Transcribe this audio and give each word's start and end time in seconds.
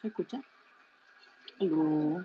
¿Se 0.00 0.08
escucha? 0.08 0.42
Aló. 1.60 2.24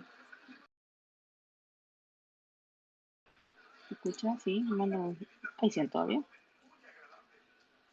¿Se 3.88 3.94
escucha? 3.96 4.40
Sí, 4.40 4.62
mando. 4.62 5.16
¿Hay 5.58 5.72
100 5.72 5.90
todavía? 5.90 6.24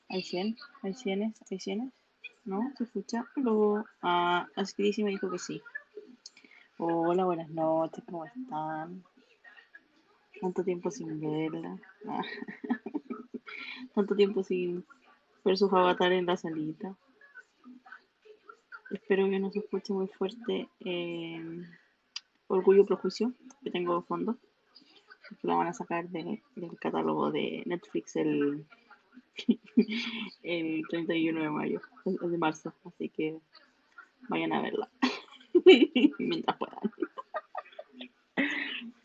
¿Hay 0.08 0.22
100? 0.22 0.56
¿Hay 0.82 0.94
100? 0.94 1.34
¿Hay 1.50 1.58
100? 1.58 1.92
¿No? 2.44 2.72
¿Se 2.76 2.84
escucha? 2.84 3.26
Aló. 3.36 3.84
Ah, 4.02 4.46
Asquerísima 4.56 5.06
me 5.06 5.12
dijo 5.12 5.30
que 5.30 5.38
sí. 5.38 5.60
Hola, 6.78 7.24
buenas 7.24 7.48
noches, 7.50 8.04
¿cómo 8.04 8.24
están? 8.24 9.04
Tanto 10.40 10.64
tiempo 10.64 10.90
sin 10.90 11.20
verla. 11.20 11.78
Tanto 13.94 14.14
tiempo 14.14 14.42
sin 14.42 14.84
ver 15.44 15.56
sus 15.56 15.72
avatares 15.72 16.18
en 16.18 16.26
la 16.26 16.36
salita. 16.36 16.96
Espero 18.92 19.28
que 19.28 19.38
no 19.38 19.50
se 19.50 19.60
escuche 19.60 19.92
muy 19.92 20.06
fuerte 20.08 20.68
eh, 20.84 21.40
Orgullo 22.48 22.84
Prejuicio, 22.84 23.32
que 23.62 23.70
tengo 23.70 23.96
de 23.96 24.02
fondo. 24.06 24.36
Lo 25.42 25.56
van 25.56 25.68
a 25.68 25.72
sacar 25.72 26.08
de- 26.08 26.42
del 26.56 26.78
catálogo 26.78 27.30
de 27.30 27.62
Netflix 27.66 28.16
el, 28.16 28.64
el 30.42 30.82
31 30.88 31.42
de 31.42 31.50
mayo, 31.50 31.80
de 32.04 32.38
marzo. 32.38 32.74
Así 32.84 33.08
que 33.08 33.38
vayan 34.28 34.52
a 34.52 34.62
verla 34.62 34.88
mientras 36.18 36.56
puedan. 36.58 36.78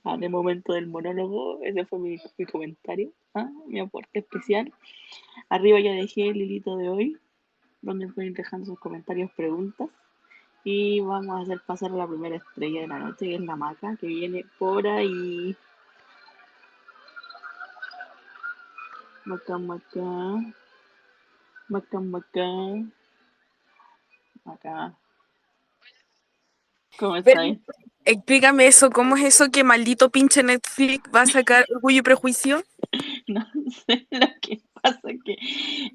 Ah, 0.04 0.18
de 0.18 0.30
momento 0.30 0.74
del 0.74 0.88
monólogo, 0.88 1.60
ese 1.64 1.86
fue 1.86 2.00
mi, 2.00 2.18
mi 2.38 2.46
comentario, 2.46 3.12
ah, 3.34 3.50
mi 3.68 3.80
aporte 3.80 4.20
especial. 4.20 4.72
Arriba 5.50 5.80
ya 5.82 5.92
dejé 5.92 6.30
el 6.30 6.38
hilito 6.38 6.78
de 6.78 6.88
hoy, 6.90 7.18
donde 7.82 8.08
pueden 8.08 8.32
ir 8.32 8.38
dejando 8.38 8.66
sus 8.66 8.80
comentarios, 8.80 9.32
preguntas. 9.36 9.90
Y 10.64 11.00
vamos 11.00 11.38
a 11.38 11.44
hacer 11.44 11.62
pasar 11.66 11.92
a 11.92 11.96
la 11.96 12.08
primera 12.08 12.36
estrella 12.36 12.82
de 12.82 12.88
la 12.88 13.00
noche, 13.00 13.26
que 13.28 13.36
es 13.36 13.42
la 13.42 13.56
maca, 13.56 13.96
que 13.96 14.08
viene 14.08 14.46
por 14.60 14.86
ahí. 14.88 15.56
Maca, 19.26 19.58
maca. 19.58 20.54
Maca, 21.70 22.00
maca. 22.00 22.48
Maca. 24.46 24.98
¿Cómo 26.98 27.14
Pero- 27.24 27.42
estáis? 27.42 27.60
Explícame 28.06 28.68
eso, 28.68 28.90
¿cómo 28.90 29.18
es 29.18 29.26
eso 29.26 29.52
que 29.52 29.66
maldito 29.66 30.10
pinche 30.10 30.42
Netflix 30.42 31.10
va 31.14 31.24
a 31.24 31.26
sacar 31.26 31.66
Orgullo 31.76 32.00
y 32.00 32.02
Prejuicio? 32.02 32.64
No 33.28 33.46
sé 33.86 34.08
lo 34.10 34.28
que 34.42 34.62
pasa 34.94 35.10
que 35.26 35.38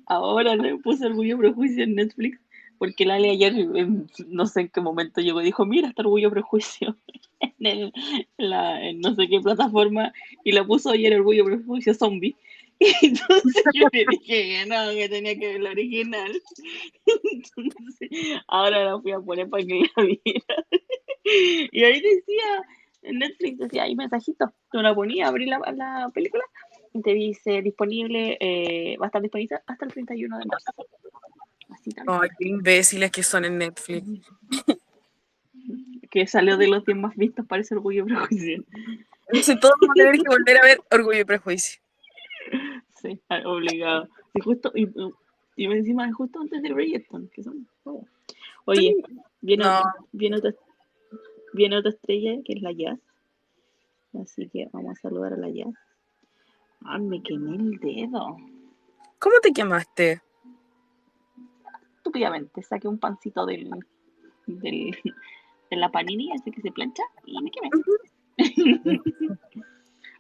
ahora 0.07 0.57
le 0.57 0.77
puse 0.79 1.07
orgullo 1.07 1.39
prejuicio 1.39 1.85
en 1.85 1.95
Netflix 1.97 2.39
porque 2.79 3.05
Lali 3.07 3.29
ayer 3.31 3.55
en- 3.55 4.07
no 4.29 4.47
sé 4.47 4.63
en 4.63 4.69
qué 4.69 4.81
momento 4.81 5.21
llegó 5.21 5.41
y 5.41 5.45
dijo 5.45 5.65
mira 5.65 5.89
está 5.89 6.03
orgullo 6.03 6.31
prejuicio 6.31 6.97
en, 7.41 7.67
el- 7.67 7.93
la 8.39 8.81
no 8.95 9.15
sé 9.15 9.29
qué 9.29 9.41
plataforma 9.41 10.13
y 10.45 10.53
la 10.53 10.65
puso 10.65 10.91
ayer 10.91 11.15
orgullo 11.15 11.45
prejuicio 11.45 11.95
zombie 11.95 12.35
y 12.81 12.87
entonces 13.07 13.63
yo 13.75 13.87
le 13.93 14.05
dije 14.11 14.25
que 14.27 14.67
no 14.67 14.91
que 14.93 15.09
tenía 15.09 15.39
que 15.39 15.47
ver 15.53 15.61
la 15.61 15.71
original. 15.71 16.33
Entonces 17.33 18.11
ahora 18.49 18.85
la 18.85 19.01
fui 19.01 19.13
a 19.13 19.21
poner 19.21 19.49
para 19.49 19.65
que 19.65 19.83
la 19.97 20.03
viera. 20.03 20.67
Y 21.71 21.85
ahí 21.85 22.01
decía 22.01 22.65
en 23.03 23.19
Netflix 23.21 23.59
decía 23.59 23.85
ahí 23.85 23.95
mensajito 23.95 24.53
tú 24.73 24.79
la 24.83 24.95
ponía 24.95 25.29
abrí 25.29 25.47
la, 25.47 25.61
la 25.75 26.11
película 26.13 26.43
te 27.03 27.15
dice 27.15 27.63
disponible, 27.63 28.37
eh, 28.41 28.97
va 28.99 29.07
a 29.07 29.09
estar 29.09 29.23
disponible 29.23 29.59
hasta 29.67 29.85
el 29.85 29.93
31 29.93 30.39
de 30.39 30.45
marzo. 30.47 30.73
Así 31.71 31.91
también. 31.91 32.19
Ay, 32.23 32.29
qué 32.39 32.49
imbéciles 32.49 33.11
que 33.11 33.23
son 33.23 33.45
en 33.45 33.59
Netflix. 33.59 34.07
Que 36.11 36.27
salió 36.27 36.59
de 36.59 36.69
los 36.69 36.85
10 36.85 36.99
más 36.99 37.17
vistos, 37.17 37.47
parece 37.47 37.75
orgullo 37.75 38.03
y 38.03 38.09
prejuicio. 38.09 38.65
Entonces 39.29 39.59
todos 39.61 39.75
vamos 39.81 39.95
a 39.95 39.95
tener 39.95 40.15
que 40.21 40.29
volver 40.29 40.57
a 40.59 40.63
ver 40.63 40.81
Orgullo 40.91 41.21
y 41.21 41.25
Prejuicio. 41.25 41.81
Sí, 43.01 43.19
obligado. 43.47 44.09
Y 44.35 44.41
justo, 44.41 44.71
y, 44.75 44.89
y 45.57 45.65
encima 45.65 46.07
es 46.07 46.15
justo 46.15 46.41
antes 46.41 46.61
de 46.63 46.73
Bridgerton, 46.73 47.29
que 47.29 47.43
son. 47.43 47.67
oh. 47.85 48.05
Oye, 48.67 48.95
viene, 49.41 49.65
No. 49.65 49.79
otra, 49.79 49.95
viene, 50.13 50.37
otra, 50.37 50.55
viene 51.55 51.79
otra 51.79 51.91
estrella 51.93 52.37
que 52.45 52.53
es 52.53 52.61
la 52.63 52.73
Jazz. 52.73 52.99
Así 54.21 54.49
que 54.51 54.69
vamos 54.71 54.99
a 54.99 55.01
saludar 55.01 55.33
a 55.33 55.37
la 55.39 55.49
Jazz. 55.49 55.73
Me 57.01 57.23
quemé 57.23 57.57
el 57.57 57.79
dedo. 57.79 58.37
¿Cómo 59.19 59.37
te 59.43 59.53
quemaste? 59.53 60.21
Estúpidamente, 61.97 62.63
saqué 62.63 62.89
un 62.89 62.99
pancito 62.99 63.47
del, 63.47 63.71
del, 64.47 64.97
de 65.71 65.77
la 65.77 65.91
panini, 65.91 66.33
ese 66.33 66.51
que 66.51 66.61
se 66.61 66.73
plancha, 66.73 67.05
y 67.25 67.41
me 67.41 67.51
quemé. 67.51 67.71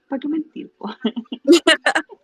¿Para 0.09 0.21
qué 0.21 0.29
mentir? 0.29 0.71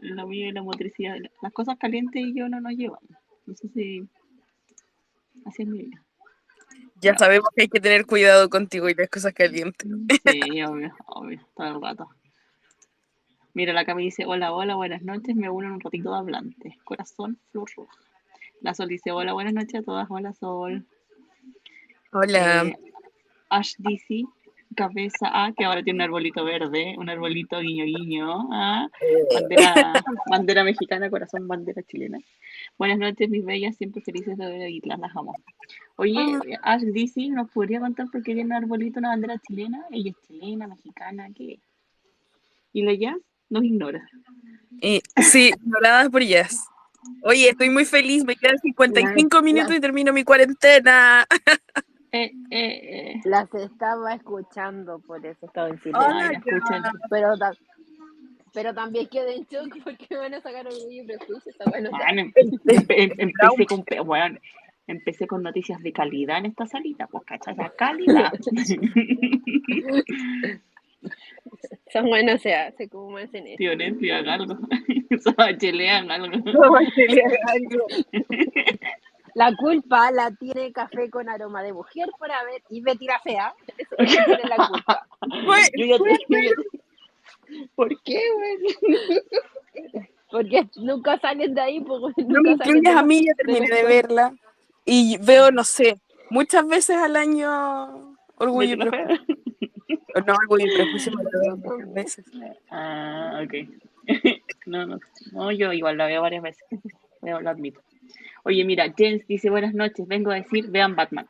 Lo 0.00 0.26
mío 0.26 0.48
y 0.48 0.52
la 0.52 0.62
motricidad. 0.62 1.16
Las 1.42 1.52
cosas 1.52 1.76
calientes 1.78 2.22
y 2.24 2.34
yo 2.34 2.48
no 2.48 2.60
nos 2.60 2.72
llevamos. 2.72 3.10
No 3.46 3.54
sé 3.54 3.68
si. 3.68 4.08
Así 5.44 5.62
es 5.62 5.68
mi 5.68 5.82
vida. 5.84 6.02
Ya 7.00 7.16
sabemos 7.16 7.48
que 7.54 7.62
hay 7.62 7.68
que 7.68 7.80
tener 7.80 8.06
cuidado 8.06 8.48
contigo 8.48 8.88
y 8.88 8.94
las 8.94 9.08
cosas 9.08 9.32
calientes. 9.32 9.88
Sí, 10.24 10.62
obvio, 10.62 10.92
obvio, 11.06 11.40
todo 11.54 11.66
el 11.68 11.80
rato. 11.80 12.08
Mira, 13.54 13.72
la 13.72 13.84
Cami 13.84 14.04
dice: 14.04 14.24
Hola, 14.26 14.52
hola, 14.52 14.76
buenas 14.76 15.02
noches. 15.02 15.34
Me 15.34 15.50
uno 15.50 15.68
en 15.68 15.74
un 15.74 15.80
ratito 15.80 16.12
de 16.12 16.18
hablante. 16.18 16.78
Corazón, 16.84 17.38
flor 17.50 17.68
roja. 17.76 17.98
La 18.60 18.74
Sol 18.74 18.88
dice: 18.88 19.10
Hola, 19.12 19.32
buenas 19.32 19.54
noches 19.54 19.76
a 19.80 19.82
todas. 19.82 20.06
Hola, 20.10 20.32
Sol. 20.32 20.84
Hola. 22.12 22.64
Eh, 22.66 22.76
Ash 23.50 23.74
DC, 23.78 24.24
cabeza 24.74 25.30
A, 25.32 25.52
que 25.52 25.64
ahora 25.64 25.82
tiene 25.82 25.98
un 25.98 26.02
arbolito 26.02 26.44
verde, 26.44 26.94
un 26.98 27.08
arbolito 27.08 27.60
guiño 27.60 27.84
guiño. 27.84 28.48
ah, 28.52 28.88
Bandera, 29.34 30.04
bandera 30.30 30.64
mexicana, 30.64 31.10
corazón, 31.10 31.48
bandera 31.48 31.82
chilena. 31.82 32.18
Buenas 32.78 32.98
noches, 32.98 33.28
mis 33.30 33.44
bellas, 33.44 33.76
siempre 33.76 34.02
felices 34.02 34.36
de 34.36 34.46
ver 34.46 34.70
Islas, 34.70 34.98
las 34.98 35.16
amo. 35.16 35.34
Oye, 35.96 36.38
Ash 36.62 36.82
DC, 36.82 37.28
¿nos 37.30 37.50
podría 37.50 37.80
contar 37.80 38.06
por 38.10 38.22
qué 38.22 38.34
tiene 38.34 38.44
un 38.44 38.64
arbolito 38.64 38.98
una 39.00 39.08
bandera 39.08 39.38
chilena? 39.38 39.84
Ella 39.90 40.10
es 40.10 40.28
chilena, 40.28 40.66
mexicana, 40.68 41.28
¿qué? 41.34 41.58
¿Y 42.72 42.82
la 42.82 42.94
Jazz? 42.94 43.18
Nos 43.50 43.64
ignora. 43.64 44.06
Y, 44.80 45.00
sí, 45.22 45.50
ignoradas 45.56 46.08
por 46.10 46.22
Jazz. 46.22 46.66
Oye, 47.22 47.50
estoy 47.50 47.70
muy 47.70 47.84
feliz, 47.84 48.24
me 48.24 48.36
quedan 48.36 48.58
55 48.58 49.36
La- 49.36 49.42
minutos 49.42 49.70
la- 49.70 49.76
y 49.76 49.80
termino 49.80 50.12
mi 50.12 50.24
cuarentena. 50.24 51.26
Eh, 52.10 52.32
eh, 52.50 53.12
eh. 53.12 53.20
Las 53.26 53.52
estaba 53.54 54.14
escuchando, 54.14 54.98
por 54.98 55.26
eso 55.26 55.44
estaba 55.44 55.68
en 55.68 55.78
silencio. 55.82 56.30
Escuchan. 56.32 56.82
Pero, 57.10 57.36
ta- 57.36 57.52
pero 58.54 58.72
también 58.72 59.08
quedé 59.08 59.34
en 59.36 59.44
shock 59.44 59.76
porque 59.84 60.16
van 60.16 60.32
a 60.32 60.40
sacar 60.40 60.66
orgullo 60.66 61.02
y 61.02 61.06
prejuicio. 61.06 61.52
Está 61.52 61.68
bueno. 61.68 61.90
Bueno, 61.90 62.22
em- 62.22 62.32
em- 62.34 62.86
em- 62.88 63.12
empecé 63.18 63.66
con, 63.66 63.84
pe- 63.84 64.00
bueno, 64.00 64.38
empecé 64.86 65.26
con 65.26 65.42
noticias 65.42 65.82
de 65.82 65.92
calidad 65.92 66.38
en 66.38 66.46
esta 66.46 66.64
salita, 66.66 67.06
pues 67.08 67.24
cachai, 67.26 67.54
la 67.56 67.68
calidad. 67.76 68.32
Son 71.92 72.06
buenos, 72.06 72.40
se 72.42 72.54
hace 72.54 72.88
como 72.88 73.10
más 73.10 73.32
en 73.34 73.46
eso. 73.46 73.56
Tío 73.58 73.76
Netflix, 73.76 74.12
haga 74.12 74.34
algo. 74.34 74.58
Sabachelean 75.22 76.10
algo. 76.10 77.86
La 79.34 79.54
culpa 79.56 80.10
la 80.10 80.30
tiene 80.32 80.72
café 80.72 81.08
con 81.10 81.28
aroma 81.28 81.62
de 81.62 81.72
mujer 81.72 82.08
por 82.18 82.30
haber 82.30 82.62
y 82.70 82.80
Betty 82.80 83.06
la 83.06 83.20
fea. 83.20 83.54
Eso 83.76 83.94
eso 83.98 84.24
tiene 84.24 84.42
la 84.48 84.68
culpa. 84.68 85.06
Yo 85.76 85.86
yo 85.86 85.98
te- 86.02 86.54
¿Por 87.74 87.88
qué, 88.02 88.20
güey? 88.34 89.22
Porque 90.30 90.68
nunca 90.76 91.18
salen 91.18 91.54
de 91.54 91.60
ahí. 91.60 91.80
Pues, 91.80 92.14
No 92.18 92.40
me 92.42 92.56
de 92.56 92.90
a 92.90 93.02
mí, 93.02 93.24
ya 93.24 93.34
terminé 93.34 93.68
de 93.68 93.84
verla. 93.84 94.34
Y 94.84 95.18
veo, 95.18 95.50
no 95.50 95.64
sé, 95.64 96.00
muchas 96.30 96.66
veces 96.66 96.96
al 96.96 97.16
año 97.16 98.17
Orgullo 98.38 98.74
y 98.74 98.76
Prejuicio. 98.76 99.26
No, 100.26 100.34
Orgullo 100.34 100.66
y 100.66 100.74
Prejuicio 100.74 101.12
me 101.16 101.22
lo 101.24 101.30
veo 101.40 101.56
muchas 101.56 101.92
veces. 101.94 102.24
Ah, 102.70 103.42
ok. 103.44 103.54
No, 104.66 104.84
no, 104.86 104.98
no, 105.32 105.50
yo 105.52 105.72
igual 105.72 105.96
la 105.96 106.06
veo 106.06 106.20
varias 106.22 106.42
veces. 106.42 106.64
Lo, 107.22 107.40
lo 107.40 107.48
admito. 107.50 107.80
Oye, 108.44 108.64
mira, 108.64 108.92
Jens 108.96 109.26
dice 109.26 109.48
buenas 109.50 109.72
noches, 109.74 110.06
vengo 110.06 110.30
a 110.30 110.34
decir, 110.36 110.68
vean 110.70 110.94
Batman. 110.94 111.26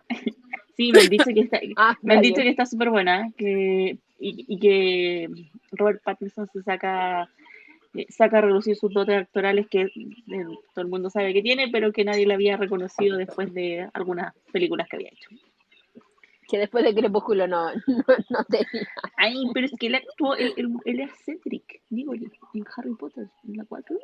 Sí, 0.76 0.90
me 0.92 1.00
han 1.00 1.08
dicho 1.08 1.24
que 1.32 1.40
está, 1.40 1.60
Ah, 1.76 1.96
me 2.02 2.14
han 2.14 2.18
está 2.18 2.22
dicho 2.28 2.36
bien. 2.36 2.46
que 2.46 2.50
está 2.50 2.66
súper 2.66 2.90
buena, 2.90 3.30
que, 3.36 3.98
y, 4.18 4.44
y 4.48 4.58
que 4.58 5.28
Robert 5.72 6.02
Pattinson 6.02 6.48
se 6.52 6.62
saca, 6.62 7.28
eh, 7.94 8.06
saca 8.08 8.38
a 8.38 8.42
relucir 8.42 8.76
sus 8.76 8.92
dotes 8.92 9.16
actorales 9.22 9.66
que 9.68 9.82
eh, 9.82 9.90
todo 10.74 10.82
el 10.84 10.88
mundo 10.88 11.10
sabe 11.10 11.32
que 11.32 11.42
tiene, 11.42 11.68
pero 11.68 11.92
que 11.92 12.04
nadie 12.04 12.26
le 12.26 12.34
había 12.34 12.56
reconocido 12.56 13.16
después 13.16 13.52
de 13.54 13.88
algunas 13.92 14.34
películas 14.52 14.88
que 14.88 14.96
había 14.96 15.08
hecho. 15.10 15.30
Que 16.48 16.58
después 16.58 16.82
de 16.84 16.94
Crepúsculo 16.94 17.46
no, 17.46 17.72
no, 17.86 18.04
no 18.30 18.44
tenía. 18.44 18.88
Ay, 19.16 19.36
pero 19.52 19.66
es 19.66 19.72
que 19.78 19.88
él 19.88 19.96
actuó, 19.96 20.34
él, 20.34 20.54
él, 20.56 20.68
él 20.84 21.00
es 21.00 21.10
Cedric, 21.24 21.82
digo, 21.90 22.14
en 22.14 22.64
Harry 22.76 22.94
Potter, 22.94 23.28
en 23.46 23.56
la 23.56 23.64
4. 23.64 23.98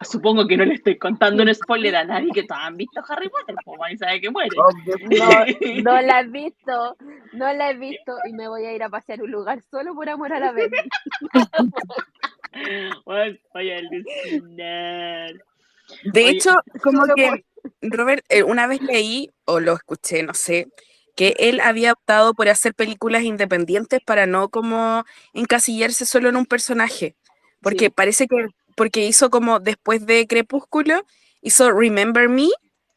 Supongo 0.00 0.46
que 0.46 0.56
no 0.56 0.64
le 0.64 0.74
estoy 0.74 0.98
contando 0.98 1.42
un 1.42 1.54
spoiler 1.54 1.96
a 1.96 2.04
nadie 2.04 2.30
que 2.32 2.42
todos 2.42 2.60
han 2.62 2.76
visto 2.76 3.00
Harry 3.08 3.28
Potter, 3.28 3.54
pues 3.64 3.92
y 3.92 3.96
sabe 3.96 4.20
que 4.20 4.30
muere. 4.30 4.50
No, 4.56 4.64
no 5.82 6.02
la 6.02 6.20
he 6.20 6.28
visto, 6.28 6.96
no 7.32 7.52
la 7.52 7.70
he 7.70 7.76
visto 7.76 8.16
y 8.28 8.32
me 8.32 8.48
voy 8.48 8.66
a 8.66 8.72
ir 8.72 8.82
a 8.82 8.88
pasear 8.88 9.22
un 9.22 9.30
lugar 9.30 9.62
solo 9.70 9.94
por 9.94 10.08
amor 10.08 10.32
a 10.32 10.40
la 10.40 10.52
vez. 10.52 10.70
Bueno, 13.04 13.36
voy 13.54 13.70
a 13.70 13.78
alucinar. 13.78 15.32
De 16.04 16.20
Oye, 16.20 16.30
hecho, 16.30 16.50
como 16.82 17.04
que, 17.14 17.44
Robert, 17.82 18.24
eh, 18.28 18.42
una 18.42 18.66
vez 18.66 18.80
leí, 18.82 19.30
o 19.44 19.60
lo 19.60 19.74
escuché, 19.74 20.22
no 20.22 20.34
sé, 20.34 20.68
que 21.14 21.34
él 21.38 21.60
había 21.60 21.92
optado 21.92 22.34
por 22.34 22.48
hacer 22.48 22.74
películas 22.74 23.22
independientes 23.22 24.00
para 24.04 24.26
no 24.26 24.48
como 24.48 25.04
encasillarse 25.32 26.06
solo 26.06 26.28
en 26.28 26.36
un 26.36 26.46
personaje. 26.46 27.14
Porque 27.62 27.86
Sí. 27.86 27.90
parece 27.90 28.26
que, 28.26 28.48
porque 28.76 29.06
hizo 29.06 29.30
como 29.30 29.60
después 29.60 30.06
de 30.06 30.26
Crepúsculo, 30.26 31.04
hizo 31.40 31.70
Remember 31.72 32.28
Me, 32.28 32.48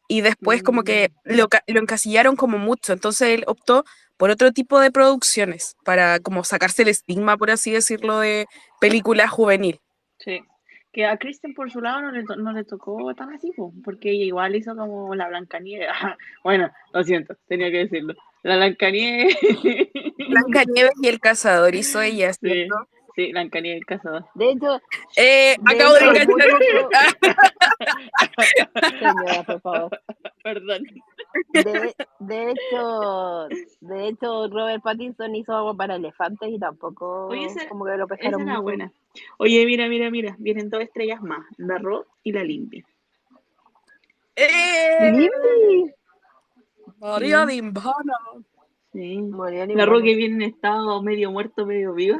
y 0.10 0.22
después 0.22 0.64
como 0.64 0.84
que 0.84 1.12
lo, 1.26 1.50
ca- 1.50 1.64
lo 1.68 1.80
encasillaron 1.80 2.36
como 2.36 2.58
mucho. 2.58 2.94
Entonces 2.94 3.30
él 3.30 3.44
optó 3.48 3.84
por 4.18 4.30
otro 4.32 4.52
tipo 4.52 4.80
de 4.80 4.90
producciones, 4.90 5.76
para 5.86 6.20
como 6.20 6.44
sacarse 6.44 6.82
el 6.84 6.88
estigma, 6.88 7.38
por 7.38 7.52
así 7.52 7.72
decirlo, 7.72 8.20
de 8.20 8.48
película 8.80 9.28
juvenil. 9.28 9.80
Sí. 10.20 10.42
Que 10.98 11.06
a 11.06 11.16
Kristen 11.18 11.54
por 11.54 11.70
su 11.70 11.80
lado 11.80 12.02
no 12.02 12.12
le, 12.12 12.24
to- 12.24 12.38
no 12.38 12.52
le 12.54 12.64
tocó 12.64 13.14
tan 13.14 13.32
así, 13.32 13.52
po, 13.56 13.72
porque 13.84 14.10
ella 14.10 14.24
igual 14.24 14.56
hizo 14.56 14.76
como 14.76 15.14
la 15.14 15.28
Blancanieves. 15.28 15.90
Bueno, 16.44 16.72
lo 16.92 17.04
siento, 17.04 17.36
tenía 17.48 17.70
que 17.70 17.78
decirlo. 17.86 18.16
La 18.42 18.56
Blancanieves. 18.56 19.38
Blanca 20.28 20.64
Nieves 20.66 20.94
y 21.04 21.08
el 21.08 21.20
cazador 21.20 21.76
hizo 21.76 22.02
ella, 22.02 22.34
Sí, 22.34 22.40
¿cierto? 22.50 22.88
sí, 23.16 23.32
Blancanieves 23.32 23.82
el 23.82 23.86
cazador. 23.86 24.26
De 24.34 24.50
hecho, 24.50 24.82
Eh, 25.18 25.56
De 25.60 25.76
acabo 25.76 25.94
de 25.94 26.00
enganchar. 26.00 26.58
señora, 29.00 29.44
por 29.44 29.62
favor. 29.62 30.02
Perdón. 30.44 30.84
De, 31.54 31.96
de 32.20 32.52
hecho, 32.52 33.48
de 33.82 34.08
hecho, 34.08 34.48
Robert 34.50 34.82
Pattinson 34.84 35.36
hizo 35.36 35.56
algo 35.56 35.76
para 35.76 35.96
elefantes 35.96 36.50
y 36.50 36.60
tampoco 36.60 37.28
Oye, 37.28 37.46
esa- 37.46 37.68
como 37.70 37.86
que 37.86 37.98
lo 37.98 38.08
pescaron 38.08 38.44
mucho. 38.46 38.62
buena. 38.62 38.92
Oye, 39.38 39.66
mira, 39.66 39.88
mira, 39.88 40.10
mira. 40.12 40.36
Vienen 40.40 40.70
dos 40.70 40.82
estrellas 40.82 41.22
más. 41.22 41.46
La 41.58 41.78
Ro 41.78 42.06
y 42.24 42.32
la 42.32 42.44
Limpia. 42.44 42.86
Eh, 44.36 45.12
Limbi. 45.12 45.94
María 47.00 47.46
Dimbana. 47.46 48.14
Sí. 48.94 49.20
La 49.76 49.86
Ro 49.86 50.02
que 50.02 50.16
viene 50.16 50.36
en 50.36 50.42
estado 50.54 51.02
medio 51.02 51.32
muerto, 51.32 51.66
medio 51.66 51.94
viva. 51.94 52.20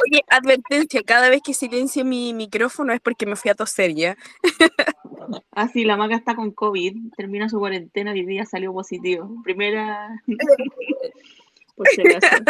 Oye, 0.00 0.24
advertencia, 0.28 1.02
cada 1.04 1.28
vez 1.28 1.42
que 1.42 1.52
silencie 1.52 2.02
mi 2.02 2.32
micrófono 2.32 2.92
es 2.92 3.00
porque 3.00 3.26
me 3.26 3.36
fui 3.36 3.50
a 3.50 3.54
toser 3.54 3.94
ya. 3.94 4.16
Ah, 5.52 5.68
sí, 5.68 5.84
la 5.84 5.96
maga 5.96 6.16
está 6.16 6.34
con 6.34 6.50
COVID. 6.50 7.12
Termina 7.16 7.48
su 7.48 7.58
cuarentena 7.58 8.14
y 8.14 8.20
hoy 8.20 8.26
día 8.26 8.44
salió 8.44 8.72
positivo. 8.72 9.30
Primera. 9.44 10.20
Por 11.76 11.86
si 11.88 12.00
acaso. 12.00 12.42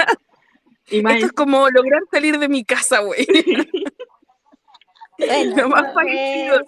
Y 0.89 1.03
más, 1.03 1.15
Esto 1.15 1.27
es 1.27 1.33
como 1.33 1.69
lograr 1.69 2.01
salir 2.11 2.39
de 2.39 2.49
mi 2.49 2.65
casa, 2.65 3.01
güey. 3.01 3.27
Lo 5.57 5.69
más 5.69 5.93
parecido. 5.93 6.61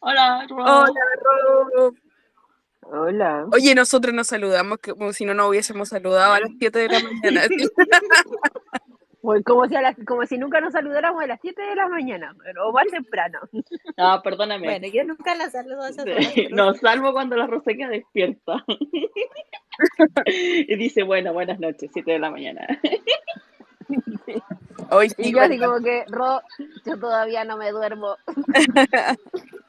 Hola, 0.00 0.46
Ro. 0.48 0.64
Hola. 0.64 1.92
Hola. 2.82 3.46
Oye, 3.52 3.74
nosotros 3.74 4.14
nos 4.14 4.28
saludamos 4.28 4.78
como 4.78 5.12
si 5.12 5.24
no 5.24 5.34
nos 5.34 5.50
hubiésemos 5.50 5.88
saludado 5.88 6.34
a 6.34 6.40
las 6.40 6.50
7 6.58 6.78
de 6.78 6.88
la 6.88 7.00
mañana. 7.00 7.42
Pues 9.26 9.42
como, 9.42 9.66
si 9.66 9.74
a 9.74 9.82
las- 9.82 9.96
como 10.06 10.24
si 10.24 10.38
nunca 10.38 10.60
nos 10.60 10.72
saludáramos 10.72 11.20
a 11.20 11.26
las 11.26 11.40
7 11.42 11.60
de 11.60 11.74
la 11.74 11.88
mañana, 11.88 12.32
pero- 12.44 12.68
o 12.68 12.72
más 12.72 12.84
temprano. 13.04 13.40
Ah, 13.96 14.20
perdóname. 14.22 14.64
Bueno, 14.68 14.86
yo 14.86 15.02
nunca 15.02 15.34
la 15.34 15.50
saludo 15.50 15.82
a 15.82 15.88
esas 15.88 16.04
Sí, 16.32 16.46
No, 16.52 16.72
salvo 16.74 17.12
cuando 17.12 17.34
la 17.34 17.48
Rosa 17.48 17.72
queda 17.76 17.88
despierta. 17.88 18.64
y 20.26 20.76
dice, 20.76 21.02
bueno, 21.02 21.32
buenas 21.32 21.58
noches, 21.58 21.90
7 21.92 22.12
de 22.12 22.18
la 22.20 22.30
mañana. 22.30 22.68
Hoy 24.92 25.08
sí, 25.10 25.16
Y 25.18 25.32
yo 25.32 25.40
así 25.40 25.58
como 25.58 25.80
que, 25.80 26.04
Ro, 26.06 26.40
yo 26.84 26.96
todavía 26.96 27.42
no 27.44 27.56
me 27.56 27.72
duermo. 27.72 28.14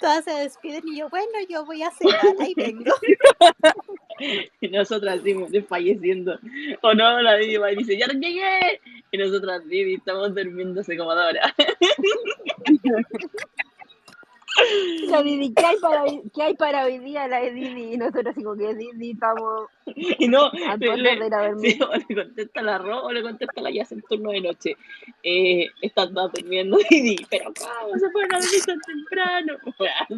Todas 0.00 0.24
se 0.24 0.32
despiden 0.32 0.82
y 0.88 0.98
yo, 0.98 1.08
bueno, 1.08 1.32
yo 1.48 1.64
voy 1.64 1.82
a 1.82 1.90
cenar, 1.90 2.20
ahí 2.40 2.54
vengo. 2.54 2.92
Y 4.60 4.68
nosotras 4.68 5.20
así 5.20 5.34
desfalleciendo. 5.48 6.38
O 6.82 6.92
no, 6.92 7.22
la 7.22 7.36
Didi 7.36 7.56
va 7.56 7.72
y 7.72 7.76
dice, 7.76 7.96
ya 7.96 8.06
llegué. 8.06 8.78
Y 9.12 9.16
nosotras, 9.16 9.66
Didi, 9.66 9.94
estamos 9.94 10.34
durmiendo 10.34 10.82
hace 10.82 10.94
como 10.98 11.14
dos 11.14 11.30
horas. 11.30 11.54
La 15.08 15.22
Didi, 15.22 15.52
¿qué 15.54 15.64
hay 15.66 15.76
para 15.78 16.02
hoy, 16.02 16.22
qué 16.34 16.42
hay 16.42 16.54
para 16.54 16.84
hoy 16.84 16.98
día 16.98 17.26
la 17.28 17.40
de 17.40 17.52
Didi? 17.52 17.94
Y 17.94 17.96
nosotros 17.96 18.26
así 18.28 18.42
como 18.42 18.56
que 18.56 18.74
Didi 18.74 19.12
estamos 19.12 19.68
Y 19.96 20.28
no, 20.28 20.46
a 20.46 20.76
le, 20.76 20.96
le- 20.96 21.16
de 21.18 21.26
ir 21.26 21.34
a 21.34 21.48
dormir. 21.48 21.72
sí, 21.72 21.82
o 21.82 21.94
le 22.08 22.14
contesta 22.24 22.62
la 22.62 22.78
Ro 22.78 23.02
o 23.04 23.12
le 23.12 23.22
contesta 23.22 23.60
la 23.60 23.70
Yas 23.70 23.92
en 23.92 24.02
turno 24.02 24.30
de 24.30 24.40
noche. 24.40 24.76
Eh, 25.22 25.66
están 25.82 26.12
todas 26.14 26.32
durmiendo, 26.32 26.78
Didi, 26.90 27.16
pero 27.30 27.52
¿cómo 27.54 27.98
se 27.98 28.10
fueron 28.10 28.34
a 28.34 28.38
dormir 28.40 28.60
tan 28.66 28.80
temprano? 28.80 29.54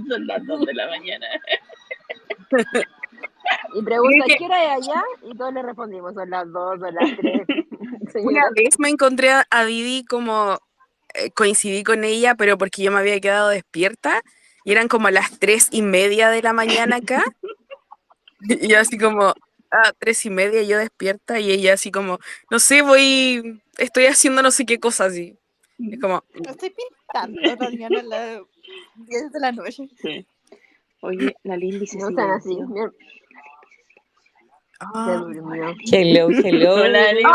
Son 0.08 0.26
las 0.26 0.46
2 0.46 0.60
de 0.66 0.74
la 0.74 0.88
mañana. 0.88 1.26
Y 3.74 3.82
pregunta, 3.82 4.24
¿qué 4.38 4.44
hora 4.44 4.76
es 4.76 4.88
allá? 4.88 5.02
Y 5.30 5.36
todos 5.36 5.52
le 5.54 5.62
respondimos, 5.62 6.14
son 6.14 6.30
las 6.30 6.50
2, 6.52 6.80
son 6.80 6.94
las 6.94 7.16
3. 7.16 7.42
Una 8.24 8.42
vez 8.54 8.78
me 8.78 8.88
encontré 8.90 9.30
a, 9.30 9.64
Didi 9.64 10.04
como 10.04 10.58
coincidí 11.34 11.82
con 11.84 12.04
ella, 12.04 12.34
pero 12.34 12.58
porque 12.58 12.82
yo 12.82 12.90
me 12.90 12.98
había 12.98 13.20
quedado 13.20 13.48
despierta 13.48 14.22
y 14.64 14.72
eran 14.72 14.88
como 14.88 15.10
las 15.10 15.38
tres 15.38 15.68
y 15.70 15.82
media 15.82 16.30
de 16.30 16.42
la 16.42 16.52
mañana 16.52 16.96
acá. 16.96 17.24
Y 18.40 18.68
yo 18.68 18.78
así 18.80 18.98
como, 18.98 19.34
ah, 19.70 19.92
tres 19.98 20.24
y 20.26 20.30
media 20.30 20.62
yo 20.62 20.78
despierta 20.78 21.38
y 21.40 21.50
ella 21.50 21.74
así 21.74 21.90
como, 21.90 22.18
no 22.50 22.58
sé, 22.58 22.82
voy, 22.82 23.60
estoy 23.78 24.06
haciendo 24.06 24.42
no 24.42 24.50
sé 24.50 24.66
qué 24.66 24.78
cosa 24.78 25.06
así. 25.06 25.36
Es 25.78 26.00
como, 26.00 26.24
Estoy 26.34 26.70
pintando 26.70 27.56
todavía 27.56 27.86
a 27.86 28.02
las 28.02 28.40
10 28.96 29.32
de 29.32 29.40
la 29.40 29.52
noche. 29.52 29.88
Sí. 30.00 30.26
Oye, 31.00 31.34
la 31.42 31.56
Lindy 31.56 31.86
se 31.86 31.98
así. 31.98 32.58
ah. 34.80 35.24
Hello, 35.90 36.30
hello. 36.30 36.74
Hola, 36.74 37.12
Lindy. 37.12 37.28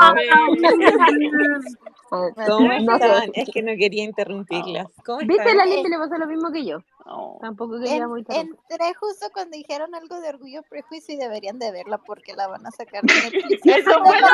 Ah, 2.10 2.30
¿Cómo 2.48 2.68
No 2.82 2.98
sé. 2.98 3.06
están? 3.06 3.32
Es 3.34 3.50
que 3.54 3.62
no 3.64 3.72
quería 3.78 4.04
interrumpirlas. 4.04 4.88
¿Cómo 5.06 5.20
¿Viste? 5.20 5.36
están? 5.36 5.58
La 5.58 5.66
Lindy 5.66 5.90
le 5.90 5.98
pasó 5.98 6.18
lo 6.18 6.28
mismo 6.28 6.52
que 6.52 6.66
yo. 6.66 6.80
Oh. 7.06 7.38
Tampoco 7.42 7.76
En- 7.78 7.84
queríamos 7.84 8.20
interrumpir. 8.20 8.58
entré 8.70 8.94
justo 8.96 9.28
cuando 9.34 9.58
dijeron 9.58 9.94
algo 9.96 10.20
de 10.22 10.30
orgullo 10.30 10.62
prejuicio 10.70 11.16
y 11.16 11.18
deberían 11.18 11.58
de 11.60 11.72
verla 11.72 11.98
porque 12.00 12.34
la 12.34 12.48
van 12.48 12.66
a 12.66 12.72
sacar 12.72 13.04
de 13.04 13.14
Netflix. 13.32 13.66
Eso 13.66 13.92
¿Cuándo? 14.04 14.28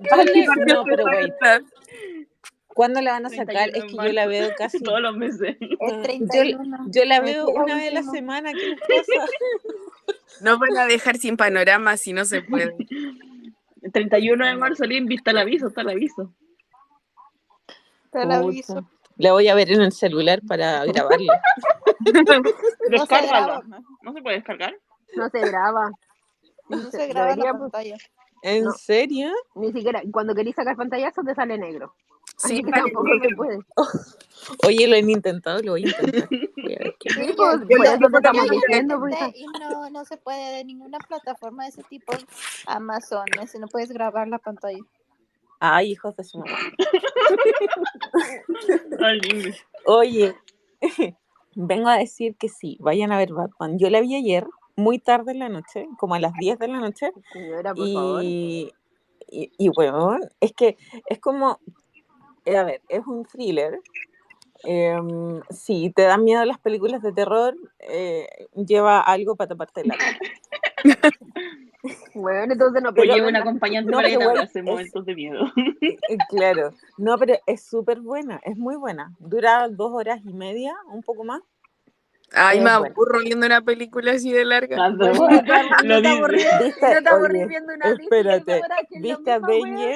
Yo 0.00 0.16
le- 0.24 0.64
No, 0.74 0.84
pero 0.84 1.04
wait. 1.04 1.34
¿Cuándo 2.68 3.00
la 3.00 3.12
van 3.12 3.26
a 3.26 3.30
sacar? 3.30 3.70
31 3.70 3.84
Es 3.86 3.92
que 3.92 3.96
yo 4.08 4.12
la 4.12 4.26
veo 4.26 4.48
casi. 4.58 4.80
Todos 4.82 5.00
los 5.00 5.16
meses. 5.16 5.56
El 5.60 5.68
Yo, 5.70 6.02
31. 6.02 6.86
yo 6.88 7.04
la 7.04 7.20
veo 7.20 7.46
una 7.48 7.76
vez 7.76 7.90
a 7.90 7.94
la 7.94 8.02
semana. 8.02 8.52
¿Qué 8.52 8.66
les 8.70 8.80
pasa? 8.80 9.26
no 10.40 10.58
van 10.58 10.76
a 10.76 10.86
dejar 10.86 11.16
sin 11.16 11.36
panorama 11.36 11.96
si 11.96 12.12
no 12.12 12.24
se 12.24 12.42
puede. 12.42 12.74
El 13.84 13.92
31 13.92 14.46
de 14.46 14.56
marzo, 14.56 14.84
Lindy, 14.86 15.16
está 15.16 15.32
el 15.32 15.38
aviso, 15.38 15.68
está 15.68 15.82
el 15.82 15.90
aviso. 15.90 16.32
Te 18.10 18.24
lo 18.24 18.34
aviso. 18.34 18.82
La 19.18 19.32
voy 19.32 19.48
a 19.48 19.54
ver 19.54 19.70
en 19.70 19.82
el 19.82 19.92
celular 19.92 20.40
para 20.48 20.86
grabarla. 20.86 21.40
Se 22.06 22.90
Descárgalo. 22.90 23.62
¿no? 23.64 23.78
¿No 24.02 24.12
se 24.14 24.22
puede 24.22 24.36
descargar? 24.36 24.74
No 25.16 25.28
se 25.28 25.40
graba. 25.40 25.90
No 26.70 26.90
se 26.90 27.06
graba 27.08 27.36
la 27.36 27.52
pantalla. 27.52 27.96
¿En 28.42 28.64
No. 28.64 28.72
serio? 28.72 29.30
Ni 29.54 29.70
siquiera, 29.72 30.02
cuando 30.10 30.34
querís 30.34 30.54
sacar 30.54 30.76
pantallazos 30.76 31.26
te 31.26 31.34
sale 31.34 31.58
negro. 31.58 31.94
Sí, 32.36 32.62
tampoco 32.62 33.06
se 33.22 33.34
puede. 33.36 33.58
Oye, 34.66 34.86
lo 34.88 34.96
he 34.96 34.98
intentado, 34.98 35.62
lo 35.62 35.72
voy 35.72 35.84
a 35.84 35.88
intentar. 35.88 36.28
Voy 36.28 36.74
a 36.74 36.78
ver 36.78 36.96
qué- 37.00 37.10
Sí, 37.10 37.24
Sí, 37.26 37.32
pues, 37.36 37.60
yo- 37.60 37.66
por 37.66 37.68
yo- 37.68 37.84
eso 37.84 37.96
te 37.96 38.00
yo 38.10 38.16
estamos 38.18 38.46
lo 38.46 38.52
diciendo, 38.52 39.08
intenté 39.08 39.38
y 39.38 39.46
no, 39.60 39.90
no 39.90 40.04
se 40.04 40.16
puede 40.16 40.56
de 40.56 40.64
ninguna 40.64 40.98
plataforma 40.98 41.64
de 41.64 41.70
ese 41.70 41.82
tipo. 41.84 42.12
Amazon, 42.66 43.24
ese, 43.42 43.58
no 43.58 43.68
puedes 43.68 43.90
grabar 43.92 44.28
la 44.28 44.38
pantalla. 44.38 44.80
Ay, 45.60 45.92
hijos 45.92 46.16
de 46.16 46.24
su 46.24 46.42
Lindy. 48.98 49.54
Oye, 49.86 50.34
vengo 51.54 51.88
a 51.88 51.98
decir 51.98 52.36
que 52.36 52.48
sí, 52.48 52.76
vayan 52.80 53.12
a 53.12 53.18
ver 53.18 53.32
Batman. 53.32 53.78
Yo 53.78 53.90
la 53.90 54.00
vi 54.00 54.14
ayer, 54.16 54.46
muy 54.76 54.98
tarde 54.98 55.32
en 55.32 55.38
la 55.38 55.48
noche, 55.48 55.86
como 55.98 56.14
a 56.14 56.18
las 56.20 56.32
10 56.34 56.58
de 56.58 56.68
la 56.68 56.80
noche, 56.80 57.12
Señora, 57.32 57.74
por 57.74 57.92
favor. 57.92 58.24
y, 58.24 58.72
y, 59.30 59.52
y 59.56 59.68
bueno, 59.68 60.18
es 60.40 60.52
que 60.52 60.76
es 61.06 61.18
como, 61.20 61.60
eh, 62.44 62.56
a 62.56 62.64
ver, 62.64 62.80
es 62.88 63.06
un 63.06 63.24
thriller. 63.24 63.80
em, 64.64 65.40
si 65.50 65.90
te 65.90 66.02
dan 66.02 66.24
miedo 66.24 66.44
las 66.44 66.58
películas 66.58 67.02
de 67.02 67.12
terror, 67.12 67.54
eh, 67.80 68.26
lleva 68.54 69.00
algo 69.00 69.36
para 69.36 69.48
taparte 69.48 69.84
la 69.84 69.96
cara. 69.96 70.18
Bueno, 72.14 72.54
entonces 72.54 72.82
no 72.82 72.94
pero 72.94 73.14
llevo 73.14 73.28
un 73.28 73.36
acompañante 73.36 73.90
no, 73.90 73.98
para 73.98 74.08
que 74.08 74.16
hace 74.40 74.62
momentos 74.62 75.04
de 75.04 75.14
miedo. 75.14 75.52
Eh, 75.82 76.16
Claro, 76.30 76.72
no, 76.96 77.18
pero 77.18 77.34
es 77.46 77.62
súper 77.62 78.00
buena, 78.00 78.40
es 78.44 78.56
muy 78.56 78.76
buena. 78.76 79.12
Dura 79.18 79.68
dos 79.68 79.92
horas 79.92 80.20
y 80.24 80.32
media, 80.32 80.74
un 80.90 81.02
poco 81.02 81.24
más. 81.24 81.42
Ay, 82.32 82.60
me 82.60 82.70
aburro 82.70 83.20
viendo 83.20 83.46
una 83.46 83.60
película 83.60 84.12
así 84.12 84.32
de 84.32 84.44
larga. 84.44 84.76
No 84.88 84.96
no 84.96 86.00
no 86.00 86.00
una. 89.60 89.94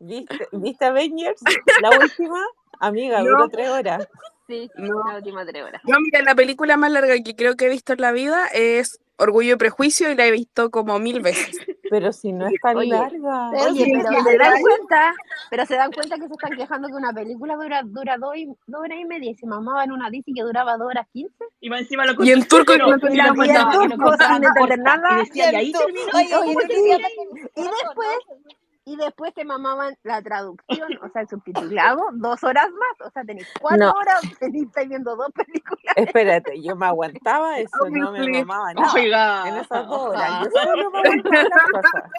¿Viste, 0.00 0.48
¿Viste 0.52 0.84
Avengers? 0.86 1.40
La 1.82 1.90
última, 2.00 2.42
amiga, 2.80 3.18
No. 3.22 3.30
duró 3.30 3.48
tres 3.48 3.68
horas. 3.68 4.08
Sí, 4.46 4.68
No. 4.76 5.02
la 5.08 5.16
última 5.16 5.44
tres 5.46 5.62
horas. 5.62 5.80
Yo, 5.86 5.94
mira, 6.00 6.22
la 6.22 6.34
película 6.34 6.76
más 6.76 6.90
larga 6.90 7.14
que 7.22 7.36
creo 7.36 7.54
que 7.54 7.66
he 7.66 7.68
visto 7.68 7.92
en 7.92 8.00
la 8.00 8.10
vida 8.12 8.46
es 8.52 8.98
Orgullo 9.16 9.54
y 9.54 9.56
Prejuicio 9.58 10.10
y 10.10 10.14
la 10.16 10.26
he 10.26 10.30
visto 10.30 10.70
como 10.70 10.98
mil 10.98 11.20
veces. 11.20 11.56
Pero 11.90 12.12
si 12.12 12.32
no 12.32 12.46
es 12.46 12.54
tan 12.62 12.76
Oye, 12.78 12.88
larga. 12.88 13.50
Pero 13.52 13.64
Oye, 13.70 13.84
pero 13.92 14.16
en 14.18 14.24
se 14.24 14.38
dan 14.38 14.62
cuenta, 14.62 15.14
pero 15.50 15.66
se 15.66 15.74
dan 15.76 15.92
cuenta 15.92 16.16
que 16.16 16.26
se 16.28 16.32
están 16.32 16.56
quejando 16.56 16.88
que 16.88 16.94
una 16.94 17.12
película 17.12 17.54
dura, 17.56 17.82
dura 17.84 18.16
dos, 18.16 18.34
y, 18.36 18.46
dos 18.46 18.80
horas 18.80 18.98
y 18.98 19.04
media 19.04 19.30
y 19.30 19.34
se 19.34 19.46
mamaban 19.46 19.92
una 19.92 20.08
Disney 20.08 20.34
que 20.34 20.42
duraba 20.42 20.76
dos 20.78 20.86
horas 20.88 21.06
quince. 21.12 21.44
Y 21.60 21.68
más 21.68 21.80
encima 21.82 22.06
lo 22.06 22.24
Y 22.24 22.30
en 22.30 22.48
turco 22.48 22.72
pero- 22.72 22.86
no 22.96 23.08
y 23.10 23.14
y 23.14 23.16
lo 23.18 23.24
turco 23.34 24.04
contaba 24.04 24.34
sin 24.36 24.44
entender 24.44 24.54
corta, 24.54 24.76
nada. 24.96 25.16
Y 25.22 25.24
decía, 25.26 25.52
y 25.52 25.54
ahí 25.56 25.66
Cierto. 25.72 25.86
terminó. 25.86 26.12
Oye, 26.14 26.30
¿cómo 26.30 26.46
yo 26.46 26.58
no 26.60 26.68
que- 26.68 27.60
Y 27.60 27.64
no 27.64 27.70
después-. 27.70 28.56
Y 28.86 28.96
después 28.96 29.34
te 29.34 29.44
mamaban 29.44 29.94
la 30.02 30.22
traducción, 30.22 30.88
o 31.02 31.08
sea, 31.10 31.22
el 31.22 31.28
subtitulado, 31.28 32.02
dos 32.14 32.42
horas 32.42 32.68
más. 32.70 33.08
O 33.08 33.10
sea, 33.10 33.22
tenéis 33.24 33.46
cuatro 33.60 33.86
No. 33.86 33.92
horas, 33.92 34.20
tenéis, 34.38 34.66
estáis 34.66 34.88
viendo 34.88 35.14
dos 35.16 35.30
películas. 35.32 35.94
Espérate, 35.96 36.60
yo 36.62 36.74
me 36.76 36.86
aguantaba 36.86 37.58
eso, 37.58 37.70
no 37.90 38.10
me 38.12 38.20
Obviously. 38.20 38.44
mamaba 38.44 38.74
nada. 38.74 38.92
Oiga. 38.94 39.48
En 39.48 39.56
esas 39.58 39.86
dos 39.86 40.00
horas, 40.08 40.44
yo 40.44 40.50
solo 40.62 40.90
me 40.90 40.98
aguantaba 40.98 41.42
las 41.42 41.82
cosas. 41.82 42.10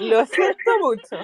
Lo 0.00 0.26
siento 0.26 0.70
mucho. 0.80 1.16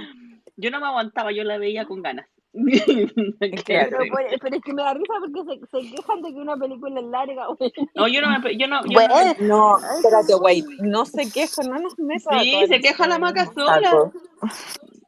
Yo 0.56 0.70
no 0.70 0.80
me 0.80 0.86
aguantaba, 0.86 1.32
yo 1.32 1.42
la 1.44 1.58
veía 1.58 1.84
con 1.86 2.02
ganas. 2.02 2.26
Claro. 3.64 3.96
Pero, 3.98 4.12
por- 4.12 4.40
pero 4.40 4.56
es 4.56 4.62
que 4.62 4.72
me 4.74 4.82
da 4.82 4.94
risa 4.94 5.12
porque 5.20 5.60
se, 5.70 5.80
se 5.82 5.90
quejan 5.96 6.22
de 6.22 6.32
que 6.34 6.38
una 6.38 6.56
película 6.56 7.00
es 7.00 7.06
larga, 7.06 7.46
güey. 7.58 7.72
No, 7.94 8.08
yo 8.08 8.20
no 8.20 8.28
me. 8.38 8.56
Yo 8.56 8.66
no, 8.68 8.82
yo 8.84 8.92
Bueno, 8.92 9.14
no- 9.40 9.78
No, 9.78 9.78
espérate, 9.78 10.34
wait, 10.36 10.66
no 10.80 11.04
se 11.04 11.30
queja, 11.30 11.62
no 11.62 11.78
nos 11.78 11.98
metas. 11.98 12.42
Sí, 12.42 12.64
se 12.68 12.80
queja 12.80 13.06
la 13.06 13.18
maca 13.18 13.46
sola. 13.52 14.10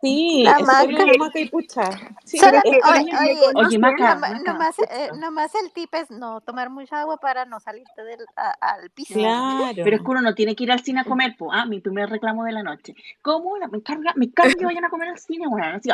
Sí, 0.00 0.42
La 0.44 0.58
maca. 0.58 0.84
la 0.86 1.12
maca 1.18 1.38
y 1.40 1.48
pucha. 1.48 1.82
Sí, 2.24 2.36
Solo- 2.36 2.58
es 2.58 2.62
que- 2.62 2.80
oye, 2.84 3.10
oye, 3.22 3.38
Oye, 3.54 3.78
Maca, 3.78 4.16
nomás, 4.44 4.78
eh, 4.78 5.08
nomás 5.18 5.54
el 5.54 5.72
tip 5.72 5.94
es 5.94 6.10
no 6.10 6.42
tomar 6.42 6.68
mucha 6.68 7.00
agua 7.00 7.16
para 7.16 7.46
no 7.46 7.58
salirte 7.58 8.04
del, 8.04 8.20
a- 8.36 8.54
al 8.60 8.90
piso. 8.90 9.14
Claro. 9.14 9.72
Pero 9.74 9.96
es 9.96 10.02
que 10.02 10.10
uno 10.10 10.20
no 10.20 10.34
tiene 10.34 10.54
que 10.54 10.64
ir 10.64 10.72
al 10.72 10.80
cine 10.80 11.00
a 11.00 11.04
comer, 11.04 11.34
pues. 11.38 11.50
Ah, 11.54 11.64
mi 11.64 11.80
primer 11.80 12.10
reclamo 12.10 12.44
de 12.44 12.52
la 12.52 12.62
noche. 12.62 12.94
¿Cómo? 13.22 13.56
La- 13.56 13.68
Me 13.68 13.82
carga, 13.82 14.12
me 14.16 14.30
carga 14.30 14.52
que 14.54 14.64
vayan 14.66 14.84
a 14.84 14.90
comer 14.90 15.08
al 15.08 15.18
cine, 15.18 15.46
weón. 15.46 15.74
Así, 15.74 15.88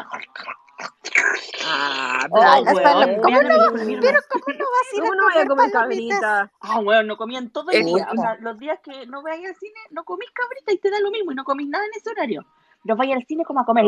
ah, 1.65 2.27
oh, 2.31 2.41
Ay, 2.43 2.65
las 2.65 2.75
weón, 2.75 2.85
palomitas. 2.85 3.23
¿Cómo 3.23 3.39
vean 3.39 3.49
no? 3.49 4.01
Pero 4.01 4.19
¿cómo 4.29 4.59
no 4.59 4.65
vas 4.65 4.93
a 4.93 4.97
ir 4.97 5.01
¿Cómo 5.01 5.13
a 5.13 5.17
no 5.17 5.23
voy 5.25 5.43
a 5.43 5.47
comer 5.47 5.71
cabrita? 5.73 6.53
Ah, 6.61 6.79
weón, 6.81 7.07
no 7.07 7.17
comían 7.17 7.51
todo 7.51 7.71
el 7.71 7.85
día. 7.85 8.09
O 8.13 8.17
sea, 8.17 8.37
los 8.41 8.59
días 8.59 8.79
que 8.83 9.07
no 9.07 9.23
vayas 9.23 9.51
al 9.51 9.57
cine, 9.57 9.81
no 9.91 10.05
comís 10.05 10.31
cabrita 10.33 10.73
y 10.73 10.79
te 10.79 10.91
da 10.91 11.01
lo 11.01 11.11
mismo 11.11 11.33
y 11.33 11.35
no 11.35 11.45
comís 11.45 11.69
nada 11.69 11.85
en 11.85 11.91
ese 11.97 12.11
horario. 12.11 12.45
No 12.85 12.97
vayas 12.97 13.19
al 13.19 13.27
cine 13.27 13.45
como 13.45 13.61
a 13.61 13.65
comer. 13.65 13.85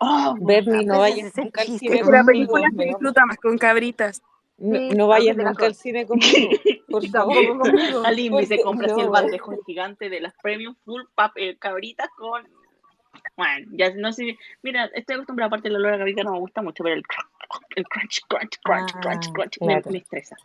Oh, 0.00 0.34
weón. 0.34 0.46
Bernie, 0.46 0.84
no 0.84 0.98
vayas 1.00 1.36
nunca 1.36 1.62
al 1.62 1.78
cine 1.78 2.02
la 2.02 2.24
película 2.24 2.68
se 2.74 2.84
disfruta 2.84 3.26
más 3.26 3.36
con 3.38 3.58
cabritas. 3.58 4.22
No, 4.56 4.78
Sí, 4.78 4.90
no 4.90 5.08
vayas 5.08 5.36
nunca 5.36 5.66
al 5.66 5.74
cine 5.74 6.06
conmigo, 6.06 6.28
por 6.88 7.06
favor. 7.08 7.36
Al 8.06 8.46
se 8.46 8.60
compra 8.62 8.86
así 8.86 9.00
el 9.00 9.06
no. 9.06 9.12
bandejo 9.12 9.52
gigante 9.66 10.08
de 10.08 10.20
las 10.20 10.34
premium 10.40 10.76
full 10.84 11.02
pap, 11.14 11.32
eh, 11.36 11.56
cabritas 11.58 12.08
con. 12.16 12.46
Bueno, 13.36 13.66
ya 13.72 13.92
no 13.94 14.12
sé. 14.12 14.38
Mira, 14.62 14.86
estoy 14.94 15.14
acostumbrada, 15.14 15.48
aparte 15.48 15.68
el 15.68 15.76
olor 15.76 15.94
a 15.94 15.98
cabrita 15.98 16.22
no 16.22 16.32
me 16.32 16.38
gusta 16.38 16.62
mucho, 16.62 16.82
pero 16.84 16.94
el, 16.94 17.02
el 17.76 17.84
crunch, 17.88 18.20
crunch, 18.28 18.60
crunch, 18.62 18.94
Ah, 18.94 19.00
crunch, 19.00 19.32
crunch 19.32 19.60
me- 19.60 19.66
claro. 19.66 19.90
me, 19.90 19.98
estresa. 19.98 20.36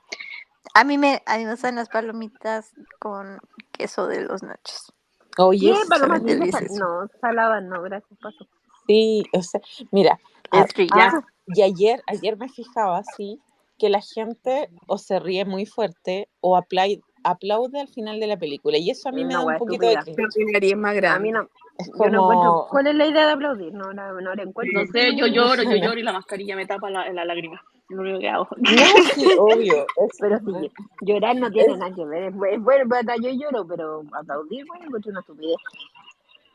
A 0.74 0.84
mí 0.84 0.98
me, 0.98 1.22
a 1.26 1.38
mí 1.38 1.46
me 1.46 1.52
gustan 1.52 1.76
las 1.76 1.90
palomitas 1.90 2.74
con 3.00 3.40
queso 3.72 4.08
de 4.08 4.22
los 4.22 4.44
nachos. 4.44 4.94
Oye, 5.38 5.72
dulces? 5.72 6.24
delicias. 6.24 6.72
No, 6.72 7.08
saladas 7.22 7.64
no, 7.64 7.82
gracias, 7.84 8.20
paso. 8.20 8.48
sí, 8.88 9.24
o 9.34 9.42
sea, 9.42 9.62
mira, 9.92 10.20
Es 10.52 10.74
que 10.74 10.88
ya. 10.88 11.12
ah, 11.14 11.22
y 11.46 11.62
ayer, 11.62 12.04
ayer 12.08 12.38
me 12.38 12.50
fijaba, 12.50 13.04
sí, 13.04 13.40
que 13.78 13.90
la 13.90 14.02
gente 14.02 14.70
o 14.88 14.98
se 14.98 15.20
ríe 15.20 15.46
muy 15.46 15.66
fuerte 15.66 16.28
o 16.42 16.58
aplaude, 16.58 17.02
aplaude 17.24 17.80
al 17.80 17.88
final 17.88 18.20
de 18.20 18.28
la 18.28 18.38
película, 18.38 18.78
y 18.78 18.90
eso 18.90 19.10
a 19.10 19.12
mí 19.12 19.24
me 19.26 19.34
da 19.34 19.42
un 19.46 19.58
poquito 19.58 19.88
de 19.88 19.98
cringe. 20.00 21.06
A 21.08 21.20
mí 21.20 21.32
no, 21.32 21.50
Es 21.80 21.90
yo 21.90 22.10
no 22.12 22.22
encuentro. 22.24 22.52
como, 22.52 22.68
¿Cuál 22.70 22.88
es 22.88 22.96
la 22.96 23.08
idea 23.08 23.26
de 23.28 23.34
aplaudir? 23.34 23.74
No, 23.74 23.94
no, 23.94 24.22
no 24.22 24.36
la 24.36 24.44
encuentro. 24.44 24.82
No 24.82 24.92
sé, 24.92 25.16
yo 25.16 25.28
lloro, 25.28 25.64
yo 25.64 25.76
lloro 25.78 26.00
y 26.00 26.04
la 26.04 26.14
mascarilla 26.14 26.56
me 26.56 26.66
tapa 26.68 26.90
la, 26.90 27.12
la 27.14 27.26
lágrima. 27.26 27.62
Lo 27.90 28.02
único 28.02 28.20
que 28.20 28.30
hago. 28.30 28.48
no, 28.58 28.86
sí, 29.16 29.26
obvio, 29.40 29.86
es- 29.98 30.18
Pero 30.20 30.40
sí, 30.40 30.72
llorar 31.02 31.36
no 31.38 31.52
tiene 31.52 31.78
nada 31.78 31.96
que 31.96 32.06
ver. 32.06 32.24
Es, 32.26 32.62
bueno, 32.62 32.96
hasta 32.96 33.16
yo 33.18 33.30
lloro, 33.32 33.66
pero 33.68 34.04
aplaudir, 34.14 34.66
bueno, 34.68 34.86
encuentro 34.86 35.12
una 35.12 35.22
estupidez. 35.22 35.58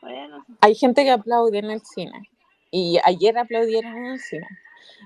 Bueno, 0.01 0.45
hay 0.61 0.75
gente 0.75 1.03
que 1.03 1.11
aplaude 1.11 1.59
en 1.59 1.71
el 1.71 1.81
cine, 1.81 2.29
y 2.71 2.99
ayer 3.03 3.37
aplaudieron 3.37 3.95
en 3.97 4.05
el 4.05 4.19
cine. 4.19 4.47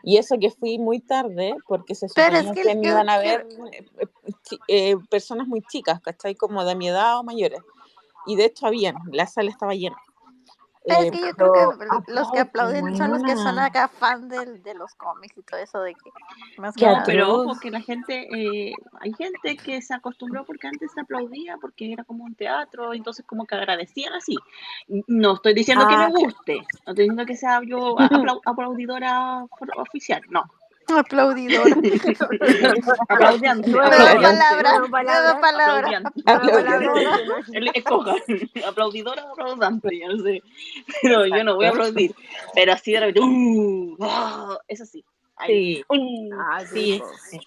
Y 0.03 0.17
eso 0.17 0.37
que 0.39 0.51
fui 0.51 0.77
muy 0.77 0.99
tarde, 0.99 1.55
porque 1.67 1.95
se 1.95 2.07
es 2.07 2.13
suponía 2.13 2.53
que 2.53 2.75
me 2.75 2.87
iban 2.87 3.09
a 3.09 3.17
ver 3.19 3.45
eh, 3.73 3.87
eh, 3.99 4.57
eh, 4.67 4.95
personas 5.09 5.47
muy 5.47 5.61
chicas, 5.61 6.01
¿cachai? 6.01 6.35
Como 6.35 6.63
de 6.65 6.75
mi 6.75 6.89
edad 6.89 7.19
o 7.19 7.23
mayores. 7.23 7.61
Y 8.27 8.35
de 8.35 8.45
hecho 8.45 8.67
habían, 8.67 8.95
la 9.11 9.25
sala 9.27 9.49
estaba 9.49 9.73
llena. 9.73 9.97
Pero 10.89 11.03
es 11.03 11.11
que 11.11 11.21
yo 11.27 11.33
creo 11.35 11.53
que 11.53 11.77
pero 11.77 12.03
los 12.07 12.31
que 12.31 12.39
aplauden 12.39 12.97
son 12.97 13.11
los 13.11 13.23
que 13.23 13.35
son 13.35 13.59
acá 13.59 13.87
fan 13.87 14.27
del, 14.27 14.61
de 14.63 14.73
los 14.73 14.93
cómics 14.95 15.37
y 15.37 15.43
todo 15.43 15.59
eso 15.59 15.81
de 15.81 15.95
que 15.95 16.11
más 16.57 16.75
que 16.75 16.85
nada. 16.85 17.03
pero 17.05 17.33
ojo 17.33 17.59
que 17.59 17.71
la 17.71 17.81
gente, 17.81 18.27
eh, 18.29 18.75
hay 18.99 19.13
gente 19.13 19.55
que 19.57 19.81
se 19.81 19.93
acostumbró 19.93 20.45
porque 20.45 20.67
antes 20.67 20.91
se 20.91 21.01
aplaudía, 21.01 21.57
porque 21.61 21.93
era 21.93 22.03
como 22.03 22.23
un 22.25 22.35
teatro, 22.35 22.93
entonces 22.93 23.25
como 23.25 23.45
que 23.45 23.55
agradecían 23.55 24.13
así. 24.13 24.37
No 25.07 25.35
estoy 25.35 25.53
diciendo 25.53 25.85
que 25.87 25.95
Ah, 25.95 26.09
me 26.13 26.19
guste, 26.19 26.55
no 26.85 26.91
estoy 26.91 26.95
diciendo 27.05 27.25
que 27.25 27.35
sea 27.37 27.61
yo 27.65 27.95
aplau- 27.97 28.41
aplaudidora 28.45 29.45
oficial, 29.77 30.21
no. 30.29 30.43
Aplaudidora. 30.97 31.75
Aplaudiante. 33.09 33.69
Nueva 33.69 33.89
palabra, 34.21 34.81
Nueva. 34.81 35.39
Aplaudidora. 36.25 37.17
El- 37.53 37.71
Escoja, 37.73 38.15
aplaudidora 38.67 39.25
o 39.25 39.31
aplaudante, 39.33 39.89
ya 39.99 40.07
no 40.07 40.23
sé. 40.23 40.41
Pero 41.01 41.25
yo 41.25 41.43
no 41.43 41.55
voy 41.55 41.65
a 41.65 41.69
aplaudir. 41.69 42.15
Pero 42.55 42.73
así 42.73 42.91
de 42.93 42.99
repente, 43.01 43.21
¡uh! 43.21 43.97
¡ah! 44.01 44.57
Eso 44.67 44.85
sí. 44.85 45.03
Ahí. 45.37 45.75
Sí. 45.77 45.85
¡uh! 45.89 46.29
Ah, 46.39 46.61
Sí, 46.65 46.93
sí. 46.93 46.99
po. 46.99 47.07
sí. 47.29 47.39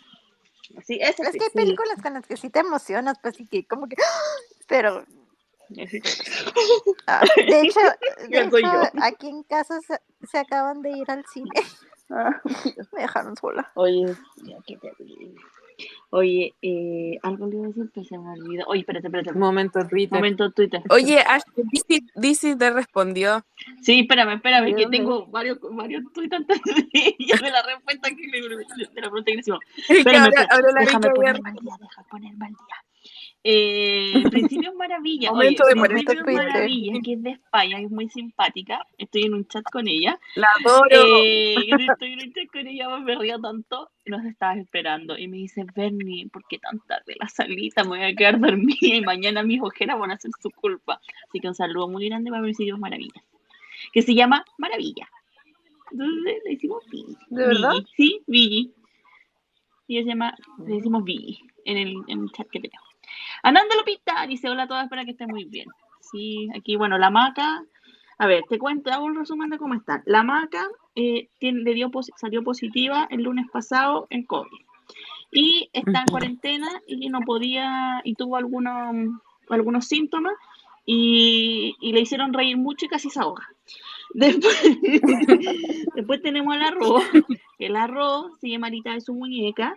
Sí, 0.87 0.99
eso 1.03 1.23
Es 1.23 1.33
sí. 1.33 1.39
que 1.39 1.45
hay 1.45 1.51
películas 1.51 2.01
con 2.03 2.15
las 2.15 2.27
que 2.27 2.37
sí 2.37 2.49
te 2.49 2.61
emocionas, 2.61 3.19
pues 3.23 3.37
sí 3.37 3.47
que 3.47 3.67
como 3.67 3.87
que. 3.89 3.97
Pero, 4.69 5.05
ah, 7.07 7.23
de 7.37 7.61
hecho, 7.61 7.81
de 8.29 8.41
hecho, 8.41 8.59
yo. 8.59 8.83
aquí 9.03 9.29
en 9.29 9.43
casa 9.43 9.79
se, 9.81 10.01
se 10.27 10.39
acaban 10.39 10.81
de 10.83 10.91
ir 10.91 11.11
al 11.11 11.25
cine. 11.27 11.51
Me 12.93 13.03
dejaron 13.03 13.37
sola. 13.37 13.71
Oye, 13.75 14.15
qué 14.67 14.77
terrible. 14.77 15.35
Oye, 16.11 16.55
eh, 16.61 17.19
algo 17.23 17.47
le 17.47 17.57
iba 17.57 17.65
a 17.65 17.69
decir, 17.69 17.91
pero 17.95 18.07
se 18.07 18.19
me 18.19 18.31
olvidó. 18.31 18.65
Oye, 18.67 18.81
espérate, 18.81 19.07
espérate. 19.07 19.33
Momento 19.33 19.87
Twitter. 19.89 20.19
Momento 20.19 20.51
Twitter. 20.51 20.83
Oye, 20.91 21.19
Ash, 21.21 21.43
DC, 22.15 22.57
te 22.57 22.71
respondió. 22.71 23.45
Sí, 23.81 24.01
espérame, 24.01 24.35
espérame, 24.35 24.67
¿De 24.67 24.75
que 24.75 24.83
dónde? 24.83 24.99
tengo 24.99 25.27
varios, 25.27 25.59
varios 25.71 26.05
tweets 26.13 26.35
antes 26.35 26.61
de, 26.63 27.17
de 27.43 27.51
la 27.51 27.63
respuesta 27.63 28.11
que 28.11 28.27
le, 28.27 28.41
de 28.43 29.01
la 29.01 29.11
pregunta 29.11 29.25
que 29.25 29.35
le 29.35 29.41
hicimos. 29.41 29.61
Espérame, 29.89 30.25
ahora, 30.25 30.41
espérame, 30.43 30.49
ahora 30.51 30.73
la 30.73 30.81
déjame 30.81 31.11
ponerme 31.11 31.51
al 31.51 31.57
día, 31.57 31.75
déjame 31.81 32.09
ponerme 32.11 32.47
al 32.47 32.53
día. 32.53 32.92
Eh, 33.45 34.23
Principios 34.31 34.75
Maravilla. 34.77 35.33
Momento 35.33 35.65
Oye, 35.65 35.75
de 35.75 35.81
poner 35.81 35.91
Principios 35.91 36.25
Twitter. 36.25 36.47
Maravilla, 36.47 36.93
que 37.05 37.13
es 37.15 37.23
de 37.23 37.31
España, 37.31 37.81
es 37.81 37.91
muy 37.91 38.09
simpática. 38.09 38.87
Estoy 38.99 39.25
en 39.25 39.35
un 39.35 39.47
chat 39.49 39.65
con 39.65 39.89
ella. 39.89 40.19
La 40.37 40.47
adoro. 40.61 40.89
Eh, 40.91 41.55
estoy 41.57 42.13
en 42.13 42.21
un 42.21 42.33
chat 42.33 42.47
con 42.53 42.67
ella, 42.67 42.99
me 42.99 43.17
río 43.17 43.41
tanto. 43.41 43.91
Nos 44.07 44.25
estabas 44.25 44.59
esperando. 44.59 45.19
Y 45.19 45.27
me 45.27 45.39
dice, 45.39 45.65
Bernie, 45.75 46.29
¿por 46.29 46.47
qué 46.47 46.59
tan 46.59 46.79
tarde 46.87 47.17
la 47.19 47.29
salita? 47.29 47.83
Me 47.83 47.91
voy 47.91 48.03
a 48.03 48.15
quedar 48.15 48.39
dormida 48.39 48.77
y 48.81 49.01
mañana 49.01 49.43
mis 49.43 49.61
ojeras 49.61 49.99
van 49.99 50.13
a 50.13 50.19
ser 50.19 50.31
su 50.41 50.51
culpa. 50.51 51.01
Así 51.29 51.41
que 51.41 51.49
un 51.49 51.55
saludo 51.55 51.89
muy 51.89 52.09
grande 52.09 52.31
para 52.31 52.43
Principios 52.43 52.79
Maravilla. 52.79 53.25
Que 53.93 54.03
se 54.03 54.15
llama 54.15 54.45
Maravilla. 54.59 55.09
Entonces 55.91 56.41
le 56.45 56.51
decimos 56.51 56.85
Vigi. 56.91 57.17
¿De 57.29 57.47
verdad? 57.47 57.73
Sí, 57.97 58.23
Vigi. 58.27 58.73
Y 59.89 59.97
ella 59.97 60.05
se 60.05 60.09
llama, 60.11 60.35
le 60.65 60.77
decimos 60.77 61.03
Vigi 61.03 61.41
en 61.65 61.77
el, 61.77 61.97
en 62.07 62.23
el 62.23 62.31
chat 62.31 62.49
que 62.49 62.61
tenemos. 62.61 62.92
Ananda 63.43 63.75
Lupita 63.77 64.27
dice, 64.27 64.49
hola 64.51 64.65
a 64.65 64.69
todas, 64.69 64.85
espero 64.85 65.05
que 65.05 65.11
estén 65.13 65.29
muy 65.29 65.45
bien. 65.45 65.67
Sí, 66.01 66.49
aquí, 66.57 66.77
bueno, 66.77 66.99
la 66.99 67.11
maca. 67.11 67.63
A 68.19 68.27
ver, 68.27 68.45
te 68.49 68.59
cuento, 68.59 68.93
hago 68.93 69.05
un 69.05 69.17
resumen 69.17 69.51
de 69.51 69.59
cómo 69.59 69.75
están. 69.75 70.03
La 70.07 70.23
maca 70.23 70.69
eh, 70.95 71.29
tiene- 71.39 71.63
le 71.63 71.75
dio 71.75 71.91
salió 72.17 72.43
positiva 72.45 73.07
el 73.11 73.23
lunes 73.23 73.47
pasado 73.53 74.07
en 74.11 74.25
COVID. 74.25 74.61
Y 75.33 75.71
está 75.73 76.01
en 76.01 76.07
cuarentena 76.07 76.69
y 76.87 77.09
no 77.09 77.21
podía, 77.21 78.01
y 78.05 78.15
tuvo 78.15 78.37
algunos, 78.37 78.95
algunos 79.49 79.87
síntomas 79.87 80.35
y, 80.85 81.75
y 81.81 81.93
le 81.93 82.01
hicieron 82.01 82.33
reír 82.35 82.57
mucho 82.59 82.85
y 82.87 82.89
casi 82.89 83.09
se 83.11 83.21
ahoga. 83.21 83.49
Después, 84.15 84.61
después 85.95 86.21
tenemos 86.23 86.55
al 86.55 86.63
arroz, 86.63 87.03
el 87.59 87.77
arroz 87.77 88.33
sigue 88.41 88.59
Marita 88.59 88.93
de 88.93 89.01
su 89.01 89.15
muñeca 89.15 89.75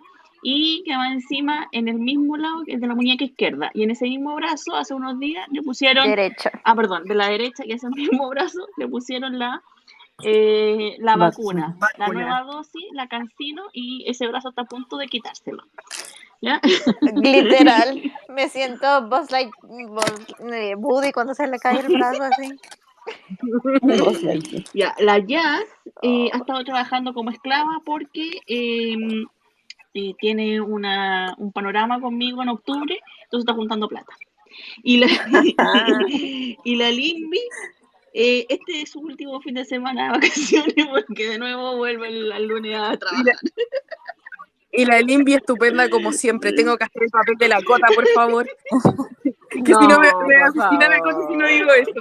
y 0.48 0.84
que 0.84 0.96
va 0.96 1.08
encima 1.08 1.66
en 1.72 1.88
el 1.88 1.98
mismo 1.98 2.36
lado 2.36 2.62
que 2.64 2.74
el 2.74 2.80
de 2.80 2.86
la 2.86 2.94
muñeca 2.94 3.24
izquierda. 3.24 3.72
Y 3.74 3.82
en 3.82 3.90
ese 3.90 4.04
mismo 4.04 4.32
brazo, 4.36 4.76
hace 4.76 4.94
unos 4.94 5.18
días, 5.18 5.44
le 5.50 5.60
pusieron, 5.60 6.06
Derecha. 6.06 6.52
ah, 6.62 6.76
perdón, 6.76 7.02
de 7.02 7.16
la 7.16 7.30
derecha 7.30 7.64
y 7.66 7.72
ese 7.72 7.88
mismo 7.88 8.28
brazo, 8.30 8.64
le 8.76 8.86
pusieron 8.86 9.40
la, 9.40 9.60
eh, 10.22 10.94
la 11.00 11.16
vacuna, 11.16 11.74
Vacuna. 11.80 11.90
la 11.98 12.08
nueva 12.12 12.42
dosis, 12.42 12.84
la 12.92 13.08
cancino, 13.08 13.64
y 13.72 14.04
ese 14.06 14.28
brazo 14.28 14.50
está 14.50 14.62
a 14.62 14.66
punto 14.66 14.98
de 14.98 15.08
quitárselo. 15.08 15.64
¿Ya? 16.40 16.60
Literal. 17.00 18.00
Me 18.28 18.48
siento 18.48 19.08
Buzz 19.08 19.32
like 19.32 19.50
Buzz, 19.64 20.52
eh, 20.52 20.76
Woody 20.76 21.10
cuando 21.10 21.34
se 21.34 21.48
le 21.48 21.58
cae 21.58 21.80
el 21.80 21.88
brazo 21.88 22.22
así. 22.22 22.52
Ya, 24.74 24.94
la 25.00 25.18
Jazz 25.18 25.64
eh, 26.02 26.28
ha 26.32 26.38
estado 26.38 26.62
trabajando 26.62 27.14
como 27.14 27.30
esclava 27.30 27.80
porque 27.84 28.42
eh, 28.46 29.24
eh, 29.96 30.14
tiene 30.18 30.60
una, 30.60 31.34
un 31.38 31.52
panorama 31.52 31.98
conmigo 32.00 32.42
en 32.42 32.50
octubre, 32.50 33.00
entonces 33.24 33.44
está 33.44 33.54
juntando 33.54 33.88
plata. 33.88 34.12
Y 34.82 34.98
la, 34.98 35.06
y 36.08 36.76
la 36.76 36.90
Limbi, 36.90 37.40
eh, 38.12 38.44
este 38.48 38.82
es 38.82 38.90
su 38.90 39.00
último 39.00 39.40
fin 39.40 39.54
de 39.54 39.64
semana 39.64 40.04
de 40.04 40.10
vacaciones 40.10 40.74
porque 41.06 41.30
de 41.30 41.38
nuevo 41.38 41.76
vuelve 41.76 42.08
el, 42.08 42.30
el 42.30 42.46
lunes 42.46 42.76
a 42.76 42.96
trabajar. 42.98 43.36
Y 44.70 44.84
la 44.84 45.00
Limbi 45.00 45.32
estupenda 45.32 45.88
como 45.88 46.12
siempre. 46.12 46.52
Tengo 46.52 46.76
que 46.76 46.84
hacer 46.84 47.04
el 47.04 47.10
papel 47.10 47.36
de 47.38 47.48
la 47.48 47.62
cota, 47.62 47.86
por 47.94 48.06
favor. 48.08 48.46
que 49.50 49.64
si 49.64 49.86
no 49.86 49.98
me, 49.98 50.08
me 50.26 50.42
asesina 50.42 50.88
la 50.90 50.98
cota 50.98 51.26
si 51.26 51.36
no 51.36 51.46
digo 51.46 51.72
eso. 51.72 51.92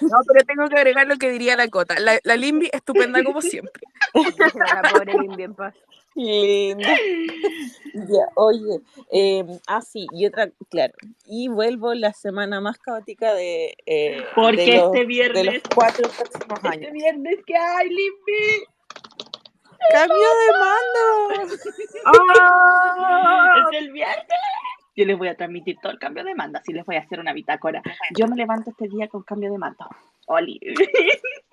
No, 0.00 0.18
pero 0.26 0.44
tengo 0.46 0.68
que 0.68 0.76
agregar 0.76 1.06
lo 1.06 1.16
que 1.16 1.30
diría 1.30 1.54
la 1.56 1.68
cota. 1.68 2.00
La, 2.00 2.18
la 2.24 2.36
Limbi 2.36 2.70
estupenda 2.72 3.22
como 3.22 3.42
siempre. 3.42 3.82
La 4.14 4.90
pobre 4.90 5.12
Limbi 5.12 5.42
en 5.42 5.54
paz. 5.54 5.74
Linda. 6.16 6.88
Ya, 7.98 8.28
oye, 8.34 8.82
eh, 9.10 9.42
ah, 9.68 9.80
sí, 9.80 10.06
y 10.12 10.26
otra, 10.26 10.50
claro, 10.68 10.92
y 11.24 11.48
vuelvo 11.48 11.94
la 11.94 12.12
semana 12.12 12.60
más 12.60 12.78
caótica 12.78 13.32
de, 13.32 13.74
eh, 13.86 14.22
Porque 14.34 14.66
de, 14.66 14.76
los, 14.76 14.86
este 14.86 14.98
de 14.98 14.98
los 14.98 15.06
viernes, 15.06 15.62
cuatro 15.74 16.06
próximos 16.10 16.58
este 16.62 16.68
años. 16.68 16.92
viernes 16.92 17.38
que 17.46 17.56
hay, 17.56 17.88
Limbi. 17.88 18.66
¡Cambio 19.92 20.16
de 20.18 20.52
mando! 21.40 21.58
¡Ah! 22.04 23.64
Es 23.72 23.78
el 23.78 23.92
viernes. 23.92 24.26
Yo 24.94 25.04
les 25.06 25.16
voy 25.16 25.28
a 25.28 25.36
transmitir 25.36 25.76
todo 25.80 25.92
el 25.92 25.98
cambio 25.98 26.22
de 26.22 26.34
mando, 26.34 26.58
así 26.58 26.74
les 26.74 26.84
voy 26.84 26.96
a 26.96 27.00
hacer 27.00 27.18
una 27.18 27.32
bitácora. 27.32 27.82
Yo 28.14 28.26
me 28.26 28.36
levanto 28.36 28.70
este 28.70 28.88
día 28.88 29.08
con 29.08 29.22
cambio 29.22 29.50
de 29.50 29.56
mando. 29.56 29.88
Oli. 30.26 30.60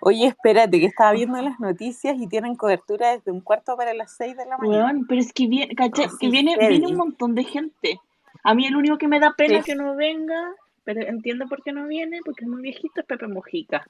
Oye, 0.00 0.26
espérate, 0.26 0.80
que 0.80 0.86
estaba 0.86 1.12
viendo 1.12 1.40
las 1.40 1.58
noticias 1.60 2.16
y 2.18 2.26
tienen 2.28 2.56
cobertura 2.56 3.12
desde 3.12 3.30
un 3.30 3.40
cuarto 3.40 3.76
para 3.76 3.94
las 3.94 4.16
seis 4.16 4.36
de 4.36 4.46
la 4.46 4.58
mañana. 4.58 5.00
Pero 5.08 5.20
es 5.20 5.32
que 5.32 5.46
viene, 5.46 5.74
Que 5.74 6.28
viene, 6.28 6.56
viene 6.56 6.86
un 6.86 6.96
montón 6.96 7.34
de 7.34 7.44
gente. 7.44 8.00
A 8.44 8.54
mí 8.54 8.66
el 8.66 8.76
único 8.76 8.98
que 8.98 9.08
me 9.08 9.18
da 9.20 9.34
pena 9.36 9.58
Sí. 9.58 9.72
que 9.72 9.74
no 9.74 9.96
venga, 9.96 10.54
pero 10.84 11.00
entiendo 11.00 11.46
por 11.48 11.62
qué 11.62 11.72
no 11.72 11.86
viene, 11.86 12.20
porque 12.24 12.44
es 12.44 12.48
muy 12.48 12.62
viejito, 12.62 13.00
es 13.00 13.06
Pepe 13.06 13.26
Mojica. 13.26 13.86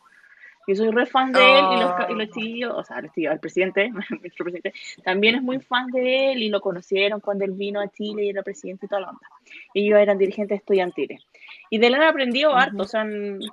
Yo 0.69 0.75
soy 0.75 0.91
re 0.91 1.07
fan 1.07 1.31
de 1.31 1.39
él 1.39 1.65
y 1.77 1.81
los, 1.81 1.93
y 2.11 2.15
los 2.15 2.35
chiquillos, 2.35 2.75
o 2.75 2.83
sea, 2.83 3.01
los 3.01 3.11
chiquillos, 3.13 3.35
el 3.35 3.41
presidente, 3.41 3.89
nuestro 4.23 4.45
presidente, 4.45 4.73
también 5.05 5.37
es 5.37 5.43
muy 5.43 5.61
fan 5.61 5.91
de 5.93 6.33
él 6.33 6.43
y 6.43 6.49
lo 6.49 6.61
conocieron 6.61 7.21
cuando 7.21 7.45
él 7.45 7.53
vino 7.53 7.81
a 7.81 7.89
Chile 7.89 8.25
y 8.25 8.31
era 8.31 8.43
presidente 8.43 8.87
y 8.87 8.89
toda 8.89 9.03
la 9.03 9.11
onda. 9.11 9.29
Y 9.75 9.87
ellos 9.87 10.01
eran 10.01 10.19
dirigentes 10.19 10.59
estudiantiles. 10.59 11.25
Y 11.71 11.79
de 11.79 11.87
él 11.87 11.95
han 11.95 12.03
aprendido 12.03 12.55
harto, 12.57 12.83
o 12.83 12.87
sea, 12.87 13.07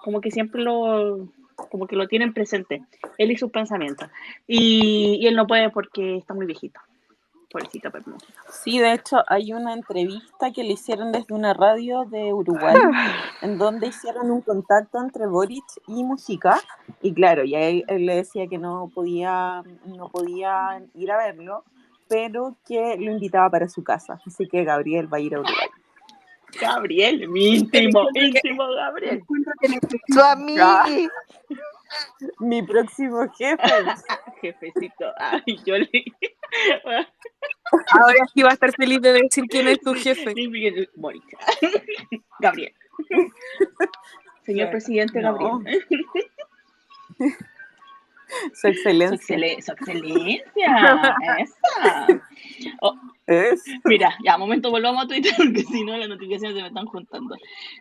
como 0.04 0.22
que 0.22 0.32
siempre 0.32 0.64
lo, 0.64 1.28
como 1.56 1.88
que 1.88 1.96
lo 1.96 2.08
tienen 2.08 2.34
presente, 2.34 2.84
él 3.18 3.32
y 3.32 3.38
sus 3.38 3.52
pensamientos. 3.52 4.10
Y, 4.48 5.18
y 5.22 5.28
él 5.28 5.36
no 5.36 5.48
puede 5.48 5.70
porque 5.70 6.18
está 6.18 6.34
muy 6.34 6.46
viejito. 6.46 6.80
Pobrecito 7.54 7.92
Pepe 7.92 8.10
Mojica. 8.10 8.42
Sí, 8.50 8.80
de 8.80 8.94
hecho, 8.94 9.24
hay 9.28 9.54
una 9.54 9.74
entrevista 9.74 10.52
que 10.52 10.64
le 10.64 10.74
hicieron 10.74 11.12
desde 11.12 11.36
una 11.36 11.54
radio 11.54 12.04
de 12.06 12.34
Uruguay, 12.34 12.74
en 13.44 13.60
donde 13.60 13.88
hicieron 13.88 14.32
un 14.32 14.42
contacto 14.42 15.00
entre 15.00 15.28
Boric 15.28 15.64
y 15.88 16.04
Mujica, 16.04 16.60
y 17.02 17.14
claro, 17.14 17.44
y 17.44 17.54
él, 17.54 17.86
él 17.88 18.08
le 18.08 18.16
decía 18.16 18.48
que 18.48 18.58
no 18.58 18.92
podía, 18.94 19.62
no 19.86 20.10
podía 20.10 20.82
ir 20.96 21.12
a 21.12 21.18
verlo, 21.18 21.64
pero 22.08 22.56
que 22.66 22.98
lo 22.98 23.12
invitaba 23.12 23.50
para 23.52 23.70
su 23.70 23.84
casa, 23.84 24.20
así 24.26 24.48
que 24.48 24.64
Gabriel 24.64 25.12
va 25.12 25.18
a 25.18 25.22
ir 25.22 25.36
a 25.36 25.40
Uruguay. 25.42 25.68
Gabriel, 26.60 27.28
mi 27.30 27.56
íntimo, 27.58 28.08
íntimo 28.14 28.68
Gabriel. 28.74 29.16
Encuentro 29.20 29.54
que 29.60 29.68
necesito- 29.70 30.14
Su 30.14 30.22
amigo. 30.22 30.66
Mi 32.40 32.64
próximo 32.64 33.28
jefe. 33.38 33.64
Jefecito, 34.42 35.06
ay, 35.18 35.60
yo 35.66 35.78
le. 35.78 35.90
Ahora 37.92 38.26
sí 38.34 38.42
va 38.42 38.50
a 38.50 38.54
estar 38.54 38.72
feliz 38.74 39.02
de 39.02 39.14
decir 39.14 39.46
quién 39.50 39.68
es 39.68 39.80
tu 39.80 39.94
jefe. 39.94 40.34
Mónica. 40.96 41.38
Gabriel. 42.40 42.74
Señor 44.46 44.70
presidente. 44.72 45.22
Gabriel. 45.22 45.86
Su, 48.54 48.68
excelencia. 48.68 49.36
excele- 49.38 49.62
su 49.62 49.72
excelencia. 49.72 51.12
Esa. 51.40 52.22
Oh, 52.82 52.96
Es. 53.28 53.64
mira, 53.86 54.16
ya, 54.24 54.38
momento, 54.38 54.70
volvamos 54.72 55.06
a 55.06 55.08
Twitter 55.08 55.34
porque 55.38 55.64
si 55.64 55.84
no 55.84 55.98
las 55.98 56.10
notificaciones 56.10 56.56
se 56.56 56.62
me 56.62 56.68
están 56.68 56.86
juntando. 56.86 57.36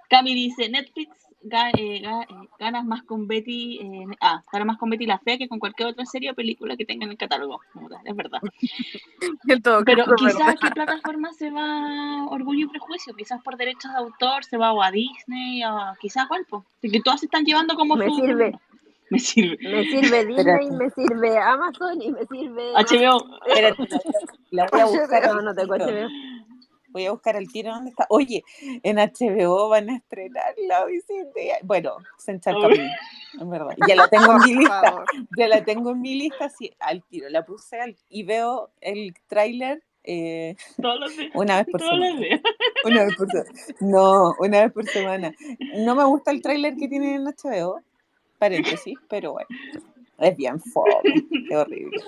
Cami 0.08 0.34
dice: 0.34 0.68
Netflix 0.68 1.10
ga- 1.42 1.70
eh, 1.76 2.00
ga- 2.02 2.22
eh, 2.28 2.48
ganas 2.58 2.84
más 2.84 3.02
con 3.02 3.26
Betty. 3.26 3.78
eh, 3.80 4.06
ah, 4.20 4.42
gana 4.52 4.64
más 4.64 4.78
con 4.78 4.90
Betty 4.90 5.06
la 5.06 5.18
Fea 5.18 5.38
que 5.38 5.48
con 5.48 5.58
cualquier 5.58 5.88
otra 5.88 6.04
serie 6.06 6.30
o 6.30 6.34
película 6.34 6.76
que 6.76 6.84
tenga 6.84 7.04
en 7.04 7.12
el 7.12 7.16
catálogo. 7.18 7.60
Es 8.04 8.16
verdad. 8.16 8.40
Todo 9.62 9.84
Pero 9.84 10.04
caso, 10.04 10.14
quizás 10.16 10.38
¿verdad? 10.38 10.54
qué 10.60 10.70
plataforma 10.70 11.32
se 11.32 11.50
va 11.50 12.26
Orgullo 12.28 12.66
y 12.66 12.68
Prejuicio, 12.68 13.14
quizás 13.14 13.42
por 13.42 13.56
derechos 13.56 13.90
de 13.92 13.98
autor 13.98 14.44
se 14.44 14.56
va 14.56 14.72
o 14.72 14.82
a 14.82 14.90
Disney, 14.90 15.64
o 15.64 15.76
quizás 16.00 16.26
cuál, 16.28 16.44
po. 16.46 16.64
que 16.80 17.00
todas 17.00 17.20
se 17.20 17.26
están 17.26 17.44
llevando 17.44 17.74
como 17.74 17.96
Me 17.96 18.06
su... 18.06 18.14
sirve. 18.16 18.58
Me 19.12 19.18
sirve. 19.18 19.58
Me 19.62 19.84
sirve 19.84 20.24
Disney, 20.26 20.38
Espérate. 20.38 20.70
me 20.72 20.90
sirve 20.90 21.38
Amazon 21.38 22.00
y 22.02 22.10
me 22.12 22.26
sirve. 22.26 22.72
HBO. 22.72 23.24
Espérate, 23.46 23.88
la 24.50 24.66
voy 24.70 24.80
a 24.80 24.84
buscar. 24.86 25.26
No, 25.34 25.42
no 25.42 25.54
tengo. 25.54 25.74
HBO. 25.76 26.08
Voy 26.88 27.06
a 27.06 27.10
buscar 27.12 27.36
el 27.36 27.50
tiro 27.50 27.72
dónde 27.72 27.90
está. 27.90 28.06
Oye, 28.10 28.44
en 28.82 28.96
HBO 28.98 29.68
van 29.70 29.88
a 29.90 29.96
estrenar 29.96 30.54
la 30.68 30.84
visita. 30.84 31.24
Bueno, 31.62 31.96
Senchar 32.18 32.54
Uy. 32.54 32.62
Camino, 32.62 32.90
en 33.40 33.50
verdad. 33.50 33.76
Ya 33.88 33.96
la 33.96 34.08
tengo 34.08 34.32
en 34.32 34.38
mi 34.44 34.54
lista. 34.58 35.04
Ya 35.38 35.48
la 35.48 35.64
tengo 35.64 35.90
en 35.92 36.00
mi 36.02 36.14
lista, 36.18 36.48
sí, 36.50 36.70
al 36.80 37.02
tiro. 37.04 37.28
La 37.30 37.44
puse 37.46 37.80
al- 37.80 37.96
y 38.10 38.24
veo 38.24 38.70
el 38.82 39.14
tráiler 39.26 39.82
eh, 40.04 40.54
una 41.34 41.56
vez 41.62 41.66
por 41.72 41.80
Todos 41.80 41.98
los 41.98 42.08
semana. 42.08 42.20
días. 42.20 42.40
Una 42.84 43.04
vez 43.04 43.16
por 43.16 43.30
semana. 43.30 43.50
No, 43.80 44.34
una 44.38 44.60
vez 44.62 44.72
por 44.72 44.86
semana. 44.86 45.32
No 45.76 45.94
me 45.94 46.04
gusta 46.04 46.30
el 46.30 46.42
tráiler 46.42 46.76
que 46.76 46.88
tienen 46.88 47.14
en 47.14 47.24
HBO, 47.24 47.80
paréntesis, 48.42 48.98
pero 49.08 49.32
bueno. 49.34 49.48
Es 50.18 50.36
bien 50.36 50.60
fome, 50.60 50.92
qué 51.48 51.56
horrible. 51.56 51.98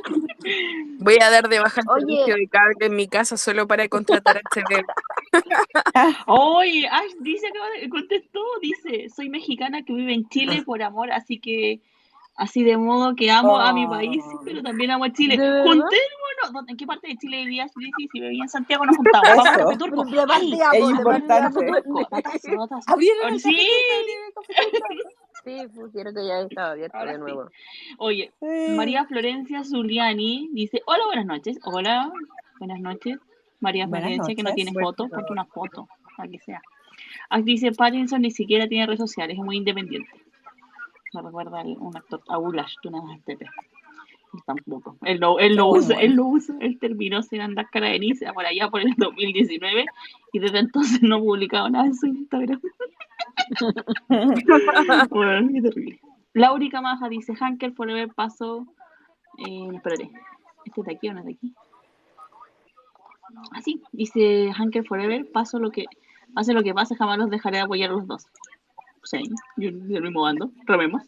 Voy 0.98 1.16
a 1.20 1.30
dar 1.30 1.48
de 1.48 1.58
baja 1.58 1.80
el 1.80 1.88
Oye. 1.90 2.00
servicio 2.16 2.34
de 2.36 2.48
cable 2.48 2.86
en 2.86 2.94
mi 2.96 3.08
casa 3.08 3.36
solo 3.36 3.66
para 3.66 3.88
contratar 3.88 4.36
a 4.36 4.40
HBO. 4.54 4.84
Oye, 6.26 6.86
Ash 6.88 7.12
dice 7.20 7.48
que 7.80 7.88
contestó, 7.88 8.40
dice, 8.60 9.08
soy 9.08 9.28
mexicana 9.30 9.82
que 9.82 9.92
vive 9.92 10.12
en 10.14 10.28
Chile 10.28 10.62
por 10.64 10.80
amor, 10.82 11.10
así 11.10 11.40
que 11.40 11.80
así 12.36 12.62
de 12.62 12.76
modo 12.76 13.16
que 13.16 13.30
amo 13.32 13.58
a 13.58 13.72
mi 13.72 13.86
país, 13.86 14.22
Oh. 14.26 14.40
pero 14.44 14.62
también 14.62 14.90
amo 14.92 15.04
a 15.04 15.12
Chile. 15.12 15.36
Juntémonos. 15.36 15.90
¿Dónde- 16.52 16.72
¿En 16.72 16.76
qué 16.76 16.86
parte 16.86 17.08
de 17.08 17.16
Chile 17.16 17.38
vivías? 17.44 17.72
Sí, 17.76 17.90
sí, 17.96 18.08
si 18.12 18.20
vivía 18.20 18.42
en 18.42 18.48
Santiago 18.48 18.84
nos 18.86 18.96
juntamos. 18.96 19.28
Vamos 19.28 19.46
a 19.46 19.50
es 20.76 20.82
importante. 20.90 21.60
po. 21.60 21.60
Turco, 21.66 22.04
datazo, 25.44 25.52
datazo. 25.52 25.58
¿Abrieron 25.58 25.58
el 25.58 25.68
Sí. 25.68 25.72
Sí, 25.72 25.78
pusieron 25.80 26.14
que 26.14 26.26
ya 26.26 26.40
estaba 26.40 26.70
abierto 26.70 26.96
Ahora 26.98 27.12
de 27.12 27.18
sí. 27.18 27.22
nuevo. 27.22 27.50
Oye, 27.98 28.32
Sí. 28.40 28.74
María 28.76 29.04
Florencia 29.06 29.64
Zuliani 29.64 30.48
dice, 30.52 30.82
hola, 30.86 31.04
buenas 31.06 31.26
noches. 31.26 31.58
Hola, 31.64 32.12
buenas 32.58 32.80
noches. 32.80 33.18
María 33.60 33.86
Buenas 33.86 34.08
Florencia, 34.08 34.34
que 34.34 34.42
no 34.42 34.54
tiene 34.54 34.72
Buenas 34.72 34.90
foto, 34.90 35.08
porque 35.08 35.32
una 35.32 35.44
foto, 35.44 35.88
para 36.16 36.28
que 36.28 36.38
sea. 36.38 36.60
Ah, 37.30 37.40
dice, 37.40 37.72
Pattinson 37.72 38.22
ni 38.22 38.30
siquiera 38.30 38.66
tiene 38.68 38.86
redes 38.86 39.00
sociales, 39.00 39.38
es 39.38 39.44
muy 39.44 39.56
independiente. 39.56 40.10
Me 41.12 41.22
recuerda 41.22 41.60
a 41.60 41.64
un 41.64 41.96
actor, 41.96 42.20
a 42.28 42.38
Ulash, 42.38 42.74
tú 42.82 42.90
nada 42.90 43.04
más 43.04 43.20
tampoco. 44.46 44.96
Él 45.02 45.20
no, 45.20 45.38
él 45.38 45.56
Muy 45.56 45.78
usa, 45.78 45.94
bueno. 45.94 46.00
él 46.00 46.16
no 46.16 46.28
usa, 46.28 46.54
él 46.60 46.78
terminó 46.78 47.22
sin 47.22 47.40
andar 47.40 47.68
cara 47.70 47.88
de 47.88 47.98
Nice 47.98 48.32
por 48.32 48.46
allá 48.46 48.68
por 48.68 48.80
el 48.80 48.94
2019 48.96 49.86
y 50.32 50.38
desde 50.38 50.58
entonces 50.58 51.02
no 51.02 51.16
ha 51.16 51.20
publicado 51.20 51.70
nada 51.70 51.86
en 51.86 51.94
su 51.94 52.06
Instagram. 52.06 52.60
Bueno, 55.10 55.48
qué 55.52 55.62
terrible. 55.62 56.00
Laurica 56.32 56.80
Maja 56.80 57.08
dice, 57.08 57.34
Hanker 57.34 57.72
Forever 57.72 58.08
paso. 58.14 58.66
Eh, 59.38 59.68
espérate. 59.74 60.10
¿Este 60.64 60.80
es 60.80 60.86
de 60.86 60.92
aquí 60.92 61.08
o 61.08 61.12
no 61.12 61.20
es 61.20 61.26
de 61.26 61.32
aquí? 61.32 61.54
Ah, 63.52 63.60
sí. 63.62 63.82
Dice 63.92 64.52
Hanker 64.52 64.84
Forever, 64.84 65.30
paso 65.30 65.58
lo 65.58 65.70
que 65.70 65.86
Hace 66.34 66.52
lo 66.52 66.62
que 66.62 66.74
pase, 66.74 66.96
jamás 66.96 67.18
los 67.18 67.30
dejaré 67.30 67.58
de 67.58 67.62
apoyar 67.62 67.90
a 67.90 67.94
los 67.94 68.06
dos. 68.06 68.26
Sí, 69.04 69.22
yo 69.56 69.70
del 69.70 70.02
mismo 70.02 70.22
bando, 70.22 70.50
rememos. 70.66 71.02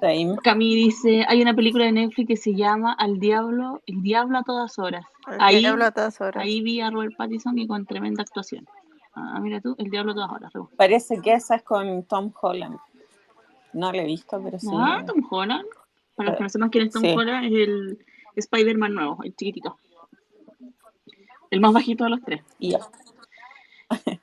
Same. 0.00 0.36
Cami 0.42 0.74
dice, 0.74 1.24
hay 1.28 1.42
una 1.42 1.54
película 1.54 1.84
de 1.84 1.92
Netflix 1.92 2.28
que 2.28 2.36
se 2.36 2.54
llama 2.54 2.92
Al 2.92 3.18
Diablo, 3.18 3.80
El 3.86 4.02
Diablo 4.02 4.38
a 4.38 4.42
todas 4.42 4.78
horas. 4.78 5.04
El 5.30 5.36
Ahí, 5.40 5.58
diablo 5.58 5.84
a 5.84 5.90
todas 5.90 6.20
horas. 6.20 6.42
ahí 6.42 6.60
vi 6.60 6.80
a 6.80 6.90
Robert 6.90 7.16
Pattinson 7.16 7.58
y 7.58 7.66
con 7.66 7.84
tremenda 7.86 8.22
actuación. 8.22 8.66
Ah, 9.14 9.38
mira 9.40 9.60
tú, 9.60 9.74
El 9.78 9.90
Diablo 9.90 10.12
a 10.12 10.14
todas 10.14 10.30
horas. 10.30 10.52
Parece 10.76 11.20
que 11.20 11.32
esa 11.32 11.56
es 11.56 11.62
con 11.62 12.04
Tom 12.04 12.32
Holland. 12.40 12.78
No 13.72 13.92
la 13.92 14.02
he 14.02 14.06
visto, 14.06 14.40
pero 14.42 14.58
sí. 14.58 14.68
Ah, 14.72 15.02
Tom 15.06 15.26
Holland. 15.28 15.66
Para 16.14 16.30
los 16.30 16.38
que 16.38 16.42
no 16.44 16.48
sepan 16.48 16.70
quién 16.70 16.86
es 16.86 16.92
Tom 16.92 17.02
Sí. 17.02 17.14
Holland, 17.16 17.46
es 17.46 17.52
el 17.52 17.98
Spider-Man 18.36 18.94
nuevo, 18.94 19.18
el 19.24 19.34
chiquitito. 19.34 19.78
El 21.50 21.60
más 21.60 21.72
bajito 21.72 22.04
de 22.04 22.10
los 22.10 22.22
tres. 22.22 22.42
Y 22.58 22.70
ya. 22.72 22.80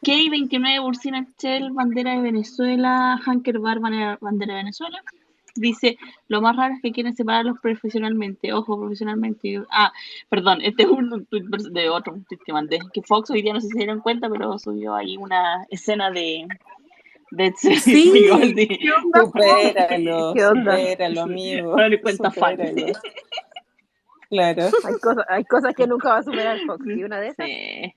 K29 0.04 0.82
Bursina 0.82 1.28
Shell, 1.40 1.72
bandera 1.72 2.14
de 2.14 2.22
Venezuela, 2.22 3.20
Hanker 3.26 3.60
Bar, 3.60 3.80
bandera 3.80 4.18
bandera 4.22 4.54
de 4.54 4.60
Venezuela. 4.60 5.02
Dice, 5.56 5.98
lo 6.28 6.42
más 6.42 6.56
raro 6.58 6.74
es 6.76 6.82
que 6.82 6.92
quieren 6.92 7.16
separarlos 7.16 7.58
profesionalmente. 7.62 8.52
Ojo, 8.54 8.78
profesionalmente. 8.78 9.64
Ah, 9.72 9.92
perdón, 10.30 10.60
este 10.62 10.84
es 10.84 10.90
un 10.90 11.26
tweet 11.28 11.44
de 11.72 11.90
otro 11.90 12.14
tweet 12.28 12.40
que 12.46 12.52
mandé. 12.54 12.80
Que 12.94 13.02
Fox 13.02 13.30
hoy 13.32 13.42
día 13.42 13.54
no 13.54 13.62
sé 13.62 13.68
si 13.68 13.74
se 13.74 13.80
dieron 13.80 14.02
cuenta, 14.02 14.30
pero 14.30 14.60
subió 14.60 14.96
ahí 14.96 15.16
una 15.18 15.66
escena 15.70 16.12
de... 16.12 16.46
de 17.32 17.54
Sí, 17.80 18.28
Goldie. 18.30 18.68
¿qué 18.68 18.92
onda? 18.92 19.22
Supéralo, 19.22 20.34
¿Qué 20.36 20.46
onda? 20.46 20.78
supéralo, 20.78 21.22
amigo. 21.22 21.72
Ahora 21.72 21.90
le 21.90 22.02
cuenta 22.02 22.32
supéralo. 22.32 22.88
Claro. 24.30 24.64
Hay 24.84 24.96
cosas, 24.96 25.26
hay 25.30 25.44
cosas 25.46 25.76
que 25.76 25.88
nunca 25.88 26.10
va 26.10 26.18
a 26.18 26.24
superar 26.24 26.60
Fox. 26.66 26.84
Y 26.88 27.04
una 27.04 27.20
de 27.20 27.28
esas 27.28 27.46
Sí. 27.46 27.94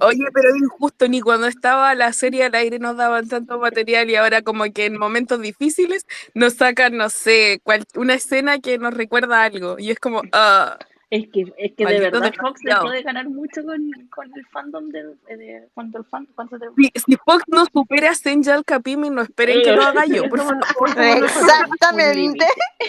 Oye, 0.00 0.24
pero 0.34 0.48
es 0.50 0.56
injusto, 0.56 1.08
ni 1.08 1.20
cuando 1.20 1.46
estaba 1.46 1.94
la 1.94 2.12
serie 2.12 2.44
al 2.44 2.54
aire 2.54 2.78
nos 2.78 2.96
daban 2.96 3.28
tanto 3.28 3.58
material 3.58 4.10
y 4.10 4.16
ahora 4.16 4.42
como 4.42 4.64
que 4.72 4.86
en 4.86 4.98
momentos 4.98 5.40
difíciles 5.40 6.06
nos 6.34 6.54
sacan, 6.54 6.96
no 6.96 7.08
sé, 7.08 7.60
cual- 7.62 7.84
una 7.94 8.14
escena 8.14 8.58
que 8.58 8.78
nos 8.78 8.94
recuerda 8.94 9.44
algo. 9.44 9.78
Y 9.78 9.90
es 9.90 9.98
como, 10.00 10.22
ah, 10.32 10.76
Es 11.08 11.28
que, 11.32 11.42
es 11.56 11.72
que 11.76 11.86
de 11.86 12.00
verdad 12.00 12.20
Fox 12.34 12.60
desgraciados. 12.60 12.82
dejó 12.84 12.90
de 12.90 13.02
ganar 13.02 13.28
mucho 13.28 13.62
con, 13.64 13.90
con 14.10 14.26
el 14.36 14.44
fandom 14.46 14.88
de, 14.88 15.04
de 15.36 15.68
cuando 15.72 15.98
el 15.98 16.04
fan 16.04 16.26
cuando 16.34 16.58
si, 16.76 16.90
si 17.06 17.16
Fox 17.24 17.44
no 17.46 17.64
supera 17.72 18.10
a 18.10 18.14
Senja 18.16 18.60
Capimi, 18.64 19.08
no 19.08 19.22
esperen 19.22 19.62
que 19.62 19.70
lo 19.72 19.82
haga 19.82 20.04
yo. 20.06 20.24
por 20.28 20.40
favor. 20.40 20.58
Exactamente. 20.98 22.44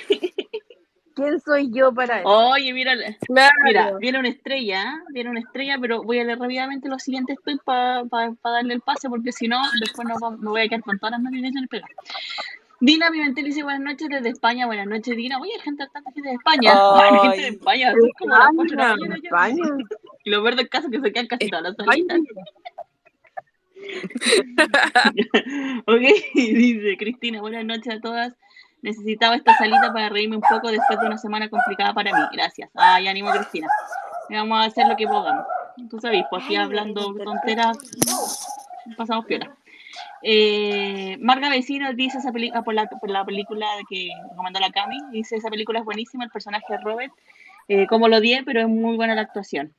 ¿Quién 1.18 1.40
soy 1.42 1.70
yo 1.72 1.92
para 1.94 2.20
eso? 2.22 2.30
Oye, 2.30 2.72
mira, 2.74 2.94
Claro. 3.26 3.52
mira, 3.66 3.92
viene 4.00 4.20
una 4.20 4.30
estrella, 4.30 5.02
viene 5.12 5.30
una 5.32 5.40
estrella, 5.42 5.78
pero 5.82 6.04
voy 6.04 6.20
a 6.20 6.24
leer 6.24 6.40
rápidamente 6.40 6.88
los 6.88 7.02
siguientes 7.04 7.38
tweets 7.44 7.62
para 7.64 8.04
darle 8.44 8.76
el 8.76 8.82
pase, 8.82 9.10
porque 9.10 9.32
si 9.34 9.48
no, 9.48 9.60
después 9.82 10.08
no 10.08 10.18
va- 10.20 10.38
me 10.38 10.50
voy 10.50 10.62
a 10.62 10.68
quedar 10.70 10.82
con 10.82 10.98
todas 11.00 11.12
las 11.14 11.22
notificaciones 11.22 11.70
pegadas. 11.70 11.92
Dina 12.80 13.10
Pimentel 13.10 13.46
dice 13.46 13.64
buenas 13.64 13.82
noches 13.82 14.08
desde 14.08 14.30
España, 14.30 14.68
buenas 14.68 14.86
noches 14.86 15.18
Dina. 15.18 15.40
Oye, 15.40 15.52
hay 15.56 15.60
gente, 15.62 15.88
tanta 15.92 16.12
gente 16.12 16.30
de 16.30 16.36
España, 16.36 16.72
Ay. 16.76 17.20
Gente 17.22 17.42
de 17.42 17.48
España, 17.48 17.92
son 17.92 18.10
como 18.20 18.36
las 18.38 18.50
cuatro 18.56 18.64
de 18.66 18.76
la 18.76 18.84
España, 18.94 19.10
mañana. 19.10 19.16
España. 19.24 19.64
Y 20.24 20.30
lo 20.30 20.44
verde 20.44 20.58
del 20.58 20.70
caso 20.70 20.86
es 20.88 20.92
que 20.92 21.00
se 21.02 21.12
quedan 21.14 21.26
casi 21.28 21.50
todas 21.50 21.64
las 21.64 21.76
salitas. 21.78 22.20
ok, 25.88 26.02
dice 26.36 26.98
Cristina, 26.98 27.42
buenas 27.42 27.66
noches 27.66 27.96
a 27.96 28.00
todas. 28.02 28.34
Necesitaba 28.82 29.36
esta 29.36 29.58
salita 29.58 29.92
para 29.92 30.10
reírme 30.10 30.36
un 30.36 30.42
poco 30.42 30.70
después 30.72 31.00
de 31.00 31.08
una 31.08 31.18
semana 31.18 31.50
complicada 31.50 31.94
para 31.94 32.12
mí. 32.14 32.26
Gracias. 32.32 32.70
Ay, 32.76 33.08
ánimo, 33.08 33.32
Cristina. 33.32 33.68
Vamos 34.30 34.60
a 34.60 34.64
hacer 34.66 34.88
lo 34.88 34.96
que 34.96 35.08
podamos. 35.08 35.46
Tú 35.90 36.00
sabes, 36.00 36.24
pues 36.30 36.44
aquí 36.44 36.56
hablando 36.56 37.14
tonteras, 37.16 37.78
pasamos 38.98 39.26
piola. 39.26 39.56
Eh, 40.22 41.18
Marga 41.20 41.50
Vecino 41.50 41.94
dice 41.94 42.18
esa 42.18 42.32
película 42.32 42.64
por 42.64 42.74
la, 42.74 42.88
por 42.88 43.10
la 43.10 43.24
película 43.26 43.68
que 43.90 44.10
recomendó 44.30 44.60
la 44.60 44.72
Cami. 44.72 44.98
Dice 45.12 45.36
esa 45.36 45.50
película 45.50 45.80
es 45.80 45.86
buenísima, 45.86 46.24
el 46.26 46.32
personaje 46.32 46.66
de 46.70 46.80
Robert, 46.80 47.14
eh, 47.68 47.88
como 47.88 48.08
lo 48.08 48.18
odié, 48.18 48.44
pero 48.44 48.62
es 48.62 48.68
muy 48.68 48.96
buena 48.96 49.16
la 49.16 49.22
actuación. 49.22 49.74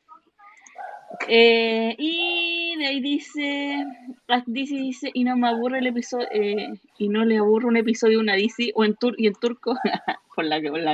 Eh, 1.26 1.94
y 1.98 2.76
de 2.76 2.86
ahí 2.86 3.00
dice, 3.00 3.84
la 4.26 4.42
DC 4.46 4.74
dice, 4.74 5.10
y 5.14 5.24
no 5.24 5.36
me 5.36 5.48
aburre 5.48 5.78
el 5.78 5.86
episodio, 5.86 6.28
eh, 6.32 6.74
y 6.98 7.08
no 7.08 7.24
le 7.24 7.38
aburre 7.38 7.66
un 7.66 7.76
episodio 7.76 8.20
una 8.20 8.34
DC, 8.34 8.72
o 8.74 8.84
en 8.84 8.94
tur 8.94 9.14
y 9.18 9.26
en 9.26 9.34
turco, 9.34 9.74
por 10.34 10.44
la 10.44 10.60
que, 10.60 10.70
por 10.70 10.80
la. 10.80 10.92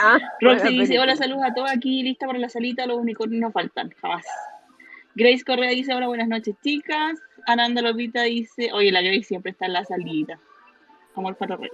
Ah, 0.00 0.18
Roxy 0.40 0.68
dice, 0.68 0.76
película. 0.76 1.02
hola, 1.02 1.16
saludos 1.16 1.44
a 1.44 1.54
todos, 1.54 1.70
aquí 1.70 2.02
lista 2.02 2.26
para 2.26 2.38
la 2.38 2.48
salita, 2.48 2.86
los 2.86 2.98
unicornios 2.98 3.40
no 3.40 3.50
faltan, 3.50 3.90
jamás. 4.00 4.26
Grace 5.14 5.44
Correa 5.44 5.70
dice, 5.70 5.94
hola, 5.94 6.06
buenas 6.06 6.28
noches, 6.28 6.54
chicas. 6.62 7.18
Ananda 7.46 7.82
Lopita 7.82 8.22
dice, 8.22 8.72
oye, 8.72 8.92
la 8.92 9.02
Grace 9.02 9.24
siempre 9.24 9.52
está 9.52 9.66
en 9.66 9.74
la 9.74 9.84
salita. 9.84 10.38
Amor 11.14 11.36
para 11.36 11.56
Reyes. 11.56 11.72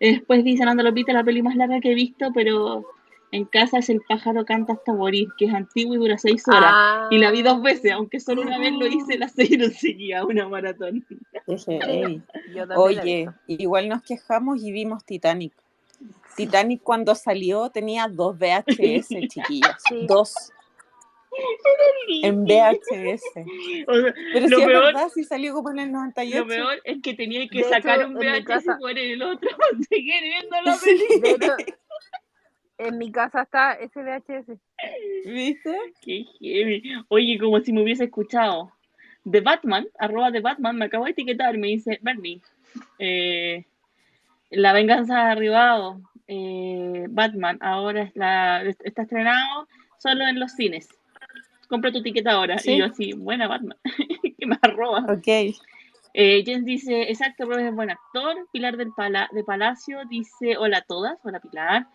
Después 0.00 0.42
dice 0.42 0.62
Ananda 0.62 0.82
Lopita, 0.82 1.12
la 1.12 1.22
peli 1.22 1.42
más 1.42 1.54
larga 1.54 1.78
que 1.80 1.92
he 1.92 1.94
visto, 1.94 2.32
pero 2.32 2.86
en 3.32 3.44
casa 3.44 3.78
es 3.78 3.88
El 3.88 4.00
pájaro 4.08 4.44
canta 4.44 4.72
hasta 4.72 4.92
morir, 4.92 5.28
que 5.38 5.44
es 5.46 5.54
antiguo 5.54 5.94
y 5.94 5.98
dura 5.98 6.18
seis 6.18 6.46
horas. 6.48 6.70
Ah, 6.74 7.08
Y 7.10 7.18
la 7.18 7.30
vi 7.30 7.42
dos 7.42 7.62
veces, 7.62 7.92
aunque 7.92 8.18
solo 8.20 8.42
una 8.42 8.58
vez 8.58 8.72
lo 8.72 8.86
hice, 8.86 9.18
la 9.18 9.28
seis 9.28 9.56
no 9.58 9.66
seguía, 9.68 10.24
una 10.24 10.48
maratón. 10.48 11.06
Oye, 12.76 13.28
igual 13.46 13.88
nos 13.88 14.02
quejamos 14.02 14.62
y 14.62 14.72
vimos 14.72 15.04
Titanic. 15.04 15.52
Titanic 16.36 16.80
cuando 16.82 17.14
salió 17.14 17.70
tenía 17.70 18.08
dos 18.08 18.36
VHS, 18.38 19.08
chiquillas. 19.28 19.82
Sí. 19.88 20.06
Dos 20.06 20.34
en 22.22 22.44
VHS. 22.44 23.22
O 23.86 23.94
sea, 23.94 24.14
Pero 24.32 24.48
Lo 24.48 24.56
si 24.56 24.62
es 24.62 24.68
peor- 24.68 24.84
verdad, 24.86 25.08
si 25.14 25.24
salió 25.24 25.54
como 25.54 25.70
en 25.70 25.78
el 25.78 25.92
98. 25.92 26.38
lo 26.40 26.46
peor 26.46 26.80
es 26.84 27.02
que 27.02 27.14
tenía 27.14 27.46
que 27.48 27.58
De 27.58 27.64
sacar 27.64 28.00
hecho, 28.00 28.08
un 28.08 28.14
VHS 28.14 28.64
y 28.64 28.80
poner 28.80 28.98
el 29.12 29.22
otro 29.22 29.48
para 29.58 29.82
seguir 29.88 30.22
viendo 30.22 30.56
la. 30.64 30.76
De 31.20 31.30
hecho, 31.30 31.56
en 32.86 32.98
mi 32.98 33.10
casa 33.12 33.42
está 33.42 33.72
ese 33.74 34.02
VHS. 34.02 34.58
¿Viste? 35.26 35.76
Qué 36.02 36.24
heavy. 36.40 36.82
Oye, 37.08 37.38
como 37.38 37.60
si 37.60 37.72
me 37.72 37.82
hubiese 37.82 38.04
escuchado. 38.04 38.72
The 39.30 39.40
Batman, 39.40 39.86
arroba 39.98 40.30
de 40.30 40.40
Batman, 40.40 40.76
me 40.76 40.86
acabo 40.86 41.04
de 41.04 41.10
etiquetar, 41.10 41.56
me 41.58 41.68
dice, 41.68 41.98
Bernie, 42.02 42.40
eh, 42.98 43.64
La 44.50 44.72
venganza 44.72 45.28
ha 45.28 45.30
arribado. 45.32 46.00
eh, 46.26 47.06
Batman, 47.10 47.58
ahora 47.60 48.02
es 48.02 48.16
la, 48.16 48.62
está 48.62 49.02
estrenado 49.02 49.68
solo 49.98 50.26
en 50.26 50.40
los 50.40 50.52
cines. 50.52 50.88
Compra 51.68 51.92
tu 51.92 51.98
etiqueta 51.98 52.32
ahora. 52.32 52.58
Sí. 52.58 52.72
Y 52.72 52.78
yo 52.78 52.86
así, 52.86 53.12
buena 53.12 53.46
Batman, 53.46 53.76
que 54.38 54.46
me 54.46 54.56
arroba. 54.62 55.04
Ok. 55.12 55.54
Eh, 56.12 56.42
Jens 56.44 56.64
dice, 56.64 57.02
exacto, 57.02 57.44
Robert 57.44 57.68
es 57.68 57.74
buen 57.74 57.90
actor. 57.90 58.48
Pilar 58.52 58.76
del 58.76 58.92
Pala 58.96 59.28
de 59.32 59.44
Palacio 59.44 60.00
dice, 60.08 60.56
hola 60.56 60.78
a 60.78 60.82
todas. 60.82 61.18
Hola 61.24 61.38
Pilar. 61.40 61.86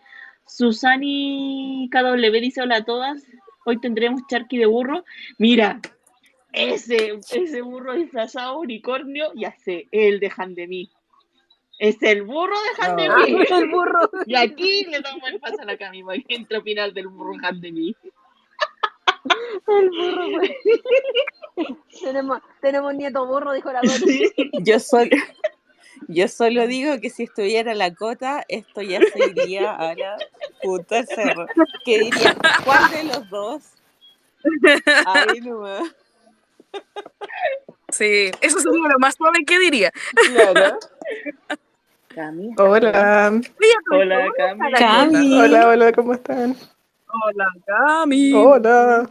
Susani 0.46 1.88
KW 1.90 2.40
dice, 2.40 2.62
hola 2.62 2.76
a 2.76 2.84
todas. 2.84 3.22
Hoy 3.64 3.80
tendremos 3.80 4.22
charqui 4.28 4.58
de 4.58 4.66
burro. 4.66 5.04
Mira, 5.38 5.80
ese, 6.52 7.18
ese 7.32 7.62
burro 7.62 7.94
disfrazado 7.94 8.58
unicornio, 8.60 9.32
ya 9.34 9.52
sé, 9.64 9.88
el 9.90 10.20
de 10.20 10.32
Han 10.36 10.54
de 10.54 10.66
mí. 10.66 10.90
Es 11.78 12.02
el 12.02 12.22
burro 12.22 12.54
de 12.54 12.82
Han 12.86 12.96
de 12.96 13.08
Ah. 13.08 13.58
el 13.58 13.68
burro. 13.68 14.08
Y 14.24 14.34
aquí 14.34 14.84
le 14.84 15.00
damos 15.00 15.28
el 15.28 15.38
paso 15.40 15.60
a 15.60 15.64
la 15.64 15.76
Cami 15.76 16.02
para 16.02 16.18
que 16.18 16.34
entre 16.34 16.56
a 16.56 16.60
opinar 16.60 16.92
del 16.92 17.08
burro 17.08 17.34
Han 17.42 17.60
de 17.60 17.72
mí. 17.72 17.96
El 19.66 19.90
burro, 19.90 20.30
güey. 20.30 20.56
tenemos, 22.02 22.38
tenemos 22.62 22.94
nieto 22.94 23.26
burro, 23.26 23.52
dijo 23.52 23.72
la 23.72 23.80
Dori. 23.82 24.32
Yo 24.62 24.78
solo, 24.78 25.10
yo 26.08 26.28
solo 26.28 26.66
digo 26.66 27.00
que 27.00 27.10
si 27.10 27.24
estuviera 27.24 27.74
la 27.74 27.94
cota, 27.94 28.44
esto 28.48 28.82
ya 28.82 29.00
se 29.00 29.30
iría 29.30 29.70
a 29.76 29.94
la 29.94 30.16
puta 30.62 31.04
cerro. 31.04 31.46
Que 31.84 32.00
diría, 32.00 32.36
¿cuál 32.64 32.90
de 32.90 33.04
los 33.04 33.30
dos? 33.30 33.62
Ahí 35.06 35.40
nomás. 35.40 35.94
Sí, 37.90 38.30
eso 38.40 38.60
sería 38.60 38.88
lo 38.88 38.98
más 38.98 39.14
suave 39.14 39.44
que 39.46 39.58
diría. 39.58 39.92
Claro. 40.32 40.78
Cami. 42.08 42.54
Hola, 42.58 43.40
Hola, 43.90 44.28
Cami. 44.36 44.72
Cami. 44.72 45.40
hola, 45.40 45.68
hola, 45.68 45.92
¿cómo 45.92 46.14
están? 46.14 46.56
Hola, 47.08 47.46
Cami. 47.66 48.32
Hola. 48.32 49.10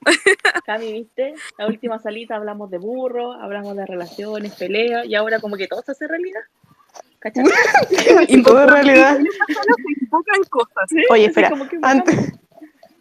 Cami, 0.66 0.92
¿viste? 0.92 1.34
La 1.58 1.66
última 1.66 1.98
salita 1.98 2.36
hablamos 2.36 2.70
de 2.70 2.78
burro, 2.78 3.32
hablamos 3.32 3.76
de 3.76 3.86
relaciones, 3.86 4.54
peleas, 4.54 5.06
y 5.06 5.14
ahora 5.14 5.40
como 5.40 5.56
que 5.56 5.66
todo 5.66 5.82
se 5.82 5.92
hace 5.92 6.06
realidad. 6.06 6.40
¿Cachai? 7.18 7.44
Y 8.28 8.42
todo 8.42 8.62
en 8.62 8.68
realidad. 8.68 9.18
Cosas. 10.48 10.90
Oye, 11.10 11.24
Así 11.24 11.24
espera, 11.26 11.50
que 11.50 11.78
antes, 11.82 12.32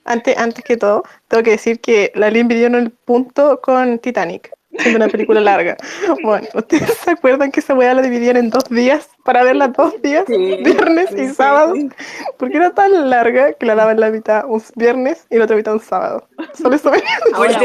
antes, 0.04 0.38
antes 0.38 0.64
que 0.64 0.78
todo, 0.78 1.04
tengo 1.28 1.44
que 1.44 1.52
decir 1.52 1.80
que 1.80 2.12
la 2.16 2.30
Lin 2.30 2.52
en 2.52 2.76
el 2.76 2.92
punto 2.92 3.62
con 3.62 4.00
Titanic. 4.00 4.52
Siendo 4.80 4.98
una 4.98 5.08
película 5.08 5.40
larga. 5.42 5.78
Bueno, 6.24 6.48
¿ustedes 6.54 6.94
se 6.98 7.12
acuerdan 7.12 7.52
que 7.52 7.60
esa 7.60 7.74
weá 7.74 7.94
la 7.94 8.02
dividían 8.02 8.38
en 8.38 8.50
dos 8.50 8.64
días 8.70 9.10
para 9.24 9.44
verla 9.44 9.68
dos 9.70 10.02
días, 10.02 10.24
Sí, 10.28 10.58
viernes 10.64 11.10
sí, 11.10 11.16
y 11.22 11.28
sí, 11.28 11.34
sábado? 11.34 11.74
sí. 11.76 11.90
Porque 12.38 12.58
era 12.58 12.72
tan 12.72 13.10
larga 13.10 13.54
que 13.54 13.66
la 13.66 13.76
daban 13.76 14.00
la 14.00 14.10
mitad 14.10 14.46
un 14.48 14.62
viernes 14.76 15.26
y 15.30 15.38
la 15.38 15.46
otra 15.46 15.56
mitad 15.56 15.74
un 15.74 15.80
sábado. 15.82 16.28
Solo 16.54 16.76
eso 16.76 16.90
venía. 16.92 17.08
Ahora 17.34 17.60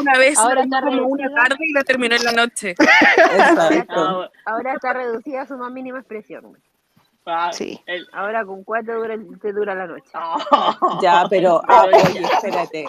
una 0.00 0.18
vez 0.18 0.38
Ahora 0.38 0.62
está 0.62 0.80
como 0.80 1.06
una 1.06 1.24
reducida. 1.24 1.42
tarde 1.42 1.56
y 1.60 1.72
la 1.72 1.84
terminé 1.84 2.16
en 2.16 2.24
la 2.24 2.32
noche. 2.32 2.70
Exacto. 3.34 4.22
Ah, 4.22 4.30
Ahora 4.46 4.74
está 4.74 4.92
reducida 4.92 5.42
a 5.42 5.46
su 5.46 5.56
más 5.56 5.70
mínima 5.72 5.98
expresión. 5.98 6.56
ah, 7.26 7.50
Sí. 7.52 7.80
el- 7.86 8.06
Ahora 8.12 8.44
con 8.44 8.64
cuatro 8.64 8.98
dura, 9.00 9.16
te 9.42 9.52
dura 9.52 9.74
la 9.74 9.86
noche. 9.86 10.10
Ah. 10.14 10.98
Ya, 11.02 11.26
pero, 11.28 11.60
ah, 11.68 11.86
oye, 11.92 12.22
espérate. 12.32 12.86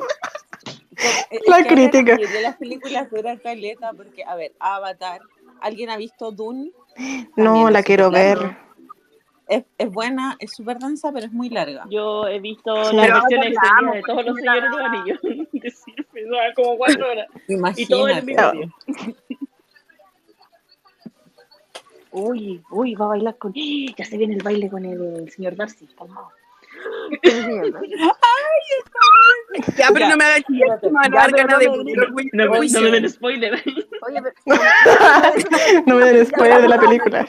La 1.48 1.64
crítica. 1.66 2.16
De 2.16 2.42
las 2.42 2.56
películas 2.58 3.10
duran 3.10 3.38
caleta 3.38 3.94
porque, 3.94 4.24
a 4.24 4.36
ver, 4.36 4.54
Avatar. 4.60 5.22
¿Alguien 5.62 5.90
ha 5.90 5.98
visto 5.98 6.32
Dune? 6.32 6.72
No, 7.36 7.70
la 7.70 7.84
quiero 7.84 8.10
ver. 8.12 8.58
Es, 9.48 9.64
es 9.78 9.90
buena, 9.90 10.36
es 10.40 10.52
súper 10.54 10.78
densa, 10.78 11.12
pero 11.14 11.26
es 11.26 11.32
muy 11.32 11.50
larga. 11.50 11.86
Yo 11.90 12.28
he 12.28 12.40
visto 12.40 12.84
Sí. 12.86 12.96
la 12.98 13.24
amo, 13.78 13.94
de 13.94 14.02
todos 14.02 14.26
los 14.26 14.36
señores 14.36 14.72
de 14.76 14.84
anillos. 14.84 15.20
Como 16.56 16.78
cuatro 16.78 17.12
horas. 17.12 17.28
Y 17.78 17.86
todo 17.88 18.10
en 18.10 18.18
el 18.18 18.30
Imagínate. 18.30 18.58
mismo 18.58 18.74
día. 19.06 19.16
Uy, 22.12 22.62
uy, 22.72 22.96
va 22.96 23.06
a 23.06 23.10
bailar 23.10 23.38
con. 23.38 23.54
Ya 23.98 24.06
se 24.06 24.18
viene 24.18 24.36
el 24.36 24.44
baile 24.44 24.70
con 24.70 24.86
el 24.86 25.30
señor 25.32 25.56
Darcy, 25.56 25.88
calmado. 25.98 26.30
¿Qué 27.22 27.30
enseñando? 27.38 27.80
Ya, 29.78 29.88
pero 29.94 30.00
Ya. 30.00 30.10
no 30.10 30.18
me 30.18 30.24
hagas 30.26 30.44
chillar, 30.48 30.80
me 30.84 30.90
van 30.92 31.06
a 31.06 31.10
Ya, 31.10 31.16
dar 31.16 31.32
pero 31.32 31.48
ganas 31.48 31.54
no 31.54 31.60
de 31.60 31.70
me 32.34 32.84
No, 32.84 32.92
den 32.92 33.10
spoiler. 33.10 33.54
Oye, 33.54 34.22
pero... 34.46 35.84
No 35.86 35.96
me 35.96 36.06
den 36.14 36.26
spoiler 36.26 36.62
de 36.62 36.68
la 36.68 36.80
película. 36.80 37.28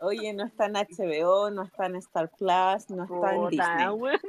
Oye, 0.00 0.32
no 0.34 0.44
está 0.46 0.66
en 0.66 0.74
HBO, 0.74 1.50
no 1.50 1.62
está 1.64 1.86
en 1.86 1.96
Star 1.96 2.30
Plus, 2.36 2.90
no 2.90 3.04
está 3.04 3.34
en 3.34 3.48
Disney. 3.48 4.20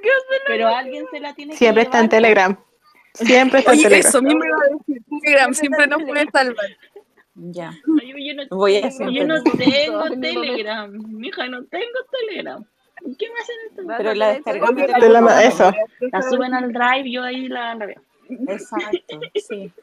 Pero 0.48 0.68
alguien 0.70 1.06
se 1.12 1.20
la 1.20 1.34
tiene 1.34 1.52
que 1.54 1.58
Siempre 1.58 1.84
está 1.84 2.00
en. 2.00 2.10
Telegram. 2.10 2.58
Siempre 3.14 3.60
está 3.60 3.74
en 3.74 3.80
Oye, 3.80 3.84
Telegram. 3.90 4.10
eso 4.10 4.22
mismo 4.22 4.44
iba 4.46 4.56
a 4.58 4.78
decir. 4.78 5.04
Telegram 5.22 5.54
siempre 5.54 5.88
nos 5.88 6.04
puede 6.04 6.26
salvar. 6.32 6.66
Ya. 7.38 7.70
Ay, 8.02 8.28
yo 8.30 8.34
no, 8.36 8.56
Voy 8.56 8.78
a 8.78 8.88
hacer 8.88 9.10
yo 9.10 9.26
no 9.28 9.44
tengo 9.44 10.04
Telegram. 10.22 10.90
Mija, 11.10 11.48
no 11.50 11.66
tengo 11.66 12.00
Telegram. 12.12 12.66
¿Qué 13.18 13.28
me 13.30 13.40
hacen 13.40 13.56
esto? 13.70 13.84
Pero 13.98 14.14
la 14.14 14.34
descargamos 14.34 14.76
de 14.76 15.10
la 15.10 15.22
ma- 15.22 15.44
eso. 15.44 15.72
La 16.12 16.22
suben 16.22 16.54
al 16.54 16.72
drive, 16.72 17.12
yo 17.12 17.24
ahí 17.24 17.48
la, 17.48 17.76
la 17.76 17.86
veo. 17.86 18.02
Exacto, 18.48 19.20
sí. 19.36 19.72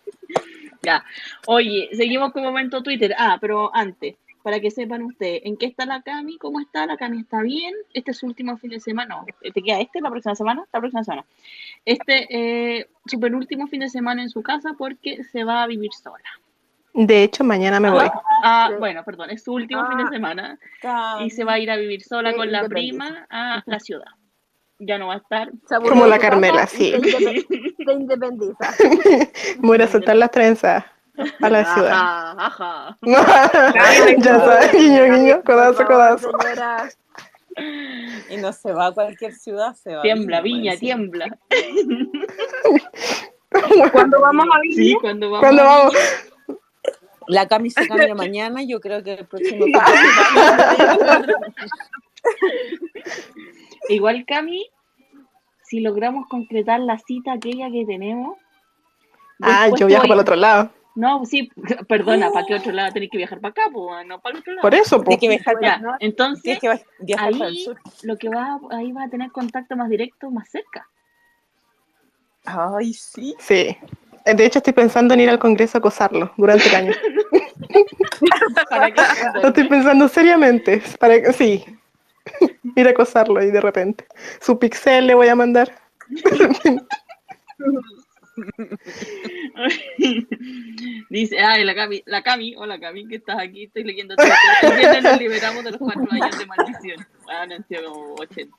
Ya. 0.85 1.05
Oye, 1.47 1.91
seguimos 1.93 2.33
con 2.33 2.43
momento 2.43 2.83
Twitter. 2.83 3.15
Ah, 3.17 3.39
pero 3.41 3.71
antes, 3.73 4.17
para 4.43 4.59
que 4.59 4.73
sepan 4.73 5.03
ustedes, 5.05 5.43
¿en 5.45 5.57
qué 5.57 5.67
está 5.67 5.87
la 5.87 6.03
Cami? 6.03 6.39
¿Cómo 6.39 6.59
está? 6.59 6.87
La 6.87 6.97
Cami 6.97 7.21
está 7.21 7.41
bien. 7.43 7.73
Este 7.95 8.11
es 8.11 8.17
su 8.17 8.27
último 8.27 8.57
fin 8.57 8.71
de 8.71 8.81
semana. 8.81 9.15
No, 9.15 9.25
¿te 9.41 9.63
queda 9.63 9.81
este 9.81 10.01
la 10.01 10.11
próxima 10.11 10.35
semana? 10.35 10.65
La 10.73 10.81
próxima 10.81 11.05
semana. 11.05 11.25
Este, 11.85 12.27
eh, 12.79 12.89
su 13.07 13.21
penúltimo 13.21 13.69
fin 13.69 13.79
de 13.81 13.91
semana 13.91 14.23
en 14.23 14.31
su 14.31 14.43
casa 14.43 14.75
porque 14.77 15.23
se 15.23 15.45
va 15.45 15.63
a 15.63 15.69
vivir 15.69 15.93
sola. 15.93 16.19
De 16.95 17.23
hecho, 17.23 17.43
mañana 17.45 17.81
me 17.81 17.91
voy. 17.91 18.07
Ah, 18.45 18.69
Sí. 18.71 18.77
bueno, 18.79 19.03
perdón, 19.05 19.31
es 19.31 19.43
su 19.45 19.53
último 19.55 19.81
Ah. 19.83 19.89
fin 19.89 19.99
de 20.05 20.11
semana 20.11 20.59
y 21.25 21.31
se 21.31 21.45
va 21.45 21.55
a 21.55 21.59
ir 21.59 21.71
a 21.71 21.77
vivir 21.77 22.03
sola 22.03 22.35
con 22.35 22.51
la 22.53 22.65
prima 22.69 23.27
a 23.31 23.63
la 23.67 23.81
ciudad. 23.81 24.07
Ya 24.79 24.99
no 24.99 25.07
va 25.07 25.15
a 25.15 25.17
estar. 25.19 25.51
Como 25.89 26.07
la 26.07 26.19
Carmela, 26.19 26.67
sí. 26.67 26.91
Se, 26.91 26.99
indepe- 26.99 27.75
se 27.85 27.93
independiza. 27.93 28.75
Voy 29.59 29.81
a 29.81 29.87
soltar 29.87 30.17
las 30.17 30.31
trenzas 30.33 30.85
a 31.41 31.49
la 31.49 31.65
ciudad. 31.75 31.93
Ajá, 31.93 32.37
ajá. 32.47 32.99
ya 34.19 34.39
sabes, 34.41 34.73
guiño, 34.73 35.05
guiño, 35.05 35.43
codazo, 35.45 35.85
codazo. 35.87 36.31
Y 38.31 38.37
no 38.39 38.53
se 38.53 38.73
va 38.73 38.87
a 38.87 38.93
cualquier 38.93 39.35
ciudad, 39.35 39.75
se 39.75 39.95
va 39.95 40.03
Tiembla, 40.03 40.41
Viña, 40.41 40.73
viña, 40.73 40.77
tiembla. 40.79 41.27
¿Cuándo 43.93 44.21
vamos 44.21 44.47
a 44.53 44.61
vivir? 44.61 44.77
Sí, 44.77 44.97
cuando 45.01 45.31
vamos. 45.31 45.41
¿Cuándo 45.41 45.63
a 45.63 45.65
vamos? 45.67 45.93
Viña. 45.95 46.32
La 47.29 47.47
Cami 47.49 47.71
se 47.71 47.87
cambia 47.89 48.15
mañana, 48.15 48.63
yo 48.63 48.81
creo 48.81 49.03
que 49.03 49.15
el 49.15 49.27
próximo. 49.27 49.67
Igual, 53.89 54.25
Cami, 54.27 54.67
si 55.65 55.81
logramos 55.81 56.27
concretar 56.29 56.81
la 56.81 56.99
cita 56.99 57.33
aquella 57.33 57.71
que 57.71 57.85
tenemos. 57.85 58.37
Ah, 59.41 59.69
yo 59.77 59.87
viajo 59.87 60.03
para 60.03 60.15
el 60.15 60.21
otro 60.21 60.37
lado. 60.37 60.71
No, 60.95 61.25
sí, 61.25 61.51
perdona, 61.89 62.31
¿para 62.31 62.47
qué 62.47 62.55
otro 62.61 62.73
lado 62.73 62.93
tenés 62.93 63.11
que 63.11 63.17
viajar 63.17 63.41
para 63.41 63.51
acá? 63.51 63.63
Pues, 63.73 64.07
no 64.07 64.21
para 64.21 64.35
el 64.35 64.41
otro 64.41 64.53
lado. 64.53 64.63
Por 64.63 64.75
eso, 64.75 65.03
pues. 65.03 65.19
que 65.19 65.29
viajar, 65.29 65.57
Ya, 65.61 65.81
para- 65.81 65.97
entonces, 66.01 66.59
que 66.59 66.69
viajar 67.01 67.33
para 67.33 67.47
el 67.49 67.57
ahí 67.57 67.65
sur. 67.65 67.81
lo 68.03 68.17
que 68.17 68.29
va, 68.29 68.61
ahí 68.71 68.93
va 68.93 69.05
a 69.05 69.09
tener 69.09 69.33
contacto 69.33 69.75
más 69.77 69.89
directo, 69.89 70.31
más 70.31 70.49
cerca. 70.51 70.87
Ay, 72.45 72.93
sí. 72.93 73.35
Sí. 73.39 73.77
De 74.25 74.45
hecho, 74.45 74.59
estoy 74.59 74.73
pensando 74.73 75.15
en 75.15 75.21
ir 75.21 75.31
al 75.31 75.39
Congreso 75.39 75.79
a 75.79 75.81
acosarlo 75.81 76.33
durante 76.37 76.69
el 76.69 76.75
año. 76.75 76.93
Lo 79.43 79.49
estoy 79.49 79.69
pensando 79.69 80.09
seriamente. 80.09 80.83
Para 80.99 81.21
que, 81.21 81.33
sí. 81.33 81.65
Ir 82.77 82.87
a 82.87 82.91
acosarlo 82.91 83.43
y 83.43 83.51
de 83.51 83.61
repente. 83.61 84.07
Su 84.41 84.59
pixel 84.59 85.07
le 85.07 85.15
voy 85.15 85.29
a 85.29 85.35
mandar. 85.35 85.73
Dice, 91.11 91.39
ay, 91.39 91.65
la 91.65 91.75
Cami, 91.75 92.03
la 92.07 92.23
Cami, 92.23 92.55
hola 92.57 92.81
Cami, 92.81 93.07
que 93.07 93.17
estás 93.17 93.39
aquí, 93.39 93.65
estoy 93.65 93.85
leyendo 93.85 94.15
viernes 94.17 95.03
nos 95.03 95.19
liberamos 95.19 95.65
de 95.65 95.73
los 95.73 95.79
cuatro 95.79 96.07
años 96.11 96.39
de 96.39 96.47
maldición. 96.47 97.07
Bueno, 97.25 97.55
han 97.55 97.69
sido 97.69 97.93
como 97.93 98.15
80. 98.15 98.57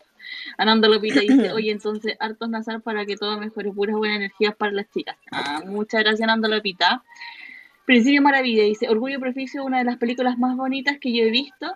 Ananda 0.57 0.87
Lopita 0.87 1.19
dice, 1.19 1.51
oye, 1.51 1.71
entonces, 1.71 2.15
hartos 2.19 2.49
nazar 2.49 2.81
para 2.81 3.05
que 3.05 3.15
todo 3.15 3.37
mejore, 3.39 3.71
puras 3.71 3.95
buenas 3.95 4.17
energías 4.17 4.55
para 4.55 4.71
las 4.71 4.89
chicas. 4.91 5.17
Ah, 5.31 5.61
muchas 5.65 6.01
gracias, 6.01 6.21
Ananda 6.21 6.47
Lopita. 6.47 7.03
Principio 7.85 8.21
Maravilla 8.21 8.63
dice, 8.63 8.89
Orgullo 8.89 9.17
y 9.17 9.19
Prejuicio, 9.19 9.63
una 9.63 9.79
de 9.79 9.83
las 9.85 9.97
películas 9.97 10.37
más 10.37 10.55
bonitas 10.55 10.97
que 10.99 11.13
yo 11.13 11.23
he 11.23 11.29
visto. 11.29 11.75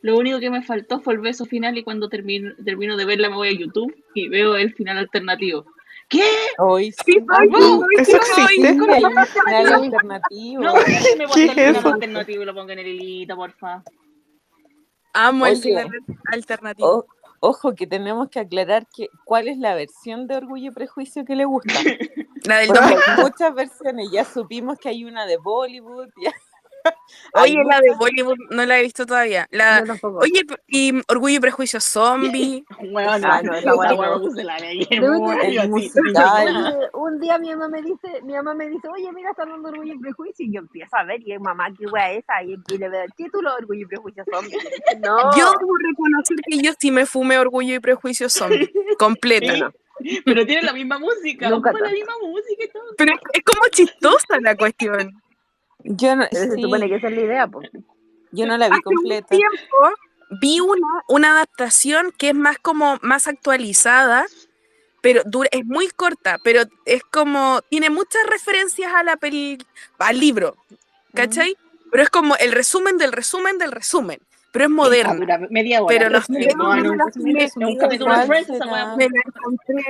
Lo 0.00 0.16
único 0.18 0.40
que 0.40 0.50
me 0.50 0.62
faltó 0.62 1.00
fue 1.00 1.14
el 1.14 1.20
beso 1.20 1.44
final 1.44 1.78
y 1.78 1.84
cuando 1.84 2.08
termino, 2.08 2.52
termino 2.64 2.96
de 2.96 3.04
verla 3.04 3.30
me 3.30 3.36
voy 3.36 3.48
a 3.48 3.52
YouTube 3.52 3.94
y 4.14 4.28
veo 4.28 4.56
el 4.56 4.74
final 4.74 4.98
alternativo. 4.98 5.64
¿Qué? 6.08 6.28
Hoy 6.58 6.92
sí. 6.92 7.24
¿Eso 7.98 8.16
existe? 8.16 8.72
Un 8.72 9.26
final 9.26 9.72
alternativo. 9.72 10.62
No, 10.62 10.74
¿Qué 10.74 11.24
poner 11.26 11.58
es 11.58 11.66
el 11.66 11.76
final 11.76 11.92
alternativo 11.94 12.42
y 12.42 12.46
lo 12.46 12.54
ponga 12.54 12.72
en 12.72 12.78
el 12.80 12.86
hilito, 12.88 13.36
porfa. 13.36 13.82
Amo 15.14 15.46
el 15.46 15.56
cine 15.56 15.84
alternativo. 16.32 17.06
Ojo, 17.44 17.74
que 17.74 17.88
tenemos 17.88 18.28
que 18.28 18.38
aclarar 18.38 18.86
que 18.86 19.08
cuál 19.24 19.48
es 19.48 19.58
la 19.58 19.74
versión 19.74 20.28
de 20.28 20.36
Orgullo 20.36 20.70
y 20.70 20.74
Prejuicio 20.74 21.24
que 21.24 21.34
le 21.34 21.44
gusta. 21.44 21.74
La 22.44 22.58
del 22.58 22.68
Porque 22.68 22.82
2000. 22.82 22.98
hay 23.04 23.22
muchas 23.24 23.54
versiones, 23.54 24.10
ya 24.12 24.24
supimos 24.24 24.78
que 24.78 24.88
hay 24.90 25.04
una 25.04 25.26
de 25.26 25.38
Bollywood. 25.38 26.08
ya. 26.22 26.32
Oye, 27.34 27.56
la 27.64 27.80
de 27.80 27.94
Bollywood 27.98 28.36
no 28.50 28.66
la 28.66 28.78
he 28.78 28.82
visto 28.82 29.06
todavía. 29.06 29.48
La... 29.50 29.84
Oye, 30.02 30.42
y 30.68 30.92
Orgullo 31.08 31.36
y 31.36 31.40
Prejuicio 31.40 31.80
Zombie. 31.80 32.64
Bueno, 32.92 33.18
no, 33.18 33.42
no. 33.42 33.82
la 34.42 34.56
un 36.92 37.20
día 37.20 37.38
mi 37.38 37.50
mamá 37.50 37.68
me 37.68 37.82
dice, 37.82 38.20
mi 38.22 38.34
mamá 38.34 38.54
me 38.54 38.68
dice, 38.68 38.88
oye, 38.88 39.10
mira, 39.12 39.30
está 39.30 39.44
dando 39.46 39.68
orgullo 39.68 39.94
y 39.94 39.98
prejuicio. 39.98 40.44
Y 40.46 40.52
yo 40.52 40.60
empiezo 40.60 40.96
a 40.96 41.04
ver, 41.04 41.20
y 41.26 41.38
mamá, 41.38 41.68
qué 41.78 41.86
wea 41.86 42.12
es 42.12 42.24
esa. 42.24 42.42
Y, 42.42 42.56
le 42.78 42.88
veo 42.88 43.02
el 43.02 43.12
título, 43.14 43.54
orgullo 43.54 43.82
y 43.82 43.86
prejuicio. 43.86 44.24
No. 45.00 45.36
Yo 45.36 45.52
debo 45.58 45.76
reconocer 45.88 46.36
que 46.46 46.58
yo 46.58 46.72
sí 46.78 46.90
me 46.90 47.06
fumé 47.06 47.38
Orgullo 47.38 47.74
y 47.74 47.80
Prejuicio 47.80 48.28
Zombie. 48.28 48.70
Completa. 48.98 49.72
Sí, 50.00 50.20
Pero 50.24 50.44
tiene 50.46 50.62
la 50.62 50.72
misma 50.72 50.98
música, 50.98 51.48
Nunca 51.48 51.72
la 51.72 51.90
misma 51.90 52.14
música 52.20 52.64
y 52.64 52.68
todo. 52.68 52.84
Pero 52.96 53.14
es 53.32 53.42
como 53.44 53.68
chistosa 53.70 54.40
la 54.40 54.56
cuestión. 54.56 55.22
Yo 55.84 56.16
no, 56.16 56.24
Pero 56.30 56.44
se 56.44 56.54
sí, 56.54 56.62
supone 56.62 56.88
que 56.88 56.96
esa 56.96 57.08
es 57.08 57.14
la 57.14 57.20
idea, 57.20 57.46
pues. 57.46 57.70
yo 58.30 58.46
no 58.46 58.56
la 58.56 58.68
vi 58.68 58.74
Hace 58.76 58.82
un 58.86 58.94
completa. 58.96 59.28
tiempo 59.28 59.76
vi 60.40 60.60
una, 60.60 60.86
una 61.08 61.30
adaptación 61.32 62.12
que 62.16 62.30
es 62.30 62.34
más 62.34 62.58
como 62.58 62.98
más 63.02 63.26
actualizada, 63.26 64.26
pero 65.02 65.22
dura, 65.26 65.48
es 65.52 65.64
muy 65.66 65.88
corta, 65.88 66.38
pero 66.42 66.62
es 66.86 67.02
como 67.04 67.60
tiene 67.68 67.90
muchas 67.90 68.22
referencias 68.30 68.92
a 68.94 69.02
la 69.02 69.16
peli, 69.16 69.58
al 69.98 70.18
libro, 70.18 70.56
¿cachai? 71.14 71.56
Pero 71.90 72.02
es 72.04 72.10
como 72.10 72.36
el 72.36 72.52
resumen 72.52 72.96
del 72.96 73.12
resumen 73.12 73.58
del 73.58 73.72
resumen, 73.72 74.20
pero 74.52 74.64
es 74.66 74.70
moderna. 74.70 75.14
Dura 75.14 75.38
media 75.50 75.82
hora. 75.82 75.94
Pero 75.94 76.08
no 76.28 76.54
no 76.56 76.74
en 76.76 76.82
me 76.82 76.90
un- 76.90 76.98
la 76.98 77.04
un 77.04 77.12
encontré, 79.02 79.84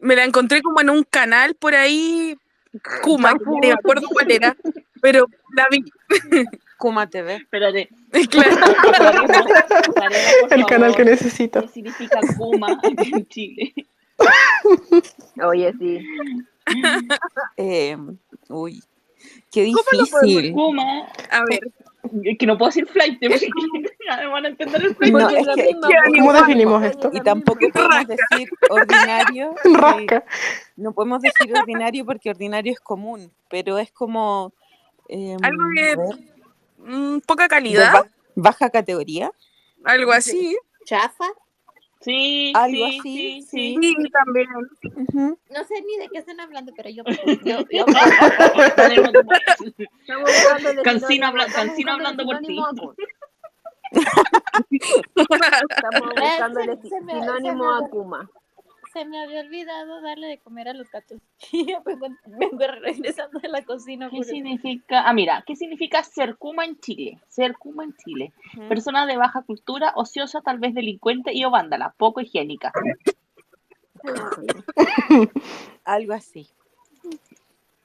me 0.00 0.16
la 0.16 0.24
encontré 0.24 0.62
como 0.62 0.80
en 0.80 0.90
un 0.90 1.02
canal 1.04 1.54
por 1.54 1.74
ahí, 1.74 2.38
Kuma, 3.02 3.34
ni 3.46 3.58
me 3.60 3.72
acuerdo 3.72 4.08
cuál 4.08 4.30
era, 4.30 4.56
pero 5.02 5.26
la 5.54 5.66
vi, 5.70 5.84
Kuma 6.78 7.06
TV. 7.10 7.34
Espérate. 7.36 7.88
claro. 8.30 8.56
El 10.50 10.64
canal 10.66 10.96
que 10.96 11.04
necesito. 11.04 11.60
¿Qué 11.62 11.68
significa 11.68 12.18
Kuma 12.38 12.68
aquí 12.82 13.12
en 13.14 13.26
Chile? 13.28 13.74
Oye, 15.44 15.72
sí. 15.78 15.98
Eh, 17.56 17.96
uy. 18.48 18.82
Qué 19.50 19.66
¿Cómo 19.66 19.76
lo 19.76 20.06
podemos 20.06 20.20
difícil. 20.22 20.52
Kuma, 20.52 21.06
A 21.30 21.44
ver, 21.48 21.60
es 22.24 22.38
que 22.38 22.46
no 22.46 22.56
puedo 22.58 22.70
decir 22.70 22.86
flight, 22.86 23.18
porque 23.20 23.48
van 24.30 24.44
a 24.44 24.48
entender 24.48 24.82
el 24.82 24.94
flight. 24.96 25.12
No, 25.14 25.28
es 25.28 25.46
que- 25.54 25.66
misma, 25.66 25.88
¿Cómo 26.18 26.32
definimos 26.32 26.82
esto? 26.84 27.10
es 27.12 27.18
Y 27.18 27.20
tampoco 27.20 27.60
podemos 27.72 28.06
decir 28.08 28.48
ordinario. 28.70 29.54
eh, 29.64 29.68
Rasca. 29.74 30.24
no 30.76 30.92
podemos 30.92 31.20
decir 31.22 31.54
ordinario 31.56 32.04
porque 32.06 32.30
ordinario 32.30 32.72
es 32.72 32.80
común, 32.80 33.30
pero 33.48 33.78
es 33.78 33.92
como. 33.92 34.52
Em, 35.08 35.38
Algo 35.42 35.62
a 35.62 35.66
ver, 35.74 35.98
mm, 36.78 37.18
poca 37.20 37.44
de 37.44 37.48
calidad, 37.48 37.92
ba- 37.92 38.06
baja 38.34 38.70
categoría. 38.70 39.30
algo 39.84 40.12
así. 40.12 40.56
Chafa. 40.84 41.26
Sí, 42.00 42.52
Algo 42.56 42.86
sí, 42.88 42.98
así, 42.98 43.42
sí, 43.42 43.48
sí. 43.48 43.76
Sí, 43.80 43.94
también. 44.10 44.48
Ujú. 44.96 45.38
No 45.50 45.64
sé 45.64 45.80
ni 45.82 45.98
de 45.98 46.08
qué 46.08 46.18
están 46.18 46.40
hablando, 46.40 46.72
pero 46.76 46.90
yo. 46.90 47.04
yo, 47.44 47.60
yo 47.70 47.84
sinónimo, 48.74 49.22
habla- 51.28 51.46
hablando 51.92 52.24
por 52.24 52.38
ti. 52.38 52.46
sinónimo 52.46 52.66
a 52.66 52.70
Kuma. 52.70 52.94
Estamos 55.68 56.10
buscando 56.10 56.60
el 56.60 56.82
sinónimo 56.82 56.84
se 56.88 57.00
me- 57.00 57.12
a 57.86 57.88
Kuma. 57.88 58.30
Se 58.92 59.04
me 59.04 59.20
había 59.22 59.40
olvidado 59.40 60.00
darle 60.02 60.26
de 60.26 60.38
comer 60.38 60.68
a 60.68 60.74
los 60.74 60.90
gatos. 60.90 61.20
Vengo, 61.86 62.08
vengo 62.26 62.66
regresando 62.80 63.38
de 63.40 63.48
la 63.48 63.62
cocina. 63.64 64.10
¿Qué 64.10 64.18
eso. 64.18 64.30
significa? 64.30 65.08
Ah, 65.08 65.12
mira, 65.12 65.42
¿qué 65.46 65.56
significa 65.56 66.02
ser 66.02 66.36
Kuma 66.36 66.64
en 66.64 66.78
Chile? 66.80 67.18
Ser 67.28 67.56
Kuma 67.56 67.84
en 67.84 67.94
Chile. 67.96 68.32
Persona 68.68 69.06
de 69.06 69.16
baja 69.16 69.42
cultura, 69.42 69.92
ociosa, 69.96 70.40
tal 70.42 70.58
vez 70.58 70.74
delincuente 70.74 71.32
y 71.32 71.44
o 71.44 71.50
vándala, 71.50 71.94
poco 71.96 72.20
higiénica. 72.20 72.72
Algo 75.84 76.12
así. 76.12 76.48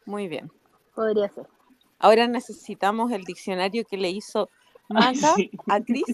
Muy 0.05 0.27
bien. 0.27 0.51
Podría 0.95 1.29
ser. 1.29 1.45
Ahora 1.99 2.27
necesitamos 2.27 3.11
el 3.11 3.23
diccionario 3.23 3.83
que 3.85 3.97
le 3.97 4.09
hizo 4.09 4.49
Maca 4.89 5.33
Sí. 5.35 5.51
a 5.67 5.81
Cris. 5.81 6.05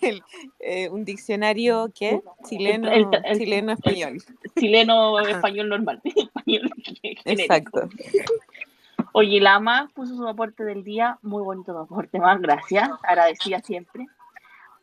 El- 0.00 0.22
eh, 0.60 0.88
un 0.88 1.04
diccionario 1.04 1.90
que 1.94 2.20
chileno, 2.48 2.90
El- 2.90 3.06
el- 3.24 3.38
chileno 3.38 3.72
español. 3.72 4.18
Chileno, 4.58 5.20
español 5.20 5.68
normal. 5.68 6.00
Español. 6.04 6.70
Exacto. 7.24 7.88
Oye, 9.12 9.40
Lama 9.40 9.90
puso 9.94 10.16
su 10.16 10.26
aporte 10.26 10.64
del 10.64 10.84
día. 10.84 11.18
Muy 11.22 11.42
bonito 11.42 11.76
aporte, 11.78 12.18
más 12.18 12.40
gracias. 12.40 12.88
Agradecida 13.02 13.60
siempre. 13.60 14.06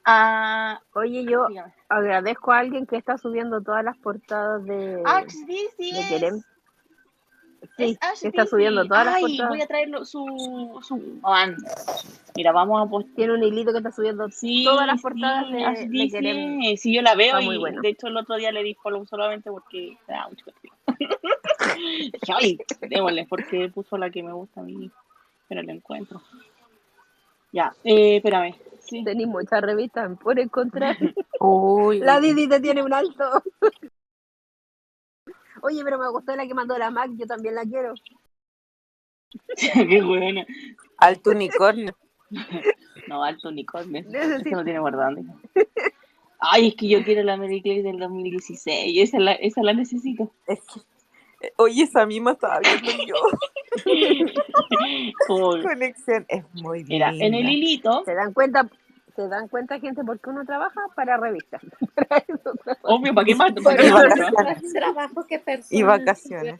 Ah, 0.06 0.80
Oye, 0.94 1.24
yo 1.26 1.48
dígame. 1.48 1.74
agradezco 1.90 2.52
a 2.52 2.60
alguien 2.60 2.86
que 2.86 2.96
está 2.96 3.18
subiendo 3.18 3.62
todas 3.62 3.84
las 3.84 3.98
portadas 3.98 4.64
de, 4.66 5.04
Dizzy 5.46 5.92
de. 6.20 6.42
Sí, 7.78 7.84
Es 7.84 7.98
Ash 8.02 8.22
que 8.22 8.28
está 8.30 8.46
subiendo 8.46 8.86
todas 8.86 9.06
las 9.06 9.16
Ay, 9.16 9.22
portadas. 9.24 9.50
voy 9.50 9.62
a 9.62 9.68
traerlo 9.68 10.06
su, 10.06 10.80
su 10.82 10.98
man. 11.22 11.56
Mira, 12.36 12.52
vamos 12.52 12.86
a 12.86 12.90
postear. 12.90 13.16
Tiene 13.16 13.34
un 13.34 13.44
hilito 13.44 13.72
que 13.72 13.78
está 13.78 13.92
subiendo 13.92 14.30
Sí, 14.30 14.64
todas 14.66 14.88
las 14.88 15.02
portadas 15.02 15.48
sí, 15.48 15.54
de, 15.54 15.66
Ash. 15.66 16.78
Sí, 16.78 16.94
yo 16.94 17.02
la 17.02 17.16
veo 17.16 17.42
muy 17.42 17.58
bueno. 17.58 17.82
de 17.82 17.90
hecho 17.90 18.08
el 18.08 18.18
otro 18.18 18.36
día 18.36 18.52
le 18.52 18.64
di 18.64 18.74
follow 18.76 19.06
solamente 19.06 19.50
porque 19.50 19.98
da 20.08 20.28
mucho 20.28 20.46
contenido. 20.46 20.78
Dije, 22.14 22.34
ay, 22.36 22.58
démosle, 22.90 23.26
porque 23.30 23.70
puso 23.70 23.98
la 23.98 24.10
que 24.10 24.24
me 24.24 24.34
gusta 24.34 24.62
a 24.62 24.64
mí, 24.64 24.90
pero 25.48 25.62
la 25.62 25.74
encuentro. 25.74 26.22
Ya, 27.52 27.74
eh, 27.84 28.18
espérame. 28.18 28.56
Sí. 28.80 29.04
Tenéis 29.04 29.28
muchas 29.28 29.62
revistas 29.62 30.10
por 30.20 30.40
encontrar. 30.40 30.98
Uy. 31.40 32.00
La 32.00 32.20
Didi 32.20 32.48
te 32.48 32.60
tiene 32.60 32.84
un 32.84 32.94
alto. 32.94 33.44
Oye, 35.62 35.84
pero 35.84 35.98
me 36.00 36.10
gustó 36.10 36.36
la 36.36 36.48
que 36.48 36.54
mandó 36.54 36.78
la 36.78 36.90
Mac, 36.92 37.10
yo 37.16 37.26
también 37.26 37.56
la 37.56 37.64
quiero. 37.64 37.94
Qué 39.90 40.02
buena. 40.02 40.46
Alto 40.98 41.32
unicornio. 41.32 41.96
No, 43.08 43.24
alto 43.24 43.48
unicornio. 43.50 44.04
Necesito- 44.04 44.52
no 44.58 44.64
tiene 44.64 44.80
guardando. 44.80 45.22
Ay, 46.40 46.68
es 46.68 46.76
que 46.76 46.88
yo 46.88 47.04
quiero 47.04 47.24
la 47.24 47.38
Mary 47.38 47.60
Clay 47.60 47.82
del 47.82 47.98
2016. 47.98 49.00
Esa 49.02 49.18
la, 49.18 49.32
esa 49.34 49.64
la 49.64 49.74
necesito. 49.74 50.32
Es 50.46 50.60
que, 50.62 50.80
eh, 51.48 51.52
oye, 51.58 51.84
esa 51.84 52.06
misma 52.06 52.34
estaba 52.34 52.60
viendo 52.60 52.92
yo. 53.08 53.16
Conexión 55.64 56.26
es 56.28 56.44
muy 56.54 56.84
mira, 56.84 57.12
linda. 57.12 57.26
en 57.26 57.34
el 57.34 57.50
hilito, 57.50 58.04
¿Se 58.06 58.14
dan 58.14 58.32
cuenta? 58.32 58.70
¿Se 59.20 59.28
dan 59.28 59.50
cuenta, 59.50 59.78
gente, 59.82 60.02
por 60.02 60.18
qué 60.22 60.30
uno 60.30 60.46
trabaja? 60.46 60.80
Para 60.96 61.18
revistas. 61.18 61.62
Para 61.94 62.22
trabaja. 62.64 62.80
obvio, 62.84 63.14
¿para 63.14 63.26
qué 63.26 63.36
más? 63.36 63.54
Trabajo 64.74 65.28
que 65.28 65.40
persona. 65.40 65.78
Y 65.78 65.84
vacaciones. 65.84 66.58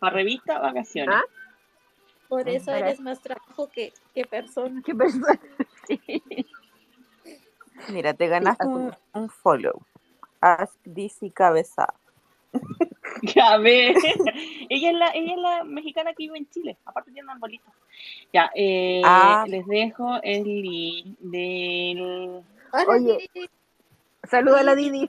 Para 0.00 0.16
revista, 0.16 0.58
vacaciones. 0.58 1.14
¿Ah? 1.14 1.22
Por 2.26 2.48
eso 2.48 2.66
Para- 2.72 2.78
eres 2.80 2.98
más 2.98 3.20
trabajo 3.20 3.68
que, 3.68 3.92
que 4.12 4.24
persona. 4.24 4.82
Mira, 7.92 8.14
te 8.14 8.26
ganaste 8.26 8.66
un, 8.66 8.92
un 9.14 9.28
follow. 9.28 9.80
Ask 10.40 10.74
DC 10.82 11.30
Cabeza. 11.30 11.94
Ya 13.34 13.56
ve. 13.58 13.94
ella, 14.68 14.90
es 14.90 14.94
la, 14.96 15.10
ella 15.14 15.32
es 15.32 15.38
la 15.38 15.64
mexicana 15.64 16.10
que 16.12 16.24
vive 16.24 16.38
en 16.38 16.48
Chile. 16.50 16.76
Aparte 16.84 17.10
tiene 17.12 17.24
un 17.26 17.30
arbolito. 17.30 17.64
Ya, 18.32 18.50
eh, 18.54 19.00
Ah. 19.04 19.44
les 19.48 19.66
dejo 19.66 20.18
el 20.22 20.44
link 20.44 21.16
del... 21.20 22.42
Oye. 22.88 23.30
Saluda 24.28 24.60
a 24.60 24.62
la 24.64 24.74
Didi. 24.74 25.08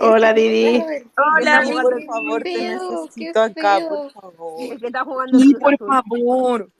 Hola, 0.00 0.32
Didi. 0.34 0.82
Hola, 1.16 1.60
Didi, 1.62 1.72
por 1.80 2.04
favor, 2.04 2.42
te 2.42 2.52
necesito 2.70 3.40
acá, 3.40 3.78
por 3.88 4.10
favor. 4.12 4.54
Es 4.72 4.80
que 4.80 4.86
está 4.86 5.04
jugando 5.04 5.38
Sí, 5.38 5.46
el 5.48 5.58
Cruz 5.58 5.76
por 5.78 5.94
Azul. 5.94 6.18
favor. 6.18 6.70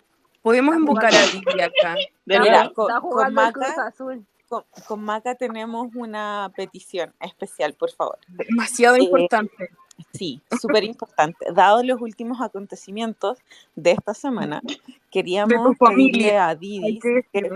Podemos 0.43 0.77
invocar 0.77 1.13
a 1.15 1.19
Didi 1.33 1.61
acá. 1.63 1.97
De 2.27 2.39
nuevo. 2.39 2.73
con- 2.75 3.35
Maca- 3.35 3.87
Azul. 3.89 4.25
Con, 4.49 4.65
con 4.87 5.01
Maca 5.03 5.35
tenemos 5.37 5.89
una 5.95 6.53
petición 6.55 7.13
especial, 7.21 7.75
por 7.75 7.91
favor. 7.93 8.19
Demasiado 8.29 8.97
Eh, 8.97 9.03
importante. 9.05 9.71
Sí, 10.13 10.41
súper 10.61 10.85
importante. 10.85 11.47
Dado 11.53 11.83
los 11.83 12.01
últimos 12.01 12.41
acontecimientos 12.41 13.39
de 13.75 13.93
esta 13.93 14.15
semana, 14.15 14.63
queríamos 15.11 15.77
pedirle 15.79 16.37
a 16.37 16.55
Didi, 16.55 16.99
que 17.01 17.51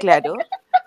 claro, 0.00 0.34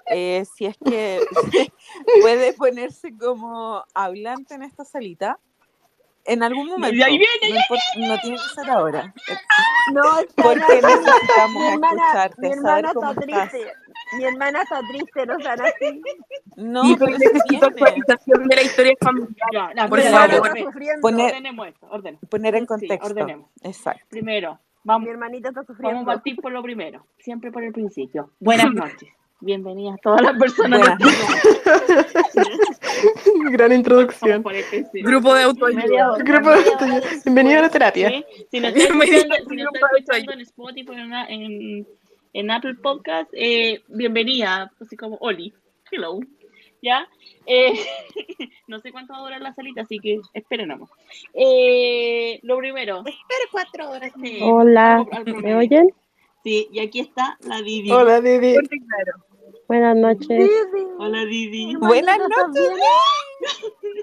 eh, 0.07 0.45
si 0.55 0.65
es 0.65 0.77
que 0.77 1.19
puede 2.21 2.53
ponerse 2.53 3.15
como 3.17 3.83
hablante 3.93 4.55
en 4.55 4.63
esta 4.63 4.85
salita 4.85 5.39
en 6.27 6.43
algún 6.43 6.67
momento. 6.67 6.95
Y 6.95 7.01
ahí 7.01 7.17
viene, 7.17 7.59
no, 7.97 8.07
no 8.07 8.19
tiene 8.19 8.37
que 8.37 8.61
ser 8.61 8.69
ahora, 8.69 9.13
No, 9.93 10.03
porque 10.35 10.81
necesitamos 10.81 11.61
Mi 11.61 11.67
hermana, 11.67 11.89
mi 11.89 12.01
escucharte, 12.01 12.35
saber 12.35 12.57
hermana 12.57 12.93
cómo 12.93 13.11
está 13.11 13.43
estás. 13.43 13.53
Mi 14.13 14.23
hermana 14.23 14.61
está 14.61 14.79
triste, 14.87 15.25
no 15.25 15.37
están 15.37 15.59
así. 15.61 16.01
No, 16.55 16.83
Sí, 16.83 16.95
pero 16.97 17.11
necesito 17.17 17.65
actualización 17.65 18.47
de 18.47 18.55
la 18.55 18.61
historia 18.61 18.93
familiar. 19.01 19.29
Ya, 19.53 19.73
no, 19.73 19.89
Por 19.89 19.99
Mi 19.99 20.05
favor. 20.05 20.59
sufriendo. 20.59 21.01
Poner- 21.01 21.25
Ordenemos 21.27 21.67
esto, 21.67 21.87
ordenemos. 21.89 22.29
Poner 22.29 22.55
en 22.55 22.61
Sí, 22.61 22.67
contexto. 22.67 23.05
ordenemos. 23.07 23.49
Exacto. 23.63 24.05
Primero, 24.09 24.53
Mi 24.53 24.59
vamos, 24.83 25.09
hermanita 25.09 25.49
está 25.49 25.61
vamos 25.61 25.69
a 25.69 25.73
sufriendo. 25.73 26.05
partir 26.05 26.35
por 26.37 26.51
lo 26.51 26.63
primero. 26.63 27.05
Siempre 27.19 27.51
por 27.51 27.63
el 27.63 27.73
principio. 27.73 28.31
Buenas 28.39 28.73
noches. 28.73 29.09
Bienvenidas 29.39 29.99
todas 30.01 30.19
las 30.21 30.35
personas. 30.39 30.79
Buenas 30.79 30.97
Gran 33.51 33.71
introducción. 33.71 34.41
principio. 34.41 35.03
Grupo 35.03 35.33
de 35.35 35.43
autoayuda. 35.43 36.17
Grupo 36.23 36.49
de 36.49 36.63
Bienvenido 37.23 37.59
a 37.59 37.61
la 37.63 37.69
terapia. 37.69 38.09
Sí, 38.09 38.25
Si 38.51 38.59
nos 38.59 38.73
está 38.73 38.93
Bienvenido 38.93 39.29
escuchando, 39.95 40.31
en 40.33 40.39
Spotify 40.41 40.91
en, 41.29 41.87
en, 42.37 42.51
Apple 42.51 42.75
Podcast, 42.75 43.29
eh, 43.33 43.81
bienvenida, 43.87 44.71
así 44.79 44.95
como 44.95 45.17
Oli. 45.21 45.53
Hello. 45.91 46.19
¿Ya? 46.83 47.07
Eh, 47.47 47.73
no 48.67 48.79
sé 48.79 48.91
cuánto 48.91 49.13
va 49.13 49.19
a 49.19 49.23
durar 49.23 49.41
la 49.41 49.53
salita, 49.53 49.81
así 49.81 49.97
que 49.97 50.21
espérenos. 50.33 50.87
Eh, 51.33 52.39
lo 52.43 52.57
primero. 52.57 52.99
Espera 52.99 53.45
cuatro 53.51 53.89
horas. 53.89 54.11
Hola, 54.41 55.03
¿me 55.41 55.55
oyen? 55.55 55.89
Sí, 56.43 56.67
y 56.71 56.79
aquí 56.79 56.99
está 56.99 57.37
la 57.41 57.61
Didi. 57.61 57.91
Hola, 57.91 58.21
Didi. 58.21 58.55
Claro. 58.55 59.25
Buenas 59.67 59.97
noches. 59.97 60.27
Didi, 60.27 60.85
Hola 60.99 61.25
Didi. 61.25 61.75
Buenas 61.75 62.19
hermanita, 62.19 62.27
¿estás 62.27 62.47
noches. 62.49 62.71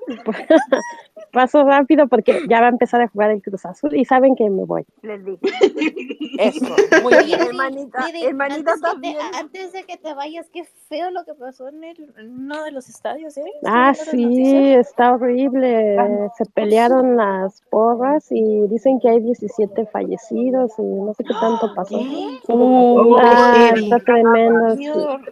Paso 1.34 1.64
rápido 1.64 2.06
porque 2.08 2.40
ya 2.48 2.60
va 2.60 2.66
a 2.66 2.70
empezar 2.70 3.00
a 3.02 3.08
jugar 3.08 3.30
el 3.32 3.42
Cruz 3.42 3.66
Azul 3.66 3.94
y 3.94 4.04
saben 4.04 4.34
que 4.36 4.48
me 4.48 4.64
voy. 4.64 4.84
Les 5.02 5.22
dije. 5.24 5.40
Eso, 6.38 6.74
muy 7.02 7.12
bien. 7.24 7.38
Didi, 7.38 7.46
Hermanita, 7.48 8.06
Didi, 8.06 8.24
hermanita, 8.24 8.72
antes, 8.72 8.74
¿estás 8.76 8.94
que 8.94 9.00
te- 9.00 9.08
bien? 9.08 9.18
antes 9.38 9.72
de 9.72 9.82
que 9.84 9.96
te 9.96 10.14
vayas, 10.14 10.48
qué 10.50 10.64
feo 10.88 11.10
lo 11.10 11.24
que 11.24 11.34
pasó 11.34 11.68
en, 11.68 11.84
el, 11.84 12.12
en 12.18 12.30
uno 12.44 12.64
de 12.64 12.70
los 12.72 12.88
estadios, 12.88 13.36
¿eh? 13.36 13.44
Ah, 13.64 13.90
¿Estoy 13.92 14.16
viendo 14.18 14.36
las 14.40 14.48
sí, 14.50 14.72
está 14.74 15.12
horrible. 15.14 15.96
Se 16.36 16.44
pelearon 16.46 17.16
las 17.16 17.62
porras 17.70 18.26
y 18.30 18.66
dicen 18.68 18.98
que 19.00 19.08
hay 19.10 19.20
17 19.20 19.86
fallecidos 19.86 20.72
y 20.78 20.82
no 20.82 21.14
sé 21.14 21.24
qué 21.24 21.34
tanto 21.34 21.72
pasó. 21.74 21.98
¿Qué? 21.98 22.52
Uh, 22.52 23.16
Ah, 23.20 23.72
está 23.74 23.98
tremendo. 24.00 24.76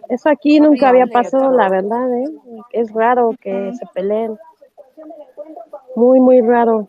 Eso 0.09 0.29
aquí 0.29 0.59
nunca 0.59 0.89
había 0.89 1.07
pasado, 1.07 1.51
la 1.55 1.69
verdad, 1.69 2.13
¿eh? 2.17 2.29
Es 2.71 2.91
raro 2.93 3.31
que 3.41 3.71
se 3.73 3.85
peleen. 3.93 4.37
Muy, 5.95 6.19
muy 6.19 6.41
raro. 6.41 6.87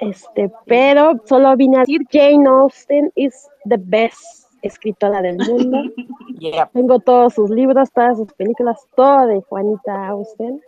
Este, 0.00 0.50
pero 0.66 1.14
solo 1.24 1.56
vine 1.56 1.78
a 1.78 1.80
decir 1.80 2.02
Jane 2.10 2.48
Austen 2.48 3.10
is 3.16 3.48
the 3.68 3.76
best 3.78 4.46
escritora 4.62 5.22
del 5.22 5.36
mundo. 5.38 5.78
Yeah. 6.38 6.66
Tengo 6.72 7.00
todos 7.00 7.34
sus 7.34 7.50
libros, 7.50 7.90
todas 7.90 8.16
sus 8.16 8.32
películas, 8.34 8.86
todo 8.94 9.26
de 9.26 9.40
Juanita 9.42 10.06
Austen. 10.06 10.62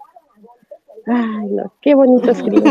Ay, 1.06 1.46
no, 1.48 1.72
qué 1.80 1.94
bonito 1.94 2.28
escribe. 2.32 2.68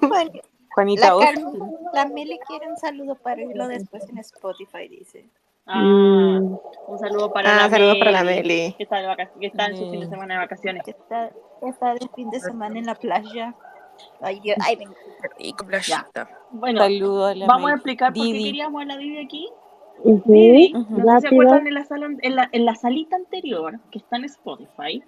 Bueno, 0.00 0.30
Juanita 0.74 1.06
la, 1.06 1.12
Austin. 1.12 1.44
Carmen- 1.44 1.70
la 1.92 2.06
Meli 2.06 2.38
quiere 2.48 2.68
un 2.68 2.76
saludo 2.76 3.14
para 3.14 3.42
oírlo 3.44 3.68
después 3.68 4.08
en 4.08 4.18
Spotify, 4.18 4.88
dice. 4.88 5.24
Ah, 5.66 5.80
Mm, 5.84 6.58
un 6.88 6.98
saludo 6.98 7.32
para 7.32 7.52
Ah, 7.52 7.62
la 7.64 7.70
saludos 7.70 7.96
para 7.98 8.10
la 8.10 8.24
Meli, 8.24 8.48
Meli. 8.48 8.74
Que 8.76 8.82
está, 8.82 8.96
de 9.00 9.06
vaca- 9.06 9.30
que 9.38 9.46
está 9.46 9.66
en 9.66 9.76
su 9.76 9.88
fin 9.90 10.00
de 10.00 10.08
semana 10.08 10.34
de 10.34 10.40
vacaciones. 10.40 10.82
Que 10.82 10.90
está, 10.90 11.30
está 11.68 11.94
de 11.94 12.08
fin 12.14 12.30
de 12.30 12.40
semana 12.40 12.78
en 12.78 12.86
la 12.86 12.94
playa. 12.94 13.54
Ay, 14.20 14.40
Dios, 14.40 14.56
ay, 14.62 14.76
venga. 14.76 14.94
Rico, 15.38 15.66
playita. 15.66 16.28
Bueno, 16.50 16.80
Saludos 16.80 17.30
a 17.30 17.34
la 17.34 17.46
vamos 17.46 17.70
a 17.70 17.74
explicar 17.74 18.12
por 18.12 18.22
qué 18.24 18.32
queríamos 18.32 18.82
a 18.82 18.84
la 18.86 18.96
Didi 18.96 19.18
aquí. 19.18 19.48
Didi, 20.24 20.72
Ujú. 20.74 20.98
no 20.98 21.04
sé 21.04 21.20
si 21.20 21.20
se 21.20 21.34
acuerdan 21.34 21.66
en 21.66 21.74
la, 21.74 21.84
sala, 21.84 22.08
en, 22.22 22.36
la, 22.36 22.48
en 22.52 22.64
la 22.64 22.74
salita 22.74 23.16
anterior, 23.16 23.78
que 23.90 23.98
está 23.98 24.16
en 24.16 24.24
Spotify, 24.24 25.02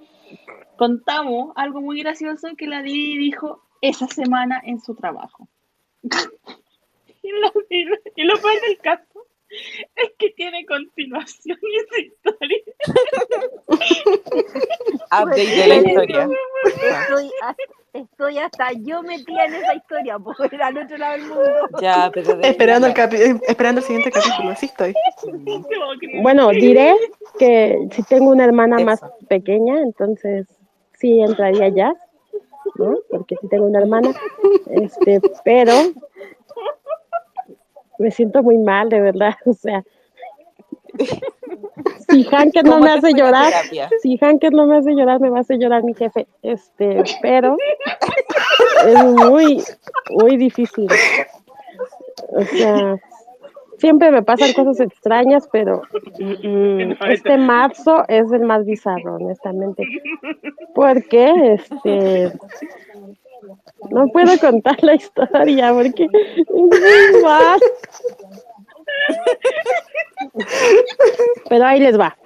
contamos 0.76 1.52
algo 1.56 1.80
muy 1.80 2.00
gracioso 2.02 2.48
que 2.58 2.66
la 2.66 2.82
Didi 2.82 3.16
dijo 3.16 3.62
esa 3.80 4.06
semana 4.08 4.60
en 4.64 4.80
su 4.80 4.94
trabajo. 4.94 5.48
y, 6.02 7.30
lo, 7.30 7.52
y 7.70 7.84
lo- 7.84 7.96
y 8.16 8.24
lo 8.24 8.34
peor 8.34 8.60
del 8.60 8.78
caso 8.78 9.26
es 9.96 10.10
que 10.18 10.30
tiene 10.30 10.64
continuación 10.66 11.58
esa 11.90 12.00
historia. 12.00 12.58
Update 15.10 15.56
de 15.56 15.66
la 15.66 15.74
historia. 15.76 16.28
Estoy 16.64 17.30
hasta, 17.42 17.62
estoy 17.92 18.38
hasta 18.38 18.72
yo 18.72 19.02
metida 19.02 19.44
en 19.46 19.54
esa 19.54 19.74
historia, 19.74 20.18
porque 20.18 20.56
era 20.56 20.66
al 20.68 20.78
otro 20.78 20.96
lado 20.96 21.12
del 21.14 21.26
mundo. 21.28 21.68
Ya, 21.80 22.10
pero 22.12 22.36
de- 22.36 22.48
Esperando 22.48 22.86
el, 22.86 22.94
capi- 22.94 23.40
esperando 23.46 23.80
el 23.80 23.86
siguiente 23.86 24.10
capítulo, 24.10 24.50
así 24.50 24.66
estoy. 24.66 24.94
Bueno, 26.22 26.48
diré 26.50 26.94
que 27.38 27.78
si 27.92 28.02
tengo 28.04 28.30
una 28.30 28.44
hermana 28.44 28.78
más 28.80 29.00
pequeña, 29.28 29.80
entonces 29.82 30.46
sí 30.98 31.20
entraría 31.20 31.68
ya, 31.68 31.94
¿no? 32.76 32.96
Porque 33.10 33.36
sí 33.40 33.48
tengo 33.48 33.66
una 33.66 33.80
hermana, 33.80 34.10
este, 34.70 35.20
pero 35.44 35.72
me 38.02 38.10
siento 38.10 38.42
muy 38.42 38.58
mal, 38.58 38.88
de 38.88 39.00
verdad, 39.00 39.34
o 39.46 39.52
sea, 39.52 39.82
si 42.10 42.24
Hanker 42.24 42.64
no 42.64 42.72
¿Cómo 42.72 42.84
me 42.84 42.90
hace 42.90 43.14
llorar, 43.14 43.52
si 44.02 44.18
Hanker 44.18 44.52
no 44.52 44.66
me 44.66 44.76
hace 44.76 44.92
llorar, 44.94 45.20
me 45.20 45.30
va 45.30 45.38
a 45.38 45.40
hacer 45.40 45.58
llorar 45.58 45.82
mi 45.84 45.94
jefe, 45.94 46.26
este, 46.42 47.02
pero 47.22 47.56
es 48.86 49.04
muy, 49.04 49.62
muy 50.10 50.36
difícil, 50.36 50.88
o 52.28 52.42
sea, 52.42 52.96
siempre 53.78 54.10
me 54.10 54.22
pasan 54.22 54.52
cosas 54.52 54.80
extrañas, 54.80 55.48
pero 55.50 55.82
mm, 56.18 56.48
mm, 56.48 56.96
este 57.08 57.36
marzo 57.36 58.04
es 58.08 58.30
el 58.30 58.42
más 58.42 58.64
bizarro, 58.64 59.16
honestamente. 59.16 59.84
Porque 60.72 61.54
este 61.54 62.32
no 63.90 64.06
puedo 64.12 64.36
contar 64.38 64.76
la 64.82 64.94
historia 64.94 65.72
porque. 65.72 66.06
Pero 71.48 71.64
ahí 71.64 71.80
les 71.80 71.98
va. 71.98 72.16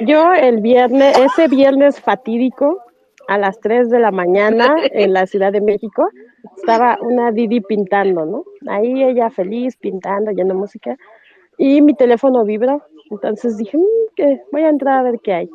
Yo 0.00 0.32
el 0.34 0.60
viernes, 0.60 1.18
ese 1.18 1.48
viernes 1.48 2.00
fatídico, 2.00 2.82
a 3.28 3.38
las 3.38 3.60
3 3.60 3.88
de 3.90 4.00
la 4.00 4.10
mañana 4.10 4.74
en 4.92 5.12
la 5.12 5.26
Ciudad 5.26 5.52
de 5.52 5.60
México, 5.60 6.08
estaba 6.56 6.98
una 7.00 7.30
Didi 7.30 7.60
pintando, 7.60 8.26
¿no? 8.26 8.44
Ahí 8.68 9.02
ella 9.02 9.30
feliz 9.30 9.76
pintando, 9.76 10.30
oyendo 10.30 10.54
música, 10.54 10.96
y 11.56 11.82
mi 11.82 11.94
teléfono 11.94 12.44
vibró. 12.44 12.82
Entonces 13.10 13.56
dije, 13.58 13.76
"Mm, 13.76 14.14
que 14.16 14.40
voy 14.50 14.62
a 14.62 14.68
entrar 14.70 14.98
a 14.98 15.02
ver 15.02 15.20
qué 15.22 15.32
hay. 15.32 15.50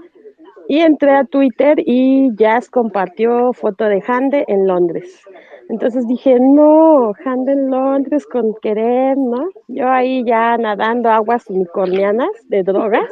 Y 0.67 0.79
entré 0.79 1.11
a 1.11 1.23
Twitter 1.23 1.77
y 1.85 2.35
Jazz 2.35 2.69
compartió 2.69 3.53
foto 3.53 3.85
de 3.85 4.03
Hande 4.05 4.43
en 4.47 4.67
Londres. 4.67 5.23
Entonces 5.69 6.07
dije, 6.07 6.37
no, 6.39 7.13
Hande 7.25 7.53
en 7.53 7.69
Londres 7.69 8.25
con 8.25 8.53
querer, 8.61 9.17
¿no? 9.17 9.49
Yo 9.67 9.87
ahí 9.89 10.23
ya 10.25 10.57
nadando 10.57 11.09
aguas 11.09 11.49
unicornianas 11.49 12.29
de 12.47 12.63
drogas, 12.63 13.09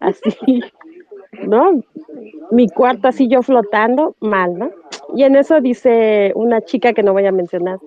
así, 0.00 0.60
¿no? 1.46 1.82
Mi 2.50 2.68
cuarto 2.68 3.08
así 3.08 3.28
yo 3.28 3.42
flotando, 3.42 4.16
mal, 4.20 4.58
¿no? 4.58 4.70
Y 5.14 5.22
en 5.22 5.36
eso 5.36 5.60
dice 5.60 6.32
una 6.34 6.60
chica 6.62 6.92
que 6.92 7.02
no 7.02 7.12
voy 7.12 7.26
a 7.26 7.32
mencionar, 7.32 7.78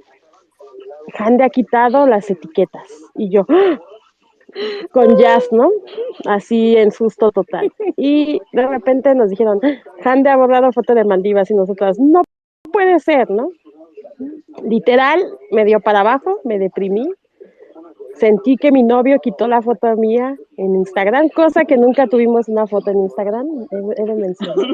Hande 1.17 1.43
ha 1.43 1.49
quitado 1.49 2.05
las 2.05 2.29
etiquetas. 2.29 2.87
Y 3.15 3.29
yo, 3.29 3.45
¡ah! 3.49 3.79
Con 4.91 5.17
jazz, 5.17 5.47
¿no? 5.51 5.69
Así 6.25 6.75
en 6.75 6.91
susto 6.91 7.31
total. 7.31 7.71
Y 7.95 8.39
de 8.53 8.67
repente 8.67 9.13
nos 9.15 9.29
dijeron, 9.29 9.59
Hande 10.03 10.29
ha 10.29 10.37
borrado 10.37 10.71
foto 10.71 10.93
de 10.93 11.03
Maldivas 11.03 11.51
y 11.51 11.53
nosotras, 11.53 11.99
no 11.99 12.21
puede 12.71 12.99
ser, 12.99 13.29
¿no? 13.29 13.49
Literal, 14.63 15.23
me 15.51 15.65
dio 15.65 15.79
para 15.79 16.01
abajo, 16.01 16.39
me 16.43 16.59
deprimí. 16.59 17.07
Sentí 18.15 18.57
que 18.57 18.71
mi 18.71 18.81
novio 18.81 19.19
quitó 19.19 19.47
la 19.47 19.61
foto 19.61 19.95
mía 19.95 20.35
en 20.57 20.75
Instagram, 20.75 21.29
cosa 21.29 21.65
que 21.65 21.77
nunca 21.77 22.07
tuvimos 22.07 22.49
una 22.49 22.65
foto 22.65 22.89
en 22.89 23.01
Instagram, 23.01 23.67
he 23.71 24.03
de 24.03 24.13
mencionar. 24.15 24.67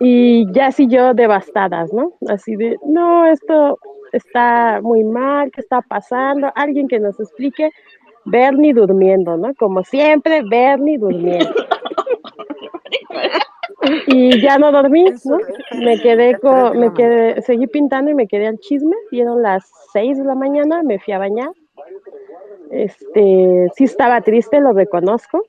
Y 0.00 0.50
ya 0.52 0.68
así 0.68 0.86
yo 0.86 1.14
devastadas, 1.14 1.92
¿no? 1.92 2.12
Así 2.28 2.54
de, 2.54 2.76
no, 2.84 3.26
esto 3.26 3.78
está 4.12 4.80
muy 4.82 5.04
mal, 5.04 5.50
¿qué 5.52 5.60
está 5.60 5.80
pasando? 5.82 6.50
Alguien 6.54 6.88
que 6.88 7.00
nos 7.00 7.18
explique. 7.20 7.70
Bernie 8.24 8.74
durmiendo, 8.74 9.36
¿no? 9.36 9.54
Como 9.54 9.82
siempre, 9.84 10.42
Bernie 10.42 10.98
durmiendo. 10.98 11.54
Y 14.06 14.40
ya 14.40 14.58
no 14.58 14.72
dormí, 14.72 15.04
¿no? 15.24 15.38
Me 15.80 16.00
quedé 16.00 16.38
con, 16.38 16.78
me 16.78 16.92
quedé, 16.92 17.40
seguí 17.42 17.66
pintando 17.66 18.10
y 18.10 18.14
me 18.14 18.26
quedé 18.26 18.46
al 18.48 18.58
chisme. 18.58 18.96
Dieron 19.10 19.42
las 19.42 19.70
6 19.92 20.18
de 20.18 20.24
la 20.24 20.34
mañana, 20.34 20.82
me 20.82 20.98
fui 20.98 21.12
a 21.12 21.18
bañar. 21.18 21.50
Este, 22.70 23.68
sí 23.74 23.84
estaba 23.84 24.20
triste, 24.20 24.60
lo 24.60 24.72
reconozco, 24.72 25.42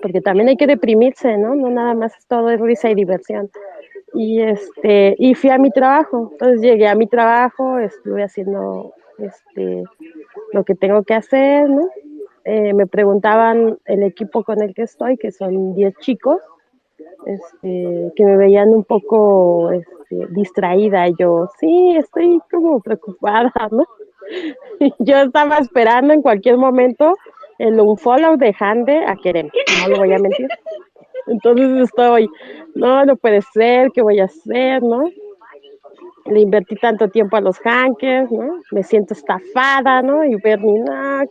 porque 0.00 0.20
también 0.20 0.48
hay 0.48 0.56
que 0.56 0.66
deprimirse, 0.66 1.36
¿no? 1.38 1.54
No 1.54 1.70
nada 1.70 1.94
más 1.94 2.16
es 2.16 2.26
todo 2.26 2.50
es 2.50 2.60
risa 2.60 2.90
y 2.90 2.94
diversión. 2.94 3.50
Y 4.14 4.40
este, 4.40 5.16
y 5.18 5.34
fui 5.34 5.50
a 5.50 5.58
mi 5.58 5.70
trabajo. 5.70 6.30
Entonces 6.32 6.60
llegué 6.60 6.88
a 6.88 6.94
mi 6.94 7.06
trabajo, 7.06 7.78
estuve 7.78 8.22
haciendo 8.22 8.92
este 9.18 9.84
lo 10.52 10.64
que 10.64 10.74
tengo 10.74 11.02
que 11.02 11.14
hacer, 11.14 11.68
¿no? 11.68 11.88
Eh, 12.44 12.74
me 12.74 12.86
preguntaban 12.86 13.78
el 13.86 14.02
equipo 14.02 14.44
con 14.44 14.62
el 14.62 14.74
que 14.74 14.82
estoy, 14.82 15.16
que 15.16 15.32
son 15.32 15.74
10 15.74 15.94
chicos, 15.98 16.40
este, 17.26 18.12
que 18.14 18.24
me 18.24 18.36
veían 18.36 18.68
un 18.68 18.84
poco 18.84 19.70
este, 19.72 20.26
distraída. 20.30 21.08
Yo, 21.18 21.48
sí, 21.58 21.96
estoy 21.96 22.40
como 22.50 22.80
preocupada, 22.80 23.52
¿no? 23.70 23.84
Yo 24.98 25.16
estaba 25.18 25.58
esperando 25.58 26.12
en 26.12 26.22
cualquier 26.22 26.58
momento 26.58 27.16
el 27.58 27.80
unfollow 27.80 28.36
de 28.36 28.54
Hande 28.58 29.04
a 29.06 29.16
Kerem, 29.16 29.48
no 29.82 29.88
lo 29.88 29.98
voy 29.98 30.12
a 30.12 30.18
mentir. 30.18 30.48
Entonces 31.26 31.84
estoy, 31.84 32.28
no, 32.74 33.04
no 33.04 33.16
puede 33.16 33.42
ser, 33.42 33.90
¿qué 33.92 34.02
voy 34.02 34.20
a 34.20 34.24
hacer, 34.24 34.82
no? 34.82 35.04
Le 36.26 36.40
invertí 36.40 36.76
tanto 36.76 37.08
tiempo 37.08 37.36
a 37.36 37.40
los 37.40 37.58
hackers, 37.58 38.30
¿no? 38.30 38.60
Me 38.70 38.82
siento 38.82 39.14
estafada, 39.14 40.02
¿no? 40.02 40.24
Y 40.24 40.36
Bernie, 40.36 40.80
no, 40.80 41.22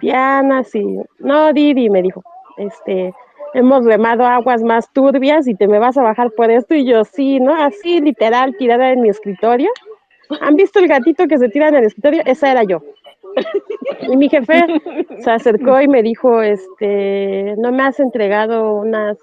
Diana, 0.00 0.64
sí, 0.64 0.84
no, 1.18 1.52
Didi, 1.52 1.90
me 1.90 2.02
dijo, 2.02 2.22
este, 2.56 3.12
hemos 3.54 3.84
remado 3.84 4.24
aguas 4.24 4.62
más 4.62 4.92
turbias 4.92 5.46
y 5.48 5.54
te 5.54 5.66
me 5.68 5.78
vas 5.78 5.96
a 5.98 6.02
bajar 6.02 6.30
por 6.32 6.50
esto. 6.50 6.74
Y 6.74 6.84
yo, 6.84 7.04
sí, 7.04 7.40
¿no? 7.40 7.54
Así, 7.54 8.00
literal, 8.00 8.56
tirada 8.56 8.90
en 8.90 9.00
mi 9.00 9.08
escritorio. 9.08 9.70
¿Han 10.40 10.54
visto 10.54 10.78
el 10.78 10.88
gatito 10.88 11.26
que 11.26 11.38
se 11.38 11.48
tira 11.48 11.68
en 11.68 11.76
el 11.76 11.84
escritorio? 11.84 12.22
Esa 12.24 12.52
era 12.52 12.62
yo. 12.62 12.82
Y 14.02 14.16
mi 14.16 14.28
jefe 14.28 14.64
se 15.18 15.30
acercó 15.30 15.80
y 15.80 15.88
me 15.88 16.02
dijo, 16.02 16.42
este, 16.42 17.54
no 17.58 17.70
me 17.72 17.82
has 17.82 18.00
entregado 18.00 18.74
unas 18.74 19.18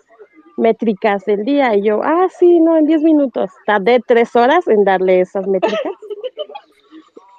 métricas 0.57 1.25
del 1.25 1.43
día. 1.43 1.75
Y 1.75 1.83
yo, 1.83 2.01
ah, 2.03 2.27
sí, 2.37 2.59
no, 2.59 2.77
en 2.77 2.85
10 2.85 3.03
minutos. 3.03 3.49
Tardé 3.65 3.99
tres 4.05 4.35
horas 4.35 4.67
en 4.67 4.83
darle 4.83 5.21
esas 5.21 5.47
métricas. 5.47 5.93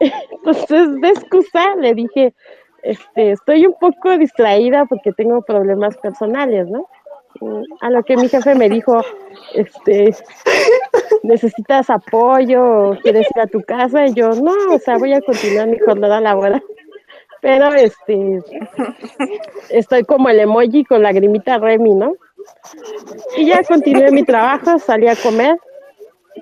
Entonces, 0.01 1.01
de 1.01 1.09
excusa, 1.09 1.75
le 1.77 1.95
dije, 1.95 2.35
este, 2.83 3.33
estoy 3.33 3.67
un 3.67 3.75
poco 3.81 4.17
distraída 4.17 4.87
porque 4.87 5.13
tengo 5.13 5.43
problemas 5.43 5.97
personales, 5.99 6.69
¿no? 6.69 6.87
A 7.81 7.91
lo 7.91 8.03
que 8.03 8.17
mi 8.17 8.29
jefe 8.29 8.55
me 8.55 8.69
dijo, 8.69 9.01
este, 9.55 10.15
necesitas 11.23 11.91
apoyo, 11.91 12.97
quieres 13.03 13.27
ir 13.35 13.41
a 13.41 13.47
tu 13.47 13.61
casa, 13.63 14.07
y 14.07 14.15
yo, 14.15 14.31
no, 14.31 14.53
o 14.75 14.79
sea, 14.79 14.99
voy 14.99 15.13
a 15.13 15.21
continuar 15.21 15.69
mi 15.69 15.79
jornada 15.79 16.21
laboral. 16.21 16.63
Pero 17.41 17.73
este 17.73 18.43
estoy 19.71 20.05
como 20.05 20.29
el 20.29 20.41
emoji 20.41 20.85
con 20.85 21.03
lagrimita 21.03 21.59
Remy, 21.59 21.95
¿no? 21.95 22.15
Y 23.37 23.47
ya 23.47 23.63
continué 23.63 24.11
mi 24.11 24.25
trabajo, 24.25 24.79
salí 24.79 25.07
a 25.07 25.15
comer 25.17 25.57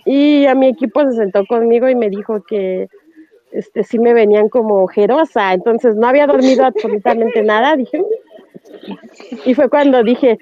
Y 0.05 0.47
a 0.47 0.55
mi 0.55 0.69
equipo 0.69 1.05
se 1.05 1.17
sentó 1.17 1.45
conmigo 1.47 1.89
y 1.89 1.95
me 1.95 2.09
dijo 2.09 2.43
que 2.43 2.89
este 3.53 3.85
sí 3.85 3.99
me 3.99 4.15
venían 4.15 4.49
como 4.49 4.83
ojerosa, 4.85 5.53
entonces 5.55 5.97
no 5.97 6.07
había 6.07 6.27
dormido 6.27 6.65
absolutamente 6.65 7.43
nada, 7.43 7.77
dije. 7.77 8.03
Y 9.45 9.55
fue 9.55 9.69
cuando 9.69 10.03
dije, 10.03 10.39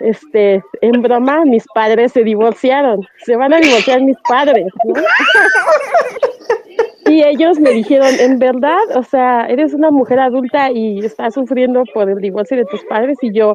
este, 0.00 0.62
en 0.80 1.02
broma, 1.02 1.44
mis 1.44 1.64
padres 1.74 2.12
se 2.12 2.24
divorciaron, 2.24 3.06
se 3.24 3.36
van 3.36 3.52
a 3.52 3.58
divorciar 3.58 4.00
mis 4.02 4.16
padres, 4.28 4.66
¿no? 4.84 4.94
Y 7.08 7.24
ellos 7.24 7.58
me 7.58 7.70
dijeron, 7.70 8.14
en 8.18 8.38
verdad, 8.38 8.78
o 8.94 9.02
sea, 9.02 9.46
eres 9.46 9.72
una 9.72 9.90
mujer 9.90 10.20
adulta 10.20 10.70
y 10.70 10.98
estás 11.04 11.34
sufriendo 11.34 11.84
por 11.94 12.10
el 12.10 12.18
divorcio 12.18 12.58
de 12.58 12.66
tus 12.66 12.84
padres 12.84 13.16
y 13.22 13.32
yo, 13.32 13.54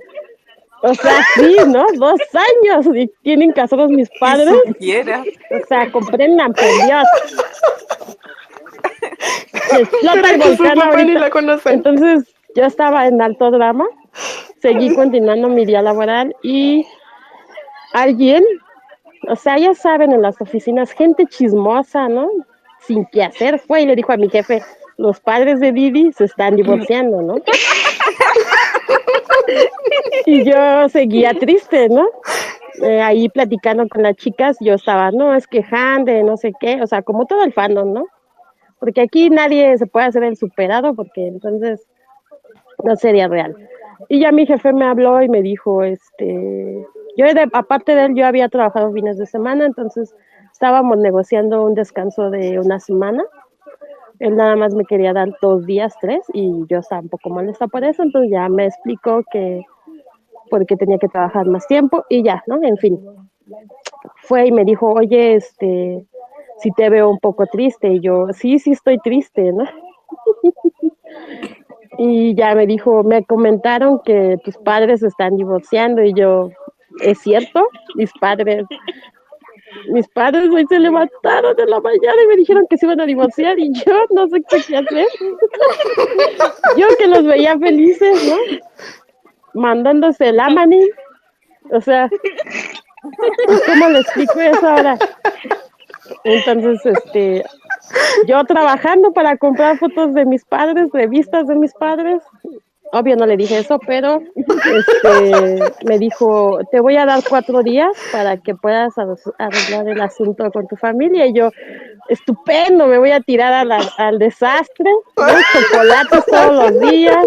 o 0.82 0.94
sea, 0.96 1.24
sí, 1.36 1.56
¿no? 1.68 1.86
Dos 1.96 2.20
años 2.34 2.88
y 2.94 3.08
tienen 3.22 3.54
casados 3.54 3.90
mis 3.90 4.10
padres. 4.20 4.54
O 4.54 5.68
sea, 5.68 5.90
comprendan, 5.92 6.54
por 6.54 6.66
Dios. 6.86 7.08
Se 9.70 9.82
explota 9.82 10.32
el 10.32 10.40
volcán 10.40 10.82
ahorita. 10.82 11.30
Entonces, 11.72 12.36
yo 12.56 12.66
estaba 12.66 13.08
en 13.08 13.22
alto 13.22 13.50
drama, 13.50 13.86
seguí 14.60 14.94
continuando 14.96 15.50
mi 15.50 15.66
día 15.66 15.82
laboral 15.82 16.36
y 16.42 16.86
alguien, 17.94 18.44
o 19.28 19.36
sea, 19.36 19.58
ya 19.58 19.74
saben, 19.74 20.12
en 20.12 20.22
las 20.22 20.40
oficinas, 20.42 20.92
gente 20.92 21.26
chismosa, 21.26 22.08
¿no? 22.10 22.30
Sin 22.80 23.06
qué 23.06 23.24
hacer, 23.24 23.60
fue 23.60 23.82
y 23.82 23.86
le 23.86 23.96
dijo 23.96 24.12
a 24.12 24.18
mi 24.18 24.30
jefe, 24.30 24.62
los 24.98 25.20
padres 25.20 25.60
de 25.60 25.72
Didi 25.72 26.12
se 26.14 26.26
están 26.26 26.56
divorciando, 26.56 27.22
¿no? 27.22 27.36
Y 30.26 30.46
yo 30.46 30.88
seguía 30.90 31.34
triste, 31.34 31.90
¿no? 31.90 32.08
Eh, 32.82 33.02
ahí 33.02 33.30
platicando 33.30 33.88
con 33.88 34.04
las 34.04 34.16
chicas, 34.16 34.58
yo 34.60 34.76
estaba, 34.76 35.12
no, 35.12 35.36
es 35.36 35.48
que 35.48 35.64
no 36.24 36.38
sé 36.38 36.54
qué, 36.60 36.82
o 36.82 36.88
sea, 36.88 37.02
como 37.02 37.26
todo 37.26 37.44
el 37.44 37.54
fandom, 37.54 37.94
¿no? 37.94 38.06
Porque 38.80 39.02
aquí 39.02 39.30
nadie 39.30 39.78
se 39.78 39.86
puede 39.86 40.08
hacer 40.08 40.24
el 40.24 40.38
superado, 40.38 40.96
porque 40.96 41.28
entonces 41.28 41.86
no 42.84 42.96
sería 42.96 43.28
real. 43.28 43.56
Y 44.10 44.20
ya 44.20 44.32
mi 44.32 44.46
jefe 44.46 44.74
me 44.74 44.86
habló 44.86 45.22
y 45.22 45.30
me 45.30 45.42
dijo, 45.42 45.84
este, 45.84 46.86
yo 47.18 47.26
aparte 47.54 47.96
de 47.96 48.06
él, 48.06 48.16
yo 48.16 48.26
había 48.26 48.50
trabajado 48.50 48.92
fines 48.92 49.18
de 49.18 49.26
semana, 49.26 49.66
entonces 49.66 50.16
estábamos 50.52 50.98
negociando 50.98 51.64
un 51.64 51.74
descanso 51.74 52.30
de 52.30 52.60
una 52.60 52.80
semana. 52.80 53.24
Él 54.20 54.36
nada 54.36 54.56
más 54.56 54.74
me 54.76 54.86
quería 54.86 55.14
dar 55.14 55.30
dos 55.42 55.66
días, 55.66 55.96
tres, 56.00 56.22
y 56.34 56.66
yo 56.68 56.80
estaba 56.80 57.02
un 57.02 57.10
poco 57.10 57.30
molesta 57.30 57.68
por 57.68 57.84
eso, 57.84 58.04
entonces 58.04 58.32
ya 58.32 58.48
me 58.50 58.66
explicó 58.66 59.24
que 59.32 59.62
porque 60.50 60.76
tenía 60.76 61.00
que 61.00 61.08
trabajar 61.08 61.48
más 61.48 61.66
tiempo 61.68 62.04
y 62.10 62.24
ya, 62.24 62.44
¿no? 62.48 62.62
En 62.62 62.78
fin. 62.78 63.00
Fue 64.18 64.48
y 64.48 64.52
me 64.52 64.64
dijo, 64.64 64.92
oye, 64.92 65.36
este, 65.36 66.06
si 66.60 66.72
te 66.72 66.90
veo 66.90 67.10
un 67.10 67.20
poco 67.20 67.46
triste, 67.48 67.88
y 67.90 68.00
yo, 68.00 68.28
sí, 68.34 68.60
sí 68.60 68.72
estoy 68.72 68.98
triste, 69.00 69.52
¿no? 69.52 69.66
Y 71.98 72.36
ya 72.36 72.56
me 72.56 72.66
dijo, 72.66 73.04
me 73.04 73.24
comentaron 73.26 74.00
que 74.04 74.38
tus 74.44 74.58
padres 74.58 75.04
están 75.04 75.38
divorciando 75.38 76.02
y 76.04 76.14
yo, 76.14 76.50
¿es 77.02 77.20
cierto? 77.20 77.68
Mis 77.96 78.12
padres, 78.20 78.66
mis 79.90 80.08
padres 80.10 80.50
hoy 80.50 80.66
se 80.68 80.80
levantaron 80.80 81.56
de 81.56 81.66
la 81.66 81.80
mañana 81.80 82.24
y 82.24 82.28
me 82.28 82.36
dijeron 82.38 82.66
que 82.70 82.78
se 82.78 82.86
iban 82.86 83.02
a 83.02 83.06
divorciar 83.06 83.60
y 83.60 83.72
yo 83.74 83.94
no 84.12 84.28
sé 84.28 84.42
qué 84.50 84.58
hacer. 84.58 85.08
yo 86.78 86.88
que 86.98 87.08
los 87.08 87.26
veía 87.26 87.58
felices, 87.58 88.30
¿no? 88.30 89.62
Mandándose 89.62 90.30
el 90.30 90.40
amani. 90.40 90.90
O 91.72 91.80
sea, 91.80 92.10
¿cómo 93.66 93.90
le 93.90 94.00
explico 94.00 94.40
eso 94.40 94.68
ahora? 94.68 94.98
Entonces, 96.24 96.80
este, 96.86 97.44
yo 98.28 98.44
trabajando 98.46 99.12
para 99.12 99.38
comprar 99.38 99.78
fotos 99.78 100.14
de 100.14 100.26
mis 100.26 100.46
padres, 100.46 100.90
revistas 100.94 101.48
de 101.48 101.56
mis 101.56 101.74
padres. 101.74 102.22
Obvio 102.92 103.16
no 103.16 103.26
le 103.26 103.38
dije 103.38 103.58
eso, 103.58 103.80
pero 103.88 104.22
este, 104.36 105.60
me 105.88 105.98
dijo, 105.98 106.60
te 106.72 106.80
voy 106.80 106.96
a 106.96 107.08
dar 107.08 107.24
cuatro 107.28 107.64
días 107.64 107.90
para 108.12 108.38
que 108.38 108.54
puedas 108.54 108.94
arreglar 109.40 109.88
el 109.88 110.00
asunto 110.00 110.52
con 110.52 110.68
tu 110.68 110.76
familia. 110.76 111.26
Y 111.26 111.34
yo, 111.34 111.50
estupendo, 112.08 112.86
me 112.86 113.00
voy 113.00 113.10
a 113.10 113.20
tirar 113.20 113.52
a 113.52 113.80
al 113.98 114.20
desastre, 114.20 114.92
chocolates 115.16 116.26
todos 116.28 116.72
los 116.72 116.80
días, 116.82 117.26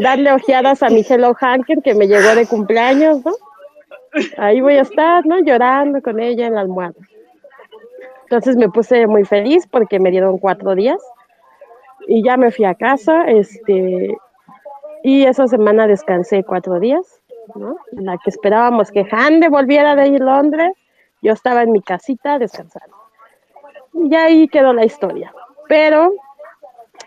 darle 0.00 0.32
ojeadas 0.32 0.82
a 0.82 0.90
mi 0.90 1.02
Hello 1.08 1.32
Hanker 1.32 1.78
que 1.82 1.94
me 1.94 2.06
llegó 2.06 2.34
de 2.34 2.46
cumpleaños, 2.46 3.24
¿no? 3.24 3.32
Ahí 4.36 4.60
voy 4.60 4.74
a 4.74 4.82
estar, 4.82 5.24
¿no? 5.26 5.40
Llorando 5.40 6.02
con 6.02 6.20
ella 6.20 6.46
en 6.46 6.54
la 6.54 6.60
almohada. 6.60 6.94
Entonces 8.28 8.56
me 8.56 8.68
puse 8.68 9.06
muy 9.06 9.24
feliz 9.24 9.66
porque 9.66 9.98
me 9.98 10.10
dieron 10.10 10.36
cuatro 10.36 10.74
días 10.74 11.00
y 12.06 12.22
ya 12.22 12.36
me 12.36 12.50
fui 12.50 12.66
a 12.66 12.74
casa, 12.74 13.24
este, 13.24 14.14
y 15.02 15.24
esa 15.24 15.48
semana 15.48 15.86
descansé 15.86 16.44
cuatro 16.44 16.78
días, 16.78 17.22
¿no? 17.54 17.78
En 17.92 18.04
la 18.04 18.18
que 18.18 18.28
esperábamos 18.28 18.90
que 18.90 19.06
Hande 19.10 19.48
volviera 19.48 19.96
de 19.96 20.08
ir 20.08 20.22
a 20.22 20.26
Londres, 20.26 20.72
yo 21.22 21.32
estaba 21.32 21.62
en 21.62 21.72
mi 21.72 21.80
casita 21.80 22.38
descansando. 22.38 22.94
Y 23.94 24.14
ahí 24.14 24.46
quedó 24.48 24.74
la 24.74 24.84
historia. 24.84 25.32
Pero 25.66 26.12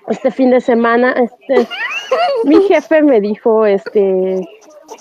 este 0.08 0.32
fin 0.32 0.50
de 0.50 0.60
semana, 0.60 1.12
este, 1.12 1.68
mi 2.46 2.64
jefe 2.64 3.04
me 3.04 3.22
dijo, 3.22 3.68
este, 3.68 4.42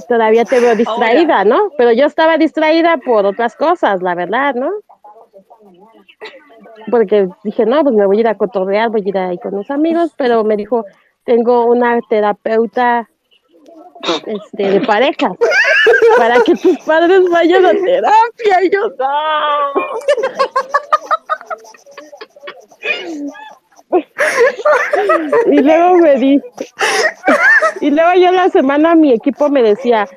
todavía 0.07 0.45
te 0.45 0.61
veo 0.61 0.77
distraída, 0.77 1.47
¿no? 1.47 1.71
Pero 1.79 1.93
yo 1.93 2.05
estaba 2.05 2.37
distraída 2.37 2.99
por 2.99 3.25
otras 3.25 3.57
cosas, 3.57 4.03
la 4.03 4.15
verdad, 4.15 4.55
¿no? 4.55 4.71
Porque 6.91 7.29
dije, 7.45 7.67
no, 7.67 7.83
pues 7.83 7.95
me 7.95 8.07
voy 8.07 8.19
a 8.19 8.21
ir 8.21 8.29
a 8.29 8.37
cotorrear, 8.37 8.91
voy 8.91 9.03
a 9.05 9.09
ir 9.09 9.19
ahí 9.19 9.39
con 9.39 9.55
los 9.55 9.71
amigos, 9.71 10.13
pero 10.17 10.45
me 10.45 10.57
dijo, 10.57 10.85
tengo 11.25 11.67
una 11.67 11.99
terapeuta 12.09 13.09
este, 14.27 14.71
de 14.71 14.81
parejas 14.81 15.33
para 16.17 16.41
que 16.41 16.55
tus 16.55 16.79
padres 16.85 17.23
vayan 17.31 17.67
a 17.67 17.73
terapia. 17.73 18.65
Y 18.65 18.71
yo, 18.71 18.89
no. 18.99 19.73
Y 25.47 25.61
luego 25.63 25.97
me 25.97 26.17
di, 26.17 26.41
y 27.81 27.91
luego 27.91 28.15
yo 28.15 28.31
la 28.31 28.49
semana 28.49 28.95
mi 28.95 29.13
equipo 29.13 29.49
me 29.49 29.63
decía, 29.63 30.09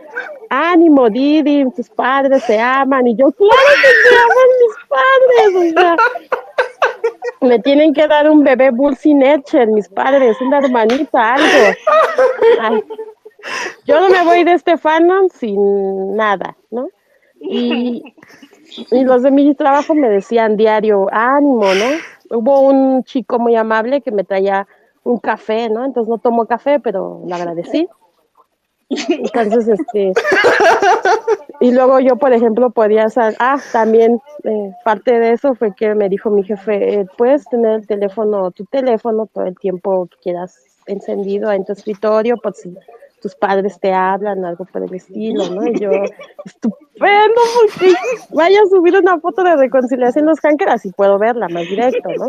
ánimo 0.50 1.10
Didi, 1.10 1.66
tus 1.76 1.90
padres 1.90 2.44
se 2.44 2.60
aman, 2.60 3.08
y 3.08 3.16
yo, 3.16 3.32
claro 3.32 3.74
que 3.82 4.10
se 4.10 4.16
aman 4.16 4.50
mis 4.62 4.76
padres, 4.90 5.56
o 5.56 5.80
sea, 5.80 5.96
me 7.42 7.60
tienen 7.60 7.94
que 7.94 8.08
dar 8.08 8.30
un 8.30 8.44
bebé 8.44 8.72
Bulsi 8.72 9.14
Netcher, 9.14 9.68
mis 9.68 9.90
padres, 9.90 10.40
una 10.42 10.60
hermanita, 10.60 11.36
algo. 11.36 11.78
Yo 13.86 14.00
no 14.00 14.10
me 14.10 14.24
voy 14.24 14.44
de 14.44 14.54
este 14.54 14.78
fandom 14.78 15.28
sin 15.30 16.16
nada, 16.16 16.56
¿no? 16.72 16.88
Y, 17.42 18.02
los 18.92 19.22
de 19.22 19.32
mi 19.32 19.54
trabajo 19.54 19.94
me 19.94 20.10
decían 20.10 20.56
diario, 20.56 21.08
ánimo, 21.12 21.66
¿no? 21.66 22.38
Hubo 22.38 22.62
un 22.62 23.04
chico 23.04 23.38
muy 23.38 23.56
amable 23.56 24.02
que 24.02 24.12
me 24.12 24.24
traía 24.24 24.68
un 25.04 25.20
café, 25.20 25.70
¿no? 25.70 25.86
Entonces 25.86 26.10
no 26.10 26.18
tomo 26.18 26.46
café, 26.46 26.80
pero 26.80 27.22
le 27.28 27.36
agradecí. 27.36 27.88
Entonces, 29.10 29.68
este, 29.68 30.14
y 31.60 31.72
luego 31.72 32.00
yo, 32.00 32.18
por 32.18 32.34
ejemplo, 32.34 32.70
podía 32.70 33.10
sal 33.10 33.36
ah, 33.40 33.58
también 33.72 34.20
eh, 34.44 34.72
parte 34.84 35.20
de 35.20 35.34
eso 35.34 35.56
fue 35.56 35.74
que 35.76 35.96
me 35.96 36.10
dijo 36.10 36.30
mi 36.30 36.44
jefe, 36.44 37.00
eh, 37.00 37.06
puedes 37.18 37.46
tener 37.46 37.80
el 37.80 37.88
teléfono, 37.88 38.52
tu 38.52 38.66
teléfono 38.66 39.28
todo 39.28 39.46
el 39.46 39.58
tiempo 39.58 40.08
que 40.08 40.18
quieras 40.22 40.58
encendido 40.86 41.52
en 41.52 41.64
tu 41.64 41.74
escritorio, 41.74 42.38
por 42.38 42.54
si 42.54 42.74
tus 43.24 43.36
padres 43.36 43.80
te 43.80 43.94
hablan, 43.94 44.44
algo 44.44 44.66
por 44.66 44.84
el 44.84 44.94
estilo, 44.94 45.50
¿no? 45.50 45.66
Y 45.66 45.80
yo, 45.80 45.90
estupendo, 46.44 47.42
porque 47.62 47.94
vaya 48.32 48.60
a 48.60 48.70
subir 48.70 48.98
una 48.98 49.18
foto 49.18 49.44
de 49.44 49.56
reconciliación 49.56 50.26
los 50.26 50.44
hankers, 50.44 50.74
así 50.74 50.92
puedo 50.92 51.18
verla 51.18 51.48
más 51.48 51.64
directo, 51.64 52.10
¿no? 52.18 52.26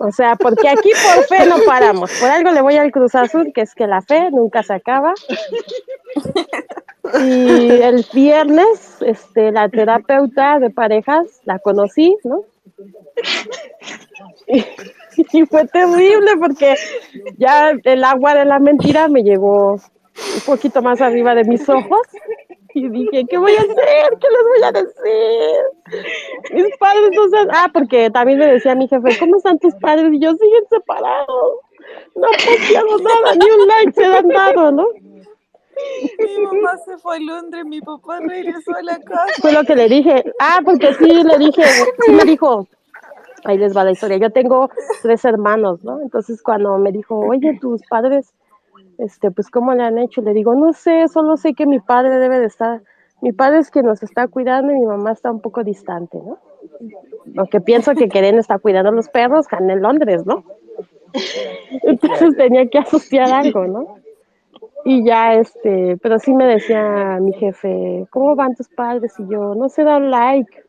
O 0.00 0.10
sea, 0.10 0.36
porque 0.36 0.70
aquí 0.70 0.88
por 0.90 1.24
fe 1.26 1.46
no 1.46 1.56
paramos. 1.66 2.10
Por 2.18 2.30
algo 2.30 2.50
le 2.50 2.62
voy 2.62 2.76
al 2.76 2.90
Cruz 2.90 3.14
Azul, 3.14 3.52
que 3.54 3.60
es 3.60 3.74
que 3.74 3.86
la 3.86 4.00
fe 4.00 4.30
nunca 4.30 4.62
se 4.62 4.72
acaba. 4.72 5.12
Y 7.22 7.70
el 7.70 8.06
viernes, 8.14 9.02
este, 9.02 9.52
la 9.52 9.68
terapeuta 9.68 10.58
de 10.58 10.70
parejas, 10.70 11.26
la 11.44 11.58
conocí, 11.58 12.16
¿no? 12.24 12.44
Y, 15.32 15.44
fue 15.46 15.64
terrible 15.66 16.32
porque 16.40 16.74
ya 17.38 17.70
el 17.84 18.04
agua 18.04 18.34
de 18.34 18.44
la 18.44 18.58
mentira 18.58 19.08
me 19.08 19.22
llegó 19.22 19.72
un 19.74 19.80
poquito 20.46 20.82
más 20.82 21.00
arriba 21.00 21.34
de 21.34 21.44
mis 21.44 21.66
ojos 21.68 22.00
y 22.74 22.88
dije, 22.88 23.24
¿qué 23.28 23.38
voy 23.38 23.52
a 23.52 23.60
hacer? 23.60 24.18
¿Qué 24.20 24.26
les 24.28 24.42
voy 24.48 24.62
a 24.64 24.72
decir? 24.72 25.60
Mis 26.52 26.76
padres 26.78 27.10
se- 27.30 27.48
Ah, 27.52 27.68
porque 27.72 28.10
también 28.10 28.38
me 28.38 28.46
decía 28.46 28.74
mi 28.74 28.88
jefe, 28.88 29.18
¿cómo 29.18 29.36
están 29.36 29.58
tus 29.58 29.74
padres? 29.76 30.12
Y 30.12 30.20
yo, 30.20 30.32
siguen 30.34 30.64
separados. 30.68 31.54
No 32.14 32.28
posteado 32.28 32.98
nada, 32.98 33.34
ni 33.34 33.50
un 33.50 33.66
like 33.66 33.92
se 33.92 34.04
han 34.04 34.28
dado, 34.28 34.70
¿no? 34.72 34.86
Mi 36.18 36.42
mamá 36.42 36.76
se 36.84 36.98
fue 36.98 37.16
a 37.16 37.20
Londres, 37.20 37.64
mi 37.64 37.80
papá 37.80 38.20
regresó 38.20 38.74
a 38.74 38.82
la 38.82 38.98
casa. 38.98 39.32
Fue 39.40 39.52
lo 39.52 39.64
que 39.64 39.76
le 39.76 39.88
dije. 39.88 40.24
Ah, 40.38 40.60
porque 40.64 40.94
sí, 40.94 41.22
le 41.24 41.38
dije, 41.38 41.62
sí 41.64 42.12
me 42.12 42.24
dijo, 42.24 42.66
ahí 43.44 43.58
les 43.58 43.76
va 43.76 43.84
la 43.84 43.92
historia. 43.92 44.18
Yo 44.18 44.30
tengo 44.30 44.70
tres 45.02 45.24
hermanos, 45.24 45.84
¿no? 45.84 46.00
Entonces 46.00 46.42
cuando 46.42 46.78
me 46.78 46.92
dijo, 46.92 47.18
oye, 47.18 47.58
tus 47.60 47.82
padres, 47.88 48.32
este, 48.98 49.30
pues, 49.30 49.50
¿cómo 49.50 49.74
le 49.74 49.82
han 49.82 49.98
hecho? 49.98 50.20
Le 50.22 50.32
digo, 50.32 50.54
no 50.54 50.72
sé, 50.72 51.08
solo 51.08 51.36
sé 51.36 51.54
que 51.54 51.66
mi 51.66 51.80
padre 51.80 52.18
debe 52.18 52.38
de 52.38 52.46
estar, 52.46 52.82
mi 53.22 53.32
padre 53.32 53.58
es 53.58 53.70
quien 53.70 53.86
nos 53.86 54.02
está 54.02 54.28
cuidando 54.28 54.72
y 54.72 54.76
mi 54.78 54.86
mamá 54.86 55.12
está 55.12 55.30
un 55.30 55.40
poco 55.40 55.64
distante, 55.64 56.18
¿no? 56.18 56.38
Aunque 57.36 57.60
pienso 57.60 57.94
que 57.94 58.08
Keren 58.08 58.38
está 58.38 58.58
cuidando 58.58 58.90
a 58.90 58.92
los 58.92 59.08
perros, 59.08 59.46
están 59.46 59.70
en 59.70 59.82
Londres, 59.82 60.24
¿no? 60.26 60.44
Entonces 61.82 62.36
tenía 62.36 62.68
que 62.68 62.78
asociar 62.78 63.32
algo, 63.32 63.66
¿no? 63.66 63.96
Y 64.84 65.04
ya, 65.04 65.34
este, 65.34 65.96
pero 66.02 66.18
sí 66.18 66.32
me 66.34 66.46
decía 66.46 67.18
mi 67.20 67.32
jefe, 67.34 68.06
¿cómo 68.10 68.34
van 68.34 68.54
tus 68.54 68.68
padres? 68.68 69.12
Y 69.18 69.30
yo, 69.30 69.54
no 69.54 69.68
se 69.68 69.84
dan 69.84 70.10
like. 70.10 70.64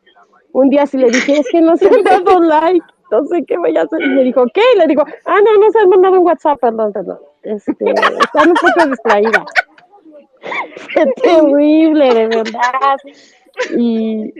Un 0.52 0.68
día 0.68 0.86
sí 0.86 0.98
le 0.98 1.10
dije, 1.10 1.38
es 1.38 1.48
que 1.50 1.60
no 1.60 1.76
se 1.76 1.88
han 1.88 2.02
dado 2.02 2.40
like, 2.40 2.84
no 3.10 3.24
sé 3.24 3.44
qué 3.46 3.56
voy 3.58 3.76
a 3.76 3.82
hacer. 3.82 4.02
Y 4.02 4.08
me 4.08 4.22
dijo, 4.22 4.44
¿qué? 4.52 4.62
Y 4.74 4.78
le 4.78 4.86
digo, 4.86 5.02
ah, 5.26 5.38
no, 5.42 5.58
no 5.58 5.70
se 5.70 5.78
han 5.78 5.88
mandado 5.88 6.20
un 6.20 6.26
WhatsApp, 6.26 6.60
perdón, 6.60 6.92
perdón. 6.92 7.18
Este, 7.42 7.72
están 7.90 8.50
un 8.50 8.54
poco 8.54 8.88
distraídas. 8.88 9.44
Qué 10.94 11.06
terrible, 11.22 12.14
de 12.14 12.26
verdad. 12.28 12.96
Y, 13.76 14.32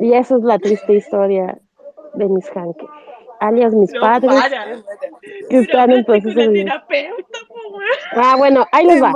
y 0.00 0.12
esa 0.14 0.36
es 0.36 0.42
la 0.42 0.58
triste 0.58 0.94
historia 0.94 1.58
de 2.14 2.28
mis 2.28 2.48
hanques, 2.56 2.88
alias 3.40 3.74
mis 3.74 3.92
No 3.92 4.00
padres, 4.00 4.30
para. 4.30 4.82
que 5.48 5.58
están 5.58 5.90
en 5.90 6.04
Pero 6.04 6.20
proceso 6.22 6.50
de... 6.50 6.64
Ah, 8.12 8.34
bueno, 8.36 8.64
ahí 8.72 8.86
les 8.86 8.96
Es 8.96 9.02
va. 9.02 9.12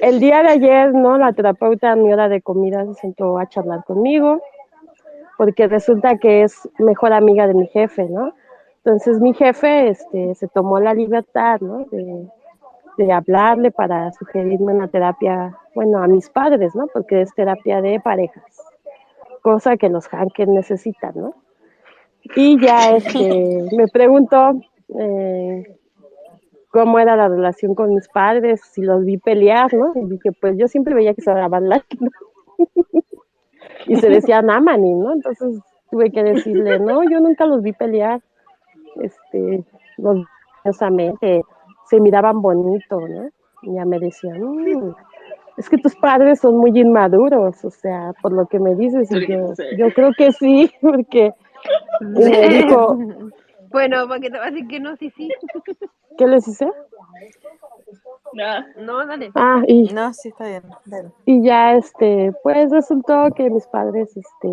El 0.00 0.20
día 0.20 0.42
de 0.42 0.48
ayer, 0.48 0.94
¿no? 0.94 1.18
La 1.18 1.32
terapeuta 1.32 1.92
a 1.92 1.96
mi 1.96 2.12
hora 2.12 2.28
de 2.28 2.42
comida 2.42 2.84
se 2.86 2.94
sentó 2.94 3.38
a 3.38 3.48
charlar 3.48 3.84
conmigo, 3.84 4.40
porque 5.36 5.66
resulta 5.66 6.18
que 6.18 6.42
es 6.42 6.68
mejor 6.78 7.12
amiga 7.12 7.46
de 7.46 7.54
mi 7.54 7.66
jefe, 7.68 8.08
¿no? 8.08 8.34
Entonces 8.84 9.20
mi 9.20 9.34
jefe 9.34 9.88
este, 9.88 10.34
se 10.34 10.48
tomó 10.48 10.78
la 10.78 10.94
libertad, 10.94 11.60
¿no? 11.60 11.84
De, 11.90 12.28
de 12.98 13.12
hablarle 13.12 13.70
para 13.70 14.12
sugerirme 14.12 14.74
una 14.74 14.88
terapia, 14.88 15.56
bueno, 15.74 16.02
a 16.02 16.06
mis 16.06 16.28
padres, 16.30 16.74
¿no? 16.74 16.86
Porque 16.92 17.22
es 17.22 17.34
terapia 17.34 17.80
de 17.80 17.98
parejas, 18.00 18.44
cosa 19.42 19.76
que 19.76 19.88
los 19.88 20.06
hackers 20.08 20.50
necesitan, 20.50 21.12
¿no? 21.16 21.34
Y 22.36 22.58
ya 22.60 22.96
este, 22.96 23.64
me 23.76 23.88
preguntó 23.88 24.52
eh, 24.98 25.76
cómo 26.74 26.98
era 26.98 27.14
la 27.14 27.28
relación 27.28 27.76
con 27.76 27.94
mis 27.94 28.08
padres, 28.08 28.60
si 28.72 28.82
los 28.82 29.04
vi 29.04 29.16
pelear, 29.16 29.72
¿no? 29.72 29.92
Y 29.94 30.06
dije, 30.06 30.32
pues 30.32 30.56
yo 30.58 30.66
siempre 30.66 30.92
veía 30.92 31.14
que 31.14 31.22
se 31.22 31.30
daban 31.30 31.68
like, 31.68 31.96
¿no? 32.00 32.10
y 33.86 33.94
se 33.94 34.08
decían 34.08 34.50
amanim, 34.50 34.98
¿no? 34.98 35.12
Entonces 35.12 35.60
tuve 35.88 36.10
que 36.10 36.24
decirle, 36.24 36.80
no, 36.80 37.08
yo 37.08 37.20
nunca 37.20 37.46
los 37.46 37.62
vi 37.62 37.72
pelear, 37.72 38.20
este, 38.96 39.64
los 39.98 40.26
se 41.86 42.00
miraban 42.00 42.42
bonito, 42.42 42.98
¿no? 43.06 43.28
Y 43.62 43.74
ya 43.74 43.84
me 43.84 44.00
decían, 44.00 44.42
"Mm, 44.42 44.94
es 45.56 45.68
que 45.68 45.78
tus 45.78 45.94
padres 45.94 46.40
son 46.40 46.56
muy 46.56 46.76
inmaduros, 46.76 47.64
o 47.64 47.70
sea, 47.70 48.14
por 48.20 48.32
lo 48.32 48.46
que 48.46 48.58
me 48.58 48.74
dices, 48.74 49.08
y 49.12 49.28
yo, 49.28 49.54
yo 49.78 49.94
creo 49.94 50.10
que 50.18 50.32
sí, 50.32 50.72
porque 50.82 51.32
y 52.00 52.04
me 52.04 52.48
dijo, 52.48 52.98
Bueno, 53.70 54.08
para 54.08 54.20
que 54.20 54.30
te 54.30 54.38
va 54.38 54.46
a 54.46 54.50
decir 54.50 54.66
que 54.66 54.80
no, 54.80 54.96
sí, 54.96 55.10
sí. 55.10 55.28
¿Qué 56.18 56.26
les 56.26 56.46
hice? 56.48 56.70
No, 58.76 59.06
dale. 59.06 59.30
Ah, 59.36 59.62
y 59.68 59.92
No, 59.92 60.12
sí 60.12 60.28
está 60.30 60.46
bien. 60.48 60.62
dale. 60.86 61.10
Y 61.24 61.42
ya, 61.44 61.74
este, 61.76 62.32
pues 62.42 62.70
resultó 62.70 63.30
que 63.34 63.48
mis 63.48 63.66
padres, 63.68 64.08
este, 64.16 64.48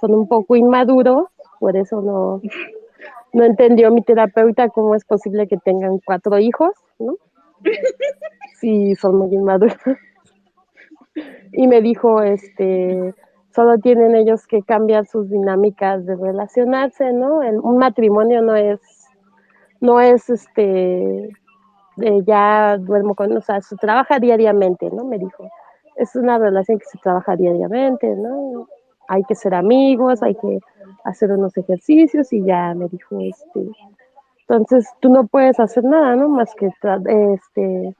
son 0.00 0.14
un 0.14 0.26
poco 0.28 0.56
inmaduros, 0.56 1.26
por 1.60 1.76
eso 1.76 2.00
no, 2.00 2.40
no 3.32 3.44
entendió 3.44 3.92
mi 3.92 4.02
terapeuta 4.02 4.68
cómo 4.70 4.94
es 4.96 5.04
posible 5.04 5.46
que 5.46 5.56
tengan 5.58 5.98
cuatro 6.04 6.38
hijos, 6.38 6.70
¿no? 6.98 7.14
Sí, 8.60 8.94
son 8.94 9.16
muy 9.16 9.34
inmaduros. 9.34 9.76
Y 11.52 11.66
me 11.66 11.82
dijo, 11.82 12.22
este, 12.22 13.12
solo 13.54 13.78
tienen 13.78 14.14
ellos 14.14 14.46
que 14.46 14.62
cambiar 14.62 15.04
sus 15.06 15.28
dinámicas 15.28 16.06
de 16.06 16.14
relacionarse, 16.16 17.12
¿no? 17.12 17.42
El- 17.42 17.58
un 17.58 17.78
matrimonio 17.78 18.40
no 18.40 18.54
es, 18.54 18.80
no 19.82 20.00
es, 20.00 20.30
este, 20.30 21.28
ya 22.24 22.78
duermo 22.78 23.14
con, 23.14 23.36
o 23.36 23.40
sea, 23.42 23.60
se 23.60 23.76
trabaja 23.76 24.18
diariamente, 24.18 24.90
¿no? 24.90 25.04
Me 25.04 25.18
dijo 25.18 25.44
es 25.96 26.16
una 26.16 26.38
relación 26.38 26.78
que 26.78 26.86
se 26.86 26.98
trabaja 26.98 27.36
diariamente, 27.36 28.08
¿no? 28.16 28.66
Hay 29.08 29.24
que 29.24 29.34
ser 29.34 29.54
amigos, 29.54 30.22
hay 30.22 30.34
que 30.34 30.58
hacer 31.04 31.32
unos 31.32 31.56
ejercicios 31.56 32.32
y 32.32 32.42
ya 32.44 32.74
me 32.74 32.88
dijo, 32.88 33.18
este, 33.20 33.68
entonces 34.40 34.88
tú 35.00 35.10
no 35.10 35.26
puedes 35.26 35.58
hacer 35.60 35.84
nada, 35.84 36.16
¿no? 36.16 36.28
Más 36.28 36.54
que 36.54 36.66
este, 36.66 37.96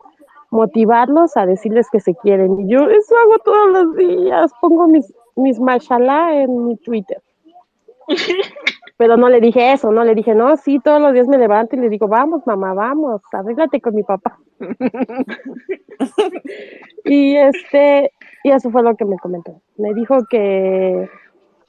motivarlos 0.50 1.36
a 1.36 1.46
decirles 1.46 1.88
que 1.90 2.00
se 2.00 2.14
quieren. 2.14 2.60
Y 2.60 2.68
yo 2.68 2.88
eso 2.88 3.16
hago 3.16 3.38
todos 3.44 3.70
los 3.72 3.96
días, 3.96 4.52
pongo 4.60 4.86
mis, 4.86 5.12
mis 5.36 5.58
mashallah 5.60 6.42
en 6.42 6.66
mi 6.66 6.76
Twitter. 6.76 7.22
Pero 9.03 9.16
no 9.16 9.28
le 9.28 9.40
dije 9.40 9.72
eso, 9.72 9.90
no 9.90 10.05
le 10.05 10.14
dije, 10.14 10.32
no, 10.32 10.57
sí, 10.57 10.78
todos 10.78 11.03
los 11.03 11.12
días 11.12 11.26
me 11.26 11.36
levanto 11.36 11.74
y 11.74 11.80
le 11.80 11.88
digo, 11.88 12.07
vamos, 12.07 12.46
mamá, 12.46 12.72
vamos, 12.72 13.20
arréglate 13.32 13.80
con 13.80 13.96
mi 13.96 14.05
papá. 14.05 14.38
y 17.05 17.34
este, 17.34 18.12
y 18.44 18.50
eso 18.53 18.70
fue 18.70 18.84
lo 18.84 18.94
que 18.94 19.05
me 19.05 19.16
comentó. 19.16 19.61
Me 19.76 19.92
dijo 19.92 20.24
que 20.30 21.11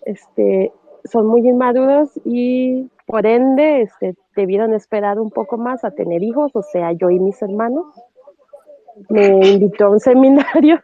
este 0.06 0.72
son 1.06 1.26
muy 1.26 1.48
inmaduros 1.48 2.12
y 2.24 2.88
por 3.08 3.26
ende 3.26 3.82
este, 3.82 4.14
debieron 4.36 4.76
esperar 4.76 5.20
un 5.20 5.32
poco 5.32 5.58
más 5.58 5.84
a 5.84 5.90
tener 5.90 6.22
hijos, 6.22 6.52
o 6.54 6.62
sea, 6.62 6.92
yo 6.92 7.10
y 7.10 7.20
mis 7.20 7.42
hermanos. 7.42 7.88
Me 9.10 9.40
invitó 9.48 9.86
a 9.86 9.90
un 9.90 10.00
seminario 10.00 10.80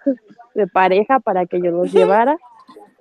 de 0.56 0.66
pareja 0.66 1.20
para 1.20 1.46
que 1.46 1.62
yo 1.62 1.70
los 1.70 1.94
llevara, 1.94 2.40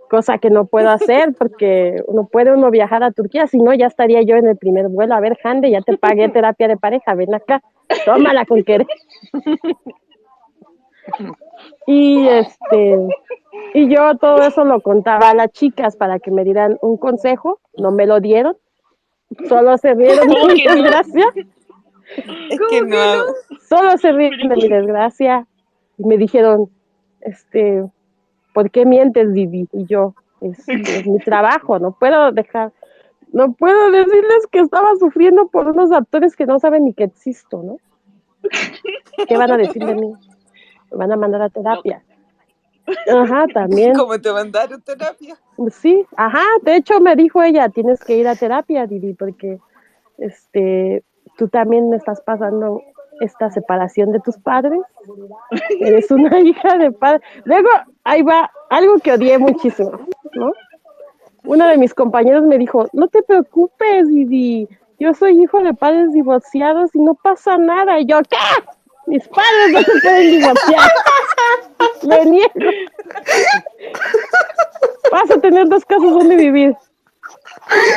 cosa 0.09 0.39
que 0.39 0.51
no 0.51 0.67
puedo 0.67 0.91
hacer 0.91 1.35
porque 1.39 2.03
no 2.13 2.27
puede 2.27 2.53
uno 2.53 2.71
viajar 2.71 3.03
a 3.03 3.13
Turquía, 3.13 3.47
si 3.47 3.59
no 3.59 3.73
ya 3.75 3.87
estaría 3.87 4.23
yo 4.23 4.37
en 4.37 4.47
el 4.47 4.57
primer 4.57 4.89
vuelo. 4.89 5.15
A 5.15 5.21
ver, 5.21 5.39
Hande, 5.45 5.71
ya 5.71 5.81
te 5.83 5.97
pagué 5.97 6.29
terapia 6.31 6.69
de 6.69 6.77
pareja, 6.77 7.15
ven 7.15 7.35
acá, 7.35 7.63
tómala 8.05 8.45
con 8.45 8.65
querer. 8.65 8.87
Y 11.87 12.27
este, 12.29 12.99
y 13.75 13.89
yo 13.89 14.17
todo 14.19 14.43
eso 14.43 14.65
lo 14.65 14.81
contaba 14.81 15.31
a 15.31 15.35
las 15.35 15.51
chicas 15.53 15.97
para 15.97 16.19
que 16.19 16.31
me 16.31 16.45
dieran 16.45 16.79
un 16.83 16.97
consejo, 16.97 17.61
no 17.77 17.91
me 17.91 18.07
lo 18.07 18.21
dieron, 18.21 18.57
solo 19.49 19.77
se 19.79 19.95
rieron 19.95 20.29
de 20.29 20.35
¿Cómo 20.35 20.47
mi 20.49 20.63
desgracia, 20.63 21.25
Es 22.51 22.61
que 22.71 22.83
no. 22.83 23.25
solo 23.69 23.97
se 23.99 24.13
rieron 24.13 24.49
de 24.49 24.57
mi 24.57 24.69
desgracia 24.69 25.47
y 25.97 26.05
me 26.05 26.17
dijeron, 26.19 26.71
este, 27.21 27.85
¿por 28.53 28.71
qué 28.71 28.85
mientes, 28.87 29.33
Vivi? 29.33 29.69
Y 29.73 29.87
yo, 29.87 30.15
es, 30.41 30.69
es 30.69 31.07
mi 31.07 31.19
trabajo, 31.19 31.79
no 31.79 31.93
puedo 31.93 32.33
dejar, 32.33 32.73
no 33.33 33.53
puedo 33.53 33.91
decirles 33.91 34.47
que 34.51 34.61
estaba 34.61 34.95
sufriendo 34.97 35.49
por 35.49 35.69
unos 35.69 35.93
actores 35.93 36.37
que 36.37 36.47
no 36.47 36.59
saben 36.59 36.85
ni 36.85 36.95
que 36.95 37.05
existo, 37.05 37.63
¿no? 37.63 37.77
¿Qué 39.29 39.37
van 39.37 39.53
a 39.53 39.57
decir 39.57 39.85
de 39.85 39.95
mí? 39.95 40.13
Me 40.91 40.97
van 40.97 41.13
a 41.13 41.17
mandar 41.17 41.43
a 41.43 41.49
terapia. 41.51 42.03
Ajá, 43.13 43.47
también. 43.53 43.95
Como 43.97 44.19
te 44.21 44.33
mandaron 44.33 44.81
terapia. 44.81 45.37
Sí, 45.71 46.07
ajá, 46.17 46.45
de 46.63 46.77
hecho 46.77 47.01
me 47.01 47.17
dijo 47.17 47.43
ella, 47.43 47.69
tienes 47.69 48.03
que 48.03 48.17
ir 48.17 48.29
a 48.29 48.37
terapia, 48.37 48.87
Didi, 48.87 49.15
porque 49.15 49.59
este, 50.19 51.05
tú 51.37 51.49
también 51.49 51.93
estás 51.93 52.21
pasando 52.21 52.83
esta 53.21 53.51
separación 53.51 54.13
de 54.13 54.21
tus 54.21 54.37
padres. 54.39 54.81
Eres 55.81 56.11
una 56.11 56.39
hija 56.41 56.79
de 56.79 56.93
padre. 56.93 57.21
Luego, 57.45 57.69
ahí 58.05 58.23
va, 58.23 58.51
algo 58.71 58.99
que 58.99 59.13
odié 59.13 59.39
muchísimo, 59.39 59.93
¿no? 60.35 60.53
Uno 61.45 61.69
de 61.69 61.79
mis 61.79 61.95
compañeros 61.95 62.45
me 62.45 62.59
dijo, 62.59 62.89
no 62.93 63.09
te 63.09 63.23
preocupes, 63.23 64.09
Didi, 64.09 64.69
yo 64.99 65.15
soy 65.15 65.41
hijo 65.41 65.63
de 65.63 65.73
padres 65.73 66.13
divorciados 66.13 66.95
y 66.95 66.99
no 66.99 67.15
pasa 67.15 67.57
nada. 67.57 68.01
Y 68.01 68.07
yo, 68.07 68.21
¿qué? 68.29 68.37
Mis 69.07 69.27
padres 69.29 69.73
no 69.73 69.81
se 69.81 70.01
pueden 70.03 70.31
divorciar. 70.33 70.91
Me 72.03 72.25
niego. 72.27 72.49
Vas 75.11 75.31
a 75.31 75.41
tener 75.41 75.69
dos 75.69 75.85
casas 75.85 76.11
donde 76.11 76.37
vivir. 76.37 76.77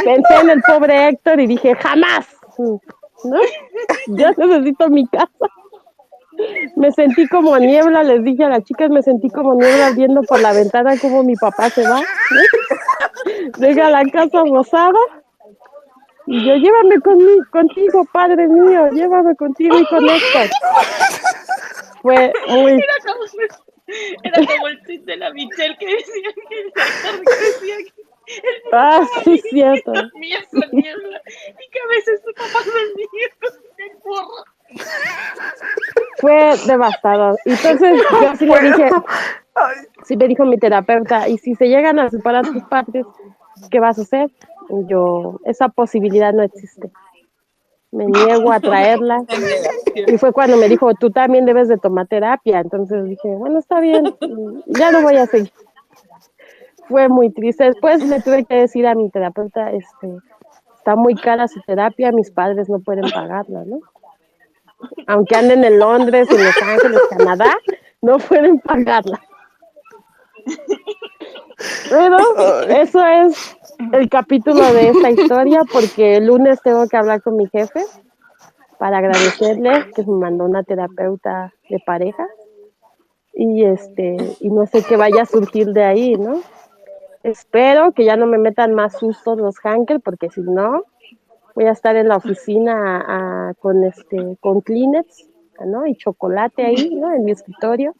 Pensé 0.03 0.35
en 0.41 0.49
el 0.49 0.61
pobre 0.61 1.09
Héctor 1.09 1.39
y 1.39 1.47
dije, 1.47 1.75
jamás. 1.75 2.27
¿No? 3.23 3.39
Yo 4.07 4.29
necesito 4.37 4.89
mi 4.89 5.07
casa. 5.07 5.47
Me 6.75 6.91
sentí 6.91 7.27
como 7.27 7.57
niebla, 7.57 8.03
les 8.03 8.23
dije 8.23 8.45
a 8.45 8.49
las 8.49 8.63
chicas, 8.63 8.89
me 8.89 9.03
sentí 9.03 9.29
como 9.29 9.53
niebla 9.55 9.91
viendo 9.91 10.21
por 10.23 10.39
la 10.39 10.53
ventana 10.53 10.97
cómo 10.99 11.23
mi 11.23 11.35
papá 11.35 11.69
se 11.69 11.83
va. 11.83 11.99
¿no? 11.99 13.65
Llega 13.67 13.89
la 13.89 14.03
casa 14.05 14.41
rosada 14.49 14.99
y 16.27 16.45
yo, 16.45 16.55
llévame 16.55 16.99
conmigo, 17.01 17.43
contigo, 17.51 18.05
padre 18.11 18.47
mío, 18.47 18.89
llévame 18.91 19.35
contigo 19.35 19.77
y 19.77 19.85
con 19.87 20.09
Héctor. 20.09 20.49
fue 22.01 22.33
muy, 22.47 22.71
Era 24.23 24.45
como, 24.45 24.67
el 24.67 24.81
tweet 24.83 25.01
de 25.01 25.17
la 25.17 25.31
Michelle 25.33 25.75
que 25.77 25.85
decía 25.87 26.29
que 26.37 26.55
decía 27.45 27.75
que 27.77 28.00
el 28.37 28.73
ah, 28.73 29.07
sí, 29.23 29.35
es 29.35 29.41
cierto. 29.49 29.93
niebla 30.13 31.21
y 31.25 31.69
que 31.69 31.79
a 31.79 31.87
veces 31.89 32.21
su 32.25 32.33
papá 32.33 32.59
dormía 32.65 33.29
con 33.39 33.53
el 33.53 33.91
fue 36.17 36.53
devastador. 36.67 37.37
Entonces 37.45 38.01
yo 38.21 38.35
sí 38.37 38.45
le 38.45 38.61
dije, 38.61 38.89
sí 40.03 40.17
me 40.17 40.27
dijo 40.27 40.45
mi 40.45 40.57
terapeuta, 40.57 41.27
y 41.27 41.37
si 41.37 41.55
se 41.55 41.67
llegan 41.67 41.99
a 41.99 42.09
separar 42.09 42.45
tus 42.45 42.63
partes, 42.63 43.05
¿qué 43.69 43.79
vas 43.79 43.97
a 43.99 44.03
hacer? 44.03 44.31
Y 44.69 44.87
yo, 44.87 45.39
esa 45.45 45.69
posibilidad 45.69 46.33
no 46.33 46.43
existe. 46.43 46.89
Me 47.91 48.05
niego 48.05 48.53
a 48.53 48.59
traerla. 48.61 49.17
Y 50.07 50.17
fue 50.17 50.31
cuando 50.31 50.55
me 50.55 50.69
dijo, 50.69 50.93
tú 50.93 51.11
también 51.11 51.45
debes 51.45 51.67
de 51.67 51.77
tomar 51.77 52.07
terapia. 52.07 52.61
Entonces 52.61 53.03
dije, 53.03 53.27
bueno, 53.35 53.59
está 53.59 53.81
bien, 53.81 54.15
ya 54.67 54.91
no 54.91 55.01
voy 55.01 55.17
a 55.17 55.25
seguir. 55.25 55.51
Fue 56.87 57.07
muy 57.09 57.31
triste. 57.31 57.65
Después 57.65 58.03
le 58.03 58.21
tuve 58.21 58.45
que 58.45 58.55
decir 58.55 58.85
a 58.87 58.95
mi 58.95 59.09
terapeuta, 59.09 59.71
este, 59.71 60.17
está 60.75 60.95
muy 60.95 61.15
cara 61.15 61.47
su 61.47 61.61
terapia, 61.61 62.11
mis 62.11 62.31
padres 62.31 62.69
no 62.69 62.79
pueden 62.79 63.09
pagarla, 63.09 63.63
¿no? 63.65 63.79
Aunque 65.07 65.35
anden 65.35 65.63
en 65.63 65.79
Londres, 65.79 66.27
en 66.31 66.43
Los 66.43 66.61
Ángeles, 66.61 67.01
Canadá, 67.09 67.55
no 68.01 68.17
pueden 68.17 68.59
pagarla. 68.59 69.21
Pero 71.89 72.17
eso 72.69 73.05
es 73.05 73.57
el 73.93 74.09
capítulo 74.09 74.73
de 74.73 74.89
esta 74.89 75.11
historia 75.11 75.61
porque 75.71 76.17
el 76.17 76.27
lunes 76.27 76.59
tengo 76.63 76.87
que 76.87 76.97
hablar 76.97 77.21
con 77.21 77.37
mi 77.37 77.47
jefe 77.47 77.81
para 78.79 78.97
agradecerle 78.97 79.91
que 79.95 80.03
me 80.03 80.17
mandó 80.17 80.45
una 80.45 80.63
terapeuta 80.63 81.53
de 81.69 81.79
pareja 81.85 82.25
y 83.33 83.63
este 83.63 84.17
y 84.39 84.49
no 84.49 84.65
sé 84.65 84.83
qué 84.83 84.97
vaya 84.97 85.23
a 85.23 85.25
surgir 85.25 85.67
de 85.67 85.83
ahí, 85.83 86.15
¿no? 86.15 86.41
Espero 87.23 87.91
que 87.91 88.05
ya 88.05 88.15
no 88.15 88.25
me 88.25 88.37
metan 88.37 88.73
más 88.73 88.97
sustos 88.97 89.37
los 89.37 89.55
hankers 89.63 90.01
porque 90.03 90.29
si 90.29 90.41
no 90.41 90.85
voy 91.53 91.65
a 91.65 91.71
estar 91.71 91.95
en 91.95 92.07
la 92.07 92.17
oficina 92.17 93.53
con 93.59 93.83
este 93.83 94.37
con 94.39 94.61
Kleenex, 94.61 95.27
¿no? 95.65 95.85
Y 95.85 95.95
chocolate 95.95 96.65
ahí, 96.65 96.95
¿no? 96.95 97.13
En 97.13 97.25
mi 97.25 97.31
escritorio. 97.31 97.95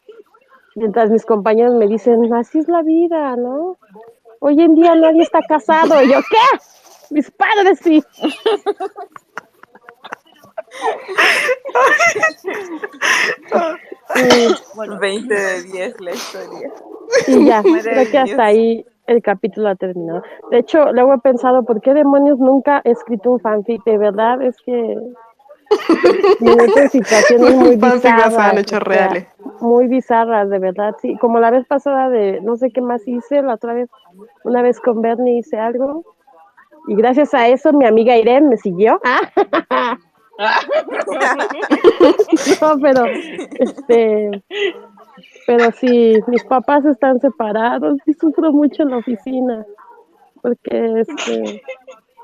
Mientras 0.76 1.10
mis 1.10 1.26
compañeros 1.26 1.76
me 1.76 1.88
dicen, 1.88 2.34
así 2.34 2.60
es 2.60 2.68
la 2.68 2.82
vida, 2.82 3.36
¿no? 3.36 3.78
Hoy 4.40 4.62
en 4.62 4.74
día 4.74 4.96
nadie 4.96 5.22
está 5.22 5.42
casado. 5.42 6.02
Y 6.02 6.12
yo, 6.12 6.20
¿qué? 6.30 6.60
Mis 7.12 7.30
padres 7.30 7.80
sí. 7.84 8.04
Y, 14.16 14.98
20 15.00 15.34
de 15.34 15.64
10 15.64 16.02
la 16.02 16.12
historia. 16.12 16.74
y 17.28 17.46
ya, 17.46 17.62
creo 17.62 18.12
que 18.12 18.18
hasta 18.18 18.46
ahí 18.46 18.86
el 19.12 19.22
capítulo 19.22 19.70
ha 19.70 19.76
terminado. 19.76 20.24
De 20.50 20.60
hecho, 20.60 20.92
luego 20.92 21.14
he 21.14 21.20
pensado, 21.20 21.64
¿por 21.64 21.82
qué 21.82 21.94
demonios 21.94 22.40
nunca 22.40 22.82
he 22.84 22.92
escrito 22.92 23.32
un 23.32 23.40
fanfic? 23.40 23.84
De 23.84 23.98
verdad, 23.98 24.42
es 24.42 24.58
que 24.66 24.98
situaciones 26.92 27.56
muy 27.56 27.78
Fanfics 27.78 28.04
bizarras. 28.04 28.38
han 28.38 28.58
hecho 28.58 28.78
o 28.78 28.80
sea, 28.80 28.86
reales. 28.86 29.28
muy 29.60 29.88
bizarras, 29.88 30.50
de 30.50 30.60
verdad, 30.60 30.96
sí. 31.02 31.18
Como 31.18 31.40
la 31.40 31.52
vez 31.52 31.66
pasada 31.68 32.10
de, 32.10 32.42
no 32.42 32.56
sé 32.56 32.72
qué 32.72 32.82
más 32.82 33.08
hice, 33.08 33.42
la 33.42 33.56
otra 33.56 33.74
vez, 33.74 33.90
una 34.44 34.62
vez 34.62 34.80
con 34.80 35.02
Bernie 35.02 35.40
hice 35.40 35.58
algo. 35.58 36.04
Y 36.88 36.96
gracias 36.96 37.34
a 37.34 37.48
eso 37.48 37.74
mi 37.74 37.86
amiga 37.86 38.18
Irene 38.18 38.50
me 38.50 38.58
siguió. 38.58 39.00
Ah, 39.06 39.98
no, 42.62 42.80
pero, 42.82 43.06
este, 43.60 44.44
pero 45.48 45.72
sí, 45.72 46.20
mis 46.28 46.44
papás 46.44 46.86
están 46.86 47.20
separados 47.20 47.98
y 48.06 48.14
sufro 48.14 48.52
mucho 48.52 48.84
en 48.84 48.90
la 48.90 48.98
oficina. 48.98 49.66
Porque, 50.42 51.02
este, 51.02 51.62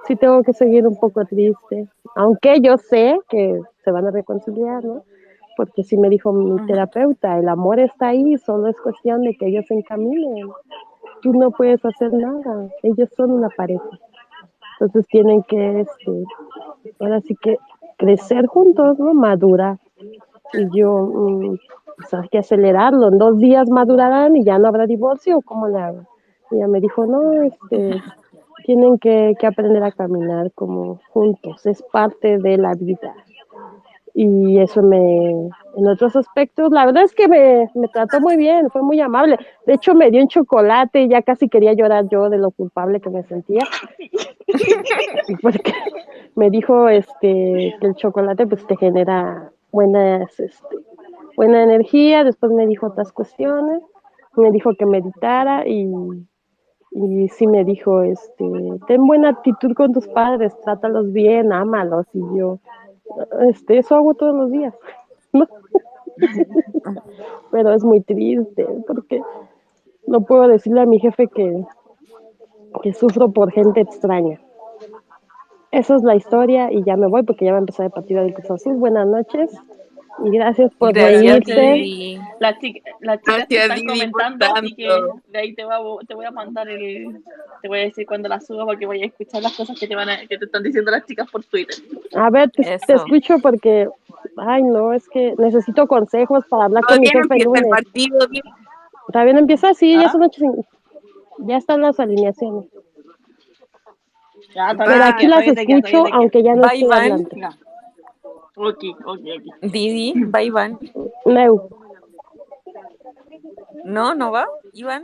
sí 0.08 0.16
tengo 0.16 0.42
que 0.44 0.54
seguir 0.54 0.88
un 0.88 0.96
poco 0.96 1.26
triste. 1.26 1.88
Aunque 2.16 2.60
yo 2.62 2.78
sé 2.78 3.20
que 3.30 3.60
se 3.84 3.92
van 3.92 4.08
a 4.08 4.12
reconciliar, 4.12 4.84
¿no? 4.84 5.04
Porque 5.56 5.84
sí 5.84 5.98
me 5.98 6.10
dijo 6.10 6.32
mi 6.32 6.66
terapeuta, 6.68 7.38
el 7.38 7.50
amor 7.50 7.80
está 7.80 8.10
ahí, 8.10 8.38
solo 8.38 8.68
es 8.68 8.80
cuestión 8.80 9.22
de 9.24 9.36
que 9.36 9.48
ellos 9.48 9.66
se 9.68 9.74
encaminen. 9.74 10.50
Tú 11.22 11.34
no 11.34 11.52
puedes 11.52 11.84
hacer 11.84 12.14
nada, 12.14 12.70
ellos 12.84 13.10
son 13.16 13.32
una 13.32 13.50
pareja. 13.50 13.90
Entonces 14.80 15.08
tienen 15.08 15.42
que, 15.44 15.82
este, 15.82 16.24
ahora 17.00 17.22
sí 17.22 17.36
que 17.42 17.58
crecer 17.98 18.46
juntos, 18.46 19.00
¿no? 19.00 19.14
Madurar. 19.14 19.78
Y 20.54 20.78
yo, 20.78 20.94
mm, 20.94 21.58
pues 21.98 22.14
hay 22.14 22.30
que 22.30 22.38
acelerarlo, 22.38 23.10
en 23.10 23.18
dos 23.18 23.40
días 23.40 23.70
madurarán 23.70 24.36
y 24.36 24.44
ya 24.44 24.58
no 24.60 24.68
habrá 24.68 24.86
divorcio, 24.86 25.42
¿cómo 25.42 25.68
le 25.68 25.80
hago? 25.80 26.08
Ella 26.52 26.68
me 26.68 26.80
dijo, 26.80 27.06
no, 27.06 27.34
este, 27.44 28.02
tienen 28.66 28.98
que, 29.00 29.36
que 29.40 29.48
aprender 29.48 29.84
a 29.84 29.92
caminar 29.92 30.52
como 30.54 31.02
juntos, 31.10 31.66
es 31.66 31.82
parte 31.92 32.38
de 32.38 32.58
la 32.58 32.74
vida. 32.76 33.14
Y 34.20 34.60
eso 34.60 34.82
me, 34.82 35.30
en 35.30 35.88
otros 35.88 36.16
aspectos, 36.16 36.72
la 36.72 36.88
verdad 36.88 37.04
es 37.04 37.14
que 37.14 37.28
me, 37.28 37.70
me 37.76 37.88
trató 37.88 38.20
muy 38.20 38.36
bien, 38.36 38.70
fue 38.72 38.82
muy 38.82 39.00
amable. 39.00 39.38
De 39.68 39.74
hecho, 39.76 39.94
me 39.94 40.10
dio 40.10 40.22
un 40.22 40.28
chocolate 40.28 41.02
y 41.02 41.10
ya 41.10 41.22
casi 41.22 41.48
quería 41.48 41.74
llorar 41.74 42.08
yo 42.10 42.28
de 42.30 42.40
lo 42.40 42.50
culpable 42.50 43.00
que 43.00 43.12
me 43.12 43.22
sentía. 43.24 43.62
Porque 45.42 45.72
me 46.34 46.50
dijo 46.50 46.90
este, 46.90 47.76
que 47.80 47.88
el 47.88 47.94
chocolate 47.94 48.48
pues 48.48 48.66
te 48.66 48.76
genera 48.76 49.52
buenas, 49.72 50.40
este, 50.40 50.78
buena 51.38 51.64
energía, 51.64 52.24
después 52.24 52.52
me 52.52 52.66
dijo 52.66 52.88
otras 52.88 53.14
cuestiones, 53.14 53.84
me 54.36 54.52
dijo 54.52 54.72
que 54.78 54.88
meditara 54.88 55.68
y, 55.68 55.88
y 56.92 57.30
sí 57.30 57.46
me 57.46 57.64
dijo, 57.64 58.02
este, 58.02 58.44
ten 58.88 59.06
buena 59.06 59.30
actitud 59.30 59.74
con 59.76 59.94
tus 59.94 60.08
padres, 60.08 60.60
trátalos 60.62 61.14
bien, 61.14 61.54
ámalos, 61.54 62.08
y 62.14 62.20
yo, 62.36 62.60
este, 63.48 63.78
eso 63.78 63.96
hago 63.96 64.16
todos 64.16 64.36
los 64.36 64.52
días, 64.52 64.74
¿no? 65.34 65.48
Pero 67.52 67.72
es 67.72 67.84
muy 67.84 68.02
triste, 68.02 68.66
porque 68.88 69.22
no 70.08 70.22
puedo 70.22 70.48
decirle 70.48 70.82
a 70.82 70.86
mi 70.88 71.00
jefe 71.00 71.28
que, 71.28 71.64
que 72.82 72.94
sufro 72.94 73.32
por 73.32 73.52
gente 73.52 73.82
extraña. 73.82 74.42
Esa 75.70 75.98
es 75.98 76.02
la 76.02 76.16
historia 76.16 76.72
y 76.72 76.84
ya 76.84 76.98
me 76.98 77.08
voy 77.08 77.22
porque 77.22 77.46
ya 77.46 77.52
va 77.52 77.58
a 77.58 77.60
empezar 77.60 77.86
el 77.86 77.92
partido 77.92 78.24
del 78.24 78.34
Cruz. 78.34 78.64
Buenas 78.66 79.06
noches 79.06 79.52
gracias 80.20 80.72
por. 80.76 80.94
Didi. 80.94 82.20
Las 82.40 82.60
chicas, 82.60 82.94
las 83.02 83.20
chicas 83.20 83.48
te 83.48 83.56
Gracias, 83.56 83.80
están 83.80 83.86
comentando, 83.86 84.46
así 84.56 84.76
que 84.76 84.90
de 85.30 85.40
ahí 85.40 85.54
te, 85.54 85.64
voy 85.66 86.26
a 86.26 86.32
mandar 86.32 86.68
el. 86.70 87.22
Te 87.62 87.68
voy 87.68 87.80
a 87.80 87.82
decir 87.84 88.06
cuando 88.06 88.30
la 88.30 88.40
suba 88.40 88.66
porque 88.66 88.86
voy 88.86 89.02
a 89.04 89.06
escuchar 89.06 89.42
las 89.42 89.56
cosas 89.56 89.80
que 89.80 89.88
te, 89.88 89.96
van 89.96 90.10
a, 90.10 90.26
que 90.28 90.38
te 90.38 90.46
están 90.46 90.64
diciendo 90.64 90.92
las 90.92 91.06
chicas 91.06 91.30
por 91.30 91.44
Twitter. 91.44 91.76
A 92.16 92.30
ver, 92.30 92.50
te, 92.52 92.74
escucho 92.74 93.40
porque, 93.40 93.88
ay 94.38 94.64
no, 94.64 94.94
es 94.94 95.08
que 95.10 95.34
necesito 95.38 95.88
consejos 95.88 96.46
para 96.50 96.66
hablar 96.66 96.84
con 96.84 97.00
mi 97.00 97.08
jefe 97.08 97.18
el 97.18 97.24
empieza 97.24 97.44
el 97.44 97.64
lunes. 97.64 97.70
partido, 97.70 98.28
Didi. 98.28 98.42
¿Todavía 99.12 99.34
no 99.34 99.40
empieza? 99.40 99.74
Sí, 99.74 99.94
ya 99.94 100.08
¿Ah? 100.08 100.12
son 100.12 100.24
ocho, 100.24 100.44
ya 101.40 101.58
están 101.58 101.82
las 101.82 102.00
alineaciones. 102.00 102.66
Ya, 104.54 104.74
Pero 104.78 105.04
aquí 105.04 105.28
las 105.28 105.46
escucho, 105.46 106.06
aunque 106.12 106.44
ya 106.44 106.56
no 106.56 106.62
Va 106.62 106.70
estoy 106.70 106.92
hablando. 106.92 107.30
Ok, 108.60 108.84
ok, 109.06 109.20
ok. 109.38 109.62
Didi, 109.62 110.14
¿va 110.34 110.42
Iván? 110.42 110.80
Neu. 111.26 111.70
No, 113.86 114.16
no 114.16 114.32
va, 114.32 114.48
Iván. 114.74 115.04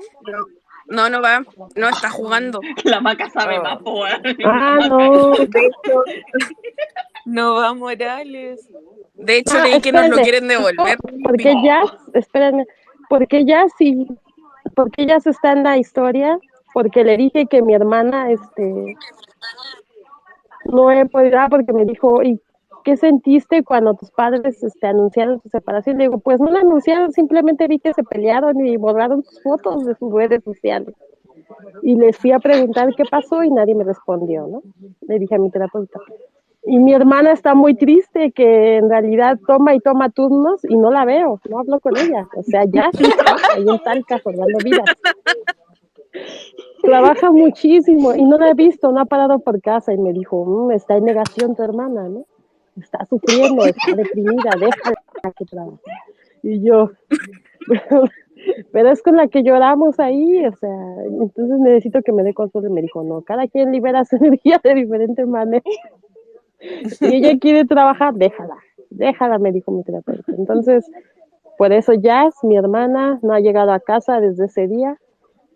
No, 0.87 1.07
no 1.09 1.21
va. 1.21 1.43
No 1.75 1.87
está 1.89 2.09
jugando. 2.09 2.59
La 2.83 2.99
maca 2.99 3.29
sabe 3.29 3.59
Oh. 3.59 3.63
más. 3.63 3.79
Ah, 4.45 4.79
no. 4.89 5.31
De 5.35 5.59
hecho, 5.67 6.03
No 7.25 7.53
va 7.55 7.73
Morales. 7.73 8.67
de 9.13 9.37
hecho 9.37 9.55
Ah, 9.57 9.63
leí 9.67 9.79
que 9.81 9.91
nos 9.91 10.09
lo 10.09 10.17
quieren 10.17 10.47
devolver. 10.47 10.97
Porque 11.23 11.53
ya, 11.63 11.83
espérenme, 12.13 12.65
porque 13.09 13.45
ya 13.45 13.65
sí, 13.77 14.07
porque 14.75 15.05
ya 15.05 15.19
se 15.19 15.29
está 15.29 15.51
en 15.53 15.63
la 15.63 15.77
historia, 15.77 16.37
porque 16.73 17.03
le 17.03 17.15
dije 17.17 17.45
que 17.45 17.61
mi 17.61 17.73
hermana, 17.75 18.31
este, 18.31 18.95
no 20.65 20.91
he 20.91 21.05
podido, 21.05 21.39
ah, 21.39 21.47
porque 21.49 21.71
me 21.71 21.85
dijo, 21.85 22.21
¿y 22.23 22.41
qué 22.83 22.97
sentiste 22.97 23.63
cuando 23.63 23.93
tus 23.95 24.11
padres 24.11 24.63
este, 24.63 24.87
anunciaron 24.87 25.41
su 25.41 25.49
separación? 25.49 25.97
Le 25.97 26.05
digo, 26.05 26.19
pues 26.19 26.39
no 26.39 26.51
la 26.51 26.59
anunciaron, 26.59 27.11
simplemente 27.11 27.67
vi 27.67 27.79
que 27.79 27.93
se 27.93 28.03
pelearon 28.03 28.65
y 28.65 28.77
borraron 28.77 29.23
sus 29.23 29.41
fotos 29.41 29.85
de 29.85 29.95
sus 29.95 30.13
redes 30.13 30.43
sociales. 30.43 30.93
Y 31.81 31.95
les 31.95 32.17
fui 32.17 32.31
a 32.31 32.39
preguntar 32.39 32.93
qué 32.95 33.03
pasó 33.09 33.43
y 33.43 33.51
nadie 33.51 33.75
me 33.75 33.83
respondió, 33.83 34.47
¿no? 34.47 34.61
Le 35.01 35.19
dije 35.19 35.35
a 35.35 35.39
mi 35.39 35.49
terapeuta. 35.49 35.99
Y 36.65 36.79
mi 36.79 36.93
hermana 36.93 37.33
está 37.33 37.55
muy 37.55 37.75
triste 37.75 38.31
que 38.31 38.77
en 38.77 38.89
realidad 38.89 39.37
toma 39.45 39.75
y 39.75 39.79
toma 39.79 40.09
turnos 40.09 40.63
y 40.63 40.77
no 40.77 40.91
la 40.91 41.03
veo, 41.03 41.41
no 41.49 41.59
hablo 41.59 41.79
con 41.81 41.97
ella. 41.97 42.27
O 42.37 42.43
sea, 42.43 42.63
ya 42.65 42.89
sí 42.93 43.03
ahí 43.55 43.65
en 43.67 43.79
Talca 43.83 44.17
formando 44.19 44.57
vidas. 44.63 44.85
Trabaja 46.81 47.31
muchísimo 47.31 48.13
y 48.13 48.23
no 48.23 48.37
la 48.37 48.49
he 48.49 48.53
visto, 48.53 48.91
no 48.91 49.01
ha 49.01 49.05
parado 49.05 49.39
por 49.39 49.61
casa 49.61 49.93
y 49.93 49.97
me 49.97 50.13
dijo, 50.13 50.45
"Mm, 50.45 50.71
está 50.71 50.95
en 50.95 51.05
negación 51.05 51.55
tu 51.55 51.63
hermana, 51.63 52.07
¿no? 52.07 52.25
Está 52.77 53.05
sufriendo, 53.05 53.65
está 53.65 53.95
deprimida, 53.95 54.51
déjala 54.59 55.33
que 55.37 55.45
trabaje. 55.45 55.79
Y 56.41 56.61
yo, 56.61 56.91
pero 58.71 58.89
es 58.89 59.01
con 59.01 59.15
la 59.15 59.27
que 59.27 59.43
lloramos 59.43 59.99
ahí, 59.99 60.45
o 60.45 60.55
sea, 60.55 61.05
entonces 61.05 61.59
necesito 61.59 62.01
que 62.01 62.11
me 62.11 62.23
dé 62.23 62.33
consuelo. 62.33 62.67
Y 62.69 62.71
me 62.73 62.81
dijo, 62.81 63.03
no, 63.03 63.21
cada 63.21 63.47
quien 63.47 63.71
libera 63.71 64.05
su 64.05 64.15
energía 64.21 64.59
de 64.63 64.73
diferente 64.75 65.25
manera. 65.25 65.63
Y 67.01 67.15
ella 67.15 67.37
quiere 67.39 67.65
trabajar, 67.65 68.13
déjala, 68.13 68.55
déjala, 68.89 69.37
me 69.37 69.51
dijo 69.51 69.71
mi 69.71 69.83
terapeuta. 69.83 70.31
Entonces, 70.37 70.89
por 71.57 71.71
eso 71.73 71.93
Jazz, 71.93 72.35
mi 72.43 72.57
hermana, 72.57 73.19
no 73.21 73.33
ha 73.33 73.39
llegado 73.39 73.71
a 73.71 73.79
casa 73.79 74.19
desde 74.19 74.45
ese 74.45 74.67
día. 74.67 74.97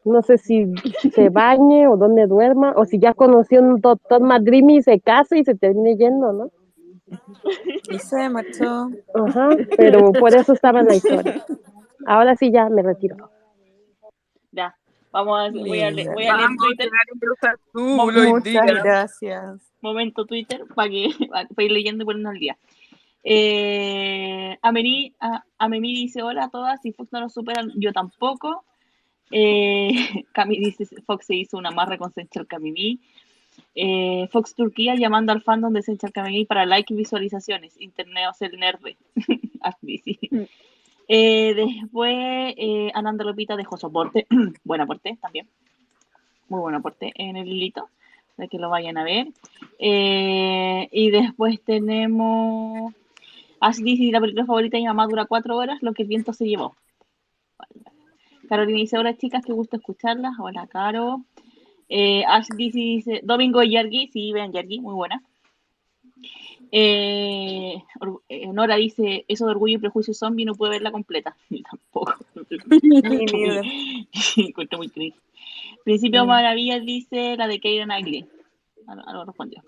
No 0.03 0.22
sé 0.22 0.38
si 0.38 0.72
se 1.13 1.30
bañe 1.30 1.88
o 1.88 1.97
dónde 1.97 2.28
duerma, 2.28 2.74
o 2.78 2.86
si 2.86 2.97
ya 2.99 3.13
conoció 3.13 3.61
un 3.61 3.82
doctor 3.82 4.22
Madrimi 4.22 4.78
y 4.78 4.82
se 4.82 4.99
casa 4.99 5.38
y 5.38 5.43
se 5.43 5.55
termine 5.55 5.97
yendo, 5.97 6.32
¿no? 6.32 6.51
Y 7.89 7.99
se 7.99 8.30
marchó. 8.30 8.89
Ajá, 9.14 9.49
pero 9.78 10.12
por 10.12 10.36
eso 10.36 10.53
estaba 10.53 10.82
en 10.82 10.88
la 10.88 10.95
historia. 10.95 11.45
Ahora 12.05 12.36
sí 12.36 12.51
ya 12.51 12.70
me 12.70 12.82
retiro. 12.82 13.30
Ya, 14.51 14.76
vamos 15.12 15.39
a, 15.39 15.49
voy 15.51 15.82
a, 15.82 15.91
le- 15.91 16.10
voy 16.10 16.26
a 16.26 16.36
leer 16.36 16.47
Vamos 16.49 16.64
a 16.64 16.68
Twitter, 16.68 16.89
Muchas 17.74 18.84
gracias. 18.84 19.72
momento 19.82 20.26
Twitter, 20.26 20.64
para 20.76 20.89
que 20.89 21.10
para 21.30 21.64
ir 21.64 21.72
leyendo 21.72 22.03
y 22.03 22.05
ponernos 22.05 22.34
al 22.34 22.39
día. 22.39 22.58
Eh, 23.24 24.58
Amení, 24.62 25.14
a- 25.20 25.43
Amení 25.58 25.93
dice 25.93 26.24
hola 26.24 26.45
a 26.45 26.49
todas, 26.49 26.82
si 26.82 26.91
Fox 26.93 27.12
no 27.12 27.20
lo 27.22 27.30
superan, 27.30 27.72
yo 27.76 27.91
tampoco. 27.93 28.64
Eh, 29.32 29.91
Cami 30.34 30.58
dice 30.60 30.86
Fox 31.05 31.26
se 31.28 31.36
hizo 31.36 31.58
una 31.58 31.70
amarra 31.70 31.97
con 31.97 32.12
Senchal 32.14 32.47
Camimi. 32.47 32.99
Eh, 33.80 34.28
Fox 34.32 34.55
Turquía 34.55 34.95
llamando 34.95 35.32
al 35.32 35.43
fandom 35.43 35.71
de 35.71 35.84
Senchal 35.84 36.11
Camimi 36.11 36.45
para 36.45 36.65
like 36.65 36.91
y 36.91 36.97
visualizaciones. 36.97 37.80
Internet 37.80 38.23
el 38.39 38.59
nerde. 38.59 38.97
Así, 39.61 39.97
sí. 40.03 40.19
Eh, 41.07 41.53
después, 41.53 42.55
eh, 42.57 42.91
Ananda 42.95 43.23
Lopita 43.23 43.55
dejó 43.55 43.78
soporte. 43.78 44.25
buen 44.63 44.82
aporte 44.82 45.15
también. 45.21 45.47
Muy 46.49 46.59
buen 46.59 46.73
aporte 46.73 47.13
en 47.15 47.38
el 47.38 47.47
hilito. 47.47 47.88
De 48.36 48.47
que 48.47 48.57
lo 48.57 48.71
vayan 48.71 48.97
a 48.97 49.03
ver. 49.03 49.28
Eh, 49.78 50.89
y 50.91 51.11
después 51.11 51.61
tenemos. 51.61 52.95
Ash 53.59 53.78
dice 53.78 54.11
la 54.11 54.19
película 54.19 54.45
favorita 54.47 54.78
de 54.78 54.82
mi 54.82 54.88
mamá 54.88 55.05
dura 55.05 55.25
cuatro 55.25 55.55
horas, 55.55 55.84
lo 55.84 55.93
que 55.93 56.01
el 56.01 56.07
viento 56.07 56.34
se 56.34 56.45
llevó. 56.45 56.75
Carolina 58.49 58.80
dice, 58.80 58.97
hola 58.97 59.15
chicas, 59.15 59.45
qué 59.45 59.53
gusto 59.53 59.78
escucharlas. 59.78 60.34
Hola, 60.39 60.65
Caro. 60.65 61.25
Eh, 61.89 62.23
Ash 62.27 62.47
dice, 62.55 62.79
dice, 62.79 63.21
Domingo 63.23 63.63
y 63.63 63.71
Yergi, 63.71 64.07
sí, 64.11 64.31
vean 64.33 64.51
Yergi, 64.51 64.79
muy 64.79 64.93
buena. 64.93 65.21
Eh, 66.71 67.81
eh, 68.29 68.47
Nora 68.47 68.75
dice, 68.75 69.25
eso 69.27 69.45
de 69.45 69.51
orgullo 69.51 69.75
y 69.75 69.79
prejuicio 69.79 70.13
zombie 70.13 70.45
no 70.45 70.55
puede 70.55 70.71
verla 70.73 70.91
completa. 70.91 71.35
Ni 71.49 71.63
tampoco. 71.63 72.15
Encuentro 74.38 74.77
muy 74.77 74.89
triste. 74.89 75.19
Principio 75.83 76.25
Mm. 76.25 76.27
Maravillas 76.27 76.85
dice 76.85 77.38
la 77.38 77.47
de 77.47 77.59
Keira 77.59 77.85
Knightley. 77.85 78.25
Algo, 78.88 79.25
respondió. 79.25 79.63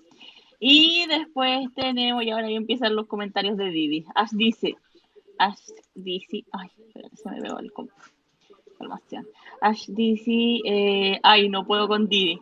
Y 0.59 1.05
después 1.07 1.67
tenemos, 1.73 2.23
y 2.23 2.31
ahora 2.31 2.49
ya 2.49 2.57
empiezan 2.57 2.95
los 2.95 3.07
comentarios 3.07 3.57
de 3.57 3.71
Didi. 3.71 4.05
Ash 4.15 4.31
dice, 4.31 4.75
Ash 5.37 5.59
dice, 5.95 6.43
ay, 6.51 6.67
se 7.13 7.29
me 7.29 7.39
veo 7.39 7.59
el 7.59 7.71
com- 7.71 7.87
información. 8.79 9.27
Ash 9.61 9.87
dice, 9.87 10.61
eh, 10.65 11.19
ay, 11.23 11.49
no 11.49 11.65
puedo 11.65 11.87
con 11.87 12.07
Didi. 12.07 12.39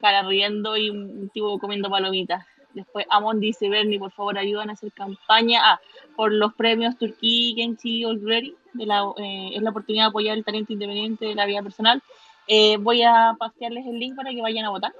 Cara 0.00 0.22
riendo 0.22 0.76
y 0.76 0.90
un 0.90 1.28
tipo 1.30 1.58
comiendo 1.58 1.90
palomitas. 1.90 2.44
Después 2.74 3.04
Amon 3.10 3.38
dice, 3.38 3.68
Bernie, 3.68 3.98
por 3.98 4.12
favor, 4.12 4.38
ayudan 4.38 4.70
a 4.70 4.72
hacer 4.72 4.92
campaña 4.92 5.60
ah, 5.62 5.80
por 6.16 6.32
los 6.32 6.54
premios 6.54 6.96
Turquía 6.96 7.54
Genchi 7.56 8.04
Already. 8.04 8.54
De 8.72 8.86
la, 8.86 9.04
eh, 9.18 9.50
es 9.54 9.62
la 9.62 9.70
oportunidad 9.70 10.04
de 10.04 10.08
apoyar 10.08 10.38
el 10.38 10.44
talento 10.44 10.72
independiente 10.72 11.26
de 11.26 11.34
la 11.34 11.44
vida 11.44 11.62
personal. 11.62 12.02
Eh, 12.46 12.78
voy 12.78 13.02
a 13.02 13.36
pastearles 13.38 13.86
el 13.86 13.98
link 13.98 14.16
para 14.16 14.30
que 14.30 14.40
vayan 14.40 14.64
a 14.64 14.70
votar 14.70 14.92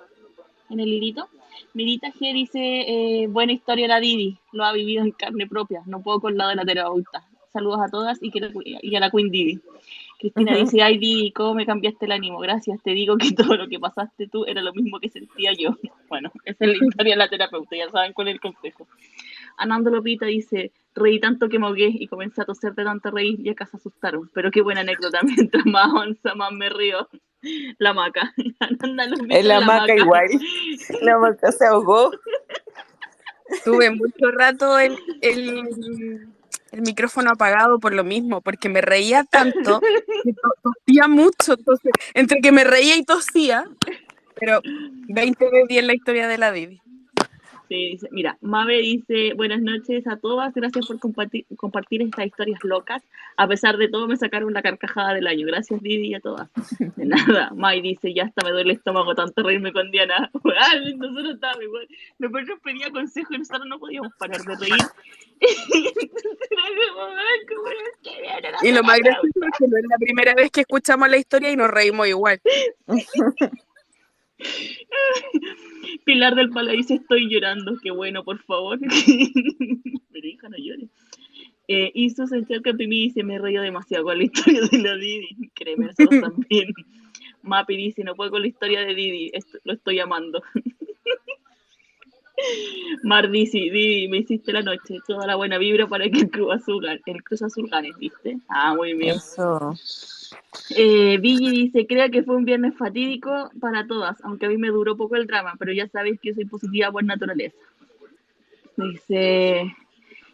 en 0.69 0.81
el 0.81 0.89
hilito. 0.89 1.29
Mirita 1.73 2.09
G 2.09 2.35
dice, 2.35 2.59
eh, 2.61 3.27
buena 3.29 3.53
historia 3.53 3.89
la 3.89 4.01
Didi, 4.01 4.39
lo 4.53 4.65
ha 4.65 4.73
vivido 4.73 5.03
en 5.03 5.13
carne 5.13 5.47
propia, 5.47 5.83
no 5.87 6.03
puedo 6.03 6.21
con 6.21 6.37
la 6.37 6.49
de 6.49 6.57
la 6.57 6.65
terapeuta. 6.65 7.27
Saludos 7.53 7.81
a 7.83 7.89
todas 7.89 8.19
y, 8.23 8.31
que 8.31 8.51
y 8.83 8.97
a 8.97 9.01
la 9.01 9.11
Queen 9.11 9.31
Didi. 9.31 9.61
Cristina 10.23 10.57
dice, 10.57 10.81
ay 10.81 10.99
Didi, 10.99 11.33
¿cómo 11.33 11.55
me 11.55 11.67
cambiaste 11.67 12.07
el 12.07 12.13
ánimo? 12.13 12.39
Gracias, 12.39 12.81
te 12.85 12.93
digo 12.93 13.17
que 13.17 13.33
todo 13.37 13.57
lo 13.57 13.67
que 13.67 13.81
pasaste 13.81 14.29
tú 14.29 14.45
era 14.47 14.63
lo 14.63 14.73
mismo 14.73 15.01
que 15.01 15.11
sentía 15.11 15.53
yo. 15.53 15.77
Bueno, 16.09 16.31
esa 16.45 16.67
es 16.67 16.79
la 16.79 16.87
historia 16.87 17.15
de 17.15 17.19
la 17.19 17.29
terapeuta, 17.29 17.75
ya 17.75 17.91
saben 17.91 18.13
cuál 18.13 18.29
es 18.29 18.35
el 18.35 18.41
consejo. 18.41 18.87
Anando 19.57 19.91
Lopita 19.91 20.27
dice, 20.27 20.71
reí 20.95 21.19
tanto 21.19 21.49
que 21.49 21.59
me 21.59 21.67
ahogué 21.67 21.91
y 21.93 22.07
comencé 22.07 22.43
a 22.43 22.45
toser 22.45 22.75
de 22.75 22.85
tanto 22.85 23.11
reír 23.11 23.41
y 23.41 23.49
acá 23.49 23.67
se 23.67 23.79
asustaron. 23.79 24.31
Pero 24.33 24.51
qué 24.51 24.61
buena 24.61 24.83
anécdota, 24.83 25.21
mientras 25.23 25.67
más 25.67 25.91
avanza 25.91 26.35
más 26.35 26.53
me 26.53 26.69
río. 26.69 27.09
La 27.79 27.93
maca. 27.93 28.33
Ananda 28.61 29.07
Lopita, 29.07 29.39
En 29.39 29.49
la 29.49 29.61
maca 29.63 29.97
igual. 29.97 30.29
La 31.01 31.19
maca 31.19 31.51
se 31.51 31.67
ahogó. 31.67 32.13
Tuve 33.65 33.91
mucho 33.91 34.31
rato 34.33 34.79
el, 34.79 34.97
el, 35.23 36.29
el 36.73 36.83
micrófono 36.83 37.31
apagado 37.31 37.79
por 37.79 37.95
lo 37.95 38.03
mismo, 38.05 38.41
porque 38.41 38.69
me 38.69 38.81
reía 38.81 39.25
tanto 39.25 39.81
que 40.25 40.33
to- 40.33 40.55
tosía 40.87 41.07
mucho. 41.09 41.55
Entonces, 41.55 41.93
entre 42.15 42.41
que 42.41 42.51
me 42.53 42.65
reía 42.65 42.97
y 42.97 43.05
tosía, 43.05 43.65
pero 44.41 44.61
20 45.09 45.45
de 45.51 45.65
10 45.69 45.85
la 45.85 45.95
historia 45.95 46.27
de 46.29 46.39
la 46.39 46.51
Didi. 46.53 46.81
Dice, 47.77 48.09
mira, 48.11 48.37
Mabe 48.41 48.79
dice, 48.79 49.33
buenas 49.35 49.61
noches 49.63 50.07
a 50.07 50.17
todas, 50.17 50.53
gracias 50.55 50.87
por 50.87 50.99
compartir, 50.99 51.47
compartir 51.57 52.03
estas 52.03 52.27
historias 52.27 52.63
locas. 52.65 53.03
A 53.37 53.49
pesar 53.49 53.77
de 53.77 53.89
todo, 53.89 54.07
me 54.07 54.17
sacaron 54.17 54.53
la 54.53 54.63
carcajada 54.63 55.15
del 55.15 55.27
año. 55.27 55.47
Gracias, 55.47 55.81
Didi, 55.83 56.15
a 56.15 56.21
todas. 56.21 56.49
De 56.97 57.07
nada. 57.07 57.51
Mai 57.55 57.81
dice, 57.81 58.13
ya 58.13 58.25
hasta 58.25 58.45
me 58.45 58.53
duele 58.53 58.73
el 58.73 58.77
estómago 58.77 59.15
tanto 59.15 59.43
reírme 59.43 59.73
con 59.73 59.91
Diana. 59.91 60.31
Nosotros 60.97 61.35
estábamos 61.35 61.63
igual. 61.63 61.89
Nosotros 62.19 62.49
nos 62.49 62.61
pedía 62.61 62.91
consejo 62.91 63.35
y 63.35 63.39
nosotros 63.39 63.67
no 63.67 63.79
podíamos 63.79 64.13
parar 64.19 64.41
de 64.43 64.57
reír. 64.57 64.75
Era 65.41 66.95
como, 66.95 67.07
"Ay, 67.07 67.47
¿cómo 67.49 67.69
es 67.69 67.99
que 68.03 68.21
viene 68.21 68.51
la 68.53 68.59
Y 68.63 68.73
lo 68.73 68.83
más 68.83 68.97
terapeuta?". 68.99 69.03
gracioso 69.03 69.47
es 69.47 69.59
que 69.59 69.69
no 69.69 69.77
es 69.79 69.85
la 69.89 69.97
primera 69.99 70.35
vez 70.35 70.51
que 70.51 70.61
escuchamos 70.61 71.09
la 71.09 71.17
historia 71.17 71.51
y 71.51 71.57
nos 71.57 71.71
reímos 71.71 72.07
igual. 72.07 72.41
Pilar 76.05 76.35
del 76.35 76.51
dice, 76.77 76.95
estoy 76.95 77.29
llorando. 77.29 77.77
Qué 77.83 77.91
bueno, 77.91 78.25
por 78.25 78.39
favor. 78.41 78.79
Pero 80.13 80.27
hija, 80.27 80.49
no 80.49 80.57
llores. 80.57 80.91
Eh, 81.69 81.91
Isus 81.95 82.33
en 82.33 82.45
Capimi 82.45 83.05
dice, 83.05 83.23
me 83.23 83.39
reído 83.39 83.63
demasiado 83.63 84.05
con 84.05 84.19
la 84.19 84.25
historia 84.25 84.61
de 84.71 84.79
la 84.79 84.97
Didi. 84.97 85.29
Créeme, 85.55 85.87
nosotros 85.87 86.21
también. 86.21 86.73
Mapi 87.43 87.77
dice, 87.77 88.05
no 88.05 88.15
puedo 88.15 88.31
con 88.33 88.43
la 88.43 88.49
historia 88.49 88.81
de 88.83 88.95
Didi, 88.95 89.31
esto- 89.33 89.59
lo 89.65 89.73
estoy 89.73 89.99
amando. 90.01 90.43
Mar 93.03 93.31
dice, 93.31 93.59
Didi, 93.59 94.09
me 94.09 94.19
hiciste 94.19 94.53
la 94.53 94.63
noche, 94.63 94.99
toda 95.07 95.27
la 95.27 95.37
buena 95.37 95.59
vibra 95.59 95.87
para 95.87 96.09
que 96.09 96.21
el 96.21 96.31
Cruz 96.31 96.55
Azul 96.55 96.83
gane, 96.85 97.01
el 97.07 97.23
Cruz 97.23 97.43
Azul 97.43 97.69
gane, 97.69 97.91
¿viste? 97.99 98.39
Ah, 98.49 98.75
muy 98.75 98.95
bien. 98.95 99.17
Eso. 99.17 99.75
Eh, 100.71 101.19
dice, 101.21 101.87
creo 101.87 102.11
que 102.11 102.23
fue 102.23 102.37
un 102.37 102.45
viernes 102.45 102.77
fatídico 102.77 103.51
para 103.61 103.87
todas, 103.87 104.23
aunque 104.25 104.47
a 104.47 104.49
mí 104.49 104.57
me 104.57 104.69
duró 104.69 104.97
poco 104.97 105.17
el 105.17 105.27
drama, 105.27 105.55
pero 105.59 105.73
ya 105.73 105.89
sabéis 105.89 106.21
que 106.21 106.35
soy 106.35 106.45
positiva 106.45 106.91
por 106.91 107.05
naturaleza. 107.05 107.57
Dice, 108.77 109.75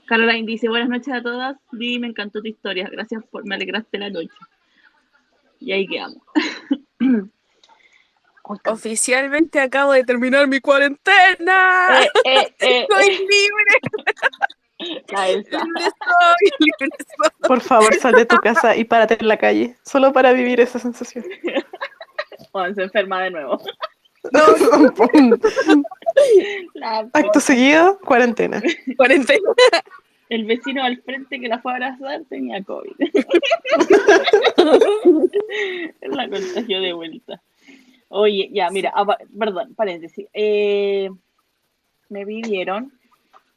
Caroline 0.06 0.46
dice, 0.46 0.68
buenas 0.68 0.88
noches 0.88 1.12
a 1.12 1.22
todas, 1.22 1.56
Vivi, 1.72 1.98
me 1.98 2.08
encantó 2.08 2.40
tu 2.40 2.48
historia, 2.48 2.88
gracias 2.90 3.24
por, 3.30 3.44
me 3.46 3.54
alegraste 3.54 3.98
la 3.98 4.10
noche. 4.10 4.34
Y 5.60 5.72
ahí 5.72 5.86
quedamos. 5.86 6.22
Oficialmente 8.66 9.60
acabo 9.60 9.92
de 9.92 10.04
terminar 10.04 10.46
mi 10.46 10.60
cuarentena. 10.60 12.02
Eh, 12.02 12.08
eh, 12.24 12.54
eh, 12.60 12.86
Soy 12.90 13.06
eh, 13.06 13.18
libre, 13.18 13.74
Elsa. 15.28 15.64
libre 15.64 15.82
soy, 15.82 16.50
libre 16.60 16.88
soy. 16.98 17.48
Por 17.48 17.60
favor, 17.60 17.94
sal 17.94 18.14
de 18.14 18.24
tu 18.26 18.36
casa 18.36 18.76
y 18.76 18.84
párate 18.84 19.18
en 19.20 19.28
la 19.28 19.36
calle, 19.36 19.76
solo 19.82 20.12
para 20.12 20.32
vivir 20.32 20.60
esa 20.60 20.78
sensación. 20.78 21.24
Juan 22.52 22.74
se 22.74 22.84
enferma 22.84 23.24
de 23.24 23.30
nuevo. 23.30 23.60
La 26.74 27.08
Acto 27.12 27.40
seguido, 27.40 27.98
cuarentena. 28.00 28.62
Cuarentena. 28.96 29.50
El 30.28 30.44
vecino 30.44 30.84
al 30.84 31.00
frente 31.02 31.40
que 31.40 31.48
la 31.48 31.58
fue 31.60 31.72
a 31.72 31.76
abrazar 31.76 32.22
tenía 32.28 32.62
COVID. 32.62 32.92
la 36.02 36.28
contagió 36.28 36.80
de 36.80 36.92
vuelta. 36.92 37.40
Oye, 38.08 38.50
ya, 38.52 38.70
mira, 38.70 38.92
perdón, 39.38 39.74
paréntesis. 39.74 40.26
Eh, 40.32 41.10
me 42.08 42.24
pidieron 42.24 42.92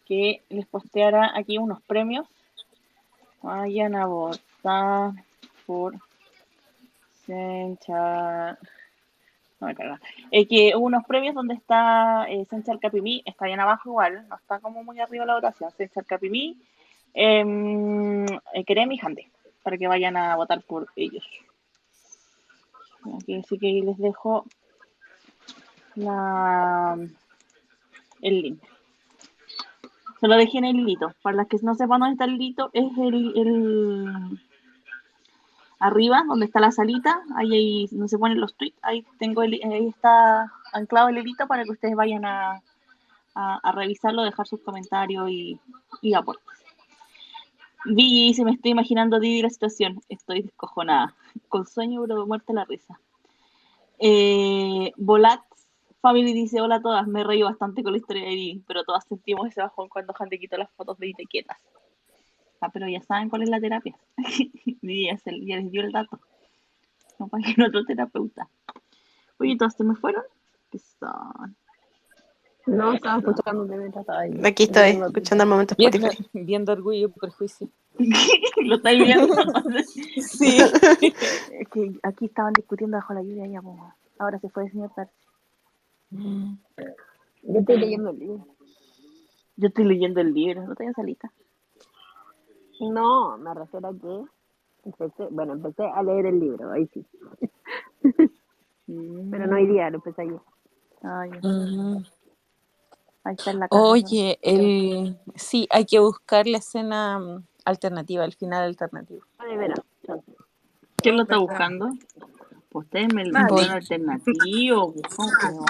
que 0.06 0.42
les 0.50 0.66
posteara 0.66 1.32
aquí 1.36 1.58
unos 1.58 1.82
premios. 1.84 2.28
Vayan 3.42 3.96
a 3.96 4.06
votar 4.06 5.12
por 5.66 5.96
Senchar. 7.26 8.58
No 9.60 9.68
me 9.68 9.76
carga. 9.76 10.02
Es 10.32 10.48
que 10.48 10.76
hubo 10.76 10.86
unos 10.86 11.06
premios 11.06 11.36
donde 11.36 11.54
está 11.54 12.26
eh, 12.28 12.46
Senchar 12.46 12.80
Capimí, 12.80 13.22
está 13.26 13.46
bien 13.46 13.60
abajo 13.60 13.90
igual, 13.90 14.28
no 14.28 14.36
está 14.36 14.60
como 14.60 14.84
muy 14.84 15.00
arriba 15.00 15.26
la 15.26 15.36
votación. 15.36 15.72
Senchar 15.72 16.06
Capimí, 16.06 16.58
Em, 17.14 18.26
eh, 18.54 18.64
Kerem 18.66 18.92
y 18.92 19.00
Hande, 19.02 19.28
para 19.64 19.78
que 19.78 19.88
vayan 19.88 20.16
a 20.16 20.36
votar 20.36 20.62
por 20.62 20.88
ellos. 20.96 21.28
Aquí 23.16 23.42
sí 23.48 23.58
que 23.58 23.82
les 23.84 23.98
dejo 23.98 24.46
la, 25.96 26.98
el 28.22 28.42
link. 28.42 28.62
Se 30.20 30.28
lo 30.28 30.36
dejé 30.36 30.60
en 30.60 30.66
el 30.66 30.80
hilito. 30.80 31.14
Para 31.22 31.38
las 31.38 31.48
que 31.48 31.58
no 31.64 31.74
sepan 31.76 32.00
dónde 32.00 32.14
está 32.14 32.26
el 32.26 32.36
hilito, 32.36 32.70
es 32.74 32.96
el, 32.98 34.40
arriba, 35.80 36.24
donde 36.28 36.46
está 36.46 36.60
la 36.60 36.72
salita, 36.72 37.22
ahí, 37.36 37.54
ahí 37.54 37.88
donde 37.92 38.08
se 38.08 38.20
ponen 38.20 38.40
los 38.40 38.56
tweets, 38.56 38.78
ahí 38.84 39.04
tengo 39.18 39.42
el, 39.42 39.60
ahí 39.64 39.88
está 39.88 40.52
anclado 40.74 41.10
el 41.10 41.18
hilito 41.18 41.48
para 41.48 41.64
que 41.64 41.72
ustedes 41.72 41.96
vayan 41.96 42.26
a, 42.26 42.62
revisarlo, 43.74 44.24
dejar 44.24 44.46
sus 44.46 44.62
comentarios 44.62 45.30
y, 45.30 45.60
y 46.02 46.14
aportes. 46.14 46.46
Vi 47.86 48.28
dice, 48.28 48.46
me 48.46 48.52
estoy 48.52 48.72
imaginando 48.72 49.20
Didi 49.20 49.42
la 49.42 49.50
situación, 49.50 50.02
estoy 50.08 50.44
descojonada, 50.44 51.16
con 51.50 51.66
sueño 51.66 52.02
pero 52.08 52.26
muerte 52.28 52.54
la 52.54 52.66
risa. 52.66 53.00
Eh, 54.00 54.92
Volat 54.98 55.42
Family 56.02 56.34
dice, 56.34 56.62
hola 56.62 56.78
a 56.78 56.82
todas, 56.82 57.08
me 57.08 57.24
reí 57.24 57.44
bastante 57.44 57.84
con 57.84 57.92
la 57.94 58.00
historia 58.00 58.24
de 58.24 58.30
Didi, 58.30 58.64
pero 58.68 58.84
todas 58.84 59.06
sentimos 59.06 59.48
ese 59.48 59.62
bajón 59.62 59.88
cuando 59.90 60.14
Hande 60.18 60.40
quitó 60.40 60.58
las 60.58 60.72
fotos 60.72 60.98
de 60.98 61.08
Didi 61.08 61.26
quietas. 61.28 61.58
Ah, 62.60 62.70
pero 62.70 62.88
ya 62.88 63.02
saben 63.02 63.30
cuál 63.30 63.44
es 63.44 63.50
la 63.50 63.60
terapia. 63.60 63.96
Ya, 64.84 65.18
se- 65.18 65.46
ya 65.46 65.58
les 65.58 65.72
dio 65.72 65.82
el 65.82 65.92
dato. 65.92 66.20
No 67.20 67.28
paguen 67.28 67.62
otro 67.62 67.84
terapeuta. 67.86 68.50
Oye, 69.40 69.56
¿todas 69.58 69.76
se 69.76 69.84
me 69.84 69.96
fueron? 69.96 70.24
¿Qué 70.72 70.80
son? 70.80 71.56
No, 72.68 72.94
estaba 72.94 73.20
escuchando 73.20 73.66
mientras 73.66 74.02
estaba 74.02 74.20
ahí. 74.20 74.40
Aquí 74.46 74.64
estoy, 74.64 74.90
escuchando 74.90 75.44
el 75.44 75.50
momento 75.50 75.76
Viendo, 75.78 75.98
Spotify. 76.08 76.30
viendo 76.34 76.72
orgullo 76.72 77.08
y 77.08 77.12
prejuicio. 77.20 77.68
¿Lo 78.66 78.76
estáis 78.76 79.04
viendo? 79.04 79.34
Sí. 79.84 80.58
Es 80.60 81.68
que 81.70 82.00
aquí 82.04 82.26
estaban 82.26 82.54
discutiendo 82.54 82.98
bajo 82.98 83.14
la 83.14 83.22
lluvia 83.24 83.48
ya, 83.48 83.62
pues. 83.62 83.78
Ahora 84.20 84.40
se 84.40 84.50
fue 84.50 84.66
el 84.66 84.72
señor 84.72 84.92
Percy. 84.94 85.14
Yo 87.44 87.60
estoy 87.60 87.78
leyendo 87.80 88.10
el 88.12 88.20
libro. 88.20 88.46
Yo 89.58 89.68
estoy 89.68 89.86
leyendo 89.86 90.22
el 90.22 90.34
libro, 90.34 90.66
no 90.68 90.76
tengo 90.76 90.94
salita. 90.94 91.32
No, 92.80 93.38
me 93.38 93.54
refiero 93.54 93.90
a 93.90 93.94
que 93.94 94.24
empecé, 94.86 95.28
bueno, 95.30 95.54
empecé 95.54 95.84
a 95.84 96.02
leer 96.04 96.28
el 96.28 96.40
libro, 96.40 96.72
ahí 96.72 96.88
sí. 96.94 97.06
Pero 98.88 99.48
no 99.48 99.56
hoy 99.56 99.68
día, 99.68 99.90
lo 99.90 99.98
empecé 99.98 100.22
ayer. 100.24 100.40
Ay, 101.04 101.30
Mm. 101.44 102.04
Ahí 103.24 103.36
está 103.38 103.52
en 103.52 103.60
la 103.60 103.68
casa. 103.68 103.82
Oye, 103.82 104.40
el... 104.42 105.18
sí, 105.36 105.68
hay 105.72 105.86
que 105.86 106.00
buscar 106.00 106.48
la 106.48 106.58
escena 106.58 107.20
mm, 107.20 107.44
alternativa, 107.66 108.26
el 108.26 108.34
final 108.34 108.64
alternativo. 108.64 109.26
Ay, 109.38 109.58
verá. 109.58 109.76
¿Quién 110.98 111.18
lo 111.18 111.24
está 111.24 111.38
buscando? 111.38 111.90
Pues 112.70 112.86
Ustedes 112.86 113.14
me 113.14 113.26
lo 113.26 113.40
alternativo. 113.40 114.94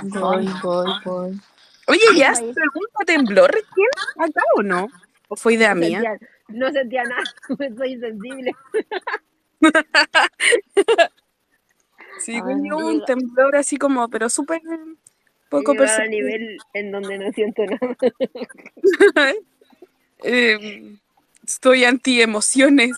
Voy, 0.04 0.49
voy, 0.62 0.91
voy. 1.06 1.41
Oye, 1.88 2.02
¿ya 2.16 2.36
se 2.36 2.43
pregunta 2.54 3.04
tembló 3.06 3.47
recién 3.47 3.88
acá 4.18 4.41
o 4.56 4.62
no? 4.62 4.88
¿O 5.28 5.36
fue 5.36 5.56
idea 5.56 5.74
No 5.74 5.82
mía? 5.82 6.02
sentía, 6.02 6.30
no 6.49 6.72
sentía 6.72 7.04
nada, 7.04 7.24
soy 7.78 7.93
insensible. 7.93 8.56
Sí, 12.20 12.34
Ay, 12.36 12.72
un 12.72 13.04
temblor 13.06 13.56
así 13.56 13.78
como, 13.78 14.08
pero 14.10 14.30
súper 14.30 14.62
poco 15.52 15.76
perceptible. 15.76 16.10
nivel 16.10 16.58
en 16.74 16.91
donde 16.91 17.18
no 17.20 17.32
siento 17.34 17.66
nada. 17.66 17.97
Eh, 20.24 20.97
estoy 21.43 21.84
anti 21.84 22.22
emociones, 22.22 22.91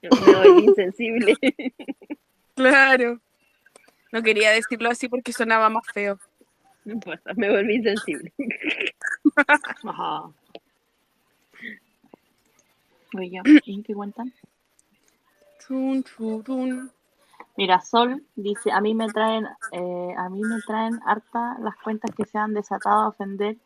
Me 0.00 0.08
volví 0.08 0.64
insensible. 0.64 1.36
claro. 2.54 3.20
No 4.10 4.22
quería 4.22 4.52
decirlo 4.52 4.88
así 4.88 5.08
porque 5.08 5.34
sonaba 5.34 5.68
más 5.68 5.84
feo. 5.92 6.18
No 6.86 6.94
importa, 6.94 7.34
me 7.34 7.50
volví 7.50 7.74
insensible. 7.74 8.32
Ajá. 9.84 10.30
¿Y 13.66 13.82
qué 13.82 13.92
cuentan? 13.92 14.32
Tun, 15.68 16.02
tun. 16.02 16.90
Mira, 17.56 17.80
Sol 17.80 18.22
dice, 18.34 18.72
a 18.72 18.80
mí 18.80 18.94
me 18.94 19.08
traen, 19.08 19.46
eh, 19.72 20.14
a 20.16 20.28
mí 20.30 20.40
me 20.40 20.60
traen 20.62 21.00
harta 21.04 21.56
las 21.60 21.76
cuentas 21.76 22.10
que 22.14 22.24
se 22.24 22.38
han 22.38 22.54
desatado 22.54 23.02
a 23.02 23.08
ofender 23.08 23.56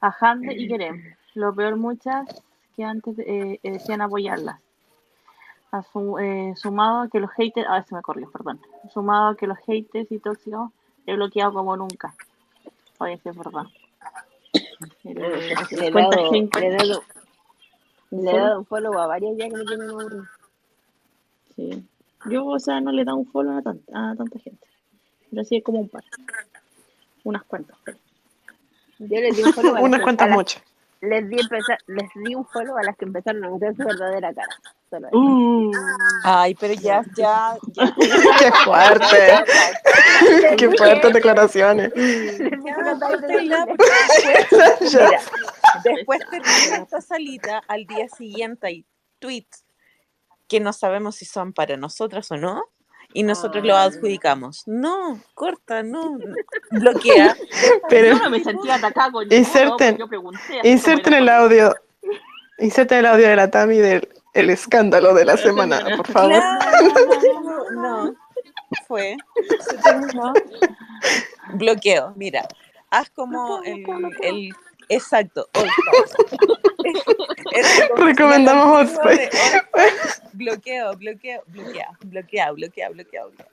a 0.00 0.14
Hande 0.20 0.54
y 0.54 0.68
Kerem. 0.68 1.14
Lo 1.34 1.54
peor 1.54 1.76
muchas 1.76 2.26
que 2.74 2.84
antes 2.84 3.16
eh, 3.20 3.60
eh, 3.62 3.70
decían 3.70 4.00
apoyarlas. 4.00 4.60
A 5.70 5.82
su- 5.82 6.18
eh, 6.18 6.52
sumado 6.56 7.02
a 7.02 7.08
que 7.08 7.20
los 7.20 7.30
haters, 7.30 7.66
a 7.68 7.74
ver 7.74 7.84
se 7.84 7.94
me 7.94 8.02
corrió, 8.02 8.30
perdón. 8.30 8.60
Sumado 8.92 9.28
a 9.30 9.36
que 9.36 9.46
los 9.46 9.58
haters 9.58 10.10
y 10.10 10.18
tóxicos 10.18 10.70
he 11.06 11.14
bloqueado 11.14 11.52
como 11.54 11.76
nunca. 11.76 12.14
Oye, 12.98 13.18
sí 13.22 13.28
es 13.28 13.36
verdad. 13.36 13.64
Le 15.04 15.86
he 15.86 15.90
dado, 15.90 16.10
gente- 16.30 16.60
le 16.60 16.66
he 16.66 16.70
dado, 16.72 17.02
le 18.10 18.30
he 18.30 18.34
dado 18.40 18.58
un 18.58 18.66
follow 18.66 18.98
a 18.98 19.06
varias 19.06 19.36
ya 19.38 19.48
que 19.48 19.56
me 19.56 19.64
tienen 19.64 19.88
aburrido. 19.90 20.24
Sí. 21.56 21.88
Yo, 22.30 22.46
o 22.46 22.58
sea, 22.58 22.80
no 22.80 22.92
le 22.92 23.04
da 23.04 23.14
un 23.14 23.26
follow 23.26 23.58
a 23.58 23.62
tanta, 23.62 24.10
a 24.12 24.14
tanta 24.16 24.38
gente. 24.38 24.66
Pero 25.30 25.44
sí 25.44 25.56
es 25.56 25.64
como 25.64 25.80
un 25.80 25.88
par. 25.88 26.04
Unas 27.24 27.42
cuantas. 27.44 27.76
Yo 28.98 29.20
les 29.20 29.36
di 29.36 29.42
un 29.42 29.52
follow 29.52 29.70
a 29.72 29.74
las 29.74 29.82
Unas 29.84 29.98
que- 30.00 30.02
cuantas 30.04 30.24
a 30.26 30.28
las- 30.28 30.36
muchas. 30.36 30.62
les 31.00 31.28
di, 31.28 31.40
empezar, 31.40 31.78
les 31.88 32.08
di 32.24 32.34
un 32.34 32.44
follow 32.46 32.76
a 32.76 32.82
las 32.84 32.96
que 32.96 33.04
empezaron 33.06 33.44
a 33.44 33.48
mostrar 33.50 33.74
su 33.74 33.82
verdadera 33.84 34.32
cara. 34.34 34.48
Solo. 34.90 35.08
Uh, 35.12 35.72
Ay, 36.22 36.54
pero 36.54 36.74
ya, 36.74 37.02
ya, 37.16 37.56
ya. 37.72 37.94
Qué 38.38 38.52
fuerte. 38.64 39.16
Qué 40.58 40.70
fuertes 40.76 41.12
declaraciones. 41.14 41.92
Después, 45.84 46.20
termina 46.30 46.82
esta 46.82 47.00
salita, 47.00 47.62
al 47.66 47.86
día 47.86 48.08
siguiente 48.08 48.66
hay 48.66 48.84
tweets 49.18 49.64
que 50.52 50.60
no 50.60 50.74
sabemos 50.74 51.16
si 51.16 51.24
son 51.24 51.54
para 51.54 51.78
nosotras 51.78 52.30
o 52.30 52.36
no, 52.36 52.62
y 53.14 53.22
nosotros 53.22 53.64
los 53.64 53.74
adjudicamos. 53.74 54.64
No, 54.66 55.18
corta, 55.32 55.82
no, 55.82 56.18
no. 56.18 56.34
bloquea. 56.70 57.34
Pero 57.88 58.08
yo 58.16 58.22
no 58.22 58.28
me 58.28 58.44
sentía 58.44 58.74
atacada 58.74 59.12
con 59.12 59.26
Inserten- 59.30 59.96
yo 59.98 60.06
pregunté. 60.08 60.60
inserten 60.64 61.14
el 61.14 61.28
audio. 61.30 61.74
Inserten 62.58 62.98
el 62.98 63.06
audio 63.06 63.28
de 63.28 63.36
la 63.36 63.50
Tami 63.50 63.78
del 63.78 64.06
el 64.34 64.50
escándalo 64.50 65.14
de 65.14 65.24
la 65.24 65.36
semana, 65.38 65.84
por 65.96 66.06
favor. 66.06 66.32
Claro, 66.32 67.70
no, 67.72 68.14
fue, 68.86 69.16
se 69.60 69.76
terminó. 69.84 70.32
Bloqueo, 71.54 72.12
mira, 72.16 72.46
haz 72.90 73.08
como 73.10 73.62
el, 73.64 73.84
el 74.20 74.54
exacto, 74.88 75.48
All. 75.54 75.68
El 77.52 77.96
Recomendamos 77.96 78.90
Stars, 78.90 80.22
Bloqueo, 80.32 80.96
bloqueo, 80.96 81.42
bloquea, 81.46 81.90
bloquea, 82.04 82.52
bloquea, 82.52 82.88
bloquea, 82.88 83.24
bloquea. 83.24 83.48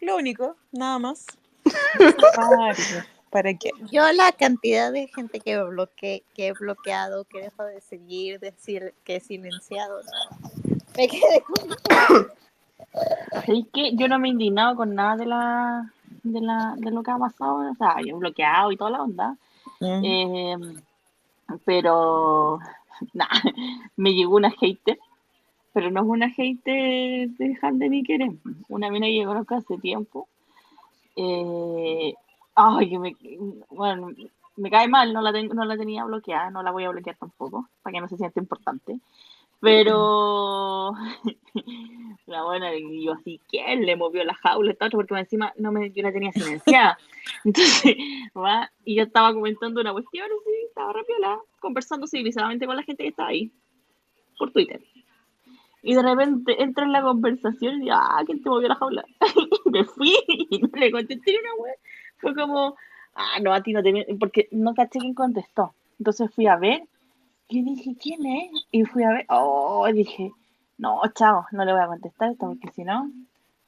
Lo 0.00 0.16
único, 0.16 0.56
nada 0.72 0.98
más. 0.98 1.26
Para, 1.64 2.74
¿Para 3.30 3.54
qué? 3.54 3.70
Yo 3.92 4.10
la 4.12 4.32
cantidad 4.32 4.92
de 4.92 5.08
gente 5.08 5.40
que 5.40 5.62
bloque, 5.62 6.24
que 6.34 6.48
he 6.48 6.52
bloqueado, 6.52 7.24
que 7.24 7.42
dejo 7.42 7.64
de 7.64 7.80
seguir, 7.80 8.40
decir 8.40 8.94
que 9.04 9.16
he 9.16 9.20
silenciado, 9.20 10.02
no. 10.02 10.76
Me 10.96 11.06
quedé 11.06 11.42
con 11.42 12.28
¿Sabéis 13.30 13.66
qué? 13.72 13.94
Yo 13.94 14.08
no 14.08 14.18
me 14.18 14.28
he 14.28 14.30
indignado 14.32 14.74
con 14.74 14.94
nada 14.94 15.16
de 15.16 15.26
la, 15.26 15.92
de 16.22 16.40
la 16.40 16.74
de 16.76 16.90
lo 16.90 17.02
que 17.02 17.10
ha 17.10 17.18
pasado. 17.18 17.70
O 17.70 17.74
sea, 17.76 17.96
yo 18.04 18.16
he 18.16 18.18
bloqueado 18.18 18.72
y 18.72 18.76
toda 18.76 18.90
la 18.90 19.02
onda. 19.02 19.36
Eh, 19.80 20.56
pero, 21.64 22.58
nada, 23.12 23.30
me 23.96 24.14
llegó 24.14 24.36
una 24.36 24.50
hater. 24.50 24.98
Pero 25.72 25.90
no 25.90 26.00
es 26.00 26.06
una 26.06 26.30
hater 26.30 27.28
de 27.28 27.58
Hande 27.62 27.88
ni 27.88 28.02
Kerem. 28.02 28.38
Una 28.68 28.90
mina 28.90 29.06
que 29.06 29.20
yo 29.20 29.26
conozco 29.26 29.54
hace 29.54 29.78
tiempo. 29.78 30.28
Eh, 31.16 32.14
ay, 32.54 32.90
que 32.90 33.38
bueno, 33.70 34.10
me 34.56 34.70
cae 34.70 34.88
mal, 34.88 35.12
no 35.12 35.22
la, 35.22 35.32
tengo, 35.32 35.54
no 35.54 35.64
la 35.64 35.76
tenía 35.76 36.04
bloqueada, 36.04 36.50
no 36.50 36.62
la 36.62 36.70
voy 36.70 36.84
a 36.84 36.90
bloquear 36.90 37.16
tampoco, 37.16 37.68
para 37.82 37.94
que 37.94 38.00
no 38.00 38.08
se 38.08 38.16
sienta 38.16 38.40
importante. 38.40 38.98
Pero 39.60 40.92
la 42.26 42.42
buena, 42.44 42.70
yo 42.76 43.12
así, 43.12 43.40
¿quién 43.48 43.84
le 43.84 43.96
movió 43.96 44.24
la 44.24 44.34
jaula? 44.34 44.74
Porque 44.90 45.14
encima 45.14 45.52
no 45.58 45.70
me, 45.70 45.90
yo 45.90 46.02
la 46.02 46.12
tenía 46.12 46.32
silenciada. 46.32 46.98
Entonces, 47.44 47.96
va, 48.36 48.70
y 48.84 48.96
yo 48.96 49.02
estaba 49.02 49.34
comentando 49.34 49.80
una 49.80 49.92
cuestión, 49.92 50.28
estaba 50.66 50.92
rapiola, 50.92 51.38
conversando 51.60 52.06
civilizadamente 52.06 52.66
con 52.66 52.76
la 52.76 52.82
gente 52.82 53.02
que 53.02 53.10
estaba 53.10 53.28
ahí, 53.28 53.52
por 54.38 54.50
Twitter. 54.52 54.80
Y 55.82 55.94
de 55.94 56.02
repente 56.02 56.62
entra 56.62 56.84
en 56.84 56.92
la 56.92 57.02
conversación 57.02 57.82
y 57.82 57.88
ah, 57.90 58.22
¿quién 58.26 58.42
te 58.42 58.50
movió 58.50 58.68
la 58.68 58.74
jaula? 58.76 59.04
me 59.66 59.84
fui 59.84 60.14
y 60.28 60.58
no 60.58 60.68
le 60.72 60.90
contesté 60.90 61.38
una 61.38 61.54
wea. 61.54 61.74
Fue 62.18 62.34
como, 62.34 62.76
ah, 63.14 63.40
no, 63.40 63.52
a 63.52 63.62
ti 63.62 63.72
no 63.72 63.82
te... 63.82 63.92
vi-", 63.92 64.04
Porque 64.18 64.48
no 64.50 64.74
caché 64.74 64.98
quién 64.98 65.14
contestó. 65.14 65.74
Entonces 65.98 66.30
fui 66.34 66.46
a 66.46 66.56
ver 66.56 66.82
Y 67.50 67.62
dije, 67.62 67.96
¿quién 68.00 68.24
es? 68.24 68.50
Y 68.70 68.84
fui 68.84 69.02
a 69.02 69.10
ver, 69.10 69.26
oh, 69.28 69.86
dije, 69.92 70.30
no, 70.78 71.00
chao, 71.14 71.46
no 71.50 71.64
le 71.64 71.72
voy 71.72 71.82
a 71.82 71.88
contestar 71.88 72.30
esto 72.30 72.46
porque 72.46 72.70
si 72.70 72.84
no, 72.84 73.10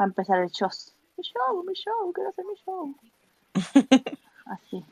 va 0.00 0.04
a 0.04 0.08
empezar 0.08 0.38
el 0.40 0.50
show. 0.50 0.70
Mi 1.16 1.24
show, 1.24 1.64
mi 1.64 1.74
show, 1.74 2.12
quiero 2.12 2.30
hacer 2.30 2.44
mi 2.44 2.54
show. 2.64 2.94
Así. 4.46 4.84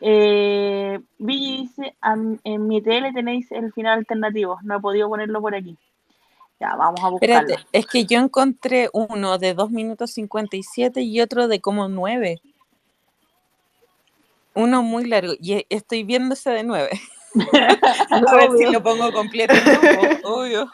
Eh, 0.00 1.00
Billy 1.18 1.62
dice, 1.62 1.96
"Am- 2.02 2.38
en 2.44 2.68
mi 2.68 2.82
tele 2.82 3.12
tenéis 3.12 3.50
el 3.52 3.72
final 3.72 3.98
alternativo, 4.00 4.58
no 4.62 4.76
he 4.76 4.80
podido 4.80 5.08
ponerlo 5.08 5.40
por 5.40 5.54
aquí. 5.54 5.76
Ya, 6.60 6.76
vamos 6.76 7.00
a 7.02 7.08
buscarlo. 7.08 7.54
Espérate, 7.54 7.68
es 7.72 7.86
que 7.86 8.04
yo 8.04 8.20
encontré 8.20 8.90
uno 8.92 9.38
de 9.38 9.54
2 9.54 9.70
minutos 9.70 10.10
57 10.12 11.00
y 11.00 11.20
otro 11.22 11.48
de 11.48 11.60
como 11.60 11.88
9. 11.88 12.42
Uno 14.54 14.82
muy 14.82 15.06
largo. 15.06 15.32
Y 15.40 15.54
e- 15.54 15.66
estoy 15.70 16.04
viendo 16.04 16.34
ese 16.34 16.50
de 16.50 16.64
9. 16.64 16.90
a 18.10 18.36
ver 18.36 18.50
si 18.56 18.66
lo 18.66 18.82
pongo 18.82 19.12
completo. 19.12 19.54
¿no? 20.22 20.30
Obvio. 20.36 20.70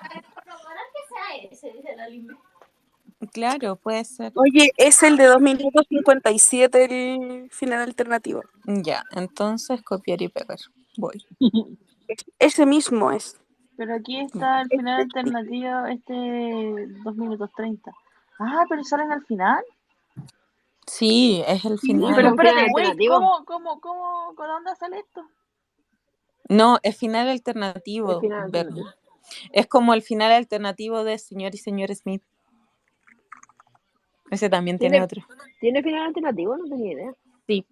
Claro, 3.32 3.76
puede 3.76 4.04
ser. 4.04 4.32
Oye, 4.34 4.72
es 4.76 5.02
el 5.02 5.16
de 5.16 5.24
2 5.26 5.40
minutos 5.40 5.86
57 5.88 6.84
el 6.84 7.50
final 7.50 7.80
alternativo. 7.80 8.42
Ya, 8.64 9.02
entonces 9.12 9.82
copiar 9.82 10.22
y 10.22 10.28
pegar. 10.28 10.58
Voy. 10.96 11.24
Ese 12.38 12.66
mismo 12.66 13.10
es. 13.10 13.40
Pero 13.76 13.94
aquí 13.94 14.20
está 14.20 14.62
el 14.62 14.68
final 14.68 15.00
alternativo, 15.00 15.86
este 15.86 16.14
2 17.04 17.16
minutos 17.16 17.50
30. 17.56 17.90
Ah, 18.38 18.64
pero 18.68 18.84
salen 18.84 19.10
al 19.10 19.24
final. 19.24 19.64
Sí, 20.86 21.42
es 21.46 21.64
el 21.64 21.78
final. 21.78 22.14
Pero 22.14 22.30
un 22.30 22.38
final 22.38 22.58
espérate, 22.66 22.94
güey. 22.94 23.08
¿cómo, 23.08 23.44
cómo, 23.44 23.80
cómo, 23.80 24.34
con 24.36 24.46
dónde 24.46 24.76
sale 24.76 24.98
esto? 24.98 25.26
No, 26.48 26.78
es 26.82 26.96
final 26.96 27.28
alternativo. 27.28 28.12
El 28.14 28.20
final 28.20 28.50
Bernie. 28.50 28.82
alternativo. 28.82 29.04
Es 29.52 29.66
como 29.66 29.94
el 29.94 30.02
final 30.02 30.32
alternativo 30.32 31.02
de 31.04 31.18
Señor 31.18 31.54
y 31.54 31.58
Señor 31.58 31.94
Smith. 31.94 32.22
Ese 34.30 34.48
también 34.50 34.78
tiene 34.78 34.94
Tiene- 34.94 35.04
otro. 35.04 35.22
¿Tiene 35.60 35.82
final 35.82 36.02
alternativo? 36.02 36.56
No 36.56 36.64
tenía 36.64 36.92
idea. 36.92 37.14
Sí. 37.46 37.64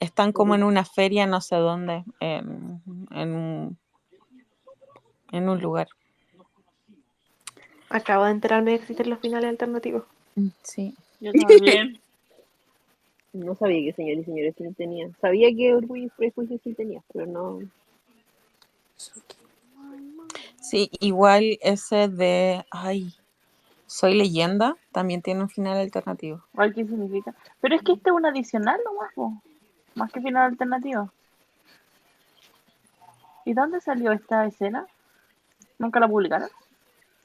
Están 0.00 0.32
como 0.32 0.54
en 0.54 0.62
una 0.64 0.84
feria, 0.84 1.26
no 1.26 1.40
sé 1.40 1.56
dónde, 1.56 2.04
en, 2.20 2.82
en, 3.10 3.34
un, 3.34 3.78
en 5.30 5.48
un 5.48 5.60
lugar. 5.60 5.88
Acabo 7.88 8.24
de 8.24 8.32
enterarme 8.32 8.72
de 8.72 8.76
que 8.78 8.82
existen 8.82 9.10
los 9.10 9.20
finales 9.20 9.48
alternativos. 9.50 10.04
Sí. 10.62 10.94
Yo 11.20 11.32
también. 11.32 12.00
No 13.32 13.54
sabía 13.54 13.82
que 13.84 13.94
señor 13.94 14.18
y 14.18 14.24
señores 14.24 14.54
sí 14.56 14.64
tenía. 14.74 15.10
Sabía 15.20 15.48
que 15.56 15.74
Orgullo 15.74 16.04
y 16.04 16.10
Prejuicio 16.10 16.58
sí 16.62 16.74
tenía, 16.74 17.02
pero 17.12 17.26
no. 17.26 17.60
Sí, 20.60 20.90
igual 21.00 21.58
ese 21.62 22.08
de, 22.08 22.64
ay, 22.70 23.14
Soy 23.92 24.14
leyenda, 24.14 24.76
también 24.90 25.20
tiene 25.20 25.42
un 25.42 25.50
final 25.50 25.76
alternativo. 25.76 26.42
¿Cuál 26.54 26.72
qué 26.72 26.86
significa? 26.86 27.34
Pero 27.60 27.76
es 27.76 27.82
que 27.82 27.92
este 27.92 28.08
es 28.08 28.16
un 28.16 28.24
adicional 28.24 28.80
nomás, 28.86 29.12
po. 29.14 29.34
más 29.94 30.10
que 30.10 30.22
final 30.22 30.50
alternativo. 30.50 31.10
¿Y 33.44 33.52
dónde 33.52 33.82
salió 33.82 34.12
esta 34.12 34.46
escena? 34.46 34.86
¿Nunca 35.78 36.00
la 36.00 36.08
publicaron? 36.08 36.48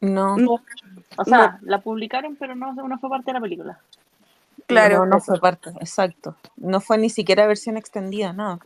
No, 0.01 0.35
O 1.15 1.23
sea, 1.23 1.57
la 1.61 1.79
publicaron, 1.79 2.35
pero 2.35 2.53
no, 2.53 2.73
no 2.73 2.99
fue 2.99 3.09
parte 3.09 3.27
de 3.27 3.35
la 3.35 3.41
película. 3.41 3.79
Claro. 4.67 4.99
no, 4.99 5.05
no 5.05 5.19
fue 5.21 5.39
parte, 5.39 5.69
exacto. 5.79 6.35
No 6.57 6.79
fue 6.81 6.97
ni 6.97 7.09
siquiera 7.09 7.47
versión 7.47 7.77
extendida, 7.77 8.33
no. 8.33 8.59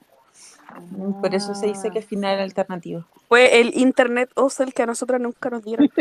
Por 1.22 1.36
eso 1.36 1.54
se 1.54 1.68
dice 1.68 1.90
que 1.92 2.00
es 2.00 2.06
final 2.06 2.40
alternativo. 2.40 3.06
Fue 3.28 3.60
el 3.60 3.76
internet 3.78 4.30
oso 4.36 4.64
el 4.64 4.74
que 4.74 4.84
a 4.84 4.86
nosotros 4.86 5.20
nunca 5.20 5.50
nos 5.50 5.64
dieron. 5.64 5.90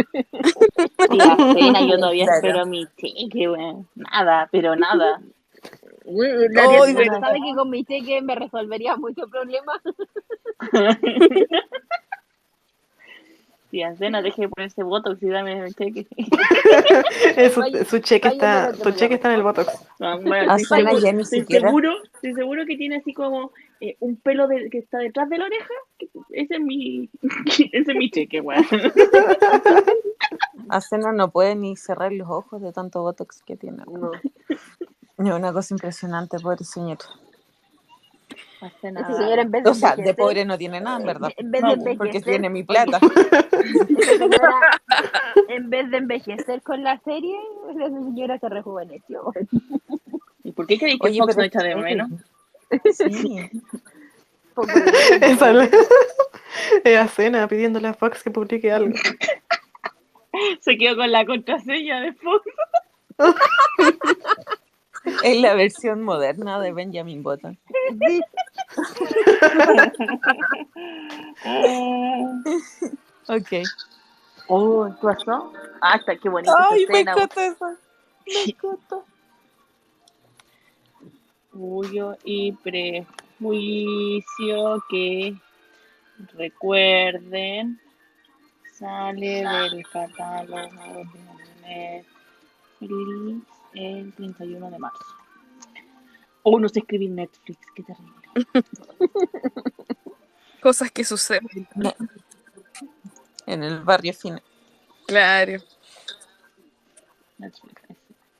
Sí, 1.11 1.16
la 1.16 1.34
escena, 1.34 1.80
yo 1.86 1.96
todavía 1.98 2.24
Claro. 2.24 2.36
espero 2.46 2.66
mi 2.66 2.86
cheque, 2.96 3.48
weón. 3.48 3.88
Nada, 3.96 4.48
pero 4.53 4.76
nada. 4.76 5.20
Verdad. 6.05 7.20
sabe 7.20 7.38
que 7.44 7.55
con 7.55 7.68
mi 7.70 7.84
cheque 7.84 8.22
me 8.22 8.34
resolvería 8.34 8.96
muchos 8.96 9.28
problemas. 9.30 9.80
Sí, 13.71 13.83
Ancena, 13.83 14.21
deje 14.21 14.43
de 14.43 14.49
ponerse 14.49 14.83
botox 14.83 15.23
y 15.23 15.29
dame 15.29 15.64
el 15.64 15.75
cheque. 15.75 16.07
Su, 17.87 17.99
cheque 18.01 18.29
está, 18.29 18.75
su 18.75 18.91
cheque 18.93 19.14
está 19.14 19.29
en 19.29 19.37
el 19.37 19.43
Botox. 19.43 19.68
Ah, 20.01 20.18
bueno, 20.21 20.53
Ah, 20.53 20.57
estoy, 20.57 20.85
seguro, 20.85 21.21
estoy 21.21 21.45
seguro, 21.45 21.93
estoy 22.14 22.35
seguro 22.35 22.66
que 22.66 22.77
tiene 22.77 22.97
así 22.97 23.14
como 23.14 23.53
eh, 23.81 23.97
un 24.01 24.16
pelo 24.16 24.49
de, 24.49 24.68
que 24.71 24.79
está 24.79 24.99
detrás 24.99 25.29
de 25.29 25.39
la 25.39 25.45
oreja. 25.45 25.75
Ese 26.31 26.55
es 26.55 26.61
mi, 26.61 27.09
ese 27.73 27.93
es 27.93 27.97
mi 27.97 28.11
cheque, 28.11 28.41
weón. 28.41 28.64
Acena 30.68 31.12
no 31.12 31.31
puede 31.31 31.55
ni 31.55 31.77
cerrar 31.77 32.12
los 32.12 32.29
ojos 32.29 32.61
de 32.61 32.73
tanto 32.73 33.03
botox 33.03 33.43
que 33.43 33.57
tiene. 33.57 33.85
No. 33.87 34.11
Es 34.18 34.59
una 35.18 35.53
cosa 35.53 35.75
impresionante, 35.75 36.39
pobre 36.41 36.64
señor. 36.64 36.99
Ancena, 38.61 39.01
Ese 39.01 39.14
señor 39.14 39.38
en 39.38 39.51
vez 39.51 39.64
de 39.64 39.70
O 39.70 39.74
sea, 39.74 39.97
de 39.97 40.14
pobre 40.14 40.45
no 40.45 40.59
tiene 40.59 40.80
nada, 40.80 40.99
en 41.01 41.07
verdad. 41.07 41.30
en 41.36 41.51
vez 41.51 41.62
de 41.62 41.95
porque 41.97 42.20
tiene 42.20 42.51
mi 42.51 42.62
plata. 42.62 43.01
señora, 44.18 44.61
en 45.49 45.70
vez 45.70 45.91
de 45.91 45.97
envejecer 45.97 46.61
con 46.62 46.82
la 46.82 46.99
serie, 47.01 47.36
esa 47.74 47.88
señora 47.88 48.38
se 48.38 48.49
rejuveneció. 48.49 49.32
¿Y 50.45 50.53
por 50.53 50.66
qué 50.66 50.78
creéis 50.78 51.01
que 51.01 51.07
Oye, 51.07 51.18
Fox 51.20 51.36
no 51.36 51.43
echa 51.43 51.62
de 51.62 51.74
menos? 51.76 52.11
Sí. 52.93 53.51
Esa 55.22 55.64
es 55.64 55.70
es 56.84 56.99
a 56.99 57.09
Cena 57.09 57.49
pidiéndole 57.49 57.88
a 57.88 57.95
Fox 57.95 58.22
que 58.22 58.30
publique 58.30 58.70
algo. 58.70 58.95
Se 60.61 60.76
quedó 60.76 60.97
con 60.97 61.11
la 61.11 61.24
contraseña 61.24 62.01
de 62.03 62.12
Fox. 62.12 62.45
Es 65.23 65.41
la 65.41 65.55
versión 65.55 66.03
moderna 66.03 66.61
de 66.61 66.73
Benjamin 66.73 67.23
Button. 67.23 67.59
Sí, 68.07 68.21
Ok. 73.28 73.53
Oh, 74.49 74.89
¿qué 75.01 75.03
pasó? 75.03 75.53
Ah, 75.81 75.97
está, 75.97 76.16
qué 76.16 76.28
bonita 76.28 76.53
Ay, 76.70 76.87
me 76.89 77.01
encanta 77.01 77.47
eso. 77.47 77.77
Me 78.27 78.43
encanta. 78.45 78.99
Orgullo 81.53 82.16
y 82.24 82.53
prejuicio 82.53 83.07
que 84.89 85.35
recuerden 86.35 87.81
sale 88.73 89.45
del 89.45 89.87
catálogo 89.89 91.05
de 91.62 92.05
Netflix 92.81 93.60
el 93.74 94.12
31 94.14 94.70
de 94.70 94.78
marzo. 94.78 95.05
Oh, 96.42 96.59
no 96.59 96.68
sé 96.68 96.80
escribir 96.80 97.10
Netflix, 97.10 97.59
qué 97.74 97.82
terrible. 97.82 98.14
Cosas 100.62 100.90
que 100.90 101.05
suceden. 101.05 101.68
En 103.47 103.62
el 103.62 103.80
barrio 103.80 104.12
fino. 104.12 104.38
Claro. 105.06 105.60
Netflix. 107.38 107.82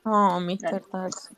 Oh, 0.03 0.39
Mr. 0.39 0.83
Darcy. 0.91 1.35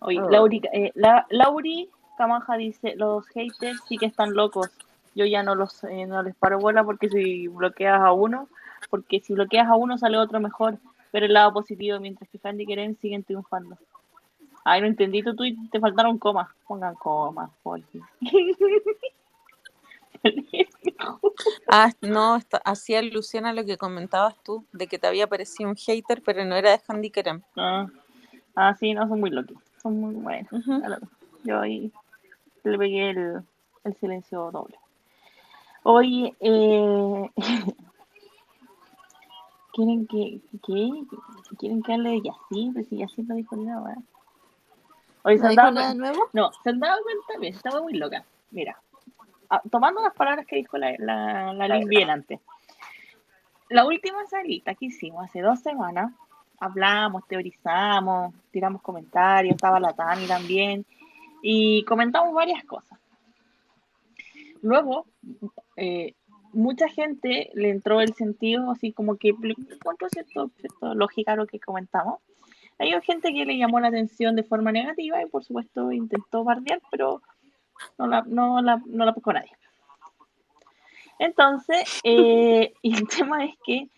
Oye, 0.00 0.20
Oh. 0.20 0.30
Lauri, 0.30 0.62
eh, 0.72 0.92
la, 0.94 1.26
Lauri 1.30 1.90
Camanja 2.16 2.56
dice, 2.56 2.94
los 2.96 3.26
haters 3.28 3.80
sí 3.88 3.98
que 3.98 4.06
están 4.06 4.34
locos. 4.34 4.70
Yo 5.14 5.24
ya 5.24 5.42
no 5.42 5.54
los 5.54 5.82
eh, 5.84 6.06
no 6.06 6.22
les 6.22 6.34
paro 6.36 6.58
bola 6.58 6.84
porque 6.84 7.08
si 7.08 7.48
bloqueas 7.48 8.00
a 8.00 8.12
uno, 8.12 8.48
porque 8.90 9.20
si 9.20 9.32
bloqueas 9.34 9.68
a 9.68 9.74
uno 9.74 9.98
sale 9.98 10.18
otro 10.18 10.38
mejor, 10.40 10.78
pero 11.10 11.26
el 11.26 11.32
lado 11.32 11.52
positivo, 11.52 12.00
mientras 12.00 12.28
que 12.30 12.38
Candy 12.38 12.66
Keren 12.66 12.96
siguen 12.98 13.24
triunfando. 13.24 13.76
Ay, 14.64 14.80
no 14.80 14.86
entendí 14.86 15.22
tu 15.22 15.34
tweet, 15.34 15.56
te 15.70 15.80
faltaron 15.80 16.18
comas. 16.18 16.48
Pongan 16.66 16.94
comas, 16.96 17.50
fin. 17.92 18.02
Ah, 21.70 21.90
no, 22.02 22.36
está- 22.36 22.60
hacía 22.64 22.98
alusión 22.98 23.46
a 23.46 23.52
lo 23.52 23.64
que 23.64 23.76
comentabas 23.78 24.34
tú, 24.42 24.64
de 24.72 24.86
que 24.86 24.98
te 24.98 25.06
había 25.06 25.26
parecido 25.26 25.70
un 25.70 25.76
hater, 25.76 26.22
pero 26.22 26.44
no 26.44 26.56
era 26.56 26.72
de 26.72 26.80
Handy 26.86 27.10
Kerem. 27.10 27.42
ah, 27.56 27.86
ah, 28.56 28.74
sí, 28.78 28.92
no, 28.94 29.06
son 29.08 29.20
muy 29.20 29.30
locos. 29.30 29.56
Son 29.82 29.98
muy 30.00 30.14
buenos. 30.14 30.50
Verdad. 30.66 31.00
Yo 31.44 31.60
ahí 31.60 31.92
le 32.64 32.78
pegué 32.78 33.10
el, 33.10 33.42
el 33.84 33.94
silencio 33.96 34.50
doble. 34.50 34.76
Oye, 35.84 36.34
eh, 36.40 37.30
¿quieren 39.78 40.06
que, 40.08 40.40
qué? 40.66 40.90
¿Quieren 41.56 41.82
que 41.84 41.92
hable 41.92 42.10
de 42.10 42.22
Yacine? 42.22 42.72
Pues 42.72 42.88
si 42.88 42.96
Yacine 42.98 43.28
no 43.28 43.34
dijo 43.36 43.56
nada, 43.56 43.80
¿verdad? 43.82 44.02
Oye, 45.22 45.36
¿se 45.36 45.42
¿No 45.42 45.48
han 45.48 45.50
dijo 45.50 45.62
dado 45.62 45.72
nada 45.74 45.92
cuen- 45.94 45.96
nuevo? 45.98 46.18
No, 46.32 46.50
¿se 46.64 46.70
han 46.70 46.80
dado 46.80 47.00
cuenta? 47.04 47.38
Mira, 47.38 47.56
estaba 47.56 47.80
muy 47.80 47.92
loca. 47.94 48.24
Mira, 48.50 48.80
ah, 49.50 49.62
tomando 49.70 50.02
las 50.02 50.14
palabras 50.14 50.46
que 50.46 50.56
dijo 50.56 50.76
la, 50.78 50.94
la, 50.98 51.52
la 51.52 51.68
Lin 51.68 51.88
bien 51.88 52.10
antes. 52.10 52.40
La 53.68 53.84
última 53.86 54.26
salita 54.26 54.74
que 54.74 54.86
hicimos 54.86 55.24
hace 55.24 55.42
dos 55.42 55.60
semanas, 55.60 56.12
hablamos, 56.58 57.26
teorizamos, 57.28 58.34
tiramos 58.50 58.82
comentarios, 58.82 59.54
estaba 59.54 59.78
la 59.78 59.92
Tani 59.92 60.26
también, 60.26 60.84
y 61.42 61.84
comentamos 61.84 62.34
varias 62.34 62.64
cosas. 62.64 62.98
luego, 64.62 65.06
eh, 65.76 66.14
mucha 66.58 66.88
gente 66.88 67.50
le 67.54 67.70
entró 67.70 68.00
el 68.00 68.14
sentido 68.14 68.72
así 68.72 68.92
como 68.92 69.16
que 69.16 69.28
encontró 69.28 70.08
cierto, 70.08 70.50
cierto 70.58 70.94
lógica 70.94 71.36
lo 71.36 71.46
que 71.46 71.60
comentamos. 71.60 72.20
Hay 72.80 72.92
gente 73.02 73.32
que 73.32 73.44
le 73.44 73.58
llamó 73.58 73.78
la 73.78 73.88
atención 73.88 74.34
de 74.34 74.42
forma 74.42 74.72
negativa 74.72 75.22
y 75.22 75.26
por 75.26 75.44
supuesto 75.44 75.92
intentó 75.92 76.42
bardear, 76.42 76.80
pero 76.90 77.22
no 77.96 78.08
la, 78.08 78.22
no 78.22 78.60
la, 78.60 78.82
no 78.86 79.04
la 79.04 79.14
nadie. 79.32 79.52
Entonces, 81.20 82.00
eh, 82.02 82.72
y 82.82 82.94
el 82.94 83.06
tema 83.08 83.44
es 83.44 83.54
que, 83.64 83.88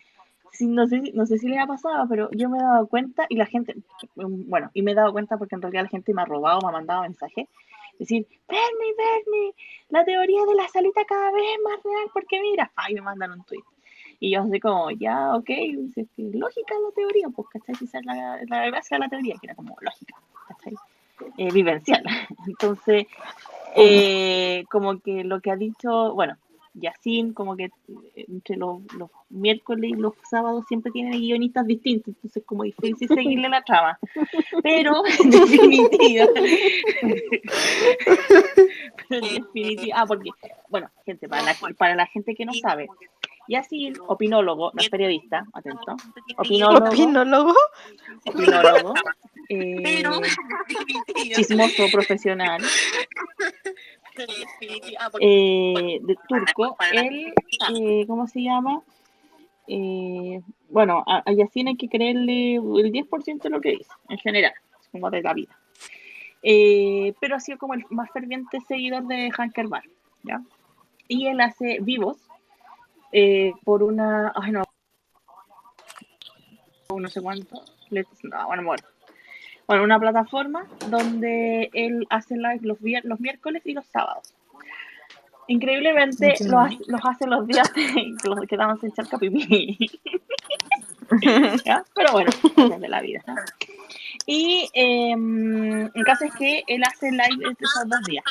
no, 0.59 0.85
sé, 0.85 1.11
no 1.15 1.25
sé 1.25 1.39
si 1.39 1.47
les 1.47 1.59
ha 1.59 1.65
pasado, 1.65 2.05
pero 2.07 2.29
yo 2.31 2.47
me 2.47 2.59
he 2.59 2.61
dado 2.61 2.87
cuenta 2.87 3.25
y 3.27 3.37
la 3.37 3.47
gente, 3.47 3.75
bueno, 4.15 4.69
y 4.75 4.83
me 4.83 4.91
he 4.91 4.95
dado 4.95 5.13
cuenta 5.13 5.37
porque 5.37 5.55
en 5.55 5.63
realidad 5.63 5.83
la 5.83 5.89
gente 5.89 6.13
me 6.13 6.21
ha 6.21 6.25
robado, 6.25 6.59
me 6.61 6.69
ha 6.69 6.73
mandado 6.73 7.01
mensajes, 7.01 7.47
decir, 8.01 8.27
Bernie, 8.47 8.93
Bernie, 8.97 9.53
la 9.89 10.03
teoría 10.03 10.45
de 10.45 10.55
la 10.55 10.67
salita 10.67 11.05
cada 11.05 11.31
vez 11.31 11.43
es 11.55 11.63
más 11.63 11.83
real 11.83 12.09
porque 12.13 12.41
mira, 12.41 12.71
ay, 12.75 12.95
me 12.95 13.01
mandan 13.01 13.31
un 13.31 13.43
tweet. 13.43 13.63
Y 14.19 14.31
yo 14.31 14.41
así 14.41 14.59
como, 14.59 14.91
ya, 14.91 15.35
ok, 15.35 15.47
dice, 15.47 16.05
lógica 16.17 16.75
la 16.75 16.91
teoría, 16.93 17.27
pues, 17.29 17.47
¿cachai? 17.49 17.75
Esa 17.81 17.99
es 17.99 18.05
la, 18.05 18.39
la 18.47 18.65
gracia 18.67 18.97
de 18.97 18.99
la 18.99 19.09
teoría, 19.09 19.35
que 19.41 19.47
era 19.47 19.55
como 19.55 19.75
lógica, 19.81 20.15
¿cachai? 20.47 20.75
Eh, 21.37 21.51
vivencial. 21.51 22.03
Entonces, 22.47 23.07
eh, 23.75 24.63
como 24.69 24.99
que 24.99 25.23
lo 25.23 25.41
que 25.41 25.51
ha 25.51 25.55
dicho, 25.55 26.13
bueno, 26.13 26.37
Yacine, 26.73 27.33
como 27.33 27.55
que 27.55 27.65
eh, 27.65 28.25
entre 28.27 28.57
los, 28.57 28.81
los, 28.97 29.09
miércoles 29.29 29.91
y 29.91 29.93
los 29.95 30.13
sábados 30.29 30.65
siempre 30.67 30.91
tienen 30.91 31.19
guionistas 31.19 31.65
distintos, 31.65 32.13
entonces 32.15 32.43
como 32.45 32.63
difícil 32.63 33.07
seguirle 33.07 33.49
la 33.49 33.61
trama. 33.61 33.99
Pero 34.63 35.03
en 35.19 35.29
definitiva, 35.29 36.27
pero 39.09 39.25
en 39.25 39.43
definitiva, 39.43 39.95
ah, 39.97 40.05
porque, 40.05 40.29
bueno, 40.69 40.89
gente, 41.05 41.29
para 41.29 41.43
la, 41.43 41.55
para 41.77 41.95
la 41.95 42.05
gente 42.07 42.35
que 42.35 42.45
no 42.45 42.53
sabe, 42.53 42.87
Yacine, 43.47 43.99
opinólogo, 44.07 44.71
no 44.73 44.81
es 44.81 44.89
periodista, 44.89 45.45
atento, 45.53 45.95
opinólogo, 46.37 46.87
¿Opinólogo? 46.87 47.53
opinólogo 48.25 48.93
eh, 49.49 50.03
chismoso 51.35 51.85
profesional, 51.91 52.61
eh, 55.19 55.99
de 56.01 56.15
turco, 56.27 56.75
él, 56.91 57.33
eh, 57.75 58.05
¿cómo 58.07 58.27
se 58.27 58.41
llama? 58.41 58.81
Eh, 59.67 60.41
bueno, 60.69 61.03
a, 61.07 61.23
a 61.25 61.31
Yacine 61.31 61.71
hay 61.71 61.77
que 61.77 61.89
creerle 61.89 62.55
el 62.55 62.91
10% 62.91 63.41
de 63.41 63.49
lo 63.49 63.61
que 63.61 63.71
dice, 63.71 63.91
en 64.09 64.17
general, 64.17 64.53
como 64.91 65.09
de 65.09 65.21
la 65.21 65.33
vida. 65.33 65.57
Pero 66.41 67.35
ha 67.35 67.39
sido 67.39 67.57
como 67.57 67.73
el 67.73 67.85
más 67.89 68.09
ferviente 68.11 68.59
seguidor 68.67 69.05
de 69.07 69.31
Hanker 69.31 69.67
Bar, 69.67 69.83
¿ya? 70.23 70.41
Y 71.07 71.27
él 71.27 71.39
hace 71.41 71.79
vivos 71.81 72.17
por 73.63 73.83
una, 73.83 74.33
ay 74.35 74.51
no, 74.51 74.63
no 76.97 77.07
sé 77.07 77.21
cuánto, 77.21 77.61
no, 78.23 78.47
bueno, 78.47 78.63
bueno, 78.63 78.83
bueno, 79.71 79.85
una 79.85 79.99
plataforma 80.01 80.65
donde 80.89 81.69
él 81.73 82.05
hace 82.09 82.35
live 82.35 82.59
los, 82.63 82.77
los 83.03 83.19
miércoles 83.21 83.61
y 83.65 83.71
los 83.73 83.85
sábados. 83.85 84.33
Increíblemente 85.47 86.35
los, 86.41 86.53
hace- 86.65 86.77
los 86.87 87.01
hace 87.05 87.25
los 87.27 87.47
días 87.47 87.73
de- 87.73 88.15
que 88.21 88.27
los 88.29 88.39
que 88.47 88.57
daban 88.57 88.77
sin 88.81 88.89
echar 88.89 89.07
capipí. 89.07 89.77
¿Ya? 91.65 91.85
Pero 91.95 92.11
bueno, 92.11 92.31
de 92.79 92.87
la 92.89 92.99
vida. 93.01 93.23
Y 94.25 94.69
eh, 94.73 95.13
el 95.13 96.03
caso 96.03 96.25
es 96.25 96.33
que 96.35 96.63
él 96.67 96.83
hace 96.83 97.09
live 97.11 97.47
entre 97.47 97.65
esos 97.65 97.87
dos 97.87 98.01
días. 98.03 98.25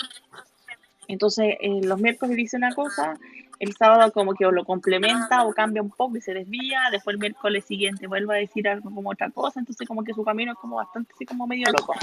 Entonces, 1.09 1.57
eh, 1.61 1.81
los 1.83 1.99
miércoles 2.01 2.37
dice 2.37 2.57
una 2.59 2.75
cosa, 2.75 3.19
el 3.61 3.77
sábado 3.77 4.11
como 4.13 4.35
que 4.35 4.45
o 4.47 4.51
lo 4.51 4.65
complementa 4.65 5.45
o 5.45 5.53
cambia 5.53 5.81
un 5.83 5.91
poco 5.91 6.17
y 6.17 6.21
se 6.21 6.35
desvía, 6.35 6.81
después 6.91 7.15
el 7.15 7.21
miércoles 7.21 7.65
siguiente 7.65 8.07
vuelve 8.09 8.35
a 8.35 8.39
decir 8.41 8.67
algo 8.69 8.91
como 8.91 9.11
otra 9.11 9.31
cosa, 9.31 9.61
entonces 9.61 9.87
como 9.87 10.03
que 10.03 10.15
su 10.15 10.25
camino 10.25 10.53
es 10.53 10.59
como 10.59 10.77
bastante 10.77 11.13
así 11.15 11.25
como 11.27 11.47
medio 11.47 11.71
loco. 11.71 11.95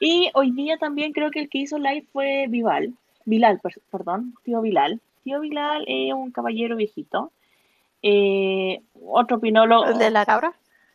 Y 0.00 0.30
hoy 0.34 0.50
día 0.52 0.76
también 0.78 1.12
creo 1.12 1.30
que 1.30 1.40
el 1.40 1.48
que 1.48 1.58
hizo 1.58 1.78
live 1.78 2.06
fue 2.12 2.46
Vival, 2.48 2.94
Bilal, 3.24 3.60
per- 3.60 3.80
perdón, 3.90 4.34
tío 4.44 4.60
Bilal. 4.60 5.00
Tío 5.24 5.40
Bilal 5.40 5.84
es 5.86 6.12
un 6.12 6.30
caballero 6.30 6.76
viejito. 6.76 7.32
Eh, 8.02 8.80
otro 9.06 9.36
opinólogo, 9.38 9.86
¿El 9.86 9.98
de 9.98 10.10
la 10.10 10.24
cabra? 10.24 10.52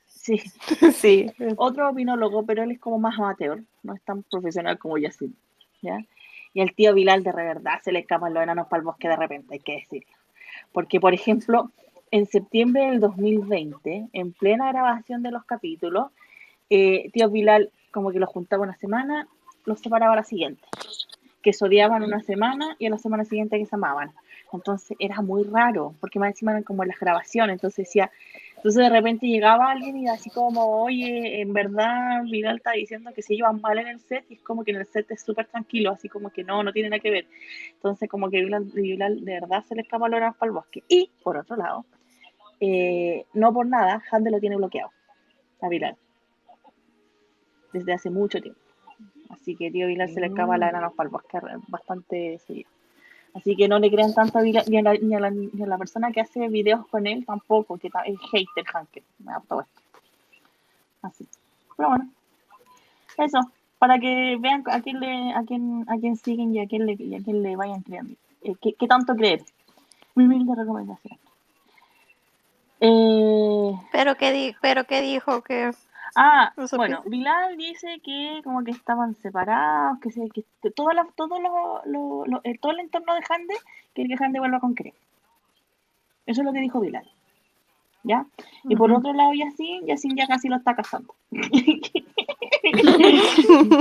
sí, 0.08 0.42
Sí. 0.94 1.28
otro 1.58 1.90
opinólogo, 1.90 2.46
pero 2.46 2.64
él 2.64 2.72
es 2.72 2.80
como 2.80 3.00
más 3.00 3.18
amateur, 3.20 3.64
no 3.84 3.94
es 3.94 4.02
tan 4.04 4.24
profesional 4.24 4.78
como 4.80 4.98
Yacine, 4.98 5.34
¿ya? 5.82 5.98
Y 6.54 6.62
al 6.62 6.74
tío 6.74 6.94
Bilal 6.94 7.24
de 7.24 7.32
verdad 7.32 7.80
se 7.84 7.92
le 7.92 8.00
escapan 8.00 8.34
los 8.34 8.44
enanos 8.44 8.68
para 8.68 8.80
el 8.80 8.86
bosque 8.86 9.08
de 9.08 9.16
repente, 9.16 9.54
hay 9.54 9.60
que 9.60 9.74
decirlo. 9.74 10.12
Porque, 10.72 11.00
por 11.00 11.14
ejemplo, 11.14 11.72
en 12.12 12.26
septiembre 12.26 12.88
del 12.88 13.00
2020, 13.00 14.10
en 14.12 14.34
plena 14.34 14.72
grabación 14.72 15.24
de 15.24 15.32
los 15.32 15.46
capítulos, 15.46 16.12
eh, 16.70 17.10
tío 17.14 17.30
Bilal 17.30 17.72
como 17.92 18.12
que 18.12 18.20
los 18.20 18.30
juntaba 18.30 18.64
una 18.64 18.76
semana, 18.76 19.28
los 19.66 19.80
separaba 19.80 20.14
a 20.14 20.18
la 20.18 20.24
siguiente. 20.24 20.64
Que 21.42 21.54
se 21.54 21.66
odiaban 21.66 22.04
una 22.04 22.22
semana 22.22 22.76
y 22.80 22.86
a 22.86 22.90
la 22.90 22.98
semana 22.98 23.26
siguiente 23.26 23.58
que 23.58 23.66
se 23.66 23.76
amaban. 23.76 24.12
Entonces 24.54 24.98
era 25.00 25.22
muy 25.22 25.44
raro, 25.44 25.96
porque 26.00 26.20
más 26.20 26.30
encima 26.30 26.52
eran 26.52 26.64
como 26.64 26.84
las 26.84 27.00
grabaciones, 27.00 27.54
entonces 27.54 27.86
decía, 27.86 28.12
entonces 28.58 28.84
de 28.84 28.90
repente 28.90 29.28
llegaba 29.28 29.72
alguien 29.72 29.98
y 29.98 30.08
así 30.08 30.30
como, 30.30 30.84
oye, 30.84 31.42
en 31.42 31.54
verdad 31.54 32.24
Vidal 32.24 32.58
está 32.58 32.72
diciendo 32.74 33.12
que 33.16 33.22
se 33.22 33.36
llevan 33.36 33.62
mal 33.62 33.80
en 33.80 33.88
el 33.88 34.00
set 34.00 34.26
y 34.30 34.36
es 34.36 34.42
como 34.42 34.64
que 34.64 34.72
en 34.72 34.78
el 34.78 34.86
set 34.86 35.10
es 35.10 35.22
súper 35.22 35.48
tranquilo, 35.48 35.92
así 35.92 36.10
como 36.10 36.30
que 36.30 36.44
no, 36.44 36.64
no 36.64 36.72
tiene 36.72 36.90
nada 36.90 37.00
que 37.00 37.12
ver. 37.12 37.28
Entonces 37.74 38.10
como 38.10 38.30
que 38.30 38.44
Vidal, 38.44 38.66
Vidal 38.66 39.26
de 39.26 39.34
verdad 39.34 39.64
se 39.64 39.76
le 39.76 39.82
escapa 39.82 40.08
el 40.08 40.12
para 40.12 40.36
el 40.42 40.52
bosque. 40.52 40.84
Y 40.88 41.10
por 41.24 41.38
otro 41.38 41.56
lado, 41.56 41.86
eh, 42.60 43.26
no 43.34 43.54
por 43.54 43.66
nada, 43.66 44.04
Hande 44.12 44.32
lo 44.32 44.40
tiene 44.40 44.58
bloqueado 44.58 44.92
a 45.62 45.70
Vidal 45.70 45.96
desde 47.74 47.94
hace 47.94 48.10
mucho 48.10 48.42
tiempo. 48.42 48.60
Así 49.30 49.56
que 49.56 49.72
tío 49.72 49.88
Vidal 49.88 50.10
se 50.10 50.20
le 50.20 50.28
escapa 50.28 50.58
la 50.58 50.70
enanos 50.70 50.94
para 50.94 51.08
el 51.08 51.12
bosque 51.12 51.40
bastante 51.68 52.38
seguido. 52.40 52.70
Así 53.34 53.56
que 53.56 53.68
no 53.68 53.80
le 53.80 53.90
crean 53.90 54.14
tanto 54.14 54.42
ni, 54.42 54.58
a 54.58 54.64
la, 54.82 54.94
ni, 54.94 55.16
a 55.16 55.20
la, 55.20 55.30
ni 55.30 55.64
a 55.64 55.68
la 55.68 55.78
persona 55.78 56.12
que 56.12 56.22
hace 56.22 56.50
videos 56.50 56.86
con 56.88 57.08
él 57.08 57.26
tampoco, 57.26 57.78
que 57.78 57.88
es 57.88 58.20
hater 58.32 58.66
Hanker. 58.74 59.04
Me 59.20 59.34
esto. 59.34 59.66
Así. 61.02 61.28
Pero 61.78 61.90
bueno. 61.90 62.10
Eso. 63.18 63.40
Para 63.80 64.00
que 64.00 64.38
vean 64.40 64.64
a 64.68 64.82
quién 64.82 65.00
le, 65.00 65.34
a 65.34 65.44
quién, 65.44 65.86
a 65.88 65.98
quién 65.98 66.16
siguen 66.18 66.54
y 66.54 66.60
a 66.60 66.68
quién 66.68 66.86
le, 66.86 66.94
y 66.94 67.16
a 67.16 67.24
quién 67.24 67.42
le 67.42 67.56
vayan 67.56 67.82
creando. 67.82 68.14
Eh, 68.44 68.56
¿qué, 68.62 68.74
qué 68.74 68.88
tanto 68.88 69.16
creer? 69.16 69.44
Mi 70.14 70.26
humilde 70.26 70.54
recomendación. 70.56 71.18
Eh, 72.82 73.74
¿Pero 73.92 74.16
qué, 74.18 74.32
di 74.32 74.56
pero 74.60 74.86
qué 74.86 75.02
dijo? 75.02 75.42
que 75.42 75.72
Ah, 76.16 76.54
¿No 76.58 76.66
bueno? 76.78 77.02
Bilal 77.06 77.58
dice 77.58 78.00
que 78.04 78.42
como 78.44 78.64
que 78.64 78.72
estaban 78.72 79.16
separados, 79.16 80.00
que, 80.00 80.12
se, 80.12 80.30
que 80.30 80.44
todo, 80.72 80.92
la- 80.92 81.08
todo, 81.16 81.40
lo, 81.40 81.82
lo- 81.86 82.26
lo- 82.26 82.42
eh, 82.44 82.58
todo 82.60 82.72
el 82.74 82.80
entorno 82.82 83.14
de 83.16 83.22
Hande 83.30 83.56
quiere 83.94 84.16
que 84.16 84.24
Hande 84.24 84.40
vuelva 84.40 84.60
con 84.60 84.74
Cree. 84.74 84.94
Eso 86.26 86.42
es 86.42 86.46
lo 86.46 86.54
que 86.54 86.60
dijo 86.62 86.80
Bilal. 86.80 87.08
¿Ya? 88.04 88.26
Y 88.66 88.76
por 88.76 88.92
otro 88.92 89.14
lado, 89.14 89.34
Yacine, 89.34 89.88
Yacine 89.88 90.16
ya 90.16 90.28
casi 90.28 90.50
lo 90.50 90.58
está 90.58 90.76
casando. 90.76 91.14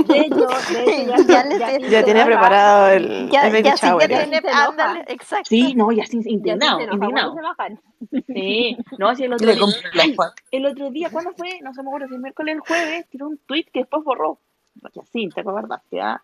De 0.07 0.19
hecho, 0.19 0.47
de 0.73 0.83
hecho 0.83 1.07
ya, 1.07 1.17
Ya 1.27 1.43
le 1.43 1.59
ya, 1.59 1.67
te- 1.67 1.89
Ya 1.89 2.03
tiene 2.03 2.25
preparado 2.25 2.89
el, 2.89 3.29
Ya, 3.29 3.47
el 3.47 3.51
baby 3.53 3.63
ya 3.63 3.77
sí 3.77 3.81
que 3.81 3.87
shower. 3.87 4.09
Ya 4.09 4.17
tiene, 4.23 4.39
sí 4.41 4.47
enoja. 4.47 4.67
ándale, 4.69 5.05
exacto. 5.07 5.47
Sí, 5.49 5.73
no, 5.75 5.91
Ya 5.91 6.03
indignado, 6.11 6.77
se 6.79 6.83
enoja 6.83 6.99
cuando 6.99 7.05
indignado. 7.05 7.33
se 7.33 7.39
enojan. 7.39 7.81
Sí, 8.27 8.77
no, 8.97 9.15
si 9.15 9.23
el 9.23 9.33
otro 9.33 9.47
día, 9.55 9.63
el 10.51 10.65
otro 10.65 10.89
día, 10.91 11.09
¿cuándo 11.11 11.31
fue? 11.37 11.59
No 11.61 11.73
se 11.73 11.81
me 11.83 11.89
acuerdo 11.89 12.07
si 12.07 12.15
el 12.15 12.21
miércoles 12.21 12.53
o 12.53 12.55
el 12.55 12.59
jueves, 12.61 13.05
tiró 13.09 13.27
un 13.27 13.37
tweet 13.37 13.65
que 13.71 13.79
después 13.81 14.03
borró. 14.03 14.39
Yacine, 14.93 15.31
te 15.31 15.41
acordaste, 15.41 16.01
¿ah? 16.01 16.21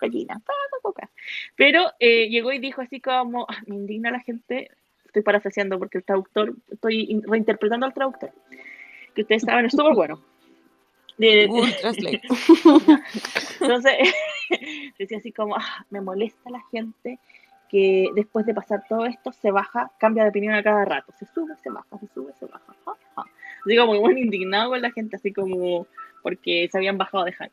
Gallina. 0.00 0.40
Pero 1.56 1.84
eh, 1.98 2.28
llegó 2.28 2.52
y 2.52 2.58
dijo 2.58 2.82
así 2.82 3.00
como, 3.00 3.46
"Ah, 3.48 3.56
me 3.66 3.76
indigna 3.76 4.10
la 4.10 4.20
gente, 4.20 4.70
estoy 5.06 5.22
parafraseando 5.22 5.78
porque 5.78 5.98
el 5.98 6.04
traductor, 6.04 6.52
estoy 6.70 7.06
in- 7.08 7.22
reinterpretando 7.22 7.86
al 7.86 7.94
traductor, 7.94 8.30
que 9.14 9.22
ustedes 9.22 9.42
saben, 9.42 9.66
es 9.66 9.72
súper 9.72 9.94
bueno. 9.94 10.20
De- 11.18 11.46
Google 11.46 11.72
Translate. 11.80 12.22
entonces, 13.60 13.92
decía 14.98 15.18
así 15.18 15.32
como, 15.32 15.56
"Ah, 15.56 15.86
me 15.90 16.00
molesta 16.00 16.50
la 16.50 16.60
gente 16.70 17.18
que 17.70 18.10
después 18.14 18.46
de 18.46 18.54
pasar 18.54 18.84
todo 18.88 19.06
esto 19.06 19.32
se 19.32 19.50
baja, 19.50 19.90
cambia 19.98 20.24
de 20.24 20.30
opinión 20.30 20.54
a 20.54 20.62
cada 20.62 20.84
rato. 20.84 21.12
Se 21.18 21.26
sube, 21.26 21.54
se 21.62 21.70
baja, 21.70 21.98
se 21.98 22.06
sube, 22.08 22.32
se 22.38 22.46
baja. 22.46 22.74
Como 23.64 24.00
muy 24.00 24.20
indignado 24.20 24.70
con 24.70 24.82
la 24.82 24.90
gente, 24.90 25.16
así 25.16 25.32
como 25.32 25.86
porque 26.22 26.68
se 26.70 26.78
habían 26.78 26.98
bajado 26.98 27.24
de 27.24 27.32
Hank. 27.32 27.52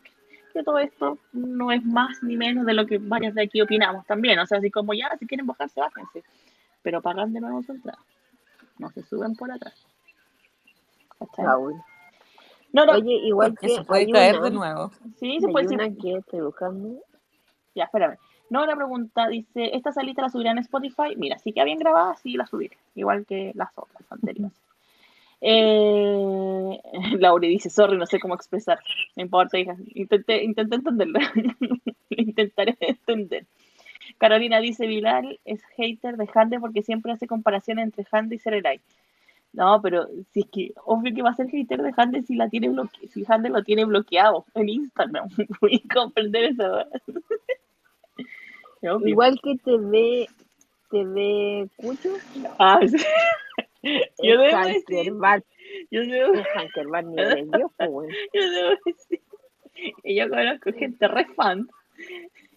Que 0.54 0.64
todo 0.64 0.80
esto 0.80 1.18
no 1.32 1.72
es 1.72 1.84
más 1.86 2.22
ni 2.22 2.36
menos 2.36 2.66
de 2.66 2.74
lo 2.74 2.86
que 2.86 2.98
varias 2.98 3.34
de 3.34 3.44
aquí 3.44 3.62
opinamos 3.62 4.06
también. 4.06 4.38
O 4.40 4.46
sea, 4.46 4.58
así 4.58 4.70
como 4.70 4.94
ya, 4.94 5.10
si 5.18 5.26
quieren 5.26 5.48
bajarse, 5.48 5.80
bájense. 5.80 6.24
Pero 6.82 7.02
pagan 7.02 7.32
de 7.32 7.40
nuevo 7.40 7.64
su 7.64 7.72
entrada. 7.72 8.00
No 8.78 8.90
se 8.92 9.04
suben 9.04 9.36
por 9.36 9.52
atrás. 9.52 9.86
¿Cachai? 11.20 11.46
No, 12.74 12.86
no, 12.86 12.94
Oye, 12.94 13.14
igual 13.24 13.58
que 13.58 13.70
se 13.70 13.84
puede 13.84 14.10
caer 14.12 14.38
una, 14.38 14.46
de 14.46 14.52
nuevo. 14.52 14.92
sí, 15.20 15.40
se 15.40 15.48
hay 15.48 15.52
puede 15.52 15.68
decir. 15.68 15.98
que 16.02 16.16
estoy 16.16 16.40
buscando. 16.42 17.00
Ya, 17.76 17.86
espérame. 17.86 18.18
Nora 18.50 18.76
pregunta, 18.76 19.28
dice, 19.30 19.76
¿esta 19.76 19.94
salita 19.94 20.22
la 20.22 20.30
subirán 20.30 20.58
en 20.58 20.64
Spotify? 20.64 21.16
Mira, 21.16 21.38
si 21.40 21.54
queda 21.54 21.64
bien 21.64 21.80
grabada, 21.80 22.16
sí 22.18 22.34
la 22.34 22.46
subiré, 22.46 22.78
igual 22.96 23.26
que 23.26 23.52
las 23.56 23.70
otras 23.76 24.12
anteriores. 24.12 24.54
Eh, 25.44 26.80
Laura 27.20 27.48
dice, 27.48 27.72
sorry, 27.72 27.98
no 27.98 28.06
sé 28.06 28.20
cómo 28.20 28.36
expresar. 28.36 28.78
No 29.16 29.24
importa, 29.24 29.58
hija. 29.58 29.76
Intenté, 29.96 30.44
intenté 30.44 30.76
entenderlo. 30.76 31.20
Intentaré 32.12 32.78
entender. 32.80 33.48
Carolina 34.20 34.60
dice, 34.60 34.86
Bilal 34.86 35.40
es 35.46 35.64
hater 35.76 36.16
de 36.18 36.30
Hande 36.32 36.60
porque 36.60 36.84
siempre 36.84 37.12
hace 37.12 37.26
comparaciones 37.26 37.86
entre 37.86 38.06
Hande 38.12 38.36
y 38.36 38.38
Serenay. 38.38 38.82
No, 39.54 39.82
pero 39.82 40.08
si 40.32 40.42
es 40.42 40.46
que 40.52 40.74
obvio 40.86 41.14
que 41.14 41.22
va 41.22 41.32
a 41.32 41.36
ser 41.36 41.50
hater 41.50 41.82
de 41.82 41.94
Hande 41.96 42.24
si 42.24 42.36
la 42.36 42.48
tiene 42.50 42.70
bloque 42.70 43.08
si 43.10 43.26
Hande 43.28 43.50
lo 43.50 43.64
tiene 43.64 43.84
bloqueado 43.86 44.46
en 44.54 44.70
Instagram. 44.70 45.28
Voy 45.62 45.84
a 45.84 45.94
comprender 45.94 46.46
eso. 46.46 46.86
Igual 49.06 49.40
que 49.44 49.58
TV, 49.58 50.28
TV 50.90 51.70
Cucho, 51.78 52.10
Ah, 52.58 52.80
sí. 52.88 52.98
Yo 54.24 54.40
debo 54.40 54.44
decir, 54.44 54.84
Hankerbat, 54.88 55.44
yo 55.90 56.02
debo, 56.02 56.34
es 56.34 56.48
Hankerbat 56.56 57.06
ni 57.06 57.16
de 57.16 57.50
Dios, 57.58 57.72
weón. 57.80 58.10
yo 58.34 58.52
debo 58.52 58.70
decir 58.86 59.22
que 60.04 60.16
yo 60.16 60.30
conozco 60.30 60.72
gente 60.74 61.08
re 61.08 61.26
fan 61.36 61.68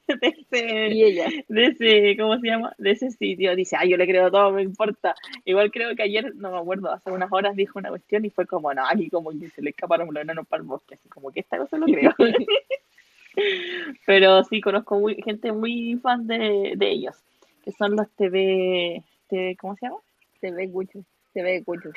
de 0.20 0.28
ese, 0.28 0.89
Y 0.89 1.05
ella, 1.05 1.28
de 1.48 1.66
ese, 1.66 2.16
¿cómo 2.18 2.39
se 2.39 2.47
llama? 2.47 2.74
De 2.78 2.90
ese 2.90 3.10
sitio. 3.10 3.56
Dice, 3.56 3.76
ay, 3.78 3.90
yo 3.90 3.97
le 3.97 4.06
creo 4.06 4.31
todo, 4.31 4.52
me 4.52 4.62
importa. 4.62 5.14
Igual 5.44 5.70
creo 5.70 5.94
que 5.97 6.02
ayer, 6.02 6.35
no 6.36 6.51
me 6.51 6.59
acuerdo, 6.59 6.93
hace 6.93 7.10
unas 7.10 7.32
horas 7.32 7.56
dijo 7.56 7.78
una 7.78 7.89
cuestión 7.89 8.24
y 8.24 8.31
fue 8.31 8.47
como, 8.47 8.72
no, 8.74 8.86
aquí 8.86 9.09
como 9.09 9.31
que 9.31 9.48
se 9.51 9.62
le 9.62 9.70
escaparon 9.70 10.12
los 10.12 10.22
enanos 10.22 10.47
para 10.47 10.62
el 10.62 10.68
bosque, 10.68 10.94
así 10.94 11.09
como 11.09 11.31
que 11.31 11.40
esta 11.40 11.59
cosa 11.59 11.78
lo 11.78 11.86
creo. 11.86 12.12
Pero 14.06 14.44
sí, 14.44 14.60
conozco 14.60 14.98
muy, 14.98 15.16
gente 15.22 15.52
muy 15.52 15.98
fan 16.02 16.26
de, 16.26 16.74
de 16.76 16.90
ellos, 16.90 17.16
que 17.64 17.72
son 17.72 17.97
los 17.97 18.09
TV, 18.10 19.02
TV, 19.28 19.56
¿cómo 19.56 19.74
se 19.76 19.86
llama? 19.86 19.98
TV 20.40 20.70
Cucho, 20.70 21.01
TV 21.32 21.64
Cucho. 21.64 21.90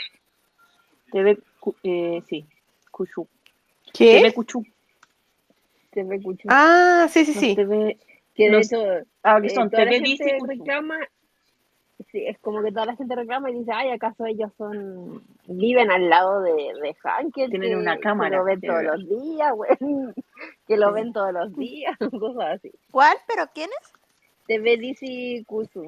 TV, 1.12 1.38
eh, 1.84 2.22
sí, 2.28 2.46
Cuchu. 2.92 3.28
TV 3.94 4.24
¿Qué? 4.24 4.34
Cuchu. 4.34 4.66
TV 5.98 6.22
Cucho. 6.22 6.48
Ah, 6.52 7.07
sí, 7.10 7.26
sí, 7.26 7.34
sí. 7.34 7.56
TV, 7.56 7.98
que 8.36 8.45
de 8.45 8.52
los- 8.52 8.72
hecho, 8.72 8.84
ah, 9.24 9.41
que 9.41 9.48
eh, 9.48 9.49
son 9.49 9.69
toda 9.72 9.86
la 9.86 9.91
TV 9.91 10.03
Dice 10.03 10.24
gente 10.26 10.45
reclama, 10.48 10.99
sí, 12.11 12.26
es 12.28 12.38
como 12.40 12.61
que 12.61 12.72
toda 12.72 12.86
la 12.86 12.95
gente 12.95 13.15
reclama 13.15 13.49
y 13.49 13.56
dice, 13.56 13.72
ay, 13.74 13.90
¿acaso 13.90 14.26
ellos 14.28 14.52
son, 14.57 15.24
viven 15.48 15.90
al 15.90 16.07
lado 16.07 16.41
de, 16.41 16.52
de? 16.53 16.95
Tienen 17.34 17.61
que, 17.61 17.76
una 17.76 17.95
que 17.95 18.02
cámara 18.02 18.38
lo 18.38 18.44
ven 18.44 18.61
todos 18.61 18.84
los 18.84 19.10
días, 19.10 19.52
güey, 19.53 19.72
que 20.68 20.78
lo 20.78 20.91
ven 20.91 21.14
todos 21.14 21.34
los 21.34 21.56
días, 21.56 21.98
cosas 22.19 22.60
así. 22.60 22.72
¿Cuál? 22.91 23.18
¿Pero 23.28 23.45
quién 23.53 23.69
es? 23.82 23.91
TV 24.45 24.78
Dice 24.78 25.44
Cucho. 25.48 25.84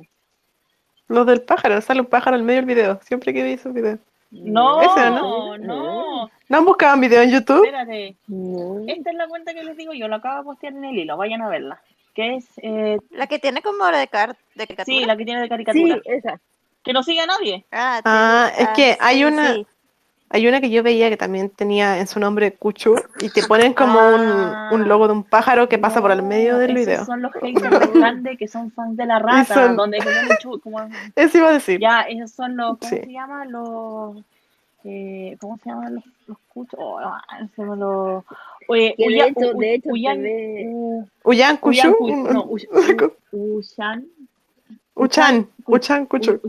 Los 1.07 1.25
del 1.27 1.41
pájaro, 1.41 1.81
sale 1.81 2.01
un 2.01 2.07
pájaro 2.07 2.35
al 2.35 2.43
medio 2.43 2.61
del 2.61 2.65
video. 2.65 2.99
Siempre 3.03 3.33
que 3.33 3.43
vi 3.43 3.53
esos 3.53 3.73
videos. 3.73 3.99
No, 4.31 4.81
no, 5.09 5.57
¿no? 5.57 6.31
¿No 6.49 6.57
han 6.57 6.65
buscado 6.65 6.95
un 6.95 7.01
video 7.01 7.21
en 7.21 7.31
YouTube? 7.31 7.65
espérate. 7.65 8.15
No. 8.27 8.83
Esta 8.87 9.09
es 9.09 9.15
la 9.15 9.27
cuenta 9.27 9.53
que 9.53 9.63
les 9.63 9.75
digo 9.77 9.93
yo, 9.93 10.07
la 10.07 10.17
acabo 10.17 10.37
de 10.39 10.43
postear 10.45 10.73
en 10.73 10.85
el 10.85 10.97
hilo, 10.97 11.17
vayan 11.17 11.41
a 11.41 11.49
verla. 11.49 11.81
Que 12.13 12.35
es, 12.35 12.45
eh, 12.61 12.97
La 13.11 13.27
que 13.27 13.39
tiene 13.39 13.61
como 13.61 13.85
de, 13.87 14.07
car 14.07 14.35
de 14.55 14.67
caricatura. 14.67 14.97
sí, 14.99 15.05
la 15.05 15.15
que 15.17 15.25
tiene 15.25 15.39
de 15.41 15.45
Sí, 15.45 15.49
caricatura. 15.49 16.01
esa. 16.05 16.39
Que 16.83 16.93
no 16.93 17.03
sigue 17.03 17.21
a 17.21 17.25
nadie. 17.25 17.65
Ah, 17.71 18.01
Ah, 18.05 18.51
es 18.57 18.69
que 18.69 18.97
hay 18.99 19.17
sí, 19.17 19.25
una- 19.25 19.53
sí. 19.53 19.67
Hay 20.31 20.47
una 20.47 20.61
que 20.61 20.69
yo 20.69 20.83
veía 20.83 21.09
que 21.09 21.17
también 21.17 21.49
tenía 21.49 21.97
en 21.99 22.05
su 22.05 22.19
nombre 22.19 22.51
Cuchu 22.51 22.95
y 23.19 23.29
te 23.31 23.43
ponen 23.47 23.73
como 23.73 23.99
Ah. 23.99 24.69
un, 24.71 24.81
un 24.81 24.87
logo 24.87 25.07
de 25.07 25.13
un 25.13 25.23
pájaro 25.23 25.67
que 25.67 25.79
pasa 25.79 26.01
por 26.01 26.11
el 26.11 26.21
medio 26.21 26.57
del 26.59 26.77
esos 26.77 26.85
video. 26.85 27.05
son 27.05 27.21
los 27.23 27.31
haters 27.33 27.61
de 27.93 27.99
Grande 27.99 28.37
que 28.37 28.47
son 28.47 28.71
fans 28.71 28.95
de 28.95 29.05
la 29.07 29.17
rata, 29.19 29.53
son- 29.53 29.75
donde 29.75 29.97
como- 29.97 30.79
Eso 31.15 31.37
iba 31.39 31.49
a 31.49 31.53
decir. 31.53 31.79
ya, 31.79 32.01
esos 32.01 32.31
son 32.31 32.55
los, 32.57 32.77
¿cómo 32.77 32.89
Sí. 32.89 32.97
se 33.03 33.11
llama? 33.11 33.45
Los, 33.45 34.17
eh, 34.83 35.35
¿cómo 35.41 35.57
se 35.57 35.69
llaman 35.71 35.95
los, 35.95 36.03
los 36.27 36.37
cuchos? 36.53 36.79
Oh, 36.79 36.99
ah, 36.99 37.21
se 37.55 37.63
me 37.63 37.75
lo... 37.75 38.23
Oye, 38.67 38.93
Que 38.95 39.03
de 39.03 39.09
Uya- 39.09 39.27
hecho- 39.29 39.51
U- 39.55 39.59
de 39.59 39.73
hecho 39.73 39.89
Uyan- 39.89 40.19
U- 40.69 41.07
Uyan 41.23 41.55
Uyan 41.55 41.57
Cuchu. 41.57 41.95
Cu- 41.97 42.05
un- 42.07 42.23
no, 42.33 42.43
Uy- 42.45 42.67
U- 43.31 43.57
Ushan, 43.57 45.47
Uchan. 45.65 46.05
Cuchu. 46.05 46.39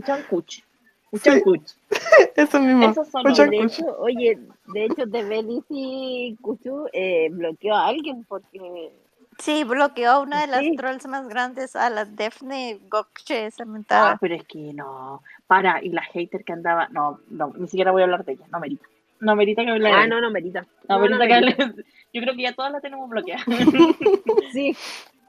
Uchan 1.11 1.41
Sí. 1.43 1.61
Eso 2.35 2.59
mismo. 2.59 2.89
Esos 2.89 3.07
son 3.09 3.23
De 3.23 3.57
hecho, 3.57 3.85
oye, 3.99 4.39
de 4.67 4.85
hecho, 4.85 5.05
Dice 5.05 6.37
Cucho 6.41 6.85
eh, 6.93 7.29
bloqueó 7.31 7.75
a 7.75 7.87
alguien 7.87 8.23
porque 8.25 8.91
Sí, 9.39 9.63
bloqueó 9.63 10.11
a 10.11 10.19
una 10.19 10.41
de 10.41 10.47
las 10.47 10.59
Sí. 10.61 10.75
trolls 10.75 11.07
más 11.07 11.27
grandes, 11.27 11.75
a 11.75 11.89
la 11.89 12.05
Daphne 12.05 12.79
Gokche, 12.89 13.47
esa 13.47 13.63
Ah, 13.63 13.65
mentada. 13.65 14.17
pero 14.21 14.35
es 14.35 14.43
que 14.45 14.71
no. 14.73 15.23
Para, 15.47 15.83
y 15.83 15.89
la 15.89 16.03
hater 16.03 16.43
que 16.43 16.53
andaba. 16.53 16.87
No, 16.89 17.19
no, 17.29 17.51
ni 17.57 17.67
siquiera 17.67 17.91
voy 17.91 18.01
a 18.01 18.05
hablar 18.05 18.23
de 18.23 18.33
ella. 18.33 18.45
No 18.51 18.59
merita. 18.59 18.85
No 19.19 19.35
merita 19.35 19.63
que 19.63 19.71
hable 19.71 19.87
de 19.89 19.93
Ah, 19.95 20.07
no, 20.07 20.21
no 20.21 20.29
merita. 20.31 20.61
No, 20.87 20.99
No, 20.99 21.07
no 21.09 21.17
merita 21.17 21.27
que 21.27 21.41
merita. 21.45 21.63
hable- 21.63 21.85
Yo 22.13 22.21
creo 22.21 22.35
que 22.35 22.41
ya 22.43 22.53
todas 22.53 22.71
la 22.71 22.81
tenemos 22.81 23.09
bloqueada. 23.09 23.43
Sí. 24.53 24.75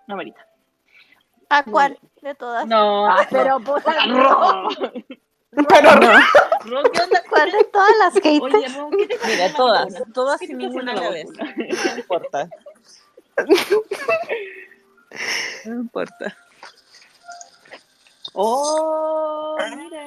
No 0.07 0.17
merita. 0.17 0.45
¿A 1.49 1.63
cuál 1.65 1.99
de 2.23 2.35
todas? 2.35 2.67
No. 2.67 3.07
Ah, 3.07 3.27
pero 3.31 3.61
puta, 3.61 3.95
Ro. 4.09 4.69
Pero 5.55 5.91
Ro, 5.93 6.83
¿qué 6.93 7.01
onda? 7.03 7.23
¿Cuál 7.29 7.51
de 7.53 7.65
todas 7.65 7.93
las 7.99 8.15
haters? 8.15 8.41
Oye, 8.55 8.69
Ro, 8.69 8.91
¿qué 8.97 9.07
te 9.07 9.15
está 9.15 9.29
Mira, 9.29 9.53
todas, 9.55 9.93
vacuna? 9.93 10.13
todas 10.15 10.41
¿Qué 10.41 10.47
sin 10.47 10.59
ninguna 10.59 10.93
a 10.93 10.95
la 10.97 11.11
vez. 11.11 11.27
No 11.29 11.97
importa. 11.99 12.49
No 15.67 15.75
importa. 15.75 16.37
Oh, 18.33 19.57
mira. 19.77 20.05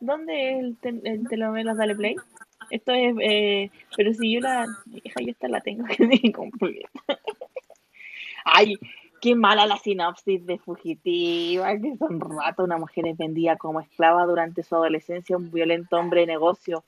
¿Dónde 0.00 0.50
es 0.52 0.58
el, 0.60 0.76
te- 0.78 1.10
el 1.10 1.28
telenovelas 1.28 1.76
Dale 1.76 1.94
Play? 1.96 2.16
Esto 2.70 2.92
es, 2.92 3.14
eh, 3.20 3.70
pero 3.96 4.12
si 4.14 4.32
yo 4.32 4.40
la, 4.40 4.66
hija, 5.02 5.20
yo 5.20 5.30
esta 5.30 5.48
la 5.48 5.60
tengo 5.60 5.84
que 5.86 5.96
decir 6.06 6.32
completa. 6.32 6.88
Ay, 8.44 8.78
qué 9.24 9.34
mala 9.34 9.66
la 9.66 9.78
sinopsis 9.78 10.44
de 10.46 10.58
Fugitiva, 10.58 11.76
que 11.78 11.96
son 11.96 12.20
rato 12.20 12.62
una 12.62 12.76
mujer 12.76 13.06
es 13.08 13.16
vendida 13.16 13.56
como 13.56 13.80
esclava 13.80 14.24
durante 14.26 14.62
su 14.62 14.74
adolescencia 14.76 15.34
a 15.34 15.38
un 15.38 15.50
violento 15.50 15.96
hombre 15.96 16.20
de 16.20 16.26
negocio. 16.26 16.84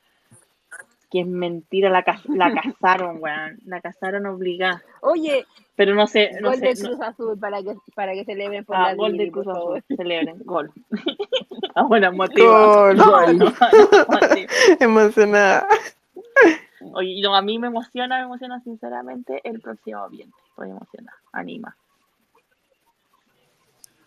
Que 1.10 1.20
es 1.20 1.26
mentira, 1.26 1.88
la, 1.88 2.02
ca- 2.02 2.20
la 2.28 2.52
casaron, 2.52 3.18
weón, 3.22 3.58
la 3.64 3.80
casaron 3.80 4.26
obligada. 4.26 4.82
Oye, 5.02 5.46
Pero 5.76 5.94
no 5.94 6.06
sé, 6.08 6.32
no 6.40 6.48
gol 6.50 6.58
sé. 6.58 6.66
de 6.66 6.74
no- 6.82 6.88
Cruz 6.88 7.00
Azul 7.00 7.38
para 7.38 7.62
que, 7.62 7.74
para 7.94 8.12
que 8.12 8.24
celebren 8.24 8.64
por 8.64 8.76
Ah, 8.76 8.88
la 8.88 8.94
gol 8.94 9.16
de 9.16 9.30
Cruz. 9.30 9.46
Azul. 9.46 9.84
Celebren, 9.96 10.38
gol. 10.44 10.70
Ahora 11.76 12.10
motiva. 12.10 12.92
Gol. 12.92 12.96
Gol. 12.96 13.36
Motiva. 13.38 14.46
emocionada. 14.80 15.68
Oye, 16.92 17.20
no, 17.22 17.34
a 17.36 17.40
mí 17.42 17.58
me 17.58 17.68
emociona, 17.68 18.18
me 18.18 18.24
emociona 18.24 18.60
sinceramente 18.60 19.40
el 19.44 19.60
próximo 19.60 20.08
viernes. 20.10 20.34
Estoy 20.50 20.70
emocionada. 20.70 21.16
Anima. 21.32 21.76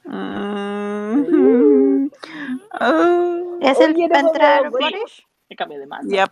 Mm. 0.05 2.09
Oh, 2.81 3.57
¿Es 3.61 3.80
el 3.80 3.93
para 4.09 4.23
me 4.23 4.30
entrar. 4.30 4.69
Boris? 4.71 5.23
Me 5.49 5.55
cambié 5.55 5.80
de 5.80 5.88
mano. 5.88 6.09
yep. 6.09 6.30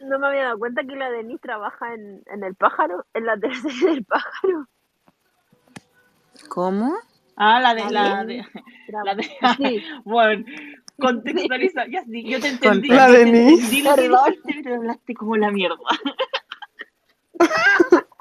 No 0.00 0.18
me 0.18 0.26
había 0.28 0.44
dado 0.44 0.58
cuenta 0.58 0.82
que 0.84 0.96
la 0.96 1.10
Denise 1.10 1.40
trabaja 1.40 1.94
en, 1.94 2.22
en 2.26 2.42
El 2.44 2.54
Pájaro, 2.56 3.06
en 3.14 3.26
la 3.26 3.36
tercera 3.38 3.92
del 3.92 4.04
Pájaro. 4.04 4.66
¿Cómo? 6.48 6.94
Ah, 7.36 7.60
la 7.60 7.74
de, 7.74 7.82
Ah, 7.82 7.90
la 7.90 8.24
de, 8.24 8.44
la 8.88 9.14
de, 9.14 9.22
Sí. 9.56 9.82
bueno, 10.04 10.44
contextualiza, 10.98 11.86
ya 11.86 12.04
sí, 12.04 12.24
yo 12.28 12.40
te 12.40 12.48
entendí. 12.48 12.88
La 12.88 13.10
Denise. 13.10 13.82
lo 13.82 13.94
que 13.94 14.74
hablaste 14.74 15.14
como 15.14 15.36
la 15.36 15.50
mierda. 15.50 15.76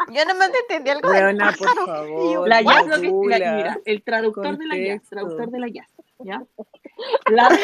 Yo 0.10 0.26
no 0.26 0.36
me 0.36 0.46
entendí 0.46 0.90
algo 0.90 1.10
del 1.12 1.24
Buena, 1.24 1.52
por 1.58 1.86
favor. 1.86 2.48
La 2.50 2.62
Jazz, 2.62 2.88
lo 2.88 2.96
que, 3.02 3.08
la- 3.40 3.54
mira, 3.54 3.80
el 3.86 4.04
traductor 4.04 4.58
de 4.58 4.66
la 4.66 4.76
Jazz, 4.78 5.10
traductor 5.10 5.50
de 5.52 5.60
la 5.60 5.68
Jazz, 5.70 5.88
¿ya? 6.26 6.44
La, 7.32 7.50
la, 7.50 7.58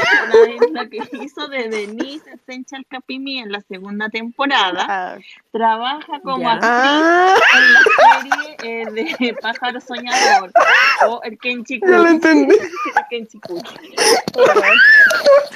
la 0.72 0.90
que 0.90 0.98
hizo 1.22 1.48
de 1.48 1.70
Denise 1.70 2.28
Essential 2.32 2.84
Capimi 2.90 3.38
en 3.40 3.52
la 3.52 3.62
segunda 3.62 4.10
temporada, 4.10 4.86
Ah, 4.90 5.18
trabaja 5.52 6.20
como 6.24 6.40
Ya. 6.40 6.54
actriz 6.54 6.70
Ah, 6.72 7.36
en 7.56 7.74
la 7.74 7.82
serie 8.32 8.56
eh, 8.64 8.86
de 9.28 9.34
Pájaro 9.42 9.80
Soñador 9.80 10.52
o 11.08 11.22
el 11.24 11.38
Kenchi 11.38 11.80
ya 11.80 11.88
lo 11.88 12.08
entendí. 12.08 12.56
El 12.96 13.04
Kenchi. 13.12 13.40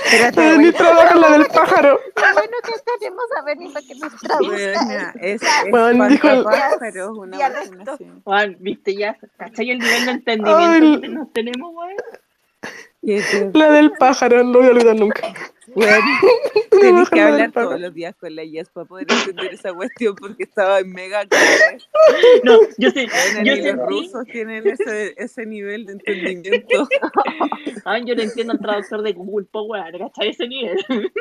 Espérate, 0.05 0.35
La 0.43 0.51
Denise 0.51 0.73
trabaja 0.77 1.13
en 1.15 1.21
la 1.21 1.31
del 1.31 1.45
pájaro. 1.47 1.99
qué 2.15 2.21
bueno 2.33 2.57
que 2.63 2.73
tenemos 2.99 3.25
a 3.37 3.41
Benny 3.43 3.69
para 3.71 3.85
que 3.87 3.95
nos 3.95 4.15
traduzca. 4.17 5.13
Es, 5.21 5.41
es 5.41 5.49
Bueno, 5.71 6.07
dijo 6.07 6.27
el- 6.29 6.39
espantapájaros, 6.39 7.17
una. 7.17 7.37
Juan, 8.23 8.57
viste 8.59 8.95
ya, 8.95 9.17
¿cachai 9.37 9.71
el 9.71 9.79
nivel 9.79 10.05
de 10.05 10.11
entendimiento 10.11 10.85
Ay. 10.87 11.01
que 11.01 11.07
nos 11.07 11.33
tenemos, 11.33 11.73
weón? 11.73 11.95
La 13.53 13.71
del 13.71 13.91
pájaro, 13.93 14.43
no 14.43 14.59
voy 14.59 14.67
a 14.67 14.71
olvidar 14.71 14.95
nunca. 14.95 15.33
Bueno, 15.73 15.97
No 16.73 16.79
tenés 16.79 17.09
que 17.09 17.21
hablar 17.21 17.51
todos 17.51 17.79
los 17.79 17.93
días 17.93 18.13
con 18.15 18.35
la 18.35 18.43
Yes 18.43 18.69
para 18.69 18.85
poder 18.85 19.07
entender 19.09 19.53
esa 19.53 19.73
cuestión 19.73 20.15
porque 20.15 20.43
estaba 20.43 20.79
en 20.79 20.91
mega. 20.91 21.23
No, 22.43 22.59
yo 22.77 22.89
sé, 22.91 23.07
Bueno, 23.07 23.43
yo 23.45 23.55
ni 23.55 23.61
los 23.61 23.65
sentí, 23.65 23.83
rusos 23.87 24.25
tienen 24.25 24.67
ese, 24.67 25.13
ese 25.17 25.45
nivel 25.45 25.85
de 25.85 25.93
entendimiento. 25.93 26.87
ay, 27.85 28.03
yo 28.05 28.15
no 28.15 28.21
entiendo 28.21 28.53
al 28.53 28.59
traductor 28.59 29.01
de 29.01 29.13
Google 29.13 29.47
Power, 29.51 29.97
¿cachai? 29.97 30.29
Ese 30.29 30.47
nivel. 30.47 30.77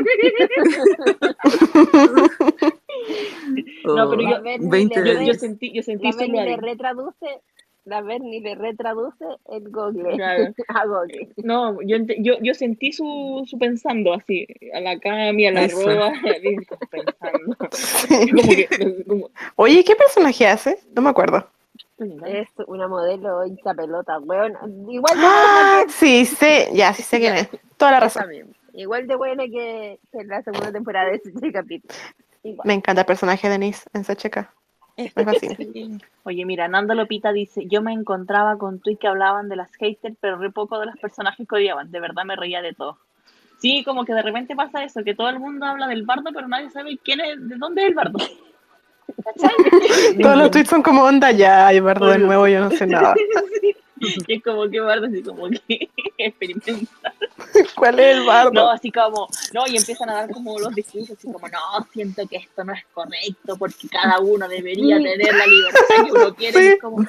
No, 3.85 4.11
pero 4.11 4.13
Oh, 4.13 4.21
yo- 4.21 4.29
La 4.31 4.41
Berni 4.41 4.69
20 4.69 5.01
le 5.01 5.01
Yo, 5.01 5.05
de 5.05 5.13
yo 5.13 5.19
re- 5.19 5.25
10. 5.25 5.41
sentí, 5.41 5.73
yo 5.75 5.83
sentí 5.83 6.11
la 6.29 6.57
retraduce, 6.57 7.41
la 7.85 8.03
Berni 8.03 8.41
le 8.41 8.55
retraduce 8.55 9.25
el 9.49 9.71
Google 9.71 10.15
Claro. 10.17 10.55
a 10.69 10.87
Google. 10.87 11.29
No, 11.39 11.81
yo, 11.83 11.97
ent- 11.97 12.17
yo, 12.21 12.35
yo 12.43 12.55
sentí 12.55 12.93
su, 12.93 13.45
su 13.47 13.59
pensando 13.59 14.13
así, 14.13 14.47
a 14.75 14.81
la 14.81 14.99
Cami, 14.99 15.47
a 15.47 15.53
la 15.53 15.65
Eso. 15.65 15.85
Roa, 15.87 16.13
pensando. 16.91 17.57
Como 18.37 18.53
que, 18.55 19.05
como, 19.07 19.31
Oye, 19.57 19.83
¿qué 19.85 19.97
personaje 19.97 20.47
hace? 20.47 20.79
No 20.95 21.03
me 21.03 21.11
acuerdo. 21.11 21.47
Es 22.27 22.49
una 22.67 22.89
modelo 22.89 23.45
hincha 23.47 23.75
pelota, 23.75 24.19
weón. 24.21 24.53
Igual 24.91 25.17
de 25.19 25.27
Ah, 25.27 25.83
que 25.87 25.93
sí, 25.93 26.25
sé, 26.27 26.69
ya, 26.73 26.93
sí 26.95 27.03
sé 27.03 27.19
quién 27.19 27.35
es. 27.35 27.49
Toda 27.77 27.93
la 27.93 28.01
razón. 28.01 28.25
Igual 28.73 29.07
de 29.07 29.17
buena 29.17 29.45
que, 29.45 29.99
que 30.13 30.25
la 30.25 30.43
segunda 30.43 30.73
temporada 30.73 31.11
de 31.11 31.17
ese 31.17 31.31
capítulo. 31.53 31.95
Igual. 32.43 32.67
Me 32.67 32.75
encanta 32.75 33.03
el 33.03 33.07
personaje 33.07 33.47
de 33.49 33.53
Denise 33.53 33.89
en 33.93 34.05
Sacheca. 34.05 34.53
Oye, 36.25 36.45
mira, 36.45 36.69
Nando 36.69 36.95
Lopita 36.95 37.33
dice, 37.33 37.67
yo 37.67 37.83
me 37.83 37.93
encontraba 37.93 38.59
con 38.59 38.81
tweets 38.81 39.01
que 39.01 39.09
hablaban 39.09 39.49
de 39.49 39.57
las 39.57 39.75
haters, 39.77 40.17
pero 40.21 40.37
re 40.37 40.51
poco 40.51 40.79
de 40.79 40.87
los 40.87 40.97
personajes 40.97 41.47
que 41.49 41.55
odiaban. 41.55 41.91
De 41.91 42.01
verdad 42.01 42.25
me 42.25 42.37
reía 42.37 42.63
de 42.63 42.75
todo. 42.75 42.99
Sí, 43.59 43.85
como 43.85 44.05
que 44.05 44.15
de 44.15 44.23
repente 44.23 44.57
pasa 44.57 44.85
eso, 44.85 45.05
que 45.05 45.15
todo 45.15 45.29
el 45.29 45.39
mundo 45.39 45.67
habla 45.67 45.87
del 45.87 46.05
bardo, 46.05 46.31
pero 46.35 46.49
nadie 46.49 46.71
sabe 46.71 46.99
quién 47.03 47.21
es, 47.21 47.49
de 47.49 47.57
dónde 47.57 47.83
es 47.83 47.89
el 47.89 47.95
bardo. 47.95 48.19
¿Cachai? 49.25 49.51
Todos 50.23 50.39
los 50.39 50.51
tweets 50.51 50.71
son 50.71 50.83
como 50.83 51.03
onda, 51.03 51.31
ya, 51.31 51.67
hay 51.67 51.81
bardo 51.81 52.07
de 52.07 52.19
nuevo, 52.19 52.49
yo 52.49 52.61
no 52.61 52.71
sé 52.71 52.87
nada. 52.87 53.15
Sí. 54.01 54.15
Y 54.29 54.35
es 54.37 54.43
como 54.43 54.69
que 54.71 54.81
bardo, 54.81 55.07
así 55.07 55.23
como 55.23 55.49
que 55.51 55.91
experimenta. 56.19 57.13
¿Cuál 57.77 57.99
es 58.01 58.17
el 58.17 58.25
bardo? 58.25 58.53
No, 58.53 58.71
así 58.71 58.91
como, 58.93 59.29
no, 59.53 59.67
y 59.67 59.77
empiezan 59.77 60.09
a 60.11 60.15
dar 60.15 60.31
como 60.31 60.59
los 60.59 60.75
discursos, 60.75 61.17
así 61.19 61.31
como, 61.31 61.47
no, 61.49 61.59
siento 61.93 62.27
que 62.29 62.37
esto 62.37 62.65
no 62.65 62.73
es 62.73 62.83
correcto, 62.95 63.57
porque 63.59 63.89
cada 63.89 64.19
uno 64.21 64.49
debería 64.49 64.97
Sí. 64.99 65.03
tener 65.05 65.35
la 65.35 65.47
libertad 65.47 66.05
que 66.07 66.13
uno 66.13 66.35
quiere. 66.35 66.59
Sí. 66.59 66.65
Y 66.65 66.69
es 66.69 66.81
como, 66.81 66.97
¿por 66.97 67.09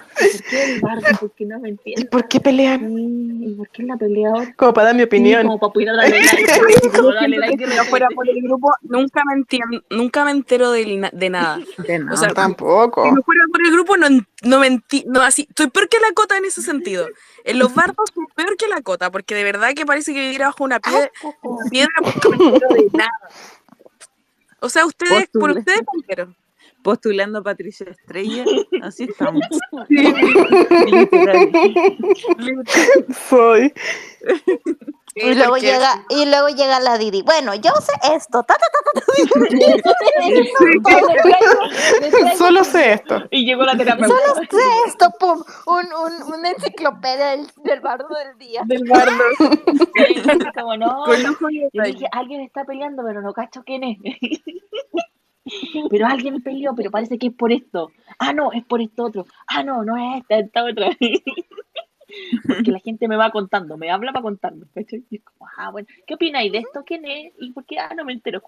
qué 0.49 0.63
el 0.73 0.81
bardo? 0.81 1.01
¿Por 1.19 1.31
qué 1.31 1.45
no 1.45 1.59
me 1.59 1.69
¿Y 1.69 1.71
entiendes? 1.71 2.05
por 2.09 2.27
qué 2.27 2.39
pelean? 2.39 2.79
Sí, 2.95 3.45
¿Y 3.51 3.53
por 3.55 3.69
qué 3.69 3.83
la 3.83 3.97
pelea 3.97 4.29
ahora? 4.29 4.53
Como 4.57 4.73
para 4.73 4.85
dar 4.87 4.95
mi 4.95 5.01
Sí, 5.01 5.05
opinión. 5.05 5.43
como 5.47 5.59
para 5.59 5.73
poder 5.73 5.87
darle 5.95 6.19
like, 6.21 6.51
así 6.51 6.89
como 6.89 7.13
darle 7.13 7.37
like 7.37 7.67
Si 7.69 7.75
no 7.77 7.83
fuera 7.85 8.07
por 8.13 8.29
el 8.29 8.41
grupo, 8.41 8.71
nunca 8.81 9.21
me, 9.25 9.41
entien- 9.41 9.83
nunca 9.89 10.25
me 10.25 10.31
entero 10.31 10.71
de, 10.71 10.85
na- 10.97 11.09
de 11.13 11.29
nada. 11.29 11.59
De 11.77 11.99
nada. 11.99 12.13
O 12.13 12.17
sea, 12.17 12.29
Tampoco. 12.33 13.03
Si 13.03 13.11
no 13.11 13.21
fuera 13.21 13.41
por 13.51 13.65
el 13.65 13.71
grupo, 13.71 13.97
no, 13.97 14.07
en- 14.07 14.27
no 14.41 14.59
me 14.59 14.69
enti- 14.69 15.05
no, 15.05 15.21
así, 15.21 15.45
estoy 15.49 15.69
peor 15.69 15.87
que 15.87 15.99
la 15.99 16.11
cota 16.13 16.37
en 16.37 16.45
ese 16.45 16.61
sentido. 16.61 17.07
En 17.43 17.59
los 17.59 17.73
bardos 17.73 18.09
estoy 18.09 18.25
peor 18.35 18.57
que 18.57 18.67
la 18.67 18.81
cota, 18.81 19.11
porque 19.11 19.35
de 19.35 19.43
verdad 19.43 19.73
que 19.75 19.85
parece 19.85 20.13
que 20.13 20.19
viviera 20.19 20.47
bajo 20.47 20.63
una 20.63 20.79
piedra, 20.79 21.11
piedra 21.69 21.91
porque 22.03 22.29
no 22.29 22.37
me 22.37 22.45
entero 22.45 22.73
de 22.75 22.89
nada. 22.93 23.29
O 24.59 24.69
sea, 24.69 24.85
ustedes, 24.85 25.27
por 25.29 25.51
ustedes 25.51 25.81
entero. 25.93 26.35
Postulando 26.83 27.39
a 27.39 27.43
Patricia 27.43 27.85
Estrella, 27.89 28.43
así 28.81 29.03
estamos. 29.03 29.45
Literal. 30.87 31.51
Soy. 33.29 33.71
Y 35.15 35.33
luego 35.35 35.57
llega, 35.57 36.05
y 36.09 36.25
luego 36.25 36.47
llega 36.49 36.79
la 36.79 36.97
Didi. 36.97 37.21
Bueno, 37.21 37.53
yo 37.55 37.71
sé 37.81 37.91
esto. 38.15 38.43
ta, 38.43 38.55
ta, 38.55 38.65
ta, 38.93 39.01
Solo 42.37 42.63
sé 42.63 42.93
esto. 42.93 43.23
Y 43.29 43.45
llegó 43.45 43.63
la 43.63 43.75
terapeuta. 43.75 44.15
Solo 44.15 44.35
sé 44.49 44.57
esto, 44.87 45.09
pum. 45.19 45.43
Un, 45.65 45.85
un, 45.93 46.33
una 46.33 46.51
enciclopedia 46.51 47.31
del, 47.31 47.47
del 47.63 47.81
bardo 47.81 48.07
del 48.15 48.37
día. 48.37 48.61
Del 48.65 48.87
bardo. 48.87 49.23
Sí, 49.95 50.21
como, 50.55 50.77
no, 50.77 51.05
Yo 51.73 51.83
dije, 51.83 52.05
alguien 52.11 52.41
está 52.41 52.63
peleando, 52.63 53.03
pero 53.05 53.21
no 53.21 53.33
cacho 53.33 53.63
quién 53.65 53.83
es. 53.83 53.97
pero 55.89 56.07
alguien 56.07 56.41
peleó, 56.41 56.73
pero 56.75 56.91
parece 56.91 57.17
que 57.17 57.27
es 57.27 57.33
por 57.33 57.51
esto. 57.51 57.91
Ah, 58.19 58.33
no, 58.33 58.51
es 58.53 58.63
por 58.65 58.81
esto 58.81 59.03
otro. 59.03 59.25
Ah, 59.47 59.63
no, 59.63 59.83
no 59.83 59.97
es 59.97 60.21
esta, 60.21 60.39
esta 60.39 60.63
otra. 60.63 60.89
Porque 62.47 62.71
la 62.71 62.79
gente 62.83 63.07
me 63.07 63.15
va 63.17 63.31
contando, 63.31 63.77
me 63.77 63.91
habla 63.91 64.11
para 64.11 64.23
contarme. 64.23 64.65
¿cachai? 64.73 65.03
Y 65.09 65.17
es 65.17 65.23
como, 65.23 65.49
ah, 65.57 65.71
bueno, 65.71 65.87
¿qué 66.05 66.15
opináis 66.15 66.51
de 66.51 66.59
esto? 66.59 66.83
¿Quién 66.85 67.05
es? 67.05 67.33
¿Y 67.39 67.51
por 67.51 67.65
qué? 67.65 67.79
Ah, 67.79 67.93
no 67.95 68.05
me 68.05 68.13
entero. 68.13 68.41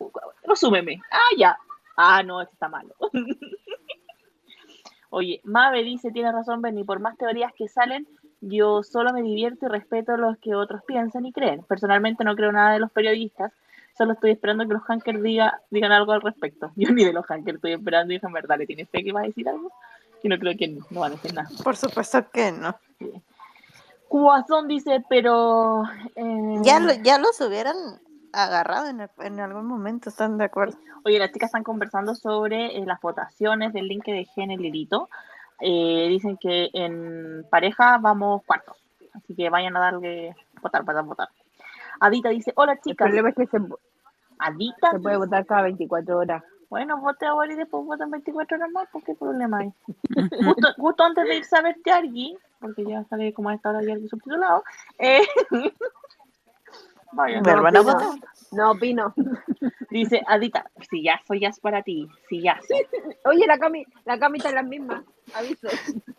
Resúmeme. 0.45 1.01
Ah, 1.11 1.29
ya. 1.37 1.57
Ah, 1.95 2.23
no, 2.23 2.41
este 2.41 2.53
está 2.53 2.69
malo. 2.69 2.95
Oye, 5.09 5.41
Mabe 5.43 5.83
dice, 5.83 6.11
tiene 6.11 6.31
razón, 6.31 6.61
Benny, 6.61 6.83
por 6.83 6.99
más 6.99 7.15
teorías 7.17 7.53
que 7.53 7.67
salen, 7.67 8.07
yo 8.41 8.81
solo 8.81 9.13
me 9.13 9.21
divierto 9.21 9.67
y 9.67 9.69
respeto 9.69 10.17
los 10.17 10.39
que 10.39 10.55
otros 10.55 10.81
piensan 10.87 11.27
y 11.27 11.31
creen. 11.31 11.63
Personalmente 11.63 12.23
no 12.23 12.35
creo 12.35 12.51
nada 12.51 12.73
de 12.73 12.79
los 12.79 12.91
periodistas, 12.91 13.53
solo 13.95 14.13
estoy 14.13 14.31
esperando 14.31 14.67
que 14.67 14.73
los 14.73 14.81
hackers 14.83 15.21
diga, 15.21 15.61
digan 15.69 15.91
algo 15.91 16.13
al 16.13 16.21
respecto. 16.21 16.71
Yo 16.75 16.89
ni 16.91 17.05
de 17.05 17.13
los 17.13 17.25
hackers 17.25 17.57
estoy 17.57 17.73
esperando 17.73 18.11
y 18.11 18.17
dije, 18.17 18.27
verdad, 18.33 18.57
¿le 18.57 18.65
tienes 18.65 18.89
fe 18.89 19.03
que 19.03 19.11
va 19.11 19.21
a 19.21 19.25
decir 19.25 19.47
algo? 19.47 19.71
Y 20.23 20.29
no 20.29 20.39
creo 20.39 20.57
que 20.57 20.67
no, 20.67 20.85
no 20.89 21.01
van 21.01 21.11
a 21.11 21.15
decir 21.15 21.33
nada. 21.33 21.49
Por 21.63 21.75
supuesto 21.75 22.27
que 22.31 22.51
no. 22.51 22.75
Cuazón 24.13 24.67
dice, 24.67 25.03
pero... 25.09 25.81
eh, 26.15 26.59
Ya, 26.61 26.79
lo, 26.79 26.93
ya 26.93 27.17
los 27.17 27.41
hubieran 27.41 27.75
agarrado 28.31 28.85
en, 28.87 28.99
el- 29.01 29.09
en 29.17 29.39
algún 29.39 29.65
momento, 29.65 30.09
¿están 30.09 30.37
de 30.37 30.43
acuerdo? 30.45 30.77
Oye, 31.03 31.17
las 31.17 31.31
chicas 31.31 31.47
están 31.47 31.63
conversando 31.63 32.13
sobre 32.13 32.77
eh, 32.77 32.85
las 32.85 33.01
votaciones 33.01 33.73
del 33.73 33.87
link 33.87 34.03
que 34.03 34.13
dejé 34.13 34.43
en 34.43 34.51
el 34.51 34.63
hilito. 34.63 35.09
Eh, 35.61 36.05
dicen 36.09 36.37
que 36.37 36.69
en 36.73 37.43
pareja 37.49 37.97
vamos 37.97 38.43
cuartos. 38.45 38.77
Así 39.15 39.33
que 39.33 39.49
vayan 39.49 39.75
a 39.77 39.79
darle 39.79 40.35
votar 40.61 40.85
para 40.85 41.01
votar. 41.01 41.29
Adita 41.99 42.29
dice, 42.29 42.53
hola 42.55 42.73
El 42.73 42.81
chicas. 42.81 43.05
problema 43.07 43.29
es 43.29 43.35
que 43.35 43.47
se, 43.47 43.57
Adita. 44.37 44.91
se 44.91 44.99
puede 44.99 45.17
votar 45.17 45.43
cada 45.47 45.63
24 45.63 46.19
horas. 46.19 46.43
Bueno, 46.69 47.01
vote 47.01 47.25
ahora 47.25 47.51
y 47.51 47.55
después 47.55 47.83
votan 47.83 48.11
24 48.11 48.57
horas 48.57 48.69
más. 48.71 48.87
¿Por 48.89 49.03
qué 49.03 49.15
problema 49.15 49.57
hay? 49.57 49.73
justo, 50.45 50.67
justo 50.77 51.03
antes 51.03 51.23
de 51.27 51.35
irse 51.37 51.57
a 51.57 51.61
ver 51.63 51.77
Yargi, 51.83 52.37
porque 52.63 52.85
ya 52.85 53.03
sale 53.09 53.33
como 53.33 53.49
a 53.49 53.55
esta 53.55 53.69
hora 53.69 53.83
Yargi 53.83 54.07
subtitulado. 54.07 54.63
Eh, 54.97 55.21
vayan, 57.11 57.43
¿Me 57.43 57.71
no, 57.71 57.81
opino. 57.81 58.19
No 58.53 58.71
opino. 58.71 59.13
Dice 59.89 60.23
Adita, 60.25 60.65
si 60.89 61.03
ya 61.03 61.19
soy 61.27 61.41
ya 61.41 61.49
es 61.49 61.59
para 61.59 61.83
ti, 61.83 62.07
si 62.29 62.41
ya. 62.41 62.57
Oye, 63.25 63.45
la 63.45 63.59
Cami, 63.59 63.85
la 64.05 64.17
Cami 64.17 64.37
está 64.37 64.49
en 64.49 64.55
las 64.55 64.65
mismas. 64.65 65.03
Aviso. 65.35 65.67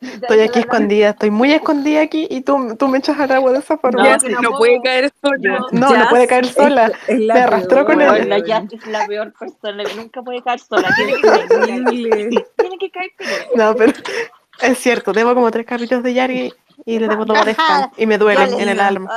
Estoy 0.01 0.41
aquí 0.41 0.61
escondida, 0.61 1.11
estoy 1.11 1.31
muy 1.31 1.53
escondida 1.53 2.03
aquí 2.03 2.27
y 2.31 2.43
tú, 2.43 2.77
tú 2.79 2.89
me 2.89 2.99
echas 2.99 3.19
al 3.19 3.33
agua 3.33 3.53
de 3.53 3.59
esa 3.59 3.79
forma. 3.79 4.03
No, 4.03 4.09
Ya, 4.09 4.19
si 4.19 4.29
no 4.29 4.41
no 4.41 4.59
puede 4.59 4.81
caer 4.83 5.13
sola. 5.21 5.59
No, 5.59 5.67
no 5.73 5.91
Jazz 5.91 6.09
puede 6.11 6.27
caer 6.27 6.47
sola. 6.47 6.93
Es 7.09 7.21
la 7.21 7.35
Me 7.35 7.41
arrastró 7.41 7.87
con 7.87 8.01
él. 8.01 8.29
la. 8.29 8.39
Jazz 8.39 8.73
es 8.73 8.87
la 8.87 9.07
peor 9.07 9.33
persona, 9.33 9.83
nunca 9.97 10.23
puede 10.23 10.43
caer 10.43 10.61
sola. 10.61 10.89
Tiene 10.95 11.15
que 11.15 11.21
caer, 11.23 11.49
tiene 12.57 12.79
que 12.79 12.91
caer. 12.91 13.11
No, 13.55 13.75
pero 13.75 13.93
es 14.67 14.79
cierto, 14.79 15.13
debo 15.13 15.35
como 15.35 15.51
tres 15.51 15.67
carritos 15.67 16.03
de 16.03 16.15
Yargi 16.15 16.53
y 16.87 16.99
le 16.99 17.09
debo 17.09 17.25
tomar 17.25 17.49
spam 17.49 17.91
y 17.97 18.07
me 18.07 18.19
duelen 18.19 18.53
en 18.61 18.69
el 18.69 18.81
alma. 18.81 19.11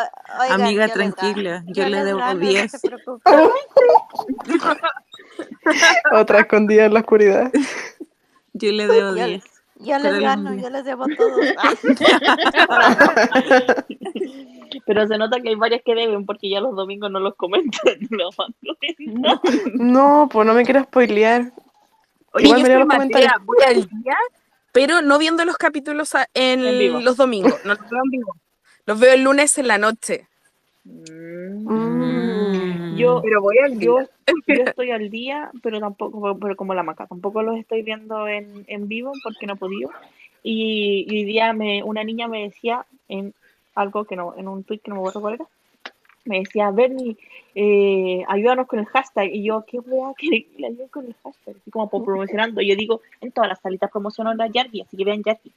Amiga, 0.49 0.87
tranquila, 0.87 1.63
yo 1.67 1.87
le 1.89 2.03
debo 2.03 2.19
gano, 2.19 2.39
no 2.39 2.47
10. 2.47 2.71
se 2.71 2.79
preocupen. 2.79 3.33
Otra 6.13 6.39
escondida 6.41 6.85
en 6.85 6.93
la 6.93 6.99
oscuridad. 7.01 7.51
Yo 8.53 8.71
le 8.71 8.87
debo 8.87 9.15
Yo, 9.15 9.25
10. 9.25 9.43
yo 9.79 9.99
les 9.99 10.19
gano, 10.19 10.53
yo 10.55 10.69
les 10.69 10.85
debo 10.85 11.05
todos. 11.17 11.39
Pero 14.85 15.07
se 15.07 15.17
nota 15.17 15.39
que 15.41 15.49
hay 15.49 15.55
varias 15.55 15.81
que 15.83 15.95
deben 15.95 16.25
porque 16.25 16.49
ya 16.49 16.61
los 16.61 16.73
domingos 16.75 17.11
no 17.11 17.19
los 17.19 17.35
comentan. 17.35 17.97
No, 19.73 20.29
pues 20.31 20.47
no 20.47 20.53
me 20.53 20.63
quiero 20.63 20.83
spoilear. 20.83 21.51
Oye, 22.33 22.45
Igual 22.45 22.59
yo 22.59 22.67
me 22.67 22.73
soy 22.73 22.79
los 23.23 23.45
voy 23.45 23.57
al 23.65 23.75
día, 24.03 24.15
pero 24.77 25.01
no 25.01 25.17
viendo 25.17 25.43
los 25.43 25.57
capítulos 25.57 26.13
en, 26.35 26.63
En 26.63 26.77
vivo. 26.77 26.99
los 26.99 27.17
domingos. 27.17 27.53
No 27.65 27.73
los 27.73 27.89
veo 27.89 27.99
en 28.03 28.11
vivo. 28.11 28.35
Los 28.85 28.99
veo 28.99 29.13
el 29.15 29.23
lunes 29.23 29.57
en 29.57 29.67
la 29.67 29.79
noche. 29.79 30.27
Mm. 30.83 31.73
Mm. 31.73 32.95
Yo, 32.95 33.21
Pero 33.23 33.41
voy 33.41 33.57
al 33.57 33.79
yo, 33.79 33.97
día. 33.97 34.09
yo 34.47 34.63
estoy 34.65 34.91
al 34.91 35.09
día, 35.09 35.49
pero 35.63 35.79
tampoco, 35.79 36.37
pero 36.39 36.55
como 36.55 36.73
la 36.75 36.83
maca, 36.83 37.07
tampoco 37.07 37.41
los 37.41 37.57
estoy 37.57 37.81
viendo 37.81 38.27
en, 38.27 38.65
en 38.67 38.87
vivo 38.87 39.11
porque 39.23 39.47
no 39.47 39.53
he 39.53 39.57
podido. 39.57 39.89
Y, 40.43 41.05
y 41.09 41.17
hoy 41.17 41.25
día 41.25 41.53
me, 41.53 41.83
una 41.83 42.03
niña 42.03 42.27
me 42.27 42.43
decía 42.43 42.85
en 43.07 43.33
algo 43.75 44.05
que 44.05 44.15
no, 44.15 44.35
en 44.37 44.47
un 44.47 44.63
tweet 44.63 44.79
que 44.79 44.89
no 44.89 44.95
me 44.95 45.01
acuerdo 45.01 45.21
cuál 45.21 45.33
era, 45.35 45.45
me 46.27 46.39
decía, 46.39 46.71
Bernie, 46.71 47.17
eh, 47.55 48.23
ayúdanos 48.27 48.67
con 48.67 48.79
el 48.79 48.85
hashtag. 48.85 49.29
Y 49.33 49.43
yo, 49.43 49.65
¿qué 49.65 49.79
voy 49.79 50.11
a 50.11 50.13
querer 50.15 50.45
que 50.45 50.59
le 50.59 50.67
ayude 50.67 50.89
con 50.89 51.05
el 51.05 51.15
hashtag? 51.23 51.55
Así 51.55 51.71
como 51.71 51.89
por 51.89 52.03
promocionando. 52.03 52.61
Yo 52.61 52.75
digo, 52.75 53.01
en 53.21 53.31
todas 53.31 53.49
las 53.49 53.59
salitas 53.59 53.91
promociono 53.91 54.33
la 54.33 54.47
Yargi, 54.47 54.81
así 54.81 54.97
que 54.97 55.05
vean 55.05 55.23
Yargi. 55.23 55.51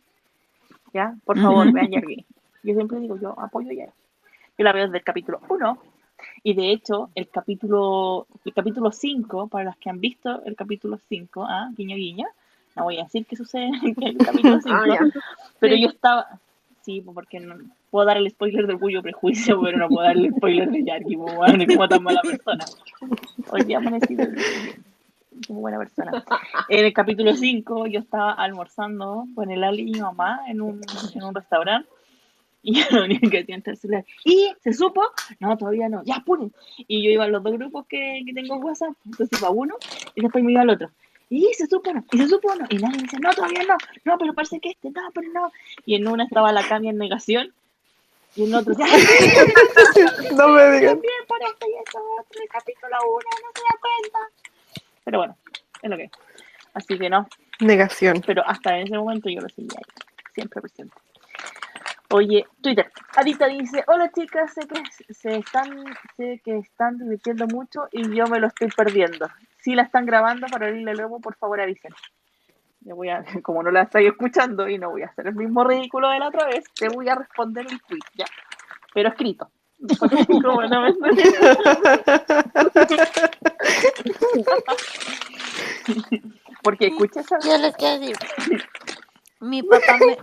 ¿Ya? 0.93 1.15
Por 1.25 1.39
favor, 1.39 1.73
vean 1.73 1.91
Yargi. 1.91 2.25
Yo 2.63 2.75
siempre 2.75 3.01
digo, 3.01 3.19
yo 3.19 3.39
apoyo 3.39 3.71
Yargi. 3.73 3.93
Yo 4.59 4.65
la 4.65 4.73
veo 4.73 4.85
desde 4.85 4.99
el 4.99 5.05
capítulo 5.05 5.41
1 5.49 5.79
Y 6.43 6.55
de 6.55 6.71
hecho, 6.71 7.11
el 7.15 7.29
capítulo 7.29 8.27
el 8.45 8.55
capítulo 8.55 8.93
5, 8.93 9.49
para 9.49 9.65
los 9.65 9.77
que 9.77 9.91
han 9.91 10.01
visto 10.01 10.43
el 10.45 10.57
capítulo 10.57 10.99
5, 11.09 11.45
ah, 11.49 11.71
guiño 11.77 11.97
guiño, 11.97 12.27
no 12.77 12.85
voy 12.85 12.99
a 12.99 13.05
decir 13.05 13.27
qué 13.27 13.37
sucede 13.37 13.67
en 13.67 14.03
el 14.03 14.17
capítulo 14.19 14.61
5, 14.61 14.69
Ah, 14.71 14.99
pero 15.59 15.77
yo 15.77 15.89
estaba, 15.89 16.41
sí, 16.83 17.03
porque 17.03 17.41
no 17.41 17.57
puedo 17.91 18.07
dar 18.07 18.17
el 18.17 18.31
spoiler 18.31 18.67
de 18.67 18.75
Orgullo 18.75 19.03
Prejuicio, 19.03 19.61
pero 19.61 19.79
no 19.79 19.89
puedo 19.89 20.07
dar 20.07 20.17
el 20.17 20.31
spoiler 20.35 20.71
de 20.71 20.85
Jackie, 20.85 21.17
pues, 21.17 21.35
bueno, 21.35 21.65
como 21.67 21.89
tan 21.89 22.03
mala 22.03 22.21
persona. 22.23 22.65
Hoy 23.51 23.63
día 23.65 23.79
amanecí 23.79 24.17
como 25.47 25.61
buena 25.61 25.79
persona. 25.79 26.25
En 26.69 26.85
el 26.85 26.93
capítulo 26.93 27.35
5 27.35 27.87
yo 27.87 28.01
estaba 28.01 28.33
almorzando 28.33 29.27
con 29.35 29.51
el 29.51 29.65
Ali 29.65 29.83
y 29.83 29.93
mi 29.93 30.01
mamá 30.01 30.41
en 30.47 30.61
un, 30.61 30.81
en 31.15 31.23
un 31.23 31.35
restaurante 31.35 31.89
y 32.63 32.75
yo 32.75 32.85
lo 32.91 33.05
único 33.05 33.29
que 33.31 33.45
tenía 33.45 33.75
celular. 33.75 34.05
¿Y 34.25 34.53
se 34.61 34.73
supo? 34.73 35.03
No, 35.39 35.57
todavía 35.57 35.89
no. 35.89 36.03
Ya, 36.05 36.17
apuren. 36.17 36.53
Y 36.87 37.03
yo 37.03 37.11
iba 37.11 37.25
a 37.25 37.29
los 37.29 37.43
dos 37.43 37.53
grupos 37.55 37.87
que, 37.87 38.23
que 38.27 38.33
tengo 38.33 38.57
en 38.57 38.65
WhatsApp, 38.65 38.93
entonces 39.07 39.39
iba 39.39 39.49
a 39.49 39.53
uno 39.53 39.77
y 40.15 40.21
después 40.21 40.45
me 40.45 40.53
iba 40.53 40.63
al 40.63 40.71
otro. 40.71 40.91
¿Y 41.31 41.49
se 41.55 41.67
supo 41.67 41.93
no? 41.93 42.05
¿Y 42.13 42.19
se 42.19 42.27
supo 42.27 42.55
no? 42.57 42.67
Y 42.69 42.77
nadie 42.77 42.97
me 42.97 43.03
dice, 43.05 43.19
no, 43.21 43.33
todavía 43.33 43.63
no. 43.63 43.77
No, 44.05 44.19
pero 44.19 44.35
parece 44.35 44.59
que 44.61 44.71
este, 44.71 44.91
no, 44.91 45.01
pero 45.15 45.29
no. 45.33 45.53
Y 45.87 45.95
en 45.95 46.09
una 46.09 46.25
estaba 46.25 46.53
la 46.53 46.67
Cami 46.67 46.89
en 46.89 46.99
negación 46.99 47.53
y 48.37 48.45
en 48.45 48.55
otro, 48.55 48.75
ya, 48.79 48.87
No 50.37 50.49
me 50.49 50.71
digan. 50.73 50.95
también 50.95 51.27
para 51.29 51.47
esto 51.47 51.67
y 51.69 51.75
eso, 51.89 51.99
el 52.43 52.49
capítulo 52.49 52.97
1, 53.05 53.19
no 53.43 53.51
se 53.55 53.63
da 53.63 53.81
cuenta. 53.81 54.19
Pero 55.05 55.19
bueno, 55.19 55.37
es 55.83 55.91
lo 55.91 55.97
que 55.97 56.05
es. 56.05 56.11
Así 56.75 56.99
que 56.99 57.11
no, 57.11 57.29
Negación. 57.61 58.23
pero 58.27 58.43
hasta 58.47 58.77
en 58.79 58.87
ese 58.87 58.97
momento 58.97 59.29
yo 59.29 59.41
lo 59.41 59.49
seguía 59.49 59.77
ahí, 59.79 60.05
siempre 60.35 60.61
presente. 60.61 60.95
Oye, 62.13 62.45
Twitter, 62.61 62.91
Adita 63.17 63.47
dice, 63.47 63.85
hola 63.87 64.11
chicas, 64.13 64.53
sé 64.53 64.63
que 64.67 65.15
se 65.15 65.37
están, 65.37 65.85
sé 66.17 66.41
que 66.45 66.59
están 66.59 66.99
divirtiendo 66.99 67.47
mucho 67.47 67.89
y 67.93 68.15
yo 68.17 68.27
me 68.27 68.41
lo 68.41 68.49
estoy 68.49 68.69
perdiendo. 68.69 69.29
Si 69.63 69.75
la 69.75 69.83
están 69.83 70.07
grabando 70.07 70.47
para 70.49 70.67
oírle 70.67 70.95
luego, 70.95 71.21
por 71.21 71.37
favor 71.37 71.61
avisen. 71.61 71.93
A, 73.11 73.25
como 73.43 73.63
no 73.63 73.71
la 73.71 73.83
estoy 73.83 74.07
escuchando 74.07 74.69
y 74.69 74.79
no 74.79 74.91
voy 74.91 75.03
a 75.03 75.07
hacer 75.07 75.27
el 75.29 75.35
mismo 75.35 75.65
ridículo 75.65 76.09
de 76.11 76.19
la 76.19 76.29
otra 76.29 76.47
vez, 76.47 76.65
te 76.75 76.89
voy 76.89 77.09
a 77.09 77.15
responder 77.15 77.67
el 77.71 77.81
tweet, 77.83 78.01
ya. 78.15 78.27
Pero 78.95 79.09
escrito. 79.11 79.51
Como 80.45 80.63
no 80.63 80.83
me- 80.83 80.95
Porque 86.63 86.89
escucha 86.89 87.21
esa 87.21 87.39
Yo 87.41 87.57
les 87.59 87.75
quiero 87.77 87.99
decir, 88.01 88.17
mi 89.41 89.63
papá 89.63 89.97
me, 89.99 90.19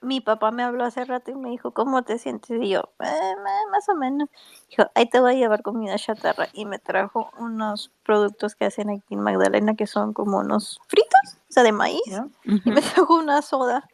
mi 0.00 0.20
papá 0.20 0.50
me 0.50 0.62
habló 0.62 0.84
hace 0.84 1.04
rato 1.04 1.30
y 1.30 1.34
me 1.34 1.50
dijo, 1.50 1.72
¿cómo 1.72 2.02
te 2.02 2.18
sientes? 2.18 2.60
Y 2.62 2.70
yo, 2.70 2.80
"Eh, 3.00 3.06
eh, 3.06 3.34
más 3.70 3.88
o 3.88 3.94
menos. 3.94 4.28
Dijo, 4.70 4.90
ahí 4.94 5.08
te 5.08 5.20
voy 5.20 5.32
a 5.34 5.36
llevar 5.38 5.62
comida 5.62 5.96
chatarra. 5.96 6.48
Y 6.52 6.64
me 6.64 6.78
trajo 6.78 7.30
unos 7.38 7.90
productos 8.04 8.54
que 8.54 8.66
hacen 8.66 8.90
aquí 8.90 9.14
en 9.14 9.20
Magdalena 9.20 9.74
que 9.74 9.86
son 9.86 10.12
como 10.12 10.38
unos 10.38 10.80
fritos, 10.88 11.38
o 11.48 11.52
sea, 11.52 11.62
de 11.62 11.72
maíz. 11.72 12.00
¿no? 12.08 12.30
Y 12.44 12.70
me 12.70 12.80
trajo 12.82 13.14
una 13.14 13.42
soda. 13.42 13.88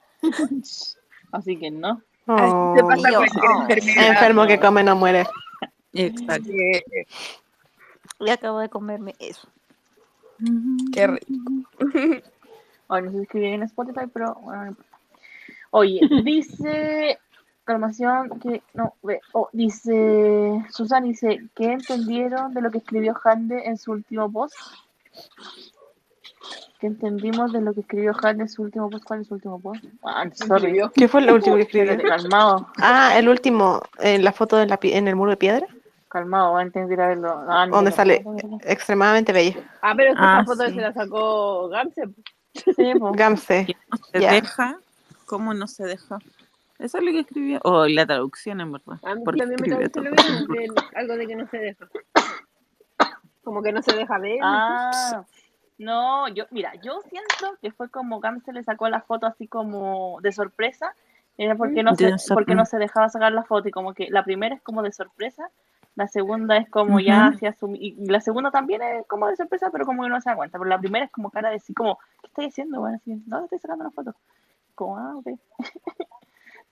Así 1.33 1.59
que 1.59 1.71
no. 1.71 2.03
Oh, 2.27 2.75
pasa 2.89 3.11
yo, 3.11 3.21
oh, 3.21 3.67
enfermo 3.69 4.47
que 4.47 4.59
come 4.59 4.83
no 4.83 4.97
muere. 4.97 5.27
Exacto. 5.93 6.51
Y 8.21 8.31
acabo 8.31 8.59
de 8.59 8.69
comerme 8.69 9.15
eso. 9.19 9.49
Qué 10.93 11.07
rico. 11.07 11.53
Ay, 12.89 13.03
no 13.03 13.11
sé 13.11 13.17
si 13.17 13.23
escribí 13.23 13.47
en 13.47 13.63
Spotify, 13.65 14.07
pero 14.13 14.35
bueno, 14.35 14.63
no 14.63 14.69
importa. 14.69 14.94
Oye, 15.77 15.99
dice 16.25 17.19
calmación 17.65 18.39
que 18.39 18.63
no 18.75 18.95
ve, 19.03 19.21
oh, 19.33 19.49
dice 19.53 20.63
Susan 20.71 21.03
dice 21.03 21.41
¿qué 21.57 21.73
entendieron 21.73 22.55
de 22.55 22.61
lo 22.61 22.71
que 22.71 22.79
escribió 22.79 23.17
Hande 23.25 23.65
en 23.67 23.77
su 23.77 23.91
último 23.91 24.31
post? 24.31 24.55
¿Qué 26.79 26.87
entendimos 26.87 27.53
de 27.53 27.61
lo 27.61 27.73
que 27.75 27.81
escribió 27.81 28.13
Hande 28.23 28.45
en 28.45 28.49
su 28.49 28.63
último 28.63 28.89
post? 28.89 29.05
¿Cuál 29.05 29.23
es 29.23 29.27
su 29.27 29.35
último 29.35 29.61
post? 29.61 29.85
Ah, 30.05 30.25
sorry. 30.33 30.81
¿Qué 30.95 31.09
fue 31.09 31.23
lo 31.23 31.35
último 31.35 31.57
que 31.57 31.63
escribió? 31.63 31.97
calmado, 32.07 32.69
Ah, 32.79 33.19
el 33.19 33.29
último, 33.29 33.81
en 33.99 34.23
la 34.23 34.31
foto 34.33 34.57
de 34.57 34.67
la 34.67 34.79
pi- 34.79 34.93
en 34.93 35.09
el 35.09 35.17
muro 35.17 35.33
de 35.33 35.37
piedra, 35.39 35.67
calmado, 36.09 36.53
voy 36.53 36.63
a 36.63 36.67
intentar 36.67 37.01
a 37.01 37.09
verlo. 37.09 37.45
Ah, 37.49 37.67
no, 37.67 37.77
donde 37.77 37.91
no, 37.91 37.97
sale 37.97 38.23
no, 38.25 38.33
no, 38.35 38.49
no. 38.49 38.59
extremadamente 38.63 39.33
bella. 39.33 39.57
Ah, 39.83 39.95
pero 39.97 40.13
esa 40.13 40.39
Ah, 40.39 40.45
foto 40.45 40.69
sí. 40.69 40.75
se 40.75 40.81
la 40.81 40.93
sacó 40.93 41.69
Gamse. 41.69 42.05
Sí. 42.55 42.93
Gamse. 43.15 43.67
Se 44.13 44.19
deja. 44.19 44.79
¿Cómo 45.27 45.55
no 45.55 45.67
se 45.67 45.85
deja? 45.85 46.19
Eso 46.79 46.99
es 46.99 47.05
lo 47.05 47.13
que 47.13 47.21
escribió. 47.21 47.61
O 47.65 47.87
la 47.87 48.07
traducción, 48.07 48.61
en 48.61 48.73
verdad. 48.73 48.99
A 49.03 49.15
mí 49.15 49.23
Porque 49.25 49.41
también 49.41 49.61
me 49.61 49.69
traduce 49.69 50.01
lo 50.01 50.11
mismo, 50.11 50.47
que 50.47 50.67
algo 50.97 51.17
de 51.17 51.27
que 51.27 51.37
no 51.37 51.47
se 51.49 51.59
deja. 51.59 51.89
Como 53.43 53.63
que 53.63 53.73
no 53.73 53.83
se 53.83 53.95
deja 53.95 54.19
ver. 54.19 54.39
Ah, 54.43 55.25
no, 55.79 56.29
yo, 56.29 56.45
mira, 56.51 56.75
yo 56.83 57.01
siento 57.09 57.59
que 57.61 57.73
fue 57.73 57.91
como 57.91 58.21
Gamse 58.21 58.53
le 58.53 58.63
sacó 58.63 58.89
la 58.89 59.01
foto 59.01 59.27
así 59.27 59.49
como 59.49 60.19
de 60.23 60.33
sorpresa, 60.33 60.95
era 61.37 61.57
porque 61.57 61.83
no 61.83 61.95
De 61.95 62.17
se, 62.19 62.33
porque 62.33 62.55
no 62.55 62.65
se 62.65 62.79
dejaba 62.79 63.09
sacar 63.09 63.33
la 63.33 63.43
foto 63.43 63.69
y 63.69 63.73
como 63.73 63.93
que 63.93 64.09
la 64.09 64.25
primera 64.25 64.55
es 64.55 64.63
como 64.63 64.83
de 64.83 64.93
sorpresa, 64.93 65.51
la 65.97 66.07
segunda 66.09 66.57
es 66.57 66.69
como 66.71 67.01
ya 67.01 67.33
se 67.39 67.47
asumi- 67.47 67.79
y 67.81 68.07
la 68.09 68.21
segunda 68.21 68.51
también 68.51 68.83
es 68.83 69.07
como 69.07 69.27
de 69.27 69.37
sorpresa, 69.37 69.71
pero 69.71 69.85
como 69.85 70.05
que 70.05 70.09
no 70.09 70.21
se 70.21 70.31
da 70.31 70.37
cuenta, 70.37 70.59
pero 70.59 70.69
la 70.69 70.79
primera 70.79 71.05
es 71.05 71.11
como 71.11 71.31
cara 71.31 71.49
de 71.49 71.55
decir 71.57 71.75
como, 71.75 71.99
¿qué 72.21 72.29
estoy 72.29 72.47
haciendo? 72.47 72.81
Bueno, 72.81 72.97
así, 72.97 73.21
no, 73.27 73.45
estoy 73.45 73.59
sacando 73.59 73.85
la 73.85 73.91
foto. 73.91 74.15
Como, 74.75 74.99
ah, 74.99 75.17
ok. 75.17 75.39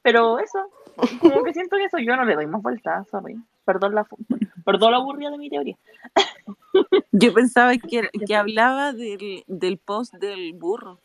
pero 0.02 0.38
eso, 0.38 0.58
como 1.20 1.42
que 1.44 1.52
siento 1.52 1.76
que 1.76 1.84
eso 1.84 1.98
yo 1.98 2.16
no 2.16 2.24
le 2.24 2.34
doy 2.34 2.46
más 2.46 2.62
vueltas, 2.62 3.08
sorry. 3.08 3.36
Perdón 3.64 3.94
la, 3.94 4.06
perdón 4.64 4.90
la 4.90 4.96
aburrida 4.96 5.30
de 5.30 5.38
mi 5.38 5.48
teoría. 5.48 5.76
Yo 7.12 7.32
pensaba 7.32 7.76
que, 7.76 8.08
que 8.26 8.34
hablaba 8.34 8.92
del, 8.92 9.44
del 9.46 9.78
post 9.78 10.14
del 10.14 10.54
burro. 10.54 11.00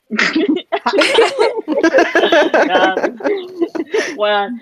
Bueno, 4.15 4.57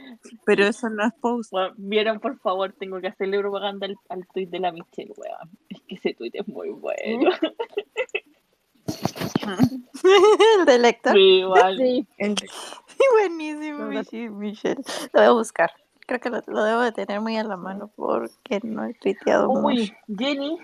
Pero 0.45 0.65
eso 0.65 0.89
no 0.89 1.05
es 1.05 1.13
post. 1.21 1.51
Bueno, 1.51 1.73
Vieron, 1.77 2.19
por 2.19 2.37
favor, 2.39 2.73
tengo 2.73 2.99
que 2.99 3.07
hacerle 3.07 3.39
propaganda 3.39 3.85
al, 3.85 3.95
al 4.09 4.27
tweet 4.33 4.47
de 4.47 4.59
la 4.59 4.71
Michelle, 4.71 5.13
weón. 5.15 5.49
Es 5.69 5.81
que 5.87 5.95
ese 5.95 6.13
tweet 6.13 6.31
es 6.33 6.47
muy 6.47 6.69
bueno. 6.69 7.29
El 10.59 10.65
de 10.65 10.79
Lector. 10.79 11.13
Sí, 11.13 11.19
igual. 11.19 11.77
Sí. 11.77 12.07
Buenísimo, 13.11 13.85
Michelle. 13.85 14.29
Michelle. 14.29 14.83
Lo 15.13 15.21
voy 15.21 15.25
a 15.25 15.31
buscar. 15.31 15.71
Creo 16.07 16.19
que 16.19 16.29
lo, 16.29 16.41
lo 16.47 16.63
debo 16.63 16.81
de 16.81 16.91
tener 16.91 17.19
muy 17.19 17.37
a 17.37 17.43
la 17.43 17.57
mano 17.57 17.89
porque 17.95 18.59
no 18.63 18.85
he 18.85 18.93
tuiteado 18.93 19.47
mucho. 19.49 19.67
Uy, 19.67 19.93
Jenny 20.17 20.59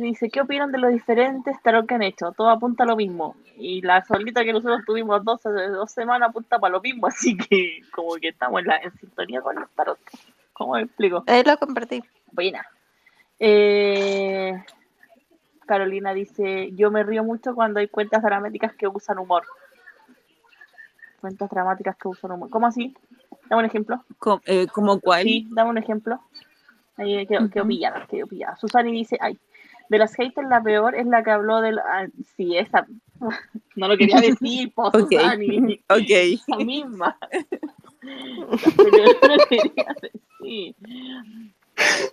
dice, 0.00 0.30
¿qué 0.30 0.40
opinan 0.40 0.72
de 0.72 0.78
los 0.78 0.92
diferentes 0.92 1.60
tarot 1.62 1.86
que 1.86 1.94
han 1.94 2.02
hecho? 2.02 2.32
Todo 2.32 2.48
apunta 2.48 2.84
a 2.84 2.86
lo 2.86 2.96
mismo. 2.96 3.36
Y 3.56 3.82
la 3.82 4.04
solita 4.04 4.44
que 4.44 4.52
nosotros 4.52 4.82
tuvimos 4.86 5.22
dos, 5.24 5.42
dos 5.42 5.90
semanas 5.90 6.30
apunta 6.30 6.58
para 6.58 6.72
lo 6.72 6.80
mismo, 6.80 7.06
así 7.08 7.36
que 7.36 7.82
como 7.92 8.14
que 8.16 8.28
estamos 8.28 8.60
en, 8.60 8.68
la, 8.68 8.76
en 8.78 8.92
sintonía 8.98 9.40
con 9.40 9.56
los 9.56 9.70
tarot. 9.70 9.98
¿Cómo 10.52 10.74
me 10.74 10.82
explico? 10.82 11.24
Ahí 11.26 11.42
lo 11.44 11.56
compartí. 11.56 12.02
Buena. 12.30 12.66
Eh, 13.38 14.62
Carolina 15.66 16.12
dice, 16.14 16.70
yo 16.72 16.90
me 16.90 17.02
río 17.02 17.24
mucho 17.24 17.54
cuando 17.54 17.80
hay 17.80 17.88
cuentas 17.88 18.22
dramáticas 18.22 18.74
que 18.74 18.86
usan 18.88 19.18
humor. 19.18 19.44
Cuentas 21.20 21.48
dramáticas 21.50 21.96
que 21.96 22.08
usan 22.08 22.32
humor. 22.32 22.50
¿Cómo 22.50 22.66
así? 22.66 22.94
Dame 23.48 23.60
un 23.62 23.66
ejemplo. 23.66 24.04
Co- 24.18 24.40
eh, 24.44 24.66
¿Como 24.66 25.00
cuál? 25.00 25.22
Sí, 25.22 25.46
dame 25.50 25.70
un 25.70 25.78
ejemplo. 25.78 26.20
Ahí 26.96 27.26
quedó, 27.26 27.48
quedó 27.48 27.62
Ujú. 27.64 27.68
pillada, 27.68 28.06
quedó 28.06 28.26
pillada. 28.26 28.56
Susani 28.56 28.92
dice, 28.92 29.16
ay, 29.20 29.38
de 29.88 29.98
las 29.98 30.14
haters 30.14 30.48
la 30.48 30.62
peor 30.62 30.94
es 30.94 31.06
la 31.06 31.22
que 31.22 31.30
habló 31.30 31.60
del... 31.60 31.78
ah, 31.78 32.06
sí, 32.36 32.56
esa... 32.56 32.86
No 33.76 33.88
lo 33.88 33.96
quería 33.96 34.20
decir, 34.20 34.72
po, 34.74 34.88
Ok. 34.92 34.94
Susani. 34.98 35.80
Ok. 35.88 36.10
Esa 36.10 36.56
misma. 36.58 37.16
Pero 38.02 39.04
no 39.22 39.36
lo 39.36 39.44
quería 39.48 39.96
decir. 40.02 40.74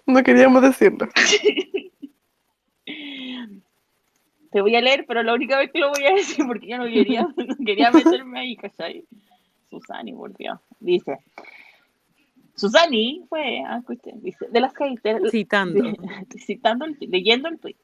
No 0.05 0.23
queríamos 0.23 0.61
decirlo. 0.61 1.07
Te 4.52 4.61
voy 4.61 4.76
a 4.76 4.82
leer, 4.82 5.06
pero 5.07 5.22
la 5.22 5.34
única 5.34 5.60
vez 5.60 5.72
que 5.72 5.80
lo 5.80 5.90
voy 5.90 6.03
a 6.06 6.14
decir 6.16 6.44
porque 6.48 6.68
yo 6.68 6.78
no 6.78 6.86
quería, 6.86 7.22
no 7.38 7.56
quería 7.66 7.91
meterme 7.91 8.40
ahí, 8.40 8.56
¿cachai? 8.56 9.06
Susani, 9.70 10.14
por 10.14 10.36
Dios. 10.36 10.60
Dice. 10.80 11.20
Susani 12.56 13.24
fue, 13.30 13.60
ah, 13.66 13.78
escuché, 13.78 14.11
dice, 14.16 14.48
de 14.49 14.60
las 14.60 14.74
haters, 14.76 15.30
Citando. 15.32 15.82
de- 15.82 15.95
citando, 16.40 16.86
el, 16.86 16.98
leyendo 16.99 17.48
el 17.48 17.60
tweet, 17.60 17.76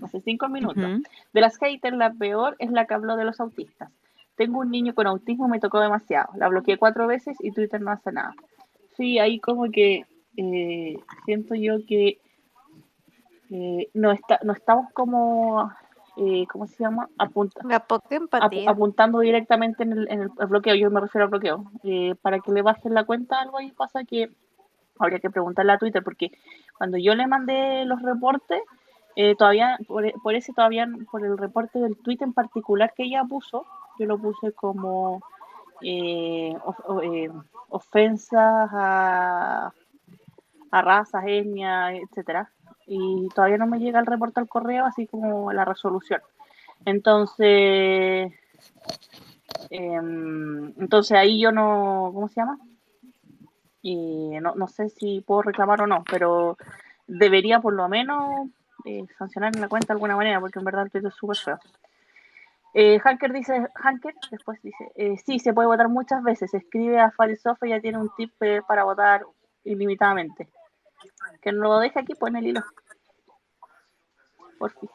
hace 0.00 0.20
cinco 0.20 0.48
minutos. 0.48 1.02
De 1.32 1.40
las 1.40 1.58
haters, 1.58 1.96
la 1.96 2.12
peor 2.12 2.56
es 2.58 2.70
la 2.70 2.86
que 2.86 2.94
habló 2.94 3.16
de 3.16 3.24
los 3.24 3.40
autistas. 3.40 3.90
Tengo 4.36 4.60
un 4.60 4.70
niño 4.70 4.94
con 4.94 5.06
autismo, 5.06 5.48
me 5.48 5.60
tocó 5.60 5.80
demasiado. 5.80 6.28
La 6.36 6.48
bloqueé 6.48 6.76
cuatro 6.78 7.06
veces 7.06 7.36
y 7.40 7.50
Twitter 7.52 7.80
no 7.80 7.90
hace 7.90 8.12
nada. 8.12 8.34
Sí, 8.96 9.18
ahí 9.18 9.38
como 9.40 9.70
que 9.70 10.04
eh, 10.36 10.96
siento 11.24 11.54
yo 11.54 11.84
que 11.86 12.18
eh, 13.50 13.88
no, 13.94 14.12
está, 14.12 14.38
no 14.42 14.52
estamos 14.52 14.92
como, 14.92 15.70
eh, 16.16 16.46
¿cómo 16.50 16.66
se 16.66 16.82
llama? 16.82 17.08
Apunta, 17.18 17.60
apuntando 18.68 19.20
directamente 19.20 19.82
en 19.82 19.92
el, 19.92 20.10
en 20.10 20.20
el 20.22 20.28
bloqueo, 20.48 20.74
yo 20.74 20.90
me 20.90 21.00
refiero 21.00 21.24
al 21.24 21.30
bloqueo. 21.30 21.64
Eh, 21.84 22.14
para 22.22 22.40
que 22.40 22.52
le 22.52 22.62
bajen 22.62 22.94
la 22.94 23.04
cuenta, 23.04 23.40
algo 23.40 23.58
ahí 23.58 23.72
pasa 23.72 24.04
que 24.04 24.30
Habría 24.98 25.18
que 25.18 25.28
preguntarle 25.28 25.72
a 25.72 25.78
Twitter 25.78 26.02
porque 26.02 26.30
cuando 26.78 26.96
yo 26.96 27.14
le 27.14 27.26
mandé 27.26 27.84
los 27.84 28.00
reportes, 28.00 28.62
eh, 29.14 29.34
todavía, 29.36 29.76
por, 29.86 30.10
por 30.22 30.34
ese 30.34 30.54
todavía, 30.54 30.88
por 31.10 31.22
el 31.22 31.36
reporte 31.36 31.78
del 31.78 31.98
tweet 31.98 32.16
en 32.22 32.32
particular 32.32 32.94
que 32.96 33.02
ella 33.02 33.22
puso, 33.28 33.66
yo 33.98 34.06
lo 34.06 34.16
puse 34.16 34.52
como 34.52 35.20
eh, 35.82 36.56
of- 36.64 36.80
ofensas 37.68 38.70
a, 38.72 39.70
a 40.70 40.82
razas, 40.82 41.24
etnia, 41.26 41.92
etcétera. 41.94 42.50
Y 42.86 43.28
todavía 43.34 43.58
no 43.58 43.66
me 43.66 43.78
llega 43.78 44.00
el 44.00 44.06
reporte 44.06 44.40
al 44.40 44.48
correo, 44.48 44.84
así 44.86 45.06
como 45.06 45.52
la 45.52 45.64
resolución. 45.64 46.20
Entonces, 46.84 48.32
em, 49.70 50.72
entonces 50.78 51.16
ahí 51.16 51.40
yo 51.40 51.50
no, 51.52 52.10
¿cómo 52.14 52.28
se 52.28 52.40
llama? 52.40 52.58
Y 53.82 54.38
no, 54.40 54.54
no 54.54 54.68
sé 54.68 54.88
si 54.90 55.20
puedo 55.20 55.42
reclamar 55.42 55.82
o 55.82 55.86
no, 55.86 56.04
pero 56.10 56.56
debería 57.06 57.60
por 57.60 57.72
lo 57.74 57.88
menos 57.88 58.48
eh, 58.84 59.04
sancionar 59.18 59.54
en 59.54 59.60
la 59.60 59.68
cuenta 59.68 59.88
de 59.88 59.92
alguna 59.94 60.16
manera, 60.16 60.40
porque 60.40 60.58
en 60.58 60.64
verdad 60.64 60.88
tweet 60.90 61.06
es 61.06 61.14
súper 61.14 61.36
feo. 61.36 61.58
Eh, 62.78 63.00
Hanker 63.02 63.32
dice, 63.32 63.68
Hanker, 63.74 64.14
después 64.30 64.60
dice, 64.60 64.92
eh, 64.96 65.16
sí, 65.24 65.38
se 65.38 65.54
puede 65.54 65.66
votar 65.66 65.88
muchas 65.88 66.22
veces. 66.22 66.52
Escribe 66.52 67.00
a 67.00 67.10
Farisofe, 67.10 67.70
ya 67.70 67.80
tiene 67.80 67.96
un 67.96 68.10
tip 68.18 68.30
eh, 68.42 68.60
para 68.68 68.84
votar 68.84 69.24
ilimitadamente. 69.64 70.48
Que 71.40 71.52
no 71.52 71.62
lo 71.62 71.78
deje 71.78 72.00
aquí, 72.00 72.14
pone 72.14 72.38
el 72.38 72.46
hilo. 72.48 72.62
Por 74.58 74.72
fin. 74.72 74.88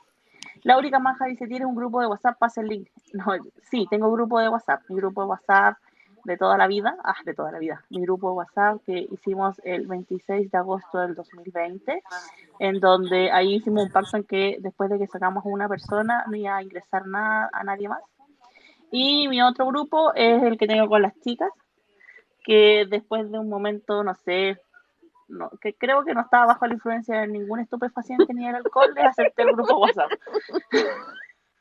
Laurica 0.63 0.99
Manja 0.99 1.25
dice, 1.25 1.47
¿tienes 1.47 1.67
un 1.67 1.75
grupo 1.75 2.01
de 2.01 2.07
WhatsApp? 2.07 2.37
Pasa 2.37 2.61
el 2.61 2.67
link. 2.67 2.89
No, 3.13 3.25
sí, 3.69 3.87
tengo 3.89 4.11
grupo 4.11 4.39
de 4.39 4.47
WhatsApp. 4.47 4.83
Mi 4.87 4.95
grupo 4.95 5.21
de 5.21 5.27
WhatsApp 5.27 5.77
de 6.23 6.37
toda 6.37 6.57
la 6.57 6.67
vida. 6.67 6.95
Ah, 7.03 7.15
de 7.25 7.33
toda 7.33 7.51
la 7.51 7.59
vida. 7.59 7.83
Mi 7.89 8.01
grupo 8.01 8.29
de 8.29 8.35
WhatsApp 8.37 8.81
que 8.85 9.07
hicimos 9.11 9.59
el 9.63 9.87
26 9.87 10.51
de 10.51 10.57
agosto 10.57 10.99
del 10.99 11.15
2020, 11.15 12.01
en 12.59 12.79
donde 12.79 13.31
ahí 13.31 13.55
hicimos 13.55 13.83
un 13.83 13.91
pacto 13.91 14.17
en 14.17 14.23
que 14.23 14.57
después 14.59 14.89
de 14.89 14.99
que 14.99 15.07
sacamos 15.07 15.45
a 15.45 15.49
una 15.49 15.67
persona 15.67 16.23
no 16.27 16.35
iba 16.35 16.55
a 16.55 16.63
ingresar 16.63 17.07
nada 17.07 17.49
a 17.51 17.63
nadie 17.63 17.89
más. 17.89 18.01
Y 18.91 19.27
mi 19.29 19.41
otro 19.41 19.67
grupo 19.67 20.13
es 20.13 20.43
el 20.43 20.57
que 20.57 20.67
tengo 20.67 20.87
con 20.87 21.01
las 21.01 21.17
chicas, 21.21 21.51
que 22.43 22.85
después 22.89 23.31
de 23.31 23.39
un 23.39 23.49
momento, 23.49 24.03
no 24.03 24.13
sé, 24.15 24.57
no, 25.31 25.49
que 25.61 25.73
creo 25.73 26.03
que 26.03 26.13
no 26.13 26.21
estaba 26.21 26.45
bajo 26.47 26.67
la 26.67 26.73
influencia 26.73 27.21
de 27.21 27.27
ningún 27.27 27.59
estupefaciente 27.59 28.33
ni 28.33 28.45
del 28.45 28.55
alcohol, 28.55 28.93
le 28.93 29.01
acepté 29.01 29.43
el 29.43 29.53
grupo 29.53 29.77
WhatsApp. 29.77 30.11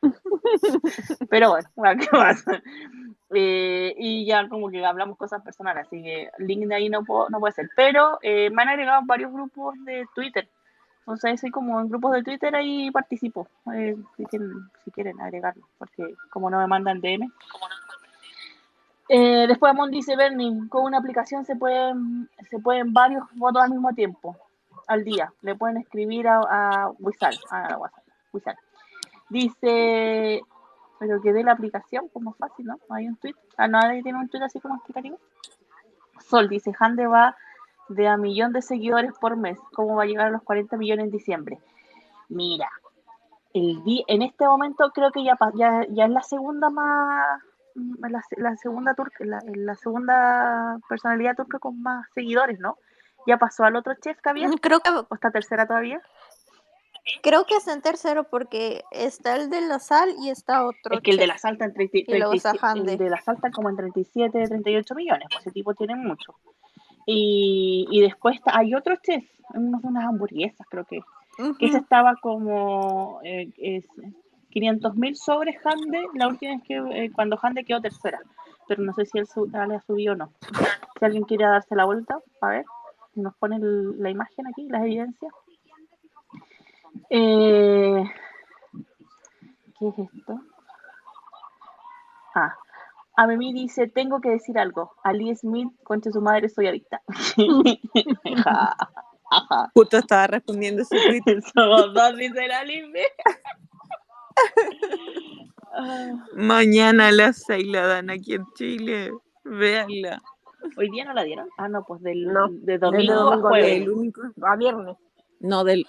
Pero 1.31 1.57
bueno, 1.77 2.01
¿qué 2.01 2.09
pasa? 2.11 2.63
Eh, 3.33 3.95
y 3.97 4.27
ya 4.27 4.49
como 4.49 4.71
que 4.71 4.85
hablamos 4.85 5.17
cosas 5.17 5.43
personales, 5.43 5.87
así 5.87 6.03
que 6.03 6.31
link 6.39 6.67
de 6.67 6.75
ahí 6.75 6.89
no, 6.89 7.05
puedo, 7.05 7.29
no 7.31 7.39
puede 7.39 7.53
ser. 7.53 7.69
Pero 7.77 8.19
eh, 8.23 8.51
me 8.51 8.63
han 8.63 8.71
agregado 8.71 9.03
varios 9.05 9.33
grupos 9.33 9.75
de 9.85 10.07
Twitter. 10.15 10.49
Entonces, 11.01 11.41
soy 11.41 11.51
como 11.51 11.81
en 11.81 11.89
grupos 11.89 12.13
de 12.13 12.23
Twitter 12.23 12.55
ahí 12.55 12.91
participo, 12.91 13.49
eh, 13.75 13.97
si, 14.17 14.25
quieren, 14.27 14.53
si 14.85 14.91
quieren 14.91 15.21
agregarlo, 15.21 15.67
porque 15.79 16.15
como 16.31 16.51
no 16.51 16.59
me 16.59 16.67
mandan 16.67 17.01
DM. 17.01 17.31
Eh, 19.13 19.49
después 19.49 19.71
Amon 19.71 19.91
dice 19.91 20.15
Bernie, 20.15 20.69
con 20.69 20.85
una 20.85 20.99
aplicación 20.99 21.45
se 21.45 21.57
pueden, 21.57 22.31
se 22.49 22.61
pueden 22.61 22.93
varios 22.93 23.25
votos 23.35 23.61
al 23.61 23.71
mismo 23.71 23.93
tiempo, 23.93 24.37
al 24.87 25.03
día. 25.03 25.33
Le 25.43 25.57
pueden 25.57 25.79
escribir 25.79 26.29
a, 26.29 26.39
a 26.39 26.91
Wizard, 27.01 27.35
a 27.51 27.77
WhatsApp. 27.77 28.57
Dice, 29.29 30.43
pero 31.01 31.21
que 31.21 31.33
dé 31.33 31.43
la 31.43 31.51
aplicación, 31.51 32.07
como 32.13 32.35
fácil, 32.35 32.67
¿no? 32.67 32.79
Hay 32.89 33.09
un 33.09 33.17
tweet. 33.17 33.35
Ah, 33.57 33.67
nadie 33.67 34.05
tiene 34.05 34.21
un 34.21 34.29
tweet 34.29 34.45
así 34.45 34.61
como 34.61 34.77
explicativo. 34.77 35.19
Sol 36.21 36.49
dice, 36.49 36.73
Hande 36.79 37.09
va 37.09 37.37
de 37.89 38.07
a 38.07 38.17
millón 38.17 38.53
de 38.53 38.63
seguidores 38.63 39.13
por 39.21 39.37
mes. 39.37 39.59
¿Cómo 39.75 39.97
va 39.97 40.05
a 40.05 40.07
llegar 40.07 40.29
a 40.29 40.31
los 40.31 40.45
40 40.45 40.77
millones 40.77 41.07
en 41.07 41.11
diciembre? 41.11 41.59
Mira, 42.29 42.71
el 43.55 43.83
en 44.07 44.23
este 44.23 44.47
momento 44.47 44.93
creo 44.95 45.11
que 45.11 45.25
ya, 45.25 45.37
ya, 45.57 45.85
ya 45.89 46.05
es 46.05 46.11
la 46.13 46.23
segunda 46.23 46.71
más 46.71 47.43
la, 47.75 48.23
se- 48.23 48.41
la 48.41 48.57
segunda 48.57 48.95
turca, 48.95 49.25
la, 49.25 49.41
la 49.55 49.75
segunda 49.75 50.79
personalidad 50.89 51.37
turca 51.37 51.59
con 51.59 51.81
más 51.83 52.07
seguidores, 52.15 52.59
¿no? 52.61 52.77
Ya 53.27 53.37
pasó 53.37 53.65
al 53.65 53.77
otro 53.77 53.95
chef 54.01 54.19
que 54.21 54.29
había, 54.31 54.49
Mm, 54.49 54.55
Creo 54.55 54.81
que, 54.81 54.91
o 54.91 55.07
está 55.15 55.31
tercera 55.31 55.67
todavía. 55.67 56.01
creo 57.23 57.45
que 57.45 57.57
es 57.57 57.67
en 57.69 57.83
tercero 57.83 58.25
porque 58.25 58.83
está 58.91 59.37
el 59.37 59.51
de 59.51 59.61
la 59.63 59.79
sal 59.79 60.09
y 60.23 60.31
está 60.31 60.65
otro. 60.67 60.95
Es 60.97 61.01
que 61.03 61.11
el 61.13 61.17
de 61.19 61.27
la 61.27 61.39
salta 61.39 61.65
en 61.65 61.75
30 61.75 61.99
Y 61.99 62.05
luego 62.19 62.33
está 62.35 62.51
37 62.53 62.67
Hande. 62.81 62.93
el 62.93 62.99
de 62.99 63.11
la 63.11 63.21
salta 63.21 63.51
como 63.51 63.69
en 63.69 63.77
37, 63.77 64.47
38 64.49 64.95
millones, 64.95 65.27
pues 65.31 65.41
ese 65.47 65.51
tipo 65.53 65.75
tiene 65.75 65.97
mucho. 65.97 66.35
Y, 67.07 67.87
y 67.91 68.01
después 68.03 68.37
está- 68.37 68.57
hay 68.57 68.75
otro 68.75 68.97
chef, 68.97 69.25
unos 69.55 69.83
de 69.83 69.89
unas 69.89 70.05
hamburguesas 70.05 70.67
creo 70.71 70.85
que, 70.85 71.01
que 71.59 71.67
ese 71.67 71.79
estaba 71.79 72.15
como 72.23 73.21
eh, 73.25 73.51
es 73.57 73.85
500 74.51 74.95
mil 74.97 75.17
sobre 75.17 75.59
Hande, 75.65 76.07
la 76.15 76.29
última 76.29 76.53
vez 76.57 76.63
que 76.67 76.77
eh, 76.77 77.11
cuando 77.15 77.39
Hande 77.41 77.65
quedó 77.65 77.81
tercera, 77.81 78.21
pero 78.69 78.83
no 78.83 78.93
sé 78.93 79.07
si 79.07 79.19
él 79.19 79.27
su- 79.27 79.47
le 79.47 79.75
ha 79.77 79.81
subido 79.81 80.13
o 80.15 80.17
no. 80.17 80.33
Si 80.99 81.05
alguien 81.05 81.25
quiere 81.25 81.45
darse 81.45 81.75
la 81.75 81.85
vuelta, 81.85 82.19
a 82.41 82.49
ver, 82.49 82.65
nos 83.15 83.35
pone 83.37 83.57
el- 83.57 84.01
la 84.03 84.11
imagen 84.11 84.47
aquí, 84.47 84.69
las 84.69 84.83
evidencias. 84.83 85.33
Eh, 87.11 88.05
¿Qué 89.79 89.89
es 89.89 89.99
esto? 89.99 90.41
Ah, 92.35 92.55
a 93.17 93.27
dice, 93.27 93.89
tengo 93.89 94.21
que 94.21 94.31
decir 94.31 94.59
algo. 94.59 94.93
Ali 95.03 95.35
Smith, 95.35 95.69
concha 95.85 96.11
su 96.11 96.21
madre, 96.21 96.49
soy 96.49 96.69
adicta. 96.69 97.03
Ajá. 99.31 99.71
Justo 99.75 99.99
estaba 99.99 100.27
respondiendo 100.27 100.83
ese 100.83 100.97
tweet. 101.07 101.23
Somos 101.55 101.93
dos, 101.95 102.17
dice 102.17 102.49
la 102.49 102.65
Limbe. 102.65 103.07
Mañana 106.35 107.09
a 107.09 107.13
las 107.13 107.45
6 107.47 107.67
la 107.69 107.87
dan 107.87 108.11
aquí 108.11 108.35
en 108.35 108.45
Chile. 108.55 109.11
Véanla. 109.45 110.21
Hoy 110.77 110.91
día 110.91 111.05
no 111.05 111.15
la 111.15 111.23
dieron. 111.25 111.49
Ah, 111.57 111.69
no, 111.69 111.85
pues 111.87 112.03
del, 112.03 112.25
No, 112.25 112.49
de 112.51 112.79
domingo 112.79 113.13
a 113.13 113.17
domingo 113.17 113.47
a 113.47 113.51
jueves. 113.51 113.67
viernes. 113.67 113.83
El 113.87 113.91
único. 113.91 114.23
A 114.43 114.57
viernes. 114.57 114.97
No, 115.41 115.65
del, 115.65 115.87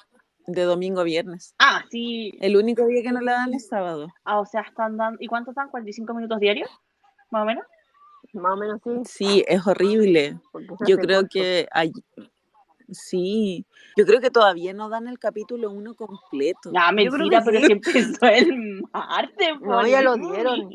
de 0.47 0.63
domingo 0.63 1.01
a 1.01 1.03
viernes. 1.03 1.55
Ah, 1.59 1.83
sí. 1.89 2.31
El 2.39 2.55
único 2.55 2.85
día 2.85 3.03
que 3.03 3.11
no 3.11 3.21
la 3.21 3.33
dan 3.33 3.53
es 3.53 3.67
sábado. 3.67 4.07
Ah, 4.23 4.39
o 4.39 4.45
sea, 4.45 4.61
están 4.61 4.97
dando. 4.97 5.17
¿Y 5.21 5.27
cuántos 5.27 5.55
dan? 5.55 5.69
¿45 5.69 6.15
minutos 6.15 6.39
diarios? 6.39 6.69
Más 7.31 7.43
o 7.43 7.45
menos. 7.45 7.65
Más 8.33 8.53
o 8.53 8.57
menos 8.57 8.81
sí. 8.83 8.91
Sí, 9.05 9.43
es 9.47 9.65
horrible. 9.67 10.39
Yo 10.87 10.97
creo 10.97 11.27
que 11.29 11.67
hay... 11.71 11.91
Sí, 12.91 13.65
yo 13.95 14.05
creo 14.05 14.19
que 14.19 14.29
todavía 14.31 14.73
no 14.73 14.89
dan 14.89 15.07
el 15.07 15.17
capítulo 15.17 15.71
1 15.71 15.95
completo. 15.95 16.71
Creo 16.71 16.91
mentira, 16.91 17.39
que 17.39 17.45
pero 17.45 17.59
sí. 17.61 17.65
si 17.67 17.71
empezó 17.71 18.25
el 18.25 18.83
martes. 18.93 19.49
No, 19.61 19.87
ya 19.87 20.01
lo 20.01 20.15
dieron. 20.17 20.69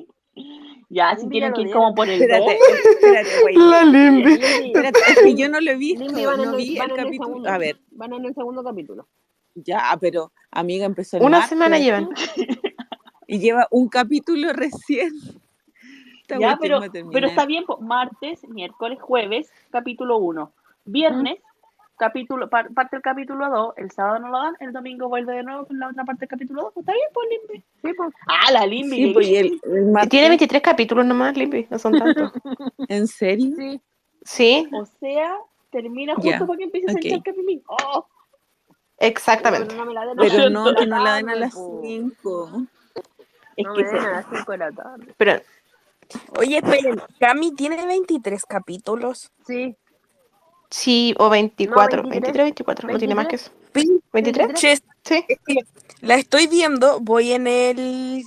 Ya, 0.89 1.17
si 1.17 1.23
Limbe 1.23 1.33
tienen 1.33 1.53
que 1.53 1.63
ir 1.63 1.71
como 1.73 1.95
por 1.95 2.09
el 2.09 2.19
2. 2.21 2.29
Espérate, 2.29 2.59
espérate, 2.91 3.41
güey. 3.43 3.55
La 3.71 3.85
Limbi. 3.85 4.33
Espérate, 4.35 4.99
es 5.09 5.19
que 5.23 5.35
yo 5.35 5.49
no 5.49 5.61
lo 5.61 5.71
he 5.71 5.77
visto, 5.77 6.05
Limbi 6.05 6.25
van 6.27 6.41
en 6.41 6.47
no 6.47 6.51
el, 6.53 6.57
vi 6.57 6.79
van 6.79 6.91
el 6.91 6.95
en 6.95 6.99
el 7.01 7.05
capítulo. 7.05 7.27
segundo. 7.29 7.49
A 7.51 7.59
ver, 7.59 7.81
Van 7.91 8.13
en 8.13 8.25
el 8.25 8.35
segundo 8.35 8.63
capítulo. 8.65 9.09
ya, 9.55 9.97
pero 10.01 10.33
amiga 10.51 10.85
empezó 10.87 11.17
el 11.17 11.23
Una 11.23 11.39
martes 11.39 11.49
semana 11.51 11.79
llevan. 11.79 12.09
y 13.27 13.39
lleva 13.39 13.67
un 13.71 13.89
capítulo 13.89 14.53
recién. 14.53 15.11
Esta 16.23 16.39
Ya, 16.39 16.59
pero, 16.61 16.81
pero 17.13 17.27
está 17.29 17.47
bien, 17.47 17.65
martes, 17.81 18.47
miércoles, 18.49 18.99
jueves, 19.01 19.51
capítulo 19.71 20.19
1. 20.19 20.53
Viernes, 20.85 21.39
capítulo, 21.97 22.49
par- 22.49 22.73
parte 22.75 22.97
del 22.97 23.03
capítulo 23.03 23.49
2, 23.51 23.75
el 23.79 23.91
sábado 23.91 24.19
no 24.21 24.29
lo 24.29 24.39
dan, 24.39 24.55
el 24.61 24.73
domingo 24.73 25.09
vuelve 25.09 25.35
de 25.35 25.43
nuevo 25.43 25.67
con 25.67 25.79
la 25.79 25.89
otra 25.89 26.05
parte 26.05 26.21
del 26.21 26.29
capítulo 26.29 26.63
2. 26.65 26.77
Está 26.77 26.93
bien, 26.93 27.09
pues 27.13 27.27
Limbi. 27.31 27.65
Sí, 27.83 27.93
pues. 27.97 28.15
Ah, 28.29 28.53
la 28.53 28.67
Limbi. 28.67 28.97
Sí, 28.97 29.11
pues 29.13 29.27
y 29.27 29.37
el, 29.37 29.61
Tiene 30.09 30.29
23 30.29 30.63
capítulos 30.63 31.05
nomás, 31.07 31.37
Limbi. 31.37 31.67
No 31.71 31.79
son 31.79 31.99
tantos. 31.99 32.33
¿en 32.89 33.07
serio? 33.07 33.55
Sí. 33.57 33.81
Sí, 34.25 34.69
O 34.73 34.85
sea, 35.01 35.37
termina 35.71 36.15
justo 36.17 36.31
Ya, 36.31 36.39
para 36.47 36.57
que 36.57 36.65
empiece 36.65 36.91
a 36.91 36.95
echar 36.99 37.23
capimín. 37.23 37.63
Oh, 37.69 38.07
exactamente. 38.99 39.69
Pero 39.69 39.79
no 39.79 39.87
me 39.87 39.95
la 39.95 40.01
den 40.07 40.19
a 40.19 40.23
Pero 40.23 40.39
las 40.39 40.53
no, 40.53 40.65
cinco 40.67 40.71
de 40.71 40.77
que 40.85 40.87
no 40.91 41.05
la 41.05 41.15
den 41.17 41.29
a 41.31 41.35
las 41.37 41.55
po. 41.55 41.81
5. 41.85 42.51
es 43.57 43.67
No 43.67 43.75
que 43.75 43.83
me 43.85 43.89
den 43.91 44.01
se- 44.01 44.07
a 44.07 44.11
las 44.11 44.27
5 44.33 44.53
de 44.53 44.59
la 44.59 44.73
tarde. 44.73 45.15
Pero 45.17 45.33
Oye, 46.39 46.59
esperen, 46.59 47.01
Cami 47.19 47.53
tiene 47.57 47.85
23 47.85 48.45
capítulos. 48.47 49.33
Sí. 49.45 49.77
Sí, 50.71 51.15
o 51.19 51.29
24. 51.31 52.03
No, 52.03 52.09
23, 52.09 52.45
24. 52.45 52.89
No 52.89 52.99
tiene 52.99 53.15
más 53.15 53.27
que 53.29 53.37
eso. 53.37 53.51
Sí, 53.75 54.01
¿23? 54.13 54.55
Che, 54.55 54.77
Sí. 55.05 55.25
es 55.29 55.39
que 55.47 55.57
la 56.01 56.17
estoy 56.17 56.47
viendo, 56.49 56.99
voy 57.01 57.33
en 57.33 57.47
el 57.47 58.23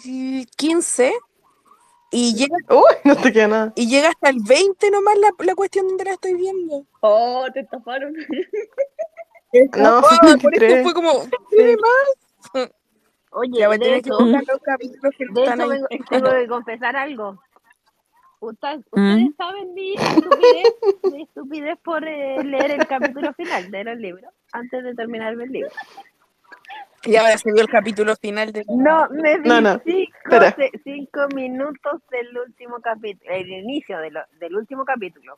15 0.56 1.14
y 2.12 2.36
llega, 2.36 2.56
Uy, 2.70 2.96
no 3.04 3.16
te 3.18 3.34
queda 3.34 3.48
nada. 3.48 3.74
y 3.76 3.88
llega 3.90 4.10
hasta 4.10 4.30
el 4.30 4.38
20 4.48 4.90
nomás 4.92 5.18
la, 5.18 5.30
la 5.46 5.56
cuestión 5.56 5.88
donde 5.88 6.06
la 6.06 6.12
estoy 6.14 6.36
viendo. 6.36 6.86
Oh, 7.02 7.46
te 7.54 7.62
estafaron. 7.62 8.14
No, 9.76 9.98
Ah, 9.98 10.02
por 10.22 10.52
23. 10.52 10.84
fue 10.84 10.94
como, 10.94 11.24
¿tiene 11.50 11.76
más? 11.78 12.70
Oye, 13.32 13.60
Ya 13.60 13.68
voy 13.68 13.78
a 13.78 13.80
tener 13.80 14.02
que 14.04 14.12
buscar 14.12 14.44
los 14.48 14.62
capítulos 14.62 15.14
que 15.18 15.26
de 15.26 15.42
están 15.44 15.62
eso 15.62 15.72
ahí. 15.90 16.00
tengo 16.10 16.30
que 16.30 16.48
confesar 16.48 16.96
algo. 16.96 17.42
Ustedes, 18.42 18.80
¿Mm? 18.94 19.00
ustedes 19.16 19.36
saben 19.36 19.74
mi 19.74 19.96
estupidez, 19.96 20.74
mi 21.12 21.24
estupidez 21.24 21.78
por 21.84 22.08
eh, 22.08 22.42
leer 22.44 22.72
el 22.72 22.88
capítulo 22.88 23.34
final 23.34 23.70
de 23.70 23.84
los 23.84 23.98
libros 23.98 24.32
antes 24.54 24.84
de 24.84 24.96
terminarme 24.96 25.44
el 25.44 25.52
libro. 25.52 25.72
Y 27.04 27.16
ahora 27.16 27.38
se 27.38 27.52
vio 27.52 27.62
el 27.62 27.70
capítulo 27.70 28.16
final 28.16 28.52
de. 28.52 28.64
No, 28.68 29.08
me 29.10 29.38
vi 29.40 29.48
No, 29.50 29.62
no, 29.62 29.82
cinco, 29.86 30.40
se- 30.58 30.72
cinco 30.84 31.28
minutos 31.34 32.02
del 32.12 32.38
último 32.38 32.80
capítulo, 32.82 33.32
el 33.34 33.50
inicio 33.50 33.98
de 34.00 34.12
lo- 34.12 34.26
del 34.40 34.56
último 34.56 34.84
capítulo. 34.86 35.38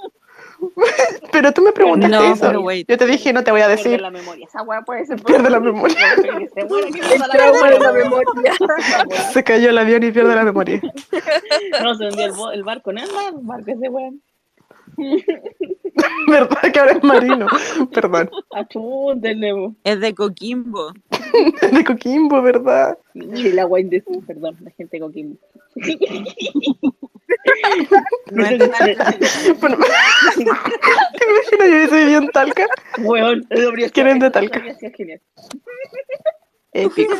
pero 1.31 1.51
tú 1.51 1.61
me 1.61 1.71
preguntaste 1.71 2.15
No, 2.15 2.33
eso. 2.33 2.47
pero 2.47 2.61
wait. 2.61 2.87
Yo 2.89 2.97
te 2.97 3.05
dije, 3.05 3.33
no 3.33 3.43
te 3.43 3.51
voy 3.51 3.61
a 3.61 3.67
Pierde 3.67 3.83
decir. 3.83 4.01
la 4.01 4.11
memoria. 4.11 4.45
Esa 4.47 4.61
weá 4.63 4.81
puede 4.81 5.05
ser. 5.05 5.21
Pierde 5.21 5.49
la 5.49 5.59
memoria. 5.59 5.97
Se 6.53 6.65
muera, 6.65 6.87
que 6.87 6.93
pierda 6.99 7.27
la 7.27 7.33
trauma 7.33 7.69
de 7.69 7.79
la 7.79 7.91
memoria. 7.91 8.53
Se 9.33 9.43
cayó 9.43 9.69
el 9.69 9.77
avión 9.77 10.03
y 10.03 10.11
pierde 10.11 10.35
la 10.35 10.43
memoria. 10.43 10.81
No 11.83 11.95
se 11.95 12.05
hundió 12.05 12.25
el, 12.25 12.31
bo- 12.33 12.51
el 12.51 12.63
barco, 12.63 12.91
nada, 12.93 13.29
el 13.29 13.35
barco 13.41 13.71
ese 13.71 13.89
weón. 13.89 14.21
¿Verdad 16.27 16.71
que 16.73 16.79
ahora 16.79 16.91
es 16.93 17.03
marino? 17.03 17.47
Perdón. 17.93 18.29
Es 19.83 19.99
de 19.99 20.13
Coquimbo. 20.13 20.93
De 21.71 21.83
Coquimbo, 21.83 22.41
¿verdad? 22.41 22.97
Mire 23.13 23.53
la 23.53 23.65
de 23.65 24.03
perdón, 24.27 24.57
la 24.61 24.71
gente 24.71 24.97
de 24.97 24.99
Coquimbo. 24.99 25.37
No 28.31 28.45
es 28.45 28.59
de 28.59 28.67
Bueno, 29.59 29.77
¿Te 30.35 30.41
imaginas 30.43 31.59
yo 31.59 31.65
hubiese 31.65 31.95
vivido 31.95 32.19
en 32.19 32.29
Talca? 32.29 32.67
Habría 32.97 33.89
¿Quién 33.89 34.07
es 34.07 34.19
de 34.19 34.31
Talca? 34.31 34.63
Épico. 36.73 37.13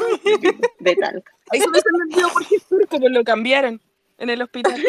De 0.80 0.96
Talca. 0.96 1.32
Ahí 1.52 1.62
se 1.62 1.68
me 1.70 1.80
olvidó 1.80 2.30
porque 2.34 2.56
es 2.56 2.64
turco, 2.68 3.00
pues 3.00 3.12
lo 3.12 3.24
cambiaron 3.24 3.82
en 4.18 4.30
el 4.30 4.42
hospital. 4.42 4.82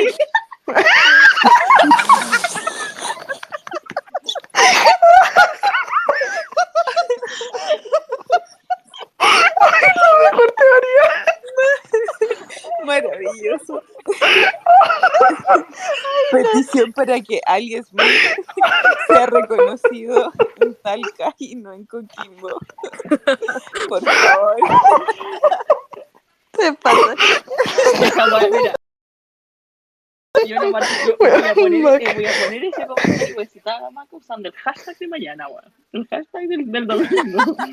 Mejor 10.23 10.55
teoría. 10.57 11.07
Maravilloso. 12.85 13.83
Petición 16.31 16.93
para 16.93 17.21
que 17.21 17.41
alguien 17.47 17.85
sea 19.07 19.27
reconocido 19.27 20.33
en 20.61 20.75
Talca 20.77 21.35
y 21.39 21.57
no 21.57 21.73
en 21.73 21.87
Coquimbo. 21.87 22.59
Por 23.89 24.03
favor. 24.03 24.57
Se 26.59 26.73
pasa. 26.75 27.15
Mira. 28.51 28.75
Yo 30.49 30.57
no 30.61 30.71
mar- 30.71 30.83
yo 31.07 31.17
voy, 31.19 31.29
a 31.31 31.55
poner, 31.55 31.83
Mac. 31.83 32.03
eh, 32.03 32.15
voy 32.15 32.27
a 32.27 32.31
poner 32.45 32.65
ese 32.65 32.87
comentario 32.87 33.29
y 33.29 33.33
voy 33.35 33.45
a 33.45 33.49
citar 33.49 33.77
a 33.77 33.81
la 33.83 33.91
Maca 33.91 34.17
usando 34.17 34.49
el 34.49 34.55
hashtag 34.55 34.99
de 34.99 35.09
mañana, 35.09 35.49
weón. 35.49 35.65
El 35.93 36.07
hashtag 36.09 36.49
del, 36.49 36.71
del 36.73 36.87
domingo. 36.87 37.57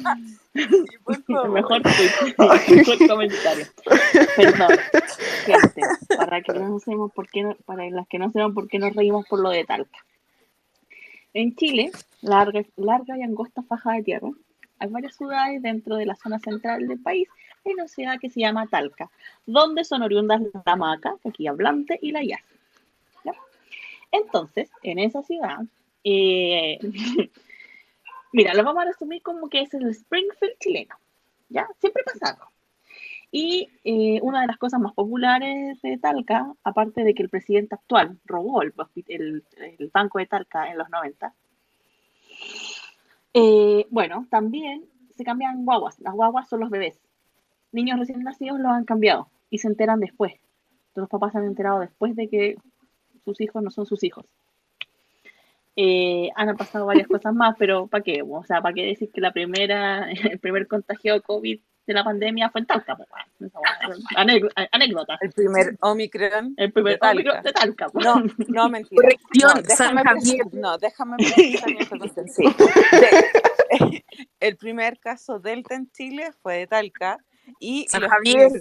Sí, 0.53 0.63
El 1.43 1.49
mejor 1.51 1.81
el 1.85 2.75
mejor 2.75 3.07
comentario. 3.07 3.65
Perdón, 4.35 4.67
gente, 5.45 5.81
para 6.17 6.41
que 6.41 6.53
no 6.53 6.79
sabemos 6.79 7.11
por 7.13 7.29
qué 7.29 7.43
no- 7.43 7.55
para 7.65 7.89
las 7.89 8.07
que 8.07 8.19
no 8.19 8.29
sepan 8.31 8.53
por 8.53 8.67
qué 8.67 8.79
nos 8.79 8.95
reímos 8.95 9.25
por 9.27 9.39
lo 9.39 9.49
de 9.51 9.63
Talca. 9.63 9.99
En 11.33 11.55
Chile, 11.55 11.91
larga, 12.21 12.61
larga 12.77 13.17
y 13.17 13.21
angosta 13.21 13.61
faja 13.63 13.93
de 13.93 14.03
tierra, 14.03 14.29
hay 14.79 14.89
varias 14.89 15.15
ciudades 15.15 15.61
dentro 15.61 15.95
de 15.95 16.05
la 16.07 16.15
zona 16.15 16.39
central 16.39 16.87
del 16.87 16.99
país. 16.99 17.27
Hay 17.65 17.73
una 17.73 17.87
ciudad 17.87 18.19
que 18.19 18.29
se 18.29 18.39
llama 18.39 18.67
Talca, 18.67 19.09
donde 19.45 19.83
son 19.83 20.01
oriundas 20.01 20.41
la 20.65 20.75
Maca, 20.75 21.15
aquí 21.25 21.47
hablante, 21.47 21.99
y 22.01 22.11
la 22.11 22.23
Yas. 22.23 22.39
Entonces, 24.11 24.69
en 24.83 24.99
esa 24.99 25.21
ciudad, 25.23 25.59
eh, 26.03 26.79
mira, 28.33 28.53
lo 28.53 28.63
vamos 28.63 28.83
a 28.83 28.87
resumir 28.87 29.21
como 29.21 29.49
que 29.49 29.61
es 29.61 29.73
el 29.73 29.89
Springfield 29.89 30.57
chileno. 30.59 30.95
¿ya? 31.49 31.67
Siempre 31.79 32.03
pasa 32.03 32.33
algo. 32.33 32.49
Y 33.31 33.69
eh, 33.83 34.19
una 34.23 34.41
de 34.41 34.47
las 34.47 34.57
cosas 34.57 34.79
más 34.79 34.93
populares 34.93 35.79
de 35.81 35.97
Talca, 35.97 36.51
aparte 36.63 37.03
de 37.03 37.13
que 37.13 37.21
el 37.21 37.29
presidente 37.29 37.75
actual 37.75 38.17
robó 38.25 38.63
el, 38.63 38.73
banco 39.93 40.17
de 40.17 40.25
Talca 40.25 40.71
en 40.71 40.79
los 40.79 40.89
90, 40.89 41.33
eh, 43.35 43.85
bueno, 43.91 44.25
también 44.31 44.85
se 45.15 45.23
cambian 45.23 45.63
guaguas. 45.63 45.99
Las 45.99 46.15
guaguas 46.15 46.49
son 46.49 46.61
los 46.61 46.71
bebés. 46.71 46.99
Niños 47.71 47.99
recién 47.99 48.23
nacidos 48.23 48.59
los 48.59 48.71
han 48.71 48.85
cambiado 48.85 49.29
y 49.51 49.59
se 49.59 49.67
enteran 49.67 49.99
después. 49.99 50.33
Los 50.95 51.07
papás 51.07 51.33
se 51.33 51.37
han 51.37 51.45
enterado 51.45 51.79
después 51.79 52.15
de 52.15 52.29
que 52.29 52.57
sus 53.23 53.39
hijos 53.41 53.61
no 53.63 53.71
son 53.71 53.85
sus 53.85 54.03
hijos. 54.03 54.25
Eh, 55.75 56.29
han 56.35 56.55
pasado 56.57 56.85
varias 56.85 57.07
cosas 57.23 57.33
más, 57.33 57.55
pero 57.57 57.87
¿para 57.87 58.03
qué? 58.03 58.21
O 58.27 58.43
sea, 58.43 58.61
¿para 58.61 58.73
qué 58.73 58.85
decir 58.85 59.09
que 59.11 59.21
la 59.21 59.31
primera, 59.31 60.09
el 60.31 60.39
primer 60.39 60.67
contagio 60.67 61.13
de 61.13 61.21
COVID 61.21 61.59
de 61.87 61.93
la 61.93 62.03
pandemia 62.03 62.49
fue 62.49 62.61
en 62.61 62.67
Talca? 62.67 62.95
Pues, 62.95 63.07
anécdota. 64.71 65.17
El 65.21 65.31
primer 65.31 65.77
Omicron. 65.79 66.53
El 66.57 66.71
primer 66.73 66.93
de 66.93 66.99
Talca. 66.99 67.13
Omicron 67.15 67.43
de 67.43 67.53
Talca. 67.53 67.89
pues. 67.89 68.05
No, 68.05 68.23
no, 68.47 68.69
mentira. 68.69 69.01
Corrección, 69.01 69.51
no, 69.55 69.75
San 69.75 69.95
déjame 69.95 70.03
Javier. 70.03 70.37
precisar- 70.45 70.59
No, 70.61 70.77
déjame. 70.77 71.17
Sí. 72.27 72.43
De- 73.79 74.03
el 74.39 74.57
primer 74.57 74.99
caso 74.99 75.39
Delta 75.39 75.75
en 75.75 75.89
Chile 75.91 76.31
fue 76.41 76.57
de 76.57 76.67
Talca 76.67 77.17
y 77.59 77.85
San 77.87 78.01
los 78.01 78.11
Javier. 78.11 78.51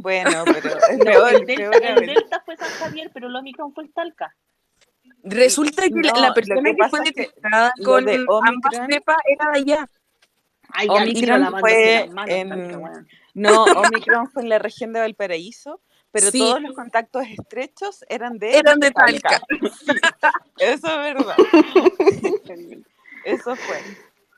Bueno, 0.00 0.44
pero 0.44 0.68
es 0.90 0.98
No, 0.98 1.04
peor, 1.04 1.34
el, 1.34 1.44
peor 1.44 1.70
Delta, 1.72 1.88
el 1.88 1.96
aún. 1.98 2.06
Delta 2.06 2.42
fue 2.44 2.56
San 2.56 2.68
Javier, 2.70 3.10
pero 3.12 3.28
el 3.28 3.36
Omicron 3.36 3.72
fue 3.74 3.84
en 3.84 3.92
Talca. 3.92 4.34
Resulta 5.22 5.82
que 5.82 5.90
la- 6.02 6.12
No, 6.12 6.20
la 6.20 6.34
persona 6.34 6.62
que 6.70 6.76
que, 6.76 6.88
fue 6.88 7.00
detectada 7.00 7.72
con 7.84 8.04
de 8.04 8.14
ambas 8.14 8.26
Omicron- 8.28 8.86
cepas 8.92 9.16
era 9.26 9.50
de 9.52 9.58
allá. 9.58 9.88
Ay, 10.72 10.88
Omicron 10.88 11.40
la 11.40 11.50
fue 11.58 12.00
en- 12.28 12.50
Talca. 12.70 13.04
No, 13.34 13.64
Omicron 13.64 14.30
fue 14.30 14.42
en 14.42 14.48
la 14.48 14.58
región 14.58 14.92
de 14.92 15.00
Valparaíso, 15.00 15.80
pero 16.12 16.30
Sí. 16.30 16.38
todos 16.38 16.62
los 16.62 16.74
contactos 16.74 17.24
estrechos 17.26 18.04
eran 18.08 18.38
de 18.38 18.56
Eran 18.58 18.78
de 18.80 18.90
Talca. 18.90 19.40
Sí, 20.58 20.64
eso 20.64 20.86
es 20.88 21.14
verdad. 21.14 21.36
Eso 23.24 23.56
fue. 23.56 23.78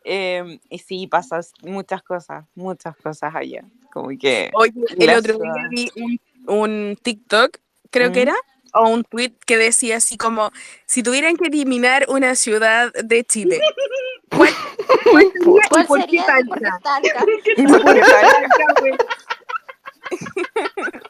Eh, 0.05 0.59
y 0.71 0.79
sí, 0.79 1.07
pasan 1.07 1.43
muchas 1.63 2.03
cosas, 2.03 2.45
muchas 2.55 2.97
cosas 2.97 3.35
allá. 3.35 3.63
Como 3.99 4.17
que 4.17 4.51
Oye, 4.55 4.73
el 4.97 5.11
otro 5.11 5.39
día 5.39 5.69
vi 5.71 5.91
un, 5.97 6.21
un 6.47 6.99
TikTok, 7.03 7.59
creo 7.91 8.13
que 8.13 8.21
Mm. 8.21 8.29
era, 8.29 8.37
o 8.75 8.89
un 8.91 9.03
tweet 9.03 9.33
que 9.45 9.57
decía 9.57 9.97
así 9.97 10.17
como, 10.17 10.53
si 10.87 11.03
tuvieran 11.03 11.37
que 11.37 11.49
eliminar 11.49 12.07
una 12.09 12.37
ciudad 12.37 12.93
de 12.93 13.25
Chile, 13.25 13.61
¿cuál, 14.31 14.55
cuál 15.11 15.33
sería 15.33 15.63
y 15.65 15.69
¿Cuál 15.69 15.87
por 15.89 15.99
qué 15.99 16.03
sería? 16.03 16.27
Porque 16.47 16.65
Talca? 16.65 16.81
Talca. 16.81 17.27
¿Y 17.57 17.67
por 17.67 17.95
qué 17.95 18.01
Talca? 18.01 19.01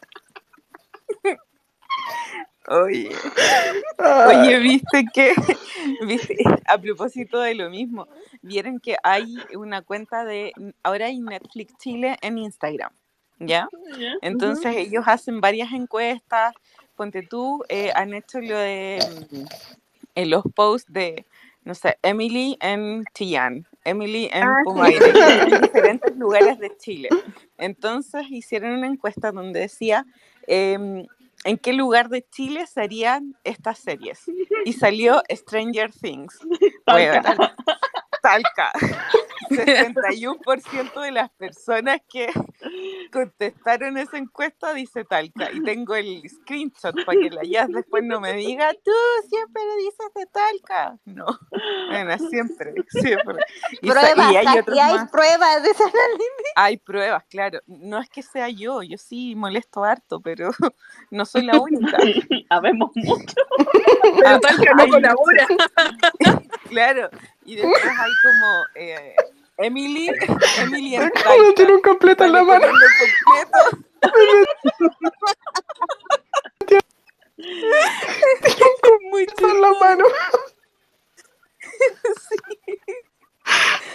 Oye, 2.71 3.11
oye, 3.99 4.59
viste 4.59 5.05
que, 5.15 5.33
viste, 6.07 6.37
a 6.67 6.79
propósito 6.79 7.41
de 7.41 7.55
lo 7.55 7.71
mismo, 7.71 8.09
vieron 8.43 8.79
que 8.79 8.97
hay 9.03 9.37
una 9.55 9.81
cuenta 9.81 10.25
de, 10.25 10.53
ahora 10.83 11.07
hay 11.07 11.19
Netflix 11.19 11.77
Chile 11.79 12.19
en 12.21 12.37
Instagram, 12.37 12.93
¿ya? 13.39 13.69
Entonces 14.21 14.77
ellos 14.77 15.05
hacen 15.07 15.41
varias 15.41 15.73
encuestas, 15.73 16.55
ponte 16.95 17.23
tú, 17.23 17.65
eh, 17.71 17.91
han 17.95 18.13
hecho 18.13 18.41
lo 18.41 18.59
de 18.59 18.99
mm, 19.31 19.45
en 20.17 20.31
los 20.31 20.45
posts 20.55 20.93
de, 20.93 21.25
no 21.65 21.75
sé, 21.75 21.97
Emily 22.03 22.59
en 22.61 23.05
Chillán, 23.15 23.67
Emily 23.85 24.29
en 24.33 24.43
Ah, 24.43 24.63
sí. 24.67 24.95
En 25.53 25.63
diferentes 25.63 26.17
lugares 26.17 26.59
de 26.59 26.77
Chile. 26.77 27.09
Entonces 27.57 28.25
hicieron 28.31 28.73
una 28.73 28.89
encuesta 28.89 29.33
donde 29.33 29.61
decía 29.61 30.05
em, 30.47 31.07
en 31.45 31.59
qué 31.59 31.73
lugar 31.73 32.09
de 32.09 32.27
Chile 32.31 32.67
serían 32.67 33.37
estas 33.45 33.79
series. 33.79 34.21
Y 34.65 34.73
salió 34.73 35.23
Stranger 35.31 35.93
Things. 35.93 36.37
Talca. 36.85 37.55
Talca. 38.23 38.73
61% 39.51 41.01
de 41.01 41.11
las 41.11 41.31
personas 41.31 42.01
que 42.09 42.29
contestaron 43.11 43.97
esa 43.97 44.19
encuesta, 44.19 44.75
dice 44.75 45.05
Talca, 45.05 45.51
y 45.53 45.63
tengo 45.63 45.95
el 45.95 46.23
screenshot 46.29 46.95
para 47.07 47.19
que 47.19 47.31
la 47.31 47.43
Jazz 47.45 47.69
después 47.73 48.05
no 48.05 48.21
me 48.21 48.35
diga, 48.35 48.73
tú 48.85 48.91
siempre 49.29 49.63
le 49.65 49.77
dices 49.85 50.07
de 50.15 50.27
Talca. 50.27 50.99
No, 51.07 51.25
bueno, 51.89 52.19
siempre, 52.29 52.75
siempre. 52.91 53.37
Y, 53.81 53.89
sa- 53.89 53.95
Pruebas, 54.01 54.33
y 54.33 54.37
hay 54.37 54.59
otros 54.59 54.79
hay 54.79 54.95
más. 54.97 55.11
pruebas 55.11 55.63
de 55.63 55.71
esa 55.71 55.85
análisis. 55.85 56.53
Hay 56.57 56.77
pruebas, 56.77 57.25
claro. 57.31 57.61
No 57.67 57.99
es 58.01 58.11
que 58.11 58.23
sea 58.23 58.51
yo, 58.51 58.83
yo 58.83 58.99
sí 58.99 59.35
molesto 59.35 59.83
harto, 59.85 60.21
pero 60.21 60.51
no 61.11 61.25
soy 61.25 61.43
la 61.47 61.59
única. 61.61 61.97
Habemos 62.51 62.91
mucho. 62.97 63.35
Pero 64.03 64.29
Ah, 64.29 64.39
Talca 64.41 64.75
no 64.75 64.89
colabora. 64.89 65.47
Claro, 66.69 67.11
y 67.45 67.57
después 67.57 67.83
hay 67.85 68.13
como 68.23 68.65
eh, 68.75 69.15
Emily, 69.59 70.09
Emily 70.61 70.95
en 70.97 71.11
Talca. 71.11 71.33
tiene 71.57 71.75
un 71.75 71.81
completo 71.83 72.25
en 72.25 72.33
la 72.33 72.43
mano. 72.45 72.67
completo. 72.67 73.85
Muy 79.11 79.27
en 79.39 79.61
la 79.61 79.73
mano. 79.75 80.05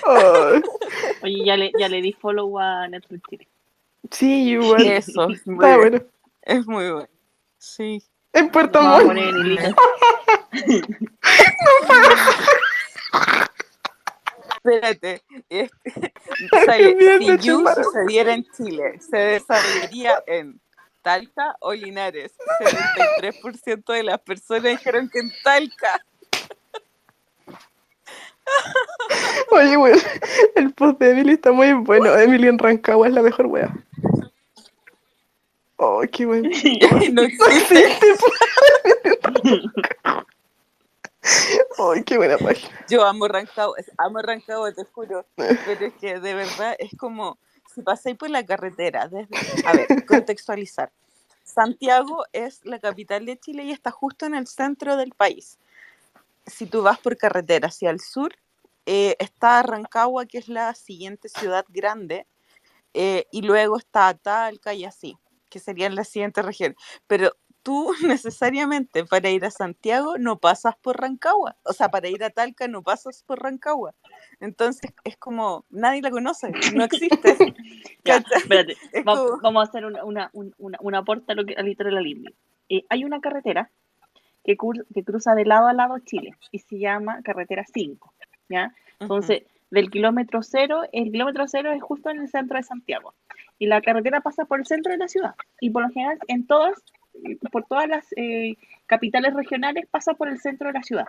Ay, 0.05 0.61
Oye, 1.21 1.45
ya 1.45 1.57
le, 1.57 1.71
ya 1.77 1.87
le 1.89 2.01
di 2.01 2.13
follow 2.13 2.57
a 2.59 2.87
Netflix 2.87 3.23
sí, 4.11 4.49
igual. 4.51 4.85
Eso, 4.85 5.27
muy 5.27 5.35
Está 5.35 5.77
bien. 5.77 5.79
bueno. 5.79 6.05
Es 6.41 6.67
muy 6.67 6.91
bueno. 6.91 7.09
Sí. 7.57 8.03
En 8.33 8.49
Puerto 8.49 8.79
a 8.79 9.03
Montt. 9.03 9.17
hilo. 9.17 9.75
Espérate. 14.55 15.21
este, 15.49 16.13
sale, 16.65 17.19
si 17.19 17.37
You 17.39 17.65
sucediera 17.75 18.33
en 18.33 18.45
Chile, 18.55 18.99
se 18.99 19.17
desarrollaría 19.17 20.23
en 20.25 20.59
Talca 21.01 21.55
o 21.59 21.73
Linares. 21.73 22.33
73% 23.19 23.93
de 23.93 24.03
las 24.03 24.19
personas 24.21 24.63
dijeron 24.63 25.09
que 25.09 25.19
en 25.19 25.31
Talca. 25.43 25.99
Oye, 29.51 29.75
güey, 29.75 29.93
el 30.55 30.73
post 30.73 30.99
de 30.99 31.11
Emily 31.11 31.33
está 31.33 31.51
muy 31.51 31.73
bueno. 31.73 32.17
Emily 32.17 32.47
en 32.47 32.57
Rancagua 32.57 33.07
es 33.07 33.13
la 33.13 33.21
mejor 33.21 33.47
wea. 33.47 33.73
Oh, 35.77 36.01
qué 36.11 36.25
bueno. 36.25 36.49
No 37.11 37.21
existe. 37.23 38.17
Ay, 41.77 42.03
qué 42.03 42.17
buena 42.17 42.37
página. 42.37 42.85
Yo 42.89 43.03
amo 43.05 43.27
Rancagua, 43.27 43.77
amo 43.97 44.21
Rancagua, 44.21 44.73
te 44.73 44.83
juro. 44.85 45.25
Pero 45.35 45.85
es 45.85 45.93
que 45.95 46.19
de 46.19 46.33
verdad 46.33 46.75
es 46.79 46.91
como 46.97 47.37
si 47.73 47.81
pasáis 47.81 48.17
por 48.17 48.29
la 48.29 48.45
carretera. 48.45 49.07
Desde... 49.07 49.35
A 49.65 49.73
ver, 49.73 49.87
contextualizar. 50.05 50.91
Santiago 51.43 52.23
es 52.31 52.61
la 52.65 52.79
capital 52.79 53.25
de 53.25 53.37
Chile 53.37 53.63
y 53.63 53.71
está 53.71 53.91
justo 53.91 54.25
en 54.25 54.35
el 54.35 54.47
centro 54.47 54.95
del 54.97 55.11
país. 55.11 55.57
Si 56.45 56.65
tú 56.65 56.81
vas 56.81 56.99
por 56.99 57.17
carretera 57.17 57.67
hacia 57.67 57.89
el 57.89 57.99
sur, 57.99 58.35
eh, 58.85 59.15
está 59.19 59.61
Rancagua, 59.63 60.25
que 60.25 60.37
es 60.37 60.47
la 60.47 60.73
siguiente 60.73 61.29
ciudad 61.29 61.65
grande, 61.69 62.27
eh, 62.93 63.27
y 63.31 63.41
luego 63.41 63.77
está 63.77 64.13
Talca 64.13 64.73
y 64.73 64.85
así, 64.85 65.17
que 65.53 65.59
serían 65.59 65.93
las 65.93 66.07
siguientes 66.09 66.43
regiones. 66.43 66.75
Pero 67.05 67.31
tú 67.61 67.93
necesariamente 68.07 69.05
para 69.05 69.29
ir 69.29 69.45
a 69.45 69.51
Santiago 69.51 70.17
no 70.17 70.39
pasas 70.39 70.75
por 70.81 70.99
Rancagua, 70.99 71.55
o 71.63 71.71
sea, 71.73 71.89
para 71.89 72.09
ir 72.09 72.23
a 72.23 72.31
Talca 72.31 72.67
no 72.67 72.81
pasas 72.81 73.23
por 73.23 73.41
Rancagua. 73.41 73.93
Entonces 74.39 74.91
es 75.03 75.15
como, 75.17 75.63
nadie 75.69 76.01
la 76.01 76.09
conoce, 76.11 76.51
no 76.75 76.83
existe. 76.83 77.37
Ya, 78.05 78.17
espérate. 78.35 78.75
Es 78.91 79.05
Va- 79.05 79.15
como- 79.15 79.39
Vamos 79.41 79.61
a 79.65 79.69
hacer 79.69 79.85
una, 79.85 80.03
una, 80.03 80.29
un- 80.33 80.53
una, 80.57 80.77
una 80.81 80.97
aporte 80.97 81.31
a 81.31 81.35
lo 81.35 81.45
que 81.45 81.53
al 81.53 81.73
la 81.93 82.01
Lindy. 82.01 82.33
Eh, 82.69 82.83
hay 82.89 83.05
una 83.05 83.21
carretera 83.21 83.69
que, 84.43 84.57
cur- 84.57 84.85
que 84.93 85.03
cruza 85.03 85.35
de 85.35 85.45
lado 85.45 85.67
a 85.67 85.73
lado 85.73 85.99
Chile 85.99 86.35
y 86.51 86.59
se 86.59 86.77
llama 86.79 87.21
carretera 87.23 87.63
5. 87.71 88.13
¿ya? 88.49 88.73
Entonces, 88.99 89.43
del 89.71 89.89
kilómetro 89.89 90.43
cero, 90.43 90.81
el 90.91 91.11
kilómetro 91.11 91.47
cero 91.47 91.71
es 91.71 91.81
justo 91.81 92.09
en 92.09 92.19
el 92.19 92.29
centro 92.29 92.57
de 92.57 92.63
Santiago. 92.63 93.13
Y 93.59 93.67
la 93.67 93.81
carretera 93.81 94.21
pasa 94.21 94.45
por 94.45 94.59
el 94.59 94.65
centro 94.65 94.91
de 94.91 94.97
la 94.97 95.07
ciudad. 95.07 95.35
Y 95.61 95.69
por 95.69 95.83
lo 95.83 95.89
general, 95.89 96.19
en 96.27 96.45
todas, 96.45 96.73
por 97.51 97.65
todas 97.65 97.87
las 97.87 98.05
eh, 98.17 98.55
capitales 98.85 99.33
regionales, 99.33 99.85
pasa 99.89 100.13
por 100.13 100.27
el 100.29 100.39
centro 100.39 100.67
de 100.67 100.73
la 100.73 100.83
ciudad. 100.83 101.07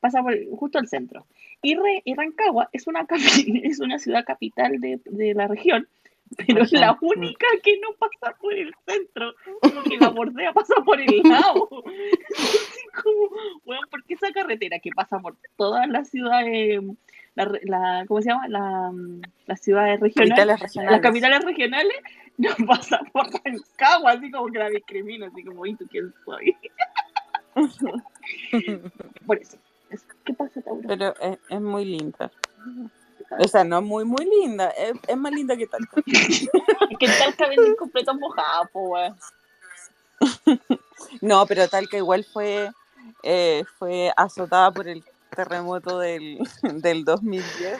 Pasa 0.00 0.22
por 0.22 0.34
justo 0.56 0.78
el 0.78 0.88
centro. 0.88 1.26
Y, 1.62 1.74
Re- 1.74 2.02
y 2.04 2.14
Rancagua 2.14 2.68
es 2.72 2.86
una, 2.86 3.06
es 3.62 3.80
una 3.80 3.98
ciudad 3.98 4.24
capital 4.24 4.80
de, 4.80 5.00
de 5.04 5.34
la 5.34 5.48
región, 5.48 5.88
pero 6.46 6.62
es 6.64 6.72
la 6.72 6.96
única 7.00 7.46
que 7.62 7.78
no 7.80 7.88
pasa 7.98 8.36
por 8.40 8.52
el 8.52 8.74
centro, 8.86 9.32
como 9.60 9.82
que 9.84 9.96
la 9.96 10.08
bordea 10.10 10.52
pasa 10.52 10.74
por 10.84 11.00
el 11.00 11.22
lado. 11.22 11.68
Así 12.38 12.86
como, 13.02 13.30
weón, 13.64 13.84
¿por 13.90 14.02
qué 14.04 14.14
esa 14.14 14.32
carretera 14.32 14.78
que 14.80 14.90
pasa 14.94 15.18
por 15.20 15.36
todas 15.56 15.88
las 15.88 16.08
ciudades, 16.10 16.80
la, 17.34 17.50
la- 17.62 18.04
¿cómo 18.08 18.20
se 18.22 18.30
llama? 18.30 18.48
La, 18.48 18.90
mm, 18.92 19.22
las 19.46 19.60
ciudades 19.60 20.00
regionales, 20.00 20.36
Capitales 20.36 20.60
las 20.60 20.60
regionales. 20.60 21.00
capitales 21.02 21.44
regionales, 21.44 21.96
no 22.38 22.66
pasa 22.66 23.00
por 23.12 23.26
Rancagua, 23.44 24.12
así 24.12 24.30
como 24.30 24.46
que 24.52 24.58
la 24.58 24.68
discrimina, 24.68 25.26
así 25.28 25.44
como, 25.44 25.64
¿y 25.66 25.74
tú 25.76 25.86
quién 25.90 26.12
soy? 26.24 26.56
Por 29.26 29.38
eso. 29.38 29.56
es- 29.90 30.06
¿Qué 30.24 30.34
pasa, 30.34 30.60
Tauro? 30.60 30.82
Pero 30.86 31.14
es, 31.20 31.38
es 31.48 31.60
muy 31.60 31.84
linda. 31.84 32.30
O 33.38 33.48
sea, 33.48 33.64
no 33.64 33.82
muy, 33.82 34.04
muy 34.04 34.24
linda. 34.24 34.70
Es, 34.70 34.94
es 35.06 35.16
más 35.16 35.32
linda 35.32 35.56
que 35.56 35.66
Talca. 35.66 36.00
Es 36.06 36.98
que 36.98 37.06
Talca 37.08 37.48
venden 37.48 37.74
completos 37.76 38.14
mojados, 38.16 38.68
po, 38.72 38.80
weón. 38.88 39.16
No, 41.20 41.46
pero 41.46 41.68
Talca 41.68 41.96
igual 41.96 42.24
fue, 42.24 42.70
eh, 43.22 43.64
fue 43.78 44.12
azotada 44.16 44.70
por 44.70 44.88
el 44.88 45.04
terremoto 45.34 45.98
del, 45.98 46.38
del 46.62 47.04
2010 47.04 47.78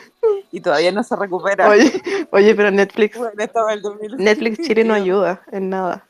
y 0.51 0.61
todavía 0.61 0.91
no 0.91 1.03
se 1.03 1.15
recupera. 1.15 1.67
Oye, 1.69 1.91
oye, 2.31 2.55
pero 2.55 2.71
Netflix, 2.71 3.17
Bueno, 3.17 3.33
estaba 3.43 3.73
el 3.73 3.81
2010. 3.81 4.19
Netflix 4.19 4.67
Chile 4.67 4.83
no 4.83 4.93
ayuda 4.93 5.41
en 5.51 5.69
nada. 5.69 6.05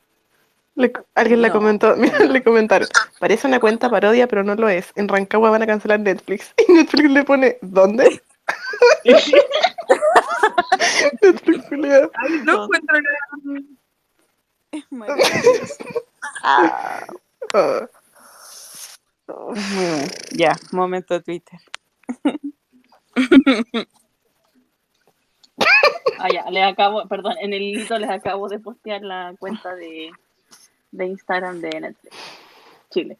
Le- 0.76 0.93
alguien 1.15 1.41
le 1.41 1.47
No. 1.47 1.53
comentó, 1.55 1.95
mira, 1.95 2.19
le 2.19 2.43
comentaron, 2.43 2.88
parece 3.19 3.47
una 3.47 3.59
cuenta 3.59 3.89
parodia, 3.89 4.27
pero 4.27 4.43
no 4.43 4.53
lo 4.55 4.69
es. 4.69 4.91
En 4.95 5.07
Rancagua 5.07 5.49
van 5.49 5.64
a 5.64 5.68
cancelar 5.68 5.99
Netflix. 5.99 6.53
Y 6.68 6.72
Netflix 6.72 7.09
le 7.09 7.23
pone, 7.23 7.57
¿dónde? 7.61 8.22
Netflix, 11.22 11.65
culiao. 11.69 12.11
No 12.44 12.64
encuentro 12.64 12.98
nada. 13.02 13.61
Es 14.72 14.84
maravilloso. 14.91 15.84
Ah. 16.44 17.06
Ya, 20.32 20.56
momento 20.72 21.22
Twitter. 21.22 21.60
Ah, 26.19 26.30
ya, 26.32 26.49
les 26.49 26.64
acabo, 26.64 27.07
perdón, 27.07 27.36
en 27.41 27.53
el 27.53 27.64
hito 27.64 27.98
les 27.98 28.10
acabo 28.10 28.48
de 28.48 28.60
postear 28.60 29.02
la 29.02 29.36
cuenta 29.40 29.76
de, 29.76 30.11
de 30.91 31.06
Instagram 31.06 31.60
de 31.60 31.69
Netflix 31.82 32.15
Chile. 32.90 33.18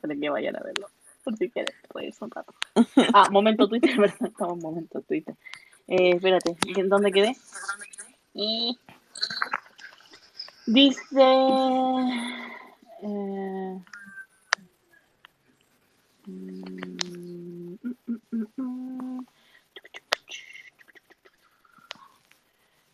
Para 0.00 0.14
que 0.14 0.28
vayan 0.28 0.56
a 0.56 0.60
verlo. 0.60 0.88
Por 1.26 1.36
si 1.36 1.50
quieren, 1.50 1.74
reírse 1.92 2.24
un 2.24 2.30
rato. 2.30 2.54
Ah, 3.12 3.28
momento 3.32 3.66
Twitter, 3.66 3.90
¿verdad? 3.98 4.28
Estamos 4.28 4.58
en 4.58 4.62
momento 4.62 5.00
Twitter. 5.02 5.34
Eh, 5.88 6.10
espérate, 6.14 6.56
¿en 6.76 6.88
dónde 6.88 7.10
quedé? 7.10 7.36
Y 8.32 8.78
dice. 10.66 11.00
eh, 13.02 13.80
mm, 16.28 17.76
mm, 17.82 18.46
mm, 18.56 19.26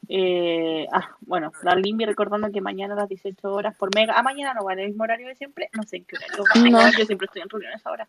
Eh, 0.09 0.87
ah, 0.93 1.11
bueno, 1.21 1.53
la 1.63 1.75
Limbi 1.75 2.05
recordando 2.05 2.51
que 2.51 2.61
mañana 2.61 2.95
a 2.95 2.97
las 2.99 3.09
18 3.09 3.51
horas 3.53 3.77
por 3.77 3.95
mega. 3.95 4.15
Ah, 4.17 4.23
mañana 4.23 4.55
no 4.55 4.65
va 4.65 4.73
en 4.73 4.81
el 4.81 4.89
mismo 4.89 5.05
horario 5.05 5.29
de 5.29 5.37
siempre. 5.37 5.71
No 5.75 5.83
sé 5.85 5.99
en 5.99 6.05
qué 6.05 6.17
horario. 6.17 6.71
No. 6.71 6.99
Yo 6.99 7.05
siempre 7.07 7.27
estoy 7.27 7.43
en 7.43 7.49
reuniones 7.49 7.87
ahora. 7.87 8.09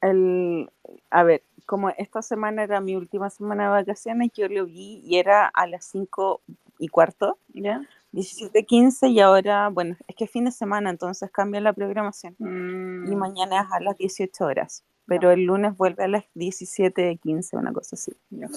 El, 0.00 0.70
a 1.10 1.22
ver, 1.22 1.42
como 1.66 1.90
esta 1.90 2.22
semana 2.22 2.62
era 2.62 2.80
mi 2.80 2.94
última 2.94 3.30
semana 3.30 3.64
de 3.64 3.70
vacaciones, 3.70 4.30
yo 4.34 4.48
lo 4.48 4.66
vi 4.66 5.00
y 5.04 5.18
era 5.18 5.46
a 5.46 5.66
las 5.66 5.84
5 5.86 6.42
y 6.78 6.88
cuarto, 6.88 7.38
¿Ya? 7.54 7.80
17.15 8.12 9.10
y 9.10 9.20
ahora, 9.20 9.68
bueno, 9.70 9.96
es 10.06 10.14
que 10.14 10.24
es 10.24 10.30
fin 10.30 10.44
de 10.44 10.52
semana, 10.52 10.90
entonces 10.90 11.30
cambia 11.30 11.60
la 11.60 11.72
programación. 11.72 12.36
Mm, 12.38 13.10
Y 13.10 13.16
mañana 13.16 13.62
es 13.62 13.72
a 13.72 13.80
las 13.80 13.96
18 13.96 14.44
horas, 14.44 14.84
pero 15.06 15.30
el 15.30 15.44
lunes 15.44 15.76
vuelve 15.76 16.04
a 16.04 16.08
las 16.08 16.24
17.15, 16.34 17.56
una 17.58 17.72
cosa 17.72 17.96
así. 17.96 18.12
ya. 18.30 18.48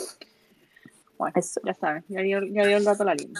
Bueno, 1.17 1.33
Eso. 1.35 1.59
ya 1.63 1.73
saben, 1.73 2.03
ya 2.07 2.21
dio, 2.21 2.43
ya 2.43 2.65
dio 2.65 2.77
el 2.77 2.83
dato 2.83 3.03
la 3.03 3.15
Limbi. 3.15 3.39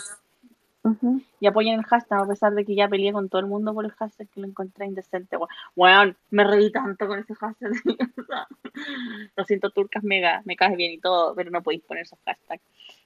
Ujú. 0.84 1.22
y 1.42 1.48
apoyen 1.48 1.80
el 1.80 1.84
hashtag, 1.86 2.22
a 2.22 2.28
pesar 2.28 2.54
de 2.54 2.64
que 2.64 2.74
ya 2.74 2.88
peleé 2.88 3.12
con 3.12 3.28
todo 3.28 3.42
el 3.42 3.48
mundo 3.48 3.74
por 3.74 3.84
el 3.84 3.92
hashtag 3.92 4.30
que 4.30 4.40
lo 4.40 4.48
encontré 4.48 4.86
indecente. 4.86 5.36
Weón, 5.76 6.16
me 6.32 6.46
reí 6.46 6.72
tanto 6.72 7.08
con 7.08 7.20
ese 7.20 7.36
hashtag. 7.36 7.72
Lo 9.36 9.44
siento, 9.44 9.70
turcas, 9.72 10.04
mega, 10.04 10.42
me 10.46 10.56
caes 10.56 10.78
bien 10.78 10.94
y 10.94 11.00
todo, 11.00 11.36
pero 11.36 11.52
no 11.52 11.62
podéis 11.62 11.82
poner 11.84 12.04
esos 12.04 12.20
hashtags. 12.26 12.62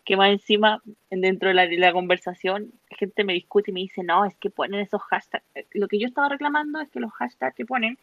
Que 0.05 0.15
más 0.17 0.29
encima, 0.29 0.81
dentro 1.09 1.47
de 1.47 1.55
la, 1.55 1.65
de 1.65 1.77
la 1.77 1.91
conversación, 1.93 2.71
gente 2.89 3.23
me 3.23 3.33
discute 3.33 3.71
y 3.71 3.73
me 3.73 3.79
dice, 3.79 4.03
no, 4.03 4.25
es 4.25 4.35
que 4.35 4.49
ponen 4.49 4.81
esos 4.81 5.01
hashtags. 5.01 5.45
Eh, 5.55 5.65
Lo 5.73 5.87
que 5.87 5.97
yo 5.97 6.07
estaba 6.07 6.29
reclamando 6.29 6.81
es 6.81 6.89
que 6.89 6.99
los 6.99 7.11
hashtags 7.13 7.55
que 7.55 7.65
ponen 7.65 7.97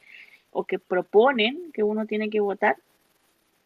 o 0.50 0.64
que 0.64 0.78
proponen 0.78 1.70
que 1.72 1.82
uno 1.82 2.06
tiene 2.06 2.30
que 2.30 2.40
votar 2.40 2.76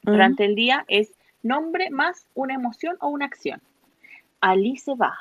durante 0.03 0.45
el 0.45 0.57
día 0.57 0.85
es 0.89 1.13
nombre 1.43 1.91
más 1.91 2.27
una 2.35 2.55
emoción 2.55 2.97
o 3.01 3.09
una 3.09 3.27
acción. 3.27 3.61
Alice 4.41 4.91
va. 4.95 5.15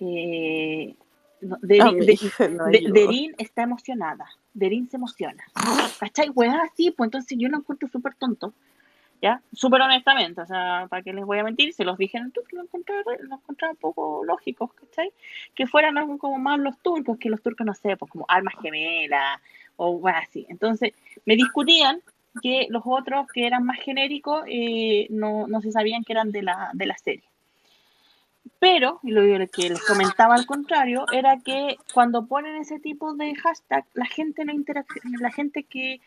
Eh, 0.00 0.94
no, 1.40 1.56
Deri- 1.58 1.80
A 1.82 1.92
mí 1.92 2.06
de- 2.06 2.48
no 2.50 2.64
de-. 2.66 2.90
Derin 2.92 3.34
está 3.38 3.62
emocionada. 3.62 4.26
Derin 4.54 4.88
se 4.88 4.96
emociona. 4.96 5.44
¿Cachai? 5.98 6.30
Weá, 6.30 6.62
así, 6.62 6.90
pues 6.90 7.08
entonces 7.08 7.36
yo 7.38 7.48
lo 7.48 7.58
encuentro 7.58 7.88
súper 7.88 8.14
tonto. 8.14 8.52
¿Ya? 9.22 9.40
Súper 9.54 9.80
honestamente, 9.80 10.42
o 10.42 10.46
sea, 10.46 10.86
para 10.90 11.02
que 11.02 11.14
les 11.14 11.24
voy 11.24 11.38
a 11.38 11.44
mentir, 11.44 11.72
se 11.72 11.84
los 11.84 11.96
dije 11.96 12.18
en 12.18 12.24
el 12.24 12.32
Twitter, 12.32 12.52
lo 12.54 12.62
encontraba, 12.64 13.02
lo 13.20 13.36
encontraba 13.36 13.70
un 13.72 13.78
poco 13.78 14.22
lógicos, 14.22 14.74
¿cachai? 14.74 15.12
Que 15.54 15.66
fueran 15.66 15.96
algo 15.96 16.18
como 16.18 16.38
más 16.38 16.58
los 16.58 16.76
turcos, 16.80 17.16
que 17.16 17.30
los 17.30 17.40
turcos, 17.40 17.64
no 17.66 17.72
sé, 17.72 17.96
pues 17.96 18.10
como 18.10 18.26
almas 18.28 18.52
gemelas 18.60 19.40
o 19.76 20.06
así. 20.08 20.44
Entonces, 20.50 20.92
me 21.24 21.36
discutían 21.36 22.02
que 22.42 22.66
los 22.70 22.82
otros 22.84 23.26
que 23.32 23.46
eran 23.46 23.64
más 23.64 23.78
genéricos 23.80 24.44
eh, 24.48 25.06
no, 25.10 25.46
no 25.46 25.60
se 25.60 25.72
sabían 25.72 26.04
que 26.04 26.12
eran 26.12 26.32
de 26.32 26.42
la, 26.42 26.70
de 26.72 26.86
la 26.86 26.96
serie. 26.98 27.24
Pero, 28.58 29.00
y 29.02 29.10
lo 29.10 29.22
que 29.48 29.70
les 29.70 29.84
comentaba 29.84 30.34
al 30.34 30.46
contrario, 30.46 31.04
era 31.12 31.38
que 31.38 31.76
cuando 31.92 32.26
ponen 32.26 32.56
ese 32.56 32.78
tipo 32.78 33.14
de 33.14 33.34
hashtag, 33.34 33.84
la 33.94 34.06
gente 34.06 34.44
no 34.44 34.52
interacciona, 34.52 35.18
la 35.20 35.30
gente 35.30 35.64
que, 35.64 36.00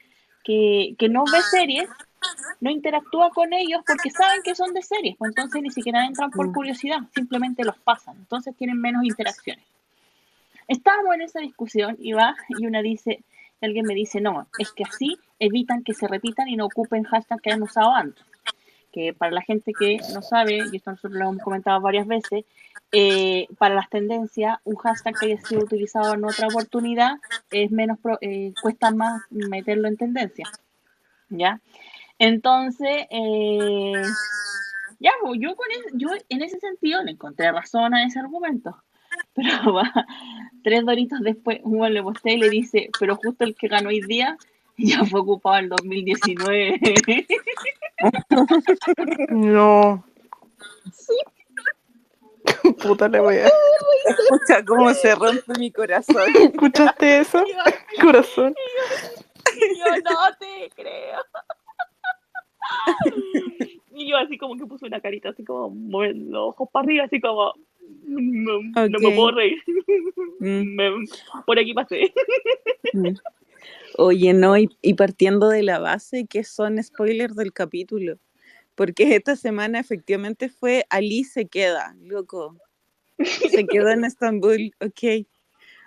que, 0.44 0.96
que 0.98 1.10
no 1.10 1.24
ve 1.26 1.42
series, 1.42 1.90
no 2.60 2.72
interactúa 2.72 3.30
con 3.30 3.54
ellos 3.54 3.82
porque 3.86 4.10
saben 4.10 4.42
que 4.44 4.56
son 4.56 4.74
de 4.74 4.82
series, 4.82 5.16
pues 5.18 5.30
entonces 5.30 5.62
ni 5.62 5.72
siquiera 5.72 6.06
entran 6.06 6.32
por 6.32 6.48
Mm. 6.48 6.54
curiosidad, 6.54 7.00
simplemente 7.14 7.64
los 7.64 7.78
pasan, 7.78 8.18
entonces 8.18 8.56
tienen 8.56 8.80
menos 8.80 9.04
interacciones. 9.04 9.64
Estábamos 10.68 11.16
en 11.16 11.22
esa 11.22 11.40
discusión 11.40 11.96
y 12.00 12.14
va, 12.14 12.36
y 12.50 12.66
una 12.66 12.82
dice, 12.82 13.24
y 13.62 13.66
alguien 13.66 13.86
me 13.86 13.94
dice, 13.94 14.20
no, 14.20 14.48
es 14.58 14.72
que 14.72 14.84
así 14.84 15.18
evitan 15.40 15.84
que 15.84 15.94
se 15.94 16.08
repitan 16.08 16.48
y 16.50 16.56
no 16.56 16.66
ocupen 16.66 17.04
hashtags 17.04 17.42
que 17.42 17.50
hayan 17.52 17.64
usado 17.64 17.94
antes 17.94 18.24
que 18.92 19.14
para 19.14 19.32
la 19.32 19.42
gente 19.42 19.74
que 19.74 19.98
no 20.14 20.24
sabe, 20.24 20.60
y 20.72 20.78
esto 20.78 20.90
nosotros 20.90 21.14
lo 21.20 21.30
hemos 21.30 21.44
comentado 21.44 21.80
varias 21.82 22.08
veces, 22.08 22.46
eh, 22.92 23.46
para 23.60 23.76
las 23.76 23.90
tendencias, 23.90 24.58
un 24.64 24.76
hashtag 24.78 25.14
que 25.20 25.26
haya 25.28 25.42
sido 25.42 25.62
utilizado 25.62 26.16
en 26.16 26.24
otra 26.24 26.48
oportunidad 26.48 27.18
es 27.52 27.70
menos 27.70 28.00
pro- 28.00 28.18
eh, 28.22 28.54
cuesta 28.60 28.90
más 28.92 29.22
meterlo 29.30 29.88
en 29.88 29.98
tendencia. 29.98 30.46
¿Ya? 31.30 31.60
Entonces, 32.18 33.06
eh, 33.12 34.02
ya, 35.00 35.12
pues, 35.22 35.40
yo, 35.42 35.56
con 35.56 35.68
es- 35.70 35.94
yo 35.94 36.08
en 36.30 36.42
ese 36.42 36.60
sentido 36.60 37.04
le 37.04 37.12
encontré 37.12 37.52
razón 37.52 37.94
a 37.94 38.04
ese 38.04 38.20
argumento. 38.20 38.82
Pero 39.36 39.74
va, 39.74 39.92
tres 40.64 40.84
doritos 40.86 41.20
después, 41.20 41.60
uno 41.64 41.88
le 41.90 42.02
y 42.24 42.38
le 42.38 42.50
dice, 42.50 42.90
pero 43.00 43.16
justo 43.16 43.44
el 43.44 43.56
que 43.56 43.68
ganó 43.68 43.90
hoy 43.90 44.02
día 44.02 44.38
ya 44.96 45.04
fue 45.06 45.22
ocupado 45.22 45.58
el 45.58 45.70
2019. 45.70 46.80
No. 49.30 50.04
Puta 52.82 53.10
la 53.10 53.22
wea. 53.22 53.50
Escucha 54.08 54.64
cómo 54.66 54.94
se 54.94 55.16
rompe 55.16 55.54
mi 55.60 55.72
corazón. 55.72 56.24
¿Escuchaste 56.36 57.20
eso? 57.20 57.44
Corazón. 58.02 58.54
yo 59.78 59.86
no 60.04 60.38
te 60.40 60.70
creo. 60.76 61.20
Y 63.96 64.10
yo 64.10 64.18
así 64.18 64.38
como 64.38 64.56
que 64.58 64.66
puse 64.66 64.86
una 64.86 65.02
carita 65.02 65.30
así 65.30 65.44
como 65.44 65.70
moviendo 65.72 66.32
los 66.32 66.50
ojos 66.50 66.70
para 66.72 66.86
arriba, 66.86 67.06
así 67.06 67.20
como 67.20 67.54
no, 68.06 68.60
no 68.62 69.00
me 69.00 69.16
puedo 69.16 69.32
reír. 69.32 69.62
Mm. 70.40 70.76
Me- 70.76 71.06
por 71.46 71.58
aquí 71.60 71.74
pasé. 71.74 72.14
Mm. 72.94 73.16
Oye, 73.98 74.34
no, 74.34 74.58
y, 74.58 74.70
y 74.82 74.94
partiendo 74.94 75.50
de 75.50 75.64
la 75.64 75.80
base 75.80 76.26
que 76.28 76.44
son 76.44 76.82
spoilers 76.84 77.36
del 77.36 77.52
capítulo, 77.54 78.18
porque 78.76 79.16
esta 79.16 79.36
semana 79.36 79.80
efectivamente 79.80 80.50
fue 80.50 80.86
Ali 80.90 81.24
se 81.24 81.48
queda, 81.48 81.96
loco, 82.02 82.56
se 83.50 83.66
quedó 83.66 83.90
en 83.90 84.06
Estambul, 84.06 84.72
ok, 84.80 85.26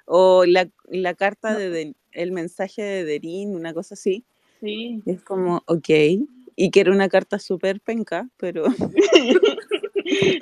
o 0.07 0.45
la, 0.45 0.69
la 0.89 1.15
carta 1.15 1.57
de, 1.57 1.71
Den- 1.71 1.97
el 2.13 2.33
mensaje 2.33 2.83
de 2.83 3.05
Derin, 3.05 3.55
una 3.55 3.73
cosa 3.75 3.95
así, 3.95 4.25
Sí. 4.61 5.03
es 5.07 5.23
como, 5.23 5.63
ok, 5.67 5.89
y 6.57 6.71
que 6.71 6.81
era 6.81 6.91
una 6.91 7.09
carta 7.09 7.39
súper 7.39 7.81
penca, 7.81 8.29
pero 8.37 8.65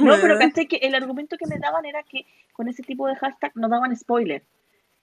No, 0.00 0.16
pero 0.20 0.38
caché 0.38 0.66
que 0.66 0.76
el 0.76 0.94
argumento 0.94 1.36
que 1.36 1.46
me 1.46 1.58
daban 1.58 1.84
era 1.84 2.02
que 2.02 2.24
con 2.52 2.68
ese 2.68 2.82
tipo 2.82 3.06
de 3.06 3.14
hashtag 3.16 3.52
no 3.56 3.68
daban 3.68 3.94
spoiler. 3.96 4.42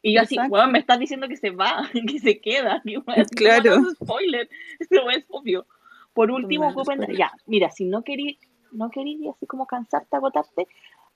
Y 0.06 0.14
yo 0.14 0.22
así, 0.22 0.38
weón, 0.50 0.72
me 0.72 0.78
estás 0.78 1.00
diciendo 1.00 1.28
que 1.28 1.36
se 1.36 1.50
va, 1.50 1.90
que 2.08 2.20
se 2.20 2.40
queda. 2.40 2.80
Y 2.86 2.98
weón, 2.98 3.26
Claro. 3.36 3.80
no, 3.80 3.90
spoiler. 3.96 4.48
Eso 4.80 5.10
es 5.10 5.26
obvio. 5.30 5.66
Por 6.14 6.30
último, 6.30 6.70
ocupen, 6.70 7.08
ya, 7.18 7.34
mira, 7.48 7.72
si 7.72 7.86
no 7.86 8.04
querís, 8.04 8.38
no 8.72 8.90
querís 8.92 9.20
así 9.28 9.48
como 9.48 9.66
cansarte, 9.66 10.16
agotarte, 10.16 10.68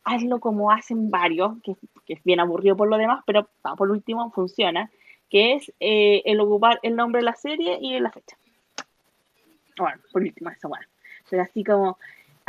hazlo 0.04 0.40
como 0.40 0.72
hacen 0.72 1.10
varios, 1.12 1.62
que, 1.62 1.76
que 2.06 2.14
es 2.14 2.24
bien 2.24 2.40
aburrido 2.40 2.76
por 2.76 2.90
lo 2.90 2.98
demás, 2.98 3.24
pero 3.26 3.48
por 3.78 3.92
último 3.92 4.30
funciona, 4.32 4.90
que 5.30 5.54
es 5.54 5.72
eh, 5.80 6.24
el 6.26 6.40
ocupar 6.42 6.80
el 6.82 6.96
nombre 6.96 7.20
de 7.20 7.26
la 7.26 7.36
serie 7.36 7.78
y 7.80 7.98
la 8.00 8.12
fecha. 8.12 8.36
Bueno, 9.78 10.02
por 10.12 10.22
último, 10.24 10.50
eso, 10.50 10.68
bueno. 10.68 10.86
Pero 11.30 11.44
así 11.44 11.64
como, 11.64 11.98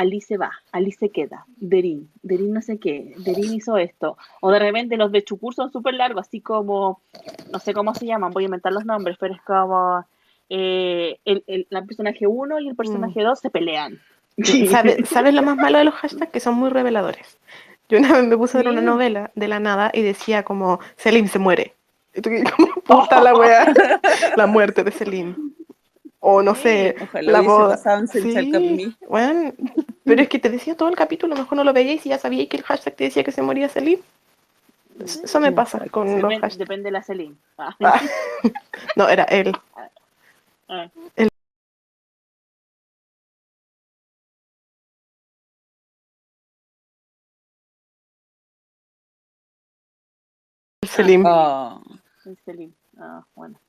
Alice 0.01 0.39
va, 0.39 0.51
Alice 0.73 1.11
queda, 1.11 1.45
Derin, 1.59 2.09
Derin 2.23 2.55
no 2.55 2.63
sé 2.63 2.79
qué, 2.79 3.13
Derin 3.19 3.53
hizo 3.53 3.77
esto. 3.77 4.17
O 4.41 4.51
de 4.51 4.59
repente 4.59 4.97
los 4.97 5.13
de 5.13 5.23
Chukur 5.23 5.55
son 5.55 5.71
súper 5.71 5.93
largos, 5.93 6.27
así 6.27 6.41
como, 6.41 7.03
no 7.53 7.59
sé 7.59 7.75
cómo 7.75 7.95
se 7.95 8.07
llaman, 8.07 8.33
voy 8.33 8.45
a 8.45 8.47
inventar 8.47 8.73
los 8.73 8.87
nombres, 8.87 9.19
pero 9.21 9.35
es 9.35 9.43
como 9.43 10.07
eh, 10.49 11.19
el, 11.27 11.45
el, 11.47 11.67
la 11.69 11.85
personaje 11.85 12.27
1 12.27 12.61
y 12.61 12.69
el 12.69 12.77
personaje 12.77 13.23
2 13.23 13.39
se 13.39 13.51
pelean. 13.51 13.99
¿Sabes 14.71 15.07
¿Sabes 15.07 15.35
lo 15.35 15.43
más 15.43 15.59
malo 15.59 15.77
de 15.77 15.85
los 15.85 15.95
hashtags? 15.95 16.33
Que 16.33 16.41
son 16.41 16.55
muy 16.55 16.71
reveladores. 16.71 17.37
Yo 17.91 17.99
una 17.99 18.13
vez 18.15 18.25
me 18.25 18.39
puse 18.39 18.57
a 18.57 18.63
ver 18.63 18.71
una 18.73 18.81
Sí. 18.81 18.87
novela 18.87 19.31
de 19.35 19.49
la 19.49 19.61
nada 19.61 19.91
y 19.93 20.01
decía 20.01 20.45
como, 20.45 20.81
Selim 20.97 21.29
se 21.29 21.39
muere. 21.39 21.75
Y 22.15 22.23
tú, 22.23 22.31
como, 22.57 22.73
puta 23.03 23.21
la 23.21 23.35
wea, 23.35 23.67
la 24.37 24.47
muerte 24.47 24.83
de 24.83 24.93
Selim. 24.93 25.53
O 26.23 26.43
no 26.43 26.55
sé, 26.55 26.97
ojalá 27.01 27.33
la 27.33 27.41
boda. 27.41 27.77
Selchalcapimí. 28.07 28.95
bueno, 29.09 29.53
pero 30.11 30.23
es 30.23 30.29
que 30.29 30.41
te 30.41 30.51
decía 30.51 30.77
todo 30.77 30.89
el 30.89 30.97
capítulo, 30.97 31.37
mejor 31.37 31.57
no 31.57 31.63
lo 31.63 31.73
veíais 31.73 32.05
y 32.05 32.09
ya 32.09 32.19
sabíais 32.19 32.49
que 32.49 32.57
el 32.57 32.65
hashtag 32.65 32.97
te 32.97 33.05
decía 33.05 33.23
que 33.23 33.31
se 33.31 33.43
moría 33.43 33.69
Selim. 33.69 34.01
Eso 34.99 35.39
me 35.39 35.53
pasa 35.53 35.87
con 35.89 36.21
los 36.21 36.33
hashtags. 36.33 36.59
depende 36.59 36.85
de 36.87 36.91
la 36.91 37.03
Celine. 37.03 37.37
Ah. 37.57 37.77
Ah. 37.81 38.01
No, 38.97 39.09
era 39.09 39.23
él. 39.25 39.53
Ah. 40.69 40.91
Selim. 50.87 51.25
Oh, 51.25 51.81
El 52.25 52.37
Celine. 52.45 52.73
Ah, 52.99 53.23
bueno. 53.37 53.61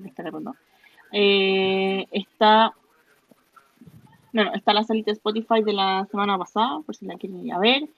Prestar 0.00 0.26
algo, 0.26 0.40
¿no? 0.40 0.54
Eh, 1.12 2.06
está 2.10 2.72
bueno, 4.34 4.52
está 4.52 4.72
la 4.72 4.82
salita 4.82 5.12
de 5.12 5.16
Spotify 5.16 5.62
de 5.62 5.72
la 5.72 6.06
semana 6.10 6.36
pasada, 6.36 6.80
por 6.80 6.96
si 6.96 7.06
la 7.06 7.16
quieren 7.16 7.46
ir 7.46 7.52
a 7.52 7.58
ver, 7.58 7.88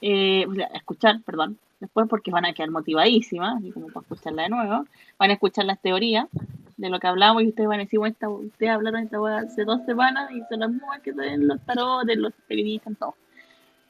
eh, 0.00 0.46
escuchar, 0.74 1.20
perdón, 1.22 1.58
después 1.80 2.08
porque 2.08 2.30
van 2.30 2.44
a 2.44 2.52
quedar 2.52 2.70
motivadísimas, 2.70 3.56
así 3.56 3.72
como 3.72 3.88
para 3.88 4.02
escucharla 4.02 4.44
de 4.44 4.48
nuevo, 4.48 4.84
van 5.18 5.30
a 5.30 5.32
escuchar 5.32 5.64
las 5.64 5.80
teorías 5.80 6.28
de 6.76 6.88
lo 6.88 7.00
que 7.00 7.08
hablamos 7.08 7.42
y 7.42 7.48
ustedes 7.48 7.68
van 7.68 7.80
a 7.80 7.82
decir, 7.82 7.98
bueno, 7.98 8.12
esta, 8.12 8.28
ustedes 8.28 8.70
hablaron 8.70 9.02
esta 9.02 9.38
hace 9.38 9.64
dos 9.64 9.84
semanas 9.84 10.30
y 10.30 10.40
son 10.48 10.60
las 10.60 10.70
mismas 10.70 11.00
que 11.00 11.10
en 11.10 11.48
los 11.48 11.60
tarot, 11.62 12.04
de 12.04 12.14
los 12.14 12.32
periodistas, 12.46 12.96
todo. 12.96 13.16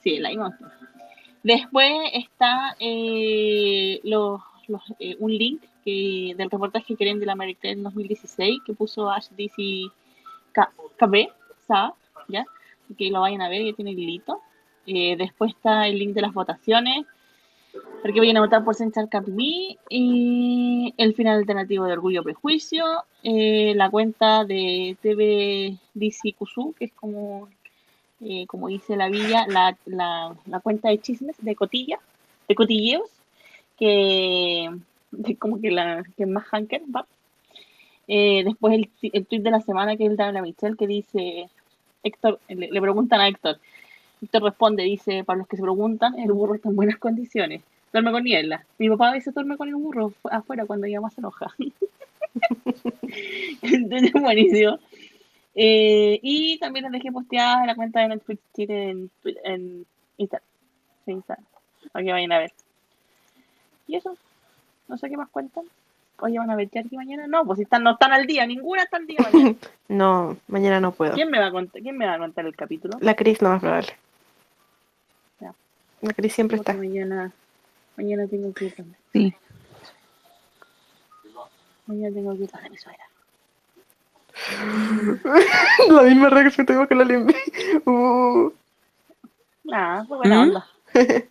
Sí, 0.03 0.19
la 0.19 0.31
misma. 0.31 0.59
Después 1.43 1.93
está 2.13 2.77
eh, 2.79 4.01
los, 4.05 4.41
los, 4.69 4.83
eh, 4.99 5.17
un 5.19 5.33
link 5.37 5.63
que, 5.85 6.35
del 6.37 6.51
reportaje 6.51 6.87
que 6.87 6.97
creen 6.97 7.19
de 7.21 7.27
la 7.27 7.33
American 7.33 7.83
2016 7.83 8.61
que 8.65 8.73
puso 8.75 9.11
Ash 9.11 9.29
DC 9.31 9.91
Ca- 10.53 10.73
Cabé, 10.97 11.31
Sa, 11.67 11.95
¿ya? 12.29 12.45
Que 12.97 13.11
lo 13.11 13.21
vayan 13.21 13.43
a 13.43 13.49
ver, 13.49 13.65
ya 13.65 13.73
tiene 13.73 13.93
el 13.93 13.99
hilito. 13.99 14.41
Eh, 14.87 15.17
después 15.17 15.53
está 15.53 15.87
el 15.89 15.99
link 15.99 16.15
de 16.15 16.21
las 16.23 16.33
votaciones, 16.35 17.07
porque 18.03 18.21
vayan 18.21 18.37
a 18.37 18.41
votar 18.41 18.65
por 18.65 18.75
Central 18.75 19.09
Camp 19.09 19.29
Me, 19.29 19.77
y 19.89 20.93
el 20.97 21.15
final 21.15 21.39
alternativo 21.39 21.87
de 21.87 21.93
Orgullo 21.93 22.21
y 22.21 22.25
Prejuicio, 22.25 22.85
eh, 23.23 23.73
la 23.77 23.91
cuenta 23.91 24.45
de 24.45 24.97
TV 25.01 25.77
DC 25.95 26.35
Kusu, 26.35 26.75
que 26.79 26.87
es 26.87 26.93
como, 26.93 27.49
eh, 28.25 28.47
como 28.47 28.69
dice 28.69 28.97
la 28.97 29.09
villa, 29.09 29.47
la, 29.49 29.77
la, 29.87 30.35
la 30.47 30.61
cuenta 30.61 30.89
de 30.89 31.01
chismes, 31.01 31.37
de 31.41 31.55
cotilla, 31.55 31.99
de 32.49 32.55
cotilleos, 32.55 33.09
que 33.79 34.71
de 35.11 35.37
como 35.37 35.61
que 35.61 35.71
la 35.71 36.05
que 36.17 36.27
más 36.27 36.45
hanker, 36.47 36.83
va. 36.95 37.07
Eh, 38.09 38.43
después 38.45 38.75
el, 38.75 38.91
el 39.13 39.27
tweet 39.27 39.41
de 39.41 39.51
la 39.51 39.61
semana 39.61 39.97
que 39.97 40.05
es 40.05 40.11
el 40.11 40.17
de 40.17 40.23
Ana 40.25 40.43
Michelle 40.43 40.77
que 40.77 40.87
dice 40.87 41.49
Héctor, 42.03 42.41
le, 42.49 42.69
le 42.71 42.81
preguntan 42.81 43.21
a 43.21 43.29
Héctor. 43.29 43.59
Héctor 44.21 44.43
responde, 44.45 44.83
dice, 44.85 45.25
para 45.25 45.39
los 45.39 45.49
que 45.49 45.57
se 45.57 45.63
preguntan, 45.63 46.19
el 46.19 46.33
burro 46.33 46.55
está 46.55 46.69
en 46.69 46.77
buenas 46.77 46.99
condiciones. 46.99 47.63
Duerme 47.93 48.13
con 48.13 48.25
niebla. 48.25 48.65
Mi 48.79 48.89
papá 48.89 49.09
a 49.09 49.13
veces 49.13 49.35
duerme 49.35 49.57
con 49.57 49.69
el 49.69 49.75
burro 49.77 50.11
fu- 50.11 50.29
afuera 50.31 50.65
cuando 50.65 50.87
ella 50.87 51.01
más 51.01 51.15
se 51.15 51.21
enoja. 51.21 51.53
Entonces, 53.63 54.13
buenísimo. 54.13 54.79
Eh, 55.55 56.19
y 56.23 56.59
también 56.59 56.85
les 56.85 56.93
dejé 56.93 57.13
posteada 57.13 57.61
en 57.61 57.67
la 57.67 57.75
cuenta 57.75 58.01
de 58.01 58.09
Netflix 58.09 58.41
Chile 58.55 58.91
en, 58.91 59.11
Twitter- 59.23 59.43
en 59.45 59.87
Instagram. 60.17 60.49
Sí, 61.05 61.11
Instagram. 61.13 61.47
Para 61.93 62.05
que 62.05 62.13
vayan 62.13 62.33
a 62.33 62.39
ver. 62.39 62.53
Y 63.87 63.97
eso. 63.97 64.17
No 64.89 64.97
sé 64.97 65.09
qué 65.11 65.17
más 65.17 65.29
cuentan. 65.29 65.65
Oye, 66.21 66.39
¿van 66.39 66.51
a 66.51 66.57
ver 66.57 66.69
aquí 66.79 66.97
mañana? 66.97 67.27
No, 67.27 67.45
pues 67.45 67.57
si 67.59 67.65
están, 67.65 67.83
no 67.83 67.93
están 67.93 68.13
al 68.13 68.27
día. 68.27 68.47
Ninguna 68.47 68.83
está 68.85 68.97
al 68.99 69.07
día 69.07 69.19
mañana. 69.33 69.57
No, 69.89 70.39
mañana 70.49 70.81
no 70.81 70.93
puedo. 70.93 71.13
¿Quién 71.15 71.31
me 71.31 71.39
va 71.39 71.47
a 71.47 71.51
contar, 71.51 71.83
quién 71.83 71.99
me 71.99 72.07
va 72.07 72.15
a 72.15 72.19
contar 72.19 72.47
el 72.47 72.57
capítulo? 72.57 72.97
La 73.03 73.15
Cris 73.15 73.43
no 73.43 73.51
más 73.51 73.61
probable. 73.61 73.89
Ya. 75.39 75.53
La 76.01 76.15
Cris 76.15 76.33
siempre 76.33 76.57
Porque 76.57 76.71
está. 76.73 76.83
mañana, 76.83 77.31
mañana 77.99 78.27
tengo 78.27 78.55
que 78.55 78.67
ir 78.67 78.75
también. 78.75 78.97
Sí. 79.13 79.35
Mañana 81.87 82.15
tengo 82.15 82.37
que 82.37 82.45
ir 82.45 82.51
a 82.55 82.69
mi 82.71 82.79
suegra. 82.79 83.05
la 85.89 86.03
misma 86.03 86.29
reacción 86.31 86.67
tengo 86.67 86.87
que 86.87 86.95
la 86.95 87.05
limpi. 87.05 87.35
Uh. 87.87 88.51
Ah, 89.73 90.05
fue 90.07 90.17
buena 90.19 90.37
¿Mm? 90.37 90.43
onda. 90.49 90.67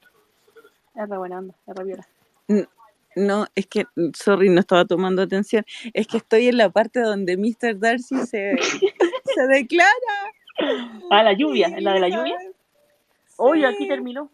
Es 0.94 1.10
re 1.10 1.18
buena 1.18 1.38
onda, 1.38 1.56
es 1.68 1.76
re 1.76 1.84
viola. 1.86 2.08
No, 3.16 3.48
es 3.56 3.66
que, 3.68 3.86
sorry, 4.14 4.50
no 4.50 4.60
estaba 4.60 4.84
tomando 4.86 5.22
atención. 5.22 5.66
Es 5.94 6.06
que 6.06 6.18
estoy 6.18 6.48
en 6.50 6.58
la 6.58 6.70
parte 6.70 7.00
donde 7.00 7.38
Mr. 7.38 7.80
Darcy 7.80 8.18
se, 8.26 8.56
se 9.36 9.48
declara. 9.48 9.90
Ah, 11.10 11.24
la 11.24 11.32
lluvia, 11.34 11.68
¿en 11.68 11.84
la 11.86 11.94
de 11.94 12.00
la 12.02 12.10
lluvia? 12.10 12.38
Oye, 13.38 13.66
aquí 13.66 13.84
Sí. 13.84 13.88
terminó. 13.88 14.30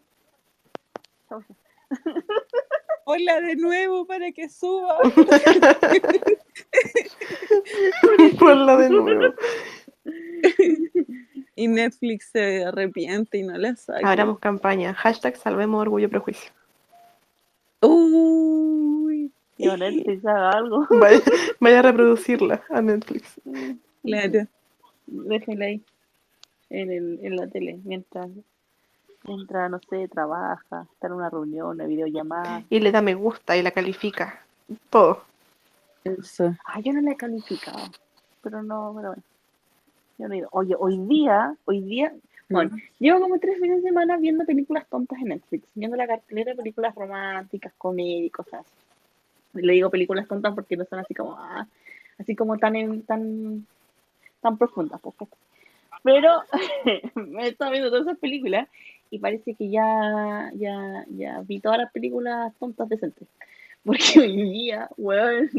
Ponla 3.08 3.40
de 3.40 3.56
nuevo 3.56 4.04
para 4.04 4.30
que 4.32 4.50
suba. 4.50 4.98
Ponla 8.38 8.76
de 8.76 8.90
nuevo. 8.90 9.34
Y 11.56 11.68
Netflix 11.68 12.28
se 12.30 12.66
arrepiente 12.66 13.38
y 13.38 13.44
no 13.44 13.56
la 13.56 13.74
saca. 13.76 14.06
Abramos 14.06 14.38
campaña. 14.40 14.92
Hashtag 14.92 15.38
salvemos 15.38 15.80
orgullo 15.80 16.04
y 16.04 16.10
prejuicio. 16.10 16.52
Uy, 17.80 19.32
Y 19.56 19.70
a 19.70 19.78
Netflix 19.78 20.26
haga 20.26 20.50
algo. 20.50 20.86
Vaya, 21.00 21.22
vaya 21.60 21.78
a 21.78 21.82
reproducirla 21.82 22.62
a 22.68 22.82
Netflix. 22.82 23.40
claro. 24.02 24.46
Déjela 25.06 25.64
ahí. 25.64 25.82
En, 26.68 26.92
el, 26.92 27.20
en 27.22 27.36
la 27.36 27.48
tele. 27.48 27.80
Mientras, 27.84 28.28
mientras, 29.28 29.70
no 29.70 29.78
sé, 29.88 30.08
trabaja, 30.08 30.86
está 30.92 31.06
en 31.06 31.12
una 31.12 31.30
reunión, 31.30 31.68
una 31.68 31.86
videollamada. 31.86 32.62
Y 32.70 32.80
le 32.80 32.90
da 32.90 33.02
me 33.02 33.14
gusta 33.14 33.56
y 33.56 33.62
la 33.62 33.70
califica. 33.70 34.44
Todo. 34.90 35.22
Eso. 36.04 36.54
Ah, 36.64 36.80
yo 36.80 36.92
no 36.92 37.00
la 37.00 37.12
he 37.12 37.16
calificado. 37.16 37.84
Pero 38.42 38.62
no, 38.62 38.92
pero 38.96 39.08
bueno. 39.08 39.22
Yo 40.18 40.28
no 40.28 40.34
he 40.34 40.38
ido. 40.38 40.48
Oye, 40.52 40.74
hoy 40.78 40.98
día, 41.06 41.54
hoy 41.64 41.80
día, 41.80 42.12
bueno, 42.48 42.76
llevo 42.98 43.20
como 43.20 43.38
tres 43.38 43.60
fines 43.60 43.82
de 43.82 43.88
semana 43.88 44.16
viendo 44.16 44.44
películas 44.44 44.86
tontas 44.88 45.18
en 45.20 45.28
Netflix, 45.28 45.68
viendo 45.74 45.96
la 45.96 46.06
cartelera 46.06 46.52
de 46.52 46.56
películas 46.56 46.94
románticas, 46.94 47.72
comedias 47.78 48.26
y 48.26 48.30
cosas 48.30 48.60
así. 48.60 49.62
Le 49.62 49.72
digo 49.74 49.90
películas 49.90 50.26
tontas 50.26 50.54
porque 50.54 50.76
no 50.76 50.84
son 50.86 50.98
así 51.00 51.14
como, 51.14 51.36
ah, 51.38 51.66
así 52.18 52.34
como 52.34 52.58
tan, 52.58 52.74
en- 52.76 53.02
tan, 53.02 53.66
tan 54.40 54.58
profundas, 54.58 55.00
¿cachai? 55.00 55.28
Pero 56.02 56.42
me 57.14 57.44
he 57.44 57.48
estado 57.48 57.70
viendo 57.70 57.90
todas 57.90 58.06
esas 58.06 58.18
películas 58.18 58.68
y 59.10 59.18
parece 59.18 59.54
que 59.54 59.70
ya, 59.70 60.50
ya, 60.54 61.04
ya 61.10 61.40
vi 61.40 61.60
todas 61.60 61.78
las 61.78 61.92
películas 61.92 62.52
tontas 62.58 62.88
decentes. 62.88 63.28
Porque 63.84 64.02
hoy 64.20 64.50
día, 64.50 64.88
weón, 64.96 65.50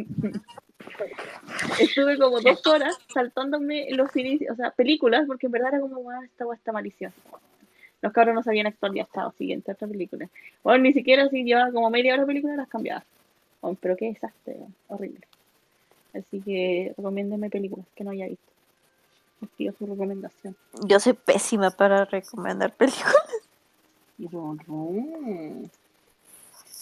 estuve 1.80 2.18
como 2.18 2.40
dos 2.42 2.66
horas 2.68 2.98
saltándome 3.14 3.88
los 3.92 4.16
inicios, 4.16 4.52
o 4.52 4.56
sea, 4.56 4.72
películas, 4.72 5.26
porque 5.28 5.48
en 5.48 5.52
verdad 5.52 5.70
era 5.70 5.82
como, 5.82 6.02
wow, 6.02 6.22
esta 6.24 6.46
weá 6.46 6.58
está 6.58 6.72
maliciosa. 6.72 7.16
Los 8.02 8.14
cabros 8.14 8.34
no 8.34 8.44
sabían 8.44 8.68
actuar 8.68 8.94
ya 8.94 9.04
estaba 9.04 9.32
siguiente 9.34 9.72
otra 9.72 9.88
película. 9.88 10.30
Bueno, 10.64 10.84
ni 10.84 10.94
siquiera 10.94 11.28
si 11.30 11.44
llevaba 11.44 11.72
como 11.72 11.90
media 11.90 12.14
hora 12.14 12.22
de 12.22 12.28
película 12.28 12.56
las 12.56 12.70
cambiaba. 12.70 13.04
Bueno, 13.62 13.78
pero 13.82 13.98
qué 13.98 14.06
desastre, 14.06 14.54
weón, 14.54 14.76
horrible. 14.88 15.28
Así 16.14 16.42
que 16.42 16.94
recomiéndeme 16.98 17.50
películas 17.50 17.86
que 17.96 18.04
no 18.04 18.12
haya 18.12 18.28
visto. 18.28 18.59
Pido 19.58 19.74
su 19.78 19.86
recomendación. 19.86 20.56
Yo 20.86 21.00
soy 21.00 21.14
pésima 21.14 21.72
para 21.72 22.06
recomendar 22.06 22.74
películas. 22.74 23.16
Yo, 24.18 24.56
no. 24.68 25.70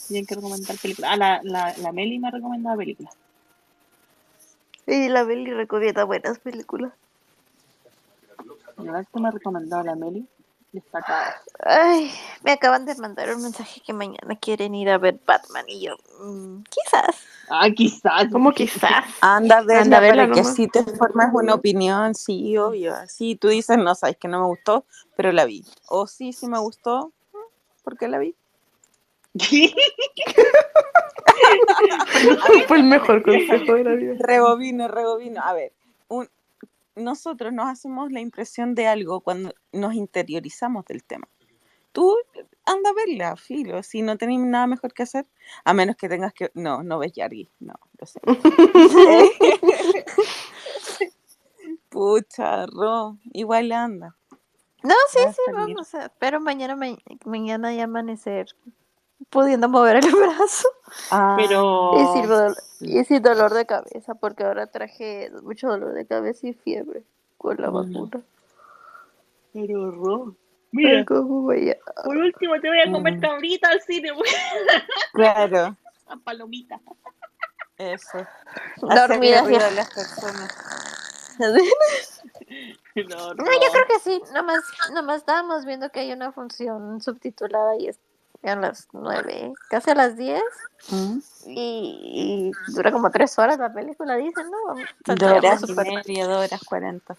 Tienen 0.08 0.26
que 0.26 0.36
recomendar 0.36 0.78
películas. 0.78 1.12
Ah, 1.14 1.18
la, 1.18 1.42
la, 1.44 1.78
la 1.78 1.92
Meli 1.92 2.18
me 2.18 2.30
ha 2.30 2.32
recomendado 2.32 2.78
películas. 2.78 3.14
Y 4.88 5.10
la 5.10 5.24
Beli 5.24 5.52
recomienda 5.54 6.06
buenas 6.06 6.40
películas. 6.40 6.94
La 8.78 9.04
que 9.04 9.20
me 9.20 9.28
ha 9.28 9.32
recomendado 9.32 9.84
la 9.84 9.96
Meli. 9.96 10.26
Ay, 11.60 12.12
me 12.44 12.52
acaban 12.52 12.86
de 12.86 12.96
mandar 12.96 13.34
un 13.34 13.42
mensaje 13.42 13.82
que 13.82 13.94
mañana 13.94 14.36
quieren 14.40 14.76
ir 14.76 14.90
a 14.90 14.98
ver 14.98 15.20
Batman 15.26 15.66
y 15.68 15.82
yo, 15.82 15.96
mm, 16.20 16.64
quizás. 16.64 17.16
Ah, 17.50 17.70
quizás. 17.76 18.28
Como 18.32 18.52
quizás. 18.52 19.06
Anda 19.22 19.60
a 19.60 19.62
verla, 19.62 19.82
Anda 19.82 19.98
a 19.98 20.02
verla 20.02 20.24
para 20.24 20.34
que 20.34 20.40
nomás. 20.42 20.54
así 20.54 20.68
te 20.68 20.84
formes 20.84 21.30
una 21.34 21.54
opinión, 21.54 22.14
sí, 22.16 22.58
obvio. 22.58 22.94
Así 22.94 23.36
tú 23.36 23.48
dices, 23.48 23.78
no, 23.78 23.96
sabes 23.96 24.18
que 24.18 24.28
no 24.28 24.42
me 24.42 24.48
gustó, 24.48 24.86
pero 25.16 25.32
la 25.32 25.46
vi. 25.46 25.66
O 25.88 26.06
sí, 26.08 26.34
sí 26.34 26.48
me 26.48 26.60
gustó, 26.60 27.12
porque 27.84 28.08
la 28.08 28.20
vi. 28.20 28.36
Fue 32.68 32.78
el 32.78 32.84
mejor 32.84 33.24
consejo 33.24 33.74
de 33.74 33.84
la 33.84 33.92
vida. 33.96 34.16
Rebobino, 34.20 34.88
rebobino. 34.88 35.42
A 35.44 35.54
ver, 35.54 35.72
un- 36.08 36.30
nosotros 36.98 37.54
nos 37.54 37.68
hacemos 37.68 38.12
la 38.12 38.20
impresión 38.20 38.76
de 38.76 38.88
algo 38.88 39.22
cuando 39.22 39.54
nos 39.72 39.94
interiorizamos 39.94 40.86
del 40.86 41.04
tema. 41.04 41.28
Tú 41.94 42.16
anda 42.66 42.90
a 42.90 42.94
verla, 42.94 43.36
filo, 43.38 43.82
si 43.82 44.02
no 44.02 44.18
tenés 44.18 44.40
nada 44.40 44.68
mejor 44.68 44.94
que 44.94 45.04
hacer, 45.04 45.26
a 45.64 45.74
menos 45.74 45.96
que 45.96 46.10
tengas 46.10 46.34
que... 46.34 46.52
No, 46.54 46.84
no 46.84 47.00
ves 47.00 47.14
Yargi, 47.14 47.50
no, 47.60 47.74
lo 47.98 48.06
sé. 48.06 48.20
Pucha, 51.90 52.66
Ro, 52.68 53.18
igual 53.34 53.72
anda. 53.72 54.16
No, 54.84 54.94
sí, 55.10 55.20
sí, 55.34 55.42
vamos 55.54 55.96
a, 55.96 56.10
pero 56.20 56.40
mañana, 56.40 56.76
ma- 56.76 56.98
mañana 57.26 57.74
ya 57.74 57.86
amanecer 57.86 58.56
pudiendo 59.30 59.68
mover 59.70 59.98
el 59.98 60.02
brazo 60.16 60.68
Ah, 61.12 61.36
Pero. 61.38 61.92
y, 62.00 62.14
sin 62.14 62.28
dolor, 62.30 62.56
y 62.82 63.04
sin 63.06 63.22
dolor 63.22 63.54
de 63.54 63.66
cabeza, 63.66 64.16
porque 64.16 64.44
ahora 64.44 64.68
traje 64.68 65.32
mucho 65.44 65.68
dolor 65.68 65.94
de 65.94 66.06
cabeza 66.08 66.48
y 66.48 66.54
fiebre 66.54 67.04
con 67.38 67.58
la 67.62 67.70
Mm. 67.70 67.74
vacuna. 67.74 68.22
Pero, 69.54 69.92
Ro. 69.92 70.26
Ay, 70.28 70.36
Mira, 70.72 71.06
¿cómo 71.06 71.42
voy 71.44 71.72
a- 71.72 71.78
por 72.04 72.16
último 72.18 72.60
te 72.62 72.68
voy 72.68 72.80
a 72.82 72.92
comer 72.92 73.18
Mm. 73.18 73.22
cabrita 73.22 73.70
al 73.70 73.82
cine, 73.82 74.12
güey. 74.12 74.30
claro, 75.14 75.76
A 76.08 76.18
palomita. 76.18 76.80
eso. 77.78 78.20
Dormidas 78.82 79.48
ya. 79.48 79.72
las 79.72 79.90
personas. 79.94 80.54
No, 81.40 81.54
No, 83.36 83.46
yo 83.46 83.72
creo 83.72 83.86
que 83.88 84.00
sí, 84.04 84.22
nomás, 84.34 84.64
nomás 84.94 85.18
estábamos 85.18 85.66
viendo 85.66 85.90
que 85.92 86.00
hay 86.02 86.12
una 86.12 86.32
función 86.32 87.00
subtitulada 87.02 87.78
y 87.78 87.88
es 87.88 88.00
a 88.44 88.56
las 88.56 88.88
nueve, 88.94 89.54
casi 89.70 89.90
a 89.92 89.96
las 89.96 90.16
diez, 90.18 90.42
¿Mm? 90.90 91.18
y, 91.48 92.52
y 92.68 92.72
dura 92.74 92.92
como 92.92 93.10
tres 93.12 93.38
horas 93.40 93.58
la 93.58 93.72
película, 93.74 94.16
dicen, 94.16 94.46
¿no? 94.50 94.76
Dos 94.76 94.86
Saldríamos 95.06 95.64
horas 95.70 95.88
y 95.88 95.96
media, 95.96 96.28
dos 96.28 96.46
horas 96.46 96.62
cuarenta. 96.64 97.16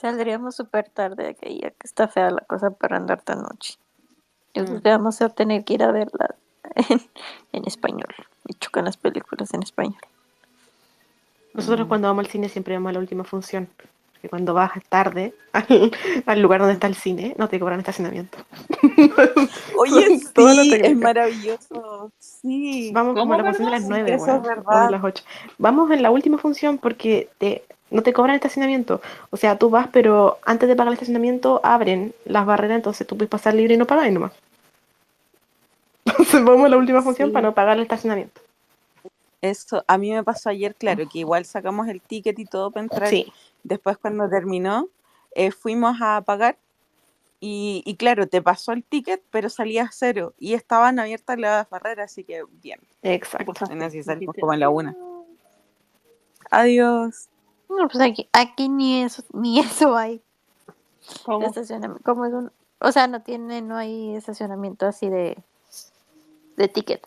saldríamos 0.00 0.54
súper 0.56 0.88
tarde 0.90 1.34
que 1.40 1.58
ya 1.58 1.70
que 1.70 1.84
está 1.84 2.08
fea 2.08 2.30
la 2.30 2.40
cosa 2.42 2.70
para 2.70 2.96
andar 2.96 3.22
tan 3.22 3.42
noche. 3.42 3.78
Yo 4.54 4.64
creo 4.64 4.78
Mm. 4.78 4.82
que 4.82 4.88
vamos 4.90 5.22
a 5.22 5.28
tener 5.28 5.64
que 5.64 5.74
ir 5.74 5.82
a 5.82 5.92
verla 5.92 6.34
en, 6.74 7.00
en 7.52 7.64
español. 7.66 8.14
Me 8.44 8.54
chocan 8.58 8.84
las 8.86 8.96
películas 8.96 9.52
en 9.54 9.62
español. 9.62 10.00
Nosotros 11.54 11.88
cuando 11.88 12.08
vamos 12.08 12.26
al 12.26 12.30
cine 12.30 12.48
siempre 12.48 12.74
vamos 12.74 12.90
a 12.90 12.92
la 12.94 12.98
última 12.98 13.24
función. 13.24 13.68
Que 14.26 14.30
cuando 14.30 14.54
vas 14.54 14.72
tarde 14.88 15.32
al, 15.52 15.92
al 16.26 16.42
lugar 16.42 16.58
donde 16.58 16.74
está 16.74 16.88
el 16.88 16.96
cine, 16.96 17.36
no 17.38 17.48
te 17.48 17.60
cobran 17.60 17.78
estacionamiento. 17.78 18.38
Oye, 19.78 20.18
sí, 20.18 20.74
es 20.82 20.96
maravilloso. 20.96 22.10
Sí. 22.18 22.90
Vamos 22.92 23.14
como 23.14 23.22
¿Cómo, 23.22 23.34
a 23.34 23.36
la 23.38 23.44
función 23.44 23.66
de 23.66 23.70
las 23.70 23.82
perdón? 23.84 24.04
9, 24.04 24.14
Eso 24.14 24.26
es 24.26 24.66
o 24.66 24.86
de 24.86 24.90
las 24.90 25.04
8. 25.04 25.24
Vamos 25.58 25.92
en 25.92 26.02
la 26.02 26.10
última 26.10 26.38
función 26.38 26.78
porque 26.78 27.28
te, 27.38 27.62
no 27.92 28.02
te 28.02 28.12
cobran 28.12 28.34
estacionamiento. 28.34 29.00
O 29.30 29.36
sea, 29.36 29.56
tú 29.58 29.70
vas, 29.70 29.86
pero 29.92 30.38
antes 30.44 30.68
de 30.68 30.74
pagar 30.74 30.88
el 30.88 30.94
estacionamiento 30.94 31.60
abren 31.62 32.12
las 32.24 32.44
barreras, 32.46 32.78
entonces 32.78 33.06
tú 33.06 33.16
puedes 33.16 33.30
pasar 33.30 33.54
libre 33.54 33.74
y 33.74 33.76
no 33.76 33.86
pagar 33.86 34.08
y 34.08 34.10
nomás. 34.10 34.32
Entonces 36.04 36.44
vamos 36.44 36.66
a 36.66 36.68
la 36.68 36.78
última 36.78 37.00
función 37.02 37.28
Sí. 37.28 37.32
para 37.32 37.46
no 37.48 37.54
pagar 37.54 37.76
el 37.76 37.82
estacionamiento. 37.84 38.40
Eso, 39.42 39.84
a 39.86 39.98
mí 39.98 40.10
me 40.10 40.24
pasó 40.24 40.48
ayer, 40.48 40.74
claro, 40.74 41.08
que 41.08 41.20
igual 41.20 41.44
sacamos 41.44 41.88
el 41.88 42.00
ticket 42.00 42.38
y 42.38 42.46
todo 42.46 42.70
para 42.70 42.84
entrar. 42.84 43.08
Sí, 43.08 43.32
Después 43.66 43.98
cuando 43.98 44.28
terminó, 44.28 44.88
eh, 45.32 45.50
fuimos 45.50 45.96
a 46.00 46.22
pagar 46.22 46.56
y, 47.40 47.82
y 47.84 47.96
claro, 47.96 48.28
te 48.28 48.40
pasó 48.40 48.70
el 48.72 48.84
ticket, 48.84 49.20
pero 49.30 49.48
salía 49.48 49.90
cero 49.92 50.34
y 50.38 50.54
estaban 50.54 51.00
abiertas 51.00 51.36
las 51.36 51.68
barreras, 51.68 52.12
así 52.12 52.22
que 52.22 52.44
bien. 52.62 52.80
exacto. 53.02 53.64
En 53.68 53.82
así 53.82 54.04
salimos 54.04 54.36
como 54.38 54.54
en 54.54 54.60
la 54.60 54.70
una. 54.70 54.96
Adiós. 56.48 57.28
No, 57.68 57.88
pues 57.88 58.00
aquí, 58.00 58.28
aquí 58.32 58.68
ni 58.68 59.02
eso, 59.02 59.24
ni 59.32 59.58
eso 59.60 59.96
hay. 59.96 60.22
¿Cómo? 61.24 61.44
Estacionamiento, 61.44 62.04
como 62.04 62.24
es 62.24 62.32
un, 62.32 62.52
o 62.78 62.92
sea, 62.92 63.08
no 63.08 63.22
tiene, 63.22 63.62
no 63.62 63.76
hay 63.76 64.14
estacionamiento 64.14 64.86
así 64.86 65.08
de, 65.08 65.36
de 66.56 66.68
ticket. 66.68 67.04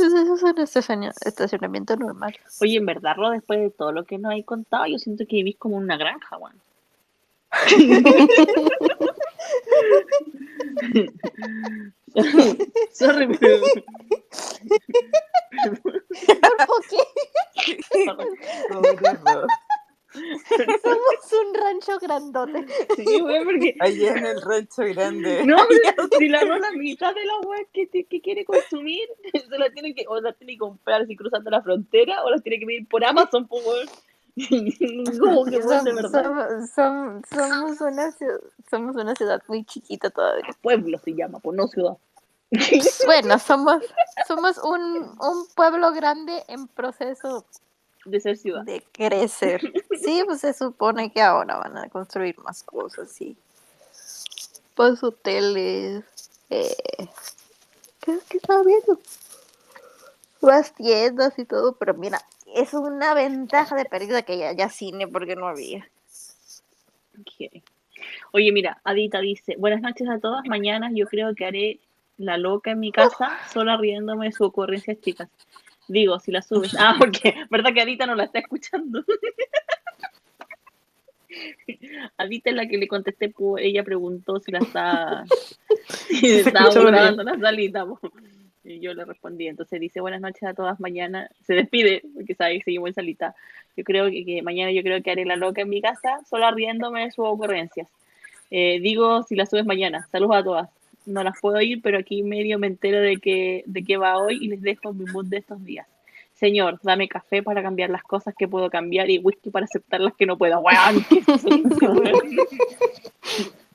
Eso 0.00 0.34
es 0.34 0.42
un 0.42 0.58
estaciona- 0.58 1.12
estacionamiento 1.24 1.94
normal. 1.96 2.36
Oye, 2.60 2.76
en 2.78 2.86
verdad, 2.86 3.14
Ro, 3.16 3.30
después 3.30 3.60
de 3.60 3.70
todo 3.70 3.92
lo 3.92 4.04
que 4.04 4.18
nos 4.18 4.32
hay 4.32 4.42
contado, 4.42 4.86
yo 4.86 4.98
siento 4.98 5.24
que 5.26 5.36
vivís 5.36 5.56
como 5.56 5.76
en 5.78 5.84
una 5.84 5.96
granja, 5.96 6.36
weón. 6.38 6.56
Sorry, 12.92 13.26
pero... 13.38 13.60
¿Por 16.62 16.80
qué? 16.88 16.98
Somos 20.82 21.32
un 21.46 21.54
rancho 21.54 21.98
grandote. 22.00 22.66
Sí, 22.96 23.22
weón, 23.22 23.44
porque... 23.44 23.76
Allá 23.80 24.14
en 24.16 24.26
el 24.26 24.42
rancho 24.42 24.82
grande. 24.82 25.44
No, 25.44 25.56
pero 25.68 26.08
si 26.18 26.28
la 26.28 26.40
Ro, 26.44 26.58
la 26.58 26.72
mitad 26.72 27.14
de 27.14 27.24
la 27.24 27.38
weá 27.40 27.60
que, 27.72 27.88
que 27.88 28.20
quiere 28.20 28.44
consumir, 28.44 29.08
se 29.32 29.58
la 29.58 29.70
tiene 29.70 29.94
que, 29.94 30.04
o 30.08 30.20
la 30.20 30.32
tiene 30.32 30.54
que 30.54 30.58
comprar 30.58 31.02
así 31.02 31.16
cruzando 31.16 31.50
la 31.50 31.62
frontera, 31.62 32.22
o 32.24 32.30
la 32.30 32.38
tiene 32.38 32.58
que 32.60 32.66
pedir 32.66 32.88
por 32.88 33.04
Amazon, 33.04 33.46
pues. 33.46 33.88
Como 35.20 35.44
que 35.44 35.58
weón, 35.58 35.84
de 35.84 35.92
Som- 35.92 35.96
verdad. 35.96 36.24
som- 36.74 37.22
som- 37.22 37.22
somos, 37.34 37.80
una 37.80 38.10
ciudad, 38.12 38.40
somos 38.70 38.96
una 38.96 39.14
ciudad 39.14 39.42
muy 39.48 39.64
chiquita 39.64 40.10
todavía. 40.10 40.50
Pueblo 40.62 40.98
se 40.98 41.14
llama, 41.14 41.40
pues 41.40 41.56
no 41.56 41.66
ciudad. 41.68 41.96
Bueno, 43.06 43.38
somos, 43.38 43.82
somos 44.26 44.58
un, 44.58 44.80
un 45.20 45.46
pueblo 45.54 45.92
grande 45.92 46.42
en 46.48 46.66
proceso 46.68 47.44
De 48.04 48.20
ser 48.20 48.36
ciudad. 48.36 48.64
de 48.64 48.82
crecer. 48.92 49.60
Sí, 50.02 50.22
pues 50.24 50.40
se 50.40 50.54
supone 50.54 51.12
que 51.12 51.20
ahora 51.20 51.58
van 51.58 51.76
a 51.76 51.88
construir 51.90 52.38
más 52.38 52.62
cosas, 52.62 53.12
sí. 53.12 53.36
Pues 54.74 55.02
hoteles, 55.02 56.04
eh, 56.48 56.74
¿qué 58.00 58.12
es 58.12 58.24
que 58.24 58.38
estaba 58.38 58.62
viendo? 58.62 58.98
Más 60.40 60.74
tiendas 60.74 61.38
y 61.38 61.44
todo, 61.44 61.74
pero 61.74 61.92
mira, 61.92 62.22
es 62.54 62.72
una 62.72 63.12
ventaja 63.12 63.76
de 63.76 63.84
pérdida 63.84 64.22
que 64.22 64.38
ya 64.38 64.48
haya 64.48 64.70
cine 64.70 65.06
porque 65.06 65.36
no 65.36 65.46
había. 65.46 65.86
Ok. 67.20 67.62
Oye, 68.32 68.52
mira, 68.52 68.80
Adita 68.84 69.20
dice, 69.20 69.56
buenas 69.58 69.82
noches 69.82 70.08
a 70.08 70.18
todas, 70.18 70.46
mañana 70.46 70.90
yo 70.92 71.06
creo 71.06 71.34
que 71.34 71.44
haré 71.44 71.80
la 72.16 72.36
loca 72.36 72.70
en 72.70 72.80
mi 72.80 72.92
casa, 72.92 73.38
sola 73.52 73.76
riéndome 73.76 74.26
de 74.26 74.32
sus 74.32 74.46
ocurrencias 74.46 75.00
chicas. 75.00 75.28
Digo, 75.90 76.20
si 76.20 76.30
la 76.30 76.40
subes. 76.40 76.76
Ah, 76.78 76.94
porque, 76.98 77.34
¿verdad 77.50 77.74
que 77.74 77.80
Adita 77.80 78.06
no 78.06 78.14
la 78.14 78.24
está 78.24 78.38
escuchando? 78.38 79.04
Adita 82.16 82.50
es 82.50 82.56
la 82.56 82.68
que 82.68 82.78
le 82.78 82.86
contesté, 82.86 83.34
ella 83.58 83.82
preguntó 83.82 84.38
si 84.40 84.52
la 84.52 84.60
está, 84.60 85.24
si 86.08 86.38
estaba 86.38 86.72
grabando 86.72 87.24
la 87.24 87.38
salita. 87.38 87.86
Y 88.62 88.78
yo 88.78 88.94
le 88.94 89.04
respondí, 89.04 89.48
entonces 89.48 89.80
dice, 89.80 90.00
buenas 90.00 90.20
noches 90.20 90.44
a 90.44 90.54
todas, 90.54 90.78
mañana 90.78 91.28
se 91.44 91.54
despide, 91.54 92.02
porque 92.14 92.34
sabe 92.34 92.58
que 92.58 92.64
seguimos 92.64 92.88
en 92.88 92.94
salita. 92.94 93.34
Yo 93.76 93.84
creo 93.84 94.10
que, 94.10 94.24
que 94.24 94.42
mañana 94.42 94.70
yo 94.70 94.82
creo 94.82 95.02
que 95.02 95.10
haré 95.10 95.24
la 95.24 95.36
loca 95.36 95.62
en 95.62 95.70
mi 95.70 95.80
casa, 95.80 96.20
sola 96.28 96.52
riéndome 96.52 97.04
de 97.04 97.10
sus 97.10 97.26
ocurrencias. 97.26 97.88
Eh, 98.50 98.78
digo, 98.80 99.24
si 99.24 99.34
la 99.34 99.46
subes 99.46 99.66
mañana, 99.66 100.06
saludos 100.12 100.36
a 100.36 100.44
todas. 100.44 100.70
No 101.10 101.24
las 101.24 101.40
puedo 101.40 101.60
ir, 101.60 101.82
pero 101.82 101.98
aquí 101.98 102.22
medio 102.22 102.58
me 102.58 102.68
entero 102.68 103.00
de 103.00 103.16
que, 103.16 103.64
de 103.66 103.82
qué 103.82 103.96
va 103.96 104.16
hoy 104.16 104.38
y 104.40 104.48
les 104.48 104.62
dejo 104.62 104.92
mi 104.92 105.04
mood 105.06 105.26
de 105.26 105.38
estos 105.38 105.62
días. 105.64 105.86
Señor, 106.34 106.78
dame 106.82 107.08
café 107.08 107.42
para 107.42 107.62
cambiar 107.62 107.90
las 107.90 108.02
cosas 108.02 108.34
que 108.38 108.48
puedo 108.48 108.70
cambiar 108.70 109.10
y 109.10 109.18
whisky 109.18 109.50
para 109.50 109.64
aceptar 109.64 110.00
las 110.00 110.14
que 110.14 110.24
no 110.24 110.38
puedo. 110.38 110.62
Qué. 111.08 111.22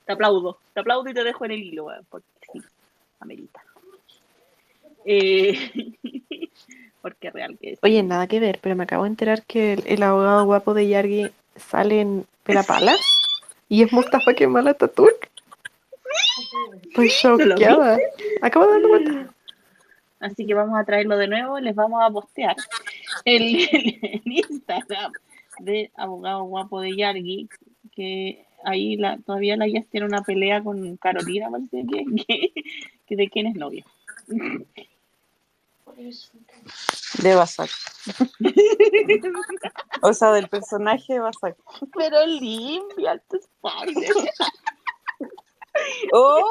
Te 0.06 0.14
aplaudo, 0.14 0.60
te 0.74 0.80
aplaudo 0.80 1.10
y 1.10 1.14
te 1.14 1.24
dejo 1.24 1.45
en 1.45 1.52
el 1.52 1.64
hilo, 1.64 1.86
weón, 1.86 2.06
porque 2.10 2.28
sí, 2.53 2.62
amerita. 3.20 3.64
Eh, 5.03 5.94
porque 7.02 7.32
real 7.32 7.57
que 7.60 7.74
es. 7.74 7.80
Oye, 7.82 8.02
nada 8.03 8.28
que 8.28 8.40
ver, 8.40 8.60
pero 8.62 8.76
me 8.76 8.84
acabo 8.84 9.03
de 9.03 9.10
enterar 9.10 9.44
que 9.44 9.74
el, 9.74 10.03
abogado 10.03 10.45
guapo 10.45 10.74
de 10.74 10.88
Yargi 10.88 11.28
sale 11.56 12.02
en 12.02 12.26
Pelapalas 12.44 12.99
y 13.68 13.84
es 13.84 13.91
Mustafa 13.91 14.34
Kemal 14.34 14.68
Atatürk. 14.68 15.30
Estoy 16.84 17.12
¿No 17.24 17.38
lo 17.38 17.50
choqueada. 17.56 18.00
Acabo 18.42 18.66
de 18.66 18.72
darme 18.72 18.88
cuenta. 18.88 19.36
Así 20.20 20.46
que 20.46 20.54
vamos 20.54 20.80
a 20.80 20.86
traerlo 20.86 21.18
de 21.18 21.28
nuevo, 21.28 21.60
les 21.60 21.76
vamos 21.76 22.02
a 22.04 22.10
postear 22.10 22.56
el, 23.26 23.42
el 23.72 24.22
Instagram 24.26 25.12
de 25.60 25.92
abogado 25.96 26.44
guapo 26.44 26.82
de 26.82 26.96
Yargi, 26.96 27.50
que 27.94 28.46
ahí 28.64 28.98
la, 28.98 29.18
todavía 29.18 29.58
la 29.58 29.68
Yas 29.68 29.88
tiene 29.88 30.06
una 30.06 30.24
pelea 30.24 30.64
con 30.64 30.98
Carolina, 30.98 31.50
parece 31.50 31.86
que, 31.86 32.06
que, 32.28 32.54
que 33.06 33.16
de 33.16 33.30
quién 33.30 33.48
es 33.48 33.56
novio. 33.56 33.86
De 37.22 37.36
Basak. 37.36 37.70
O 40.02 40.14
sea, 40.14 40.32
del 40.34 40.48
personaje 40.48 41.14
de 41.14 41.20
Basak. 41.20 41.58
Pero 41.94 42.26
limpia, 42.28 43.12
alto 43.12 43.38
spoiler. 43.42 44.14
¡Oh! 46.14 46.49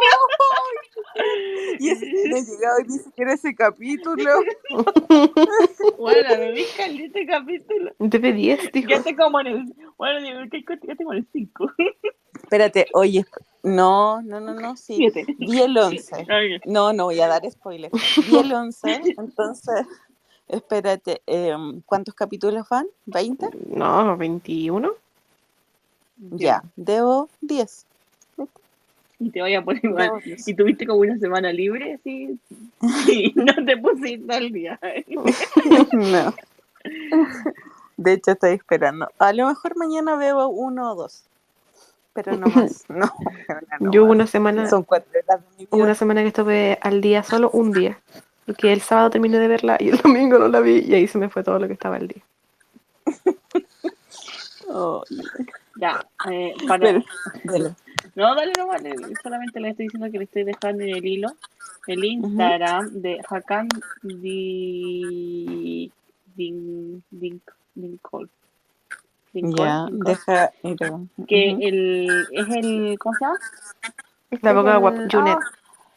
Y 1.78 1.90
ese 1.90 2.06
no 2.28 2.36
ha 2.36 2.40
llegado 2.44 2.78
ni 2.86 2.98
siquiera 2.98 3.32
ese 3.34 3.54
capítulo. 3.54 4.30
Bueno, 5.98 6.28
me 6.38 6.52
vi 6.52 6.62
este 6.62 7.26
capítulo. 7.26 7.92
DB10, 7.98 8.72
dijo. 8.72 8.88
Ya 8.88 9.02
te 9.02 9.16
como 9.16 9.40
en 9.40 9.46
el. 9.46 9.74
Bueno, 9.96 10.20
digo, 10.20 10.40
¿qué 10.50 10.64
cosa? 10.64 10.80
ya 10.86 10.94
tengo 10.96 11.12
en 11.12 11.18
el 11.18 11.28
5. 11.32 11.72
Espérate, 12.42 12.86
oye, 12.92 13.24
no, 13.62 14.20
no, 14.22 14.40
no, 14.40 14.54
no, 14.54 14.76
sí. 14.76 14.96
7. 14.96 15.24
Vi 15.38 15.62
el 15.62 15.76
11. 15.76 16.26
No, 16.66 16.92
no 16.92 17.04
voy 17.04 17.20
a 17.20 17.28
dar 17.28 17.50
spoiler. 17.50 17.90
Vi 18.28 18.36
el 18.36 18.52
11, 18.52 19.00
entonces, 19.18 19.86
espérate, 20.48 21.22
em, 21.26 21.80
¿cuántos 21.86 22.14
capítulos 22.14 22.68
van? 22.68 22.86
¿20? 23.06 23.50
No, 23.68 24.16
21. 24.16 24.92
Ya, 26.16 26.62
debo 26.76 27.28
10. 27.40 27.86
Y 29.20 29.30
te 29.30 29.40
voy 29.40 29.54
a 29.54 29.62
poner 29.62 29.84
igual. 29.84 30.04
Debo 30.06 30.18
10. 30.20 30.48
Y 30.48 30.54
tuviste 30.54 30.86
como 30.86 31.00
una 31.00 31.18
semana 31.18 31.52
libre, 31.52 31.98
sí. 32.04 32.38
Y 33.08 33.32
no 33.36 33.54
te 33.64 33.76
pusiste 33.76 34.34
al 34.34 34.50
día. 34.52 34.78
No. 35.92 36.34
De 37.96 38.12
hecho, 38.12 38.32
estoy 38.32 38.50
esperando. 38.52 39.08
A 39.18 39.32
lo 39.32 39.46
mejor 39.46 39.76
mañana 39.76 40.16
veo 40.16 40.48
uno 40.48 40.92
o 40.92 40.94
dos. 40.94 41.24
Pero 42.12 42.36
no 42.36 42.46
más. 42.54 42.84
No, 42.88 43.10
no 43.80 43.90
Yo 43.92 44.04
una 44.04 44.26
semana, 44.26 44.68
Son 44.68 44.82
cuatro 44.82 45.10
horas 45.26 45.40
de 45.40 45.56
mi 45.58 45.64
hubo 45.64 45.76
vida. 45.76 45.84
una 45.84 45.94
semana 45.94 46.22
que 46.22 46.28
estuve 46.28 46.78
al 46.82 47.00
día 47.00 47.22
solo 47.22 47.50
un 47.50 47.72
día. 47.72 47.98
Porque 48.46 48.72
el 48.72 48.82
sábado 48.82 49.10
terminé 49.10 49.38
de 49.38 49.48
verla 49.48 49.76
y 49.80 49.88
el 49.88 49.96
domingo 49.98 50.38
no 50.38 50.48
la 50.48 50.60
vi 50.60 50.80
y 50.86 50.94
ahí 50.94 51.06
se 51.06 51.16
me 51.16 51.30
fue 51.30 51.42
todo 51.42 51.58
lo 51.58 51.66
que 51.66 51.72
estaba 51.72 51.96
al 51.96 52.08
día. 52.08 52.22
Oh, 54.68 55.02
Ya, 55.80 56.04
eh, 56.30 56.52
para. 56.68 57.02
Dale. 57.44 57.74
No, 58.16 58.34
dale, 58.34 58.52
no 58.56 58.66
vale. 58.68 58.94
Solamente 59.22 59.60
le 59.60 59.70
estoy 59.70 59.86
diciendo 59.86 60.10
que 60.10 60.18
le 60.18 60.24
estoy 60.24 60.44
dejando 60.44 60.84
en 60.84 60.90
el 60.96 61.04
hilo 61.06 61.28
el 61.86 62.04
Instagram 62.04 62.90
de 63.02 63.20
Hakan 63.28 63.68
Di. 64.02 65.90
Din. 66.36 67.02
Din. 67.10 67.40
Dincol. 67.74 68.30
Dincol, 69.32 69.66
Ya, 69.66 69.86
deja. 69.90 70.50
Que 71.26 71.52
Ujú. 71.52 71.58
el. 71.60 72.26
Es 72.32 72.48
el. 72.50 72.96
¿Cómo 72.98 73.14
se 73.16 73.24
llama? 73.24 73.38
La 74.42 74.50
abogada 74.50 74.76
guapa, 74.78 75.02
El- 75.02 75.10
Junet. 75.10 75.38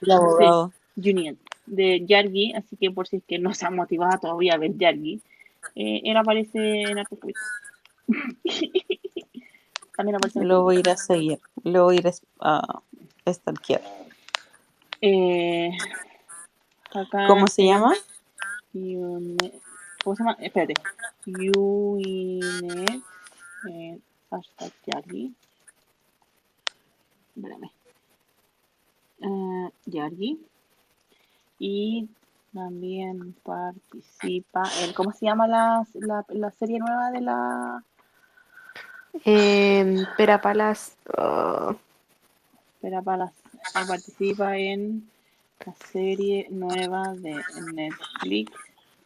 El 0.01 0.11
abogado. 0.11 0.71
Juliet, 0.95 1.37
de 1.67 2.03
Yargi, 2.05 2.53
así 2.53 2.75
que 2.77 2.89
por 2.89 3.07
si 3.07 3.17
es 3.17 3.23
que 3.27 3.37
no 3.37 3.53
se 3.53 3.67
ha 3.67 3.69
motivado 3.69 4.17
todavía 4.19 4.55
a 4.55 4.57
ver 4.57 4.75
Yargi, 4.75 5.21
eh, 5.75 6.01
él 6.03 6.17
aparece 6.17 6.81
en 6.81 6.97
Arco 6.97 7.17
También 9.97 10.15
aparece 10.15 10.39
en 10.39 10.47
Lo 10.47 10.61
voy 10.61 10.77
a 10.77 10.79
ir 10.79 10.89
a 10.89 10.95
seguir. 10.95 11.41
Lo 11.63 11.85
voy 11.85 11.97
a 11.97 11.99
ir 11.99 12.07
a 12.39 12.81
a 13.27 13.33
stalkear. 13.33 13.81
Eh, 15.01 15.71
acá 16.93 17.27
¿Cómo 17.27 17.47
se 17.47 17.65
llama? 17.65 17.93
Unet, 18.73 19.61
¿cómo 20.03 20.15
se 20.15 20.23
llama? 20.23 20.37
Espérate. 20.39 20.73
Unet, 21.25 23.03
eh, 23.69 23.99
hashtag 24.29 24.71
Yargi. 24.85 25.33
Espérame. 27.35 27.71
Eh, 29.19 29.69
Yargi. 29.85 30.39
Y 31.59 32.07
también 32.53 33.35
participa 33.43 34.63
en, 34.81 34.93
¿cómo 34.93 35.11
se 35.11 35.25
llama 35.25 35.47
la, 35.47 35.85
la, 35.95 36.23
la 36.29 36.51
serie 36.51 36.79
nueva 36.79 37.11
de 37.11 37.21
la 37.21 37.83
Eh, 39.25 40.05
Pera 40.17 40.41
Palas. 40.41 40.95
oh, 41.17 41.75
Espera 42.75 43.01
Palas? 43.01 43.31
Participa 43.73 44.57
en 44.57 45.09
la 45.65 45.73
serie 45.91 46.47
nueva 46.49 47.13
de 47.15 47.41
Netflix 47.73 48.51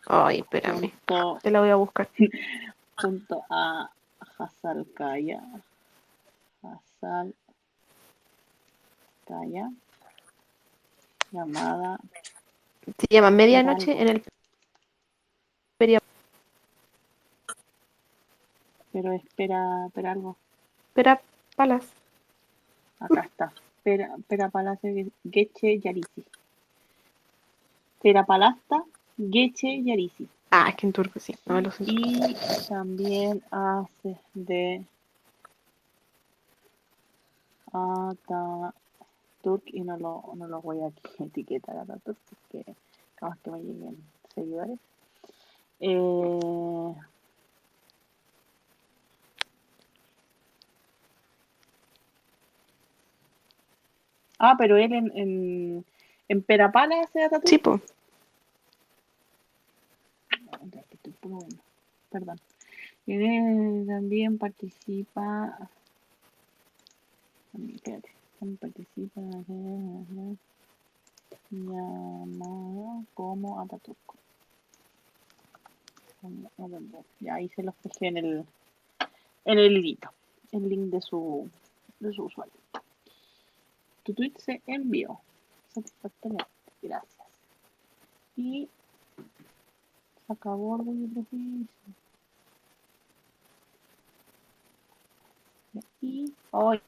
Ay, 0.08 0.40
espérame. 0.40 0.80
junto, 1.08 1.40
Te 1.42 1.52
la 1.52 1.60
voy 1.62 1.70
a 1.70 1.76
buscar. 1.76 2.10
junto 3.02 3.44
a 3.50 3.90
Hasal 4.38 4.86
Kaya. 4.96 5.42
Hasal 6.64 7.34
Kaya. 9.28 9.72
Llamada 11.32 11.98
Se 12.98 13.08
llama 13.10 13.32
Medianoche 13.32 14.02
en 14.02 14.10
el 14.10 14.24
Pero 18.92 19.14
espera, 19.14 19.88
espera 19.88 20.12
algo. 20.12 20.38
Pera 20.94 21.22
Palas. 21.56 21.86
Acá 23.00 23.22
está. 23.22 23.54
Pera, 23.84 24.16
Pera 24.28 24.50
Palacio 24.50 25.12
Geche 25.30 25.80
Yarisi. 25.80 26.24
Pera 28.02 28.26
Palasta 28.26 28.84
Geche 29.18 29.82
Yarisi. 29.84 30.28
Ah, 30.52 30.68
es 30.70 30.76
que 30.76 30.88
en 30.88 30.94
turco 30.94 31.20
sí. 31.20 31.36
No 31.46 31.56
me 31.56 31.62
lo 31.62 31.72
sé. 31.72 31.84
Y 31.88 32.36
también 32.68 33.42
hace 33.52 34.18
de 34.34 34.84
Ataturk 37.72 38.74
y 39.68 39.82
no 39.82 39.98
lo, 39.98 40.24
no 40.36 40.48
lo 40.48 40.62
voy 40.62 40.82
a 40.82 40.88
aquí 40.88 41.24
etiquetar 41.24 41.78
a 41.78 41.82
Ataturk 41.84 42.18
porque 42.30 42.76
capaz 43.16 43.38
que 43.40 43.52
me 43.52 43.60
lleguen 43.60 43.98
seguidores. 44.36 44.80
Eh, 45.80 46.96
ah, 54.42 54.56
pero 54.58 54.78
él 54.78 54.92
en, 54.92 55.12
en, 55.16 55.86
en 56.28 56.42
Perapala 56.42 57.02
hace 57.02 57.24
Ataturk. 57.24 57.48
Sí, 57.48 57.58
po. 57.58 57.80
Perdón. 62.10 62.40
Él 63.08 63.86
también 63.88 64.38
participa. 64.38 65.70
Espérate. 67.54 68.10
También 68.40 68.58
participa. 68.58 69.22
ajá, 69.22 70.36
Llamado 71.52 73.04
como 73.14 73.60
Ataturk. 73.60 73.98
Como 76.22 76.50
Ataturk. 76.58 77.06
Ya 77.20 77.36
ahí 77.36 77.50
se 77.50 77.64
los 77.64 77.76
dejé 77.84 78.08
en 78.08 78.18
el 78.18 78.46
en 79.46 79.60
el 79.60 79.78
hilito. 79.78 80.10
El 80.52 80.68
link 80.70 80.92
de 80.92 81.02
su 81.02 81.50
de 82.00 82.14
su 82.14 82.24
usuario. 82.24 82.54
Tu 84.04 84.14
tweet 84.14 84.34
se 84.38 84.62
envió. 84.68 85.20
Satisfactoriamente. 85.74 86.52
Gracias. 86.82 87.28
Y 88.36 88.68
se 90.28 90.34
acabó 90.34 90.72
Orgullo 90.74 91.24
y. 91.32 91.66
Y 96.02 96.34
hoy. 96.52 96.82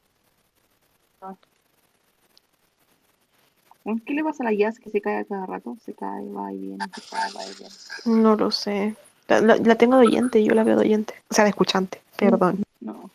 ¿Qué 4.06 4.14
le 4.14 4.24
pasa 4.24 4.42
a 4.42 4.50
la 4.50 4.54
jazz 4.56 4.78
que 4.78 4.88
se 4.90 5.00
cae 5.00 5.18
a 5.18 5.24
cada 5.24 5.44
rato? 5.46 5.76
Se 5.84 5.92
cae, 5.92 6.26
va 6.30 6.50
y 6.52 6.56
viene, 6.58 6.84
se 6.94 7.02
cae, 7.10 7.32
va 7.32 7.44
y 7.44 7.54
viene. 7.58 7.74
No 8.22 8.34
lo 8.34 8.50
sé. 8.50 8.96
La, 9.28 9.40
la- 9.40 9.56
la 9.56 9.74
tengo 9.76 9.98
de 9.98 10.06
oyente, 10.06 10.42
yo 10.42 10.54
la 10.54 10.64
veo 10.64 10.76
de 10.76 10.82
oyente. 10.86 11.14
O 11.30 11.34
sea, 11.34 11.44
de 11.44 11.50
escuchante. 11.50 12.00
Perdón. 12.16 12.62
No. 12.80 13.10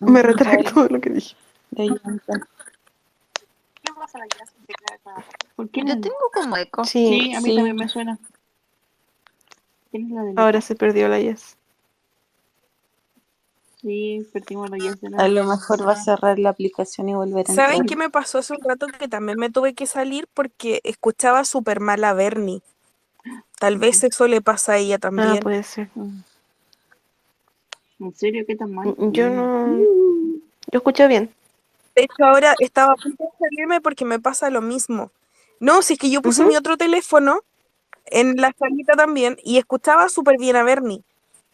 Me 0.00 0.22
retracto 0.22 0.82
de 0.84 0.90
lo 0.90 1.00
que 1.00 1.10
dije. 1.10 1.36
De 1.70 1.86
Yanta. 1.88 2.48
¿Qué 4.12 4.18
le 4.18 4.18
pasa 4.18 4.18
a 4.18 4.20
la 4.20 4.26
jazz 4.26 4.52
que 4.66 5.10
a? 5.10 5.24
¿Por 5.56 5.70
qué 5.70 5.80
Yo 5.80 5.94
no? 5.94 6.00
tengo 6.00 6.16
como 6.32 6.56
eco. 6.56 6.84
Sí, 6.84 7.06
Sí, 7.06 7.32
a 7.34 7.40
mí 7.40 7.50
sí. 7.50 7.56
también 7.56 7.76
me 7.76 7.88
suena. 7.88 8.18
¿Quién 9.90 10.06
es 10.06 10.10
la 10.12 10.22
de 10.22 10.34
ahora 10.36 10.60
se 10.60 10.74
perdió 10.74 11.08
la 11.08 11.20
Yes. 11.20 11.56
Sí, 13.80 14.26
perdimos 14.32 14.70
la 14.70 14.78
jazz 14.78 15.00
de 15.00 15.08
A 15.08 15.12
nuevo. 15.12 15.34
lo 15.34 15.44
mejor 15.44 15.86
va 15.86 15.92
a 15.92 15.96
cerrar 15.96 16.38
la 16.38 16.50
aplicación 16.50 17.08
y 17.08 17.14
volver 17.14 17.50
a 17.50 17.54
¿Saben 17.54 17.86
qué 17.86 17.96
me 17.96 18.10
pasó 18.10 18.38
hace 18.38 18.52
un 18.52 18.60
rato 18.60 18.86
que 18.88 19.08
también 19.08 19.38
me 19.38 19.50
tuve 19.50 19.74
que 19.74 19.86
salir 19.86 20.28
porque 20.34 20.80
escuchaba 20.84 21.44
súper 21.44 21.80
mal 21.80 22.04
a 22.04 22.12
Bernie? 22.12 22.60
Tal 23.58 23.78
vez 23.78 24.04
eso 24.04 24.26
le 24.28 24.40
pasa 24.42 24.72
a 24.72 24.78
ella 24.78 24.96
Ah, 24.96 25.00
también. 25.00 25.40
puede 25.40 25.62
ser. 25.62 25.88
Mm. 25.94 26.20
¿En 28.00 28.14
serio? 28.14 28.44
¿Qué 28.46 28.56
tan 28.56 28.74
mal? 28.74 28.94
Yo 29.12 29.30
no. 29.30 29.68
Yo 30.72 30.78
escuché 30.78 31.06
bien. 31.08 31.30
De 31.94 32.02
hecho, 32.02 32.24
ahora 32.24 32.54
estaba 32.58 32.92
a 32.92 32.96
punto 32.96 33.24
de 33.24 33.30
salirme 33.38 33.80
porque 33.80 34.04
me 34.04 34.20
pasa 34.20 34.50
lo 34.50 34.60
mismo. 34.60 35.10
No, 35.58 35.82
si 35.82 35.94
es 35.94 35.98
que 35.98 36.10
yo 36.10 36.22
puse 36.22 36.44
mi 36.44 36.56
otro 36.56 36.76
teléfono 36.76 37.40
en 38.06 38.36
la 38.36 38.52
salita 38.58 38.94
también 38.94 39.36
y 39.44 39.58
escuchaba 39.58 40.08
súper 40.08 40.38
bien 40.38 40.56
a 40.56 40.62
Bernie. 40.62 41.02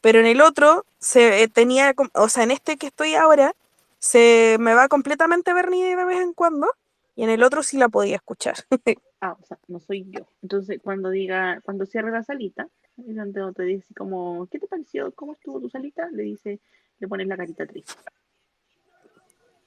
Pero 0.00 0.20
en 0.20 0.26
el 0.26 0.40
otro 0.40 0.84
se 0.98 1.42
eh, 1.42 1.48
tenía, 1.48 1.94
o 2.14 2.28
sea, 2.28 2.44
en 2.44 2.52
este 2.52 2.76
que 2.76 2.86
estoy 2.88 3.14
ahora, 3.14 3.54
se 3.98 4.56
me 4.60 4.74
va 4.74 4.88
completamente 4.88 5.52
Bernie 5.52 5.96
de 5.96 6.04
vez 6.04 6.20
en 6.20 6.32
cuando 6.32 6.68
y 7.16 7.24
en 7.24 7.30
el 7.30 7.42
otro 7.42 7.62
sí 7.62 7.76
la 7.76 7.88
podía 7.88 8.16
escuchar. 8.16 8.56
Ah, 9.22 9.34
o 9.40 9.46
sea, 9.46 9.58
no 9.66 9.80
soy 9.80 10.04
yo. 10.10 10.28
Entonces, 10.42 10.78
cuando 10.84 11.08
diga, 11.08 11.62
cuando 11.62 11.86
cierre 11.86 12.10
la 12.12 12.22
salita, 12.22 12.68
y 12.98 13.14
donde 13.14 13.40
te 13.54 13.62
dice 13.62 13.94
como, 13.94 14.46
¿qué 14.52 14.58
te 14.58 14.66
pareció? 14.66 15.10
¿Cómo 15.12 15.32
estuvo 15.32 15.58
tu 15.58 15.70
salita? 15.70 16.08
Le 16.10 16.24
dice, 16.24 16.60
le 16.98 17.08
pones 17.08 17.26
la 17.26 17.38
carita 17.38 17.66
triste. 17.66 17.94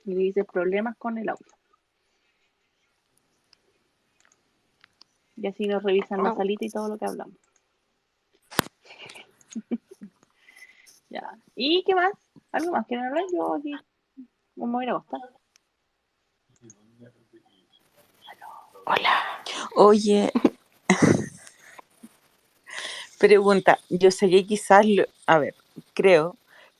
Y 0.10 0.15
le 0.15 0.23
dices 0.23 0.45
problemas 0.52 0.98
con 0.98 1.19
el 1.19 1.30
audio. 1.30 1.45
Y 5.36 5.45
así 5.45 5.68
nos 5.68 5.84
revisan 5.84 6.23
la 6.23 6.36
salita 6.36 6.65
y 6.65 6.69
todo 6.69 6.90
lo 6.90 6.98
que 6.98 7.06
hablamos. 7.06 7.36
ya. 11.10 11.38
¿Y 11.56 11.84
qué 11.84 11.94
más? 11.94 12.14
¿Algo 12.52 12.72
más 12.72 12.88
quieren 12.88 13.06
hablar? 13.06 13.26
Yo 13.31 13.53
aquí 13.53 13.72
me 14.56 14.65
voy 14.65 14.86
a 14.86 14.88
ir 14.88 14.90
a 14.90 14.94
acostar. 14.98 15.22
Oye, 19.76 20.31
pregunta, 23.19 23.77
yo 23.90 24.10
sé 24.10 24.30
que 24.30 24.48
quizás, 24.48 24.86
lo- 24.88 25.06
a 25.27 25.38
ver, 25.38 25.53
creo 25.94 26.36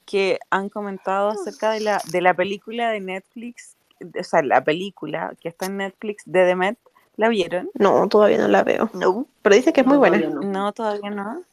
que 0.10 0.40
han 0.49 0.69
comentado 0.69 1.30
acerca 1.30 1.69
de 1.69 1.81
la, 1.81 2.02
de 2.11 2.22
la 2.22 2.34
película 2.34 2.90
de 2.90 2.99
Netflix, 2.99 3.77
o 4.19 4.23
sea, 4.23 4.41
la 4.41 4.64
película 4.64 5.36
que 5.40 5.49
está 5.49 5.68
en 5.68 5.77
Netflix 5.77 6.23
de 6.26 6.45
The 6.48 6.56
Met, 6.56 6.80
¿la 7.15 7.30
vieron? 7.30 7.69
No, 7.76 8.07
todavía 8.10 8.40
no 8.40 8.48
la 8.48 8.64
veo. 8.64 8.90
No. 8.95 9.27
Pero 9.44 9.56
dice 9.56 9.72
que 9.72 9.81
es 9.81 9.86
muy 9.86 9.98
No, 9.98 9.99
buena. 9.99 10.18
todavía 10.18 10.36
no. 10.41 10.52
No, 10.52 10.73
todavía 10.73 11.10
no. 11.11 11.44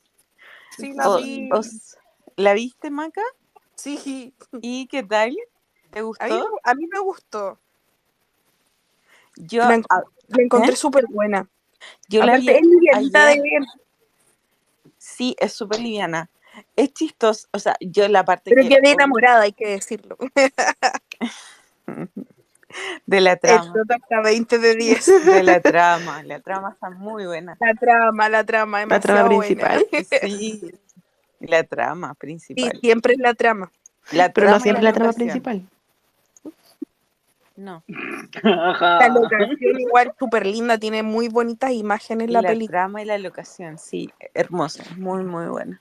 Sí, 0.71 0.95
la 0.95 1.11
O- 1.11 1.19
vi. 1.19 1.51
os- 1.53 1.99
¿La 2.37 2.55
viste, 2.55 2.91
Maca? 2.91 3.21
Sí, 3.75 4.33
¿Y 4.63 4.87
qué 4.87 5.03
tal? 5.03 5.37
¿Te 5.91 5.99
a 5.99 6.03
mí, 6.03 6.07
gustó? 6.07 6.49
a 6.65 6.75
mí 6.75 6.87
me 6.87 6.99
gustó. 7.01 7.59
Yo, 9.37 9.65
La, 9.65 9.77
enco- 9.77 9.87
a- 9.91 10.03
la 10.29 10.43
encontré 10.43 10.73
¿Eh? 10.73 10.77
súper 10.77 11.05
buena. 11.11 11.47
yo 12.09 12.25
la 12.25 12.39
vi 12.39 12.49
es 12.49 12.63
livianita 12.63 13.27
de 13.27 13.33
ayer. 13.33 13.43
ver, 13.43 13.63
Sí, 14.97 15.37
es 15.39 15.53
súper 15.53 15.79
liviana. 15.81 16.31
Es 16.75 16.93
chistoso, 16.95 17.49
o 17.53 17.59
sea, 17.59 17.77
yo 17.81 18.09
la 18.09 18.25
parte 18.25 18.51
pero 18.51 18.63
que 18.63 18.69
quedé 18.77 18.93
enamorada, 18.93 19.43
hay 19.43 19.53
que 19.53 19.69
decirlo. 19.69 20.17
de 23.07 23.21
la 23.21 23.37
trama, 23.41 23.73
está 23.89 24.21
20 24.23 24.59
de 24.59 24.75
10. 24.75 25.25
de 25.27 25.43
la 25.43 25.61
trama, 25.63 26.23
la 26.23 26.41
trama 26.41 26.71
está 26.73 26.91
muy 26.91 27.27
buena. 27.27 27.57
La 27.61 27.75
trama, 27.75 28.29
la 28.29 28.45
trama, 28.45 28.87
La 28.87 29.01
trama 29.01 29.23
buena. 29.29 29.39
principal. 29.43 29.87
Sí, 30.23 30.73
la 31.41 31.65
trama 31.65 32.11
Sí, 32.13 32.17
principal. 32.19 32.79
siempre 32.81 33.13
es 33.15 33.19
la 33.21 33.35
trama. 33.35 33.71
La 34.13 34.33
Pero 34.33 34.47
no 34.47 34.51
trama 34.53 34.63
siempre 34.63 34.83
la 34.85 34.93
trama 34.93 35.13
principal. 35.13 35.63
No, 37.57 37.83
La 38.43 39.09
locación 39.09 39.81
igual 39.81 40.13
súper 40.19 40.45
linda, 40.45 40.77
tiene 40.77 41.03
muy 41.03 41.29
bonitas 41.29 41.71
imágenes 41.73 42.29
la, 42.29 42.43
la 42.43 42.49
película. 42.49 42.81
trama 42.81 43.01
y 43.01 43.07
la 43.07 43.17
locación, 43.17 43.79
sí, 43.79 44.13
hermosa, 44.35 44.85
muy, 44.99 45.25
muy 45.25 45.47
buena. 45.47 45.81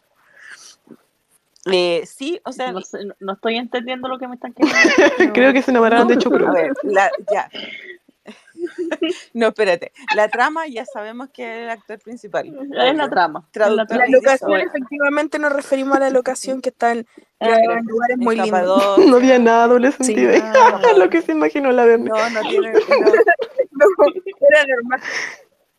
Eh, 1.72 2.04
sí, 2.06 2.40
o 2.46 2.52
sea, 2.52 2.72
No, 2.72 2.82
sé, 2.82 3.06
no, 3.06 3.16
no 3.20 3.34
estoy 3.34 3.56
entendiendo 3.56 4.08
lo 4.08 4.20
que 4.20 4.28
me 4.28 4.36
están 4.36 4.54
queriendo. 4.56 5.34
Creo 5.34 5.52
que 5.54 5.62
se 5.62 5.72
enamoraron 5.72 6.08
de 6.08 6.14
a 6.16 6.18
Chucrut. 6.18 6.54
ver, 6.54 6.72
la, 6.84 7.10
ya. 7.32 7.50
No, 9.34 9.48
espérate. 9.50 9.92
La 10.16 10.28
trama 10.30 10.66
ya 10.68 10.86
sabemos 10.86 11.30
que 11.32 11.44
es 11.44 11.64
el 11.66 11.70
actor 11.70 12.00
principal. 12.00 12.48
Es 12.48 12.96
la 12.96 13.10
trama. 13.10 13.48
la. 13.54 13.70
La 13.70 14.08
locación, 14.08 14.50
Bueno, 14.50 14.66
efectivamente, 14.68 15.38
nos 15.40 15.54
referimos 15.54 15.98
a 15.98 16.00
la 16.00 16.10
locación 16.10 16.62
que 16.62 16.70
está 16.70 16.92
en, 16.94 17.06
en 17.40 17.86
lugares 17.86 18.18
muy 18.18 18.36
lindos. 18.36 18.98
No 19.08 19.18
había 19.18 19.38
nada 19.38 19.68
doble 19.68 19.92
sentido. 19.92 20.32
ahí. 20.32 20.40
Ah. 20.44 20.80
Lo 20.98 21.10
que 21.10 21.22
se 21.22 21.34
imaginó 21.34 21.72
la 21.72 21.86
Verne. 21.86 22.10
No, 22.10 22.30
no 22.32 22.42
tiene. 22.50 22.72
no. 22.74 22.80
No, 23.78 23.88
era 24.50 24.66
normal. 24.68 25.02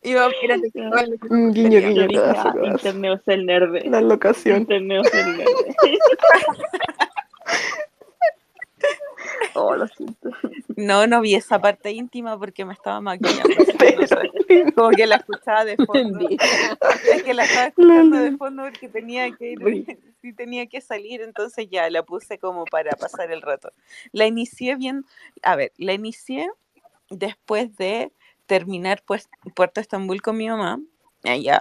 Iba, 0.07 0.27
espérate, 0.31 0.71
guiño, 1.51 1.79
guiño, 1.79 2.07
es 3.13 3.27
el 3.27 3.45
nerd. 3.45 3.85
La 3.85 4.01
locación. 4.01 4.61
Internet 4.61 5.05
es 5.05 5.13
el 5.13 5.37
nerd. 5.37 5.47
Oh, 9.53 9.75
lo 9.75 9.87
siento. 9.87 10.29
No, 10.75 11.07
no 11.07 11.19
vi 11.21 11.33
esa 11.33 11.59
parte 11.59 11.91
íntima 11.91 12.37
porque 12.37 12.63
me 12.63 12.73
estaba 12.73 13.01
maquillando. 13.01 13.49
no 13.99 14.07
sé. 14.07 14.73
Como 14.75 14.89
que 14.91 15.07
la 15.07 15.15
escuchaba 15.15 15.65
de 15.65 15.75
fondo. 15.77 16.29
Es 16.29 17.23
que 17.23 17.33
la 17.33 17.43
estaba 17.43 17.67
escuchando 17.67 18.17
de 18.17 18.37
fondo 18.37 18.63
porque 18.63 18.87
tenía 18.87 19.31
que 19.35 19.53
ir, 19.53 19.97
sí 20.21 20.33
tenía 20.33 20.67
que 20.67 20.79
salir, 20.79 21.21
entonces 21.21 21.67
ya 21.69 21.89
la 21.89 22.03
puse 22.03 22.37
como 22.37 22.65
para 22.65 22.91
pasar 22.91 23.31
el 23.31 23.41
rato. 23.41 23.71
La 24.11 24.27
inicié 24.27 24.75
bien, 24.75 25.05
a 25.41 25.55
ver, 25.55 25.71
la 25.77 25.93
inicié 25.93 26.47
después 27.09 27.75
de 27.77 28.11
terminar 28.47 29.03
pues 29.05 29.29
Puerto 29.55 29.81
Estambul 29.81 30.21
con 30.21 30.37
mi 30.37 30.49
mamá. 30.49 30.79
Ella 31.23 31.59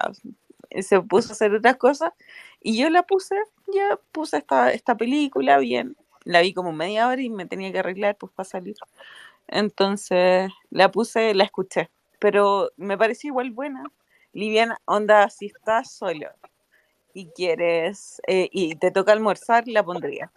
se 0.81 1.01
puso 1.03 1.31
a 1.31 1.33
hacer 1.33 1.55
otras 1.55 1.77
cosas 1.77 2.13
y 2.61 2.79
yo 2.79 2.91
la 2.91 3.03
puse, 3.03 3.37
ya 3.75 3.99
puse 4.13 4.39
esta, 4.39 4.73
esta 4.73 4.97
película 4.97 5.59
bien. 5.59 5.97
La 6.25 6.41
vi 6.41 6.55
como 6.55 6.73
media 6.73 7.09
hora 7.09 7.21
y 7.21 7.31
me 7.31 7.47
tenía 7.47 7.71
que 7.73 7.79
arreglar 7.81 8.17
pues 8.17 8.33
para 8.33 8.49
salir. 8.49 8.77
Entonces 9.49 10.51
la 10.71 10.91
puse, 10.91 11.35
la 11.35 11.45
escuché, 11.45 11.91
pero 12.19 12.71
me 12.77 12.99
pareció 12.99 13.29
igual 13.29 13.51
buena. 13.51 13.85
Liviana, 14.33 14.79
onda, 14.85 15.31
si 15.31 15.47
estás 15.47 15.91
solo 15.93 16.29
y 17.15 17.29
quieres 17.31 18.21
eh, 18.27 18.49
y 18.53 18.75
te 18.77 18.91
toca 18.91 19.13
almorzar, 19.13 19.67
la 19.69 19.83
pondría. 19.83 20.31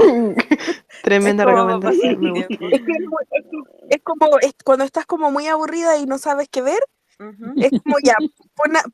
Tremenda 1.02 1.44
como 1.44 1.56
recomendación. 1.56 2.20
Me 2.20 2.30
gusta. 2.30 2.54
Es 2.54 2.58
que 2.82 2.92
es 2.92 3.00
muy- 3.06 3.24
es 3.30 3.44
que- 3.44 3.94
es 3.96 4.02
como 4.02 4.38
es 4.40 4.54
cuando 4.64 4.84
estás 4.84 5.06
como 5.06 5.30
muy 5.30 5.46
aburrida 5.48 5.96
y 5.98 6.06
no 6.06 6.18
sabes 6.18 6.48
qué 6.48 6.62
ver, 6.62 6.80
Ujú. 7.18 7.52
es 7.56 7.70
como 7.82 7.96
ya, 8.02 8.16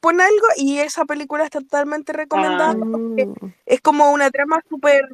pon, 0.01 0.21
algo 0.21 0.47
y 0.57 0.79
esa 0.79 1.05
película 1.05 1.45
está 1.45 1.61
totalmente 1.61 2.13
recomendada. 2.13 2.75
Mm. 2.75 3.37
Es 3.67 3.81
como 3.81 4.11
una 4.13 4.31
trama 4.31 4.63
súper. 4.69 5.05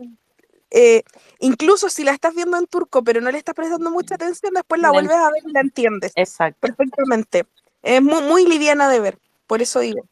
eh, 0.74 1.02
incluso 1.40 1.90
si 1.90 2.02
la 2.04 2.12
estás 2.12 2.34
viendo 2.34 2.56
en 2.56 2.66
turco, 2.66 3.04
pero 3.04 3.20
no 3.20 3.30
le 3.30 3.36
estás 3.38 3.54
prestando 3.54 3.90
mucha 3.90 4.14
atención, 4.14 4.54
después 4.54 4.80
la 4.80 4.88
La 4.88 4.92
vuelves 4.92 5.16
a 5.16 5.30
ver 5.30 5.42
y 5.46 5.52
la 5.52 5.60
entiendes 5.60 6.12
Exacto. 6.16 6.60
perfectamente. 6.60 7.44
Es 7.82 8.00
muy, 8.00 8.22
muy 8.22 8.46
liviana 8.46 8.88
de 8.88 9.00
ver, 9.00 9.18
por 9.46 9.60
eso 9.60 9.80
digo. 9.80 10.06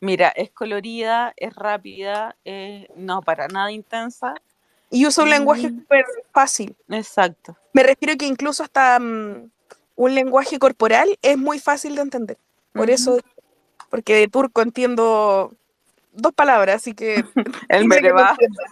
Mira, 0.00 0.28
es 0.30 0.50
colorida, 0.50 1.32
es 1.36 1.54
rápida, 1.54 2.36
es 2.44 2.88
no 2.96 3.22
para 3.22 3.46
nada 3.48 3.70
intensa. 3.72 4.34
Y 4.92 5.06
usa 5.06 5.24
un 5.24 5.30
lenguaje 5.30 5.68
Mm. 5.70 5.78
súper 5.80 6.04
fácil. 6.32 6.76
Exacto. 6.90 7.56
Me 7.72 7.82
refiero 7.82 8.14
que 8.16 8.26
incluso 8.26 8.62
hasta 8.62 8.98
mm, 9.00 9.50
un 9.96 10.14
lenguaje 10.14 10.58
corporal 10.58 11.18
es 11.22 11.36
muy 11.38 11.58
fácil 11.58 11.96
de 11.96 12.02
entender. 12.02 12.36
Por 12.72 12.88
eso, 12.90 13.18
porque 13.90 14.14
de 14.14 14.28
turco 14.28 14.62
entiendo 14.62 15.52
dos 16.12 16.32
palabras, 16.34 16.76
así 16.76 16.94
que. 16.94 17.24
El 17.68 17.86
mereba, 17.88 18.30
entiendo. 18.38 18.62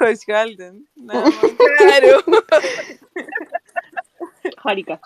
Hoş 0.00 0.20
geldin. 0.26 0.88
Nada 0.96 1.24
más. 1.24 1.34
Claro. 1.78 2.22
Harika. 4.64 5.00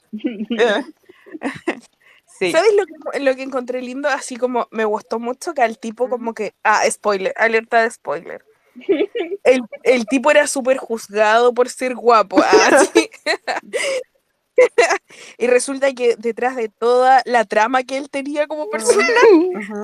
Sí, 2.47 2.52
¿Sabes 2.52 2.73
lo 2.77 2.85
que, 2.86 3.20
lo 3.20 3.35
que 3.36 3.43
encontré 3.43 3.82
lindo? 3.82 4.09
Así 4.09 4.36
como 4.36 4.69
me 4.70 4.85
gustó 4.85 5.19
mucho 5.19 5.55
que 5.55 5.62
al 5.62 5.78
tipo 5.78 6.09
como 6.09 6.35
que... 6.35 6.55
Ah, 6.64 6.82
spoiler, 6.90 7.32
alerta 7.36 7.82
de 7.82 7.90
spoiler. 7.90 8.44
El, 9.44 9.62
el 9.82 10.06
tipo 10.06 10.31
era 10.31 10.47
súper 10.47 10.77
juzgado 10.78 11.52
por 11.52 11.69
ser 11.69 11.94
guapo. 11.94 12.40
ah, 12.40 12.85
sí. 12.94 13.10
y 15.39 15.47
resulta 15.47 15.93
que 15.93 16.16
detrás 16.16 16.56
de 16.56 16.69
toda 16.69 17.23
la 17.24 17.44
trama 17.44 17.82
que 17.82 17.97
él 17.97 18.10
tenía 18.10 18.47
como 18.47 18.69
persona, 18.70 19.06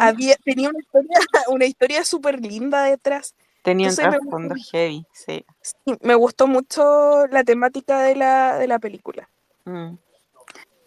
había, 0.00 0.36
tenía 0.44 0.70
una 0.70 0.78
historia, 0.78 1.18
una 1.48 1.64
historia 1.66 2.04
súper 2.04 2.40
linda 2.40 2.84
detrás. 2.84 3.34
tenía 3.62 3.88
un 3.88 3.90
entonces 3.90 4.12
me 4.12 4.18
trasfondo 4.18 4.54
gustó. 4.54 4.70
heavy, 4.70 5.06
sí. 5.12 5.44
Sí, 5.60 5.96
me 6.02 6.14
gustó 6.14 6.46
mucho 6.46 7.26
la 7.28 7.44
temática 7.44 8.02
de 8.02 8.16
la, 8.16 8.58
de 8.58 8.68
la 8.68 8.78
película. 8.78 9.28
Mm. 9.64 9.94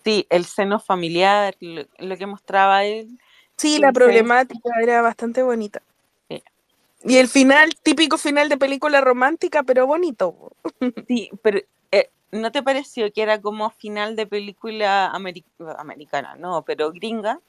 Sí, 0.04 0.26
el 0.30 0.46
seno 0.46 0.80
familiar, 0.80 1.56
lo, 1.60 1.84
lo 1.98 2.18
que 2.18 2.26
mostraba 2.26 2.84
él. 2.86 3.20
Sí, 3.58 3.78
la 3.78 3.92
problemática 3.92 4.70
era 4.82 5.02
bastante 5.02 5.44
bonita. 5.44 5.82
Sí. 6.30 6.44
Y 7.04 7.18
el 7.18 7.28
final, 7.28 7.76
típico 7.84 8.18
final 8.18 8.50
de 8.50 8.58
película 8.58 9.02
romántica, 9.02 9.64
pero 9.64 9.86
bonito. 9.86 10.54
Sí, 11.08 11.30
pero 11.44 11.60
eh, 11.92 12.10
¿no 12.32 12.52
te 12.52 12.64
pareció 12.64 13.12
que 13.14 13.22
era 13.22 13.40
como 13.42 13.70
final 13.70 14.16
de 14.16 14.26
película 14.26 15.12
ameri- 15.14 15.44
americana? 15.78 16.36
No, 16.36 16.64
pero 16.64 16.92
gringa. 16.92 17.40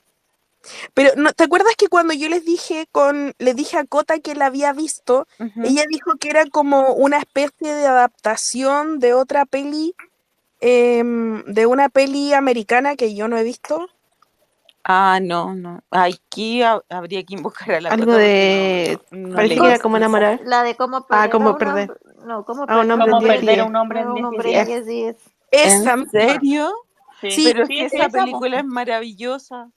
Pero 0.94 1.10
¿no, 1.16 1.32
¿te 1.32 1.42
acuerdas 1.44 1.74
que 1.76 1.88
cuando 1.88 2.12
yo 2.12 2.28
les 2.28 2.44
dije 2.44 2.86
con, 2.92 3.34
le 3.38 3.54
dije 3.54 3.78
a 3.78 3.84
Cota 3.84 4.20
que 4.20 4.36
la 4.36 4.46
había 4.46 4.72
visto, 4.72 5.26
ella 5.64 5.84
dijo 5.88 6.16
que 6.20 6.30
era 6.30 6.46
como 6.46 6.92
una 6.92 7.18
especie 7.18 7.74
de 7.74 7.86
adaptación 7.86 9.00
de 9.00 9.12
otra 9.12 9.44
peli, 9.44 9.96
em, 10.62 11.44
de 11.44 11.66
una 11.66 11.88
peli 11.88 12.32
americana 12.32 12.96
que 12.96 13.14
yo 13.14 13.28
no 13.28 13.36
he 13.36 13.42
visto. 13.44 13.88
Ah, 14.84 15.20
no, 15.22 15.54
no. 15.54 15.82
Aquí 15.90 16.62
ha- 16.62 16.82
habría 16.88 17.22
que 17.24 17.34
invocar 17.34 17.72
a 17.72 17.80
la 17.80 17.90
Algo 17.90 18.14
de- 18.14 18.98
no- 19.10 19.28
no 19.28 19.34
Parece 19.36 19.56
que 19.60 19.66
era 19.66 19.78
como 19.78 19.96
enamorar. 19.96 20.40
La 20.44 20.62
de 20.62 20.74
cómo 20.76 21.06
perder. 21.06 21.24
Ah, 21.24 21.30
cómo 21.30 21.50
un 21.50 21.58
perder. 21.58 21.90
hombre- 21.90 22.26
No, 22.26 22.44
cómo 22.44 22.62
A 22.68 22.80
un 22.80 22.90
hombre 22.90 23.10
¿Cómo 23.10 23.20
perder 23.20 23.60
a 23.60 23.64
un 23.64 23.76
hombre 23.76 24.00
en 24.00 24.08
un 24.08 24.14
10 24.14 24.26
hombre 24.26 24.58
en 24.60 24.66
10 24.66 24.86
días. 24.86 25.16
Esa 25.50 25.92
¿En 25.94 26.08
serio? 26.10 26.72
Sí, 27.20 27.30
Sí, 27.30 27.44
Pero 27.46 27.62
es 27.62 27.68
sí, 27.68 27.74
que 27.76 27.90
sí, 27.90 27.96
esa 27.96 28.08
película 28.08 28.58
es 28.58 28.64
maravillosa. 28.64 29.70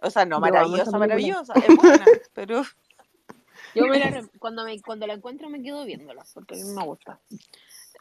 O 0.00 0.10
sea, 0.10 0.24
no 0.24 0.40
maravillosa, 0.40 0.98
maravillosa, 0.98 1.54
es 1.54 1.76
buena, 1.76 2.04
pero 2.34 2.62
Yo 3.74 3.86
me 3.86 3.98
la 3.98 4.22
cuando, 4.40 4.64
me, 4.64 4.80
cuando 4.82 5.06
la 5.06 5.14
encuentro 5.14 5.48
me 5.48 5.62
quedo 5.62 5.84
viéndola, 5.84 6.24
porque 6.34 6.54
a 6.54 6.64
mí 6.64 6.70
me 6.72 6.84
gusta. 6.84 7.20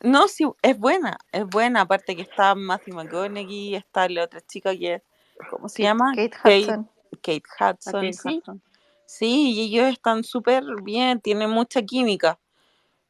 No, 0.03 0.27
sí, 0.27 0.45
es 0.61 0.77
buena, 0.77 1.17
es 1.31 1.45
buena. 1.45 1.81
Aparte 1.81 2.15
que 2.15 2.23
está 2.23 2.55
Matthew 2.55 2.95
McConaughey, 2.95 3.75
está 3.75 4.07
la 4.09 4.23
otra 4.23 4.41
chica 4.41 4.75
que 4.75 4.95
es, 4.95 5.01
¿cómo 5.49 5.69
se 5.69 5.83
llama? 5.83 6.11
Kate 6.15 6.29
Kate, 6.29 6.59
Hudson. 6.59 6.89
Kate 7.21 7.43
Hudson, 7.59 7.93
Kate 7.93 8.13
sí. 8.13 8.37
Hudson. 8.37 8.61
Sí, 9.05 9.51
y 9.51 9.61
ellos 9.61 9.91
están 9.91 10.23
súper 10.23 10.63
bien, 10.83 11.19
tienen 11.19 11.49
mucha 11.49 11.81
química. 11.81 12.39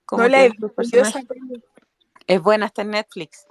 Como 0.05 0.23
No 0.23 0.29
la 0.29 0.45
he. 0.45 0.51
Es 2.27 2.41
buena, 2.41 2.65
está 2.65 2.81
en 2.81 2.91
Netflix. 2.91 3.47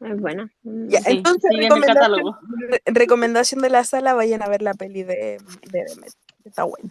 Es 0.00 0.20
buena. 0.20 0.50
Mm. 0.62 0.88
Ya, 0.88 1.00
Sí, 1.00 1.16
entonces, 1.16 1.50
en 1.52 2.94
recomendación, 2.94 3.60
de 3.60 3.70
la 3.70 3.84
sala, 3.84 4.14
vayan 4.14 4.42
a 4.42 4.48
ver 4.48 4.62
la 4.62 4.74
peli 4.74 5.02
de, 5.02 5.38
de 5.70 5.84
Demet. 5.84 6.12
Está 6.44 6.64
buena. 6.64 6.88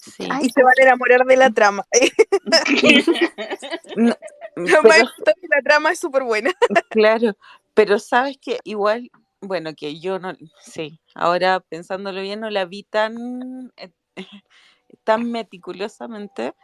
Sí. 0.00 0.26
Ay, 0.30 0.46
Y 0.46 0.50
se 0.50 0.62
van 0.62 0.74
a 0.78 0.82
enamorar 0.82 1.26
de 1.26 1.36
la 1.36 1.50
trama. 1.50 1.86
No, 4.56 4.76
pero 4.82 5.04
la 5.04 5.62
trama 5.62 5.92
es 5.92 5.98
súper 5.98 6.22
buena. 6.22 6.50
Claro, 6.88 7.36
pero 7.74 7.98
sabes 7.98 8.38
que 8.38 8.58
igual, 8.64 9.10
bueno, 9.42 9.74
que 9.76 10.00
yo 10.00 10.18
no, 10.18 10.32
sí, 10.62 10.98
ahora 11.14 11.60
pensándolo 11.60 12.22
bien, 12.22 12.40
no 12.40 12.48
la 12.48 12.64
vi 12.64 12.84
tan, 12.84 13.70
eh, 13.76 13.90
tan 15.04 15.30
meticulosamente, 15.30 16.54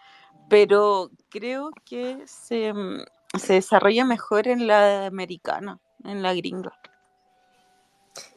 pero 0.49 1.11
creo 1.29 1.71
que 1.85 2.23
se, 2.27 2.73
mm, 2.73 3.05
se 3.39 3.55
desarrolla 3.55 4.05
mejor 4.05 4.49
en 4.49 4.67
la 4.67 5.07
americana, 5.07 5.79
en 6.05 6.23
la 6.23 6.35
gringa. 6.35 6.73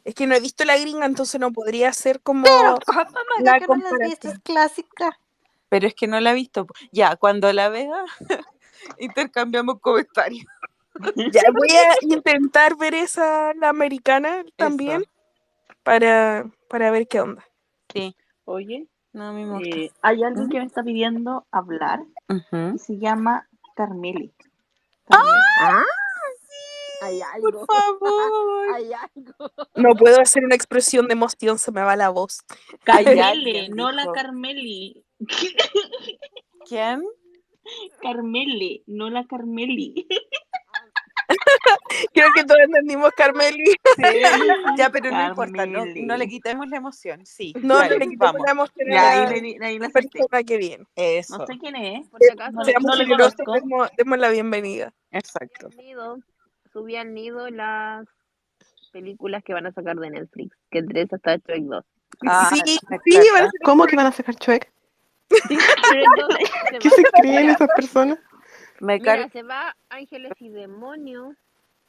Es 0.04 0.14
que 0.14 0.28
no 0.28 0.36
he 0.36 0.40
visto 0.40 0.64
la 0.66 0.78
gringa, 0.78 1.06
entonces 1.06 1.40
no 1.40 1.52
podría 1.52 1.92
ser 1.92 2.22
como 2.22 2.44
Pero, 2.44 2.78
¿cómo, 2.86 3.00
mamá, 3.00 3.22
la 3.44 3.60
que 3.60 3.68
no 3.68 3.76
la 3.76 3.90
has 3.90 3.98
visto? 3.98 4.30
comparación. 4.30 4.34
Es 4.34 4.40
clásica. 4.40 5.20
Pero 5.70 5.88
es 5.88 5.96
que 5.96 6.08
no 6.08 6.20
la 6.20 6.32
he 6.32 6.36
visto. 6.36 6.68
Ya, 6.92 7.16
cuando 7.16 7.52
la 7.52 7.70
vea, 7.70 8.06
intercambiamos 9.00 9.80
comentarios. 9.80 10.46
Ya 11.34 11.42
voy 11.52 11.72
a 11.72 11.94
intentar 12.04 12.78
ver 12.78 12.94
esa, 12.94 13.54
la 13.56 13.68
americana 13.68 14.46
también, 14.56 15.02
Eso, 15.02 15.12
para, 15.84 16.50
para 16.70 16.90
ver 16.90 17.06
qué 17.06 17.20
onda. 17.20 17.44
sí, 17.92 18.16
Oye, 18.46 18.88
no, 19.12 19.34
me 19.34 19.44
eh, 19.68 19.92
hay 20.02 20.24
alguien 20.24 20.50
que 20.50 20.60
me 20.60 20.66
está 20.66 20.84
pidiendo 20.84 21.46
hablar 21.52 22.00
y 22.74 22.78
se 22.78 22.98
llama 22.98 23.48
Carmeli. 23.76 24.35
¡Ah! 25.10 25.24
¿Ah? 25.62 25.84
Hay 27.02 27.20
Por 27.40 27.56
algo. 27.56 27.66
favor. 28.00 28.74
Hay 28.74 28.92
algo. 28.94 29.52
No 29.76 29.96
puedo 29.96 30.20
hacer 30.20 30.44
una 30.44 30.56
expresión 30.56 31.08
de 31.08 31.14
emoción, 31.14 31.60
se 31.60 31.72
me 31.72 31.82
va 31.82 31.96
la 31.96 32.10
voz. 32.10 32.40
Hay 32.88 33.04
Carmele, 33.06 33.22
alguien, 33.24 33.72
no 33.76 33.92
la. 33.92 34.12
Carmeli. 34.12 35.06
¿Quién? 36.68 37.04
Carmele, 38.02 38.84
no 38.88 39.10
la 39.10 39.26
Carmeli. 39.26 40.08
Creo 42.14 42.28
que 42.36 42.44
todos 42.44 42.62
entendimos, 42.62 43.12
Carmeli. 43.16 43.64
Sí, 43.66 44.04
ya, 44.78 44.90
pero 44.90 45.12
no 45.12 45.28
importa, 45.28 45.66
no, 45.66 45.86
no 45.86 46.18
le 46.18 46.28
quitemos 46.28 46.68
la 46.70 46.78
emoción. 46.78 47.26
Sí, 47.26 47.54
No, 47.62 47.76
dale, 47.78 47.96
no 47.96 48.00
le 48.00 48.08
quitemos 48.10 48.34
vamos. 48.34 48.46
la 48.46 48.52
emoción 48.52 48.88
Ya, 48.90 49.02
a 49.02 49.28
ahí 49.30 49.58
la 49.58 49.68
ahí 49.68 49.80
persona 49.80 50.44
que 50.44 50.58
viene. 50.58 50.86
Eso, 50.96 51.38
No 51.38 51.46
sé 51.48 51.58
quién 51.60 51.76
es. 51.76 52.08
Por 52.10 52.22
si 52.22 52.30
acaso, 52.32 52.52
No 52.52 52.66
Seamos 52.66 52.98
no 52.98 53.54
demos, 53.54 53.90
demos 53.98 54.18
la 54.20 54.30
bienvenida. 54.30 54.94
exacto. 55.12 55.68
al 55.68 55.78
nido, 55.78 56.18
subí 56.72 56.96
al 56.96 57.14
nido 57.14 57.50
las 57.50 58.06
películas 58.92 59.44
que 59.44 59.54
van 59.54 59.66
a 59.66 59.72
sacar 59.74 59.98
de 59.98 60.10
Netflix, 60.10 60.56
que 60.72 60.80
entre 60.80 61.02
esas 61.02 61.18
está 61.18 61.36
Shrek 61.36 61.64
2. 61.64 61.86
Ah, 62.28 62.50
sí, 62.54 62.62
sí, 62.66 62.80
¿Cómo 63.64 63.86
que 63.86 63.96
van 63.96 64.08
a 64.08 64.12
sacar? 64.12 64.36
Shrek 64.36 64.72
2 65.30 65.40
se 65.40 66.80
¿Qué 66.80 66.90
se 66.90 67.04
creen 67.20 67.50
esas 67.50 67.68
personas? 67.76 68.20
Me 68.80 69.00
Mira, 69.00 69.18
car- 69.18 69.32
se 69.32 69.44
va 69.44 69.76
Ángeles 69.90 70.34
y 70.40 70.50
Demonios, 70.50 71.36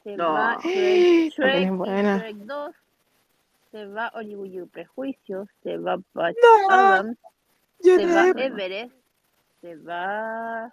se 0.03 0.15
No. 0.15 0.33
va 0.33 0.57
Shrek, 0.63 1.33
Shrek 1.33 1.71
buena. 1.71 2.17
Shrek 2.17 2.35
2, 2.37 2.75
se 3.71 3.85
va 3.87 4.11
Orgullo 4.15 4.63
y 4.63 4.67
Prejuicio, 4.67 5.47
se 5.63 5.77
va 5.77 5.97
Patch 6.13 6.35
No. 6.41 6.73
Adams, 6.73 7.17
se 7.81 8.05
va 8.05 8.27
Lloré. 8.27 8.45
Everest, 8.45 8.95
se 9.61 9.75
va 9.77 10.71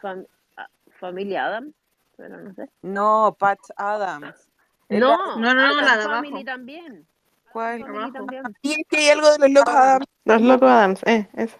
Fam- 0.00 0.26
ah, 0.56 0.68
Familia 1.00 1.46
Adams, 1.46 1.74
pero 2.16 2.38
no 2.40 2.54
sé. 2.54 2.68
No, 2.82 3.36
Pat 3.38 3.58
Adams. 3.76 4.48
No, 4.88 5.36
no, 5.38 5.54
no, 5.54 5.60
Adams 5.60 5.82
la 5.86 5.96
de 5.96 6.02
Family 6.04 6.28
abajo. 6.32 6.44
también. 6.44 7.06
¿Cuál? 7.52 7.80
También. 8.12 8.42
Y 8.62 8.72
es 8.72 8.78
que 8.88 8.96
hay 8.98 9.08
algo 9.10 9.30
de 9.32 9.38
los 9.40 9.50
locos 9.50 9.74
Adams. 9.74 10.06
Los 10.24 10.40
locos 10.42 10.68
Adams, 10.70 11.00
eh, 11.06 11.28
eso. 11.34 11.58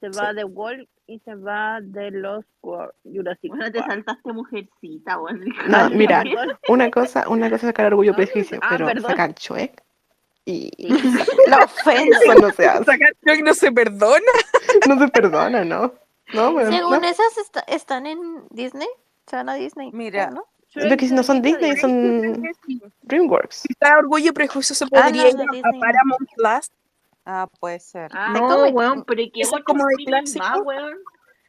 Se 0.00 0.08
va 0.10 0.32
The 0.34 0.44
Wall 0.44 0.88
y 1.08 1.18
se 1.20 1.34
va 1.34 1.78
de 1.82 2.10
los 2.10 2.44
Jurassic 3.02 3.48
Bueno, 3.50 3.72
te 3.72 3.78
saltaste 3.80 4.32
mujercita, 4.32 5.16
bueno. 5.16 5.44
No, 5.66 5.76
Ah, 5.76 5.88
mira, 5.90 6.22
una 6.68 6.90
cosa, 6.90 7.28
una 7.28 7.46
cosa 7.50 7.66
es 7.66 7.70
sacar 7.70 7.86
orgullo 7.86 8.12
y 8.12 8.14
prejuicio, 8.14 8.58
Ah, 8.62 8.68
pero 8.70 8.86
perdón. 8.86 9.10
sacar 9.10 9.34
Chuec 9.34 9.82
y 10.44 10.70
Sí. 10.76 10.88
la 11.48 11.64
ofensa 11.64 12.34
no 12.40 12.50
se 12.52 12.66
hace, 12.66 12.84
Sacar 12.84 13.14
Shrek 13.22 13.42
no 13.44 13.54
se 13.54 13.72
perdona. 13.72 14.32
no 14.88 14.98
se 14.98 15.08
perdona, 15.08 15.64
¿no? 15.64 15.92
No, 16.34 16.52
bueno, 16.52 16.70
Según 16.70 17.00
no. 17.00 17.08
esas 17.08 17.26
están 17.68 18.06
en 18.06 18.18
Disney. 18.50 18.88
Se 19.26 19.36
van 19.36 19.48
a 19.48 19.54
Disney. 19.54 19.90
Mira. 19.92 20.30
¿no? 20.30 20.44
Es 20.74 20.94
que 20.98 21.08
si 21.08 21.14
no 21.14 21.22
son 21.22 21.40
Disney, 21.40 21.74
son 21.78 22.42
DreamWorks. 23.02 23.64
Está 23.70 23.98
Orgullo 23.98 24.28
y 24.28 24.32
Prejuicio 24.32 24.74
se 24.74 24.84
Ah, 24.84 24.88
podría 24.90 25.22
no, 25.32 25.54
ir 25.54 25.62
a. 25.64 25.70
Paramount 25.80 26.28
Plus. 26.36 26.70
Ah, 27.30 27.46
puede 27.60 27.78
ser. 27.78 28.10
Ah, 28.14 28.30
No, 28.32 28.40
como- 28.48 28.64
weón, 28.68 29.04
pero 29.04 29.20
¿y 29.20 29.30
qué 29.30 29.42
es 29.42 29.50
como 29.66 29.84
de 29.86 30.04
clásico. 30.06 30.42
más, 30.46 30.60
weón? 30.64 30.94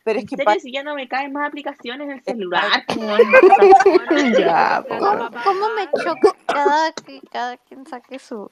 Pero 0.03 0.19
¿En 0.19 0.25
es 0.25 0.29
que 0.29 0.35
serio? 0.35 0.59
Si 0.61 0.71
ya 0.73 0.83
no 0.83 0.93
me 0.95 1.07
caen 1.07 1.31
más 1.31 1.47
aplicaciones 1.47 2.05
en 2.09 2.11
el 2.15 2.23
celular. 2.23 2.65
Ya, 4.37 4.83
¿Cómo 4.87 5.69
me 5.75 5.89
choca 6.03 6.35
cada, 6.47 6.91
que 6.93 7.21
cada 7.31 7.57
quien 7.57 7.85
saque 7.87 8.19
su... 8.19 8.51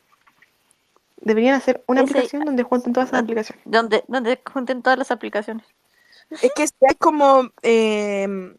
Deberían 1.18 1.56
hacer 1.56 1.84
una 1.88 2.02
Ese- 2.02 2.12
aplicación 2.12 2.46
donde 2.46 2.64
junten 2.64 2.94
todas 2.94 3.10
esas 3.10 3.24
aplicaciones. 3.24 3.62
Donde, 3.66 4.04
donde 4.08 4.40
junten 4.52 4.82
todas 4.82 5.00
las 5.00 5.12
aplicaciones. 5.12 5.66
Es 6.30 6.52
que 6.56 6.64
hay 6.64 6.96
como. 7.00 7.50
eh, 7.64 8.56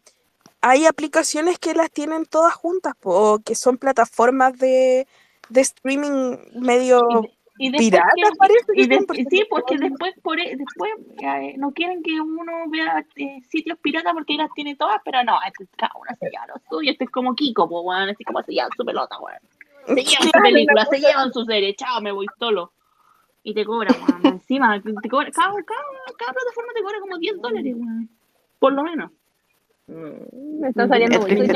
hay 0.61 0.85
aplicaciones 0.85 1.57
que 1.57 1.73
las 1.73 1.89
tienen 1.89 2.25
todas 2.25 2.53
juntas, 2.53 2.93
po, 2.99 3.33
o 3.33 3.39
que 3.39 3.55
son 3.55 3.77
plataformas 3.77 4.57
de, 4.59 5.07
de 5.47 5.61
streaming 5.61 6.37
medio 6.53 6.99
Y 7.61 7.71
después 7.71 7.89
piratas, 7.91 8.37
parece 8.37 8.65
que 8.73 8.81
y 8.81 8.87
de- 8.87 9.27
sí, 9.29 9.45
porque 9.49 9.77
después 9.77 10.13
por 10.23 10.39
e- 10.39 10.55
después 10.55 10.91
eh, 11.21 11.55
no 11.57 11.71
quieren 11.73 12.01
que 12.01 12.19
uno 12.21 12.51
vea 12.69 13.05
eh, 13.17 13.41
sitios 13.49 13.77
piratas 13.79 14.13
porque 14.13 14.35
las 14.35 14.49
tiene 14.53 14.77
todas, 14.77 15.01
pero 15.03 15.21
no, 15.25 15.37
este, 15.45 15.67
cada 15.77 15.91
una 15.99 16.15
se 16.15 16.29
lleva 16.29 16.47
lo 16.47 16.53
suyo, 16.69 16.89
este 16.89 17.03
es 17.03 17.09
como 17.09 17.35
Kiko, 17.35 17.67
pues 17.67 17.81
weón, 17.83 18.09
así 18.09 18.23
como 18.23 18.41
se 18.43 18.53
llevan 18.53 18.71
su 18.77 18.85
pelota, 18.85 19.19
weón. 19.19 19.39
Se 19.87 19.93
llevan 20.05 20.23
su 20.31 20.41
película, 20.41 20.85
se 20.85 20.99
llevan 20.99 21.33
su 21.33 21.43
serie, 21.43 21.75
chao, 21.75 21.99
me 22.01 22.13
voy 22.13 22.27
solo. 22.39 22.71
Y 23.43 23.53
te 23.53 23.65
cobran, 23.65 23.93
weón, 24.07 24.25
encima, 24.39 24.81
te 24.81 25.09
cobra, 25.09 25.29
cada, 25.31 25.51
cada, 25.51 25.83
cada 26.17 26.31
plataforma 26.33 26.71
te 26.73 26.81
cobra 26.81 26.99
como 27.01 27.17
10 27.17 27.41
dólares, 27.41 27.75
weón. 27.75 28.09
Por 28.57 28.71
lo 28.73 28.83
menos. 28.83 29.11
Me 29.87 30.69
está 30.69 30.87
saliendo 30.87 31.25
Es 31.27 31.37
muy 31.37 31.47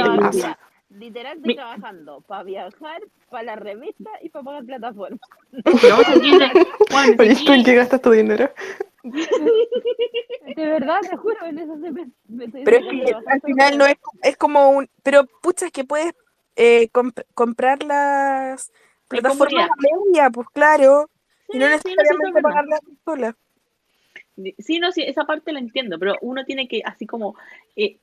literal 0.94 1.38
estoy 1.38 1.50
Mi- 1.50 1.56
trabajando 1.56 2.22
para 2.22 2.44
viajar, 2.44 3.02
para 3.30 3.44
la 3.44 3.56
revista 3.56 4.10
y 4.22 4.30
para 4.30 4.46
pagar 4.46 4.66
plataforma. 4.66 5.20
No, 5.52 5.72
se 5.72 6.14
Oye, 6.16 7.16
¿tú 7.18 7.24
en 7.24 7.36
tiene- 7.36 7.64
qué 7.64 7.76
gastas 7.76 8.02
tu 8.02 8.12
dinero? 8.12 8.50
De 9.04 10.66
verdad, 10.66 11.00
te 11.10 11.18
juro, 11.18 11.46
en 11.46 11.60
eso 11.60 11.74
se 11.80 11.92
me, 11.92 12.10
me 12.28 12.46
estoy 12.46 12.64
Pero 12.64 12.78
es 12.78 12.86
que 12.86 13.14
al 13.26 13.42
final 13.42 13.78
no 13.78 13.86
es, 13.86 13.96
es 14.22 14.38
como 14.38 14.70
un. 14.70 14.90
Pero 15.04 15.26
pucha, 15.42 15.66
es 15.66 15.72
que 15.72 15.84
puedes 15.84 16.14
eh, 16.56 16.90
comp- 16.92 17.26
comprar 17.34 17.84
las 17.84 18.72
plataformas 19.08 19.70
a 19.70 19.74
media, 19.82 20.30
pues 20.30 20.48
claro. 20.54 21.10
Y 21.50 21.58
no 21.58 21.66
Sí, 21.68 21.72
sí, 21.72 21.74
no, 21.74 21.80
sí, 21.80 21.96
necesariamente 21.96 22.34
verdad. 22.34 22.50
pagar 22.50 22.66
la 22.68 22.80
sola. 23.06 23.38
Sí, 24.60 24.80
no, 24.80 24.92
sí, 24.92 25.04
esa 25.04 25.26
parte 25.26 25.52
la 25.52 25.60
entiendo, 25.60 26.00
pero 26.00 26.16
uno 26.22 26.44
tiene 26.46 26.68
que, 26.68 26.82
así 26.86 27.06
como, 27.06 27.36
eh, 27.76 28.00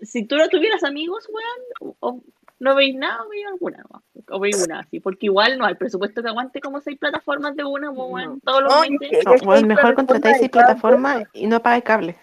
si 0.00 0.24
tú 0.24 0.36
no 0.36 0.48
tuvieras 0.48 0.82
amigos, 0.84 1.28
weón, 1.30 1.94
o, 2.00 2.20
no 2.58 2.74
veis 2.74 2.94
nada, 2.94 3.22
o 3.24 3.28
veis 3.28 3.46
alguna, 3.46 3.84
weón, 3.90 4.02
o 4.30 4.40
veis 4.40 4.56
una, 4.56 4.80
así, 4.80 5.00
porque 5.00 5.26
igual 5.26 5.58
no 5.58 5.66
hay 5.66 5.74
presupuesto 5.74 6.22
que 6.22 6.28
aguante 6.28 6.60
como 6.60 6.80
seis 6.80 6.98
plataformas 6.98 7.54
de 7.56 7.64
una, 7.64 7.92
pues, 7.92 8.08
weón, 8.10 8.40
todos 8.40 8.62
los 8.62 8.72
No, 8.72 8.80
meses. 8.80 9.18
es 9.18 9.24
No, 9.24 9.34
bueno, 9.44 9.52
hay 9.52 9.64
mejor 9.64 9.94
contratáis 9.94 10.38
seis 10.38 10.50
plataformas 10.50 11.24
y 11.32 11.46
no 11.46 11.60
pagáis 11.60 11.84
cable. 11.84 12.16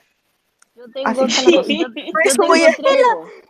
Yo 0.75 0.85
tengo, 0.93 1.09
Así 1.09 1.21
la 1.21 1.51
yo, 1.51 1.61
yo 1.61 1.63
tengo 1.93 2.13
tres. 2.17 2.37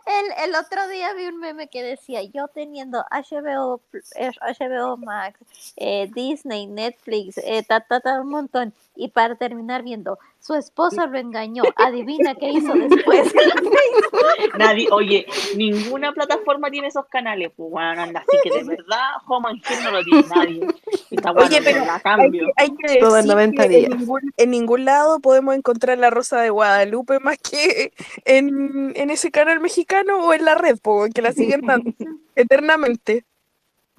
El, 0.06 0.48
el 0.48 0.54
otro 0.56 0.88
día 0.88 1.12
vi 1.14 1.26
un 1.26 1.38
meme 1.38 1.68
que 1.68 1.82
decía, 1.82 2.22
yo 2.22 2.48
teniendo 2.48 3.04
HBO, 3.10 3.80
pl- 3.90 4.02
eh, 4.16 4.30
HBO 4.58 4.96
Max, 4.96 5.38
eh, 5.76 6.10
Disney, 6.14 6.66
Netflix, 6.66 7.38
eh, 7.38 7.62
ta, 7.62 7.80
ta, 7.80 8.00
ta, 8.00 8.20
un 8.20 8.30
montón. 8.30 8.72
Y 8.96 9.08
para 9.08 9.34
terminar 9.36 9.82
viendo, 9.82 10.18
su 10.40 10.54
esposo 10.54 11.06
lo 11.06 11.18
engañó. 11.18 11.62
Adivina 11.76 12.34
qué 12.34 12.50
hizo 12.50 12.72
después. 12.74 13.32
Nadie, 14.58 14.88
oye, 14.90 15.26
ninguna 15.56 16.12
plataforma 16.12 16.70
tiene 16.70 16.88
esos 16.88 17.06
canales, 17.06 17.50
pues, 17.56 17.72
anda, 17.76 18.20
así 18.26 18.38
que 18.42 18.50
de 18.58 18.64
verdad, 18.64 19.10
Home 19.26 19.48
and 19.50 19.62
no 19.84 19.90
lo 19.90 20.02
tiene 20.04 20.24
nadie. 20.34 20.66
Oye, 21.36 21.60
pero 21.62 21.84
la 21.84 21.94
Hay 21.94 22.00
cambio. 22.00 22.46
que, 22.46 22.52
hay 22.62 22.70
que 22.76 23.00
Todo 23.00 23.16
en 23.18 23.22
decir 23.26 23.32
90 23.34 23.62
que 23.62 23.68
días. 23.68 23.90
En 23.90 23.98
ningún, 23.98 24.20
en 24.36 24.50
ningún 24.50 24.84
lado 24.84 25.20
podemos 25.20 25.54
encontrar 25.54 25.98
la 25.98 26.10
Rosa 26.10 26.40
de 26.40 26.50
Guadalupe 26.50 27.20
más 27.20 27.38
que 27.38 27.92
en, 28.24 28.92
en 28.96 29.10
ese 29.10 29.30
canal 29.30 29.60
mexicano 29.60 29.99
o 30.08 30.32
en 30.34 30.44
la 30.44 30.54
red, 30.54 30.78
po, 30.80 31.06
que 31.14 31.22
la 31.22 31.32
siguen 31.32 31.62
dando 31.62 31.92
eternamente. 32.34 33.24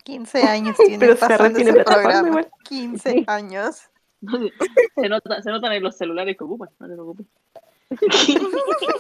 15 0.04 0.44
años 0.44 0.76
tiene 0.78 0.98
Pero 0.98 1.16
pasando 1.16 1.56
tiene 1.56 1.70
ese 1.72 1.74
plataforma 1.84 2.10
programa. 2.10 2.28
igual. 2.30 2.52
15 2.64 3.24
años. 3.28 3.82
Se, 4.96 5.10
nota, 5.10 5.42
se 5.42 5.50
notan 5.50 5.74
en 5.74 5.82
los 5.84 5.98
celulares 5.98 6.38
que 6.38 6.44
ocupan, 6.44 6.70
no 6.80 6.88
te 6.88 6.94
preocupes. 6.94 7.26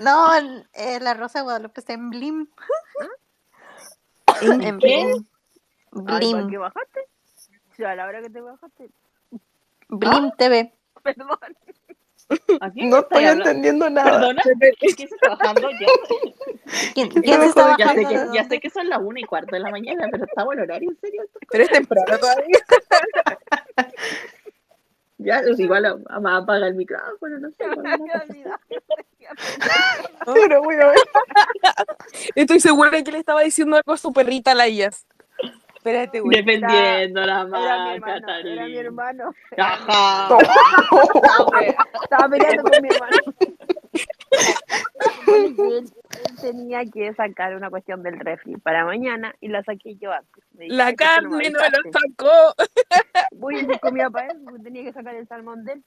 No, 0.00 0.28
eh, 0.74 0.98
la 1.00 1.14
Rosa 1.14 1.40
de 1.40 1.42
Guadalupe 1.44 1.80
está 1.80 1.92
en 1.92 2.10
Blim. 2.10 2.46
¿En 4.42 4.62
En 4.62 4.78
qué? 4.78 4.86
Blim. 4.86 5.26
Ay, 5.92 6.04
¿para 6.04 6.18
Blim. 6.18 6.50
qué 6.50 6.58
bajaste? 6.58 7.00
Sí, 7.76 7.84
a 7.84 7.94
la 7.94 8.06
hora 8.06 8.22
que 8.22 8.30
te 8.30 8.40
bajaste. 8.40 8.90
Blim 9.88 10.30
TV. 10.38 10.72
Perdón. 11.02 11.28
¿A 12.60 12.70
quién 12.70 12.90
No 12.90 12.98
estoy 13.00 13.24
hablando? 13.24 13.44
entendiendo 13.50 13.90
nada. 13.90 14.10
¿Perdona? 14.12 14.42
¿Quién 14.78 14.94
está 15.12 15.28
bajando? 15.30 15.70
Ya, 15.70 15.86
¿Quién, 16.94 17.10
Yo 17.10 17.22
quién 17.22 17.38
me 17.38 17.44
se 17.44 17.48
está 17.50 17.72
acuerdo 17.74 17.76
que- 17.76 17.82
ya, 17.82 17.88
sé 17.88 17.94
que, 17.94 18.06
de 18.06 18.14
ya 18.14 18.24
dónde? 18.24 18.44
sé 18.48 18.60
que 18.60 18.70
son 18.70 18.88
las 18.88 19.00
una 19.02 19.20
y 19.20 19.24
cuarto 19.24 19.54
de 19.56 19.60
la 19.60 19.70
mañana, 19.70 20.06
pero 20.10 20.24
está 20.24 20.44
buen 20.44 20.60
horario, 20.60 20.90
en 20.90 20.98
serio. 21.00 21.22
Pero 21.50 21.64
es 21.64 21.70
temprano 21.70 22.18
todavía. 22.18 22.58
Ya, 25.22 25.42
pues 25.46 25.60
igual 25.60 25.84
a- 25.84 25.98
a- 26.08 26.18
me 26.20 26.30
apaga 26.30 26.66
el 26.66 26.74
micrófono, 26.76 27.38
no 27.40 27.50
sé. 27.50 27.56
Pero 30.34 30.62
voy 30.62 30.76
a 30.76 30.86
ver. 30.86 30.98
Estoy 32.34 32.58
segura 32.60 32.90
de 32.90 33.04
que 33.04 33.12
le 33.12 33.18
estaba 33.18 33.42
diciendo 33.42 33.76
algo 33.76 33.92
a 33.92 33.98
su 33.98 34.14
perrita 34.14 34.54
Layas. 34.54 35.04
Espérate, 35.80 36.20
güey. 36.20 36.36
Defendiendo 36.42 37.22
la 37.22 37.40
Era 37.40 37.44
mi 37.94 38.00
marca, 38.00 38.14
hermano, 38.14 38.48
era 38.50 38.66
mi 38.66 38.76
hermano. 38.76 39.34
Ajá. 39.56 40.28
Estaba, 41.14 41.46
pe- 41.58 41.76
estaba 42.02 42.28
peleando 42.28 42.62
con 42.64 42.82
mi 42.82 42.88
hermano. 42.90 43.16
Tenía 46.42 46.84
que 46.84 47.14
sacar 47.14 47.56
una 47.56 47.70
cuestión 47.70 48.02
del 48.02 48.20
refri 48.20 48.58
para 48.58 48.84
mañana 48.84 49.34
y 49.40 49.48
la 49.48 49.64
saqué 49.64 49.96
yo 49.96 50.12
antes. 50.12 50.44
La 50.52 50.88
"Ay, 50.88 50.96
¿por 50.96 51.06
qué 51.06 51.22
no 51.22 51.30
me 51.30 51.44
carne 51.44 51.50
no 51.50 51.58
lo 51.58 51.64
avisaste?". 51.64 51.90
sacó. 52.10 52.54
Voy 53.36 53.58
y 53.60 53.64
busco 53.64 53.80
comida 53.88 54.10
para 54.10 54.26
él, 54.32 54.40
porque 54.44 54.62
tenía 54.62 54.82
que 54.84 54.92
sacar 54.92 55.14
el 55.14 55.26
salmón 55.28 55.64
de 55.64 55.72
él. 55.72 55.82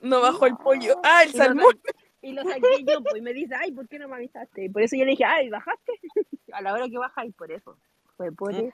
No 0.00 0.20
bajó 0.20 0.44
el 0.46 0.56
pollo. 0.56 1.00
Ah, 1.02 1.22
el 1.24 1.32
salmón. 1.32 1.72
sa- 1.82 1.92
y 2.20 2.32
lo 2.32 2.42
saqué 2.44 2.84
yo, 2.86 3.02
pues, 3.02 3.16
y 3.16 3.22
me 3.22 3.32
dice, 3.32 3.54
ay, 3.58 3.72
¿por 3.72 3.88
qué 3.88 3.98
no 3.98 4.06
me 4.08 4.16
avisaste? 4.16 4.64
Y 4.64 4.68
por 4.68 4.82
eso 4.82 4.96
yo 4.96 5.04
le 5.04 5.12
dije, 5.12 5.24
ay, 5.24 5.48
¿bajaste? 5.48 5.92
A 6.52 6.60
la 6.62 6.74
hora 6.74 6.86
que 6.90 6.98
baja, 6.98 7.24
y 7.24 7.30
por 7.32 7.50
eso. 7.50 7.78
Fue 8.16 8.30
por 8.32 8.52
eso. 8.54 8.68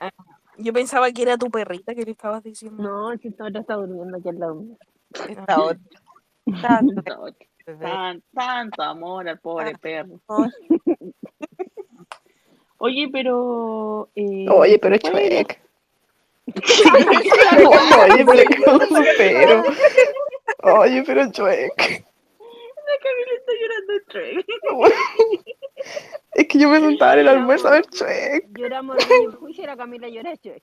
Yo 0.59 0.73
pensaba 0.73 1.11
que 1.13 1.23
era 1.23 1.37
tu 1.39 1.51
perrita 1.51 1.95
que 1.95 2.05
le 2.05 2.11
estabas 2.13 2.43
diciendo. 2.43 2.83
No, 2.83 3.17
si 3.19 3.29
esta 3.29 3.45
otra 3.47 3.61
está 3.61 3.75
durmiendo 3.75 4.17
aquí 4.19 4.29
al 4.29 4.39
lado 4.39 4.55
mío. 4.57 4.77
Esta 5.29 5.63
otra. 5.63 5.79
Tanto, 6.63 7.03
tan- 7.81 8.23
tanto 8.35 8.83
amor 8.83 9.29
al 9.29 9.39
pobre 9.39 9.77
perro. 9.79 10.21
Oye, 12.79 13.09
pero. 13.13 14.09
eh, 14.17 14.47
Oye, 14.51 14.79
pero 14.79 14.97
¿se 14.97 15.11
puede 15.11 15.27
ir 15.27 15.33
a- 15.39 15.45
Chuec. 15.45 15.61
Oye, 18.01 18.25
pero 18.27 18.43
¿cómo 18.65 19.01
pero? 19.17 19.63
Oye, 20.81 21.03
pero 21.07 21.31
Chuec. 21.31 21.73
La 21.79 22.97
Camila 23.03 23.33
está 23.39 23.53
llorando 23.61 23.93
en 23.93 24.05
Trek. 24.09 24.47
Es 26.33 26.47
que 26.47 26.59
yo 26.59 26.69
me 26.69 26.79
sentaba 26.79 27.15
en 27.15 27.21
el 27.21 27.29
almuerzo 27.29 27.69
a 27.69 27.73
ver. 27.73 27.85
Lloramos 28.57 28.97
de 28.97 29.27
mi 29.27 29.35
juicio 29.35 29.65
y 29.65 29.67
la 29.67 29.77
Camila 29.77 30.09
llora 30.09 30.35
Shrek. 30.35 30.63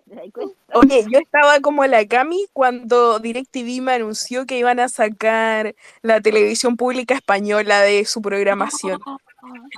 Oye, 0.74 1.06
yo 1.12 1.20
estaba 1.20 1.60
como 1.60 1.86
la 1.86 2.06
Cami 2.08 2.46
cuando 2.54 3.20
DirecTV 3.20 3.82
me 3.82 3.94
anunció 3.94 4.46
que 4.46 4.58
iban 4.58 4.80
a 4.80 4.88
sacar 4.88 5.76
la 6.02 6.22
televisión 6.22 6.78
pública 6.78 7.16
española 7.16 7.82
de 7.82 8.06
su 8.06 8.22
programación. 8.22 9.00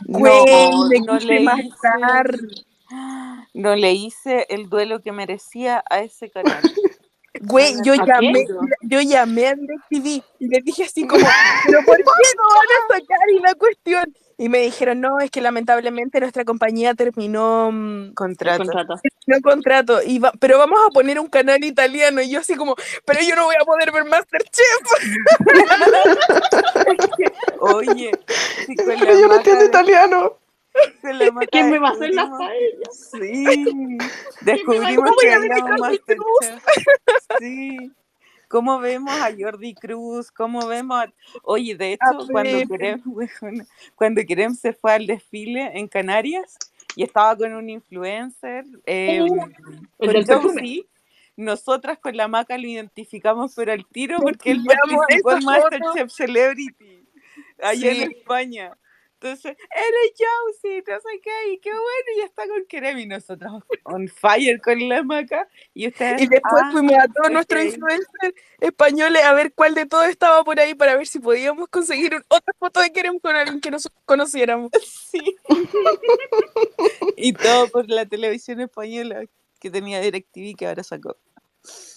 Güey, 0.08 0.72
me 0.90 1.00
no 1.02 1.20
le 1.20 1.42
matar. 1.42 2.36
No 3.54 3.76
le 3.76 3.92
hice 3.92 4.48
el 4.50 4.68
duelo 4.68 5.02
que 5.02 5.12
merecía 5.12 5.84
a 5.90 6.00
ese 6.00 6.32
canal. 6.32 6.62
Güey, 7.42 7.76
yo 7.84 7.94
¿A 7.94 8.06
llamé, 8.06 8.46
yo 8.82 9.02
llamé 9.02 9.48
a 9.48 9.56
DirecTV 9.56 10.24
y 10.40 10.48
les 10.48 10.64
dije 10.64 10.84
así 10.84 11.08
como, 11.08 11.26
pero 11.66 11.80
¿por 11.86 11.98
qué 11.98 12.04
no 12.04 12.56
van 12.56 12.68
a 12.68 12.88
sacar 13.00 13.30
y 13.36 13.40
la 13.40 13.54
cuestión? 13.56 14.14
Y 14.38 14.48
me 14.48 14.60
dijeron, 14.60 15.02
no, 15.02 15.20
es 15.20 15.30
que 15.32 15.42
lamentablemente 15.42 16.20
nuestra 16.22 16.46
compañía 16.46 16.94
terminó, 16.94 17.72
mm, 17.74 18.14
Contrato. 18.14 18.64
Contrato. 18.64 18.94
terminó 19.26 19.42
contrato, 19.44 20.02
y 20.02 20.20
va- 20.20 20.32
pero 20.40 20.58
vamos 20.58 20.80
a 20.88 20.92
poner 20.92 21.20
un 21.20 21.28
canal 21.28 21.62
italiano. 21.64 22.22
Y 22.22 22.30
yo 22.30 22.40
así 22.40 22.56
como, 22.56 22.76
pero 23.06 23.20
yo 23.22 23.36
no 23.36 23.44
voy 23.46 23.56
a 23.62 23.66
poder 23.66 23.92
ver 23.92 24.06
Masterchef. 24.06 24.80
Oye, 27.60 28.12
si 28.66 28.76
con 28.76 28.88
la 28.88 28.96
Pero 29.00 29.20
yo 29.20 29.28
no 29.28 29.36
entiendo 29.36 29.66
italiano. 29.66 30.38
¿Quién 31.52 31.72
me 31.72 31.80
va 31.80 31.90
a 31.90 31.92
hacer 31.92 32.14
las 32.14 32.30
paellas? 32.30 33.12
Sí, 33.12 33.98
descubrimos 34.42 34.96
¿Cómo 34.96 35.16
que 35.20 35.34
Jordi 35.34 35.80
Masterchef. 35.80 36.64
Sí. 37.40 37.92
¿Cómo 38.48 38.80
vemos 38.80 39.14
a 39.14 39.32
Jordi 39.38 39.76
Cruz? 39.76 40.32
¿Cómo 40.32 40.66
vemos 40.66 41.04
a... 41.04 41.14
Oye, 41.44 41.76
de 41.76 41.94
hecho, 41.94 42.28
cuando. 42.32 42.68
Kerem, 42.68 43.02
cuando 43.96 44.22
Kerem 44.26 44.56
se 44.56 44.74
fue 44.74 44.94
al 44.94 45.06
desfile 45.06 45.72
en 45.78 45.88
Canarias 45.88 46.58
y 46.96 47.04
estaba 47.04 47.38
con 47.38 47.54
un 47.54 47.70
influencer, 47.70 48.66
eh, 48.88 49.24
con. 49.98 50.26
Josie, 50.26 50.88
nosotras 51.38 52.00
con 52.00 52.18
la 52.18 52.28
maca 52.28 52.58
lo 52.58 52.68
identificamos 52.68 53.54
pero 53.56 53.72
al 53.72 53.86
tiro 53.86 54.18
porque 54.20 54.52
él 54.52 54.64
participó 54.66 55.32
en. 55.34 55.46
Masterchef 55.46 56.12
Celebrity 56.12 56.76
allá 57.62 57.94
Sí. 57.94 58.02
en 58.02 58.12
España. 58.12 58.78
Entonces, 59.22 59.58
eres 59.76 60.12
Josie, 60.18 60.82
no 60.88 60.96
sé 61.02 61.20
qué, 61.22 61.52
y 61.52 61.60
qué 61.60 61.72
bueno, 61.72 62.10
y 62.16 62.22
está 62.22 62.48
con 62.48 62.66
Kerem 62.68 63.00
y 63.00 63.06
nosotros 63.06 63.52
on 63.84 64.08
fire 64.08 64.62
con 64.62 64.88
la 64.88 65.04
maca. 65.04 65.46
Y 65.74 65.88
ustedes, 65.90 66.22
Y 66.22 66.28
después 66.28 66.64
ah, 66.64 66.70
fuimos 66.72 66.94
a 66.94 67.06
todos 67.08 67.30
nuestros 67.30 67.62
ok. 67.66 67.68
influencers 67.74 68.34
españoles 68.62 69.22
a 69.24 69.34
ver 69.34 69.54
cuál 69.54 69.76
de 69.76 69.86
todos 69.86 70.08
estaba 70.08 70.42
por 70.46 70.58
ahí 70.58 70.74
para 70.74 70.96
ver 70.96 71.06
si 71.06 71.20
podíamos 71.20 71.68
conseguir 71.68 72.16
un- 72.16 72.24
otra 72.30 72.54
foto 72.58 72.80
de 72.80 72.94
Kerem 72.94 73.20
con 73.20 73.36
alguien 73.36 73.60
que 73.60 73.72
nosotros 73.72 74.02
conociéramos. 74.06 74.72
Sí. 75.10 75.36
y 77.18 77.34
todo 77.34 77.68
por 77.70 77.90
la 77.90 78.06
televisión 78.06 78.62
española 78.62 79.26
que 79.60 79.70
tenía 79.72 80.00
DirecTV 80.00 80.56
que 80.56 80.68
ahora 80.68 80.84
sacó. 80.84 81.18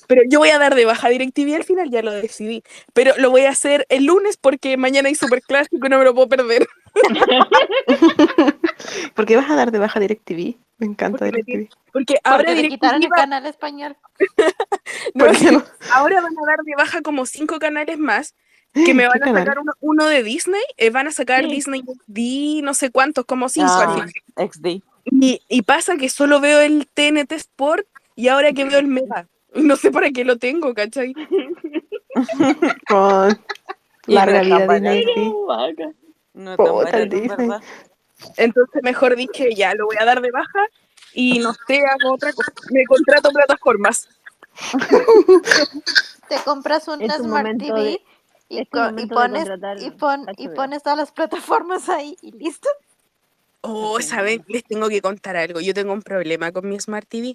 Pero 0.09 0.23
yo 0.29 0.41
voy 0.41 0.51
a 0.51 0.59
dar 0.59 0.75
de 0.75 0.85
baja 0.85 1.09
DirecTV 1.09 1.55
al 1.55 1.65
final, 1.65 1.91
ya 1.91 2.03
lo 2.03 2.11
decidí. 2.13 2.63
Pero 2.93 3.13
lo 3.19 3.31
voy 3.31 3.43
a 3.43 3.51
hacer 3.51 3.87
el 3.89 4.05
lunes 4.05 4.37
porque 4.37 4.77
mañana 4.77 5.09
hay 5.09 5.15
super 5.15 5.41
clásico 5.43 5.87
y 5.87 5.89
no 5.89 5.99
me 5.99 6.05
lo 6.05 6.15
puedo 6.15 6.29
perder. 6.29 6.67
¿Por 9.15 9.27
qué 9.27 9.37
vas 9.37 9.51
a 9.51 9.57
dar 9.57 9.71
de 9.73 9.79
baja 9.79 10.01
DirecTV? 10.01 10.57
Me 10.79 10.87
encanta 10.87 11.19
Porque 11.19 11.33
me 11.33 11.43
DirecTV. 11.45 11.77
Porque 11.93 12.15
ahora 12.25 12.45
Porque 12.45 12.69
quitaron 12.69 12.95
el 12.97 13.01
DirecTV 13.03 13.13
va- 13.13 13.17
canal 13.23 13.47
español. 13.47 13.97
ahora 15.93 16.21
van 16.21 16.33
a 16.33 16.47
dar 16.47 16.59
de 16.65 16.75
baja 16.77 17.03
como 17.03 17.27
cinco 17.27 17.59
canales 17.59 17.99
más 17.99 18.35
que 18.75 18.95
me 18.95 19.03
¿Qué 19.05 19.09
van 19.09 19.23
a 19.23 19.39
sacar 19.39 19.59
uno, 19.59 19.73
uno 19.81 20.07
de 20.07 20.23
Disney, 20.23 20.63
eh, 20.77 20.91
van 20.91 21.07
a 21.07 21.13
sacar 21.13 21.45
Sí. 21.45 21.51
Disney 21.51 21.83
XD, 21.83 22.63
no 22.65 22.75
sé 22.75 22.91
cuántos, 22.91 23.25
como 23.25 23.49
cinco 23.49 23.73
al 23.73 23.89
Ah, 23.89 23.93
final. 23.95 24.13
XD. 24.51 24.67
Y, 25.05 25.43
y 25.49 25.63
pasa 25.63 25.97
que 25.97 26.09
solo 26.09 26.41
veo 26.41 26.61
el 26.61 26.87
TNT 26.93 27.33
Sport 27.33 27.87
y 28.15 28.29
ahora 28.29 28.53
que 28.53 28.65
veo 28.65 28.79
el 28.79 28.87
Mega. 28.87 29.27
No 29.55 29.77
sé 29.77 29.91
para 29.91 30.11
qué 30.11 30.25
lo 30.25 30.39
tengo, 30.39 30.73
¿cachai? 30.75 31.15
Con 32.89 33.39
Disney. 34.07 34.51
Pero, 34.67 35.13
sí. 35.15 35.33
vaca. 35.47 35.93
No 36.35 36.57
tan. 36.57 37.61
Entonces 38.37 38.83
mejor 38.83 39.17
dije, 39.17 39.55
ya 39.55 39.75
lo 39.75 39.87
voy 39.87 39.97
a 40.01 40.05
dar 40.05 40.21
de 40.23 40.31
baja 40.31 40.61
y 41.13 41.39
no 41.41 41.53
sé, 41.67 41.79
hago 41.85 42.15
otra 42.15 42.33
cosa. 42.33 42.53
Me 42.71 42.85
contrato 42.87 43.31
plataformas. 43.31 44.09
Te 46.29 46.37
compras 46.45 46.89
un 46.89 47.01
Smart 47.11 47.59
TV 47.59 47.81
de- 47.83 48.01
y, 48.49 48.59
de 48.59 49.07
pones, 49.09 49.49
y, 49.81 49.91
pon- 49.93 50.27
y 50.37 50.49
pones 50.49 50.83
todas 50.83 50.99
las 50.99 51.13
plataformas 51.13 51.89
ahí 51.89 52.17
y 52.23 52.33
listo. 52.33 52.69
Oh, 53.63 54.01
¿saben? 54.01 54.45
Les 54.49 54.65
tengo 54.65 54.89
que 54.89 55.01
contar 55.01 55.37
algo. 55.37 55.61
Yo 55.61 55.73
tengo 55.75 55.93
un 55.93 56.03
problema 56.03 56.53
con 56.53 56.69
mi 56.69 56.79
Smart 56.81 57.07
TV. 57.09 57.35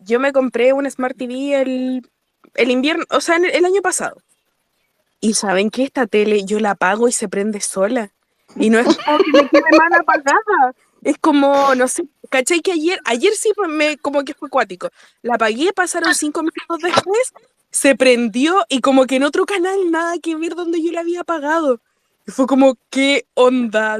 Yo 0.00 0.20
me 0.20 0.32
compré 0.32 0.72
un 0.72 0.90
Smart 0.90 1.16
TV 1.16 1.60
el, 1.60 2.10
el 2.54 2.70
invierno, 2.70 3.04
o 3.10 3.20
sea, 3.20 3.36
el, 3.36 3.46
el 3.46 3.64
año 3.64 3.82
pasado. 3.82 4.16
Y 5.20 5.34
saben 5.34 5.70
que 5.70 5.84
esta 5.84 6.06
tele 6.06 6.44
yo 6.44 6.58
la 6.60 6.72
apago 6.72 7.06
y 7.08 7.12
se 7.12 7.28
prende 7.28 7.60
sola. 7.60 8.12
Y 8.56 8.70
no 8.70 8.78
es 8.78 8.86
como 9.04 9.18
que 9.18 9.32
me 9.32 9.48
quede 9.48 9.78
mal 9.78 9.92
apagada. 10.00 10.74
Es 11.02 11.18
como, 11.18 11.74
no 11.74 11.88
sé, 11.88 12.04
¿cachai? 12.28 12.60
Que 12.60 12.72
ayer, 12.72 13.00
ayer 13.04 13.32
sí 13.34 13.52
me, 13.68 13.96
como 13.98 14.22
que 14.24 14.34
fue 14.34 14.50
cuático. 14.50 14.90
La 15.22 15.34
apagué, 15.34 15.72
pasaron 15.72 16.14
cinco 16.14 16.42
minutos 16.42 16.78
después, 16.82 17.32
se 17.70 17.94
prendió 17.94 18.64
y 18.68 18.80
como 18.80 19.06
que 19.06 19.16
en 19.16 19.24
otro 19.24 19.46
canal 19.46 19.90
nada 19.90 20.18
que 20.18 20.36
ver 20.36 20.54
donde 20.54 20.82
yo 20.82 20.92
la 20.92 21.00
había 21.00 21.22
apagado. 21.22 21.80
Y 22.26 22.32
fue 22.32 22.46
como, 22.46 22.76
¿qué 22.90 23.26
onda? 23.34 23.98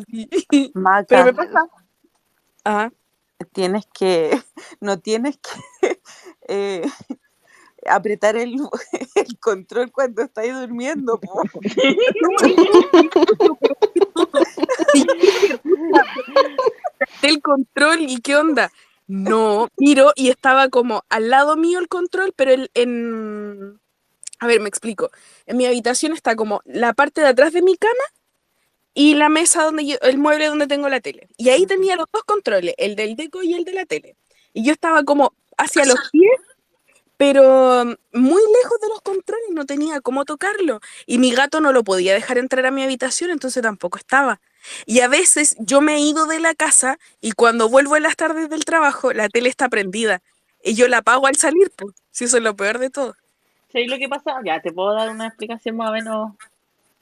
Maca, 0.75 1.07
Pero 1.09 1.25
me 1.25 1.33
pasa. 1.33 1.67
Ah, 2.65 2.91
tienes 3.53 3.87
que, 3.95 4.39
no 4.81 4.99
tienes 4.99 5.39
que 5.39 5.51
eh, 6.49 6.83
apretar 7.87 8.37
el, 8.37 8.55
el 9.15 9.39
control 9.39 9.93
cuando 9.93 10.23
estáis 10.23 10.55
durmiendo. 10.55 11.21
po. 11.21 11.43
el 17.23 17.43
control 17.43 18.01
y 18.01 18.21
qué 18.21 18.37
onda. 18.37 18.73
No, 19.07 19.69
miro 19.77 20.13
y 20.15 20.29
estaba 20.29 20.69
como 20.69 21.05
al 21.09 21.31
lado 21.31 21.57
mío 21.57 21.81
el 21.81 21.89
control, 21.89 22.33
pero 22.37 22.53
el, 22.53 22.71
en... 22.75 23.81
A 24.39 24.47
ver, 24.47 24.61
me 24.61 24.69
explico. 24.69 25.11
En 25.47 25.57
mi 25.57 25.67
habitación 25.67 26.13
está 26.13 26.37
como 26.37 26.63
la 26.65 26.93
parte 26.95 27.21
de 27.21 27.27
atrás 27.27 27.53
de 27.53 27.61
mi 27.61 27.77
cama 27.77 28.05
y 28.95 29.15
la 29.15 29.29
mesa 29.29 29.65
donde 29.65 29.85
yo, 29.85 29.97
el 30.03 30.19
mueble 30.19 30.47
donde 30.47 30.69
tengo 30.69 30.89
la 30.89 31.01
tele. 31.01 31.29
Y 31.37 31.49
ahí 31.51 31.67
tenía 31.67 31.97
los 31.97 32.07
dos 32.13 32.23
controles, 32.25 32.75
el 32.79 32.95
del 32.97 33.17
deco 33.17 33.43
y 33.43 33.55
el 33.55 33.65
de 33.65 33.73
la 33.73 33.85
tele. 33.85 34.17
Y 34.53 34.65
yo 34.65 34.73
estaba 34.73 35.05
como 35.05 35.35
hacia 35.61 35.85
los 35.85 36.11
pies, 36.11 36.31
pero 37.17 37.85
mm, 37.85 38.19
muy 38.19 38.43
lejos 38.63 38.81
de 38.81 38.89
los 38.89 39.03
controles, 39.03 39.51
no 39.51 39.67
tenía 39.67 40.01
cómo 40.01 40.25
tocarlo. 40.25 40.81
Y 41.07 41.19
mi 41.19 41.33
gato 41.33 41.61
no 41.61 41.73
lo 41.73 41.85
podía 41.85 42.15
dejar 42.15 42.39
entrar 42.39 42.67
a 42.67 42.71
mi 42.71 42.83
habitación, 42.83 43.31
entonces 43.31 43.63
tampoco 43.63 43.99
estaba. 43.99 44.41
Y 44.87 45.01
a 45.01 45.09
veces 45.09 45.57
yo 45.59 45.81
me 45.81 45.95
he 45.97 46.01
ido 46.01 46.27
de 46.27 46.41
la 46.41 46.55
casa 46.55 46.99
y 47.21 47.33
cuando 47.33 47.69
vuelvo 47.69 47.97
en 47.97 48.05
las 48.05 48.17
tardes 48.17 48.49
del 48.49 48.65
trabajo, 48.65 49.13
la 49.13 49.29
tele 49.29 49.49
está 49.49 49.69
prendida. 49.69 50.23
Y 50.63 50.75
yo 50.75 50.89
la 50.89 50.99
apago 50.99 51.27
al 51.27 51.37
salir, 51.37 51.71
pues. 51.77 51.95
Si 52.11 52.25
eso 52.25 52.37
es 52.37 52.43
lo 52.43 52.55
peor 52.57 52.79
de 52.79 52.91
todo. 52.91 53.15
¿Sabes 53.73 53.89
lo 53.89 53.99
que 53.99 54.09
pasa? 54.09 54.37
Ya, 54.45 54.61
te 54.61 54.73
puedo 54.73 54.93
dar 54.95 55.11
una 55.11 55.29
explicación 55.29 55.77
más 55.77 55.91
o 55.91 55.93
menos. 55.93 56.33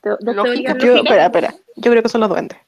te- 0.03 0.17
teorías 0.25 0.77
Yo, 0.79 0.97
espera, 0.97 1.25
espera. 1.25 1.55
Yo 1.77 1.91
creo 1.91 2.03
que 2.03 2.09
son 2.09 2.21
los 2.21 2.31
duendes. 2.31 2.59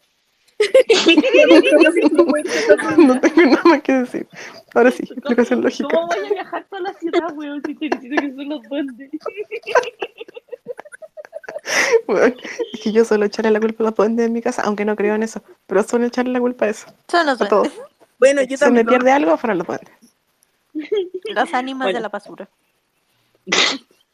No 2.99 3.21
tengo 3.21 3.43
nada 3.43 3.63
más 3.65 3.83
que 3.83 3.93
decir. 3.93 4.29
Ahora 4.75 4.91
sí, 4.91 5.03
explicación 5.11 5.63
lógica. 5.63 5.89
¿Cómo 5.93 6.07
voy 6.09 6.27
a 6.27 6.31
viajar 6.33 6.65
toda 6.69 6.83
la 6.83 6.95
ciudad, 6.95 7.33
weón? 7.37 7.63
Si 7.67 7.75
te 7.75 7.89
necesito 7.89 8.21
que 8.23 8.29
son 8.35 8.49
los 8.49 8.63
duendes. 8.69 9.11
Bueno, 12.07 12.35
es 12.73 12.81
que 12.81 12.93
yo 12.93 13.05
suelo 13.05 13.25
echarle 13.27 13.51
la 13.51 13.61
culpa 13.61 13.83
a 13.85 13.87
los 13.87 13.95
duendes 13.95 14.27
en 14.27 14.33
mi 14.33 14.41
casa, 14.43 14.63
aunque 14.63 14.85
no 14.85 14.97
creo 14.97 15.15
en 15.15 15.23
eso. 15.23 15.43
Pero 15.67 15.83
suelo 15.83 16.07
echarle 16.07 16.33
la 16.33 16.41
culpa 16.41 16.67
a 16.67 16.69
eso. 16.69 16.87
Son 17.09 17.27
los 17.27 17.41
A 17.41 17.49
todo. 17.49 17.63
duendes, 17.63 17.81
Bueno, 18.19 18.43
yo 18.43 18.57
Si 18.57 18.65
me 18.65 18.67
también. 18.67 18.87
pierde 18.87 19.13
algo, 19.13 19.37
fueron 19.37 19.59
los 19.59 19.67
duendes. 19.67 19.91
las 21.25 21.53
ánimas 21.55 21.87
Bueno. 21.87 21.97
de 21.99 22.03
la 22.03 22.09
basura. 22.09 22.49
No, 23.47 23.57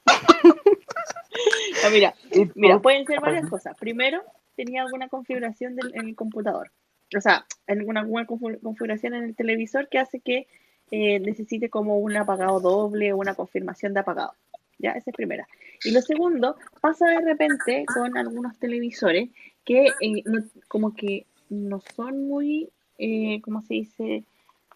mira, 1.93 2.15
Y 2.33 2.49
mira, 2.55 2.79
pueden 2.79 3.07
ser 3.07 3.21
varias 3.21 3.49
cosas. 3.49 3.77
Primero, 3.79 4.23
tenía 4.57 4.83
alguna 4.83 5.09
configuración 5.09 5.77
del, 5.77 5.95
en 5.95 6.09
el 6.09 6.17
computador. 6.17 6.71
O 7.17 7.21
sea, 7.21 7.47
alguna, 7.67 8.01
alguna 8.01 8.27
configuración 8.27 9.15
en 9.15 9.25
el 9.25 9.37
televisor 9.37 9.89
que 9.89 9.99
hace 9.99 10.21
que 10.21 10.49
eh, 10.91 11.21
necesite 11.21 11.69
como 11.71 11.99
un 11.99 12.17
apagado 12.17 12.61
doble 12.61 13.13
o 13.13 13.17
una 13.19 13.35
confirmación 13.35 13.95
de 13.95 14.01
apagado. 14.01 14.33
Ya, 14.79 14.93
esa 14.93 15.11
es 15.11 15.17
primera. 15.17 15.47
Y 15.85 15.93
lo 15.93 16.03
segundo, 16.03 16.57
pasa 16.81 17.07
de 17.07 17.21
repente 17.21 17.85
con 17.87 18.17
algunos 18.19 18.59
televisores 18.59 19.31
que 19.65 19.87
eh, 20.01 20.23
no- 20.25 20.45
como 20.69 20.95
que 20.95 21.27
no 21.49 21.81
son 21.95 22.27
muy, 22.27 22.69
eh, 22.99 23.41
¿cómo 23.43 23.63
se 23.63 23.75
dice? 23.75 24.25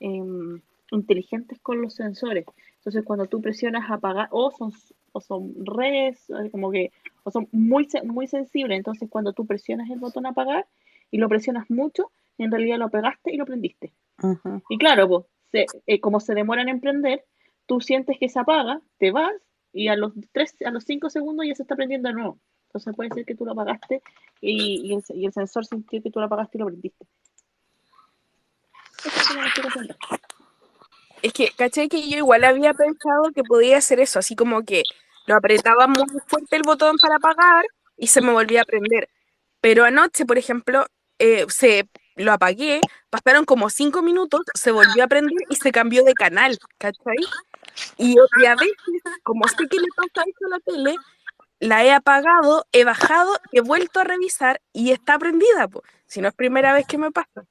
Em, 0.00 0.60
inteligentes 0.92 1.58
con 1.60 1.82
los 1.82 1.94
sensores. 1.94 2.44
Entonces 2.80 3.04
cuando 3.04 3.26
tú 3.26 3.40
presionas 3.42 3.90
apagar, 3.90 4.28
o 4.30 4.50
son, 4.50 4.72
o 5.12 5.20
son 5.20 5.54
redes, 5.66 6.26
como 6.50 6.70
que, 6.70 6.92
o 7.24 7.30
son 7.30 7.46
muy, 7.52 7.86
muy 8.04 8.26
sensibles. 8.26 8.76
Entonces 8.78 9.08
cuando 9.10 9.32
tú 9.34 9.46
presionas 9.46 9.90
el 9.90 9.98
botón 9.98 10.24
apagar 10.26 10.66
y 11.10 11.18
lo 11.18 11.28
presionas 11.28 11.68
mucho, 11.70 12.10
en 12.38 12.50
realidad 12.50 12.78
lo 12.78 12.86
apegaste 12.86 13.32
y 13.32 13.36
lo 13.36 13.44
prendiste. 13.44 13.92
Y 14.70 14.78
claro, 14.78 15.08
pues, 15.08 15.24
se- 15.52 15.66
eh, 15.86 16.00
como 16.00 16.20
se 16.20 16.34
demoran 16.34 16.68
en 16.70 16.80
prender, 16.80 17.24
tú 17.66 17.80
sientes 17.82 18.18
que 18.18 18.28
se 18.30 18.38
apaga, 18.38 18.80
te 18.98 19.10
vas 19.10 19.32
y 19.72 19.88
a 19.88 19.96
los 19.96 20.12
tres, 20.32 20.56
a 20.64 20.70
los 20.70 20.84
cinco 20.84 21.10
segundos 21.10 21.46
ya 21.46 21.54
se 21.54 21.62
está 21.62 21.76
prendiendo 21.76 22.08
de 22.08 22.14
nuevo. 22.14 22.38
Entonces 22.68 22.94
puede 22.96 23.10
ser 23.10 23.24
que 23.26 23.34
tú 23.34 23.44
lo 23.44 23.52
apagaste 23.52 24.00
y, 24.40 24.80
y 24.88 24.94
el, 24.94 25.02
y 25.14 25.26
el 25.26 25.32
sensor 25.32 25.66
sintió 25.66 26.02
que 26.02 26.10
tú 26.10 26.18
lo 26.18 26.26
apagaste 26.26 26.56
y 26.56 26.60
lo 26.60 26.66
prendiste. 26.66 27.04
Es. 29.04 30.19
Es 31.22 31.32
que, 31.32 31.50
¿cachai? 31.56 31.88
Que 31.88 32.08
yo 32.08 32.18
igual 32.18 32.44
había 32.44 32.74
pensado 32.74 33.30
que 33.34 33.42
podía 33.42 33.78
hacer 33.78 34.00
eso, 34.00 34.18
así 34.18 34.34
como 34.36 34.62
que 34.64 34.82
lo 35.26 35.36
apretaba 35.36 35.86
muy 35.86 36.04
fuerte 36.26 36.56
el 36.56 36.62
botón 36.62 36.96
para 36.98 37.16
apagar 37.16 37.64
y 37.96 38.06
se 38.08 38.22
me 38.22 38.32
volvía 38.32 38.62
a 38.62 38.64
prender. 38.64 39.08
Pero 39.60 39.84
anoche, 39.84 40.24
por 40.24 40.38
ejemplo, 40.38 40.86
eh, 41.18 41.46
se 41.48 41.88
lo 42.16 42.32
apagué, 42.32 42.80
pasaron 43.10 43.44
como 43.44 43.70
cinco 43.70 44.02
minutos, 44.02 44.42
se 44.54 44.72
volvió 44.72 45.04
a 45.04 45.08
prender 45.08 45.36
y 45.48 45.56
se 45.56 45.72
cambió 45.72 46.04
de 46.04 46.14
canal, 46.14 46.58
¿cachai? 46.78 47.16
Y, 47.98 48.16
y 48.40 48.46
a 48.46 48.54
veces, 48.56 48.76
como 49.22 49.46
sé 49.48 49.68
que 49.68 49.78
le 49.78 49.88
pasa 49.96 50.24
eso 50.26 50.46
a 50.46 50.48
la 50.50 50.60
tele, 50.60 50.96
la 51.60 51.84
he 51.84 51.92
apagado, 51.92 52.66
he 52.72 52.84
bajado, 52.84 53.38
he 53.52 53.60
vuelto 53.60 54.00
a 54.00 54.04
revisar 54.04 54.60
y 54.72 54.92
está 54.92 55.18
prendida, 55.18 55.68
pues. 55.68 55.84
Si 56.06 56.20
no 56.20 56.28
es 56.28 56.34
primera 56.34 56.72
vez 56.72 56.86
que 56.86 56.98
me 56.98 57.12
pasa. 57.12 57.44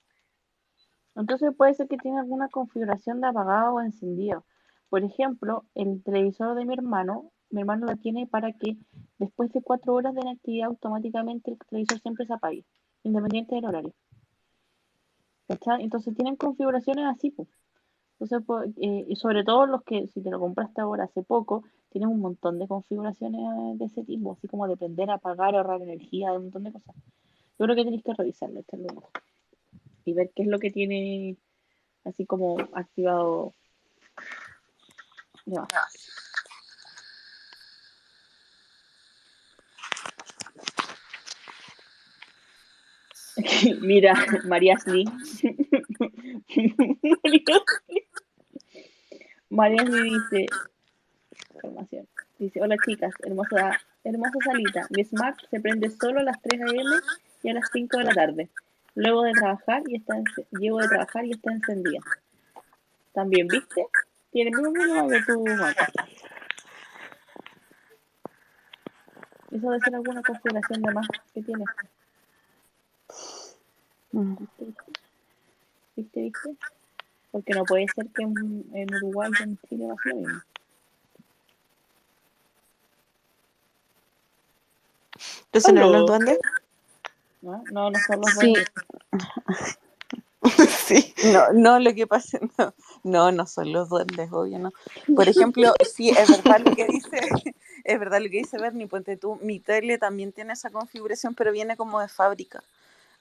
Entonces 1.16 1.54
puede 1.56 1.74
ser 1.74 1.88
que 1.88 1.98
tenga 1.98 2.22
alguna 2.22 2.50
configuración 2.50 3.22
de 3.22 3.28
apagado 3.28 3.76
o 3.76 3.82
encendido. 3.82 4.46
Por 4.90 5.04
ejemplo, 5.04 5.66
el 5.76 6.02
televisor 6.04 6.56
de 6.56 6.66
mi 6.66 6.74
hermano, 6.74 7.32
mi 7.50 7.62
hermano 7.62 7.88
lo 7.88 7.96
tiene 7.98 8.28
para 8.28 8.54
que 8.54 8.78
después 9.18 9.52
de 9.52 9.62
cuatro 9.62 9.94
horas 9.94 10.16
de 10.16 10.22
inactividad 10.22 10.68
automáticamente 10.68 11.52
el 11.52 11.58
televisor 11.58 12.00
siempre 12.00 12.26
se 12.26 12.34
apague, 12.34 12.66
independiente 13.04 13.56
del 13.56 13.66
horario. 13.66 13.94
¿Cachai? 15.48 15.84
Entonces 15.84 16.16
tienen 16.16 16.36
configuraciones 16.36 17.06
así, 17.06 17.32
pues. 17.32 17.50
Entonces, 18.20 18.74
eh, 18.82 19.06
y 19.08 19.16
sobre 19.16 19.44
todo 19.44 19.66
los 19.66 19.84
que, 19.84 20.08
si 20.08 20.22
te 20.22 20.30
lo 20.30 20.40
compraste 20.40 20.82
ahora 20.82 21.06
hace 21.06 21.24
poco, 21.24 21.64
tienen 21.90 22.10
un 22.10 22.20
montón 22.20 22.60
de 22.60 22.68
configuraciones 22.68 23.42
eh, 23.42 23.78
de 23.78 23.86
ese 23.86 24.04
tipo, 24.04 24.34
así 24.34 24.48
como 24.48 24.68
de 24.68 24.76
prender, 24.78 25.10
apagar, 25.10 25.56
ahorrar 25.56 25.82
energía, 25.82 26.34
un 26.34 26.44
montón 26.44 26.66
de 26.66 26.74
cosas. 26.74 26.96
Yo 27.58 27.66
creo 27.66 27.76
que 27.76 27.84
tenéis 27.84 28.04
que 28.04 28.14
revisarlo, 28.14 28.62
un 28.72 28.98
ojo 28.98 29.10
y 30.06 30.14
ver 30.14 30.32
qué 30.36 30.44
es 30.44 30.48
lo 30.48 30.60
que 30.60 30.72
tiene 30.72 31.38
así 32.04 32.26
como 32.26 32.60
activado. 32.74 33.54
Ya. 35.46 35.68
Mira, 43.82 44.14
Mariasli. 44.46 45.06
Mariasli 49.50 50.04
dice, 50.04 50.46
información. 51.54 52.08
Dice, 52.38 52.62
hola 52.62 52.76
chicas, 52.86 53.14
hermosa, 53.24 53.80
hermosa 54.04 54.38
salita. 54.44 54.86
Mi 54.92 55.04
Smart 55.04 55.40
se 55.50 55.60
prende 55.60 55.90
solo 55.90 56.20
a 56.20 56.24
las 56.24 56.40
3 56.42 56.62
a.m. 56.62 56.84
y 57.44 57.50
a 57.50 57.54
las 57.54 57.70
5 57.72 57.98
de 57.98 58.04
la 58.04 58.14
tarde. 58.14 58.50
Luego 58.96 59.24
de 59.24 59.32
trabajar 59.34 59.84
y 59.88 59.96
está 59.96 60.16
llego 60.52 60.80
de 60.80 60.88
trabajar 60.88 61.26
y 61.26 61.32
está 61.32 61.52
encendida. 61.52 62.00
También, 63.14 63.48
¿viste? 63.48 63.88
Tiene 64.32 64.52
muy 64.56 64.72
mismo 64.72 65.08
que 65.08 65.22
tu. 65.22 65.46
Eso 69.52 69.70
debe 69.70 69.80
ser 69.80 69.96
alguna 69.96 70.22
configuración 70.22 70.82
de 70.82 70.94
más 70.94 71.08
que 71.34 71.42
tiene. 71.42 71.66
Mm. 74.12 74.36
¿Viste? 74.38 74.66
¿Viste? 75.96 76.22
¿Viste? 76.22 76.50
Porque 77.32 77.54
no 77.54 77.64
puede 77.64 77.86
ser 77.94 78.08
que 78.08 78.24
en, 78.24 78.66
en 78.74 78.96
Uruguay 78.96 79.32
y 79.40 79.44
en 79.44 79.58
Chile 79.68 79.88
pase 79.88 80.10
lo 80.10 80.16
mismo. 80.16 80.42
Entonces 85.46 85.74
no 85.74 86.06
duendes. 86.06 86.40
¿No? 87.42 87.64
No, 87.70 87.90
no 87.90 88.00
son 88.00 88.22
los 88.22 88.32
Sí. 88.32 88.54
duendes. 88.54 88.68
sí. 90.86 91.14
No, 91.34 91.52
no, 91.54 91.80
lo 91.80 91.94
que 91.94 92.08
pasa, 92.08 92.40
no, 92.58 92.74
no, 93.04 93.32
no 93.32 93.46
son 93.48 93.72
los 93.72 93.90
duendes, 93.90 94.32
obvio, 94.32 94.60
no. 94.60 94.72
Por 95.16 95.28
ejemplo, 95.30 95.74
sí, 95.94 96.10
es 96.10 96.30
verdad 96.30 96.60
lo 96.62 96.76
que 96.76 96.88
dice, 96.88 97.20
es 97.84 98.00
verdad 98.00 98.20
lo 98.22 98.26
que 98.30 98.38
dice 98.38 98.58
Bernie, 98.58 98.88
ponte 98.88 99.18
tú, 99.18 99.38
mi 99.42 99.60
tele 99.60 99.98
también 99.98 100.32
tiene 100.32 100.54
esa 100.54 100.70
configuración, 100.70 101.36
pero 101.36 101.52
viene 101.52 101.78
como 101.78 102.00
de 102.00 102.08
fábrica. 102.08 102.64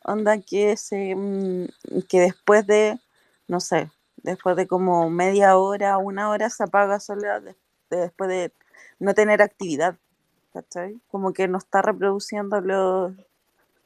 Onda 0.05 0.39
que 0.41 0.77
se, 0.77 1.15
mm, 1.15 1.67
que 2.09 2.21
después 2.21 2.67
de, 2.67 2.99
no 3.49 3.61
sé, 3.61 3.91
después 4.19 4.57
de 4.57 4.67
como 4.67 5.11
media 5.11 5.57
hora, 5.57 5.99
una 5.99 6.31
hora 6.31 6.51
se 6.51 6.65
apaga 6.65 7.01
sola 7.01 7.41
de- 7.41 7.57
de- 7.91 7.97
después 7.97 8.31
de 8.31 8.53
no 9.01 9.13
tener 9.15 9.43
actividad, 9.43 9.97
¿cachai? 10.53 11.01
Como 11.09 11.33
que 11.33 11.49
no 11.49 11.59
está 11.59 11.83
reproduciendo 11.83 12.61
los, 12.61 13.13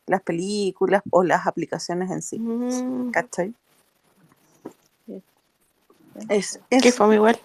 las 0.07 0.23
películas 0.23 1.03
o 1.11 1.23
las 1.23 1.47
aplicaciones 1.47 2.11
en 2.11 2.23
sí, 2.23 2.39
Mm, 2.39 3.11
¿cachai? 3.11 3.55
Sí. 5.07 5.23
Es, 6.29 6.61
que 6.71 6.89
es, 6.89 6.97
fue 6.97 7.15
igual. 7.15 7.39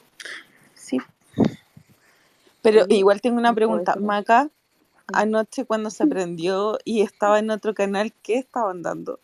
sí. 0.75 0.99
Pero 2.61 2.85
igual 2.89 3.21
tengo 3.21 3.37
una 3.37 3.51
¿me 3.51 3.55
puedo 3.55 3.69
pregunta. 3.69 3.95
Maca, 3.95 4.49
anoche 5.13 5.65
cuando 5.65 5.89
se 5.89 6.05
prendió 6.05 6.77
y 6.83 7.01
estaba 7.01 7.39
en 7.39 7.49
otro 7.51 7.73
canal, 7.73 8.13
¿qué 8.23 8.39
estaban 8.39 8.81
dando? 8.81 9.19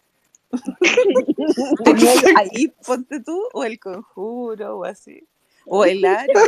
¿Tenía 1.83 2.11
ahí, 2.37 2.71
ponte 2.85 3.19
tú, 3.19 3.41
o 3.53 3.63
el 3.65 3.79
conjuro, 3.79 4.77
o 4.77 4.85
así? 4.85 5.27
O 5.65 5.83
el 5.83 6.05
aro. 6.05 6.39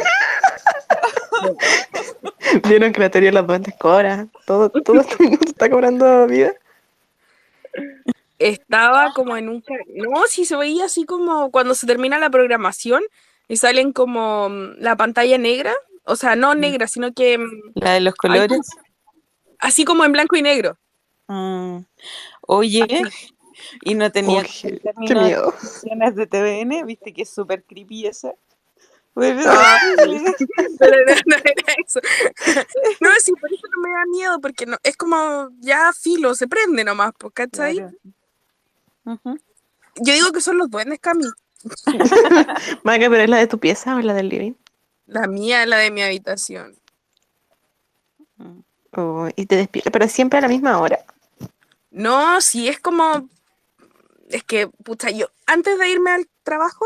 Vieron 2.68 2.94
que 2.94 3.00
la 3.02 3.10
teoría 3.10 3.30
de 3.32 3.36
los 3.36 3.48
duendes 3.48 3.74
cobra. 3.78 4.28
Todo, 4.46 4.70
todo 4.70 5.02
este 5.02 5.22
mundo 5.24 5.40
está 5.46 5.70
cobrando 5.70 6.28
vida. 6.28 6.54
Estaba 8.40 9.14
como 9.14 9.38
en 9.38 9.50
un... 9.50 9.64
No, 9.96 10.24
sí 10.28 10.46
se 10.46 10.56
veía 10.56 10.86
así 10.86 11.06
como 11.06 11.52
cuando 11.52 11.74
se 11.74 11.88
termina 11.88 12.20
la 12.20 12.30
programación 12.30 13.04
y 13.48 13.58
salen 13.58 13.94
como 13.94 14.50
mm, 14.50 14.76
la 14.80 14.96
pantalla 14.96 15.38
negra. 15.38 15.74
O 16.04 16.16
sea, 16.16 16.36
no 16.36 16.54
negra, 16.54 16.88
sino 16.88 17.14
que 17.14 17.38
mm, 17.38 17.72
La 17.76 17.94
de 17.94 18.02
los 18.02 18.14
Ay, 18.14 18.18
¿cómo 18.18 18.34
colores. 18.34 18.68
así 19.60 19.86
como 19.86 20.04
en 20.04 20.12
blanco 20.12 20.36
y 20.36 20.42
negro. 20.42 20.78
Mm. 21.28 21.80
Oye, 22.42 23.02
y 23.82 23.96
no 23.96 24.12
tenía 24.12 24.44
término 24.44 25.22
de 25.22 25.26
miedo. 25.26 25.54
de 26.14 26.28
TVN, 26.28 26.86
viste 26.86 27.14
que 27.14 27.24
es 27.24 27.30
súper 27.30 27.64
creepy 27.64 28.08
ese. 28.08 28.36
Bueno, 29.16 29.42
Pero 30.78 30.96
no, 31.08 31.14
no 31.26 31.36
era 31.38 31.74
eso. 31.86 32.02
No, 33.00 33.10
sí, 33.22 33.32
por 33.32 33.52
eso 33.52 33.66
no 33.74 33.82
me 33.82 33.90
da 33.90 34.06
miedo, 34.12 34.42
porque 34.42 34.66
no, 34.66 34.78
es 34.84 34.98
como 34.98 35.50
ya 35.60 35.94
filo, 35.94 36.36
se 36.36 36.48
prende 36.48 36.84
nomás, 36.84 37.14
¿cachai? 37.34 37.78
claro. 37.78 39.40
Yo 39.96 40.14
digo 40.14 40.32
que 40.34 40.42
son 40.42 40.58
los 40.58 40.70
duendes, 40.70 41.00
Cami. 41.00 41.26
Maga, 42.84 43.10
pero 43.10 43.24
es 43.24 43.30
la 43.30 43.38
de 43.38 43.48
tu 43.48 43.58
pieza 43.58 43.96
o 43.96 44.02
la 44.02 44.14
del 44.14 44.28
living. 44.28 44.54
La 45.08 45.28
mía, 45.28 45.66
la 45.66 45.78
de 45.78 45.92
mi 45.92 46.04
habitación. 46.04 46.76
Mm. 48.38 48.60
Oh, 48.98 49.30
y 49.36 49.46
te 49.46 49.56
despierta, 49.56 49.92
pero 49.92 50.08
siempre 50.10 50.40
a 50.40 50.42
la 50.42 50.48
misma 50.50 50.80
hora. 50.80 51.06
No, 51.92 52.42
sí, 52.42 52.68
es 52.68 52.80
como. 52.80 53.30
Es 54.30 54.44
que, 54.44 54.68
pucha, 54.68 55.10
yo 55.12 55.28
antes 55.46 55.80
de 55.80 55.90
irme 55.90 56.12
al 56.12 56.28
trabajo, 56.44 56.86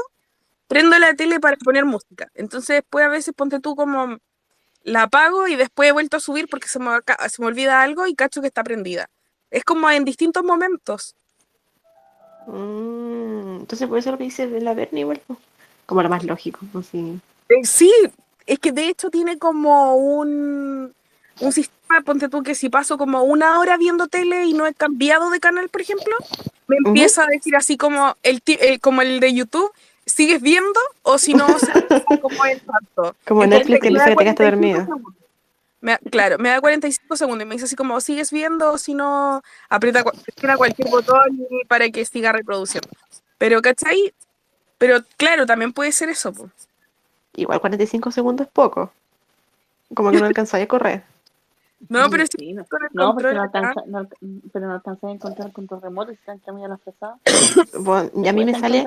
prendo 0.70 0.98
la 1.00 1.14
tele 1.16 1.42
para 1.42 1.58
poner 1.58 1.84
música. 1.86 2.30
Entonces, 2.36 2.78
después 2.78 3.06
a 3.06 3.10
veces 3.10 3.34
ponte 3.36 3.60
tú 3.60 3.76
como. 3.76 4.18
La 4.86 5.04
apago 5.04 5.48
y 5.50 5.58
después 5.58 5.90
he 5.90 5.94
vuelto 5.94 6.18
a 6.18 6.22
subir 6.22 6.48
porque 6.50 6.70
se 6.70 6.80
me, 6.80 6.90
se 7.30 7.42
me 7.42 7.48
olvida 7.48 7.82
algo 7.84 8.08
y 8.08 8.16
cacho 8.16 8.42
que 8.42 8.48
está 8.48 8.64
prendida. 8.64 9.10
Es 9.52 9.66
como 9.66 9.92
en 9.92 10.06
distintos 10.06 10.44
momentos. 10.46 11.16
Mm, 12.48 13.58
entonces 13.62 13.88
por 13.88 13.98
eso 13.98 14.12
lo 14.12 14.18
que 14.18 14.24
dice 14.26 14.48
de 14.48 14.62
la 14.62 14.74
Bernie 14.74 15.02
igual. 15.02 15.22
pues, 15.28 15.40
Como 15.86 16.02
lo 16.04 16.10
más 16.10 16.24
lógico. 16.24 16.62
Así. 16.74 17.20
Eh, 17.50 17.64
Sí, 17.66 17.92
es 18.46 18.60
que 18.60 18.72
de 18.72 18.88
hecho 18.88 19.10
tiene 19.10 19.38
como 19.38 19.96
un, 19.96 20.94
un 21.42 21.52
sistema, 21.52 22.02
ponte 22.06 22.30
tú 22.30 22.42
que 22.44 22.56
si 22.56 22.70
paso 22.70 22.98
como 22.98 23.24
una 23.24 23.60
hora 23.60 23.78
viendo 23.78 24.08
tele 24.08 24.46
y 24.46 24.54
no 24.54 24.66
he 24.66 24.74
cambiado 24.74 25.30
de 25.30 25.40
canal, 25.40 25.70
por 25.70 25.82
ejemplo, 25.82 26.16
me 26.68 26.78
empieza 26.86 27.24
a 27.24 27.28
decir 27.28 27.56
así 27.56 27.78
como 27.78 28.16
el, 28.24 28.42
el- 28.46 28.80
como 28.80 29.02
el 29.02 29.20
de 29.20 29.34
YouTube, 29.34 29.72
¿sigues 30.10 30.42
viendo? 30.42 30.80
O 31.04 31.18
si 31.18 31.34
no, 31.34 31.48
como 32.22 32.46
el 32.46 32.62
salto. 32.62 33.16
Como 33.28 33.44
Entonces 33.44 33.70
Netflix 33.70 33.82
que 33.82 33.90
dice 33.90 34.10
que 34.10 34.16
te 34.16 34.24
quedaste 34.24 34.44
45 34.44 34.44
dormido. 34.44 34.86
segundos. 34.86 35.14
Me 35.82 35.92
da- 35.94 36.00
claro, 36.12 36.38
me 36.38 36.50
da 36.50 36.60
45 36.60 37.16
segundos 37.16 37.46
y 37.46 37.48
me 37.48 37.56
dice 37.56 37.66
así 37.66 37.76
como, 37.76 38.02
¿sigues 38.02 38.32
viendo? 38.32 38.74
O 38.74 38.78
si 38.78 38.94
no, 38.94 39.42
aprieta, 39.70 40.04
presiona 40.04 40.58
cualquier 40.58 40.90
botón 40.90 41.22
para 41.70 41.90
que 41.90 42.04
siga 42.06 42.32
reproduciendo. 42.34 42.90
Pero, 43.38 43.62
¿cachai? 43.62 44.14
Pero 44.78 45.00
claro, 45.18 45.46
también 45.46 45.72
puede 45.72 45.92
ser 45.94 46.10
eso. 46.10 46.34
po. 46.34 46.50
Igual 47.36 47.62
45 47.62 48.12
segundos 48.12 48.48
es 48.48 48.52
poco. 48.54 48.92
Como 49.94 50.12
que 50.12 50.20
no 50.20 50.26
alcanzáis 50.26 50.66
a 50.66 50.68
correr. 50.68 51.04
No, 51.88 52.10
pero 52.10 52.26
sí, 52.26 52.32
Sí, 52.38 52.52
no, 52.54 52.66
con 52.66 52.84
el 52.84 52.90
no, 52.92 53.14
porque 53.14 53.30
control 53.30 53.36
no 53.36 53.44
acá. 53.44 53.60
alcanza, 53.70 53.82
no, 53.88 54.10
pero 54.52 54.68
no 54.68 54.74
alcanza 54.74 55.08
a 55.08 55.12
encontrar 55.12 55.48
el 55.48 55.54
control 55.54 55.82
remoto 55.82 56.12
y 56.12 56.16
se 56.16 56.20
están 56.20 56.40
cambiando 56.40 56.76
las 56.76 56.82
pesadas. 56.82 57.20
Bueno, 57.80 58.12
y 58.22 58.28
a 58.28 58.34
mí 58.34 58.44
me 58.44 58.60
sale. 58.60 58.86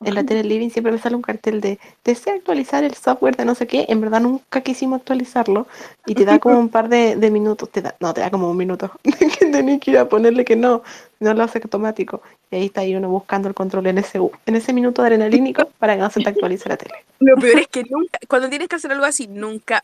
En 0.00 0.14
la 0.14 0.22
tele 0.24 0.44
living 0.44 0.70
siempre 0.70 0.92
me 0.92 0.98
sale 0.98 1.16
un 1.16 1.22
cartel 1.22 1.60
de 1.60 1.78
desea 2.04 2.34
actualizar 2.34 2.84
el 2.84 2.94
software 2.94 3.36
de 3.36 3.44
no 3.44 3.54
sé 3.56 3.66
qué. 3.66 3.86
En 3.88 4.00
verdad 4.00 4.20
nunca 4.20 4.60
quisimos 4.60 5.00
actualizarlo. 5.00 5.66
Y 6.06 6.14
te 6.14 6.24
da 6.24 6.38
como 6.38 6.58
un 6.58 6.68
par 6.68 6.88
de, 6.88 7.16
de 7.16 7.30
minutos. 7.30 7.68
Te 7.70 7.82
da, 7.82 7.94
no, 7.98 8.14
te 8.14 8.20
da 8.20 8.30
como 8.30 8.48
un 8.48 8.56
minuto. 8.56 8.92
que 9.02 9.46
tenés 9.46 9.80
que 9.80 9.90
ir 9.90 9.98
a 9.98 10.08
ponerle 10.08 10.44
que 10.44 10.54
no. 10.54 10.82
No 11.18 11.34
lo 11.34 11.42
hace 11.42 11.58
automático. 11.58 12.22
Y 12.50 12.56
ahí 12.56 12.66
está 12.66 12.82
ahí 12.82 12.94
uno 12.94 13.08
buscando 13.08 13.48
el 13.48 13.54
control 13.54 13.88
en 13.88 13.98
ese, 13.98 14.18
en 14.46 14.54
ese 14.54 14.72
minuto 14.72 15.02
adrenalínico 15.02 15.66
para 15.78 15.96
que 15.96 16.02
no 16.02 16.10
se 16.10 16.20
te 16.22 16.28
actualice 16.28 16.68
la 16.68 16.76
tele. 16.76 16.94
Lo 17.18 17.34
peor 17.36 17.58
es 17.58 17.66
que 17.66 17.82
nunca, 17.90 18.20
cuando 18.28 18.48
tienes 18.48 18.68
que 18.68 18.76
hacer 18.76 18.92
algo 18.92 19.04
así, 19.04 19.26
nunca 19.26 19.82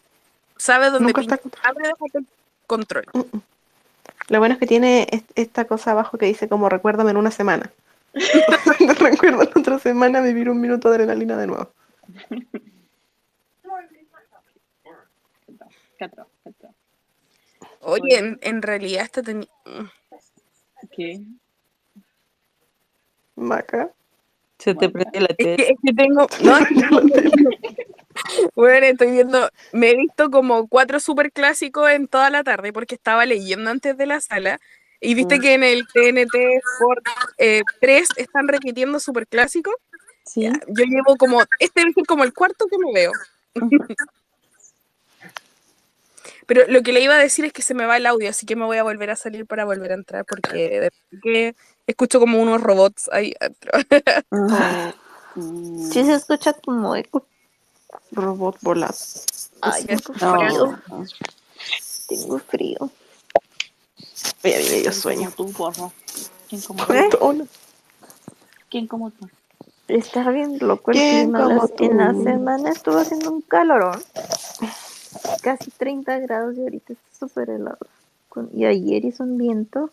sabes 0.57 0.93
dónde 0.93 1.09
Nunca 1.09 1.23
está 1.23 1.35
el 1.35 2.25
control. 2.69 3.05
Mm, 3.13 3.19
mm. 3.19 3.43
Lo 4.29 4.39
bueno 4.39 4.55
es 4.55 4.61
que 4.61 4.67
tiene 4.67 5.09
est- 5.11 5.31
esta 5.35 5.65
cosa 5.65 5.91
abajo 5.91 6.17
que 6.19 6.27
dice 6.27 6.49
como 6.49 6.69
recuérdame 6.69 7.11
en 7.11 7.17
una 7.17 7.33
semana. 7.33 7.71
Te 8.79 8.95
recuerdo 8.95 9.43
en 9.43 9.49
otra 9.57 9.79
semana 9.79 10.21
vivir 10.21 10.49
un 10.49 10.61
minuto 10.61 10.89
de 10.89 10.95
adrenalina 10.95 11.37
de 11.37 11.47
nuevo. 11.47 11.73
Oye, 17.81 18.19
en, 18.19 18.39
en 18.43 18.63
realidad 18.63 19.05
esta 19.05 19.23
tenía... 19.23 19.49
¿Qué? 20.91 21.21
Maca. 23.37 23.91
Se 24.59 24.75
te 24.75 24.89
prende 24.89 25.21
la 25.21 25.27
Es 25.27 25.37
tele. 25.37 25.57
que, 25.57 25.63
es 25.65 25.79
que 25.85 25.93
tengo... 25.93 26.27
No, 26.43 26.59
bueno, 28.55 28.87
estoy 28.87 29.11
viendo... 29.11 29.49
Me 29.73 29.91
he 29.91 29.97
visto 29.97 30.31
como 30.31 30.69
cuatro 30.69 31.01
super 31.01 31.33
clásicos 31.33 31.91
en 31.91 32.07
toda 32.09 32.31
la 32.31 32.45
tarde 32.45 32.73
porque 32.73 32.95
estaba 32.95 33.27
leyendo 33.27 33.71
antes 33.71 33.97
de 33.97 34.07
la 34.07 34.21
sala. 34.21 34.61
Y 35.01 35.15
viste 35.15 35.39
que 35.39 35.55
en 35.55 35.65
el 35.65 35.87
TNT 35.87 36.35
Sport 36.75 37.07
eh, 37.39 37.63
3 37.81 38.09
están 38.17 38.49
repitiendo 38.49 38.99
super 39.01 39.27
clásicos. 39.27 39.75
Sí. 40.25 40.51
Yo 40.69 40.85
llevo 40.85 41.17
como... 41.17 41.43
Este 41.59 41.83
es 41.83 41.95
como 42.07 42.25
el 42.25 42.33
cuarto 42.33 42.67
que 42.67 42.79
me 42.79 42.93
veo. 42.93 43.13
Pero 46.47 46.65
lo 46.69 46.83
que 46.83 46.93
le 46.93 47.01
iba 47.01 47.15
a 47.15 47.19
decir 47.19 47.45
es 47.45 47.53
que 47.53 47.63
se 47.63 47.75
me 47.75 47.87
va 47.87 47.97
el 47.97 48.07
audio, 48.07 48.29
así 48.29 48.45
que 48.47 48.57
me 48.57 48.65
voy 48.65 48.77
a 48.77 48.83
volver 48.83 49.11
a 49.11 49.17
salir 49.17 49.47
para 49.47 49.65
volver 49.65 49.93
a 49.93 49.95
entrar 49.95 50.25
porque 50.27 50.91
que 51.23 51.55
escucho 51.87 52.21
como 52.21 52.41
unos 52.41 52.61
robots 52.61 53.09
ahí 53.13 53.35
adentro. 53.41 53.73
Sí 55.91 56.05
se 56.05 56.15
escucha 56.15 56.53
como 56.53 56.95
eco. 56.95 57.27
Robot 58.13 58.59
volado. 58.61 58.95
Ay, 59.61 59.85
tengo 59.85 60.13
frío. 60.15 60.79
Tengo 62.09 62.39
frío. 62.39 62.91
Oye, 64.45 64.55
a 64.55 64.59
mí 64.59 64.65
me 64.65 64.71
dio 64.73 64.83
¿Quién 64.83 64.93
sueño. 64.93 65.31
como 65.37 65.51
tú, 65.51 65.53
porro? 65.57 65.93
¿Quién 66.49 66.61
como 66.63 66.85
tú? 66.85 67.49
¿Quién 68.71 68.87
como 68.87 69.11
tú? 69.11 69.29
Está 69.89 70.31
bien 70.31 70.59
loco 70.61 70.91
el 70.91 70.99
¿Quién 70.99 71.33
clima. 71.33 71.49
Las- 71.49 71.71
en 71.79 71.97
la 71.99 72.13
semana 72.15 72.71
estuvo 72.71 72.99
haciendo 72.99 73.31
un 73.31 73.43
calorón. 73.43 74.03
Casi 75.43 75.71
30 75.71 76.19
grados 76.21 76.57
y 76.57 76.63
ahorita 76.63 76.95
está 76.95 77.27
súper 77.27 77.51
helado. 77.51 77.79
Con- 78.29 78.51
y 78.55 78.65
ayer 78.65 79.05
hizo 79.05 79.23
un 79.23 79.37
viento. 79.39 79.91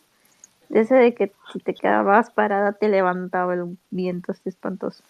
De 0.70 0.82
ese 0.82 0.96
de 0.96 1.14
que 1.14 1.34
si 1.52 1.60
te 1.60 1.74
quedabas 1.74 2.32
parada 2.32 2.72
te 2.74 2.88
levantaba 2.88 3.54
el 3.54 3.78
viento, 3.90 4.32
este 4.32 4.50
espantoso. 4.50 5.04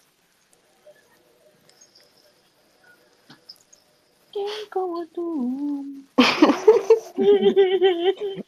¿Quién 4.32 4.46
como 4.70 5.06
tú? 5.08 5.86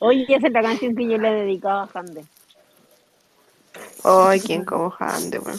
Oye, 0.00 0.26
esa 0.28 0.46
es 0.46 0.52
la 0.52 0.62
canción 0.62 0.94
que 0.96 1.06
yo 1.06 1.18
le 1.18 1.30
dedicaba 1.30 1.82
a 1.82 1.90
Hande. 1.98 2.24
Ay, 4.02 4.40
quién 4.40 4.64
como 4.64 4.92
Hande, 4.98 5.38
weón. 5.38 5.58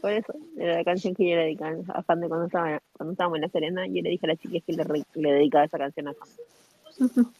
Por 0.00 0.12
eso, 0.12 0.32
era 0.56 0.76
la 0.76 0.84
canción 0.84 1.14
que 1.14 1.28
yo 1.28 1.36
le 1.36 1.42
dedicaba 1.42 1.76
a 1.88 2.04
Hande 2.06 2.28
cuando, 2.28 2.46
estaba, 2.46 2.80
cuando 2.92 3.12
estábamos 3.12 3.36
en 3.36 3.42
La 3.42 3.48
Serena. 3.48 3.86
Yo 3.86 4.02
le 4.02 4.10
dije 4.10 4.26
a 4.26 4.28
las 4.28 4.38
chicas 4.38 4.62
que 4.66 4.72
le, 4.72 5.04
le 5.14 5.32
dedicaba 5.32 5.64
esa 5.64 5.78
canción 5.78 6.08
a 6.08 6.10
Hande. 6.10 7.30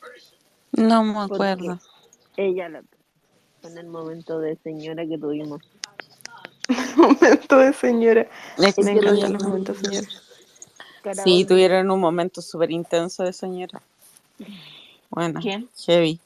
No 0.73 1.02
me 1.05 1.15
Porque 1.28 1.34
acuerdo. 1.34 1.78
ella 2.36 2.68
la 2.68 2.83
en 3.62 3.78
el 3.78 3.86
momento 3.86 4.39
de 4.39 4.57
señora 4.57 5.07
que 5.07 5.18
tuvimos. 5.18 5.62
Momento 6.97 7.58
de 7.58 7.73
señora. 7.73 8.28
Es 8.58 8.78
Me 8.78 8.92
encantan 8.92 9.33
los 9.33 9.42
momentos, 9.42 9.78
señora. 9.78 10.07
Cara, 11.07 11.23
Sí, 11.23 11.44
tuvieron 11.44 11.89
un 11.89 12.01
momento 12.01 12.43
súper 12.43 12.73
intenso 12.73 13.23
de 13.23 13.33
señora. 13.33 13.81
Bueno, 15.09 15.39
¿Quién? 15.41 15.68
heavy. 15.86 16.18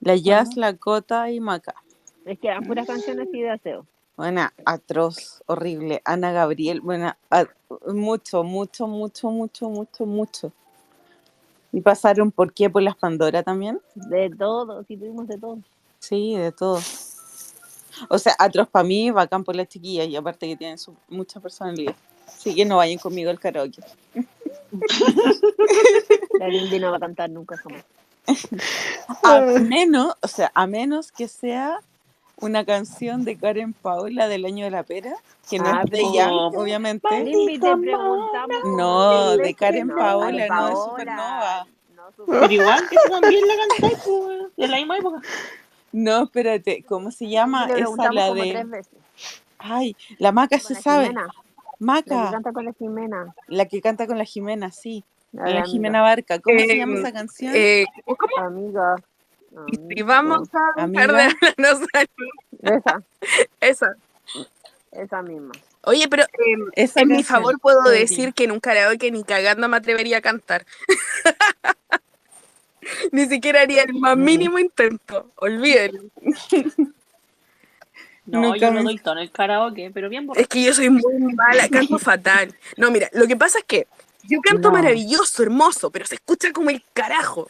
La 0.00 0.16
Jazz, 0.16 0.56
la 0.56 0.74
Cota 0.74 1.30
y 1.30 1.38
Maca. 1.38 1.76
Es 2.24 2.36
que 2.40 2.48
eran 2.48 2.64
puras 2.64 2.88
canciones 2.88 3.28
así 3.28 3.40
de 3.40 3.50
aseo. 3.50 3.86
Buena, 4.16 4.52
atroz, 4.64 5.44
horrible. 5.46 6.02
Ana 6.04 6.32
Gabriel, 6.32 6.80
buena, 6.80 7.16
mucho, 7.86 8.42
mucho, 8.42 8.88
mucho, 8.88 9.30
mucho, 9.30 9.68
mucho, 9.68 10.06
mucho. 10.06 10.52
Y 11.70 11.80
pasaron 11.80 12.32
por 12.32 12.52
qué, 12.52 12.68
por 12.68 12.82
las 12.82 12.96
Pandora 12.96 13.44
también. 13.44 13.80
De 13.94 14.28
todo, 14.28 14.82
sí 14.88 14.96
tuvimos 14.96 15.28
de 15.28 15.38
todo. 15.38 15.60
Sí, 16.00 16.34
de 16.34 16.50
todo. 16.50 16.80
O 18.08 18.18
sea, 18.18 18.34
atroz 18.40 18.68
para 18.68 18.82
mí, 18.82 19.12
bacán 19.12 19.44
por 19.44 19.54
las 19.54 19.68
chiquillas 19.68 20.08
y 20.08 20.16
aparte 20.16 20.48
que 20.48 20.56
tienen 20.56 20.78
su, 20.78 20.96
mucha 21.08 21.38
personalidad. 21.38 21.94
Así 22.36 22.54
que 22.54 22.64
no 22.64 22.76
vayan 22.78 22.98
conmigo 22.98 23.30
al 23.30 23.38
karaoke. 23.38 23.82
La 26.38 26.48
Lindy 26.48 26.78
no 26.78 26.90
va 26.90 26.96
a 26.96 27.00
cantar 27.00 27.30
nunca 27.30 27.56
jamás. 27.56 27.84
A 29.22 29.40
menos, 29.40 30.14
o 30.20 30.28
sea, 30.28 30.50
a 30.54 30.66
menos 30.66 31.10
que 31.12 31.28
sea 31.28 31.80
una 32.36 32.64
canción 32.64 33.24
de 33.24 33.36
Karen 33.36 33.72
Paola 33.74 34.28
del 34.28 34.44
año 34.46 34.64
de 34.64 34.70
la 34.70 34.82
pera, 34.82 35.14
que 35.48 35.58
no 35.58 35.66
Ah, 35.66 35.82
es 35.84 35.90
de 35.90 35.98
pero- 35.98 36.10
ella, 36.10 36.32
obviamente. 36.32 37.08
No, 38.64 39.36
¿de 39.36 39.42
de? 39.42 39.54
Karen 39.54 39.88
No, 39.88 39.96
Paola, 39.96 40.46
no 40.48 40.66
de. 40.68 40.74
Supernova. 40.76 41.66
No, 41.94 42.02
Pero 42.26 42.50
igual 42.50 42.88
que 42.88 42.96
tú 42.96 43.10
también 43.10 43.44
la 43.46 43.54
cantáis, 43.56 44.04
de 44.56 44.68
la 44.68 44.76
misma 44.76 44.98
época. 44.98 45.20
No, 45.92 46.22
espérate, 46.24 46.84
¿cómo 46.88 47.10
se 47.10 47.28
llama? 47.28 47.66
Esa 47.66 48.12
la 48.12 48.32
de. 48.32 48.50
tres 48.52 48.70
veces. 48.70 48.92
Ay, 49.58 49.94
la 50.18 50.32
Maca 50.32 50.58
se 50.58 50.74
sabe. 50.74 51.12
Jimena. 51.80 51.82
La 51.88 52.02
que 52.04 52.14
Maca, 52.14 52.30
canta 52.30 52.52
con 52.52 52.64
la 52.64 52.72
Jimena. 52.72 53.34
la 53.48 53.64
que 53.66 53.80
canta 53.80 54.06
con 54.06 54.18
la 54.18 54.24
Jimena, 54.24 54.70
sí. 54.70 55.04
La 55.32 55.42
La 55.44 55.50
amiga. 55.50 55.64
Jimena 55.66 56.02
Barca. 56.02 56.38
¿Cómo 56.40 56.58
se 56.58 56.76
llama 56.76 56.98
esa 56.98 57.12
canción? 57.12 57.52
Eh, 57.54 57.86
¿cómo? 58.04 58.18
Amiga. 58.46 58.96
Y 59.66 59.76
si 59.94 60.02
vamos 60.02 60.48
a 60.76 60.86
dejar 60.86 61.12
de 61.12 61.34
no 61.58 61.68
salir. 61.92 62.08
Esa, 62.62 63.02
Esa. 63.60 63.94
esa 64.92 65.22
misma. 65.22 65.52
Oye, 65.84 66.06
pero 66.08 66.24
em, 66.34 66.66
Esa 66.74 67.00
en 67.00 67.08
mi 67.08 67.24
favor 67.24 67.58
puedo 67.60 67.82
decir 67.84 68.34
que 68.34 68.44
en 68.44 68.52
un 68.52 68.60
karaoke 68.60 69.10
ni 69.10 69.24
cagando 69.24 69.68
me 69.68 69.76
atrevería 69.78 70.18
a 70.18 70.20
cantar. 70.20 70.66
ni 73.12 73.26
siquiera 73.26 73.62
haría 73.62 73.82
el 73.82 73.94
más 73.94 74.16
mínimo 74.16 74.58
intento. 74.58 75.30
Olvídenlo. 75.36 76.02
No, 78.30 78.40
Nunca 78.42 78.58
yo 78.58 78.72
me- 78.72 78.78
no 78.78 78.84
doy 78.84 78.98
tono 78.98 79.20
en 79.20 79.24
el 79.26 79.30
karaoke, 79.32 79.90
pero 79.92 80.08
bien 80.08 80.26
borracho. 80.26 80.42
Es 80.42 80.48
que 80.48 80.62
yo 80.62 80.72
soy 80.74 80.90
muy 80.90 81.02
mala, 81.34 81.68
canto 81.68 81.98
fatal. 81.98 82.54
No, 82.76 82.90
mira, 82.90 83.08
lo 83.12 83.26
que 83.26 83.36
pasa 83.36 83.58
es 83.58 83.64
que 83.64 83.86
yo 84.24 84.40
canto 84.42 84.68
No. 84.68 84.74
maravilloso, 84.74 85.42
hermoso, 85.42 85.90
pero 85.90 86.04
se 86.06 86.14
escucha 86.16 86.52
como 86.52 86.70
el 86.70 86.82
carajo. 86.92 87.48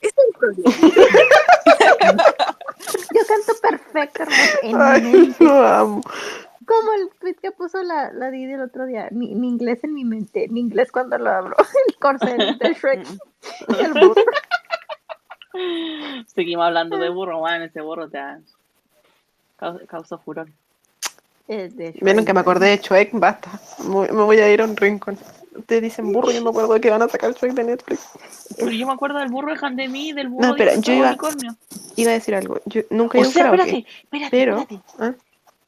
Es 0.00 0.12
el 0.16 0.38
problema. 0.38 0.70
Yo 3.12 3.20
canto 3.28 3.52
perfecto, 3.60 4.22
hermoso, 4.62 5.44
lo 5.44 5.66
amo. 5.66 6.00
Como 6.66 6.92
el 6.92 7.10
tweet 7.20 7.34
que 7.34 7.50
puso 7.52 7.82
la, 7.82 8.10
la 8.12 8.30
Didi 8.30 8.52
el 8.54 8.62
otro 8.62 8.86
día. 8.86 9.08
Mi, 9.10 9.34
mi 9.34 9.48
inglés 9.48 9.82
en 9.84 9.92
mi 9.92 10.04
mente. 10.04 10.46
Mi 10.48 10.60
inglés 10.60 10.90
cuando 10.92 11.18
lo 11.18 11.30
hablo. 11.30 11.56
El 11.88 11.96
corcel 11.96 12.58
de 12.58 12.74
Shrek. 12.74 13.06
El 13.78 13.92
burro. 13.92 14.14
Seguimos 16.34 16.64
hablando 16.66 16.96
de 16.96 17.08
burro, 17.10 17.40
man, 17.40 17.62
ese 17.62 17.80
burro 17.80 18.08
te 18.08 18.18
ha 18.18 18.38
caus- 19.60 19.82
causó 19.86 20.18
furor. 20.18 20.48
De. 21.46 21.92
Vieron 22.00 22.24
que 22.24 22.32
me 22.32 22.38
acordé 22.40 22.68
de 22.68 22.76
Shrek, 22.76 23.10
basta. 23.14 23.50
Me 23.88 24.12
voy 24.22 24.38
a 24.38 24.52
ir 24.52 24.62
a 24.62 24.64
un 24.66 24.76
rincón. 24.76 25.18
Ustedes 25.56 25.82
dicen 25.82 26.12
burro, 26.12 26.30
yo 26.30 26.42
me 26.44 26.50
acuerdo 26.50 26.74
de 26.74 26.80
que 26.80 26.90
van 26.90 27.02
a 27.02 27.08
sacar 27.08 27.32
Shrek 27.32 27.54
de 27.54 27.64
Netflix. 27.64 28.08
Pero 28.56 28.70
yo 28.70 28.86
me 28.86 28.92
acuerdo 28.92 29.18
del 29.18 29.30
burro 29.30 29.52
de 29.52 29.58
Handemí, 29.60 30.12
del 30.12 30.28
burro 30.28 30.46
No, 30.46 30.52
espera, 30.54 30.76
de 30.76 30.80
yo 30.80 30.92
iba- 30.92 31.08
unicornio. 31.08 31.56
Iba 31.96 32.10
a 32.12 32.14
decir 32.14 32.36
algo. 32.36 32.60
Yo 32.66 32.82
nunca 32.90 33.18
he 33.18 33.20
ido 33.22 33.26
a 33.26 33.28
un 33.30 33.34
sea, 33.34 33.50
karaoke, 33.50 33.62
espérate, 33.78 33.88
espérate, 34.04 34.30
pero... 34.30 34.58
espérate. 34.60 34.84
¿ah? 35.00 35.14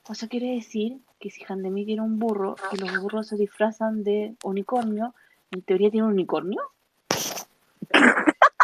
O 0.08 0.14
sea, 0.14 0.28
quiere 0.28 0.54
decir 0.54 0.98
que 1.18 1.30
si 1.30 1.42
Handemí 1.48 1.84
tiene 1.84 2.02
un 2.02 2.18
burro 2.20 2.54
y 2.70 2.76
los 2.76 3.00
burros 3.00 3.26
se 3.26 3.36
disfrazan 3.36 4.04
de 4.04 4.34
unicornio, 4.44 5.14
¿en 5.50 5.62
teoría 5.62 5.90
tiene 5.90 6.06
un 6.06 6.12
unicornio? 6.12 6.60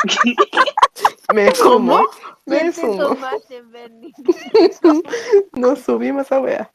Me 1.35 1.55
sumo, 1.55 2.01
¿Qué 2.47 3.63
me 3.63 3.71
Bernie? 3.71 4.13
Nos 5.53 5.81
subimos 5.81 6.21
a 6.21 6.37
esa 6.37 6.41
wea. 6.41 6.73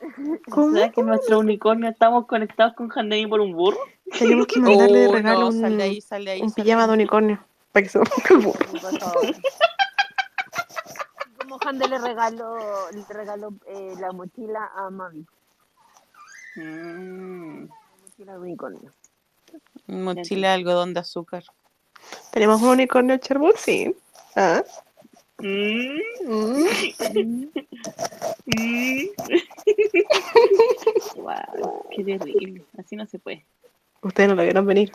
O 0.56 0.72
sea 0.72 0.90
que 0.90 1.02
nuestro 1.02 1.38
unicornio 1.38 1.88
estamos 1.88 2.26
conectados 2.26 2.74
con 2.74 2.90
Handemi 2.90 3.28
por 3.28 3.40
un 3.40 3.52
burro. 3.52 3.78
Tenemos 4.18 4.46
que 4.48 4.58
mandarle 4.58 4.98
de 5.00 5.08
Oh, 5.08 5.12
regalo 5.12 5.50
no, 5.52 5.68
un, 5.68 5.80
ahí, 5.80 6.00
sal 6.00 6.24
de 6.24 6.32
ahí, 6.32 6.42
un 6.42 6.50
sal 6.50 6.56
de 6.56 6.62
pijama 6.64 6.82
ahí. 6.82 6.88
de 6.88 6.94
unicornio. 6.94 7.44
Para 7.70 7.82
que 7.84 7.88
se 7.88 7.98
ponga 8.00 8.12
el 8.30 8.38
burro. 8.38 8.58
Como 11.38 11.58
Hande 11.64 11.88
le 11.88 11.98
regaló, 11.98 12.90
le 12.90 13.04
regaló 13.08 13.54
eh, 13.66 13.94
la 14.00 14.12
mochila 14.12 14.70
a 14.74 14.90
Mavi. 14.90 15.24
Mm. 16.56 17.66
La 17.66 17.96
mochila 18.02 18.32
de 18.32 18.38
unicornio. 18.40 18.90
Mochila 19.86 20.48
de 20.48 20.54
algodón 20.54 20.94
de 20.94 21.00
azúcar. 21.00 21.44
Tenemos 22.30 22.60
un 22.62 22.68
unicornio 22.70 23.16
charbol, 23.18 23.54
sí. 23.56 23.94
Ah. 24.36 24.62
Mm. 25.38 25.98
Mm. 26.24 26.66
Mm. 28.46 29.06
Guau, 31.16 31.86
qué 31.90 32.04
terrible. 32.04 32.64
Así 32.78 32.96
no 32.96 33.06
se 33.06 33.18
puede. 33.18 33.44
Ustedes 34.02 34.28
no 34.28 34.34
lo 34.36 34.42
vieron 34.42 34.66
venir, 34.66 34.92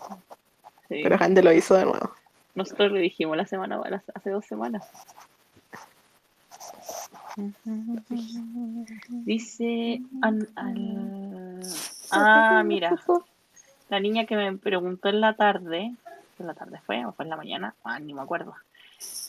Sí. 0.89 1.01
pero 1.03 1.17
Hande 1.19 1.43
lo 1.43 1.51
hizo 1.51 1.75
de 1.75 1.85
nuevo. 1.85 2.11
Nosotros 2.55 2.91
lo 2.91 2.97
dijimos 2.99 3.37
la 3.37 3.45
semana, 3.45 3.79
hace 4.15 4.29
dos 4.29 4.45
semanas. 4.45 4.83
Dice. 9.09 10.01
an- 10.21 10.47
Ah, 12.11 12.63
mira. 12.65 12.95
La 13.89 13.99
niña 13.99 14.25
que 14.25 14.35
me 14.35 14.57
preguntó 14.57 15.09
en 15.09 15.21
la 15.21 15.35
tarde. 15.35 15.93
¿En 16.39 16.47
la 16.47 16.53
tarde 16.53 16.79
fue 16.85 17.03
o 17.05 17.13
fue 17.13 17.25
en 17.25 17.29
la 17.29 17.37
mañana? 17.37 17.75
Ah, 17.83 17.99
ni 17.99 18.13
me 18.13 18.21
acuerdo. 18.21 18.53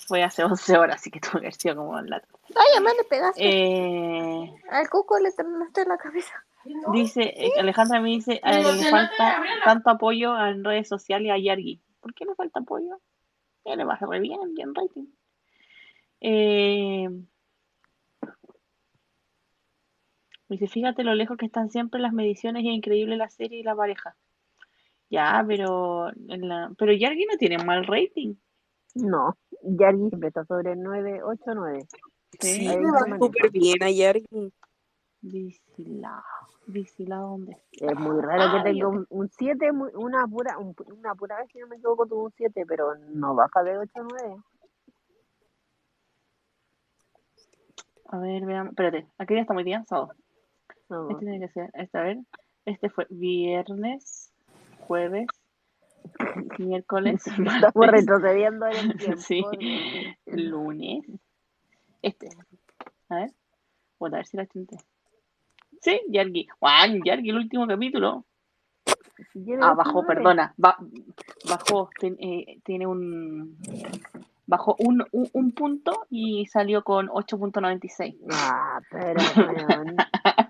Fue 0.07 0.23
hace 0.23 0.45
11 0.45 0.77
horas, 0.79 0.97
así 0.97 1.11
que 1.11 1.21
tuvo 1.21 1.33
que 1.33 1.39
haber 1.47 1.55
sido 1.55 1.77
como 1.77 1.99
en 1.99 2.11
la 2.11 2.21
tarde. 2.21 2.39
Ay, 2.55 2.67
además 2.75 2.95
le 2.99 3.05
pegaste. 3.05 3.41
Eh, 3.43 4.55
Al 4.71 4.89
cuco 4.91 5.19
le 5.19 5.33
tronaste 5.33 5.85
la 5.87 5.97
cabeza. 5.97 6.45
dice, 6.93 7.23
eh, 7.23 7.53
Alejandra 7.59 8.01
me 8.01 8.09
dice, 8.11 8.41
eh, 8.45 8.63
le 8.63 8.91
falta 8.91 9.43
tanto 9.65 9.91
apoyo 9.91 10.39
en 10.47 10.65
redes 10.65 10.89
sociales 10.89 11.33
a 11.33 11.39
Yargi. 11.39 11.81
¿Por 12.01 12.15
qué 12.15 12.25
le 12.25 12.35
falta 12.35 12.61
apoyo? 12.61 13.01
Ya 13.65 13.77
le 13.77 13.85
va 13.85 13.97
re 13.97 14.21
bien, 14.21 14.55
bien 14.55 14.75
rating. 14.75 15.07
Eh, 16.21 17.09
dice, 20.49 20.69
fíjate 20.69 21.05
lo 21.05 21.15
lejos 21.15 21.37
que 21.37 21.47
están 21.47 21.71
siempre 21.71 22.01
las 22.01 22.13
mediciones 22.13 22.65
y 22.65 22.69
es 22.69 22.75
increíble 22.75 23.17
la 23.17 23.29
serie 23.29 23.61
y 23.61 23.63
la 23.63 23.75
pareja. 23.77 24.17
Ya, 25.11 25.43
pero 25.47 26.09
en 26.11 26.49
la, 26.49 26.71
pero 26.79 26.93
Yargi 26.93 27.25
no 27.27 27.37
tiene 27.39 27.59
mal 27.65 27.87
rating. 27.87 28.35
No, 28.95 29.37
Yargi 29.63 30.09
siempre 30.09 30.29
está 30.29 30.45
sobre 30.45 30.77
9, 30.77 31.23
8, 31.23 31.55
9. 31.55 31.87
Sí, 32.41 32.53
Sí, 32.53 32.67
ahí 32.69 32.77
me 32.79 32.85
se 32.85 33.11
va 33.11 33.19
súper 33.19 33.51
bien 33.51 33.83
ayer. 33.83 34.23
Vicila, 35.21 36.23
Vicila, 36.67 37.17
¿dónde? 37.17 37.57
Es 37.73 37.99
muy 37.99 38.21
raro 38.21 38.53
que 38.53 38.59
Ay, 38.59 38.63
tenga 38.75 38.89
un- 38.89 39.07
un 39.09 39.29
7, 39.31 39.71
una 39.95 40.27
pura, 40.29 40.59
un- 40.59 40.77
una 40.97 41.15
pura 41.15 41.39
vez, 41.39 41.49
si 41.53 41.59
no 41.59 41.67
me 41.67 41.77
equivoco, 41.77 42.07
tuvo 42.07 42.25
un 42.25 42.33
7, 42.37 42.65
pero 42.67 42.95
no 42.97 43.35
baja 43.35 43.63
de 43.65 43.79
8 43.79 43.91
a 44.01 44.03
9. 44.03 44.37
A 48.11 48.19
ver, 48.19 48.45
veamos. 48.45 48.71
Espérate, 48.73 49.07
¿a 49.19 49.27
qué 49.27 49.35
día 49.35 49.43
estamos 49.43 49.61
hoy 49.61 49.65
día? 49.65 49.85
Sábado. 49.87 50.13
No. 50.89 51.11
Este 51.11 51.27
tiene 51.27 51.41
que 51.41 51.53
ser, 51.53 51.71
este, 51.75 51.99
a 51.99 52.03
ver. 52.03 52.19
Este 52.65 52.89
fue 52.91 53.07
viernes, 53.11 54.28
jueves, 54.89 55.27
miércoles, 56.59 57.23
Estamos 57.27 57.87
retrocediendo 57.87 58.67
en 58.67 58.77
el 58.91 58.97
tiempo. 58.99 59.21
Sí. 59.21 59.43
lunes. 60.27 61.05
Este. 62.03 62.29
A 63.11 63.17
ver. 63.17 63.31
Voy 63.99 64.11
a 64.13 64.17
ver 64.17 64.27
si 64.27 64.37
la 64.37 64.47
chunté. 64.47 64.77
Sí, 65.81 66.01
Yargi. 66.09 66.47
Juan, 66.59 67.01
Yargi, 67.05 67.31
el 67.31 67.37
último 67.37 67.67
capítulo. 67.67 68.25
Ah, 69.61 69.75
bajó, 69.75 70.05
perdona. 70.07 70.55
ba- 70.57 70.79
bajó, 71.49 71.91
ten- 72.01 72.17
eh, 72.21 72.61
tiene 72.65 72.87
un. 72.87 73.57
Bajó 74.47 74.77
un, 74.79 75.05
un, 75.13 75.29
un 75.33 75.53
punto 75.53 76.07
y 76.09 76.47
salió 76.47 76.83
con 76.83 77.09
8.96. 77.09 78.17
Ah, 78.33 78.81
pero, 78.91 79.21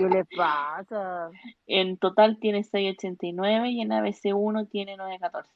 ¿qué 0.00 0.14
le 0.14 0.24
pasa? 0.24 1.30
En 1.66 1.98
total 1.98 2.38
tiene 2.38 2.60
6.89 2.60 3.70
y 3.72 3.80
en 3.82 3.90
ABC1 3.90 4.68
tiene 4.70 4.96
9.14. 4.96 5.46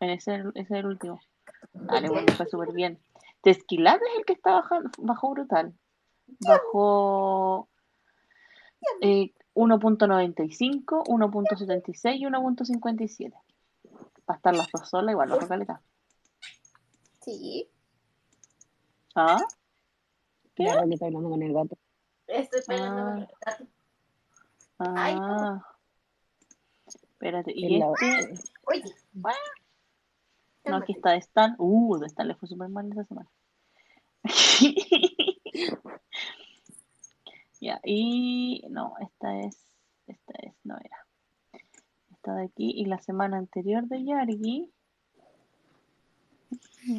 En 0.00 0.10
ese, 0.10 0.34
ese 0.34 0.60
es 0.60 0.70
el 0.70 0.86
último. 0.86 1.20
Dale, 1.72 2.08
bueno, 2.08 2.32
fue 2.34 2.46
súper 2.46 2.72
bien. 2.72 2.98
Tesquilat 3.42 4.00
es 4.00 4.18
el 4.18 4.24
que 4.24 4.34
está 4.34 4.52
bajando, 4.52 4.90
bajó 4.98 5.30
brutal. 5.30 5.74
Bajó 6.40 7.68
eh, 9.00 9.32
1.95, 9.54 11.04
1.76 11.06 12.16
y 12.16 12.24
1.57. 12.24 13.32
Para 14.24 14.36
estar 14.36 14.56
las 14.56 14.70
dos 14.70 14.88
solas, 14.88 15.12
igual, 15.12 15.28
bajo 15.28 15.46
caleta. 15.46 15.80
Sí. 17.20 17.68
¿Ah? 19.14 19.38
¿Qué? 20.54 20.64
Claro 20.64 20.88
que 20.88 20.94
está 20.94 21.06
hablando 21.06 21.30
con 21.30 21.42
el 21.42 21.52
gato. 21.52 21.76
Estoy 22.26 22.60
peleando 22.66 23.04
con 23.04 23.18
el 23.18 23.28
Ay, 23.46 23.68
Ah. 24.86 25.62
Espérate, 26.86 27.52
y 27.54 27.78
la- 27.78 27.92
este. 28.00 28.34
Oye. 28.66 28.82
No, 30.66 30.76
aquí 30.76 30.92
está 30.92 31.14
Stan. 31.16 31.54
Uh, 31.58 31.98
de 31.98 32.06
Stan 32.06 32.26
le 32.28 32.34
fue 32.34 32.48
súper 32.48 32.68
mal 32.68 32.90
esa 32.90 33.04
semana. 33.04 33.28
ya, 37.60 37.80
y 37.84 38.64
no, 38.70 38.94
esta 39.00 39.40
es, 39.40 39.58
esta 40.06 40.32
es, 40.38 40.54
no 40.64 40.76
era. 40.78 41.06
Esta 42.12 42.34
de 42.34 42.44
aquí, 42.44 42.70
y 42.74 42.86
la 42.86 42.98
semana 43.00 43.36
anterior 43.36 43.84
de 43.86 44.04
Yargi. 44.04 44.70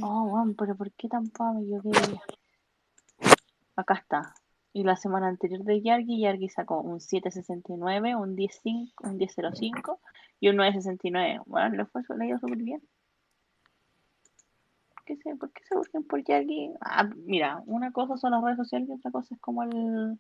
Oh, 0.02 0.26
wow, 0.28 0.56
pero 0.56 0.76
¿por 0.76 0.92
qué 0.92 1.08
tan 1.08 1.30
fame? 1.32 1.68
Yo 1.68 1.82
quería. 1.82 2.22
Acá 3.76 3.96
está. 3.96 4.36
Y 4.76 4.84
la 4.84 4.98
semana 4.98 5.30
anterior 5.30 5.64
de 5.64 5.82
Yargi, 5.82 6.20
Yargi 6.20 6.50
sacó 6.50 6.82
un 6.82 7.00
7.69, 7.00 8.14
un 8.22 8.36
10.5, 8.36 8.92
un 9.04 9.18
10.05 9.18 10.00
y 10.42 10.50
un 10.50 10.58
9.69. 10.58 11.44
Bueno, 11.46 11.78
le 11.78 11.86
fue 11.86 12.02
le 12.18 12.28
ido 12.28 12.40
súper 12.40 12.58
bien. 12.58 12.82
¿Qué 15.06 15.16
sé? 15.16 15.34
¿Por 15.38 15.50
qué 15.54 15.64
se 15.64 15.78
buscan 15.78 16.04
por 16.04 16.22
Yargi? 16.22 16.74
Ah, 16.82 17.10
mira, 17.26 17.64
una 17.68 17.94
cosa 17.94 18.18
son 18.18 18.32
las 18.32 18.44
redes 18.44 18.58
sociales 18.58 18.90
y 18.90 18.92
otra 18.92 19.12
cosa 19.12 19.34
es 19.34 19.40
como 19.40 19.64
el, 19.64 20.20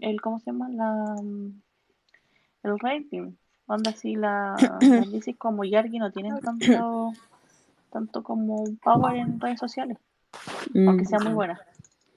el 0.00 0.20
¿cómo 0.20 0.40
se 0.40 0.46
llama? 0.46 0.68
La, 0.68 1.14
mm, 1.22 1.62
el 2.64 2.78
rating. 2.80 3.36
Onda 3.66 3.90
así, 3.90 4.16
la, 4.16 4.56
las 4.82 5.12
bicis 5.12 5.36
como 5.38 5.62
Yargi 5.62 6.00
no 6.00 6.10
tienen 6.10 6.40
tanto, 6.40 7.12
tanto 7.90 8.24
como 8.24 8.74
power 8.82 9.14
en 9.18 9.38
redes 9.38 9.60
sociales, 9.60 9.98
aunque 10.74 11.04
Mm, 11.04 11.06
sea 11.06 11.20
muy 11.20 11.32
buena. 11.32 11.60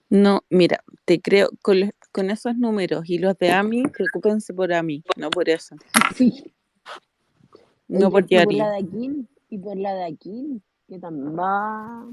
No, 0.10 0.42
mira, 0.50 0.84
te 1.06 1.20
creo, 1.20 1.50
con, 1.62 1.80
los- 1.80 1.90
con 2.12 2.30
esos 2.30 2.56
números 2.58 3.04
y 3.10 3.18
los 3.18 3.38
de 3.38 3.52
Ami, 3.52 3.84
preocúpense 3.88 4.54
por 4.54 4.72
Ami, 4.74 5.04
no 5.18 5.30
por 5.30 5.50
eso. 5.50 5.76
Sí. 6.16 6.54
No 7.88 8.08
Y- 8.08 8.12
por 8.12 8.26
Yari. 8.28 8.56
la 8.58 8.72
de 8.72 8.78
Akin, 8.80 9.28
y 9.50 9.58
por 9.60 9.78
la 9.78 9.94
de 9.94 10.06
Akin, 10.06 10.62
que 10.88 11.00
también 11.00 11.38
va. 11.38 12.06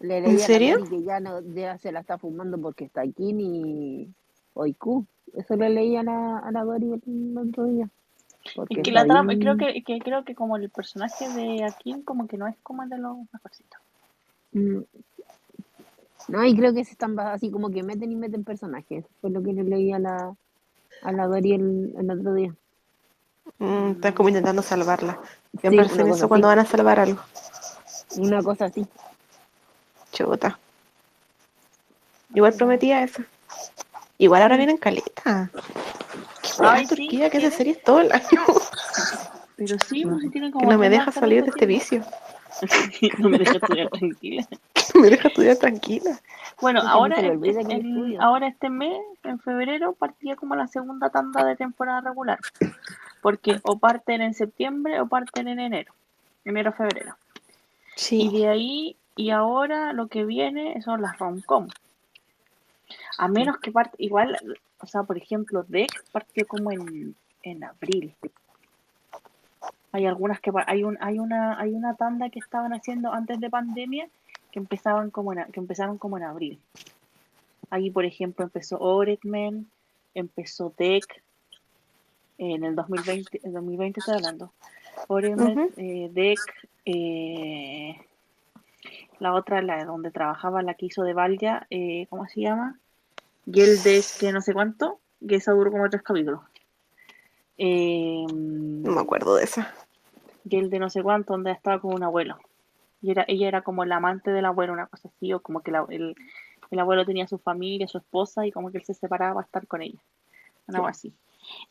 Le 0.00 0.18
¿En 0.18 0.24
leí 0.24 0.38
serio? 0.38 0.84
Que 0.84 1.02
ya, 1.02 1.20
no, 1.20 1.40
ya 1.54 1.78
se 1.78 1.92
la 1.92 2.00
está 2.00 2.18
fumando 2.18 2.58
porque 2.60 2.84
está 2.84 3.00
Akin 3.02 3.40
y 3.40 4.08
Oiku. 4.54 5.06
Eso 5.34 5.56
le 5.56 5.70
leí 5.70 5.96
a 5.96 6.02
la, 6.02 6.38
a 6.38 6.50
la 6.52 6.64
Dori 6.64 6.92
el, 6.92 7.02
el 7.06 7.38
otro 7.38 7.64
día. 7.64 7.88
Porque 8.54 8.74
Es 8.76 8.82
que 8.84 8.92
la 8.92 9.04
trama, 9.06 9.34
creo 9.38 9.56
que, 9.56 9.82
que 9.82 9.98
creo 9.98 10.24
que 10.24 10.34
como 10.34 10.56
el 10.56 10.68
personaje 10.70 11.28
de 11.30 11.64
Akin 11.64 12.02
como 12.02 12.26
que 12.28 12.36
no 12.36 12.46
es 12.46 12.56
como 12.62 12.86
de 12.86 12.98
los 12.98 13.16
mejorcitos. 13.32 13.80
Mm. 14.52 14.80
No, 16.28 16.44
y 16.44 16.56
creo 16.56 16.74
que 16.74 16.84
se 16.84 16.92
están 16.92 17.18
así 17.20 17.50
como 17.50 17.70
que 17.70 17.82
meten 17.82 18.10
y 18.10 18.16
meten 18.16 18.44
personajes. 18.44 19.04
Fue 19.20 19.30
lo 19.30 19.42
que 19.42 19.52
le 19.52 19.62
leí 19.62 19.92
a 19.92 19.98
la, 19.98 20.34
a 21.02 21.12
la 21.12 21.26
Dori 21.26 21.52
el, 21.52 21.94
el 21.96 22.10
otro 22.10 22.34
día. 22.34 22.54
Mm, 23.58 23.92
están 23.92 24.12
como 24.12 24.28
intentando 24.28 24.62
salvarla. 24.62 25.20
Sí, 25.52 25.58
Siempre 25.60 25.84
una 25.84 25.92
hacen 25.92 26.08
eso 26.08 26.28
cuando 26.28 26.48
van 26.48 26.58
a 26.58 26.64
salvar 26.64 26.98
algo. 26.98 27.20
Una 28.16 28.42
cosa 28.42 28.66
así. 28.66 28.86
Chuta. 30.12 30.58
Igual 32.34 32.54
prometía 32.54 33.02
eso. 33.02 33.22
Igual 34.18 34.42
ahora 34.42 34.56
vienen 34.56 34.78
caleta. 34.78 35.50
Ay, 36.58 36.86
sí, 36.86 36.88
Turquía, 36.88 37.30
que 37.30 37.38
esa 37.38 37.50
serie 37.50 37.74
es 37.74 37.82
todo 37.82 38.00
el 38.00 38.12
año. 38.12 38.42
Pero 39.56 39.76
sí, 39.86 40.04
pues 40.04 40.22
sí 40.22 40.30
tiene 40.30 40.50
como 40.50 40.66
Que 40.66 40.72
no 40.72 40.78
me 40.78 40.90
deja 40.90 41.12
salir 41.12 41.44
de 41.44 41.50
este 41.50 41.66
vicio. 41.66 42.02
no 43.18 43.28
me 43.28 43.38
deja 43.38 43.52
estudiar 43.56 43.88
tranquila. 43.90 44.46
Me 44.94 45.10
deja 45.10 45.28
estudiar 45.28 45.56
tranquila. 45.56 46.18
Bueno, 46.60 46.80
ahora, 46.80 47.16
se 47.16 47.22
le 47.22 47.28
es- 47.28 47.34
olvide 47.34 47.60
es- 47.60 47.66
que 47.66 47.74
en- 47.74 47.86
estudia. 47.86 48.22
ahora 48.22 48.46
este 48.48 48.70
mes, 48.70 48.98
en 49.24 49.38
febrero, 49.40 49.92
partía 49.94 50.36
como 50.36 50.54
la 50.54 50.68
segunda 50.68 51.10
tanda 51.10 51.44
de 51.44 51.56
temporada 51.56 52.00
regular. 52.00 52.38
Porque 53.20 53.58
o 53.64 53.78
parten 53.78 54.22
en 54.22 54.32
septiembre 54.32 55.00
o 55.00 55.06
parten 55.08 55.48
en 55.48 55.58
enero. 55.60 55.92
Enero, 56.44 56.72
febrero. 56.72 57.14
Y 57.96 58.00
Sí. 58.00 58.28
de 58.30 58.48
ahí, 58.48 58.96
y 59.16 59.30
ahora 59.30 59.92
lo 59.92 60.06
que 60.06 60.24
viene 60.24 60.80
son 60.82 61.02
las 61.02 61.18
rom-com. 61.18 61.68
A 63.18 63.28
menos 63.28 63.58
que 63.58 63.72
parte, 63.72 63.96
igual, 63.98 64.38
o 64.80 64.86
sea, 64.86 65.02
por 65.02 65.16
ejemplo, 65.18 65.64
Deck 65.68 65.90
partió 66.12 66.46
como 66.46 66.70
en, 66.70 67.14
en 67.42 67.64
abril. 67.64 68.14
Hay 69.92 70.06
algunas 70.06 70.40
que 70.40 70.50
hay 70.66 70.84
un, 70.84 70.98
hay 71.00 71.18
una, 71.18 71.58
hay 71.58 71.72
una 71.72 71.94
tanda 71.94 72.28
que 72.30 72.38
estaban 72.38 72.72
haciendo 72.72 73.12
antes 73.12 73.40
de 73.40 73.50
pandemia 73.50 74.08
que 74.50 74.58
empezaban 74.58 75.10
como 75.10 75.32
en, 75.32 75.50
que 75.52 75.60
empezaron 75.60 75.98
como 75.98 76.16
en 76.16 76.24
abril. 76.24 76.60
Ahí, 77.70 77.90
por 77.90 78.04
ejemplo, 78.04 78.44
empezó 78.44 78.78
Oretman, 78.78 79.66
empezó 80.14 80.72
Deck 80.76 81.22
en 82.38 82.64
el 82.64 82.74
2020, 82.74 83.40
en 83.42 83.52
2020 83.52 84.00
estoy 84.00 84.14
hablando. 84.16 84.52
Oretman, 85.08 85.52
Ujú. 85.52 85.72
eh, 85.76 86.10
Deck, 86.12 86.40
eh, 86.84 87.96
la 89.18 89.34
otra, 89.34 89.62
la 89.62 89.84
donde 89.84 90.10
trabajaba, 90.10 90.62
la 90.62 90.74
que 90.74 90.86
hizo 90.86 91.02
de 91.02 91.14
Valja, 91.14 91.66
eh, 91.70 92.06
¿cómo 92.10 92.26
se 92.28 92.42
llama? 92.42 92.78
Geldes, 93.50 94.18
que 94.18 94.32
no 94.32 94.40
sé 94.40 94.52
cuánto, 94.52 95.00
que 95.26 95.36
esa 95.36 95.52
duró 95.52 95.70
como 95.70 95.88
tres 95.88 96.02
capítulos. 96.02 96.40
Eh, 97.58 98.26
No 98.30 98.92
me 98.92 99.00
acuerdo 99.00 99.34
de 99.36 99.44
esa. 99.44 99.74
Gelde 100.48 100.78
no 100.78 100.90
sé 100.90 101.02
cuánto, 101.02 101.32
donde 101.32 101.50
estaba 101.52 101.80
con 101.80 101.94
un 101.94 102.02
abuelo. 102.02 102.36
Y 103.02 103.10
era, 103.10 103.24
ella 103.28 103.48
era 103.48 103.62
como 103.62 103.84
la 103.84 103.96
amante 103.96 104.30
del 104.30 104.44
abuelo, 104.44 104.72
una 104.72 104.86
cosa 104.86 105.08
así, 105.08 105.32
o 105.32 105.40
como 105.40 105.60
que 105.60 105.70
la- 105.70 105.86
el, 105.90 106.14
el 106.70 106.78
abuelo 106.78 107.04
tenía 107.04 107.26
su 107.26 107.38
familia, 107.38 107.88
su 107.88 107.98
esposa, 107.98 108.46
y 108.46 108.52
como 108.52 108.70
que 108.70 108.78
él 108.78 108.84
se 108.84 108.94
separaba 108.94 109.34
para 109.34 109.44
estar 109.46 109.66
con 109.66 109.82
ella. 109.82 109.98
Algo 110.68 110.86
así. 110.88 111.12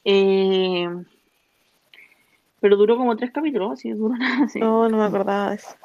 Eh, 0.04 0.88
pero 2.60 2.78
duró 2.78 2.98
como 2.98 3.16
tres 3.16 3.32
capítulos, 3.32 3.80
sí, 3.80 3.92
duró 3.92 4.16
nada 4.16 4.46
así. 4.46 4.60
No, 4.60 4.90
no 4.90 4.98
me 4.98 5.04
acordaba 5.04 5.50
de 5.50 5.56
eso. 5.58 5.76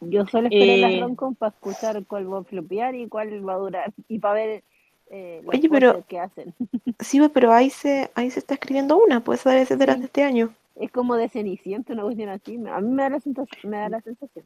Yo 0.00 0.26
solo 0.26 0.48
espero 0.48 0.72
Eh, 0.72 0.78
las 0.78 1.00
roncom 1.00 1.34
para 1.34 1.50
escuchar 1.52 2.04
cuál 2.06 2.32
va 2.32 2.38
a 2.40 2.44
flopear 2.44 2.94
y 2.94 3.08
cuál 3.08 3.46
va 3.46 3.54
a 3.54 3.58
durar. 3.58 3.92
Y 4.08 4.18
para 4.18 4.34
ver 4.34 4.64
eh, 5.10 5.40
los 5.44 5.54
Oye, 5.54 5.68
pero- 5.68 5.92
pósters 5.94 6.06
que 6.08 6.18
hacen. 6.20 6.54
Sí, 7.00 7.20
pero 7.32 7.52
ahí 7.52 7.70
se, 7.70 8.10
ahí 8.14 8.30
se 8.30 8.40
está 8.40 8.54
escribiendo 8.54 8.98
una, 9.02 9.20
pues 9.24 9.42
debe 9.44 9.64
ser 9.64 9.78
de 9.78 9.86
las 9.86 9.98
de 9.98 10.04
este 10.06 10.22
año. 10.22 10.54
Es 10.76 10.90
como 10.92 11.16
de 11.16 11.28
Cenicienta, 11.28 11.92
una 11.94 12.02
cuestión 12.02 12.28
así. 12.28 12.56
A 12.70 12.80
mí 12.80 12.88
me 12.90 13.02
da 13.02 13.08
la 13.10 13.20
sensación. 13.20 13.70
Me 13.70 13.76
da 13.78 13.88
la 13.88 14.00
sensación. 14.02 14.44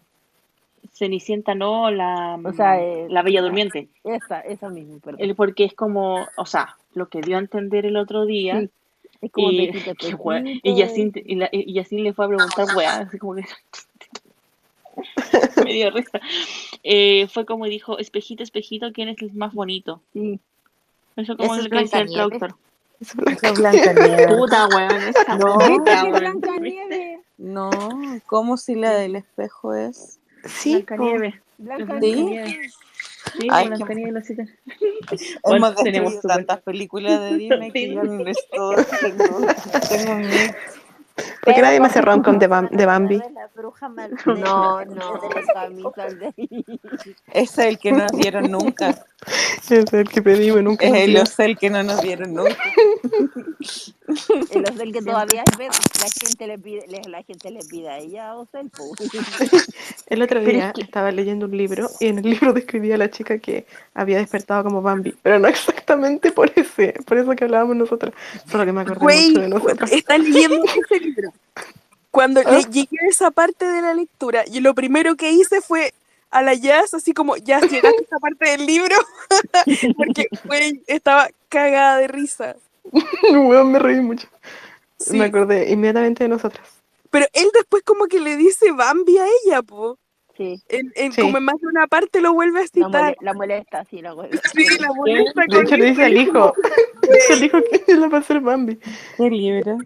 Cenicienta 0.93 1.55
no, 1.57 1.91
la, 1.91 2.39
O 2.44 2.52
sea, 2.52 2.81
eh, 2.81 3.07
la 3.09 3.23
Bella 3.23 3.43
Durmiente. 3.43 3.89
Esa, 4.05 4.41
esa 4.41 4.68
misma, 4.68 4.99
perdón. 5.02 5.20
El, 5.20 5.34
porque 5.34 5.65
es 5.65 5.75
como, 5.75 6.26
o 6.36 6.47
sea, 6.47 6.76
lo 6.94 7.09
que 7.09 7.20
dio 7.23 7.36
a 7.36 7.41
entender 7.41 7.86
el 7.86 7.97
otro 7.97 8.25
día. 8.25 8.60
Sí, 8.60 8.70
es 9.23 9.33
como 9.33 9.51
y, 9.51 9.70
y, 10.62 10.75
Yacine, 10.76 11.12
y, 11.25 11.34
la- 11.34 11.49
y 11.51 11.73
Yacine 11.73 12.02
le 12.02 12.12
fue 12.12 12.26
a 12.26 12.28
preguntar, 12.28 12.67
weá, 12.76 12.99
así 12.99 13.18
como 13.18 13.34
que. 13.34 13.43
me 15.65 15.73
dio 15.73 15.91
risa. 15.91 16.20
Eh, 16.83 17.26
fue 17.28 17.44
como 17.44 17.67
dijo: 17.67 17.99
Espejito, 17.99 18.43
espejito, 18.43 18.93
¿quién 18.93 19.09
es 19.09 19.20
el 19.23 19.33
más 19.33 19.52
bonito? 19.55 20.01
Sí. 20.12 20.39
Eso 21.17 21.36
como 21.36 21.55
es 21.55 21.65
lo 21.65 21.70
que 21.70 21.76
decía 21.78 22.01
el 22.01 22.10
traductor. 22.12 22.55
Es 23.01 23.15
Blancanieves. 23.55 24.26
Puta, 24.28 24.68
weón, 24.68 25.02
esa 25.02 25.36
No. 25.36 25.59
¡Ay, 25.60 26.09
weón. 26.10 27.23
No, 27.36 27.70
¿cómo 28.26 28.57
si 28.57 28.75
la 28.76 28.91
del 28.94 29.17
espejo 29.17 29.75
es? 29.75 30.18
Sí. 30.47 30.75
Blancanieves. 30.76 31.34
Blancanieves. 31.59 32.75
Sí, 33.39 33.49
Ay, 33.51 33.68
con 33.68 33.78
qué- 33.78 33.84
Blancanieves 33.84 34.12
los 34.15 34.25
siete. 34.26 34.59
Bueno, 35.43 35.67
Hemos 35.68 35.83
tenemos 35.83 36.20
tantas 36.20 36.60
películas 36.62 37.20
de 37.20 37.36
Disney 37.36 37.70
que 37.73 37.94
yo 37.94 38.05
no 38.05 38.26
estoy, 38.28 38.76
tengo, 39.01 39.47
tengo 39.89 40.12
un 40.12 40.28
mix. 41.44 41.55
¿Por 41.55 41.55
qué 41.55 41.62
nadie 41.62 41.81
me 41.81 41.86
hace 41.86 42.00
rom-com 42.00 42.39
de, 42.39 42.48
Bam- 42.48 42.70
de 42.70 42.86
Bambi? 42.86 43.18
La 43.18 43.48
bruja 43.55 43.89
No, 43.89 44.84
no, 44.84 45.20
es 47.32 47.58
el 47.58 47.78
que 47.78 47.92
no 47.92 47.98
nos 47.98 48.12
dieron 48.12 48.50
nunca. 48.50 49.05
Es 49.70 49.92
el 49.92 50.08
que 50.08 50.23
pedimos 50.23 50.62
nunca 50.62 50.84
Es 50.86 50.94
el. 50.94 51.16
Ocel 51.16 51.56
que 51.56 51.70
no 51.70 51.82
nos 51.82 52.00
dieron 52.02 52.34
nunca. 52.34 52.56
El 54.50 54.64
Ocel 54.70 54.92
que 54.92 55.00
todavía 55.02 55.44
es 55.48 55.58
la 55.58 56.08
gente 56.28 56.47
le 56.47 56.58
pide, 56.58 56.84
la 57.08 57.23
gente 57.23 57.50
le 57.50 57.60
pide 57.60 57.89
a 57.89 57.98
ella 57.98 58.34
po. 58.76 58.94
El 60.06 60.23
otro 60.23 60.40
día 60.40 60.73
estaba 60.76 61.10
leyendo 61.10 61.47
un 61.47 61.56
libro 61.56 61.89
y 62.00 62.08
en 62.08 62.18
el 62.18 62.31
libro 62.31 62.52
describía 62.52 62.97
a 62.97 62.98
la 62.98 63.10
chica 63.10 63.39
que 63.39 63.66
había 63.94 64.18
despertado 64.18 64.64
como 64.64 64.82
Bambi, 64.82 65.14
pero 65.23 65.39
no 65.39 65.48
exactamente 65.48 66.31
por 66.32 66.52
ese, 66.55 66.94
por 67.06 67.16
eso 67.16 67.31
que 67.34 67.44
hablábamos 67.44 67.76
nosotros, 67.76 68.12
solo 68.47 68.66
que 68.66 68.73
me 68.73 68.82
acordé 68.82 69.00
mucho 69.00 69.40
de 69.40 69.48
nosotros. 69.48 69.90
está 69.90 70.18
leyendo 70.18 70.64
ese 70.64 71.00
libro. 71.00 71.32
Cuando 72.10 72.40
¿Ah? 72.44 72.50
le 72.52 72.62
llegué 72.64 72.96
a 73.04 73.08
esa 73.10 73.30
parte 73.30 73.64
de 73.66 73.82
la 73.82 73.92
lectura, 73.94 74.44
y 74.46 74.60
lo 74.60 74.74
primero 74.74 75.16
que 75.16 75.32
hice 75.32 75.60
fue 75.60 75.92
a 76.30 76.42
la 76.42 76.54
Jazz, 76.54 76.94
así 76.94 77.12
como, 77.12 77.36
Jazz, 77.36 77.62
llegaste 77.70 77.98
a 77.98 78.02
esta 78.02 78.18
parte 78.18 78.50
del 78.50 78.66
libro, 78.66 78.94
porque, 79.96 80.28
estaba 80.86 81.28
cagada 81.48 81.98
de 81.98 82.08
risa. 82.08 82.56
Weón, 83.32 83.72
me 83.72 83.78
reí 83.78 84.00
mucho. 84.00 84.28
Sí. 84.98 85.16
Me 85.16 85.24
acordé 85.26 85.70
inmediatamente 85.70 86.24
de 86.24 86.28
nosotras. 86.28 86.66
Pero 87.10 87.26
él 87.32 87.48
después 87.52 87.82
como 87.84 88.06
que 88.06 88.20
le 88.20 88.36
dice 88.36 88.72
Bambi 88.72 89.18
a 89.18 89.26
ella, 89.44 89.62
po. 89.62 89.98
Sí, 90.36 90.60
En, 90.68 90.92
en 90.96 91.12
Sí. 91.12 91.20
como 91.22 91.38
en 91.38 91.44
más 91.44 91.60
de 91.60 91.68
una 91.68 91.86
parte 91.86 92.20
lo 92.20 92.32
vuelve 92.34 92.58
a 92.58 92.62
la, 92.62 92.68
citar. 92.68 92.90
mole- 92.90 93.16
la 93.20 93.34
molesta, 93.34 93.84
sí, 93.84 94.02
la 94.02 94.14
molesta. 94.16 94.48
Sí, 94.52 94.66
la 94.80 94.88
molesta 94.92 95.42
De 95.48 95.60
hecho, 95.60 95.76
le 95.76 95.84
dice 95.90 96.04
al 96.04 96.16
hijo, 96.16 96.52
le 97.02 97.14
dice 97.14 97.32
al 97.34 97.44
hijo 97.44 97.58
que 97.70 97.92
él 97.92 98.12
va 98.12 98.18
a 98.18 98.22
ser 98.22 98.40
Bambi. 98.40 98.78
¿Qué 99.16 99.30
libro? 99.30 99.78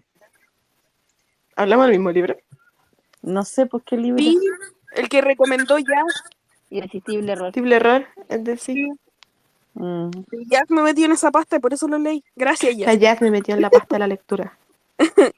¿Hablamos 1.58 1.86
del 1.86 1.96
mismo 1.98 2.12
libro? 2.12 2.36
No 3.22 3.44
sé 3.44 3.66
por 3.66 3.82
qué 3.82 3.96
libro. 3.96 4.18
Sí, 4.22 4.38
el 4.94 5.08
que 5.08 5.20
recomendó 5.20 5.76
Jazz. 5.78 6.22
Irresistible 6.70 7.32
error. 7.32 7.48
Posible 7.48 7.76
error, 7.76 8.06
es 8.28 8.44
decir, 8.44 8.88
Mm. 9.74 10.10
Jazz 10.50 10.68
me 10.70 10.82
metió 10.82 11.04
en 11.04 11.12
esa 11.12 11.30
pasta 11.30 11.54
y 11.56 11.58
por 11.60 11.72
eso 11.72 11.86
lo 11.86 11.98
leí. 11.98 12.24
Gracias, 12.34 12.76
la 12.78 12.86
Jazz. 12.86 12.98
Jazz 12.98 13.20
me 13.20 13.30
metió 13.30 13.54
en 13.54 13.60
la 13.62 13.70
pasta 13.70 13.94
de 13.94 13.98
la 14.00 14.06
lectura. 14.06 14.56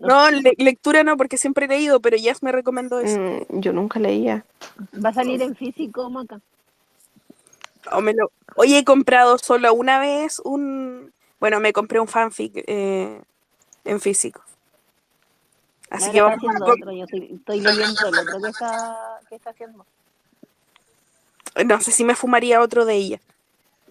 No, 0.00 0.28
le- 0.32 0.54
lectura 0.58 1.04
no, 1.04 1.16
porque 1.16 1.36
siempre 1.38 1.66
he 1.66 1.68
leído, 1.68 2.00
pero 2.00 2.16
Jazz 2.16 2.42
me 2.42 2.50
recomendó 2.50 2.98
eso. 2.98 3.20
Mm, 3.20 3.60
yo 3.60 3.72
nunca 3.72 4.00
leía. 4.00 4.44
Va 5.04 5.10
a 5.10 5.14
salir 5.14 5.40
en 5.42 5.54
físico, 5.54 6.10
Maca. 6.10 6.40
O 7.92 8.00
me 8.00 8.12
lo- 8.12 8.32
Oye, 8.56 8.78
he 8.78 8.84
comprado 8.84 9.38
solo 9.38 9.72
una 9.74 10.00
vez 10.00 10.40
un... 10.44 11.12
Bueno, 11.38 11.60
me 11.60 11.72
compré 11.72 12.00
un 12.00 12.08
fanfic 12.08 12.64
eh, 12.66 13.20
en 13.84 14.00
físico. 14.00 14.42
Así 15.92 16.10
que 16.10 16.20
vamos 16.22 16.42
a... 16.42 16.64
otro, 16.64 16.90
yo 16.90 17.04
estoy, 17.04 17.34
estoy 17.34 17.60
leyendo 17.60 18.08
el 18.08 18.18
otro 18.18 18.40
que 18.40 18.48
está, 18.48 19.20
que 19.28 19.34
está 19.34 19.50
haciendo. 19.50 19.84
No 21.66 21.80
sé 21.82 21.92
si 21.92 22.02
me 22.02 22.14
fumaría 22.14 22.62
otro 22.62 22.86
de 22.86 22.94
ella. 22.94 23.20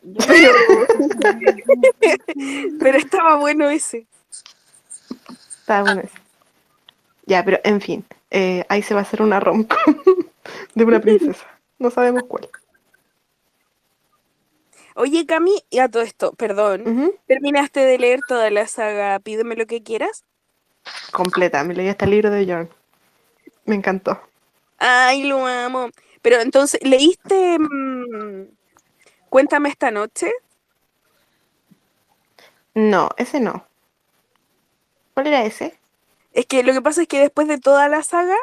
Yo 0.01 0.25
Pero 2.79 2.97
estaba 2.97 3.35
bueno 3.35 3.69
ese. 3.69 4.07
Está 5.59 5.83
bueno 5.83 6.01
eso. 6.01 6.15
Ya, 7.27 7.45
pero 7.45 7.59
en 7.63 7.79
fin, 7.79 8.03
eh, 8.31 8.65
ahí 8.67 8.81
se 8.81 8.95
va 8.95 9.01
a 9.01 9.03
hacer 9.03 9.21
una 9.21 9.39
rom 9.39 9.67
de 10.73 10.83
una 10.83 10.99
princesa. 10.99 11.45
No 11.77 11.91
sabemos 11.91 12.23
cuál. 12.23 12.49
Oye, 14.95 15.27
Cami, 15.27 15.63
y 15.69 15.77
a 15.77 15.87
todo 15.87 16.01
esto, 16.01 16.33
perdón. 16.33 17.13
¿Terminaste 17.27 17.81
de 17.81 17.99
leer 17.99 18.21
toda 18.27 18.49
la 18.49 18.65
saga 18.67 19.19
Pídeme 19.19 19.55
lo 19.55 19.67
que 19.67 19.83
quieras? 19.83 20.23
Completa, 21.11 21.63
me 21.63 21.73
leí 21.73 21.87
hasta 21.87 22.05
el 22.05 22.11
libro 22.11 22.29
de 22.29 22.45
Jorn. 22.45 22.69
Me 23.65 23.75
encantó. 23.75 24.19
Ay, 24.77 25.23
lo 25.23 25.45
amo. 25.45 25.89
Pero 26.21 26.39
entonces, 26.39 26.79
¿leíste 26.83 27.57
mm, 27.59 28.47
Cuéntame 29.31 29.69
esta 29.69 29.91
noche? 29.91 30.29
No, 32.73 33.09
ese 33.15 33.39
no. 33.39 33.65
¿Cuál 35.13 35.27
era 35.27 35.45
ese? 35.45 35.79
Es 36.33 36.45
que 36.47 36.63
lo 36.63 36.73
que 36.73 36.81
pasa 36.81 37.03
es 37.03 37.07
que 37.07 37.21
después 37.21 37.47
de 37.47 37.57
toda 37.57 37.87
la 37.87 38.03
saga, 38.03 38.35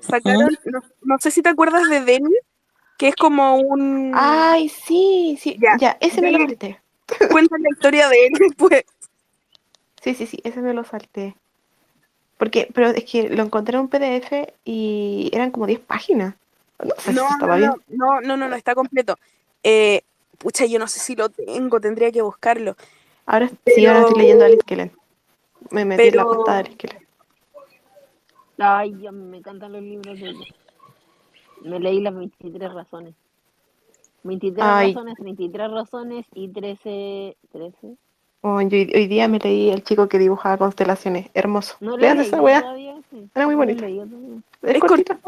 sacaron, 0.00 0.56
no, 0.66 0.80
no 1.02 1.16
sé 1.18 1.32
si 1.32 1.42
te 1.42 1.48
acuerdas 1.48 1.88
de 1.88 2.00
Denny, 2.00 2.36
que 2.96 3.08
es 3.08 3.16
como 3.16 3.56
un... 3.56 4.12
Ay, 4.14 4.68
sí, 4.68 5.36
sí. 5.40 5.58
Ya, 5.60 5.76
Ya, 5.80 5.96
ese 6.00 6.22
me 6.22 6.30
lo 6.30 6.38
salté. 6.38 6.80
Cuenta 7.32 7.56
la 7.58 7.68
historia 7.70 8.08
de 8.08 8.26
él 8.26 8.32
después. 8.38 8.84
Sí, 10.00 10.14
sí, 10.14 10.26
sí, 10.26 10.40
ese 10.44 10.62
me 10.62 10.74
lo 10.74 10.84
salté. 10.84 11.34
Porque, 12.38 12.68
pero 12.74 12.88
es 12.90 13.04
que 13.04 13.28
lo 13.28 13.42
encontré 13.42 13.76
en 13.76 13.82
un 13.82 13.88
PDF 13.88 14.52
y 14.64 15.30
eran 15.32 15.50
como 15.50 15.66
10 15.66 15.80
páginas. 15.80 16.34
No 16.82 16.94
sé 16.98 17.12
si 17.12 17.16
No, 17.16 17.28
estaba 17.30 17.56
no, 17.56 17.58
bien. 17.58 17.70
no, 17.88 18.06
no, 18.06 18.20
no, 18.20 18.36
no, 18.36 18.48
no, 18.48 18.56
está 18.56 18.74
completo. 18.74 19.16
Eh, 19.62 20.02
pucha, 20.38 20.66
yo 20.66 20.78
no 20.78 20.86
sé 20.86 21.00
si 21.00 21.16
lo 21.16 21.30
tengo, 21.30 21.80
tendría 21.80 22.12
que 22.12 22.22
buscarlo. 22.22 22.76
Ahora 23.24 23.50
sí, 23.66 23.86
ahora 23.86 24.00
estoy 24.00 24.18
leyendo 24.18 24.44
a 24.44 24.46
Alice 24.48 24.62
Kellen. 24.66 24.92
Me 25.70 25.84
metí 25.84 26.08
en 26.08 26.16
la 26.16 26.24
cuenta 26.24 26.52
de 26.52 26.58
Alice 26.60 26.76
Kellen. 26.76 27.06
Ay, 28.58 28.96
ya 29.00 29.12
me 29.12 29.38
encantan 29.38 29.72
los 29.72 29.82
libros 29.82 30.18
de 30.18 30.28
ella. 30.28 30.44
Me 31.62 31.80
leí 31.80 32.00
las 32.00 32.14
23 32.14 32.72
razones. 32.72 33.14
23 34.22 34.64
Ay. 34.64 34.88
razones, 34.88 35.14
33 35.16 35.70
razones 35.70 36.26
y 36.34 36.48
13. 36.48 37.36
13. 37.52 37.96
Oh, 38.42 38.60
yo 38.60 38.76
hoy, 38.78 39.06
día 39.08 39.26
me 39.28 39.38
leí 39.38 39.70
El 39.70 39.82
chico 39.82 40.08
que 40.08 40.18
dibujaba 40.18 40.56
constelaciones. 40.56 41.28
Hermoso. 41.34 41.76
No 41.80 41.96
Lean 41.96 42.20
esa 42.20 42.40
weá. 42.40 42.62
sí. 43.10 43.28
Era 43.34 43.46
muy 43.46 43.56
No 43.56 43.64
leído 43.64 44.06
todavía. 44.06 44.40
Es 44.62 44.74
¿Es 44.76 44.80
cortita. 44.80 45.18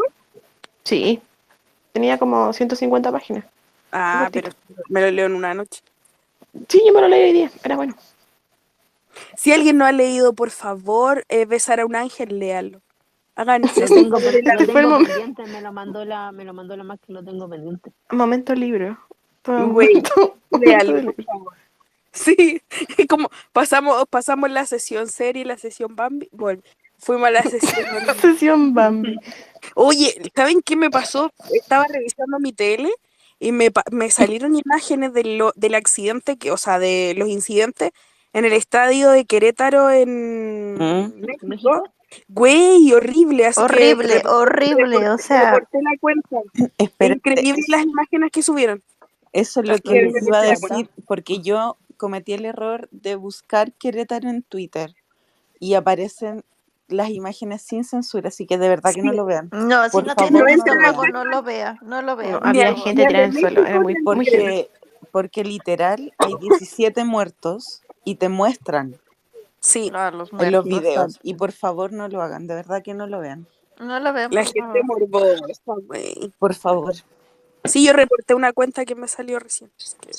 Sí. 0.85 1.21
Tenía 1.93 2.19
como 2.19 2.53
150 2.53 3.11
páginas. 3.11 3.45
Ah, 3.91 4.29
cortito. 4.31 4.51
pero 4.69 4.83
me 4.89 5.01
lo 5.01 5.11
leo 5.11 5.27
en 5.27 5.35
una 5.35 5.55
noche. 5.55 5.81
Sí, 6.69 6.83
yo 6.87 6.93
me 6.93 7.01
lo 7.01 7.09
leí 7.09 7.25
hoy 7.25 7.33
día. 7.33 7.51
Era 7.65 7.77
bueno. 7.77 7.95
Si 9.37 9.53
alguien 9.53 9.79
no 9.79 9.85
ha 9.85 9.93
leído, 9.93 10.33
por 10.33 10.51
favor, 10.51 11.25
eh, 11.29 11.45
besar 11.45 11.81
a 11.81 11.87
un 11.87 11.97
ángel, 11.97 12.39
léalo. 12.39 12.81
Hagan 13.35 13.63
Lo 13.63 13.69
tengo, 13.87 14.19
en 14.19 14.45
la 14.45 14.55
lo 14.55 14.61
fue 14.67 14.81
el 14.81 14.89
tengo 14.89 14.99
pendiente, 14.99 15.47
me 15.47 15.61
lo 15.61 15.73
mandó 15.73 16.05
la, 16.05 16.33
me 16.33 16.45
lo 16.45 16.53
mandó 16.55 16.77
la 16.77 16.85
Max, 16.85 17.03
lo 17.09 17.25
tengo 17.25 17.49
pendiente. 17.49 17.93
Momento 18.11 18.55
libro. 18.55 18.99
Todo 19.43 19.69
Güey, 19.69 19.89
momento- 19.89 20.37
momento 20.51 20.67
léalo, 20.71 20.93
por 20.93 21.01
libro. 21.01 21.25
favor. 21.25 21.53
Sí, 22.19 22.61
y 22.97 23.07
como 23.07 23.31
pasamos, 23.53 24.05
pasamos 24.11 24.51
la 24.51 24.67
sesión 24.67 25.07
serie 25.09 25.43
y 25.43 25.45
la 25.45 25.57
sesión 25.59 25.95
Bambi, 25.95 26.29
bueno, 26.33 26.63
fuimos 26.99 27.29
a 27.29 27.31
la 27.31 27.43
sesión. 27.43 27.87
Sesión 28.21 28.75
Bambi. 28.75 29.17
Oye, 29.75 30.21
¿saben 30.35 30.61
qué 30.63 30.75
me 30.77 30.91
pasó? 30.91 31.31
Estaba 31.53 31.85
revisando 31.89 32.39
mi 32.41 32.53
tele 32.53 32.91
y 33.39 33.53
me, 33.53 33.71
me 33.93 34.11
salieron 34.11 34.57
imágenes 34.57 35.13
de 35.13 35.25
lo- 35.25 35.53
del 35.55 35.75
accidente, 35.77 36.37
que, 36.37 36.51
o 36.51 36.57
sea, 36.57 36.79
de 36.79 37.15
los 37.17 37.29
incidentes 37.29 37.91
en 38.33 38.45
el 38.45 38.53
estadio 38.53 39.11
de 39.11 39.25
Querétaro 39.25 39.91
en 39.91 40.75
¿Mm? 40.75 41.21
México. 41.43 41.85
Güey, 42.29 42.91
horrible, 42.95 43.47
así 43.47 43.61
que 43.61 43.65
Horrible, 43.65 44.23
rep- 44.23 44.27
horrible, 44.29 45.09
o 45.11 45.19
sea, 45.19 45.53
la 45.53 45.61
cuenta. 46.01 46.41
Increíble 47.01 47.63
las 47.69 47.85
imágenes 47.85 48.31
que 48.33 48.43
subieron. 48.43 48.83
eso 49.33 49.61
es 49.61 49.69
lo 49.69 49.75
que 49.77 49.83
que 49.83 50.03
les 50.03 50.27
iba 50.27 50.39
a 50.41 50.43
decir, 50.43 50.89
porque 51.07 51.41
yo 51.41 51.77
cometí 51.99 52.33
el 52.33 52.47
error 52.47 52.89
de 52.91 53.17
buscar 53.17 53.73
Querétaro 53.73 54.31
en 54.31 54.43
Twitter 54.43 54.95
y 55.61 55.75
aparecen 55.75 56.43
las 56.89 57.11
imágenes 57.11 57.61
sin 57.61 57.85
censura, 57.85 58.29
así 58.29 58.47
que 58.47 58.57
de 58.57 58.69
verdad 58.71 58.95
que 58.95 59.03
no 59.03 59.11
Sí. 59.11 59.17
lo 59.19 59.27
vean. 59.27 59.51
no, 59.53 59.85
si 59.85 59.91
Por 59.91 60.07
no 60.07 60.15
favor, 60.15 60.29
tiene 60.31 60.39
no 60.39 60.45
lo 60.47 60.49
estómago, 60.49 61.03
vean. 61.03 61.13
no 61.13 61.25
lo 61.27 61.43
vea, 61.43 61.79
no 61.83 62.01
lo 62.03 62.17
vea. 62.17 62.31
No, 62.33 62.39
por 62.39 62.49
había 62.49 62.69
favor. 62.69 62.83
gente 62.85 63.03
las 63.03 63.09
tirada 63.09 63.25
de 63.27 63.29
en 63.31 63.35
el 63.37 63.41
suelo. 63.41 63.67
Era 63.67 63.81
muy. 63.81 63.95
Porque, 64.03 64.71
porque 65.13 65.45
literal 65.45 66.15
hay 66.17 66.35
17 66.41 67.05
muertos 67.05 67.83
y 68.05 68.15
te 68.15 68.29
muestran 68.31 68.97
Sí, 69.61 69.91
No, 69.91 70.09
los 70.13 70.33
en 70.33 70.53
los 70.53 70.65
videos. 70.65 71.19
Y 71.23 71.35
por 71.35 71.51
favor 71.53 71.93
no 71.93 72.07
lo 72.09 72.23
hagan, 72.23 72.47
de 72.47 72.55
verdad 72.55 72.81
que 72.83 72.95
no 72.95 73.07
lo 73.09 73.19
vean. 73.21 73.47
No 73.81 73.99
lo 74.01 74.13
vean, 74.13 74.33
la 74.33 74.45
por 74.45 74.53
gente 74.53 74.81
favor. 74.87 75.01
morbosa, 75.11 75.45
güey. 75.87 76.33
Por 76.39 76.55
favor. 76.55 76.95
Sí, 77.65 77.85
yo 77.85 77.93
reporté 77.93 78.35
una 78.35 78.53
cuenta 78.53 78.85
que 78.85 78.95
me 78.95 79.09
salió 79.09 79.39
recién. 79.41 79.71
así 79.77 79.97
que- 80.01 80.11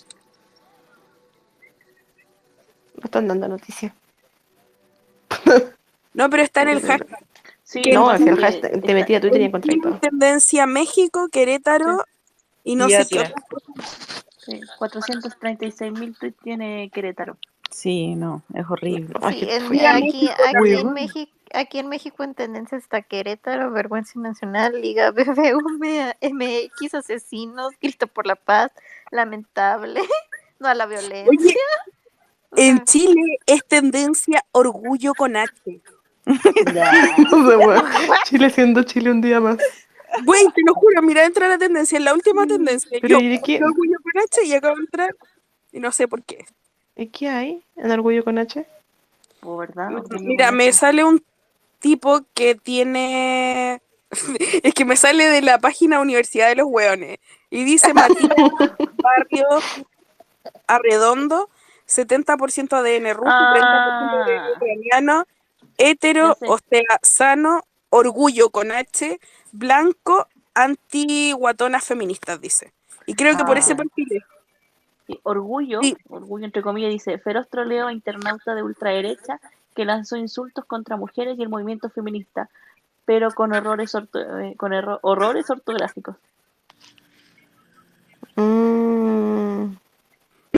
No 3.00 3.06
están 3.06 3.28
dando 3.28 3.48
noticias. 3.48 3.94
No, 6.12 6.28
pero 6.30 6.42
está 6.42 6.64
en 6.64 6.70
el 6.70 6.82
hashtag. 6.82 7.20
Sí, 7.64 7.82
No, 7.94 8.12
el 8.12 8.38
hashtag. 8.38 8.82
Te 8.82 8.94
metí 8.96 9.14
a 9.14 9.22
Twitter 9.22 9.42
y 9.42 9.46
encontré 9.46 9.78
todo. 9.80 10.00
tendencia 10.00 10.66
México, 10.66 11.30
Querétaro 11.32 12.04
y 12.64 12.76
no 12.76 12.90
Y 12.90 12.94
sé 12.94 13.08
qué 13.08 13.32
sí, 14.38 14.60
436 14.78 15.92
mil 15.92 16.18
tweets 16.18 16.38
tiene 16.44 16.90
Querétaro. 16.90 17.38
Sí, 17.70 18.16
no, 18.16 18.42
es 18.54 18.66
horrible. 18.68 19.14
Sí. 19.30 19.48
Mira, 19.70 19.96
aquí, 19.96 20.30
aquí, 20.30 20.74
en. 20.74 20.94
México, 20.94 21.32
aquí 21.54 21.80
en 21.80 21.88
México 21.88 22.24
en 22.24 22.34
tendencia 22.34 22.78
está 22.78 23.02
Querétaro, 23.02 23.72
Vergüenza 23.72 24.20
Nacional, 24.20 24.82
Liga 24.82 25.12
BBV, 25.12 26.16
MX, 26.22 26.96
Asesinos, 26.96 27.74
Grito 27.80 28.08
por 28.08 28.26
la 28.26 28.36
Paz, 28.36 28.72
Lamentable, 29.12 30.02
no 30.60 30.68
a 30.68 30.74
la 30.74 30.88
violencia. 30.88 31.30
Oye, 31.30 31.56
en 32.56 32.84
Chile 32.84 33.40
es 33.46 33.66
tendencia 33.66 34.44
orgullo 34.52 35.14
con 35.14 35.36
H. 35.36 35.54
No 36.26 37.50
sé, 37.50 37.58
weón. 37.58 37.84
Chile 38.26 38.50
siendo 38.50 38.84
Chile 38.84 39.12
un 39.12 39.22
día 39.22 39.40
más. 39.40 39.58
Güey, 40.24 40.46
te 40.56 40.62
lo 40.66 40.74
juro, 40.74 41.02
mira, 41.02 41.26
entra 41.26 41.48
la 41.48 41.58
tendencia, 41.58 41.98
en 41.98 42.06
la 42.06 42.14
última 42.14 42.46
tendencia. 42.46 42.90
Pero 43.02 43.20
Yo, 43.20 43.20
¿y 43.20 43.30
de 43.30 43.42
qué, 43.42 43.64
orgullo 43.64 43.98
con 44.02 44.22
H 44.22 44.44
y 44.44 44.54
acabo 44.54 44.76
de 44.76 44.82
entrar 44.82 45.16
y 45.72 45.80
no 45.80 45.92
sé 45.92 46.08
por 46.08 46.24
qué. 46.24 46.46
¿y 46.96 47.08
qué 47.08 47.30
hay 47.30 47.64
en 47.78 47.92
Orgullo 47.92 48.24
con 48.24 48.38
H? 48.38 48.66
Orgullo 49.42 50.04
Mira, 50.20 50.52
me 50.52 50.72
sale 50.74 51.04
un 51.04 51.24
tipo 51.80 52.22
que 52.34 52.56
tiene. 52.56 53.82
Es 54.64 54.74
que 54.74 54.86
me 54.86 54.96
sale 54.96 55.30
de 55.30 55.42
la 55.42 55.60
página 55.60 56.02
Universidad 56.02 56.50
de 56.50 56.56
los 56.56 56.68
Hueones. 56.68 57.20
Y 57.52 57.64
dice 57.64 57.94
Matías 57.94 58.30
Barrio 58.98 59.48
Arredondo, 60.68 61.50
70% 61.90 62.74
ADN 62.78 63.14
ruso, 63.14 63.30
30% 63.32 64.24
ADN 64.24 64.38
Ah. 64.40 64.50
ucraniano, 64.56 65.26
hetero, 65.78 66.38
o 66.48 66.58
sea, 66.70 67.00
sano, 67.02 67.64
orgullo 67.90 68.50
con 68.52 68.72
H, 68.72 69.20
blanco, 69.52 70.28
anti-guatonas 70.54 71.84
feministas, 71.86 72.40
dice. 72.40 72.72
Y 73.06 73.16
creo 73.16 73.36
que 73.36 73.44
por 73.44 73.58
ese 73.58 73.74
Ah. 73.74 73.78
perfil 73.78 74.08
es. 74.12 74.24
Sí, 75.08 75.20
Orgullo, 75.24 75.80
Sí. 75.82 75.98
orgullo 76.08 76.46
entre 76.46 76.62
comillas, 76.62 76.92
dice 76.92 77.18
feroz 77.18 77.48
troleo 77.50 77.90
internauta 77.90 78.54
de 78.54 78.62
ultraderecha 78.62 79.40
que 79.76 79.84
lanzó 79.84 80.18
insultos 80.18 80.66
contra 80.66 80.98
mujeres 80.98 81.40
y 81.40 81.42
el 81.42 81.50
movimiento 81.50 81.90
feminista, 81.90 82.48
pero 83.06 83.32
con 83.32 83.56
errores 83.56 83.96
orto- 83.96 84.20
eh, 84.40 84.54
con 84.56 84.72
erro- 84.72 85.00
horrores 85.02 85.50
ortográficos. 85.50 86.16
Mm, 88.36 88.99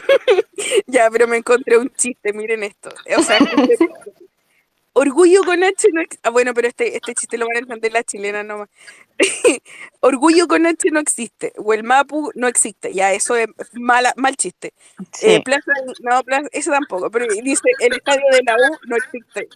Ya, 0.87 1.09
pero 1.09 1.27
me 1.27 1.37
encontré 1.37 1.77
un 1.77 1.89
chiste, 1.91 2.33
miren 2.33 2.63
esto. 2.63 2.89
O 3.17 3.23
sea, 3.23 3.39
orgullo 4.93 5.43
con 5.43 5.63
H 5.63 5.87
no 5.93 6.01
ex- 6.01 6.19
Ah, 6.23 6.29
bueno, 6.29 6.53
pero 6.53 6.67
este, 6.67 6.95
este 6.95 7.13
chiste 7.15 7.37
lo 7.37 7.47
van 7.47 7.57
a 7.57 7.59
entender 7.59 7.91
la 7.91 8.03
chilena 8.03 8.43
nomás. 8.43 8.69
orgullo 10.01 10.47
con 10.47 10.65
H 10.65 10.89
no 10.91 10.99
existe. 10.99 11.53
O 11.57 11.73
el 11.73 11.83
Mapu 11.83 12.31
no 12.35 12.47
existe. 12.47 12.93
Ya, 12.93 13.13
eso 13.13 13.35
es 13.35 13.47
mala, 13.73 14.13
mal 14.17 14.35
chiste. 14.35 14.73
Sí. 15.13 15.27
Eh, 15.31 15.41
plaza, 15.43 15.71
no, 16.01 16.23
plaza, 16.23 16.47
eso 16.51 16.71
tampoco. 16.71 17.09
Pero 17.09 17.25
dice, 17.41 17.69
el 17.79 17.93
estadio 17.93 18.25
de 18.31 18.43
la 18.43 18.55
U 18.55 18.77
no 18.87 18.95
existe. 18.97 19.49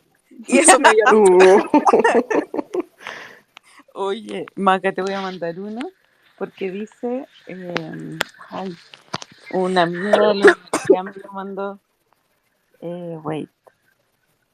Y 0.48 0.57
eso 0.59 0.80
me 0.80 0.91
dio 0.91 1.19
uh. 1.19 1.64
Oye, 3.93 4.45
Maca, 4.56 4.91
te 4.91 5.01
voy 5.01 5.14
a 5.14 5.22
mandar 5.22 5.57
uno 5.59 5.90
porque 6.38 6.69
dice, 6.69 7.25
eh, 7.48 8.19
ay, 8.49 8.75
de 9.56 10.17
la 10.17 10.32
universidad 10.32 11.03
me 11.03 11.14
lo 11.14 11.32
mandó, 11.32 11.80
eh, 12.82 13.17
wait, 13.24 13.50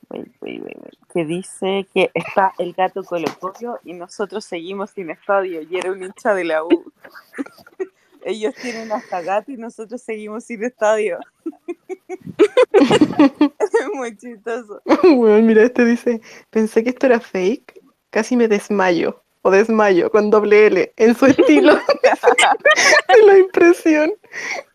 wait, 0.10 0.28
wait, 0.42 0.62
wait, 0.62 0.78
wait, 0.78 1.00
que 1.12 1.26
dice 1.26 1.88
que 1.94 2.12
está 2.14 2.54
el 2.60 2.74
gato 2.74 3.04
Colo 3.04 3.28
Colo 3.40 3.80
y 3.84 3.94
nosotros 3.94 4.46
seguimos 4.46 4.92
sin 4.92 5.10
estadio 5.10 5.62
y 5.64 5.76
era 5.78 5.92
un 5.92 6.04
hincha 6.04 6.34
de 6.34 6.44
la 6.44 6.64
U. 6.64 6.70
Ellos 8.24 8.54
tienen 8.62 8.92
hasta 8.92 9.22
gato 9.22 9.52
y 9.52 9.58
nosotros 9.58 10.00
seguimos 10.02 10.44
sin 10.44 10.64
estadio. 10.64 11.20
Es 12.74 13.88
muy 13.94 14.16
chistoso. 14.16 14.82
Weón, 15.04 15.46
mira, 15.46 15.64
este 15.64 15.86
dice, 15.86 16.22
pensé 16.50 16.84
que 16.84 16.92
esto 16.92 17.08
era 17.08 17.20
fake, 17.20 17.82
casi 18.10 18.36
me 18.36 18.48
desmayo, 18.48 19.21
o 19.44 19.52
desmayo, 19.52 20.12
con 20.12 20.30
doble 20.30 20.68
L, 20.68 20.94
en 20.98 21.16
su 21.16 21.26
estilo. 21.26 21.74
de 23.08 23.24
la 23.26 23.38
impresión. 23.38 24.14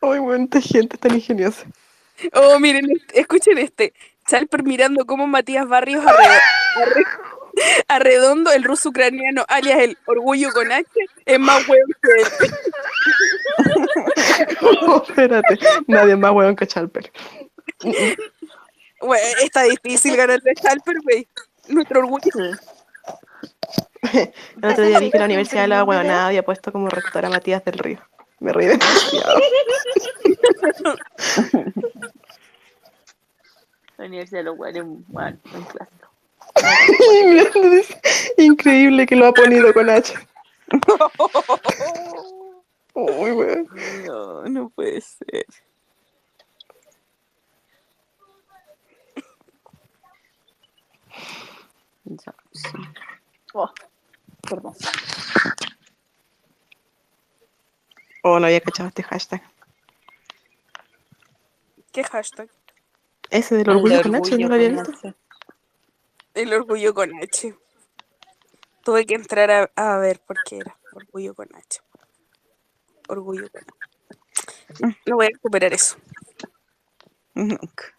Ay, 0.01 0.21
esta 0.43 0.61
gente 0.61 0.97
es 0.97 1.01
tan 1.01 1.15
ingeniosa. 1.15 1.65
Oh, 2.33 2.59
miren, 2.59 2.87
escuchen 3.13 3.59
este. 3.59 3.93
Chalper 4.29 4.65
mirando 4.65 5.05
cómo 5.07 5.27
Matías 5.29 5.69
Barrios 5.69 6.05
arre- 6.05 6.41
arre- 6.77 7.07
arredondo, 7.87 8.51
el 8.53 8.65
ruso 8.65 8.89
ucraniano, 8.89 9.45
alias 9.49 9.79
el 9.79 9.99
orgullo 10.07 10.51
con 10.53 10.73
H, 10.73 10.85
es 11.25 11.39
más 11.39 11.67
hueón 11.69 11.89
que 12.03 12.11
él. 12.11 12.27
Espérate, 15.09 15.59
nadie 15.87 16.17
más 16.17 16.33
weón 16.33 16.57
que 16.57 16.67
Chalper. 16.67 17.11
Güey, 19.01 19.21
está 19.45 19.63
difícil 19.63 20.17
ganarle 20.17 20.51
a 20.51 20.55
Chalper, 20.61 20.97
güey. 21.03 21.29
Nuestro 21.69 22.01
orgullo. 22.01 22.21
El 24.63 24.71
otro 24.71 24.85
día 24.85 24.99
vi 24.99 25.11
que 25.11 25.19
la 25.19 25.25
Universidad 25.25 25.63
de 25.63 25.69
la 25.69 25.85
Huevonada 25.85 26.29
había 26.29 26.45
puesto 26.45 26.73
como 26.73 26.89
rector 26.89 27.25
a 27.25 27.31
Matías 27.31 27.65
del 27.65 27.79
Río. 27.79 28.01
Me 28.41 28.53
reí 28.53 28.67
demasiado. 28.67 29.41
La 33.99 34.05
Universidad 34.05 34.41
de 34.41 34.45
los 34.45 34.59
Guares, 34.59 34.83
bueno, 34.85 35.39
un 35.55 35.65
clásico. 35.65 36.11
Increíble 38.37 39.07
que 39.07 39.17
lo 39.17 39.27
ha 39.27 39.33
ponido 39.33 39.73
con 39.73 39.89
H. 39.89 40.13
Uy, 42.93 43.33
weón. 43.33 43.67
No, 44.07 44.43
no 44.45 44.69
puede 44.69 45.01
ser. 45.01 45.47
Ya, 52.05 52.35
sí. 52.53 52.69
Oh, 53.59 53.73
perdón. 54.43 54.75
Oh, 58.23 58.39
no 58.39 58.47
había 58.47 58.61
cachado 58.61 58.91
este 58.91 59.03
hashtag. 59.03 59.43
¿Qué 61.91 62.05
hashtag? 62.05 62.51
Ese 63.31 63.55
del 63.55 63.71
El 63.71 63.77
orgullo 63.77 64.03
con 64.03 64.15
H, 64.15 64.37
¿no 64.37 64.49
lo 64.49 64.55
había 64.55 64.75
con 64.75 64.93
visto? 64.93 65.09
H. 65.09 65.17
El 66.35 66.53
orgullo 66.53 66.93
con 66.93 67.17
H. 67.17 67.57
Tuve 68.85 69.07
que 69.07 69.15
entrar 69.15 69.51
a, 69.51 69.71
a 69.75 69.99
ver 70.01 70.21
por 70.21 70.37
qué 70.45 70.59
era 70.59 70.77
orgullo 70.93 71.35
con 71.35 71.49
H. 71.57 71.81
orgullo. 73.09 73.47
No 75.07 75.17
voy 75.17 75.27
a 75.27 75.31
recuperar 75.31 75.73
eso. 75.73 75.97
Nunca. 77.35 77.96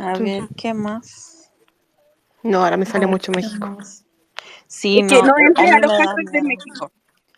A 0.00 0.18
ver, 0.18 0.48
¿qué 0.56 0.74
más? 0.74 1.50
No, 2.42 2.64
ahora 2.64 2.76
me 2.76 2.86
sale 2.86 3.00
ver, 3.06 3.08
mucho 3.10 3.32
¿qué 3.32 3.36
México. 3.42 3.66
más? 3.68 4.04
Sí, 4.66 5.00
Es 5.00 5.08
que 5.08 5.22
no, 5.22 5.28
no 5.28 5.34
a 5.34 5.78
los 5.80 5.92
hashtags 5.92 6.32
de. 6.32 6.42
México. 6.42 6.90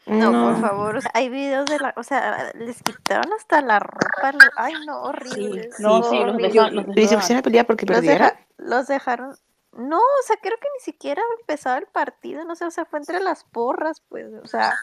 No, 0.07 0.31
por 0.33 0.52
No. 0.52 0.60
favor, 0.60 0.97
o 0.97 1.01
sea, 1.01 1.10
hay 1.15 1.31
videos 1.31 1.67
de 1.67 1.78
la, 1.78 1.94
o 1.97 2.02
sea, 2.02 2.52
les 2.55 2.83
quitaron 2.83 3.33
hasta 3.33 3.62
la 3.62 3.78
ropa, 3.78 4.33
lo- 4.33 4.51
ay 4.57 4.75
no, 4.86 5.02
horrible, 5.02 5.70
Sí, 5.73 5.83
No, 5.83 6.02
sí. 6.02 6.23
los 6.23 6.36
dejaban, 6.36 6.75
los 6.76 6.84
¿Y 6.84 6.89
se 6.89 6.94
desnudaban. 6.94 7.20
pusieron 7.20 7.39
a 7.39 7.43
pelear 7.43 7.67
porque 7.67 7.86
Los, 7.86 7.97
perdieron? 7.97 8.28
deja- 8.28 8.47
los 8.59 8.86
dejaron, 8.86 9.34
no, 9.73 9.97
o 9.97 10.23
sea, 10.26 10.36
creo 10.43 10.59
que 10.60 10.68
ni 10.78 10.81
siquiera 10.84 11.23
empezaba 11.41 11.78
el 11.78 11.86
partido, 11.86 12.44
no 12.44 12.55
sé, 12.55 12.67
o 12.67 12.70
sea, 12.70 12.84
fue 12.84 12.99
entre 12.99 13.18
las 13.20 13.44
porras, 13.44 14.02
pues, 14.10 14.26
o 14.43 14.47
sea, 14.47 14.75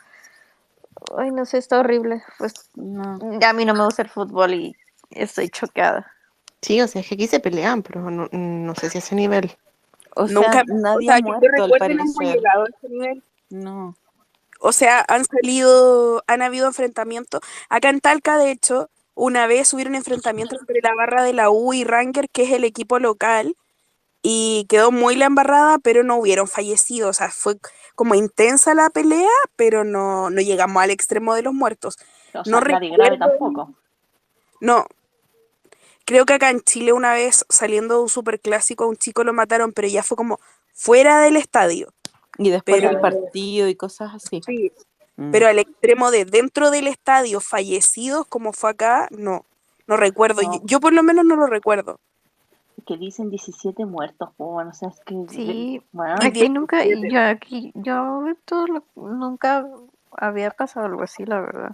ay, 1.17 1.29
no 1.29 1.45
sé, 1.45 1.59
está 1.59 1.79
horrible, 1.79 2.23
pues, 2.39 2.53
No. 2.73 3.19
a 3.47 3.53
mí 3.53 3.63
no 3.63 3.75
me 3.75 3.85
gusta 3.85 4.01
el 4.01 4.09
fútbol 4.09 4.55
y 4.55 4.75
estoy 5.11 5.49
chocada. 5.49 6.11
Sí, 6.61 6.81
o 6.81 6.87
sea, 6.87 7.01
es 7.01 7.07
que 7.07 7.15
aquí 7.15 7.27
se 7.27 7.39
pelean, 7.39 7.81
pero 7.83 8.09
no, 8.11 8.27
no 8.31 8.75
sé 8.75 8.89
si 8.89 8.97
a 8.97 8.99
ese 8.99 9.15
nivel. 9.15 9.55
O 10.15 10.27
sea, 10.27 10.35
Nunca, 10.35 10.63
o 10.69 10.73
nadie 10.75 11.07
sea, 11.07 11.15
ha 11.15 11.19
yo 11.19 11.33
al 11.33 11.41
recuerde 11.41 11.95
no 11.95 12.03
hemos 12.03 12.15
parecer. 12.15 12.35
llegado 12.35 12.63
a 12.65 12.69
ese 12.69 12.89
nivel. 12.89 13.23
No. 13.49 13.95
O 14.59 14.71
sea, 14.73 15.03
han 15.07 15.25
salido, 15.25 16.23
han 16.27 16.41
habido 16.43 16.67
enfrentamientos. 16.67 17.41
Acá 17.69 17.89
en 17.89 17.99
Talca, 18.01 18.37
de 18.37 18.51
hecho, 18.51 18.89
una 19.15 19.47
vez 19.47 19.73
hubieron 19.73 19.95
enfrentamientos 19.95 20.59
entre 20.59 20.81
la 20.81 20.93
barra 20.95 21.23
de 21.23 21.33
la 21.33 21.49
U 21.49 21.73
y 21.73 21.83
Ranger, 21.83 22.29
que 22.29 22.43
es 22.43 22.51
el 22.51 22.63
equipo 22.63 22.99
local, 22.99 23.55
y 24.21 24.65
quedó 24.69 24.91
muy 24.91 25.15
la 25.15 25.25
embarrada, 25.25 25.79
pero 25.79 26.03
no 26.03 26.17
hubieron 26.17 26.47
fallecidos. 26.47 27.09
O 27.09 27.13
sea, 27.13 27.29
fue 27.31 27.57
como 27.95 28.13
intensa 28.15 28.75
la 28.75 28.89
pelea, 28.91 29.29
pero 29.55 29.83
no, 29.83 30.29
no 30.29 30.41
llegamos 30.41 30.83
al 30.83 30.91
extremo 30.91 31.33
de 31.33 31.41
los 31.41 31.53
muertos. 31.53 31.97
O 32.33 32.43
sea, 32.43 32.43
No 32.45 32.61
nadie 32.61 32.91
grave 32.91 33.11
recuerdo, 33.11 33.37
tampoco. 33.37 33.73
no. 34.61 34.85
Creo 36.11 36.25
que 36.25 36.33
acá 36.33 36.49
en 36.49 36.59
Chile 36.59 36.91
una 36.91 37.13
vez, 37.13 37.45
saliendo 37.47 37.95
de 37.95 38.01
un 38.01 38.09
superclásico, 38.09 38.83
a 38.83 38.87
un 38.87 38.97
chico 38.97 39.23
lo 39.23 39.31
mataron, 39.31 39.71
pero 39.71 39.87
ya 39.87 40.03
fue 40.03 40.17
como 40.17 40.39
fuera 40.73 41.21
del 41.21 41.37
estadio. 41.37 41.93
Y 42.37 42.49
después 42.49 42.81
del 42.81 42.99
partido 42.99 43.69
y 43.69 43.75
cosas 43.75 44.15
así. 44.15 44.41
sí, 44.45 44.73
Mm. 45.15 45.31
pero 45.31 45.47
al 45.47 45.57
extremo 45.59 46.11
de 46.11 46.25
dentro 46.25 46.69
del 46.69 46.87
estadio 46.87 47.39
fallecidos 47.39 48.27
como 48.27 48.51
fue 48.51 48.71
acá, 48.71 49.07
no, 49.11 49.45
no 49.87 49.95
recuerdo. 49.95 50.41
Yo, 50.41 50.49
No, 50.49 50.61
yo 50.65 50.79
por 50.81 50.91
lo 50.91 51.01
menos 51.01 51.23
no 51.23 51.37
lo 51.37 51.47
recuerdo. 51.47 52.01
que 52.85 52.97
dicen 52.97 53.29
17 53.29 53.85
muertos, 53.85 54.31
bueno, 54.37 54.71
o 54.71 54.73
sea, 54.73 54.89
es 54.89 54.99
que, 55.05 55.15
Sí, 55.29 55.81
bueno, 55.93 56.15
aquí 56.21 56.49
nunca, 56.49 56.83
y 56.83 56.89
17. 56.89 57.13
yo 57.13 57.21
aquí, 57.21 57.71
yo 57.75 58.23
todo 58.43 58.67
lo- 58.67 58.83
nunca 58.95 59.65
había 60.17 60.51
pasado 60.51 60.87
algo 60.87 61.03
así, 61.03 61.23
la 61.25 61.39
verdad. 61.39 61.71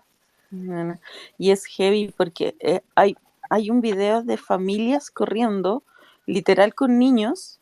Y 1.39 1.49
es 1.49 1.65
heavy 1.65 2.13
porque 2.15 2.55
eh, 2.59 2.81
hay, 2.93 3.15
hay 3.49 3.69
un 3.69 3.81
video 3.81 4.23
de 4.23 4.37
familias 4.37 5.11
corriendo, 5.11 5.83
literal 6.25 6.73
con 6.73 6.99
niños, 6.99 7.59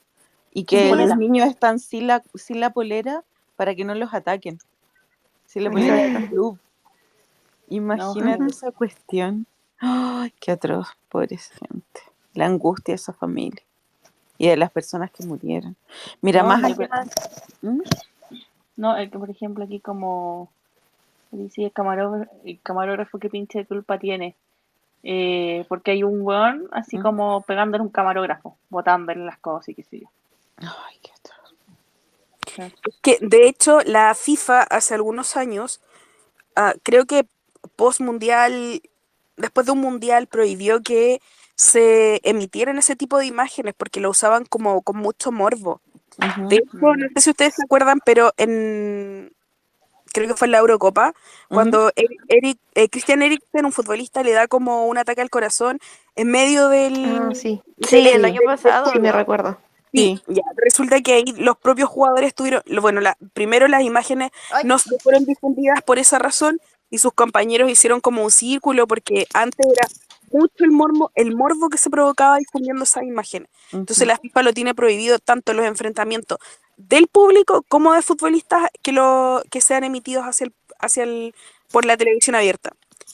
y 0.54 0.64
que 0.64 0.94
los 0.96 1.18
niños 1.18 1.48
están 1.48 1.80
sin 1.80 2.08
la, 2.08 2.24
sin 2.34 2.60
la 2.60 2.70
polera 2.72 3.24
para 3.56 3.76
que 3.76 3.84
no 3.84 3.94
los 3.94 4.14
ataquen. 4.14 4.58
Sin 5.46 5.66
la 5.66 5.72
polera 5.72 5.96
del 5.96 6.30
club. 6.30 6.60
Imagínate 7.70 8.46
esa 8.46 8.72
cuestión. 8.72 9.46
Ay, 9.80 10.34
qué 10.40 10.52
atroz, 10.52 10.88
pobre 11.10 11.38
gente. 11.38 12.02
La 12.34 12.46
angustia 12.46 12.94
de 12.94 12.96
esa 12.96 13.14
familia 13.14 13.64
y 14.38 14.48
de 14.48 14.58
las 14.58 14.72
personas 14.72 15.12
que 15.12 15.26
murieron. 15.26 15.76
Mira, 16.22 16.42
No, 16.42 16.50
más 16.50 16.64
allá. 16.64 16.90
¿Mm? 17.62 17.82
no, 18.78 18.98
el 18.98 19.10
que 19.10 19.18
por 19.18 19.30
ejemplo 19.30 19.64
aquí 19.64 19.80
como 19.80 20.50
dice 21.32 21.66
el 21.66 21.72
camarógrafo, 21.72 22.32
el 22.44 22.60
camarógrafo 22.62 23.20
que 23.20 23.30
pinche 23.30 23.66
culpa 23.66 24.00
tiene. 24.00 24.36
Eh, 25.08 25.66
porque 25.70 25.92
hay 25.92 26.04
un 26.04 26.22
weón 26.22 26.68
así 26.72 26.98
¿Mm? 26.98 27.04
como 27.04 27.42
pegándole 27.44 27.84
un 27.84 27.90
camarógrafo, 27.90 28.58
botándole 28.70 29.24
las 29.24 29.38
cosas 29.38 29.70
y 29.70 29.76
qué 29.76 29.84
sé 29.84 30.00
yo. 30.00 30.08
Ay, 30.58 30.98
qué 31.02 31.12
atroz. 31.12 31.54
Que 33.04 33.20
de 33.22 33.48
hecho 33.48 33.82
la 33.86 34.16
FIFA 34.16 34.64
hace 34.64 34.96
algunos 34.96 35.38
años, 35.38 35.80
ah, 36.56 36.74
creo 36.84 37.06
que 37.06 37.28
post 37.76 38.02
mundial, 38.02 38.82
después 39.38 39.68
de 39.68 39.74
un 39.74 39.82
mundial, 39.82 40.28
prohibió 40.28 40.82
que 40.82 41.22
se 41.56 42.20
emitieran 42.24 42.80
ese 42.80 42.96
tipo 42.96 43.20
de 43.20 43.28
imágenes 43.28 43.76
porque 43.78 44.00
lo 44.00 44.10
usaban 44.10 44.46
como 44.46 44.82
con 44.82 44.98
mucho 44.98 45.32
morbo. 45.32 45.82
De 46.50 46.58
Ujú, 46.58 46.58
hecho, 46.58 46.70
mm, 46.74 47.00
no 47.00 47.08
sé 47.16 47.22
si 47.22 47.30
ustedes 47.32 47.56
se 47.56 47.64
acuerdan, 47.64 48.00
pero 48.04 48.34
en 48.38 49.35
creo 50.16 50.28
que 50.30 50.34
fue 50.36 50.48
en 50.48 50.54
la 50.54 50.60
Eurocopa, 50.60 51.14
cuando 51.50 51.92
Eric, 51.96 52.22
Eric- 52.30 52.60
eh, 52.74 52.90
Christian 52.90 53.22
Eriksen, 53.22 53.66
un 53.66 53.72
futbolista, 53.72 54.24
le 54.24 54.32
da 54.32 54.48
como 54.48 54.88
un 54.88 54.98
ataque 54.98 55.22
al 55.22 55.30
corazón 55.30 55.80
en 56.16 56.30
medio 56.32 56.68
Ah, 56.68 56.70
del, 56.70 57.36
sí, 57.36 57.62
Sí, 57.88 57.98
del, 57.98 58.08
el 58.08 58.20
sí, 58.22 58.26
año 58.26 58.42
pasado, 58.46 58.92
sí 58.92 59.00
me 59.00 59.12
recuerdo. 59.12 59.58
Sí, 59.94 60.22
Sí. 60.26 60.34
ya, 60.36 60.42
resulta 60.58 61.02
que 61.02 61.14
ahí 61.14 61.26
los 61.38 61.58
propios 61.58 61.90
jugadores 61.90 62.34
tuvieron, 62.34 62.62
lo- 62.66 62.82
bueno, 62.82 63.02
la, 63.02 63.18
primero 63.34 63.68
las 63.68 63.82
imágenes 63.84 64.32
Ay, 64.52 64.64
no 64.66 64.80
se 64.80 64.98
fueron 65.00 65.26
difundidas 65.26 65.82
por 65.84 66.00
esa 66.00 66.18
razón 66.20 66.60
y 66.90 66.98
sus 67.00 67.14
compañeros 67.14 67.70
hicieron 67.70 68.00
como 68.02 68.24
un 68.24 68.32
círculo 68.32 68.88
porque 68.88 69.28
antes 69.34 69.66
era 69.66 69.88
mucho 70.36 70.64
el 70.66 70.72
morbo, 70.72 71.12
el 71.16 71.36
morbo 71.36 71.70
que 71.70 71.78
se 71.78 71.90
provocaba 71.90 72.38
difundiendo 72.38 72.84
esas 72.84 73.04
imágenes. 73.04 73.50
Entonces 73.72 74.06
la 74.06 74.18
FIFA 74.18 74.44
lo 74.44 74.54
tiene 74.54 74.76
prohibido 74.76 75.20
tanto 75.20 75.54
los 75.54 75.66
enfrentamientos 75.66 76.40
del 76.78 77.08
público 77.08 77.64
como 77.68 77.94
de 77.94 78.02
futbolistas 78.02 78.70
que 78.82 78.92
lo 78.92 79.42
que 79.50 79.62
sean 79.62 79.84
emitidos 79.84 80.26
hacia 80.26 80.46
el, 80.46 80.54
hacia 80.80 81.04
el, 81.04 81.34
por 81.72 81.86
la 81.86 81.98
televisión 81.98 82.36
abierta. 82.36 82.74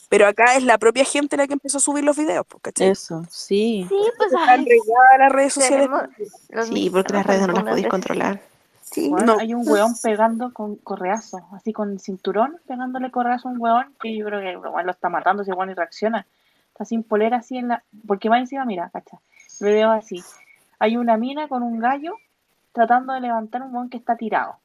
Pero 0.09 0.27
acá 0.27 0.55
es 0.57 0.63
la 0.63 0.77
propia 0.77 1.05
gente 1.05 1.37
la 1.37 1.47
que 1.47 1.53
empezó 1.53 1.77
a 1.77 1.81
subir 1.81 2.03
los 2.03 2.17
videos, 2.17 2.45
pues, 2.45 2.61
¿cachai? 2.61 2.89
Eso, 2.89 3.23
sí. 3.29 3.85
sí, 3.87 3.95
pues 4.17 4.33
ay, 4.37 4.65
regadas 4.65 5.19
las 5.19 5.31
redes 5.31 5.53
sociales. 5.53 5.89
los 6.49 6.67
Sí, 6.67 6.89
porque 6.89 7.13
las 7.13 7.25
redes 7.25 7.47
no 7.47 7.53
las 7.53 7.63
podéis 7.63 7.87
controlar. 7.87 8.41
sí, 8.81 9.07
weón, 9.07 9.25
No, 9.25 9.39
hay 9.39 9.53
un 9.53 9.65
weón 9.65 9.93
pegando 10.03 10.51
con 10.51 10.75
correazo, 10.75 11.39
así 11.53 11.71
con 11.71 11.97
cinturón, 11.97 12.57
pegándole 12.67 13.09
correazo 13.09 13.47
a 13.47 13.51
un 13.51 13.61
weón 13.61 13.93
que 14.01 14.17
yo 14.17 14.25
creo 14.25 14.41
que 14.41 14.57
weón, 14.57 14.85
lo 14.85 14.91
está 14.91 15.07
matando, 15.07 15.43
ese 15.43 15.53
weón 15.53 15.69
y 15.69 15.75
reacciona. 15.75 16.27
Está 16.73 16.85
sin 16.85 17.03
polera 17.03 17.37
así 17.37 17.57
en 17.57 17.69
la. 17.69 17.83
Porque 18.07 18.29
va 18.29 18.39
encima, 18.39 18.65
mira, 18.65 18.89
cacha. 18.89 19.17
Lo 19.59 19.67
veo 19.67 19.91
así. 19.91 20.21
Hay 20.79 20.97
una 20.97 21.17
mina 21.17 21.47
con 21.47 21.63
un 21.63 21.79
gallo 21.79 22.15
tratando 22.71 23.13
de 23.13 23.19
levantar 23.21 23.61
un 23.61 23.73
weón 23.75 23.89
que 23.89 23.97
está 23.97 24.15
tirado. 24.15 24.55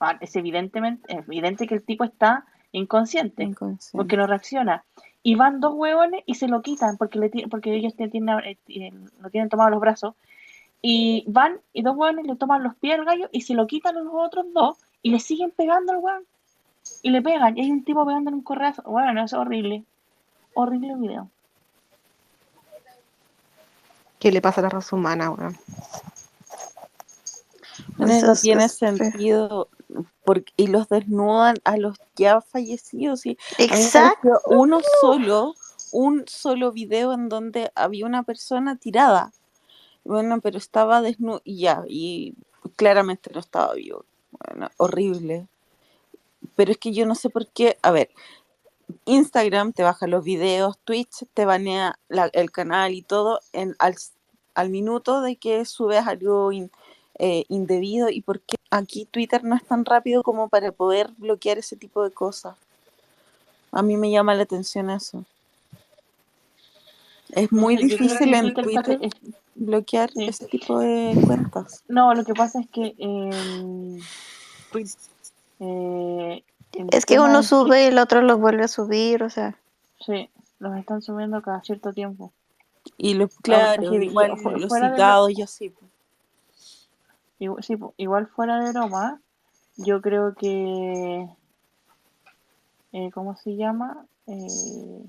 Ah, 0.00 0.16
es 0.20 0.34
evidentemente, 0.36 1.12
es 1.12 1.26
evidente 1.26 1.66
que 1.66 1.74
el 1.74 1.82
tipo 1.82 2.04
está 2.04 2.44
inconsciente, 2.72 3.44
porque 3.92 4.16
no 4.16 4.26
reacciona. 4.26 4.84
Y 5.22 5.34
van 5.36 5.60
dos 5.60 5.74
hueones 5.74 6.22
y 6.26 6.34
se 6.34 6.48
lo 6.48 6.62
quitan 6.62 6.96
porque, 6.96 7.18
le, 7.18 7.30
porque 7.48 7.74
ellos 7.74 7.94
tienen, 7.94 8.28
eh, 8.40 8.56
tienen- 8.64 9.10
lo 9.20 9.30
tienen 9.30 9.48
tomado 9.48 9.70
los 9.70 9.80
brazos. 9.80 10.14
Y 10.80 11.24
van 11.28 11.60
y 11.72 11.82
dos 11.82 11.96
hueones 11.96 12.26
le 12.26 12.34
toman 12.34 12.62
los 12.64 12.74
pies 12.76 12.98
al 12.98 13.04
gallo 13.04 13.28
y 13.30 13.42
se 13.42 13.54
lo 13.54 13.66
quitan 13.68 13.96
a 13.96 14.00
los 14.00 14.12
otros 14.12 14.46
dos 14.52 14.78
y 15.02 15.10
le 15.10 15.20
siguen 15.20 15.52
pegando 15.52 15.92
al 15.92 15.98
hueón. 15.98 16.24
Y 17.02 17.10
le 17.10 17.22
pegan. 17.22 17.56
Y 17.56 17.62
hay 17.62 17.70
un 17.70 17.84
tipo 17.84 18.04
pegando 18.04 18.30
en 18.30 18.34
un 18.36 18.42
correazo. 18.42 18.82
Bueno, 18.82 19.22
es 19.22 19.32
horrible. 19.32 19.84
Horrible 20.54 20.94
video. 20.96 21.30
¿Qué 24.18 24.30
le 24.30 24.40
pasa 24.40 24.60
a 24.60 24.64
la 24.64 24.68
raza 24.68 24.94
humana, 24.94 25.30
weón? 25.30 25.58
No 27.98 28.34
tiene 28.34 28.68
sentido. 28.68 29.68
Porque, 30.24 30.52
y 30.56 30.68
los 30.68 30.88
desnudan 30.88 31.56
a 31.64 31.76
los 31.76 31.98
ya 32.16 32.40
fallecidos. 32.40 33.26
Y 33.26 33.36
Exacto. 33.58 34.40
uno 34.46 34.80
solo, 35.00 35.54
un 35.90 36.24
solo 36.26 36.72
video 36.72 37.12
en 37.12 37.28
donde 37.28 37.72
había 37.74 38.06
una 38.06 38.22
persona 38.22 38.76
tirada. 38.76 39.32
Bueno, 40.04 40.40
pero 40.40 40.58
estaba 40.58 41.02
desnudo 41.02 41.40
y 41.44 41.58
ya, 41.58 41.84
y 41.88 42.34
claramente 42.76 43.30
no 43.34 43.40
estaba 43.40 43.74
vivo. 43.74 44.04
Bueno, 44.30 44.70
horrible. 44.76 45.48
Pero 46.56 46.72
es 46.72 46.78
que 46.78 46.92
yo 46.92 47.06
no 47.06 47.14
sé 47.14 47.28
por 47.28 47.46
qué. 47.48 47.78
A 47.82 47.90
ver, 47.90 48.10
Instagram 49.04 49.72
te 49.72 49.82
baja 49.82 50.06
los 50.06 50.22
videos, 50.24 50.78
Twitch 50.84 51.24
te 51.34 51.44
banea 51.44 51.98
la- 52.08 52.30
el 52.32 52.50
canal 52.50 52.92
y 52.94 53.02
todo 53.02 53.40
en, 53.52 53.74
al, 53.78 53.96
al 54.54 54.68
minuto 54.70 55.20
de 55.22 55.36
que 55.36 55.64
subes 55.64 56.06
algo 56.06 56.52
in- 56.52 56.70
eh, 57.18 57.44
indebido. 57.48 58.08
¿Y 58.08 58.20
por 58.22 58.40
qué 58.40 58.56
aquí 58.70 59.04
Twitter 59.10 59.44
no 59.44 59.54
es 59.56 59.64
tan 59.64 59.84
rápido 59.84 60.22
como 60.22 60.48
para 60.48 60.72
poder 60.72 61.10
bloquear 61.18 61.58
ese 61.58 61.76
tipo 61.76 62.02
de 62.04 62.10
cosas? 62.10 62.56
A 63.70 63.82
mí 63.82 63.96
me 63.96 64.10
llama 64.10 64.34
la 64.34 64.42
atención 64.44 64.90
eso. 64.90 65.24
Es 67.30 67.50
muy 67.50 67.76
difícil 67.76 68.34
en 68.34 68.52
Twitter 68.52 68.64
Twitter 68.64 68.98
pasa- 68.98 69.06
es- 69.06 69.34
bloquear 69.54 70.10
sí. 70.12 70.24
ese 70.26 70.46
tipo 70.46 70.78
de 70.78 71.14
cuentas. 71.26 71.82
No, 71.88 72.14
lo 72.14 72.24
que 72.24 72.34
pasa 72.34 72.60
es 72.60 72.68
que 72.70 72.94
em, 72.98 74.00
eh, 75.60 76.42
Es 76.90 77.06
que 77.06 77.14
tema 77.14 77.26
uno 77.28 77.40
que- 77.40 77.46
sube 77.46 77.84
y 77.84 77.86
el 77.88 77.98
otro 77.98 78.22
lo 78.22 78.38
vuelve 78.38 78.64
a 78.64 78.68
subir, 78.68 79.22
o 79.22 79.30
sea. 79.30 79.56
sí, 80.04 80.30
los 80.58 80.76
están 80.76 81.02
subiendo 81.02 81.42
cada 81.42 81.60
cierto 81.62 81.92
tiempo. 81.92 82.32
Y 82.96 83.14
los, 83.14 83.34
claro, 83.38 83.82
heavy. 83.90 84.06
igual 84.06 84.36
Fu- 84.38 84.50
los 84.50 84.68
fuera 84.68 84.86
de 84.86 84.90
lo- 84.92 84.96
citados 84.96 85.30
y 85.38 85.42
así. 85.42 85.70
pues. 85.70 85.90
Igual, 87.38 87.62
sí, 87.64 87.76
po, 87.76 87.94
igual 87.96 88.26
fuera 88.28 88.60
de 88.60 88.70
broma, 88.72 89.20
yo 89.76 90.00
creo 90.00 90.34
que. 90.34 91.28
eh, 92.92 93.10
¿Cómo 93.12 93.36
se 93.36 93.56
llama? 93.56 94.04
Eh, 94.26 95.04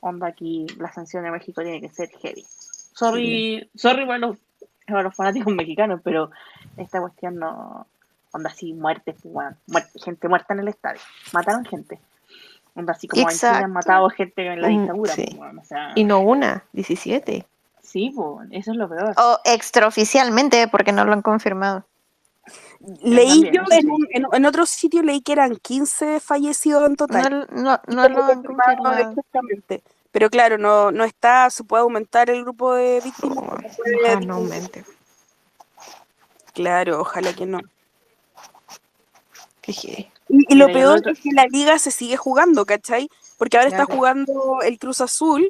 onda 0.00 0.28
aquí, 0.28 0.66
la 0.78 0.92
sanción 0.92 1.24
de 1.24 1.30
México 1.30 1.62
tiene 1.62 1.80
que 1.80 1.88
ser 1.90 2.08
heavy. 2.20 2.44
Sorry, 2.48 3.68
sorry 3.74 4.06
para 4.06 4.18
los, 4.18 4.38
para 4.86 5.02
los 5.02 5.14
fanáticos 5.14 5.52
mexicanos, 5.54 6.00
pero 6.04 6.30
esta 6.76 7.00
cuestión 7.00 7.36
no. 7.36 7.86
Onda 8.34 8.50
así, 8.50 8.72
muertes, 8.72 9.14
pues, 9.22 9.54
muerte, 9.68 9.90
gente 10.04 10.28
muerta 10.28 10.54
en 10.54 10.60
el 10.60 10.68
estadio. 10.68 11.00
Mataron 11.32 11.64
gente. 11.64 12.00
Onda 12.74 12.92
así 12.92 13.06
como 13.06 13.30
en 13.30 13.36
Chile 13.36 13.52
han 13.52 13.72
matado 13.72 14.10
gente 14.10 14.44
en 14.44 14.60
la 14.60 14.66
dictadura, 14.66 15.14
sí. 15.14 15.24
pues, 15.28 15.38
weón, 15.40 15.58
o 15.60 15.64
sea, 15.64 15.92
Y 15.94 16.02
no 16.02 16.18
una, 16.20 16.64
17. 16.72 17.46
sí, 17.80 18.12
pues, 18.14 18.48
eso 18.50 18.72
es 18.72 18.76
lo 18.76 18.88
peor. 18.88 19.14
O 19.16 19.38
extraoficialmente, 19.44 20.66
porque 20.66 20.90
no 20.90 21.04
lo 21.04 21.12
han 21.12 21.22
confirmado. 21.22 21.84
Leí 23.02 23.44
también, 23.44 23.54
yo 23.54 23.62
en, 23.70 23.90
un- 23.90 24.06
en, 24.10 24.26
en 24.32 24.44
otro 24.46 24.66
sitio 24.66 25.02
leí 25.02 25.20
que 25.22 25.32
eran 25.32 25.54
15 25.56 26.18
fallecidos 26.18 26.84
en 26.86 26.96
total. 26.96 27.46
No, 27.52 27.62
no, 27.62 27.80
no 27.86 28.08
lo 28.08 28.24
han 28.24 28.42
confirmado 28.42 28.98
exactamente. 29.10 29.82
Pero 30.10 30.28
claro, 30.28 30.58
no, 30.58 30.90
no 30.90 31.04
está, 31.04 31.48
se 31.50 31.62
puede 31.62 31.82
aumentar 31.84 32.28
el 32.30 32.42
grupo 32.42 32.74
de 32.74 33.00
víctimas. 33.02 33.38
Oh, 33.38 34.20
no 34.26 34.34
aumente. 34.34 34.84
Claro, 36.52 37.00
ojalá 37.00 37.32
que 37.32 37.46
no. 37.46 37.60
Y, 39.72 40.08
y 40.48 40.54
lo 40.56 40.66
Mira, 40.68 40.78
peor 40.78 40.98
otro- 40.98 41.12
es 41.12 41.20
que 41.20 41.30
la 41.32 41.46
liga 41.46 41.78
se 41.78 41.90
sigue 41.90 42.16
jugando, 42.16 42.64
¿cachai? 42.66 43.08
Porque 43.38 43.56
ahora 43.56 43.68
está 43.68 43.84
jugando 43.84 44.60
el 44.62 44.78
Cruz 44.78 45.00
Azul 45.00 45.48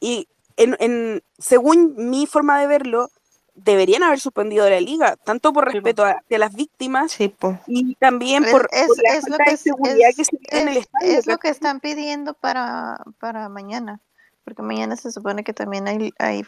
y 0.00 0.28
en, 0.56 0.76
en- 0.80 1.22
según 1.38 1.94
mi 1.96 2.26
forma 2.26 2.58
de 2.60 2.66
verlo, 2.66 3.10
deberían 3.54 4.02
haber 4.02 4.20
suspendido 4.20 4.68
la 4.68 4.80
liga, 4.80 5.16
tanto 5.16 5.52
por 5.52 5.64
Sí, 5.64 5.68
po. 5.68 5.72
respeto 5.74 6.04
a, 6.04 6.10
hacia 6.12 6.38
las 6.38 6.54
víctimas 6.54 7.12
Sí, 7.12 7.34
y 7.66 7.94
también 7.96 8.44
por, 8.50 8.68
es- 8.70 8.86
por 8.86 9.02
la 9.02 9.14
es 9.14 9.24
lo 9.24 9.30
falta 9.36 9.44
que 9.44 9.50
de 9.50 9.54
es, 9.54 9.60
seguridad 9.60 10.08
es- 10.10 10.16
que 10.16 10.24
se 10.24 10.36
vive 10.36 10.60
en 10.62 10.68
el 10.68 10.76
es- 10.76 10.82
estadio. 10.84 11.18
es 11.18 11.26
lo 11.26 11.38
que 11.38 11.48
están 11.48 11.80
pidiendo 11.80 12.34
para, 12.34 12.98
para 13.18 13.48
mañana, 13.48 14.00
porque 14.44 14.62
mañana 14.62 14.96
se 14.96 15.10
supone 15.10 15.42
que 15.44 15.52
también 15.54 15.88
hay, 15.88 16.12
hay 16.18 16.44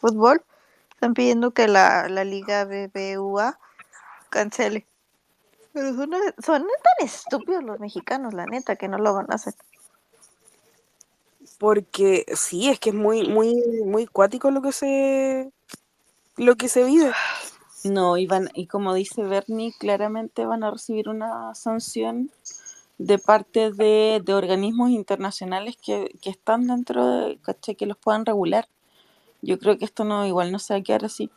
fútbol. 0.00 0.42
Están 0.94 1.12
pidiendo 1.12 1.50
que 1.50 1.68
la, 1.68 2.08
la 2.08 2.24
liga 2.24 2.64
BBVA 2.64 3.58
cancele. 4.30 4.86
Pero 5.76 5.94
son, 5.94 6.10
son 6.42 6.62
tan 6.62 7.06
estúpidos 7.06 7.62
los 7.62 7.78
mexicanos, 7.78 8.32
la 8.32 8.46
neta, 8.46 8.76
que 8.76 8.88
no 8.88 8.96
lo 8.96 9.12
van 9.12 9.26
a 9.30 9.34
hacer. 9.34 9.52
Porque 11.58 12.24
sí, 12.34 12.70
es 12.70 12.80
que 12.80 12.88
es 12.90 12.94
muy, 12.96 13.28
muy, 13.28 13.54
muy 13.84 14.06
cuático 14.06 14.50
lo 14.50 14.62
que 14.62 14.72
se 14.72 15.52
lo 16.38 16.56
que 16.56 16.68
se 16.68 16.82
vive. 16.84 17.12
No, 17.84 18.16
y, 18.16 18.26
van- 18.26 18.48
y 18.54 18.68
como 18.68 18.94
dice 18.94 19.22
Bernie, 19.22 19.74
claramente 19.78 20.46
van 20.46 20.64
a 20.64 20.70
recibir 20.70 21.10
una 21.10 21.54
sanción 21.54 22.30
de 22.96 23.18
parte 23.18 23.70
de, 23.70 24.22
de 24.24 24.32
organismos 24.32 24.88
internacionales 24.88 25.76
que, 25.76 26.10
que 26.22 26.30
están 26.30 26.66
dentro 26.68 27.06
de, 27.06 27.38
¿cachai? 27.42 27.76
Que 27.76 27.84
los 27.84 27.98
puedan 27.98 28.24
regular. 28.24 28.66
Yo 29.42 29.58
creo 29.58 29.76
que 29.76 29.84
esto 29.84 30.04
no, 30.04 30.24
igual 30.26 30.52
no 30.52 30.58
se 30.58 30.72
va 30.72 30.80
a 30.80 30.82
quedar 30.82 31.04
así. 31.04 31.30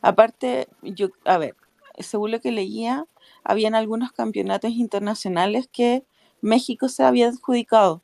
Aparte, 0.00 0.66
yo, 0.80 1.08
a 1.26 1.36
ver, 1.36 1.56
según 1.98 2.30
lo 2.30 2.40
que 2.40 2.52
leía, 2.52 3.06
habían 3.44 3.74
algunos 3.74 4.12
campeonatos 4.12 4.72
internacionales 4.72 5.68
que 5.72 6.04
México 6.40 6.88
se 6.88 7.04
había 7.04 7.28
adjudicado. 7.28 8.02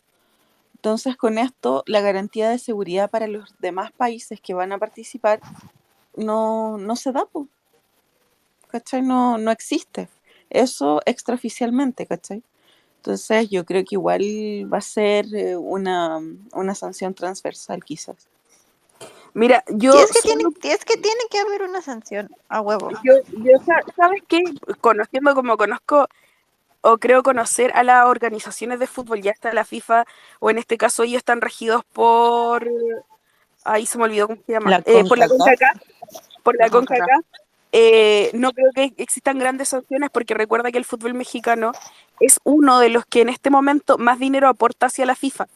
Entonces, 0.76 1.16
con 1.16 1.38
esto, 1.38 1.82
la 1.86 2.00
garantía 2.00 2.50
de 2.50 2.58
seguridad 2.58 3.10
para 3.10 3.26
los 3.26 3.54
demás 3.58 3.90
países 3.92 4.40
que 4.40 4.54
van 4.54 4.72
a 4.72 4.78
participar 4.78 5.40
no, 6.16 6.78
no 6.78 6.96
se 6.96 7.12
da, 7.12 7.26
po, 7.26 7.48
¿cachai? 8.68 9.02
No, 9.02 9.38
no 9.38 9.50
existe. 9.50 10.08
Eso 10.50 11.00
extraoficialmente, 11.04 12.06
¿cachai? 12.06 12.42
Entonces, 12.98 13.48
yo 13.50 13.64
creo 13.64 13.84
que 13.84 13.96
igual 13.96 14.22
va 14.72 14.78
a 14.78 14.82
ser 14.82 15.26
eh, 15.34 15.56
una, 15.56 16.20
una 16.52 16.74
sanción 16.74 17.14
transversal, 17.14 17.84
quizás. 17.84 18.28
Mira, 19.38 19.62
yo 19.68 19.94
Y 19.94 19.98
es 19.98 20.10
que, 20.10 20.20
solo- 20.28 20.50
tiene, 20.50 20.74
es 20.74 20.84
que 20.84 20.96
tiene 20.96 21.20
que 21.30 21.38
haber 21.38 21.62
una 21.62 21.80
sanción 21.80 22.28
a 22.48 22.60
huevo. 22.60 22.90
yo, 23.04 23.14
yo 23.36 23.52
sa- 23.64 23.92
¿sabes 23.94 24.22
qué? 24.26 24.42
Conociendo 24.80 25.32
como 25.34 25.56
conozco 25.56 26.08
o 26.80 26.98
creo 26.98 27.22
conocer 27.22 27.70
a 27.76 27.84
las 27.84 28.06
organizaciones 28.06 28.80
de 28.80 28.88
fútbol, 28.88 29.22
ya 29.22 29.30
está 29.30 29.52
la 29.52 29.64
FIFA, 29.64 30.06
o 30.40 30.50
en 30.50 30.58
este 30.58 30.76
caso 30.76 31.04
ellos 31.04 31.18
están 31.18 31.40
regidos 31.40 31.84
por 31.92 32.68
ahí 33.64 33.86
se 33.86 33.98
me 33.98 34.04
olvidó 34.04 34.26
cómo 34.26 34.42
se 34.44 34.52
llama, 34.52 34.70
La 34.70 34.82
Eh, 34.84 35.04
por 35.08 35.18
la 35.18 35.28
CONCACAF. 35.28 35.82
Por 36.42 36.56
la. 36.56 36.70
CONCACAF, 36.70 37.24
eh, 37.70 38.30
no 38.34 38.52
creo 38.52 38.70
que 38.74 38.92
existan 38.96 39.38
grandes 39.38 39.68
sanciones 39.68 40.10
porque 40.10 40.34
recuerda 40.34 40.72
que 40.72 40.78
el 40.78 40.84
fútbol 40.84 41.14
mexicano 41.14 41.72
es 42.18 42.40
uno 42.42 42.80
de 42.80 42.88
los 42.88 43.04
que 43.06 43.20
en 43.20 43.28
este 43.28 43.50
momento 43.50 43.98
más 43.98 44.18
dinero 44.18 44.48
aporta 44.48 44.86
hacia 44.86 45.06
la 45.06 45.14
FIFA 45.14 45.46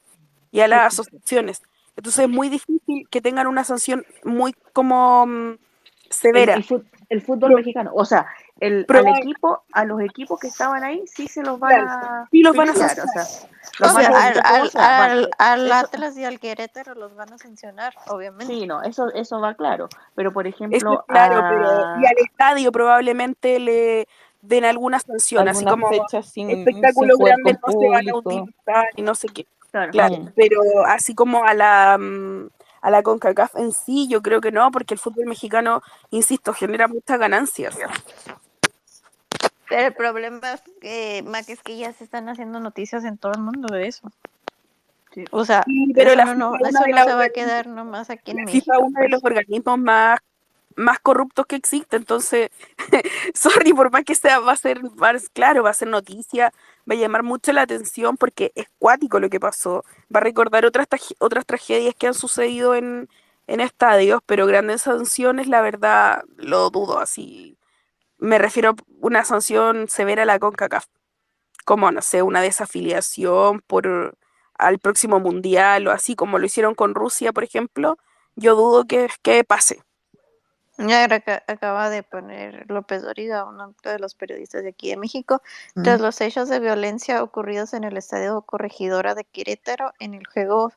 y 0.53 0.61
a 0.61 0.69
las 0.69 0.93
asociaciones. 0.93 1.63
Entonces 1.97 2.25
es 2.25 2.31
muy 2.31 2.49
difícil 2.49 3.07
que 3.11 3.21
tengan 3.21 3.47
una 3.47 3.65
sanción 3.65 4.05
muy 4.25 4.55
como 4.73 5.25
El, 5.27 5.59
severa. 6.11 6.55
el 6.55 6.65
el 7.09 7.21
fútbol 7.21 7.51
Pro- 7.51 7.57
mexicano, 7.59 7.91
o 7.95 8.07
sea, 8.07 8.27
el, 8.59 8.87
al 8.89 9.07
equipo, 9.19 9.65
a 9.75 9.85
los 9.85 10.01
equipos 10.01 10.41
que 10.41 10.47
estaban 10.47 10.83
ahí 10.83 11.03
sí 11.07 11.29
se 11.29 11.43
los 11.43 11.59
van 11.59 11.73
Claro, 11.73 11.89
a 11.91 12.29
sí 12.31 12.41
los 12.43 12.57
van 12.57 12.71
a 12.71 12.73
o 12.73 12.75
sancionar. 12.75 13.27
sea, 13.27 13.49
O 13.51 13.85
los 13.85 13.95
van 13.95 14.03
sea, 14.05 14.17
a 14.17 14.29
al, 14.29 14.41
al, 14.45 14.71
al, 14.77 15.31
al 15.39 15.67
eso- 15.67 15.75
Atlas 15.75 16.17
y 16.17 16.25
al 16.25 16.41
Querétaro 16.41 16.95
los 16.95 17.15
van 17.15 17.35
a 17.35 17.39
sancionar, 17.39 17.93
obviamente. 18.09 18.47
Sí, 18.47 18.67
no, 18.67 18.83
eso, 18.83 19.13
eso 19.13 19.41
va 19.41 19.53
claro. 19.55 19.91
Pero 20.15 20.33
por 20.33 20.47
Eso 20.47 20.57
es 20.57 20.57
ejemplo, 20.73 21.05
claro, 21.07 21.41
a- 21.45 21.49
pero 21.51 22.01
y 22.01 22.07
al 22.07 22.17
estadio 22.25 22.73
probablemente 22.73 23.59
le 23.59 24.09
den 24.41 24.65
alguna 24.65 24.99
sanción, 25.01 25.47
así 25.49 25.67
Algunas 25.67 25.91
como 25.91 26.03
fechas 26.07 26.31
sin, 26.31 26.49
sin 26.49 26.59
espectáculos 26.61 27.19
grandes 27.19 27.59
no 27.67 27.73
se 27.73 27.89
van 27.91 28.09
a 28.09 28.15
utilizar 28.17 28.89
y 28.97 29.03
no 29.03 29.15
sé 29.15 29.29
qué. 29.29 29.47
Claro, 29.73 29.91
Claro, 29.93 30.17
Mm. 30.19 30.33
pero 30.37 30.61
así 30.87 31.15
como 31.15 31.45
a 31.45 31.55
la 31.55 31.99
mm, 31.99 32.49
a 32.83 32.91
la 32.91 33.03
CONCACAF 33.03 33.57
en 33.57 33.73
sí, 33.73 34.09
yo 34.09 34.23
creo 34.23 34.41
que 34.41 34.51
no, 34.53 34.71
porque 34.73 34.95
el 34.95 35.01
fútbol 35.01 35.27
mexicano, 35.27 35.83
insisto, 36.11 36.53
genera 36.53 36.89
muchas 36.89 37.19
ganancias. 37.19 37.77
Pero 39.69 39.87
el 39.87 39.95
problema 39.95 40.53
es 40.55 40.63
que, 40.81 41.23
Mac, 41.27 41.49
es 41.49 41.63
que 41.63 41.77
ya 41.79 41.93
se 41.93 42.05
están 42.05 42.29
haciendo 42.29 42.61
noticias 42.61 43.05
en 43.05 43.17
todo 43.19 43.33
el 43.33 43.41
mundo 43.41 43.73
de 43.73 43.87
eso. 43.89 44.11
Sí. 45.15 45.25
O 45.31 45.45
sea, 45.45 45.63
Sí, 45.67 45.93
pero 45.95 46.11
eso 46.11 46.17
la 46.17 46.25
no, 46.27 46.35
no- 46.35 46.55
eso 46.57 46.87
las 46.89 47.07
se 47.07 47.15
va 47.15 47.25
a 47.25 47.29
quedar 47.29 47.67
nomás 47.69 48.11
aquí 48.11 48.33
en 48.33 48.39
La 48.39 48.45
México. 48.45 48.65
FIFA 48.65 48.77
es 48.79 48.83
uno 48.83 49.01
de 49.01 49.09
los 49.09 49.21
pues. 49.23 49.31
organismos 49.31 49.79
más, 49.79 50.19
más 50.75 50.99
corruptos 51.01 51.47
que 51.47 51.57
existe, 51.57 51.97
entonces, 51.97 52.51
sorry, 53.35 53.73
por 53.73 53.91
más 53.93 54.05
que 54.05 54.15
sea, 54.15 54.41
va 54.41 54.53
a 54.53 54.57
ser, 54.57 54.81
va 55.01 55.11
a- 55.11 55.17
claro, 55.33 55.63
va 55.63 55.71
a 55.71 55.75
ser 55.75 55.89
noticia, 55.89 56.53
va 56.91 56.95
a 56.95 56.99
llamar 56.99 57.23
mucho 57.23 57.53
la 57.53 57.63
atención 57.63 58.17
porque 58.17 58.53
es 58.55 58.67
cuático 58.79 59.21
lo 59.21 59.31
que 59.31 59.41
pasó, 59.41 59.85
va 60.15 60.21
a 60.21 60.23
recordar 60.23 60.65
otras, 60.65 60.87
otras 61.19 61.47
tragedias 61.47 61.95
que 61.97 62.07
han 62.07 62.15
sucedido 62.15 62.75
en, 62.75 63.09
en 63.47 63.61
estadios, 63.61 64.21
pero 64.27 64.47
grandes 64.47 64.83
sanciones, 64.83 65.49
la 65.49 65.61
verdad, 65.61 66.23
lo 66.37 66.71
dudo, 66.71 66.99
así, 66.99 67.59
me 68.19 68.39
refiero 68.39 68.71
a 68.71 68.75
una 69.01 69.25
sanción 69.25 69.89
severa 69.89 70.23
a 70.23 70.27
la 70.27 70.39
CONCACAF, 70.39 70.87
como, 71.65 71.91
no 71.93 72.03
sé, 72.03 72.23
una 72.23 72.41
desafiliación 72.43 73.61
por 73.67 74.17
al 74.55 74.79
próximo 74.79 75.21
mundial 75.21 75.89
o 75.89 75.91
así 75.91 76.15
como 76.15 76.39
lo 76.39 76.47
hicieron 76.47 76.75
con 76.75 76.95
Rusia, 76.95 77.33
por 77.33 77.45
ejemplo, 77.45 77.99
yo 78.37 78.55
dudo 78.55 78.87
que, 78.87 79.09
que 79.23 79.45
pase. 79.45 79.83
Ya 80.79 81.05
aca- 81.05 81.43
acaba 81.47 81.91
de 81.91 82.03
poner 82.03 82.65
López 82.71 83.03
Dóriga, 83.03 83.45
uno 83.45 83.75
de 83.85 83.99
los 83.99 84.15
periodistas 84.15 84.63
de 84.63 84.71
aquí 84.71 84.89
de 84.91 84.97
México, 84.97 85.43
Mm. 85.75 85.83
tras 85.83 86.01
los 86.01 86.21
hechos 86.21 86.49
de 86.49 86.61
violencia 86.61 87.23
ocurridos 87.23 87.75
en 87.75 87.85
el 87.85 87.97
estadio 87.97 88.41
Corregidora 88.43 89.15
de 89.15 89.25
Querétaro 89.25 89.93
en 89.99 90.15
el 90.15 90.27
juego 90.27 90.73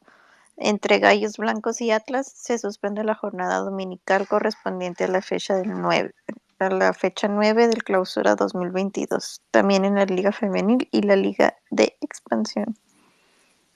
entre 0.57 0.99
Gallos 0.99 1.38
Blancos 1.38 1.82
y 1.82 1.91
Atlas, 1.91 2.27
se 2.27 2.57
suspende 2.57 3.03
la 3.03 3.15
jornada 3.15 3.57
dominical 3.59 4.27
correspondiente 4.27 5.03
a 5.06 5.07
la 5.07 5.22
fecha 5.22 5.56
del 5.56 5.69
9, 5.82 6.14
a 6.59 6.69
la 6.69 6.93
fecha 6.93 7.27
9 7.27 7.67
del 7.67 7.83
Clausura 7.83 8.35
2022, 8.35 9.41
también 9.51 9.83
en 9.85 9.95
la 9.95 10.06
Liga 10.06 10.32
Femenil 10.32 10.88
y 10.91 11.01
la 11.01 11.15
Liga 11.15 11.56
de 11.72 11.98
Expansión. 12.01 12.77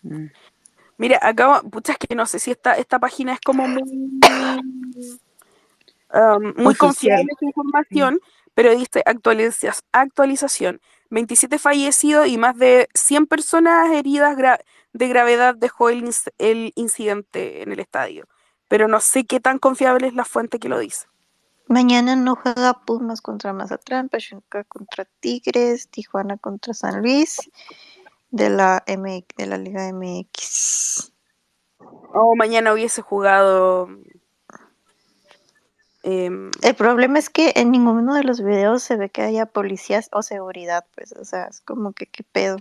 Mm. 0.03 0.27
Mira, 0.97 1.19
acá, 1.21 1.61
pucha, 1.69 1.93
es 1.93 1.97
que 1.97 2.13
no 2.15 2.25
sé 2.25 2.39
si 2.39 2.51
esta, 2.51 2.73
esta 2.73 2.99
página 2.99 3.33
es 3.33 3.39
como 3.41 3.67
muy, 3.67 3.83
um, 6.13 6.53
muy 6.57 6.75
confiable 6.75 7.27
su 7.39 7.45
información, 7.45 8.19
pero 8.53 8.75
dice 8.75 9.03
actualiza- 9.05 9.79
actualización, 9.91 10.81
27 11.09 11.59
fallecidos 11.59 12.27
y 12.27 12.37
más 12.37 12.57
de 12.57 12.87
100 12.93 13.25
personas 13.27 13.91
heridas 13.91 14.37
gra- 14.37 14.59
de 14.93 15.07
gravedad 15.07 15.55
dejó 15.55 15.89
el, 15.89 16.03
inc- 16.03 16.31
el 16.37 16.71
incidente 16.75 17.61
en 17.63 17.71
el 17.71 17.79
estadio, 17.79 18.27
pero 18.67 18.87
no 18.87 18.99
sé 19.01 19.25
qué 19.25 19.39
tan 19.39 19.59
confiable 19.59 20.07
es 20.07 20.13
la 20.13 20.25
fuente 20.25 20.59
que 20.59 20.69
lo 20.69 20.79
dice. 20.79 21.07
Mañana 21.67 22.15
no 22.15 22.35
juega 22.35 22.73
Pumas 22.85 23.21
contra 23.21 23.53
Mazatlán, 23.53 24.09
Pachuca 24.09 24.63
contra 24.63 25.05
Tigres, 25.19 25.87
Tijuana 25.89 26.37
contra 26.37 26.73
San 26.73 27.01
Luis 27.01 27.37
de 28.31 28.49
la 28.49 28.83
de 28.87 29.45
la 29.45 29.57
Liga 29.57 29.87
MX. 29.93 31.13
O 32.13 32.35
mañana 32.35 32.73
hubiese 32.73 33.03
jugado 33.03 33.87
Em, 36.03 36.51
El 36.61 36.75
problema 36.75 37.19
es 37.19 37.29
que 37.29 37.53
en 37.55 37.71
ninguno 37.71 38.13
de 38.15 38.23
los 38.23 38.41
videos 38.41 38.83
se 38.83 38.95
ve 38.95 39.09
que 39.09 39.21
haya 39.21 39.45
policías 39.45 40.09
o 40.11 40.21
seguridad, 40.21 40.85
pues, 40.95 41.11
o 41.13 41.25
sea, 41.25 41.45
es 41.47 41.61
como 41.61 41.93
que 41.93 42.05
qué 42.07 42.23
pedo. 42.23 42.57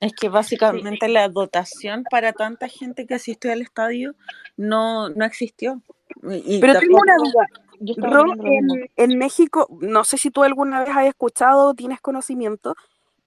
Es 0.00 0.14
que 0.14 0.28
básicamente 0.28 1.08
la 1.08 1.28
dotación 1.28 2.04
para 2.10 2.32
tanta 2.32 2.68
gente 2.68 3.06
que 3.06 3.14
asistió 3.14 3.52
al 3.52 3.60
estadio 3.62 4.14
no, 4.56 5.10
no 5.10 5.24
existió. 5.24 5.82
Y, 6.22 6.58
pero 6.60 6.78
tengo 6.78 6.98
una 6.98 7.16
duda. 7.16 7.46
Yo 7.80 7.94
estaba 7.94 8.12
Ro, 8.14 8.24
viendo 8.24 8.44
lo 8.44 8.50
mismo. 8.50 8.74
en, 8.74 8.90
en 8.96 9.18
México, 9.18 9.68
no 9.80 10.04
sé 10.04 10.18
si 10.18 10.30
tú 10.30 10.42
alguna 10.42 10.80
vez 10.80 10.90
has 10.96 11.06
escuchado 11.06 11.68
o 11.68 11.74
tienes 11.74 12.00
conocimiento, 12.00 12.76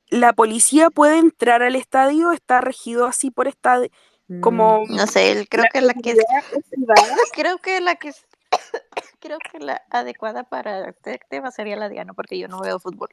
¿la 0.09 0.33
policía 0.33 0.89
puede 0.91 1.17
entrar 1.17 1.63
al 1.63 1.75
estadio? 1.75 2.31
¿Está 2.31 2.61
regido 2.61 3.05
así 3.07 3.31
por 3.31 3.47
estadio? 3.47 3.89
Mm, 4.27 4.41
Como 4.41 4.83
No 4.89 5.07
sé, 5.07 5.47
creo 5.49 5.63
la 5.63 5.69
que 5.69 5.81
la 5.81 5.93
que 5.95 6.11
es, 6.11 6.17
creo 7.33 7.57
que 7.59 7.81
la 7.81 7.95
que 7.95 8.09
es, 8.09 8.25
creo 9.19 9.37
que 9.51 9.59
la 9.59 9.81
adecuada 9.89 10.43
para 10.43 10.89
este 10.89 11.19
tema 11.29 11.51
sería 11.51 11.75
la 11.75 11.89
Diana, 11.89 12.13
porque 12.13 12.37
yo 12.37 12.47
no 12.47 12.59
veo 12.59 12.79
fútbol, 12.79 13.09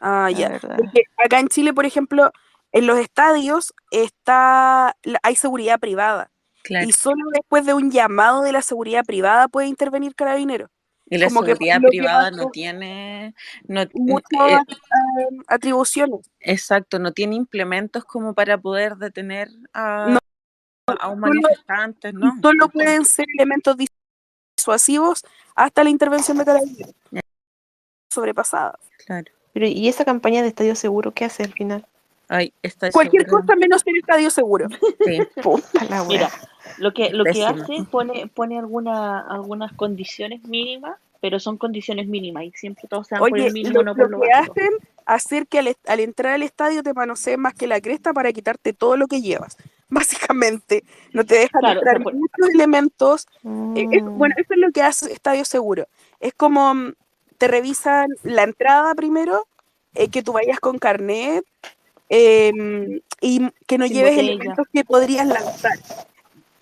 Ah, 0.00 0.30
ya. 0.30 0.60
acá 1.24 1.38
en 1.38 1.48
Chile, 1.48 1.72
por 1.72 1.86
ejemplo, 1.86 2.32
en 2.72 2.86
los 2.86 2.98
estadios 2.98 3.72
está, 3.90 4.96
la- 5.04 5.20
hay 5.22 5.36
seguridad 5.36 5.78
privada. 5.78 6.30
claro. 6.62 6.86
Y 6.88 6.92
solo 6.92 7.24
después 7.32 7.66
de 7.66 7.74
un 7.74 7.90
llamado 7.90 8.42
de 8.42 8.52
la 8.52 8.62
seguridad 8.62 9.04
privada 9.04 9.46
puede 9.48 9.68
intervenir 9.68 10.14
carabinero. 10.14 10.70
Y 11.06 11.18
la 11.18 11.28
como 11.28 11.44
seguridad 11.44 11.80
que 11.82 11.88
privada 11.88 12.30
no 12.30 12.50
tiene, 12.50 13.34
no, 13.68 13.82
Muchas 13.92 14.30
eh, 14.48 14.58
eh, 14.70 15.36
atribuciones. 15.46 16.20
exacto, 16.40 16.98
no 16.98 17.12
tiene 17.12 17.36
implementos 17.36 18.04
como 18.04 18.34
para 18.34 18.56
poder 18.56 18.96
detener 18.96 19.50
a, 19.74 20.06
No, 20.08 20.18
a 20.86 21.08
un 21.08 21.20
manifestante, 21.20 22.12
¿no? 22.12 22.34
solo 22.40 22.68
pueden 22.70 23.04
ser 23.04 23.26
elementos 23.36 23.76
disuasivos 24.66 25.24
hasta 25.56 25.82
la 25.84 25.90
intervención 25.90 26.38
de 26.38 26.44
carabineros. 26.44 26.94
Sobrepasada. 28.10 28.78
Claro. 29.06 29.30
Pero, 29.52 29.66
¿y 29.66 29.88
esa 29.88 30.04
campaña 30.04 30.42
de 30.42 30.48
estadio 30.48 30.74
seguro 30.76 31.10
qué 31.12 31.24
hace 31.24 31.42
al 31.42 31.52
final? 31.52 31.84
Ay, 32.28 32.52
está 32.62 32.90
Cualquier 32.90 33.24
segura. 33.24 33.42
cosa 33.42 33.56
menos 33.56 33.82
ser 33.82 33.96
estadio 33.96 34.30
seguro. 34.30 34.68
Sí. 35.04 35.20
Puta 35.42 35.84
la 35.90 36.04
Mira, 36.04 36.28
wea. 36.28 36.30
lo 36.78 36.92
que, 36.94 37.10
lo 37.10 37.24
que 37.24 37.44
hace, 37.44 37.84
pone, 37.90 38.28
pone 38.28 38.58
alguna, 38.58 39.20
algunas 39.20 39.72
condiciones 39.72 40.42
mínimas, 40.44 40.96
pero 41.20 41.38
son 41.40 41.58
condiciones 41.58 42.06
mínimas 42.06 42.44
y 42.44 42.52
siempre 42.52 42.84
todos 42.88 43.08
se 43.08 43.14
van 43.16 43.28
por 43.28 43.32
Oye, 43.32 43.46
el 43.48 43.52
mínimo, 43.52 43.82
lo, 43.82 43.82
no 43.82 43.94
por 43.94 44.10
lo 44.10 44.18
lo 44.18 44.22
que 44.22 44.28
básico. 44.30 44.52
hacen, 44.52 44.70
hacer 45.04 45.46
que 45.46 45.58
al, 45.58 45.76
al 45.86 46.00
entrar 46.00 46.32
al 46.34 46.42
estadio 46.42 46.82
te 46.82 46.94
manoseen 46.94 47.40
más 47.40 47.54
que 47.54 47.66
la 47.66 47.80
cresta 47.80 48.12
para 48.12 48.32
quitarte 48.32 48.72
todo 48.72 48.96
lo 48.96 49.06
que 49.08 49.20
llevas. 49.20 49.56
Básicamente, 49.92 50.84
no 51.12 51.22
te 51.24 51.34
dejan 51.34 51.60
Claro, 51.60 51.80
entrar 51.80 52.00
muchos 52.00 52.48
elementos. 52.54 53.26
eh, 53.76 53.86
es- 53.90 54.02
Mm. 54.02 54.16
bueno, 54.18 54.34
eso 54.38 54.54
es 54.54 54.58
lo 54.58 54.70
que 54.72 54.82
hace 54.82 55.12
Estadio 55.12 55.44
Seguro. 55.44 55.86
Es 56.18 56.32
como 56.34 56.74
mm, 56.74 56.94
te 57.36 57.46
revisan 57.48 58.08
la 58.22 58.44
entrada 58.44 58.94
primero, 58.94 59.46
eh, 59.94 60.08
que 60.08 60.22
tú 60.22 60.32
vayas 60.32 60.58
con 60.60 60.78
carnet 60.78 61.44
em, 62.08 63.00
y 63.20 63.50
que 63.66 63.76
no 63.78 63.86
Sin 63.86 63.96
lleves 63.96 64.12
botella. 64.14 64.32
elementos 64.32 64.66
que 64.72 64.84
podrías 64.84 65.26
lanzar. 65.26 65.78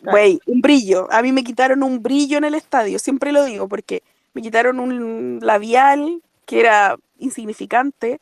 Claro. 0.00 0.17
Güey, 0.17 0.41
un 0.47 0.60
brillo. 0.60 1.07
A 1.12 1.23
mí 1.23 1.31
me 1.33 1.44
quitaron 1.44 1.83
un 1.83 2.02
brillo 2.02 2.39
en 2.39 2.44
el 2.44 2.55
estadio, 2.55 2.99
siempre 2.99 3.31
lo 3.33 3.44
digo, 3.44 3.68
porque 3.68 4.02
me 4.34 4.42
quitaron 4.42 4.81
un 4.81 5.39
labial 5.42 6.20
que 6.47 6.60
era 6.60 6.97
insignificante. 7.18 8.20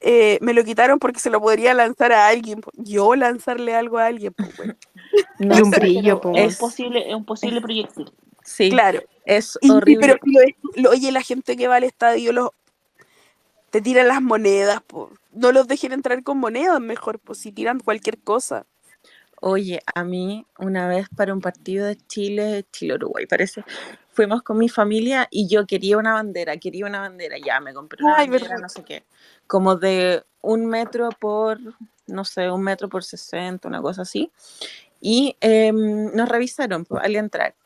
Eh, 0.00 0.38
me 0.40 0.54
lo 0.54 0.64
quitaron 0.64 0.98
porque 0.98 1.20
se 1.20 1.30
lo 1.30 1.40
podría 1.40 1.74
lanzar 1.74 2.12
a 2.12 2.26
alguien. 2.28 2.60
Yo 2.74 3.14
lanzarle 3.14 3.74
algo 3.74 3.98
a 3.98 4.06
alguien, 4.06 4.32
pues, 4.34 4.56
güey. 4.56 4.70
No 5.38 5.56
Y 5.58 5.62
un 5.62 5.70
brillo, 5.70 6.20
es, 6.34 6.52
Es- 6.54 6.58
posible, 6.58 7.08
es 7.08 7.14
un 7.14 7.24
posible 7.24 7.60
proyectil. 7.60 8.10
Sí, 8.44 8.70
Claro. 8.70 9.00
es 9.26 9.58
y 9.60 9.70
horrible. 9.70 10.00
pero 10.00 10.18
lo- 10.24 10.82
lo- 10.82 10.90
oye, 10.90 11.12
la 11.12 11.22
gente 11.22 11.56
que 11.56 11.68
va 11.68 11.76
al 11.76 11.84
estadio 11.84 12.32
los 12.32 12.50
te 13.70 13.80
tiran 13.80 14.08
las 14.08 14.20
monedas, 14.20 14.82
po. 14.82 15.12
no 15.32 15.52
los 15.52 15.68
dejen 15.68 15.92
entrar 15.92 16.22
con 16.24 16.38
monedas 16.38 16.80
mejor, 16.80 17.20
pues 17.20 17.38
si 17.38 17.52
tiran 17.52 17.78
cualquier 17.78 18.18
cosa. 18.18 18.66
Oye, 19.42 19.80
a 19.94 20.04
mí 20.04 20.44
una 20.58 20.88
vez 20.88 21.08
para 21.16 21.32
un 21.32 21.40
partido 21.40 21.86
de 21.86 21.96
Chile, 21.96 22.66
Chile-Uruguay 22.72 23.26
parece, 23.26 23.64
fuimos 24.12 24.42
con 24.42 24.58
mi 24.58 24.68
familia 24.68 25.28
y 25.30 25.48
yo 25.48 25.66
quería 25.66 25.96
una 25.98 26.12
bandera, 26.14 26.56
quería 26.58 26.84
una 26.84 27.00
bandera, 27.00 27.36
ya 27.38 27.60
me 27.60 27.72
compré 27.72 28.02
una 28.02 28.16
Ay, 28.16 28.28
bandera, 28.28 28.48
verdad. 28.48 28.62
no 28.62 28.68
sé 28.68 28.82
qué, 28.84 29.04
como 29.50 29.74
de 29.74 30.22
un 30.42 30.66
metro 30.66 31.08
por, 31.18 31.58
no 32.06 32.24
sé, 32.24 32.48
un 32.52 32.62
metro 32.62 32.88
por 32.88 33.02
60, 33.02 33.66
una 33.66 33.82
cosa 33.82 34.02
así. 34.02 34.30
Y 35.00 35.36
em, 35.40 36.14
nos 36.14 36.28
revisaron 36.28 36.84
pues, 36.84 37.02
al 37.02 37.16
entrar. 37.16 37.56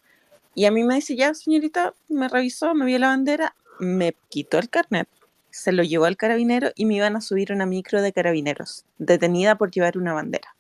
Y 0.54 0.64
a 0.64 0.70
mí 0.70 0.82
me 0.82 0.94
dice, 0.94 1.14
ya 1.14 1.34
señorita, 1.34 1.92
me 2.08 2.28
revisó, 2.28 2.74
me 2.74 2.86
vio 2.86 2.98
la 2.98 3.08
bandera, 3.08 3.54
me 3.80 4.16
quitó 4.30 4.58
el 4.58 4.70
carnet, 4.70 5.08
se 5.50 5.72
lo 5.72 5.82
llevó 5.82 6.06
al 6.06 6.16
carabinero 6.16 6.70
y 6.74 6.86
me 6.86 6.94
iban 6.94 7.16
a 7.16 7.20
subir 7.20 7.52
una 7.52 7.66
micro 7.66 8.00
de 8.00 8.14
carabineros, 8.14 8.86
detenida 8.96 9.56
por 9.56 9.70
llevar 9.70 9.98
una 9.98 10.14
bandera. 10.14 10.56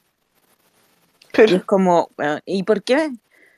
Y 1.22 1.36
Pero, 1.36 1.56
es 1.56 1.64
como, 1.64 2.10
bueno, 2.18 2.40
¿y 2.44 2.64
por 2.64 2.82
qué? 2.82 3.10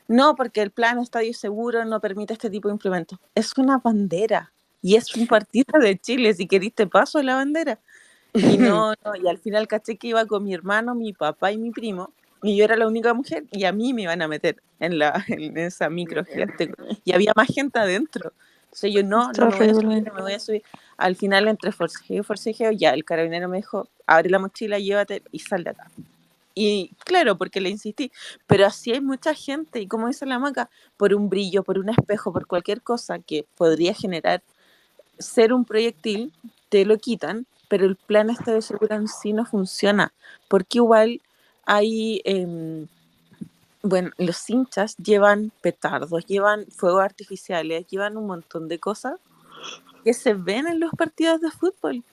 No, 0.06 0.36
porque 0.36 0.62
el 0.62 0.70
plan 0.70 1.00
Estadio 1.00 1.34
Seguro 1.34 1.84
no 1.84 2.00
permite 2.00 2.32
este 2.32 2.48
tipo 2.48 2.68
de 2.68 2.74
implementos. 2.74 3.18
Es 3.34 3.58
una 3.58 3.78
bandera 3.78 4.52
y 4.82 4.96
es 4.96 5.14
un 5.14 5.26
partido 5.26 5.78
de 5.80 5.98
Chile. 5.98 6.32
Si 6.34 6.46
querís, 6.46 6.74
te 6.74 6.86
paso 6.86 7.22
la 7.22 7.36
bandera. 7.36 7.78
Y 8.34 8.58
no, 8.58 8.94
no, 9.04 9.16
y 9.16 9.28
al 9.28 9.38
final 9.38 9.66
caché 9.66 9.96
que 9.96 10.08
iba 10.08 10.24
con 10.26 10.44
mi 10.44 10.54
hermano, 10.54 10.94
mi 10.94 11.12
papá 11.12 11.52
y 11.52 11.58
mi 11.58 11.70
primo. 11.70 12.12
Y 12.42 12.56
yo 12.56 12.64
era 12.64 12.76
la 12.76 12.86
única 12.86 13.14
mujer 13.14 13.44
y 13.50 13.64
a 13.64 13.72
mí 13.72 13.92
me 13.92 14.02
iban 14.02 14.22
a 14.22 14.28
meter 14.28 14.62
en, 14.78 14.98
la, 14.98 15.24
en 15.28 15.56
esa 15.56 15.88
micro 15.88 16.24
gigante. 16.24 16.72
Y 17.04 17.12
había 17.12 17.32
más 17.34 17.48
gente 17.48 17.78
adentro. 17.78 18.32
Entonces 18.66 18.92
yo 18.92 19.02
no, 19.02 19.32
no 19.32 19.46
me 19.48 19.56
voy 19.56 19.68
a 19.68 19.74
subir, 19.74 20.02
no 20.04 20.14
me 20.14 20.22
voy 20.22 20.32
a 20.34 20.40
subir. 20.40 20.62
Al 20.98 21.16
final, 21.16 21.48
entre 21.48 21.72
forcejeo 21.72 22.20
y 22.20 22.24
forcejeo, 22.24 22.72
ya 22.72 22.90
el 22.90 23.04
carabinero 23.04 23.48
me 23.48 23.56
dijo, 23.56 23.88
abre 24.06 24.28
la 24.28 24.38
mochila, 24.38 24.78
llévate 24.78 25.22
y 25.32 25.38
sal 25.38 25.64
de 25.64 25.70
acá. 25.70 25.90
Y 26.54 26.90
claro, 27.04 27.36
porque 27.36 27.60
le 27.60 27.68
insistí, 27.68 28.10
pero 28.46 28.66
así 28.66 28.92
hay 28.92 29.00
mucha 29.00 29.34
gente, 29.34 29.80
y 29.80 29.86
como 29.86 30.08
dice 30.08 30.24
la 30.24 30.38
maca, 30.38 30.70
por 30.96 31.14
un 31.14 31.28
brillo, 31.28 31.62
por 31.62 31.78
un 31.78 31.90
espejo, 31.90 32.32
por 32.32 32.46
cualquier 32.46 32.82
cosa 32.82 33.18
que 33.18 33.46
podría 33.56 33.92
generar 33.92 34.42
ser 35.18 35.52
un 35.52 35.64
proyectil, 35.64 36.32
te 36.68 36.84
lo 36.84 36.98
quitan, 36.98 37.46
pero 37.68 37.86
el 37.86 37.96
plan 37.96 38.30
este 38.30 38.52
de 38.52 38.62
seguro 38.62 38.94
en 38.96 39.08
sí 39.08 39.32
no 39.32 39.44
funciona, 39.46 40.12
porque 40.48 40.78
igual 40.78 41.20
hay, 41.66 42.22
em, 42.24 42.88
bueno, 43.82 44.10
los 44.18 44.48
hinchas 44.50 44.96
llevan 44.98 45.52
petardos, 45.62 46.26
llevan 46.26 46.66
fuegos 46.70 47.02
artificiales, 47.02 47.86
llevan 47.88 48.16
un 48.16 48.26
montón 48.28 48.68
de 48.68 48.78
cosas 48.80 49.20
que 50.04 50.14
se 50.14 50.34
ven 50.34 50.66
en 50.68 50.80
los 50.80 50.92
partidos 50.92 51.40
de 51.42 51.50
fútbol. 51.52 52.04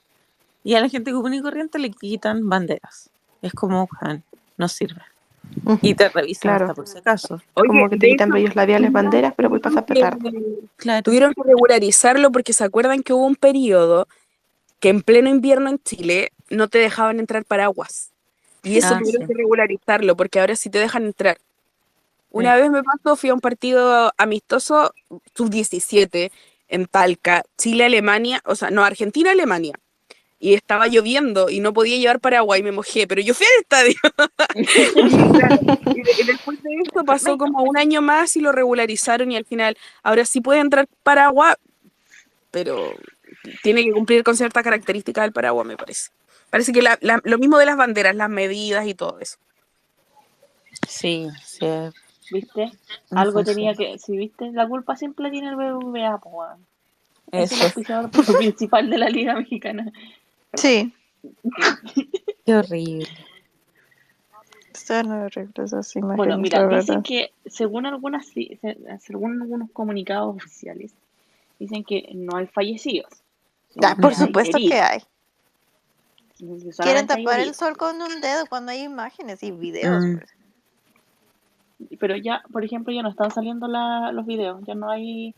Y 0.64 0.74
a 0.76 0.80
la 0.82 0.88
gente 0.90 1.12
común 1.12 1.34
y 1.34 1.42
corriente 1.42 1.78
le 1.80 1.90
quitan 1.92 2.48
banderas. 2.48 3.10
Es 3.42 3.54
como, 3.54 3.88
"Juan, 3.88 4.24
no 4.58 4.68
sirve. 4.68 5.02
Y 5.80 5.94
te 5.94 6.08
revisan 6.10 6.42
Claro. 6.50 6.64
hasta 6.66 6.74
por 6.74 6.86
si 6.86 6.98
acaso. 6.98 7.40
como 7.54 7.88
que 7.88 7.96
te 7.96 8.08
quitan 8.08 8.30
bellos 8.30 8.54
labiales, 8.54 8.92
banderas, 8.92 9.32
pero 9.36 9.48
voy 9.48 9.58
a 9.58 9.62
pasar 9.62 9.86
petardo. 9.86 10.30
Claro. 10.76 11.02
Tuvieron 11.02 11.32
que 11.32 11.42
regularizarlo 11.42 12.30
porque 12.32 12.52
se 12.52 12.64
acuerdan 12.64 13.02
que 13.02 13.12
hubo 13.12 13.24
un 13.26 13.36
periodo 13.36 14.06
que 14.80 14.90
en 14.90 15.02
pleno 15.02 15.30
invierno 15.30 15.70
en 15.70 15.78
Chile 15.82 16.32
no 16.50 16.68
te 16.68 16.78
dejaban 16.78 17.18
entrar 17.18 17.44
paraguas. 17.44 18.10
Y 18.62 18.76
eso 18.78 18.88
Ah, 18.94 18.98
tuvieron 18.98 19.22
sí. 19.22 19.28
que 19.28 19.34
regularizarlo 19.38 20.16
porque 20.16 20.40
ahora 20.40 20.56
sí 20.56 20.68
te 20.70 20.78
dejan 20.78 21.04
entrar. 21.06 21.38
Una 22.30 22.56
vez 22.56 22.68
me 22.70 22.82
pasó, 22.82 23.16
fui 23.16 23.30
a 23.30 23.34
un 23.34 23.40
partido 23.40 24.12
amistoso 24.18 24.92
sub-17 25.34 26.30
en 26.68 26.86
Talca, 26.86 27.42
Chile-Alemania, 27.56 28.42
o 28.44 28.54
sea, 28.56 28.70
no, 28.70 28.82
Argentina-Alemania. 28.84 29.74
Y 30.44 30.52
estaba 30.52 30.88
lloviendo 30.88 31.48
y 31.48 31.60
no 31.60 31.72
podía 31.72 31.96
llevar 31.96 32.20
paraguas 32.20 32.58
y 32.58 32.62
me 32.62 32.70
mojé, 32.70 33.06
pero 33.06 33.22
yo 33.22 33.32
fui 33.32 33.46
al 33.46 33.62
estadio. 33.62 33.94
y, 35.96 36.02
de- 36.02 36.24
después 36.32 36.62
de 36.62 36.70
eso 36.82 37.02
pasó 37.02 37.38
como 37.38 37.62
un 37.62 37.78
año 37.78 38.02
más 38.02 38.36
y 38.36 38.40
lo 38.40 38.52
regularizaron 38.52 39.32
y 39.32 39.36
al 39.36 39.46
final, 39.46 39.74
ahora 40.02 40.26
sí 40.26 40.42
puede 40.42 40.60
entrar 40.60 40.86
paraguas, 41.02 41.56
pero 42.50 42.92
tiene 43.62 43.84
que 43.84 43.92
cumplir 43.92 44.22
con 44.22 44.36
ciertas 44.36 44.62
características 44.62 45.24
del 45.24 45.32
paraguas, 45.32 45.66
me 45.66 45.78
parece. 45.78 46.10
Parece 46.50 46.72
que 46.72 46.82
la- 46.82 46.98
la- 47.00 47.22
lo 47.24 47.38
mismo 47.38 47.56
de 47.56 47.64
las 47.64 47.78
banderas, 47.78 48.14
las 48.14 48.28
medidas 48.28 48.86
y 48.86 48.92
todo 48.92 49.18
eso. 49.20 49.38
Sí, 50.86 51.26
sí. 51.42 51.64
¿Viste? 52.30 52.70
no 53.10 53.18
Algo 53.18 53.44
tenía 53.44 53.74
que, 53.74 53.98
si 53.98 54.14
viste, 54.14 54.50
la 54.52 54.68
culpa 54.68 54.94
siempre 54.94 55.30
tiene 55.30 55.48
el 55.48 55.56
BBVA, 55.56 56.20
weón. 56.22 56.66
Es 57.32 57.50
el 57.52 57.62
auspiciador 57.62 58.10
principal 58.38 58.90
de 58.90 58.98
la 58.98 59.08
Liga 59.08 59.34
Mexicana. 59.34 59.90
Sí, 60.56 60.92
Qué 62.44 62.54
horrible. 62.54 63.08
están 64.72 65.10
horribles 65.10 65.72
esas 65.72 65.96
imágenes, 65.96 66.16
Bueno, 66.18 66.38
mira, 66.38 66.66
dicen 66.68 67.02
que 67.02 67.32
según 67.46 67.86
algunas 67.86 68.26
según 69.00 69.40
algunos 69.40 69.70
comunicados 69.72 70.36
oficiales, 70.36 70.92
dicen 71.58 71.84
que 71.84 72.10
no 72.14 72.36
hay 72.36 72.46
fallecidos. 72.46 73.08
Ah, 73.82 73.96
por 74.00 74.10
hay 74.12 74.16
supuesto 74.16 74.58
que 74.58 74.80
hay. 74.80 75.00
Quieren 76.82 77.06
tapar 77.06 77.40
el 77.40 77.54
sol 77.54 77.76
con 77.76 78.02
un 78.02 78.20
dedo 78.20 78.46
cuando 78.46 78.72
hay 78.72 78.82
imágenes 78.82 79.42
y 79.42 79.50
videos. 79.52 80.04
Mm. 80.04 80.18
pues. 80.18 81.98
pero 81.98 82.16
ya, 82.16 82.42
por 82.52 82.64
ejemplo, 82.64 82.92
ya 82.92 83.02
no 83.02 83.10
están 83.10 83.30
saliendo 83.30 83.66
la- 83.68 84.10
los 84.12 84.26
videos, 84.26 84.60
ya 84.66 84.74
no 84.74 84.90
hay, 84.90 85.34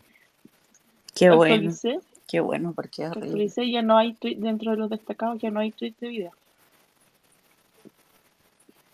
Qué 1.14 1.30
bueno, 1.30 1.54
actualicé, 1.54 2.00
qué 2.26 2.40
bueno, 2.40 2.72
porque 2.74 3.04
es 3.04 3.10
actualicé 3.12 3.70
ya 3.70 3.82
no 3.82 3.96
hay 3.96 4.14
tweet 4.14 4.36
dentro 4.36 4.72
de 4.72 4.76
los 4.78 4.90
destacados, 4.90 5.40
ya 5.40 5.50
no 5.50 5.60
hay 5.60 5.70
tweet 5.72 5.94
de 6.00 6.08
video. 6.08 6.32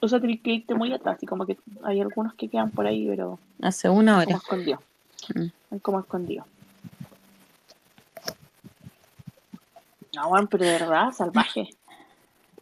O 0.00 0.08
sea, 0.08 0.20
tenés 0.20 0.40
que 0.40 0.50
irte 0.50 0.74
muy 0.74 0.92
atrás, 0.92 1.22
y 1.22 1.26
como 1.26 1.46
que 1.46 1.56
hay 1.84 2.00
algunos 2.00 2.34
que 2.34 2.48
quedan 2.48 2.70
por 2.70 2.86
ahí, 2.86 3.06
pero 3.06 3.38
Hace 3.62 3.88
una 3.88 4.12
como 4.14 4.26
hora. 4.26 4.36
escondidos, 4.36 4.80
Mm. 5.34 5.46
hay 5.70 5.80
como 5.80 6.00
escondidos. 6.00 6.46
No, 10.14 10.28
bueno, 10.28 10.46
pero 10.50 10.64
de 10.64 10.72
verdad, 10.72 11.12
salvaje. 11.12 11.68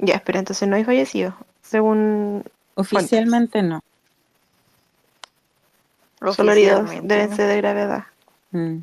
Ya, 0.02 0.14
espera, 0.14 0.38
entonces 0.38 0.66
no 0.66 0.76
hay 0.76 0.84
fallecido. 0.84 1.36
Según 1.60 2.42
Oficialmente 2.74 3.62
no. 3.62 3.82
solo 6.34 6.52
heridos 6.52 6.88
deben 7.02 7.36
ser 7.36 7.48
de 7.48 7.56
gravedad. 7.58 8.04
Mm. 8.52 8.78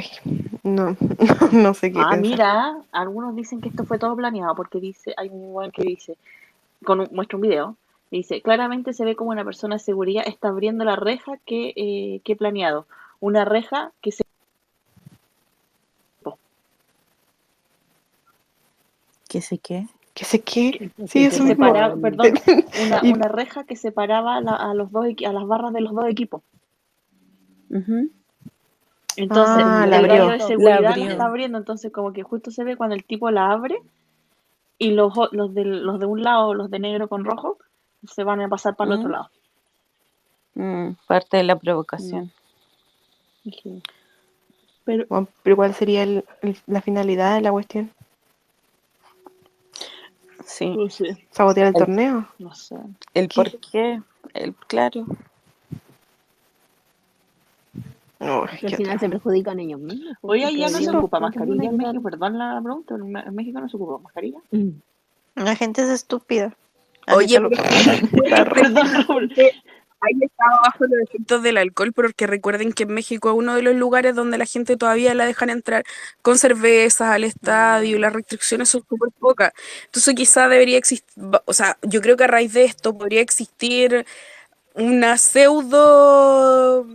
Ay, 0.00 0.06
no, 0.62 0.96
no 1.52 1.74
sé 1.74 1.92
qué 1.92 1.98
Ah, 1.98 2.10
pensar. 2.10 2.20
mira, 2.20 2.76
algunos 2.92 3.34
dicen 3.36 3.60
que 3.60 3.68
esto 3.68 3.84
fue 3.84 3.98
todo 3.98 4.16
planeado 4.16 4.54
porque 4.54 4.80
dice, 4.80 5.12
hay 5.16 5.28
un 5.28 5.44
igual 5.44 5.72
que 5.72 5.82
dice, 5.82 6.16
con 6.84 7.00
un- 7.00 7.08
muestra 7.12 7.36
un 7.36 7.42
video, 7.42 7.76
dice, 8.10 8.40
claramente 8.40 8.92
se 8.94 9.04
ve 9.04 9.14
como 9.14 9.30
una 9.30 9.44
persona 9.44 9.74
de 9.76 9.80
seguridad 9.80 10.24
está 10.26 10.48
abriendo 10.48 10.84
la 10.84 10.96
reja 10.96 11.32
que, 11.44 11.74
eh, 11.76 12.20
que 12.24 12.32
he 12.32 12.36
planeado, 12.36 12.86
una 13.20 13.44
reja 13.44 13.92
que 14.00 14.12
se 14.12 14.22
¿Qué 19.28 19.40
sé 19.40 19.58
qué? 19.58 19.86
¿Qué 20.14 20.24
sé 20.24 20.40
qué? 20.40 20.90
Sí, 21.06 21.20
que 21.20 21.26
eso 21.26 21.44
mismo. 21.44 21.72
perdón, 22.00 22.34
una, 22.84 23.00
Y- 23.04 23.12
una 23.12 23.28
reja 23.28 23.64
que 23.64 23.76
separaba 23.76 24.36
a, 24.36 24.40
la- 24.40 24.56
a 24.56 24.74
los 24.74 24.90
dos 24.90 25.06
a 25.24 25.32
las 25.32 25.46
barras 25.46 25.72
de 25.72 25.80
los 25.82 25.94
dos 25.94 26.06
equipos. 26.08 26.42
Ujú. 27.70 28.10
Entonces, 29.16 29.64
Ah, 29.66 29.84
el 29.84 29.90
la 29.90 30.00
radio 30.00 30.22
abrió. 30.24 30.28
de 30.30 30.40
seguridad 30.40 30.80
la, 30.80 30.88
abrió. 30.90 31.10
está 31.10 31.24
abriendo, 31.26 31.58
entonces 31.58 31.92
como 31.92 32.12
que 32.12 32.22
justo 32.22 32.50
se 32.50 32.64
ve 32.64 32.76
cuando 32.76 32.94
el 32.94 33.04
tipo 33.04 33.30
la 33.30 33.50
abre 33.50 33.82
y 34.78 34.92
los, 34.92 35.12
los, 35.32 35.52
de, 35.54 35.64
los 35.64 35.98
de 36.00 36.06
un 36.06 36.22
lado, 36.22 36.54
los 36.54 36.70
de 36.70 36.78
negro 36.78 37.08
con 37.08 37.24
rojo, 37.24 37.58
se 38.06 38.24
van 38.24 38.40
a 38.40 38.48
pasar 38.48 38.76
para 38.76 38.92
el 38.94 38.98
otro 39.00 39.08
Mm. 39.08 39.12
lado. 39.12 39.30
Mm, 40.54 40.90
parte 41.06 41.36
de 41.36 41.42
la 41.44 41.56
provocación. 41.56 42.32
Dije, 43.44 43.82
Pero, 44.84 45.04
Bueno, 45.08 45.28
pero 45.42 45.56
¿cuál 45.56 45.74
sería 45.74 46.02
el- 46.02 46.24
el- 46.42 46.56
la 46.66 46.80
finalidad 46.80 47.34
de 47.34 47.42
la 47.42 47.52
cuestión? 47.52 47.90
Sí. 50.44 50.68
no 50.76 50.88
sé, 50.90 51.26
¿Sabotear 51.30 51.68
el 51.68 51.74
El- 51.76 51.78
torneo? 51.78 52.28
no 52.38 52.54
sé. 52.54 52.76
El 53.14 53.28
¿Qué? 53.28 53.34
por 53.34 53.60
qué. 53.60 54.02
El, 54.34 54.54
claro. 54.66 55.04
Qué 58.20 58.66
al 58.66 58.76
final 58.76 59.00
se 59.00 59.08
perjudican 59.08 59.58
ellos 59.60 59.80
mismos. 59.80 60.14
Oye, 60.20 60.42
porque 60.42 60.58
ya 60.58 60.68
no 60.68 60.78
se 60.78 60.90
ocupa 60.90 61.20
mascarilla 61.20 61.70
en 61.70 61.76
México, 61.78 62.02
perdón 62.02 62.36
la 62.36 62.60
pregunta, 62.62 62.94
pero 62.94 63.04
en 63.04 63.34
México 63.34 63.60
no 63.60 63.68
se 63.68 63.76
ocupa 63.78 63.98
mascarilla. 64.02 64.38
Mm. 64.50 64.68
La 65.36 65.56
gente 65.56 65.82
es 65.82 65.88
estúpida. 65.88 66.54
Oye, 67.14 67.40
Perdón, 68.12 68.88
Raúl. 68.92 69.32
Ahí 70.02 70.14
estaba 70.22 70.60
bajo 70.62 70.84
los 70.84 71.02
efectos 71.02 71.42
del 71.42 71.58
alcohol, 71.58 71.92
porque 71.92 72.26
recuerden 72.26 72.72
que 72.72 72.84
en 72.84 72.94
México 72.94 73.30
es 73.30 73.36
uno 73.36 73.54
de 73.54 73.60
los 73.62 73.74
lugares 73.74 74.14
donde 74.14 74.38
la 74.38 74.46
gente 74.46 74.78
todavía 74.78 75.14
la 75.14 75.26
dejan 75.26 75.50
entrar 75.50 75.84
con 76.22 76.38
cervezas 76.38 77.08
al 77.08 77.24
estadio, 77.24 77.96
y 77.96 77.98
las 77.98 78.12
restricciones 78.12 78.70
son 78.70 78.82
súper 78.88 79.10
pocas. 79.18 79.52
Entonces 79.86 80.14
quizá 80.14 80.48
debería 80.48 80.78
existir, 80.78 81.06
o 81.44 81.52
sea, 81.52 81.76
yo 81.82 82.00
creo 82.00 82.16
que 82.16 82.24
a 82.24 82.28
raíz 82.28 82.54
de 82.54 82.64
esto 82.64 82.96
podría 82.96 83.20
existir 83.20 84.06
una 84.74 85.18
pseudo 85.18 86.86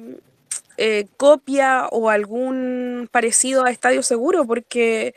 eh, 0.77 1.07
copia 1.17 1.87
o 1.91 2.09
algún 2.09 3.07
parecido 3.11 3.63
a 3.63 3.71
Estadio 3.71 4.03
Seguro, 4.03 4.45
porque 4.45 5.13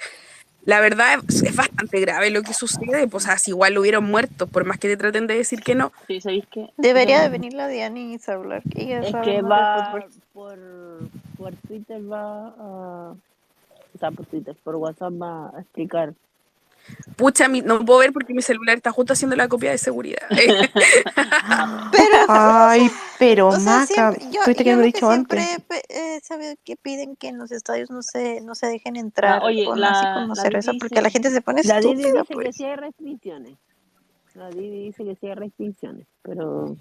la 0.65 0.81
verdad 0.81 1.21
es, 1.29 1.43
es 1.43 1.57
bastante 1.57 2.01
grave 2.01 2.31
lo 2.31 2.43
que 2.43 2.53
sucede, 2.53 3.09
pues, 3.09 3.25
o 3.25 3.27
sea, 3.27 3.39
si 3.39 3.53
igual 3.53 3.75
lo 3.75 3.81
hubieron 3.81 4.05
muerto, 4.05 4.47
por 4.47 4.65
más 4.65 4.79
que 4.79 4.89
te 4.89 4.97
traten 4.97 5.27
de 5.27 5.35
decir 5.35 5.63
que 5.63 5.75
no. 5.75 5.93
Sí, 6.07 6.21
¿sabéis 6.21 6.45
qué? 6.51 6.71
Debería 6.77 7.23
de 7.23 7.31
venir 7.31 7.55
la 7.55 7.69
Diana 7.69 7.99
a 8.01 8.33
hablar, 8.33 8.63
que 8.71 8.83
ella 8.83 9.01
Es 9.01 9.15
que 9.25 9.41
va 9.41 9.93
por, 10.33 10.59
por 11.39 11.55
Twitter 11.67 12.01
va 12.11 12.49
a... 12.49 13.15
O 13.95 13.99
sea, 13.99 14.11
por 14.11 14.27
Twitter, 14.27 14.55
por 14.63 14.77
WhatsApp 14.77 15.13
va 15.21 15.57
a 15.57 15.61
explicar. 15.61 16.13
Pucha, 17.17 17.49
mi- 17.49 17.63
no 17.63 17.85
puedo 17.85 17.99
ver 18.01 18.13
porque 18.13 18.33
mi 18.33 18.43
celular 18.43 18.77
está 18.77 18.93
justo 18.93 19.13
haciendo 19.13 19.35
la 19.35 19.49
copia 19.49 19.71
de 19.73 19.79
seguridad. 19.79 20.23
Pero, 21.93 22.17
Ay, 22.29 22.91
pero 23.19 23.49
o 23.49 23.53
sea, 23.53 23.61
Maca, 23.81 23.87
siempre, 23.87 24.25
yo, 24.33 24.43
tuviste 24.45 24.65
que 24.65 24.77
dicho 24.77 25.11
siempre 25.11 25.43
antes. 25.43 25.81
he 25.89 26.21
sabido 26.23 26.55
que 26.65 26.77
piden 26.77 27.17
que 27.17 27.29
en 27.29 27.39
los 27.39 27.51
estadios 27.51 27.91
no 27.91 28.03
se, 28.03 28.41
no 28.43 28.55
se 28.55 28.67
dejen 28.69 28.97
entrar 28.97 29.41
Ah, 29.43 29.45
oye, 29.47 29.65
con, 29.65 29.81
la- 29.81 29.91
así 29.91 30.07
como 30.15 30.35
la 30.35 30.43
cerveza, 30.43 30.71
Didi 30.73 30.79
porque 30.79 30.95
dice- 30.95 31.03
la 31.03 31.11
gente 31.11 31.31
se 31.31 31.41
pone 31.41 31.63
La 31.65 31.81
Didi 31.81 31.91
estúpida, 32.03 32.13
dice 32.21 32.27
que 32.29 32.35
pues. 32.35 32.57
sí 32.57 32.65
hay 32.65 32.77
restricciones. 32.77 33.55
La 34.35 34.51
Didi 34.51 34.85
dice 34.85 35.05
que 35.05 35.17
sí 35.17 35.27
hay 35.27 35.35
restricciones, 35.35 36.07
pero... 36.23 36.77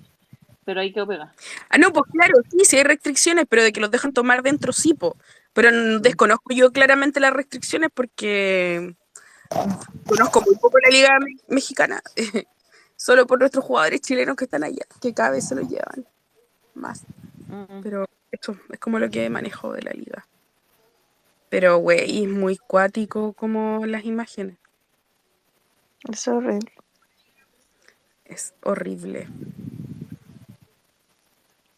Pero 0.66 0.82
hay 0.82 0.92
que 0.92 1.06
pegar. 1.06 1.32
ah, 1.70 1.78
no, 1.78 1.94
pues 1.94 2.12
claro, 2.12 2.34
sí, 2.52 2.66
sí 2.66 2.76
hay 2.76 2.84
restricciones, 2.84 3.46
pero 3.50 3.64
de 3.64 3.72
que 3.72 3.80
los 3.80 3.90
dejan 3.90 4.12
tomar 4.12 4.44
dentro, 4.44 4.74
sí, 4.74 4.94
po. 4.94 5.16
Pero 5.54 6.00
desconozco 6.02 6.54
yo 6.54 6.72
claramente 6.74 7.22
las 7.22 7.32
restricciones 7.32 7.90
porque 7.94 8.94
conozco 10.06 10.42
muy 10.42 10.56
poco 10.56 10.80
la 10.80 10.90
liga 10.90 11.20
me- 11.20 11.36
mexicana. 11.56 12.02
Solo 12.96 13.28
por 13.28 13.40
nuestros 13.40 13.64
jugadores 13.64 14.02
chilenos 14.02 14.36
que 14.36 14.46
están 14.46 14.64
allá, 14.64 14.86
que 15.02 15.14
cada 15.14 15.32
vez 15.32 15.48
se 15.48 15.56
lo 15.56 15.62
llevan 15.62 16.08
más. 16.74 17.04
Mm. 17.48 17.82
Pero 17.84 18.08
esto 18.32 18.58
es 18.72 18.80
como 18.80 19.00
lo 19.00 19.10
que 19.10 19.30
manejo 19.30 19.74
de 19.74 19.84
la 19.84 19.92
liga. 19.92 20.28
Pero, 21.50 21.78
güey, 21.78 22.24
es 22.24 22.30
muy 22.30 22.58
cuático 22.58 23.34
como 23.34 23.86
las 23.86 24.04
imágenes. 24.04 24.58
Es 26.10 26.28
horrible. 26.28 26.72
Es 28.26 28.54
horrible. 28.64 29.28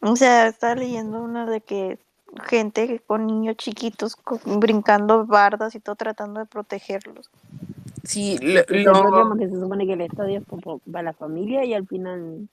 O 0.01 0.15
sea, 0.15 0.47
estaba 0.47 0.75
leyendo 0.75 1.21
una 1.21 1.45
de 1.45 1.61
que 1.61 1.99
gente 2.47 3.01
con 3.05 3.27
niños 3.27 3.57
chiquitos 3.57 4.15
brincando 4.45 5.25
bardas 5.25 5.75
y 5.75 5.79
todo 5.79 5.95
tratando 5.95 6.39
de 6.39 6.45
protegerlos. 6.45 7.29
Sí, 8.03 8.37
lo, 8.41 8.61
Ese 8.61 8.61
es 8.61 8.69
el 8.71 8.83
lo- 8.85 8.93
problema 8.93 9.37
que 9.37 9.49
se 9.49 9.59
supone 9.59 9.85
que 9.85 9.93
el 9.93 10.01
estadio 10.01 10.39
es 10.39 10.45
como 10.45 10.79
para 10.79 11.03
la 11.03 11.13
familia 11.13 11.65
y 11.65 11.73
al 11.73 11.87
final... 11.87 12.47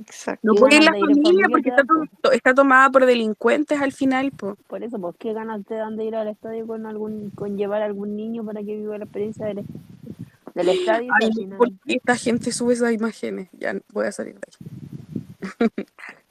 Exacto. 0.00 0.40
no 0.42 0.54
¿Qué 0.54 0.60
puede 0.60 0.76
ir 0.76 0.82
la 0.84 0.96
ir 0.96 1.00
familia 1.00 1.22
familia 1.22 1.48
porque 1.50 1.68
está, 1.68 1.84
to- 2.22 2.32
está 2.32 2.54
tomada 2.54 2.90
por 2.90 3.04
delincuentes 3.06 3.80
al 3.80 3.92
final, 3.92 4.32
po. 4.32 4.56
Por 4.66 4.82
eso, 4.82 4.98
pues, 4.98 5.14
¿qué 5.18 5.32
ganas 5.34 5.64
te 5.66 5.74
dan 5.74 5.96
de 5.96 6.04
ir 6.06 6.16
al 6.16 6.28
estadio 6.28 6.66
con 6.66 6.86
algún 6.86 7.30
con 7.30 7.56
llevar 7.56 7.82
a 7.82 7.84
algún 7.84 8.16
niño 8.16 8.44
para 8.44 8.60
que 8.60 8.76
viva 8.76 8.96
la 8.98 9.04
experiencia 9.04 9.46
del, 9.46 9.64
del 10.54 10.68
estadio? 10.68 11.12
Ay, 11.20 11.28
al 11.28 11.30
no, 11.30 11.36
final... 11.36 11.58
¿por 11.58 11.68
qué 11.68 11.94
esta 11.96 12.16
gente 12.16 12.52
sube 12.52 12.72
esas 12.72 12.92
imágenes? 12.92 13.48
Ya 13.52 13.74
voy 13.92 14.06
a 14.06 14.12
salir 14.12 14.34
de 14.34 14.40
ahí. 14.48 15.68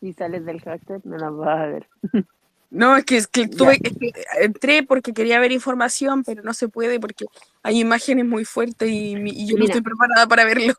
Si 0.00 0.12
sales 0.12 0.44
del 0.44 0.60
hashtag, 0.60 1.04
no 1.04 1.16
las 1.16 1.34
vas 1.34 1.60
a 1.60 1.66
ver. 1.66 1.88
No, 2.70 2.96
es 2.96 3.04
que, 3.06 3.16
es 3.16 3.26
que 3.26 3.48
tuve, 3.48 3.78
es 3.82 3.96
que 3.96 4.12
entré 4.42 4.82
porque 4.82 5.14
quería 5.14 5.40
ver 5.40 5.52
información, 5.52 6.22
pero 6.22 6.42
no 6.42 6.52
se 6.52 6.68
puede 6.68 7.00
porque 7.00 7.24
hay 7.62 7.80
imágenes 7.80 8.26
muy 8.26 8.44
fuertes 8.44 8.90
y, 8.90 9.14
yo 9.46 9.56
no 9.56 9.64
estoy 9.64 9.80
preparada 9.80 10.26
para 10.26 10.44
verlo. 10.44 10.74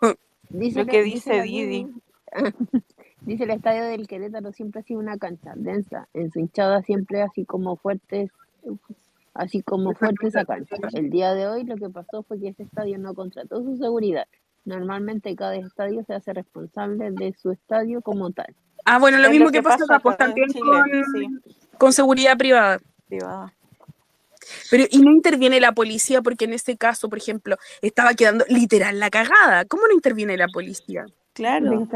Dice 0.49 0.79
Lo 0.79 0.85
que 0.85 1.01
dice 1.01 1.41
Didi. 1.41 1.87
dice 3.21 3.43
el 3.43 3.49
estadio 3.49 3.85
del 3.85 4.07
Querétaro 4.07 4.51
siempre 4.53 4.81
ha 4.81 4.83
sido 4.83 4.99
una 4.99 5.17
cancha 5.17 5.53
densa, 5.55 6.07
en 6.13 6.31
su 6.31 6.39
hinchada 6.39 6.83
siempre 6.83 7.23
así 7.23 7.45
como 7.45 7.75
fuertes, 7.75 8.29
así 9.33 9.63
como 9.63 9.93
fuerte 9.95 10.27
esa 10.27 10.45
cancha. 10.45 10.75
El 10.93 11.09
día 11.09 11.33
de 11.33 11.47
hoy 11.47 11.63
lo 11.63 11.75
que 11.75 11.89
pasó 11.89 12.21
fue 12.21 12.39
que 12.39 12.49
ese 12.49 12.63
estadio 12.63 12.99
no 12.99 13.15
contrató 13.15 13.63
su 13.63 13.77
seguridad. 13.77 14.27
Normalmente 14.63 15.35
cada 15.35 15.55
estadio 15.55 16.03
se 16.03 16.13
hace 16.13 16.33
responsable 16.33 17.09
de 17.11 17.33
su 17.33 17.49
estadio 17.49 18.03
como 18.03 18.29
tal. 18.29 18.55
Ah, 18.89 18.97
bueno, 18.97 19.19
lo 19.19 19.25
Es 19.25 19.31
mismo 19.31 19.45
lo 19.45 19.51
que, 19.51 19.59
que 19.59 19.63
pasa 19.63 19.85
pasa 19.85 20.23
acá, 20.25 20.33
en 20.35 20.47
Chile, 20.47 20.61
con, 20.61 21.03
sí. 21.13 21.27
con 21.77 21.93
seguridad 21.93 22.37
privada. 22.37 22.79
Privada. 23.07 23.53
Pero, 24.71 24.85
y 24.89 24.99
no 24.99 25.11
interviene 25.11 25.59
la 25.59 25.73
policía 25.73 26.23
porque 26.23 26.45
en 26.45 26.53
este 26.53 26.75
caso, 26.75 27.07
por 27.07 27.19
ejemplo, 27.19 27.57
estaba 27.83 28.15
quedando 28.15 28.45
literal 28.49 28.99
la 28.99 29.11
cagada. 29.11 29.65
¿Cómo 29.65 29.85
no 29.87 29.93
interviene 29.93 30.37
la 30.37 30.47
policía? 30.47 31.05
Claro. 31.33 31.87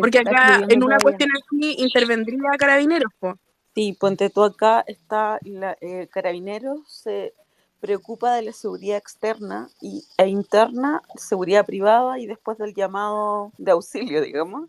Porque 0.00 0.18
acá, 0.18 0.56
en 0.68 0.82
una 0.82 0.98
todavía. 0.98 0.98
cuestión 1.02 1.30
así, 1.30 1.76
intervendría 1.78 2.50
carabineros, 2.58 3.10
po. 3.18 3.38
Sí, 3.74 3.96
ponte 3.98 4.30
tú 4.30 4.44
acá, 4.44 4.84
está 4.86 5.38
la, 5.42 5.76
eh, 5.80 6.08
Carabineros 6.12 6.80
se 6.86 7.34
preocupa 7.80 8.34
de 8.36 8.42
la 8.42 8.52
seguridad 8.52 8.98
externa 8.98 9.68
y, 9.80 10.04
e 10.16 10.28
interna, 10.28 11.02
seguridad 11.16 11.66
privada 11.66 12.18
y 12.18 12.26
después 12.26 12.56
del 12.58 12.74
llamado 12.74 13.50
de 13.58 13.72
auxilio, 13.72 14.20
digamos, 14.22 14.68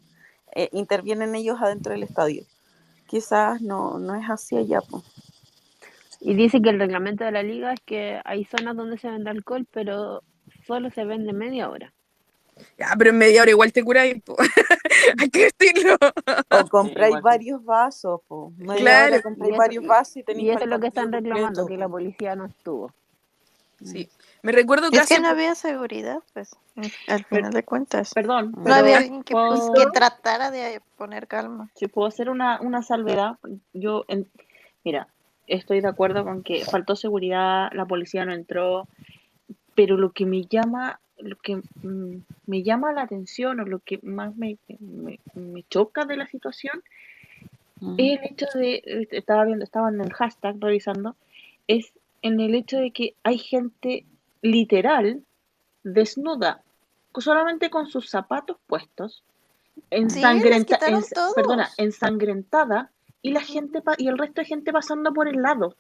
eh, 0.56 0.70
intervienen 0.72 1.36
ellos 1.36 1.58
adentro 1.62 1.94
del 1.94 2.04
estadio. 2.04 2.44
Quizás 3.08 3.62
no, 3.62 4.00
no 4.00 4.16
es 4.16 4.30
así 4.30 4.58
allá, 4.58 4.80
pues. 4.82 5.04
Y 6.20 6.34
dice 6.34 6.62
que 6.62 6.70
el 6.70 6.80
reglamento 6.80 7.24
de 7.24 7.32
la 7.32 7.44
liga 7.44 7.74
es 7.74 7.80
que 7.86 8.20
hay 8.26 8.46
zonas 8.46 8.76
donde 8.76 8.98
se 8.98 9.10
vende 9.12 9.30
alcohol, 9.30 9.68
pero 9.72 10.24
solo 10.66 10.90
se 10.90 11.06
vende 11.06 11.34
media 11.34 11.70
hora. 11.70 11.94
Ya, 12.80 12.94
pero 12.98 13.10
en 13.10 13.18
media 13.18 13.42
hora 13.42 13.52
igual 13.52 13.74
te 13.74 13.84
curáis, 13.84 14.24
po. 14.24 14.36
Hay 15.20 15.30
que 15.30 15.52
decirlo. 15.60 15.98
O 16.50 16.68
compráis 16.70 17.20
varios 17.22 17.64
vasos, 17.64 18.22
po. 18.28 18.54
Media 18.58 18.76
Claro. 18.82 19.14
hora 19.14 19.22
compráis 19.22 19.50
Y 19.50 19.54
eso- 19.54 19.58
varios 19.58 19.86
vasos 19.86 20.18
y 20.18 20.24
tenéis 20.24 20.48
Y 20.48 20.50
eso 20.52 20.64
es 20.64 20.70
lo 20.70 20.80
que 20.80 20.88
están 20.88 21.12
reclamando, 21.12 21.62
completo, 21.62 21.68
que 21.68 21.78
la 21.78 21.86
po. 21.88 21.92
policía 21.92 22.36
no 22.36 22.46
estuvo. 22.46 22.92
Sí. 23.84 24.10
Me 24.46 24.52
recuerdo 24.52 24.92
que 24.92 24.98
Es 24.98 25.08
que 25.10 25.20
no 25.20 25.30
había 25.30 25.56
seguridad, 25.56 26.20
pues, 26.34 26.56
al 27.08 27.26
final 27.26 27.52
de 27.52 27.64
cuentas. 27.64 28.14
Perdón, 28.14 28.52
No 28.56 28.64
pero 28.64 28.76
había 28.76 28.98
alguien 29.00 29.24
que, 29.24 29.34
puedo- 29.34 29.74
que 29.74 29.88
tratara 29.88 30.52
de 30.52 30.82
poner 30.98 31.26
calma. 31.28 31.72
si 31.74 31.88
puedo 31.88 32.08
hacer 32.08 32.30
una, 32.30 32.62
una 32.62 32.84
salvedad, 32.84 33.40
yo, 33.74 34.06
en- 34.08 34.28
mira, 34.84 35.08
estoy 35.48 35.82
de 35.82 35.88
acuerdo 35.88 36.24
con 36.24 36.44
que 36.44 36.64
faltó 36.64 36.96
seguridad, 36.96 37.72
la 37.74 37.86
policía 37.88 38.24
no 38.24 38.34
entró, 38.34 38.88
pero 39.74 39.98
lo 39.98 40.12
que 40.12 40.28
me 40.28 40.44
llama, 40.44 41.00
lo 41.18 41.38
que 41.38 41.56
mm, 41.56 42.18
me 42.46 42.62
llama 42.62 42.92
la 42.94 43.02
atención 43.02 43.60
o 43.62 43.66
lo 43.66 43.80
que 43.80 44.00
más 44.04 44.36
me, 44.36 44.60
me, 44.80 45.20
me 45.34 45.64
choca 45.72 46.06
de 46.06 46.18
la 46.18 46.28
situación 46.28 46.84
es 47.98 48.20
el 48.20 48.26
hecho 48.26 48.46
de, 48.54 48.76
eh, 48.76 49.08
estaba 49.10 49.44
viendo, 49.46 49.64
estaba 49.64 49.90
en 49.90 50.02
el 50.02 50.14
hashtag 50.14 50.58
revisando, 50.60 51.16
es 51.68 51.94
en 52.22 52.40
el 52.40 52.54
hecho 52.54 52.78
de 52.78 52.92
que 52.92 53.16
hay 53.24 53.40
gente 53.40 54.06
literal 54.46 55.24
desnuda, 55.84 56.64
solamente 57.18 57.70
con 57.70 57.88
sus 57.88 58.10
zapatos 58.10 58.58
puestos, 58.68 59.24
ensangrenta, 59.90 60.76
quitaron 60.78 61.02
ens- 61.02 61.14
todos. 61.14 61.34
perdona, 61.34 61.70
ensangrentada, 61.78 62.92
y 63.22 63.32
la 63.32 63.42
gente 63.42 63.82
pa- 63.82 63.96
y 63.98 64.08
el 64.08 64.18
resto 64.18 64.42
de 64.42 64.46
gente 64.46 64.72
pasando 64.72 65.14
por 65.14 65.28
el 65.28 65.42
lado. 65.42 65.76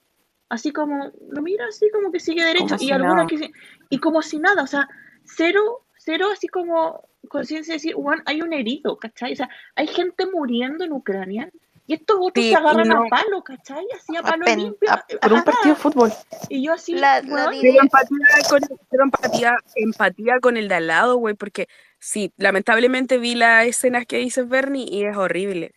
Así 0.49 0.71
como, 0.71 1.11
lo 1.29 1.41
mira 1.41 1.65
así 1.67 1.89
como 1.91 2.11
que 2.11 2.19
sigue 2.19 2.43
derecho, 2.43 2.75
y 2.75 2.87
si 2.87 2.91
algunos 2.91 3.27
que 3.27 3.51
y 3.89 3.97
como 3.99 4.21
si 4.21 4.39
nada, 4.39 4.63
o 4.63 4.67
sea, 4.67 4.87
cero, 5.23 5.85
cero 5.97 6.27
así 6.31 6.47
como 6.47 7.07
conciencia 7.29 7.73
de 7.73 7.77
decir, 7.77 7.93
"Juan, 7.95 8.21
hay 8.25 8.41
un 8.41 8.53
herido, 8.53 8.97
¿cachai? 8.97 9.33
O 9.33 9.35
sea, 9.35 9.49
hay 9.75 9.87
gente 9.87 10.25
muriendo 10.27 10.83
en 10.83 10.91
Ucrania, 10.93 11.49
y 11.88 11.93
estos 11.93 12.17
otros 12.19 12.43
Sí, 12.43 12.51
se 12.51 12.55
agarran 12.57 12.88
no- 12.88 13.03
a 13.03 13.07
palo, 13.09 13.43
¿cachai? 13.43 13.85
Así 13.95 14.15
a 14.17 14.22
palo 14.23 14.43
Apen- 14.45 14.59
limpio. 14.59 14.91
a- 14.91 15.05
Por 15.22 15.33
un 15.33 15.43
partido 15.43 15.75
de 15.75 15.81
fútbol. 15.81 16.14
Y 16.49 16.64
yo 16.65 16.73
así, 16.73 16.93
La- 16.93 17.22
la 17.22 17.49
Pero 17.49 17.81
empatía 17.81 18.27
con, 18.49 18.61
pero 18.89 19.03
empatía, 19.03 19.55
empatía 19.75 20.39
con 20.39 20.57
el 20.57 20.67
de 20.67 20.75
al 20.75 20.88
lado, 20.88 21.17
güey, 21.17 21.35
porque 21.35 21.67
sí, 21.99 22.33
lamentablemente 22.38 23.17
vi 23.17 23.35
las 23.35 23.65
escenas 23.67 24.05
que 24.05 24.17
dice 24.17 24.43
Bernie 24.43 24.88
y 24.89 25.05
es 25.05 25.15
horrible. 25.15 25.73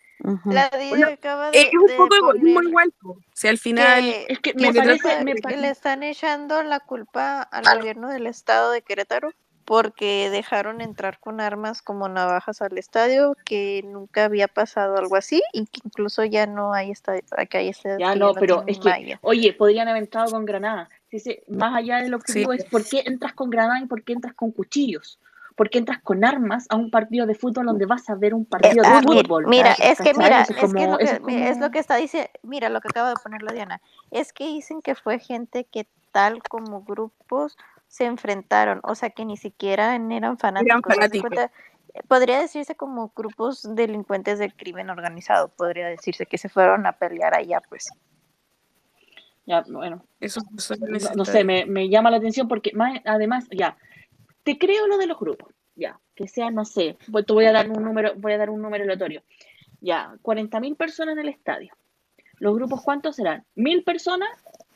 La 0.46 0.68
Bueno, 0.90 1.06
acaba 1.08 1.52
de, 1.52 1.60
Es 1.60 1.70
un 1.74 1.86
de 1.86 1.94
poco 1.96 2.16
egoísmo 2.16 2.54
poner 2.54 2.68
igual, 2.70 2.92
po. 3.00 3.18
si 3.34 3.46
al 3.46 3.56
final... 3.58 4.02
que, 4.02 4.26
es 4.28 4.38
que 4.40 4.52
que 4.52 4.58
me 4.60 4.74
parece, 4.74 5.24
que 5.46 5.56
le 5.56 5.68
están 5.70 6.02
echando 6.02 6.60
la 6.64 6.80
culpa 6.80 7.42
al 7.42 7.78
gobierno 7.78 8.08
del 8.08 8.26
estado 8.26 8.72
de 8.72 8.82
Querétaro 8.82 9.30
porque 9.68 10.30
dejaron 10.30 10.80
entrar 10.80 11.20
con 11.20 11.42
armas 11.42 11.82
como 11.82 12.08
navajas 12.08 12.62
al 12.62 12.78
estadio, 12.78 13.36
que 13.44 13.82
nunca 13.84 14.24
había 14.24 14.48
pasado 14.48 14.96
algo 14.96 15.14
así 15.14 15.42
y 15.52 15.66
que 15.66 15.80
incluso 15.84 16.24
ya 16.24 16.46
no 16.46 16.72
hay 16.72 16.90
estadio, 16.90 17.20
que 17.50 17.58
hay 17.58 17.68
estadios 17.68 17.98
Ya 18.00 18.14
que 18.14 18.18
no, 18.18 18.32
pero 18.32 18.64
es 18.66 18.78
que, 18.78 19.18
oye, 19.20 19.52
podrían 19.52 19.86
haber 19.88 20.04
entrado 20.04 20.30
con 20.30 20.46
granadas. 20.46 20.88
Sí, 21.10 21.18
sí, 21.18 21.40
más 21.48 21.74
allá 21.76 21.98
del 21.98 22.14
objetivo 22.14 22.52
Sí. 22.52 22.60
es 22.60 22.64
por 22.64 22.82
qué 22.82 23.02
entras 23.04 23.34
con 23.34 23.50
granadas 23.50 23.82
y 23.82 23.86
por 23.86 24.02
qué 24.04 24.14
entras 24.14 24.32
con 24.32 24.52
cuchillos. 24.52 25.18
¿Por 25.54 25.68
qué 25.68 25.76
entras 25.76 26.00
con 26.02 26.24
armas 26.24 26.64
a 26.70 26.76
un 26.76 26.90
partido 26.90 27.26
de 27.26 27.34
fútbol 27.34 27.66
donde 27.66 27.84
vas 27.84 28.08
a 28.08 28.14
ver 28.14 28.32
un 28.32 28.46
partido 28.46 28.84
Ah, 28.86 29.02
de 29.02 29.06
mi- 29.06 29.20
fútbol? 29.20 29.46
Mira, 29.48 29.72
es 29.72 29.98
que 30.00 30.14
mira, 30.14 30.42
es, 30.42 30.48
que 30.48 30.64
es 30.64 30.72
lo 30.72 30.96
que, 30.96 31.48
es 31.50 31.58
lo 31.58 31.70
que 31.70 31.78
está 31.78 31.96
diciendo, 31.96 32.30
mira 32.42 32.70
lo 32.70 32.80
que 32.80 32.88
acaba 32.88 33.10
de 33.10 33.16
poner 33.22 33.42
la 33.42 33.52
Diana, 33.52 33.82
es 34.10 34.32
que 34.32 34.46
dicen 34.46 34.80
que 34.80 34.94
fue 34.94 35.18
gente 35.18 35.64
que 35.64 35.86
tal 36.12 36.42
como 36.48 36.82
grupos 36.84 37.58
se 37.88 38.04
enfrentaron, 38.04 38.80
o 38.84 38.94
sea 38.94 39.10
que 39.10 39.24
ni 39.24 39.36
siquiera 39.36 39.96
eran 39.96 40.38
fanáticos. 40.38 40.82
cuenta, 41.20 41.50
podría 42.06 42.40
decirse 42.40 42.76
como 42.76 43.12
grupos 43.16 43.66
delincuentes 43.74 44.38
del 44.38 44.54
crimen 44.54 44.90
organizado, 44.90 45.48
podría 45.48 45.88
decirse 45.88 46.26
que 46.26 46.38
se 46.38 46.48
fueron 46.48 46.86
a 46.86 46.92
pelear 46.92 47.34
allá, 47.34 47.60
pues. 47.68 47.88
Ya, 49.46 49.64
bueno, 49.66 50.04
Eso, 50.20 50.40
eso 50.58 50.76
no, 51.16 51.24
sé, 51.24 51.42
me, 51.42 51.64
me 51.64 51.88
llama 51.88 52.10
la 52.10 52.18
atención 52.18 52.48
porque 52.48 52.70
más, 52.74 53.00
además, 53.06 53.48
ya, 53.50 53.78
te 54.42 54.58
creo 54.58 54.86
lo 54.86 54.98
de 54.98 55.06
los 55.06 55.18
grupos, 55.18 55.54
ya, 55.74 55.98
que 56.14 56.28
sea, 56.28 56.50
no 56.50 56.66
sé, 56.66 56.98
pues 57.10 57.24
te 57.24 57.32
voy 57.32 57.46
a 57.46 57.52
dar 57.52 57.70
un 57.70 57.82
número, 57.82 58.14
voy 58.16 58.32
a 58.32 58.38
dar 58.38 58.50
un 58.50 58.60
número 58.60 58.84
aleatorio. 58.84 59.22
Ya, 59.80 60.14
40.000 60.22 60.76
personas 60.76 61.14
en 61.14 61.20
el 61.20 61.28
estadio. 61.28 61.72
¿Los 62.40 62.54
grupos 62.54 62.82
cuántos 62.82 63.16
serán? 63.16 63.44
¿Mil 63.54 63.84
personas? 63.84 64.28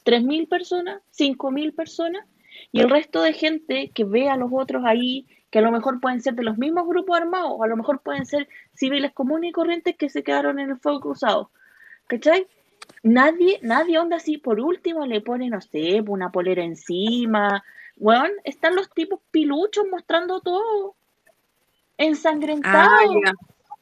¿3.000 0.05 0.49
personas? 0.49 1.03
¿5.000 1.11 1.75
personas? 1.75 2.25
Y 2.71 2.81
el 2.81 2.91
resto 2.91 3.23
de 3.23 3.33
gente 3.33 3.91
que 3.95 4.05
ve 4.05 4.29
a 4.29 4.37
los 4.37 4.51
otros 4.53 4.85
ahí, 4.85 5.27
que 5.51 5.59
a 5.59 5.63
lo 5.63 5.71
mejor 5.71 6.01
pueden 6.01 6.23
ser 6.23 6.35
de 6.35 6.45
los 6.45 6.59
mismos 6.59 6.87
grupos 6.87 7.17
armados, 7.17 7.53
o 7.57 7.65
a 7.65 7.67
lo 7.67 7.77
mejor 7.77 8.01
pueden 8.01 8.25
ser 8.27 8.49
civiles 8.75 9.13
comunes 9.13 9.51
y 9.51 9.53
corrientes 9.53 9.97
que 9.97 10.09
se 10.09 10.23
quedaron 10.23 10.59
en 10.59 10.71
el 10.71 10.79
fuego 10.79 11.01
cruzado. 11.01 11.51
¿Cachai? 12.07 12.47
Nadie, 13.03 13.59
nadie 13.63 13.99
onda 13.99 14.17
así, 14.17 14.39
por 14.39 14.61
último 14.61 15.07
le 15.07 15.21
pone, 15.21 15.49
no 15.51 15.61
sé, 15.61 16.03
una 16.07 16.31
polera 16.31 16.63
encima. 16.63 17.65
Weón, 17.97 18.31
están 18.45 18.77
los 18.77 18.91
tipos 18.91 19.21
piluchos 19.31 19.85
mostrando 19.91 20.41
todo. 20.41 20.95
Ensangrentados, 21.99 23.17
Ah. 23.27 23.33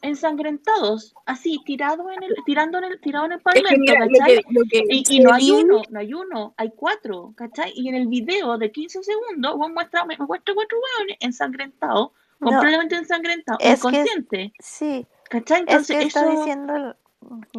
Ensangrentados, 0.03 1.15
así, 1.27 1.61
tirados 1.65 2.07
en 2.17 2.23
el, 2.23 2.35
tirando 2.47 2.79
en 2.79 2.85
el, 2.85 3.01
tirado 3.01 3.27
en 3.27 3.33
el 3.33 3.39
Es 3.39 3.45
que 3.55 3.63
pavimento, 3.63 3.93
lo 3.95 4.09
¿cachai? 4.19 4.37
que, 4.37 4.43
lo 4.53 4.63
que 4.71 4.85
Y, 4.89 5.21
no 5.21 5.33
hay 5.35 5.51
uno, 5.51 5.83
no 5.91 6.01
hay 6.01 6.15
uno, 6.15 6.55
hay 6.57 6.73
cuatro, 6.75 7.33
¿cachai? 7.37 7.73
Y 7.75 7.89
en 7.89 7.95
el 7.95 8.07
video 8.07 8.57
de 8.59 8.71
15 8.71 9.03
segundos, 9.03 9.55
weón 9.57 9.75
muestra, 9.75 10.05
me 10.05 10.17
muestra 10.19 10.55
cuatro 10.55 10.79
weones 10.99 11.17
ensangrentados, 11.21 12.11
No, 12.41 12.47
completamente 12.51 12.97
ensangrentados, 12.97 13.63
inconscientes, 13.65 14.53
Sí, 14.59 15.07
¿cachai? 15.29 15.59
es 15.59 15.69
Entonces, 15.69 15.97
que 15.99 16.03
está 16.05 16.21
eso... 16.21 16.31
diciendo, 16.39 16.75
el- 16.77 16.95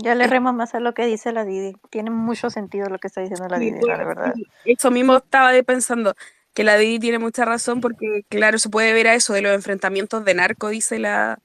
yo 0.04 0.16
le 0.16 0.26
remo 0.26 0.52
más 0.54 0.74
a 0.74 0.80
lo 0.80 0.96
que 0.96 1.06
dice 1.06 1.32
la 1.32 1.46
Didi, 1.46 1.76
tiene 1.92 2.10
mucho 2.10 2.50
sentido 2.50 2.88
lo 2.90 2.98
que 2.98 3.08
está 3.08 3.22
diciendo 3.22 3.48
la 3.48 3.60
Didi, 3.60 3.80
pues, 3.80 3.96
la 3.96 4.04
verdad. 4.04 4.34
Eso 4.66 4.90
mismo 4.90 5.18
estaba 5.18 5.52
pensando, 5.62 6.16
que 6.56 6.64
la 6.64 6.78
Didi 6.78 6.98
tiene 7.00 7.20
mucha 7.20 7.46
razón 7.46 7.80
porque, 7.80 8.26
claro, 8.28 8.58
se 8.58 8.70
puede 8.70 8.92
ver 8.94 9.08
a 9.08 9.14
eso 9.14 9.34
de 9.34 9.42
los 9.44 9.54
enfrentamientos 9.54 10.26
de 10.26 10.34
narco, 10.34 10.70
dice 10.70 10.98
la... 10.98 11.40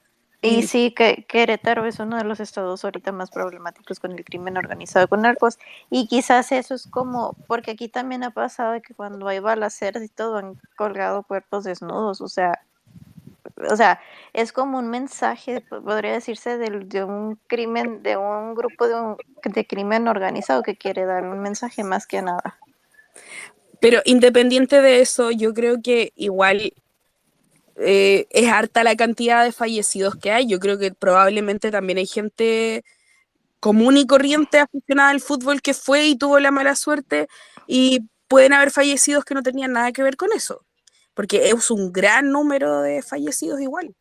Y 0.47 0.63
sí, 0.63 0.91
que 0.91 1.25
Querétaro 1.27 1.85
es 1.85 1.99
uno 1.99 2.17
de 2.17 2.23
los 2.23 2.39
estados 2.39 2.83
ahorita 2.85 3.11
más 3.11 3.29
problemáticos 3.29 3.99
con 3.99 4.11
el 4.13 4.23
crimen 4.23 4.57
organizado 4.57 5.07
con 5.07 5.21
narcos. 5.21 5.57
Y 5.89 6.07
quizás 6.07 6.51
eso 6.51 6.75
es 6.75 6.87
como, 6.87 7.33
porque 7.47 7.71
aquí 7.71 7.89
también 7.89 8.23
ha 8.23 8.31
pasado 8.31 8.73
de 8.73 8.81
que 8.81 8.93
cuando 8.93 9.27
hay 9.27 9.39
balaceras 9.39 10.03
y 10.03 10.09
todo 10.09 10.37
han 10.37 10.59
colgado 10.75 11.23
cuerpos 11.23 11.63
desnudos. 11.63 12.21
O 12.21 12.27
sea, 12.27 12.59
o 13.69 13.75
sea, 13.75 13.99
es 14.33 14.51
como 14.53 14.77
un 14.77 14.89
mensaje, 14.89 15.61
po- 15.61 15.81
podría 15.81 16.13
decirse, 16.13 16.57
del- 16.57 16.87
de, 16.87 17.03
un 17.03 17.39
crimen, 17.47 18.03
de 18.03 18.15
un 18.17 18.53
grupo 18.55 18.87
de, 18.87 18.95
un- 18.95 19.17
de 19.43 19.65
crimen 19.65 20.07
organizado 20.07 20.61
que 20.63 20.77
quiere 20.77 21.05
dar 21.05 21.23
un 21.23 21.39
mensaje 21.39 21.83
más 21.83 22.05
que 22.07 22.21
nada. 22.21 22.57
Pero 23.79 24.01
independiente 24.05 24.81
de 24.81 25.01
eso, 25.01 25.31
yo 25.31 25.53
creo 25.53 25.81
que 25.81 26.11
igual 26.15 26.73
eh, 27.79 28.27
es 28.31 28.49
harta 28.49 28.83
la 28.83 28.95
cantidad 28.95 29.43
de 29.43 29.51
fallecidos 29.51 30.15
que 30.15 30.31
hay. 30.31 30.47
Yo 30.47 30.59
creo 30.59 30.77
que 30.77 30.91
probablemente 30.91 31.71
también 31.71 31.97
hay 31.97 32.07
gente 32.07 32.83
común 33.59 33.97
y 33.97 34.05
corriente 34.07 34.59
aficionada 34.59 35.09
al 35.09 35.21
fútbol 35.21 35.61
que 35.61 35.73
fue 35.73 36.05
y 36.07 36.17
tuvo 36.17 36.39
la 36.39 36.51
mala 36.51 36.75
suerte 36.75 37.27
y 37.67 38.07
pueden 38.27 38.53
haber 38.53 38.71
fallecidos 38.71 39.25
que 39.25 39.33
no 39.33 39.43
tenían 39.43 39.73
nada 39.73 39.91
que 39.91 40.03
ver 40.03 40.17
con 40.17 40.29
eso, 40.33 40.65
porque 41.13 41.49
es 41.49 41.71
un 41.71 41.91
gran 41.91 42.31
número 42.31 42.81
de 42.81 43.01
fallecidos 43.01 43.61
igual. 43.61 43.95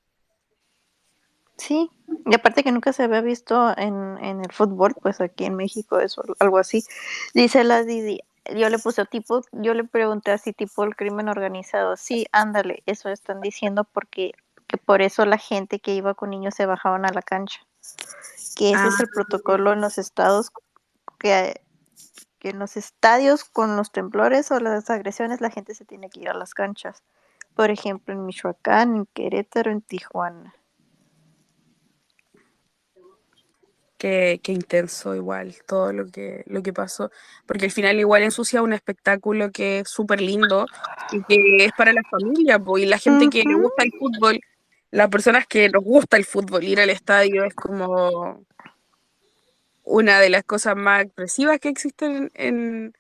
Sí, 1.57 1.91
y 2.27 2.35
aparte 2.35 2.63
que 2.63 2.71
nunca 2.71 2.93
se 2.93 3.05
había 3.05 3.23
visto 3.23 3.77
en, 3.79 4.19
en 4.23 4.41
el 4.45 4.53
fútbol, 4.53 4.95
pues 5.01 5.21
aquí 5.23 5.47
en 5.47 5.55
México 5.55 5.99
eso, 5.99 6.23
algo 6.39 6.59
así. 6.59 6.85
Dice 7.33 7.65
la 7.65 7.83
Didi, 7.83 8.21
yo 8.55 8.69
le 8.69 8.79
puse 8.79 9.05
tipo, 9.07 9.43
yo 9.53 9.75
le 9.75 9.85
pregunté 9.85 10.33
así 10.33 10.53
tipo 10.53 10.85
el 10.85 10.95
crimen 10.97 11.29
organizado. 11.29 11.97
Sí, 11.97 12.27
ándale, 12.33 12.83
eso 12.87 13.09
están 13.09 13.41
diciendo 13.41 13.85
porque 13.85 14.33
que 14.67 14.79
por 14.79 15.01
eso 15.01 15.25
la 15.27 15.39
gente 15.39 15.79
que 15.79 15.95
iba 15.95 16.15
con 16.15 16.31
niños 16.31 16.55
se 16.55 16.67
bajaban 16.67 17.05
a 17.07 17.13
la 17.13 17.23
cancha. 17.23 17.61
Que 18.57 18.73
ese 18.73 18.89
es 18.89 19.01
el 19.01 19.07
Ah. 19.07 19.11
protocolo 19.15 19.73
en 19.73 19.81
los 19.81 19.99
estados 19.99 20.51
que 21.19 21.61
que 22.39 22.51
en 22.51 22.59
los 22.59 22.77
estadios 22.77 23.45
con 23.45 23.77
los 23.77 23.91
temblores 23.93 24.51
o 24.51 24.61
las 24.61 24.91
agresiones 24.91 25.41
la 25.41 25.51
gente 25.51 25.75
se 25.75 25.85
tiene 25.85 26.11
que 26.11 26.21
ir 26.21 26.29
a 26.29 26.35
las 26.35 26.53
canchas. 26.53 27.03
Por 27.55 27.71
ejemplo, 27.71 28.13
en 28.13 28.27
Michoacán, 28.27 28.95
en 28.97 29.07
Querétaro, 29.07 29.71
en 29.71 29.81
Tijuana. 29.81 30.55
Qué, 34.07 34.39
qué 34.41 34.53
intenso 34.53 35.17
igual 35.17 35.57
todo 35.67 35.93
lo 35.93 36.07
que, 36.07 36.45
lo 36.47 36.63
que 36.63 36.73
pasó, 36.73 37.11
porque 37.45 37.65
al 37.65 37.73
final 37.73 37.99
igual 37.99 38.23
ensucia 38.23 38.63
un 38.63 38.73
espectáculo 38.73 39.51
que 39.51 39.81
es 39.81 39.91
súper 39.91 40.21
lindo 40.21 40.65
y 41.11 41.25
que 41.25 41.65
es 41.65 41.73
para 41.77 41.93
la 41.93 42.03
familia, 42.09 42.57
po, 42.61 42.79
y 42.79 42.87
la 42.87 42.99
gente 42.99 43.29
que 43.29 43.43
le 43.43 43.55
gusta 43.57 43.83
el 43.83 43.91
fútbol, 43.99 44.39
las 44.93 45.09
personas 45.09 45.49
que 45.49 45.69
nos 45.71 45.83
gusta 45.83 46.17
el 46.17 46.25
fútbol, 46.25 46.63
ir 46.63 46.79
al 46.79 46.91
estadio 46.91 47.43
es 47.43 47.55
como 47.55 48.45
una 49.83 50.21
de 50.21 50.31
las 50.31 50.45
cosas 50.45 50.77
más 50.77 51.03
expresivas 51.03 51.59
que 51.59 51.71
existen 51.71 52.31
en, 52.35 52.97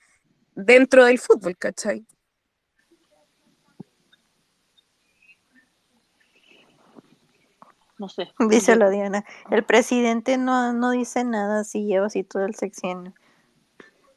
dentro 0.57 1.05
del 1.05 1.21
fútbol, 1.21 1.57
¿cachai? 1.57 2.05
No 7.99 8.09
sé. 8.09 8.33
Dice 8.51 8.77
la 8.77 8.91
Diana. 8.91 9.25
El 9.51 9.65
presidente 9.65 10.39
no, 10.39 10.73
no 10.73 10.91
dice 10.91 11.25
nada 11.25 11.65
si 11.65 11.85
lleva 11.87 12.07
así 12.07 12.25
todo 12.25 12.45
el 12.45 12.55
sexenio. 12.55 13.15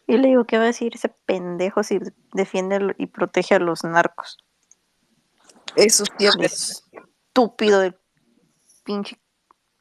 Y 0.07 0.17
le 0.17 0.29
digo, 0.29 0.45
¿qué 0.45 0.57
va 0.57 0.63
a 0.63 0.67
decir 0.67 0.95
ese 0.95 1.09
pendejo 1.09 1.83
si 1.83 1.99
defiende 2.33 2.95
y 2.97 3.05
protege 3.07 3.55
a 3.55 3.59
los 3.59 3.83
narcos? 3.83 4.37
Eso 5.75 6.03
sí 6.05 6.25
es 6.25 6.35
El 6.35 6.41
verdad. 6.41 6.57
estúpido 7.27 7.79
del 7.79 7.95
pinche 8.83 9.19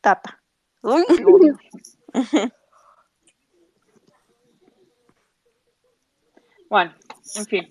tata. 0.01 0.43
Uy. 0.83 1.05
Bueno, 6.71 6.95
en 7.37 7.47
fin. 7.47 7.69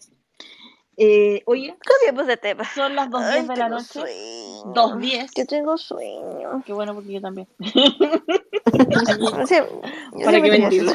Eh, 1.00 1.44
oye, 1.46 1.76
Cambiemos 1.80 2.26
de 2.26 2.38
tema. 2.38 2.64
son 2.74 2.96
las 2.96 3.10
2.10 3.10 3.22
Ay, 3.24 3.48
de 3.48 3.56
la 3.56 3.70
noche. 3.70 3.86
sueño. 3.86 4.74
2.10. 4.74 5.30
Yo 5.38 5.46
tengo 5.46 5.78
sueño. 5.78 6.64
Qué 6.66 6.74
bueno 6.74 6.96
porque 6.96 7.14
yo 7.14 7.22
también. 7.22 7.48
Sea, 9.46 9.66
yo 9.68 10.26
¿Para 10.26 10.42
qué 10.42 10.52
mentir? 10.52 10.86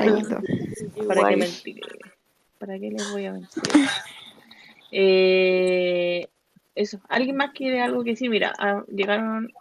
¿Para 1.07 1.29
qué 1.29 1.37
mentir? 1.37 1.81
¿Para 2.59 2.79
qué 2.81 2.91
les 2.91 3.13
voy 3.13 3.27
a 3.27 3.33
mentir? 3.33 3.63
Eh, 4.91 6.29
eso. 6.75 7.01
¿Alguien 7.09 7.37
más 7.37 7.53
quiere 7.53 7.81
algo 7.81 8.03
que 8.03 8.11
decir? 8.11 8.29
Mira, 8.29 8.53
ah, 8.59 8.83
llegaron 8.89 9.53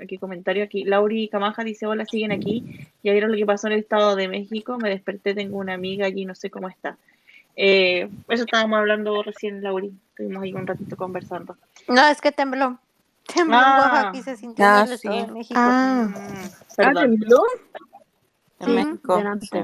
aquí 0.00 0.18
comentarios 0.18 0.66
aquí. 0.66 0.84
Lauri 0.84 1.28
Camaja 1.28 1.64
dice, 1.64 1.86
hola, 1.86 2.04
siguen 2.04 2.32
aquí. 2.32 2.86
Ya 3.02 3.12
vieron 3.12 3.32
lo 3.32 3.38
que 3.38 3.46
pasó 3.46 3.66
en 3.66 3.72
el 3.74 3.80
Estado 3.80 4.14
de 4.14 4.28
México. 4.28 4.78
Me 4.78 4.90
desperté, 4.90 5.34
tengo 5.34 5.58
una 5.58 5.74
amiga 5.74 6.06
allí, 6.06 6.24
no 6.26 6.34
sé 6.34 6.50
cómo 6.50 6.68
está. 6.68 6.98
Eh, 7.56 8.08
eso 8.28 8.44
estábamos 8.44 8.78
hablando 8.78 9.22
recién, 9.22 9.62
Lauri. 9.62 9.92
Estuvimos 10.10 10.42
ahí 10.42 10.52
un 10.54 10.66
ratito 10.66 10.96
conversando. 10.96 11.56
No, 11.88 12.06
es 12.06 12.20
que 12.20 12.32
tembló. 12.32 12.78
Tembló 13.32 13.56
Ah. 13.58 13.78
Oaxaca 13.92 14.16
y 14.18 14.22
se 14.22 14.36
sintió 14.36 14.64
Ah, 14.64 14.84
en 14.86 14.92
el 14.92 14.98
sí. 14.98 15.08
de 15.08 15.26
México. 15.28 15.60
Ah, 15.62 16.08
Mm, 16.08 16.74
perdón. 16.76 17.02
tembló? 17.18 17.42
En 18.60 18.66
Sí, 18.66 18.72
México. 18.72 19.22
sí. 19.40 19.58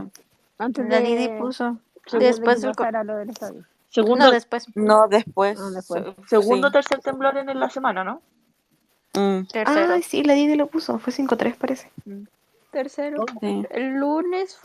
Antes 0.59 0.89
La 0.89 0.97
de, 1.01 1.03
Didi 1.03 1.29
puso. 1.39 1.79
Después 2.13 2.65
pasara 2.65 3.03
lo 3.05 3.17
del 3.17 3.31
estadio. 3.31 3.65
Segundo, 3.91 4.27
No, 4.27 4.31
después. 4.31 4.67
No, 4.77 5.09
después. 5.09 5.59
Ah, 5.61 5.71
después. 5.75 6.05
segundo 6.29 6.69
sí. 6.69 6.73
tercer 6.73 7.01
temblor 7.01 7.37
en 7.39 7.59
la 7.59 7.69
semana, 7.71 8.05
¿no? 8.05 8.23
Mm, 9.15 9.47
Tercero. 9.47 9.95
Ay, 9.95 10.03
sí, 10.03 10.23
la 10.23 10.35
Didi 10.35 10.55
lo 10.57 10.67
puso. 10.67 10.99
Fue 10.99 11.13
5-3, 11.13 11.57
parece. 11.57 11.91
Tercero. 12.71 13.25
sí. 13.41 13.65
El 13.71 13.95
lunes 13.95 14.59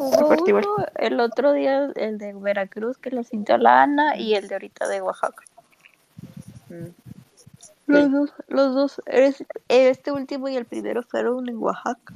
igual. 0.47 0.65
uno, 0.67 0.85
el 0.97 1.19
otro 1.19 1.53
día 1.53 1.91
el 1.95 2.17
de 2.17 2.33
Veracruz 2.33 2.97
que 2.97 3.09
lo 3.11 3.23
sintió 3.23 3.57
la 3.57 3.83
Ana 3.83 4.17
y 4.17 4.35
el 4.35 4.47
de 4.47 4.55
ahorita 4.55 4.87
de 4.87 5.01
Oaxaca. 5.01 5.43
Mm. 6.69 6.87
Los 7.87 8.11
dos, 8.11 8.33
los 8.47 8.75
dos, 8.75 9.01
es- 9.05 9.43
este 9.67 10.11
último 10.11 10.47
y 10.49 10.55
el 10.55 10.65
primero 10.65 11.03
fueron 11.03 11.47
en 11.49 11.57
Oaxaca. 11.57 12.13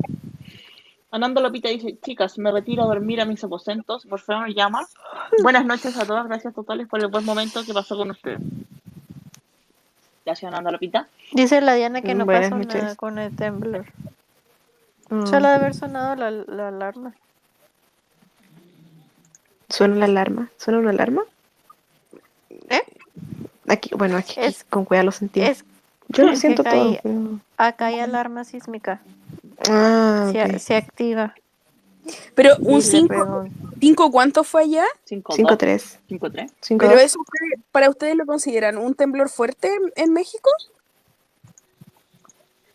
Ananda 1.11 1.39
Lopita 1.39 1.69
dice, 1.69 1.97
chicas, 2.03 2.37
me 2.37 2.51
retiro 2.51 2.83
a 2.83 2.87
dormir 2.87 3.21
a 3.21 3.25
mis 3.25 3.41
aposentos, 3.43 4.05
por 4.05 4.19
favor 4.19 4.53
llama. 4.53 4.85
Buenas 5.43 5.65
noches 5.65 5.97
a 5.97 6.05
todas, 6.05 6.27
gracias 6.27 6.53
totales 6.53 6.87
por 6.87 6.99
el 6.99 7.07
buen 7.07 7.23
momento 7.23 7.63
que 7.65 7.73
pasó 7.73 7.95
con 7.95 8.11
ustedes. 8.11 8.39
Gracias 10.25 10.51
Ananda 10.51 10.71
Lopita. 10.71 11.07
Dice 11.31 11.61
la 11.61 11.73
Diana 11.75 12.01
que 12.01 12.15
no 12.15 12.25
buenas 12.25 12.49
pasó 12.49 12.57
noches. 12.57 12.83
nada 12.83 12.95
con 12.95 13.17
el 13.19 13.35
temblor. 13.35 13.85
Mm. 15.09 15.25
Solo 15.27 15.47
de 15.49 15.53
haber 15.55 15.73
sonado 15.73 16.15
la, 16.15 16.31
la 16.31 16.67
alarma. 16.69 17.13
¿Suena 19.69 19.95
la 19.95 20.05
alarma? 20.05 20.49
¿Suena 20.57 20.79
una 20.79 20.91
alarma? 20.91 21.23
¿Eh? 22.69 22.81
Aquí, 23.67 23.91
bueno, 23.95 24.17
aquí 24.17 24.35
Es- 24.37 24.63
con 24.63 24.85
cuidado 24.85 25.05
lo 25.07 25.11
sentimos. 25.11 25.49
Es, 25.49 25.65
Yo 26.09 26.23
lo 26.23 26.35
siento 26.35 26.63
todo. 26.63 26.97
pero- 27.01 27.39
acá 27.57 27.87
hay 27.87 27.99
alarma 27.99 28.43
sísmica. 28.43 29.01
Ah, 29.69 30.29
Se, 30.31 30.43
ok. 30.43 30.57
se 30.59 30.75
activa. 30.75 31.33
Pero 32.35 32.55
un 32.59 32.75
le 32.75 32.81
5, 32.81 33.07
pegó. 33.07 33.45
¿cinco 33.79 34.11
cuánto 34.11 34.43
fue 34.43 34.63
allá? 34.63 34.85
5 35.05 35.33
5-3. 35.33 35.97
5 36.07 36.29
3 36.29 36.51
5 36.61 36.85
Pero 36.87 36.99
eso 36.99 37.17
fue- 37.25 37.59
para 37.71 37.89
ustedes 37.89 38.15
lo 38.15 38.27
consideran 38.27 38.77
un 38.77 38.93
temblor 38.93 39.29
fuerte 39.29 39.73
en- 39.73 39.91
en 39.95 40.13
México? 40.13 40.51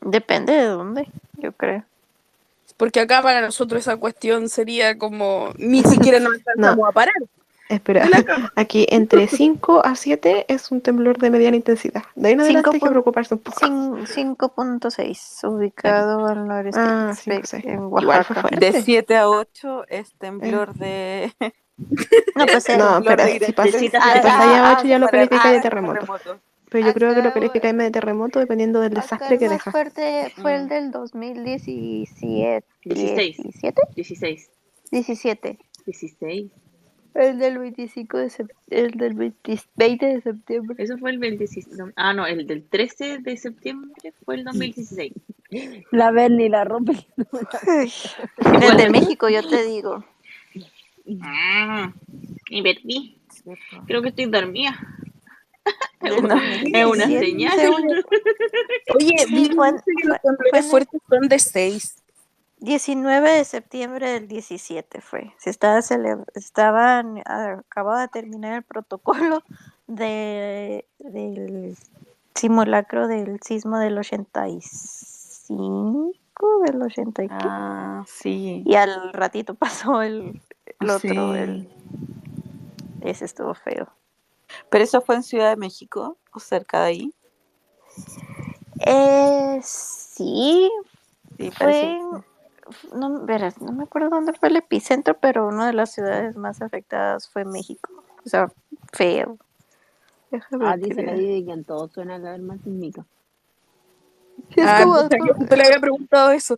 Depende 0.01 0.53
de 0.55 0.65
dónde, 0.65 1.09
yo 1.35 1.53
creo. 1.53 1.85
Porque 2.81 2.99
acá 3.01 3.21
para 3.23 3.43
nosotros 3.43 3.83
esa 3.83 3.99
cuestión 3.99 4.49
sería 4.49 4.97
como 4.97 5.51
ni 5.59 5.83
siquiera 5.85 6.19
nos 6.19 6.33
alcanzamos 6.39 6.89
a 6.89 6.93
parar. 6.93 7.15
Espera, 7.69 8.09
aquí 8.57 8.87
entre 8.91 9.29
5 9.29 9.83
a 9.85 9.95
7 9.95 10.47
es 10.49 10.73
un 10.73 10.81
temblor 10.81 11.19
de 11.19 11.31
mediana 11.31 11.57
intensidad. 11.57 12.03
De 12.17 12.29
ahí 12.29 12.33
en 12.35 12.41
adelante 12.41 12.71
hay 12.73 12.81
que 12.81 12.89
preocuparse 12.91 13.35
un 13.35 13.41
poco. 13.41 13.61
Cin- 13.61 14.07
5.6, 14.09 15.45
ubicado 15.49 16.27
al 16.27 16.49
noreste 16.49 16.81
Ah, 16.83 17.13
de- 17.27 17.43
5-6. 17.43 17.65
en 17.67 17.79
Oaxaca. 17.81 18.49
De 18.59 18.83
7 18.83 19.17
a 19.17 19.29
8 19.29 19.85
es 19.89 20.13
temblor 20.15 20.75
de. 20.75 21.33
No, 22.35 22.47
pues 22.47 22.69
No, 22.77 22.99
espera, 22.99 23.25
de 23.27 23.39
si 23.47 23.53
pasa, 23.53 23.79
si 23.79 23.89
pasa 23.89 24.15
ya 24.23 24.71
Ah, 24.71 24.77
8 24.79 24.89
ya 24.89 24.99
lo 24.99 25.07
califica 25.09 25.43
Ah, 25.45 25.53
de 25.53 25.61
terremoto. 25.61 26.07
Pero 26.71 26.87
yo 26.87 26.95
creo 26.95 27.11
que 27.15 27.21
lo 27.23 27.29
Acá, 27.31 27.35
califica 27.41 27.73
de 27.73 27.91
terremoto 27.91 28.39
dependiendo 28.39 28.81
del 28.81 28.95
desastre 28.95 29.35
el 29.35 29.39
que 29.39 29.47
más 29.47 29.55
deja. 29.59 29.71
fuerte 29.73 30.33
fue 30.37 30.55
el 30.55 30.65
Mm. 30.65 30.69
del 30.69 30.91
2017. 30.93 32.65
16. 32.85 33.37
17, 33.43 33.83
16 33.97 34.51
17. 34.91 35.59
16 35.87 36.51
El 37.15 37.39
del 37.41 37.59
25 37.59 38.19
de 38.19 38.27
sep- 38.27 38.53
el 38.71 38.93
del 38.93 39.15
20, 39.15 39.59
20 39.75 40.07
de 40.07 40.21
septiembre. 40.21 40.77
Eso 40.83 40.97
fue 40.99 41.11
el 41.11 41.19
26 41.19 41.69
no, 41.77 41.91
Ah, 41.97 42.13
no, 42.15 42.25
el 42.27 42.47
del 42.47 42.63
13 42.69 43.19
de 43.19 43.37
septiembre 43.37 43.91
fue 44.25 44.37
el 44.37 44.45
2016 44.45 45.13
La 45.91 46.13
Berni 46.13 46.49
la 46.49 46.63
rompe. 46.65 46.93
El 48.63 48.77
de 48.77 48.91
México, 48.91 49.29
yo 49.29 49.43
te 49.47 49.65
digo. 49.65 50.05
Ah, 51.23 51.93
y 52.49 52.63
perdí. 52.63 53.19
Creo 53.87 54.03
que 54.03 54.11
estoy 54.11 54.27
dormida. 54.27 54.79
Es 56.01 56.17
una, 56.19 56.35
es 56.55 56.87
una 56.87 57.07
2017, 57.07 57.27
señal. 57.27 57.59
según- 57.59 57.89
Oye, 58.97 59.19
Sí, 59.19 59.35
vi 59.35 59.51
fue- 59.55 59.73
temblores 60.23 60.71
fuertes 60.71 61.01
son 61.09 61.29
de 61.29 61.39
6. 61.39 61.97
19 62.63 63.31
de 63.31 63.45
septiembre 63.45 64.11
del 64.11 64.29
17 64.29 65.01
fue. 65.01 65.33
Se 65.39 65.49
estaba 65.51 65.81
cele- 65.83 66.25
estaban 66.35 67.19
acababa 67.27 68.03
de 68.03 68.09
terminar 68.09 68.55
el 68.55 68.63
protocolo 68.63 69.43
de 69.87 70.85
del 70.99 71.77
simulacro 72.35 73.09
del 73.09 73.41
sismo 73.43 73.79
del 73.79 73.97
85 73.99 76.13
del 76.67 76.83
80 76.83 77.25
y 77.25 77.29
qué. 77.29 77.35
Ah, 77.41 78.05
sí. 78.07 78.63
y 78.67 78.75
al 78.75 79.13
ratito 79.13 79.55
pasó 79.55 80.03
el, 80.03 80.41
el 80.81 80.91
otro 80.91 81.33
Sí. 81.35 81.39
el 81.39 81.69
ese 83.03 83.25
estuvo 83.25 83.55
feo. 83.55 83.89
Pero 84.71 84.85
eso 84.85 85.01
fue 85.01 85.17
en 85.17 85.23
Ciudad 85.23 85.51
de 85.51 85.57
México 85.57 86.19
o 86.33 86.41
cerca 86.41 86.81
de 86.83 86.87
ahí. 86.87 87.15
Eh, 88.87 89.61
sí, 89.63 90.71
Sí, 91.39 91.51
fue 91.51 91.99
no, 92.95 93.25
verás, 93.25 93.61
no 93.61 93.73
me 93.73 93.85
acuerdo 93.85 94.11
dónde 94.11 94.33
fue 94.33 94.49
el 94.49 94.57
epicentro, 94.57 95.19
pero 95.19 95.47
una 95.49 95.67
de 95.67 95.73
las 95.73 95.93
ciudades 95.93 96.37
más 96.37 96.63
afectadas 96.63 97.29
fue 97.29 97.45
México. 97.45 98.05
O 98.25 98.29
sea, 98.29 98.53
feo. 98.93 99.39
Déjame 100.31 100.67
Ah, 100.67 100.77
dice 100.77 101.03
la. 101.03 101.15
Didi 101.15 101.45
que 101.45 101.53
en 101.53 101.65
todo 101.65 101.89
suena 101.89 102.19
la 102.19 102.31
alarma 102.31 102.57
sísmica. 102.59 103.05
Es 104.57 104.67
Ah, 104.67 104.83
como, 104.83 105.27
yo 105.27 105.35
justo 105.35 105.57
le 105.57 105.65
había 105.65 105.81
preguntado 105.81 106.31
eso. 106.31 106.57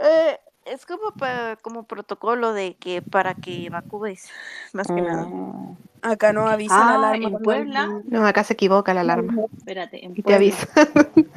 eh, 0.00 0.38
es 0.64 0.86
como 0.86 1.10
pa- 1.12 1.56
como 1.62 1.84
protocolo 1.84 2.52
de 2.52 2.74
que 2.76 3.02
para 3.02 3.34
que 3.34 3.66
evacúes, 3.66 4.28
más 4.72 4.86
que 4.86 5.00
nada. 5.02 5.24
Mm. 5.26 5.76
Acá 6.02 6.32
no 6.32 6.46
avisan 6.48 6.78
Ah, 6.80 6.94
alarma. 6.96 7.28
en 7.28 7.38
Puebla. 7.42 8.00
No, 8.04 8.26
acá 8.26 8.44
se 8.44 8.54
equivoca 8.54 8.94
la 8.94 9.02
alarma. 9.02 9.34
Espérate, 9.56 10.04
en 10.04 10.12
Y 10.16 10.22
te 10.22 10.34
avisa. 10.34 10.66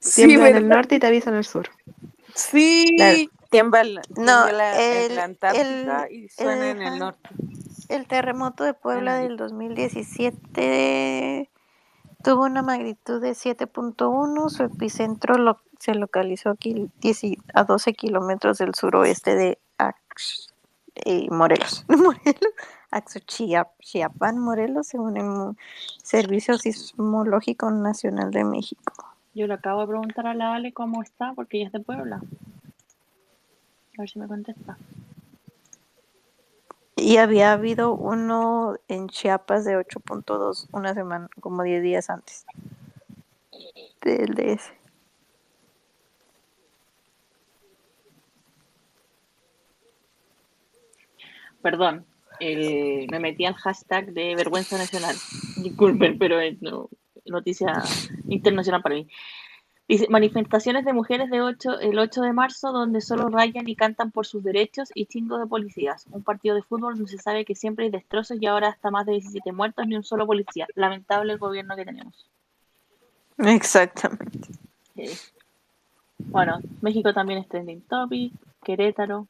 Sí, 0.00 0.26
Tiembla 0.26 0.50
en 0.50 0.56
el 0.56 0.68
norte 0.68 0.94
y 0.94 1.00
te 1.00 1.08
avisa 1.08 1.30
en 1.30 1.36
el 1.36 1.44
sur. 1.44 1.68
Sí. 2.32 2.86
Claro, 2.96 3.18
tiembla, 3.50 3.80
en- 3.80 3.94
No, 4.24 4.46
en 4.48 4.54
el- 5.10 5.16
la 5.16 5.24
Antártica 5.24 6.06
y 6.08 6.28
suena 6.28 6.70
en 6.70 6.82
ajá. 6.82 6.92
el 6.92 6.98
norte. 7.00 7.28
El 7.88 8.06
terremoto 8.06 8.62
de 8.62 8.74
Puebla 8.74 9.16
del 9.18 9.36
2017 9.36 11.50
tuvo 12.22 12.44
una 12.44 12.62
magnitud 12.62 13.20
de 13.20 13.34
7.1. 13.34 14.48
Su 14.50 14.62
epicentro 14.64 15.36
lo- 15.36 15.58
se 15.78 15.94
localizó 15.94 16.50
aquí 16.50 16.90
10 17.00 17.22
a 17.54 17.64
12 17.64 17.94
kilómetros 17.94 18.58
del 18.58 18.74
suroeste 18.74 19.34
de 19.34 19.58
Ax- 19.78 20.52
eh, 21.04 21.28
Morelos. 21.30 21.84
Morelos. 21.88 22.52
Axochiapan, 22.90 24.38
Morelos, 24.38 24.86
según 24.86 25.16
el 25.18 25.56
Servicio 26.02 26.56
Sismológico 26.56 27.70
Nacional 27.70 28.30
de 28.30 28.44
México. 28.44 29.04
Yo 29.34 29.46
le 29.46 29.54
acabo 29.54 29.82
de 29.82 29.88
preguntar 29.88 30.26
a 30.26 30.34
la 30.34 30.54
Ale 30.54 30.72
cómo 30.72 31.02
está, 31.02 31.32
porque 31.34 31.58
ella 31.58 31.66
es 31.66 31.72
de 31.72 31.80
Puebla. 31.80 32.16
A 32.16 34.00
ver 34.00 34.08
si 34.08 34.18
me 34.18 34.26
contesta. 34.26 34.78
Y 36.96 37.18
había 37.18 37.52
habido 37.52 37.92
uno 37.92 38.76
en 38.88 39.08
Chiapas 39.08 39.64
de 39.64 39.76
8.2 39.76 40.68
una 40.72 40.94
semana, 40.94 41.28
como 41.40 41.62
10 41.62 41.82
días 41.82 42.10
antes 42.10 42.44
del 44.02 44.34
DS. 44.34 44.72
Perdón, 51.62 52.04
el- 52.40 53.06
me 53.10 53.18
metí 53.20 53.44
al 53.44 53.54
hashtag 53.54 54.12
de 54.12 54.34
vergüenza 54.36 54.78
nacional. 54.78 55.16
Disculpen, 55.56 56.18
pero 56.18 56.40
es 56.40 56.60
no- 56.62 56.88
noticia 57.26 57.82
internacional 58.28 58.82
para 58.82 58.94
mí. 58.96 59.08
Dice, 59.86 60.06
manifestaciones 60.10 60.84
de 60.84 60.92
mujeres 60.92 61.30
de 61.30 61.40
8, 61.40 61.80
el 61.80 61.98
8 61.98 62.20
de 62.20 62.34
marzo 62.34 62.72
donde 62.72 63.00
solo 63.00 63.28
rayan 63.30 63.66
y 63.68 63.74
cantan 63.74 64.10
por 64.10 64.26
sus 64.26 64.44
derechos 64.44 64.90
y 64.94 65.06
chingos 65.06 65.40
de 65.40 65.46
policías. 65.46 66.04
Un 66.10 66.22
partido 66.22 66.54
de 66.54 66.62
fútbol 66.62 66.94
donde 66.96 67.10
se 67.10 67.16
sabe 67.18 67.46
que 67.46 67.54
siempre 67.54 67.86
hay 67.86 67.90
destrozos 67.90 68.36
y 68.38 68.44
ahora 68.46 68.68
hasta 68.68 68.90
más 68.90 69.06
de 69.06 69.12
17 69.12 69.50
muertos 69.52 69.86
ni 69.86 69.96
un 69.96 70.04
solo 70.04 70.26
policía. 70.26 70.66
Lamentable 70.74 71.32
el 71.32 71.38
gobierno 71.38 71.74
que 71.74 71.86
tenemos. 71.86 72.28
Exactamente. 73.38 74.50
Eh, 74.96 75.16
Bueno, 76.18 76.58
México 76.82 77.14
también 77.14 77.38
es 77.38 77.48
trending 77.48 77.80
topic, 77.82 78.32
Querétaro. 78.62 79.26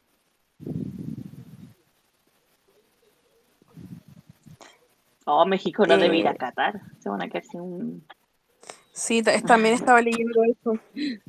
Oh, 5.31 5.45
México 5.45 5.85
no 5.87 5.99
debe 5.99 6.17
ir 6.17 6.27
a 6.27 6.31
Eh, 6.33 6.37
Qatar. 6.39 6.81
Se 7.01 7.11
van 7.11 7.21
a 7.23 7.29
quedar 7.29 7.45
sin 7.45 7.61
un... 7.61 8.05
Sí, 8.93 9.23
ta- 9.23 9.39
también 9.43 9.75
estaba 9.75 10.01
leyendo 10.01 10.43
eso. 10.43 10.79
Bueno, 10.95 11.21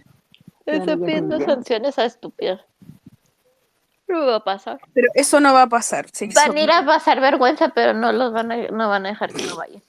Están 0.65 1.01
pidiendo 1.01 1.39
sanciones 1.41 1.99
a 1.99 2.05
estúpidas. 2.05 2.61
No 4.07 4.25
va 4.25 4.37
a 4.37 4.43
pasar. 4.43 4.79
Pero 4.93 5.07
eso 5.13 5.39
no 5.39 5.53
va 5.53 5.63
a 5.63 5.67
pasar. 5.67 6.07
sí, 6.13 6.29
Van 6.33 6.51
eso- 6.51 6.57
a 6.57 6.61
ir 6.61 6.71
a 6.71 6.85
pasar 6.85 7.19
vergüenza, 7.19 7.69
pero 7.69 7.93
no 7.93 8.11
los 8.11 8.31
van 8.31 8.51
a, 8.53 8.57
no 8.69 8.87
van 8.89 9.05
a 9.05 9.09
dejar 9.09 9.33
que 9.33 9.43
no 9.45 9.55
vayan. 9.57 9.81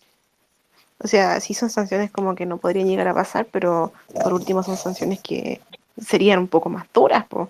O 1.02 1.06
sea, 1.06 1.40
sí 1.40 1.54
son 1.54 1.70
sanciones 1.70 2.10
como 2.10 2.34
que 2.34 2.44
no 2.46 2.58
podrían 2.58 2.88
llegar 2.88 3.08
a 3.08 3.14
pasar, 3.14 3.46
pero 3.50 3.92
por 4.22 4.32
último 4.34 4.62
son 4.62 4.76
sanciones 4.76 5.20
que 5.20 5.60
serían 5.98 6.38
un 6.40 6.48
poco 6.48 6.68
más 6.68 6.84
duras, 6.92 7.24
po, 7.26 7.48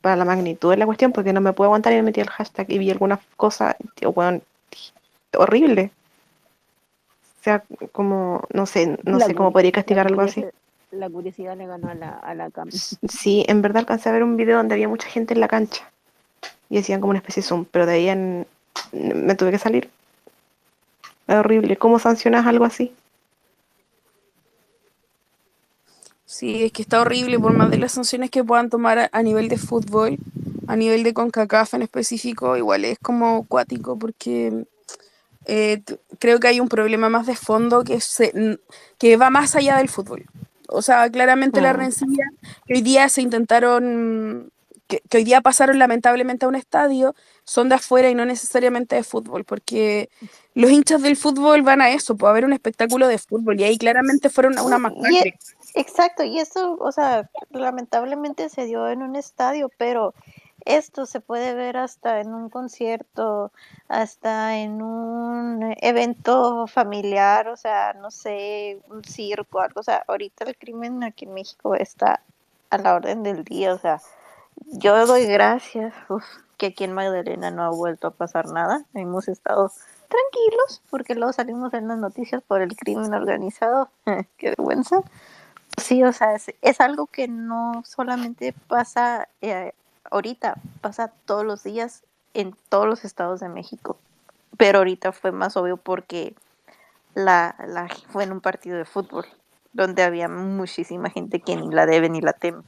para 0.00 0.14
la 0.16 0.24
magnitud 0.24 0.70
de 0.70 0.76
la 0.76 0.86
cuestión, 0.86 1.12
porque 1.12 1.32
no 1.32 1.40
me 1.40 1.52
puedo 1.54 1.68
aguantar 1.68 1.92
y 1.92 1.96
me 1.96 2.02
metí 2.02 2.20
al 2.20 2.30
hashtag 2.30 2.70
y 2.70 2.78
vi 2.78 2.90
alguna 2.90 3.18
cosa, 3.36 3.76
tío, 3.96 4.10
weón, 4.10 4.42
horrible. 5.36 5.90
O 7.40 7.44
sea, 7.44 7.64
como, 7.90 8.42
no 8.54 8.66
sé, 8.66 8.98
no 9.04 9.18
La 9.18 9.26
sé 9.26 9.34
cómo 9.34 9.52
podría 9.52 9.72
castigar 9.72 10.06
algo 10.06 10.22
así. 10.22 10.44
La 10.92 11.08
curiosidad 11.08 11.56
le 11.56 11.66
ganó 11.66 11.88
a 11.88 11.94
la, 11.94 12.10
a 12.10 12.34
la 12.34 12.50
cam. 12.50 12.68
Sí, 13.08 13.44
en 13.48 13.62
verdad 13.62 13.80
alcancé 13.80 14.08
a 14.08 14.12
ver 14.12 14.22
un 14.22 14.36
video 14.36 14.58
donde 14.58 14.74
había 14.74 14.88
mucha 14.88 15.08
gente 15.08 15.34
en 15.34 15.40
la 15.40 15.48
cancha 15.48 15.90
y 16.70 16.78
hacían 16.78 17.00
como 17.00 17.10
una 17.10 17.18
especie 17.18 17.42
de 17.42 17.48
zoom, 17.48 17.64
pero 17.70 17.86
de 17.86 17.94
ahí 17.94 18.08
en- 18.08 18.46
me 18.92 19.34
tuve 19.34 19.50
que 19.50 19.58
salir. 19.58 19.90
Es 21.26 21.34
horrible. 21.34 21.76
¿Cómo 21.76 21.98
sancionas 21.98 22.46
algo 22.46 22.64
así? 22.64 22.92
Sí, 26.24 26.64
es 26.64 26.72
que 26.72 26.82
está 26.82 27.00
horrible 27.00 27.38
por 27.38 27.52
más 27.52 27.70
de 27.70 27.78
las 27.78 27.92
sanciones 27.92 28.30
que 28.30 28.44
puedan 28.44 28.70
tomar 28.70 28.98
a, 28.98 29.08
a 29.12 29.22
nivel 29.22 29.48
de 29.48 29.58
fútbol, 29.58 30.18
a 30.66 30.76
nivel 30.76 31.02
de 31.02 31.12
CONCACAF 31.14 31.74
en 31.74 31.82
específico, 31.82 32.56
igual 32.56 32.84
es 32.84 32.98
como 32.98 33.46
cuático 33.46 33.98
porque 33.98 34.64
eh, 35.46 35.82
creo 36.18 36.40
que 36.40 36.48
hay 36.48 36.60
un 36.60 36.68
problema 36.68 37.08
más 37.08 37.26
de 37.26 37.36
fondo 37.36 37.84
que, 37.84 38.00
se, 38.00 38.58
que 38.98 39.16
va 39.16 39.30
más 39.30 39.54
allá 39.56 39.76
del 39.76 39.88
fútbol. 39.88 40.24
O 40.68 40.82
sea, 40.82 41.10
claramente 41.10 41.60
la 41.60 41.72
Mm. 41.72 41.76
rencilla 41.76 42.24
que 42.66 42.74
hoy 42.74 42.82
día 42.82 43.08
se 43.08 43.22
intentaron, 43.22 44.50
que, 44.86 45.00
que 45.08 45.18
hoy 45.18 45.24
día 45.24 45.40
pasaron 45.40 45.78
lamentablemente 45.78 46.46
a 46.46 46.48
un 46.48 46.54
estadio, 46.54 47.14
son 47.44 47.68
de 47.68 47.74
afuera 47.76 48.08
y 48.10 48.14
no 48.14 48.24
necesariamente 48.24 48.96
de 48.96 49.02
fútbol, 49.04 49.44
porque 49.44 50.08
los 50.54 50.70
hinchas 50.70 51.02
del 51.02 51.16
fútbol 51.16 51.62
van 51.62 51.80
a 51.82 51.90
eso, 51.90 52.16
a 52.20 52.32
ver 52.32 52.44
un 52.44 52.52
espectáculo 52.52 53.08
de 53.08 53.18
fútbol 53.18 53.58
y 53.60 53.64
ahí 53.64 53.78
claramente 53.78 54.30
fueron 54.30 54.58
una 54.58 54.78
masacre. 54.78 55.34
exacto, 55.74 56.22
y 56.24 56.38
eso, 56.38 56.76
o 56.80 56.92
sea, 56.92 57.28
lamentablemente 57.50 58.48
se 58.48 58.64
dio 58.66 58.88
en 58.88 59.02
un 59.02 59.16
estadio, 59.16 59.70
pero 59.78 60.14
esto 60.64 61.06
se 61.06 61.20
puede 61.20 61.54
ver 61.54 61.76
hasta 61.76 62.20
en 62.20 62.34
un 62.34 62.48
concierto, 62.48 63.52
hasta 63.88 64.58
en 64.58 64.82
un 64.82 65.74
evento 65.80 66.66
familiar, 66.66 67.48
o 67.48 67.56
sea, 67.56 67.94
no 67.94 68.10
sé, 68.10 68.80
un 68.88 69.04
circo, 69.04 69.60
algo, 69.60 69.80
o 69.80 69.82
sea, 69.82 70.04
ahorita 70.06 70.44
el 70.44 70.56
crimen 70.56 71.02
aquí 71.04 71.24
en 71.24 71.34
México 71.34 71.74
está 71.74 72.20
a 72.70 72.78
la 72.78 72.94
orden 72.94 73.22
del 73.22 73.44
día, 73.44 73.74
o 73.74 73.78
sea, 73.78 74.00
yo 74.66 75.06
doy 75.06 75.26
gracias 75.26 75.94
uf, 76.08 76.24
que 76.56 76.66
aquí 76.66 76.84
en 76.84 76.92
Magdalena 76.92 77.50
no 77.50 77.64
ha 77.64 77.70
vuelto 77.70 78.08
a 78.08 78.12
pasar 78.12 78.46
nada, 78.46 78.84
hemos 78.94 79.28
estado 79.28 79.70
tranquilos 80.08 80.82
porque 80.90 81.14
luego 81.14 81.32
salimos 81.32 81.72
en 81.74 81.88
las 81.88 81.98
noticias 81.98 82.42
por 82.42 82.62
el 82.62 82.76
crimen 82.76 83.14
organizado, 83.14 83.90
qué 84.36 84.48
vergüenza. 84.50 85.02
Sí, 85.78 86.04
o 86.04 86.12
sea, 86.12 86.34
es, 86.34 86.52
es 86.60 86.80
algo 86.82 87.06
que 87.06 87.28
no 87.28 87.82
solamente 87.86 88.54
pasa 88.68 89.26
eh, 89.40 89.72
ahorita, 90.12 90.56
pasa 90.80 91.08
todos 91.26 91.44
los 91.44 91.64
días 91.64 92.04
en 92.34 92.56
todos 92.68 92.86
los 92.86 93.04
estados 93.04 93.40
de 93.40 93.48
México. 93.48 93.98
Pero 94.56 94.78
ahorita 94.78 95.12
fue 95.12 95.32
más 95.32 95.56
obvio 95.56 95.76
porque 95.78 96.34
la, 97.14 97.56
la 97.66 97.88
fue 98.08 98.24
en 98.24 98.32
un 98.32 98.40
partido 98.40 98.76
de 98.78 98.84
fútbol 98.84 99.26
donde 99.72 100.02
había 100.02 100.28
muchísima 100.28 101.10
gente 101.10 101.40
que 101.42 101.56
ni 101.56 101.70
la 101.70 101.86
debe 101.86 102.10
ni 102.10 102.20
la 102.20 102.34
teme. 102.34 102.62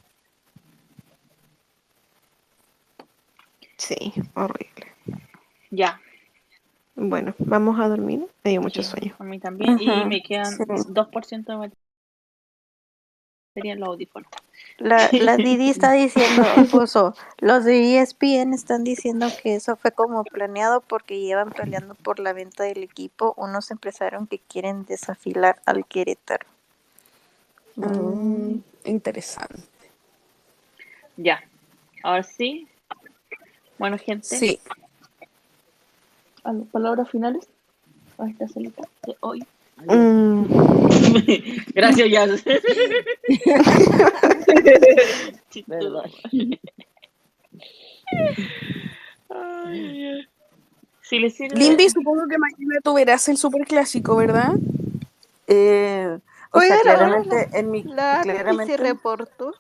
Sí, 3.77 4.13
horrible. 4.35 4.95
Ya, 5.71 6.01
Bueno, 6.97 7.35
vamos 7.39 7.79
a 7.81 7.89
dormir. 7.89 8.27
Me 8.45 8.51
dio 8.53 8.63
mucho 8.63 8.83
sí, 8.83 8.91
sueño. 8.91 9.17
a 9.19 9.25
mí 9.25 9.41
también. 9.41 9.77
Y 9.79 10.05
me 10.05 10.23
quedan 10.23 10.61
sí. 10.61 10.65
2% 10.67 11.53
de 11.53 11.59
batería 13.55 13.74
en 13.74 13.81
los 13.81 13.89
audífonos. 13.91 14.28
La, 14.78 15.08
la 15.12 15.36
Didi 15.36 15.70
está 15.70 15.92
diciendo, 15.92 16.42
puso, 16.70 17.15
los 17.39 17.65
de 17.65 17.99
ESPN 17.99 18.52
están 18.52 18.84
diciendo 18.84 19.28
que 19.42 19.55
eso 19.55 19.76
fue 19.76 19.92
como 19.92 20.24
planeado 20.24 20.81
porque 20.81 21.20
llevan 21.20 21.50
peleando 21.50 21.94
por 21.94 22.18
la 22.18 22.33
venta 22.33 22.65
del 22.65 22.83
equipo 22.83 23.34
unos 23.36 23.70
empresarios 23.70 24.28
que 24.28 24.39
quieren 24.39 24.84
desafilar 24.84 25.60
al 25.66 25.86
Querétaro. 25.86 26.47
Mm, 27.76 28.57
interesante. 28.84 29.62
Ya, 31.16 31.42
ahora 32.02 32.23
sí. 32.23 32.66
Bueno, 33.78 33.99
gente, 33.99 34.24
Sí, 34.24 34.60
palabras 36.73 37.08
finales 37.10 37.49
a 38.18 38.28
esta 38.28 38.49
celita 38.49 38.83
de 39.07 39.16
hoy. 39.20 39.44
Mm, 39.86 40.84
Gracias, 41.75 42.10
Jazz. 42.10 42.44
Si 51.02 51.18
les 51.18 51.34
sirve. 51.34 51.57
Limby, 51.57 51.91
supongo 51.91 52.26
que 52.28 52.39
mañana 52.39 52.81
tú 52.83 52.94
verás 52.94 53.28
el 53.28 53.36
superclásico, 53.36 54.17
¿verdad? 54.17 54.55
Eh, 55.47 56.18
o 56.51 56.60
sea, 56.60 56.81
claramente 56.81 57.49
en 57.52 57.70
mi 57.70 57.83
La 57.83 58.20
claramente 58.23 58.76
se 58.76 58.83
reportó. 58.83 59.55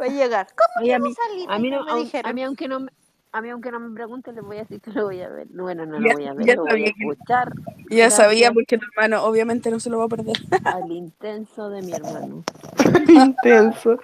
Va 0.00 0.06
a 0.06 0.08
llegar. 0.08 0.46
¿Cómo 0.48 0.82
Oye, 0.82 0.88
que 0.90 0.94
a 0.94 0.98
no 0.98 1.12
salí? 1.12 1.46
a 1.48 1.58
mí 1.58 1.70
no, 1.70 1.84
me 1.84 2.00
dijeron. 2.00 2.30
a 2.30 2.32
mí 2.32 2.42
aunque 2.44 2.68
no 2.68 2.80
me- 2.80 2.92
a 3.36 3.40
mí 3.42 3.50
aunque 3.50 3.70
no 3.70 3.78
me 3.80 3.94
pregunten 3.94 4.34
les 4.34 4.44
voy 4.44 4.56
a 4.56 4.60
decir 4.60 4.80
que 4.80 4.90
lo 4.92 5.04
voy 5.04 5.20
a 5.20 5.28
ver. 5.28 5.46
Bueno, 5.50 5.84
no 5.86 5.98
lo 6.00 6.08
Ya- 6.08 6.14
voy 6.14 6.26
a 6.26 6.32
ver, 6.34 6.46
ya 6.46 6.54
lo 6.56 6.64
voy 6.64 6.84
a 6.84 6.88
escuchar 6.88 7.52
Ya 7.90 8.10
sabía 8.10 8.50
porque 8.52 8.78
tu 8.78 8.86
hermano 8.92 9.24
obviamente 9.24 9.70
no 9.70 9.78
se 9.80 9.90
lo 9.90 9.98
va 9.98 10.04
a 10.04 10.08
perder. 10.08 10.36
al 10.64 10.90
intenso 10.90 11.68
de 11.68 11.82
mi 11.82 11.92
hermano. 11.92 12.44
intenso. 13.08 13.98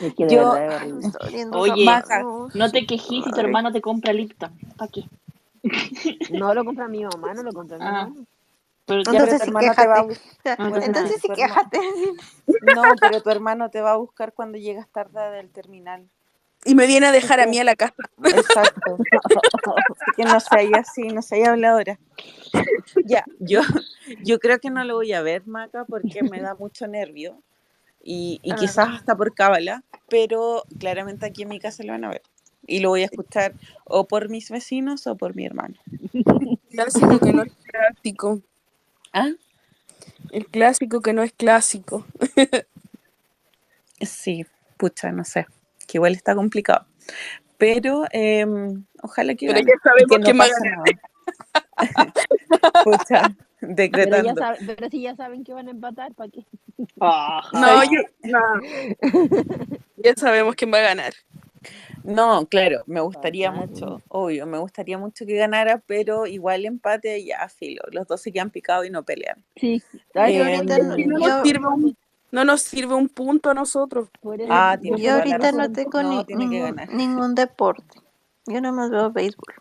Es 0.00 0.14
que 0.14 0.26
de 0.26 0.34
Yo- 0.36 0.52
verdad 0.52 0.82
Oye. 1.52 1.84
No 2.54 2.70
te 2.70 2.86
quejes 2.86 3.24
si 3.24 3.30
tu 3.32 3.40
hermano 3.40 3.72
te 3.72 3.80
compra 3.80 4.12
Lipton. 4.12 4.52
¿Para 4.76 4.90
qué? 4.90 5.02
No 6.30 6.54
lo 6.54 6.64
compra 6.64 6.86
mi 6.86 7.04
mamá, 7.04 7.34
no 7.34 7.42
lo 7.42 7.52
compra 7.52 7.78
mi 7.78 7.84
Ah. 7.84 7.92
mamá. 8.08 8.14
Pero 8.86 9.00
Entonces 9.00 9.28
tu 9.40 9.44
sí, 9.44 9.48
hermano 9.48 9.74
te 9.74 9.86
va 9.86 9.98
a 9.98 10.86
Entonces, 10.86 11.24
hermano- 11.24 11.34
quéjate. 11.34 11.78
No, 12.74 12.82
pero 13.00 13.20
tu 13.20 13.30
hermano 13.30 13.68
te 13.70 13.80
va 13.82 13.92
a 13.92 13.96
buscar 13.96 14.32
cuando 14.32 14.56
llegas 14.56 14.88
tarde 14.88 15.30
del 15.32 15.50
terminal. 15.50 16.08
Y 16.64 16.74
me 16.74 16.86
viene 16.86 17.06
a 17.06 17.12
dejar 17.12 17.40
a 17.40 17.46
mí 17.46 17.58
a 17.58 17.64
la 17.64 17.76
casa. 17.76 17.94
Exacto. 18.24 18.98
Que 20.16 20.24
no 20.24 20.38
se 20.40 20.48
haya 20.58 20.78
así, 20.78 21.02
no 21.08 21.22
se 21.22 21.36
haya 21.36 21.52
habladora. 21.52 21.98
Ya, 23.06 23.24
yo, 23.38 23.60
yo 24.24 24.38
creo 24.38 24.58
que 24.58 24.70
no 24.70 24.82
lo 24.84 24.96
voy 24.96 25.12
a 25.12 25.22
ver, 25.22 25.46
Maca, 25.46 25.84
porque 25.84 26.22
me 26.22 26.40
da 26.40 26.54
mucho 26.54 26.86
nervio. 26.86 27.40
Y, 28.02 28.40
y 28.42 28.52
Ah. 28.52 28.56
quizás 28.58 28.88
hasta 28.90 29.16
por 29.16 29.34
cábala, 29.34 29.82
pero 30.08 30.64
claramente 30.78 31.26
aquí 31.26 31.42
en 31.42 31.48
mi 31.48 31.58
casa 31.60 31.82
lo 31.84 31.92
van 31.92 32.04
a 32.04 32.10
ver. 32.10 32.22
Y 32.66 32.80
lo 32.80 32.90
voy 32.90 33.02
a 33.02 33.06
escuchar 33.06 33.54
o 33.84 34.06
por 34.06 34.28
mis 34.28 34.50
vecinos 34.50 35.06
o 35.06 35.16
por 35.16 35.34
mi 35.34 35.46
hermano. 35.46 35.74
Clásico 36.70 37.18
que 37.18 37.32
no 37.32 37.42
es 37.44 37.52
clásico. 37.64 38.40
¿Ah? 39.12 39.30
El 40.30 40.46
clásico 40.46 41.00
que 41.00 41.12
no 41.14 41.22
es 41.22 41.32
clásico. 41.32 42.04
Sí, 44.00 44.46
pucha, 44.76 45.10
no 45.12 45.24
sé, 45.24 45.46
que 45.88 45.96
igual 45.98 46.12
está 46.14 46.36
complicado. 46.36 46.86
Pero 47.56 48.04
em, 48.12 48.84
ojalá 49.02 49.34
que, 49.34 49.48
Pero 49.48 49.58
ya 49.60 49.74
sabemos 49.82 50.08
que 50.10 50.18
no 50.18 50.24
quién 50.24 50.38
va 50.38 50.44
a 50.44 50.48
pase 50.48 50.60
ganar. 50.70 50.78
nada. 50.78 52.12
pucha, 52.84 53.36
Pero, 53.60 53.68
ya 53.68 53.74
decretando. 53.74 54.34
sabe- 54.40 54.58
pero 54.66 54.90
si 54.90 55.02
ya 55.02 55.16
saben 55.16 55.42
que 55.42 55.52
van 55.52 55.66
a 55.66 55.70
empatar, 55.72 56.14
¿para 56.14 56.30
qué? 56.30 56.44
No, 56.96 57.82
yo, 57.84 58.00
no. 58.22 58.38
Ya 59.96 60.14
sabemos 60.16 60.54
quién 60.54 60.72
va 60.72 60.78
a 60.78 60.82
ganar. 60.82 61.12
No, 62.04 62.46
claro, 62.46 62.84
me 62.86 63.00
gustaría 63.00 63.50
mucho, 63.50 64.00
obvio, 64.08 64.46
me 64.46 64.58
gustaría 64.58 64.96
mucho 64.96 65.26
que 65.26 65.34
ganara, 65.34 65.82
pero 65.86 66.26
igual 66.26 66.64
empate 66.64 67.24
ya 67.24 67.48
filo. 67.48 67.82
Los 67.90 68.06
dos 68.06 68.22
se 68.22 68.30
quedan 68.32 68.50
picados 68.50 68.86
y 68.86 68.90
no 68.90 69.02
pelean. 69.02 69.44
Sí. 69.56 69.82
Eh, 70.14 70.62
no, 70.64 71.18
no 71.18 71.42
yo, 71.42 71.42
no 72.30 72.44
nos 72.44 72.62
sirve 72.62 72.94
un 72.94 73.08
punto 73.08 73.50
a 73.50 73.54
nosotros. 73.54 74.08
Ah, 74.48 74.78
yo 74.82 75.14
ahorita 75.14 75.52
no 75.52 75.72
tengo 75.72 76.02
No, 76.02 76.24
ni- 76.28 76.46
ningún, 76.90 77.34
deporte. 77.34 78.00
Yo 78.46 78.60
nomás 78.60 78.90
veo 78.90 79.10
béisbol. 79.10 79.54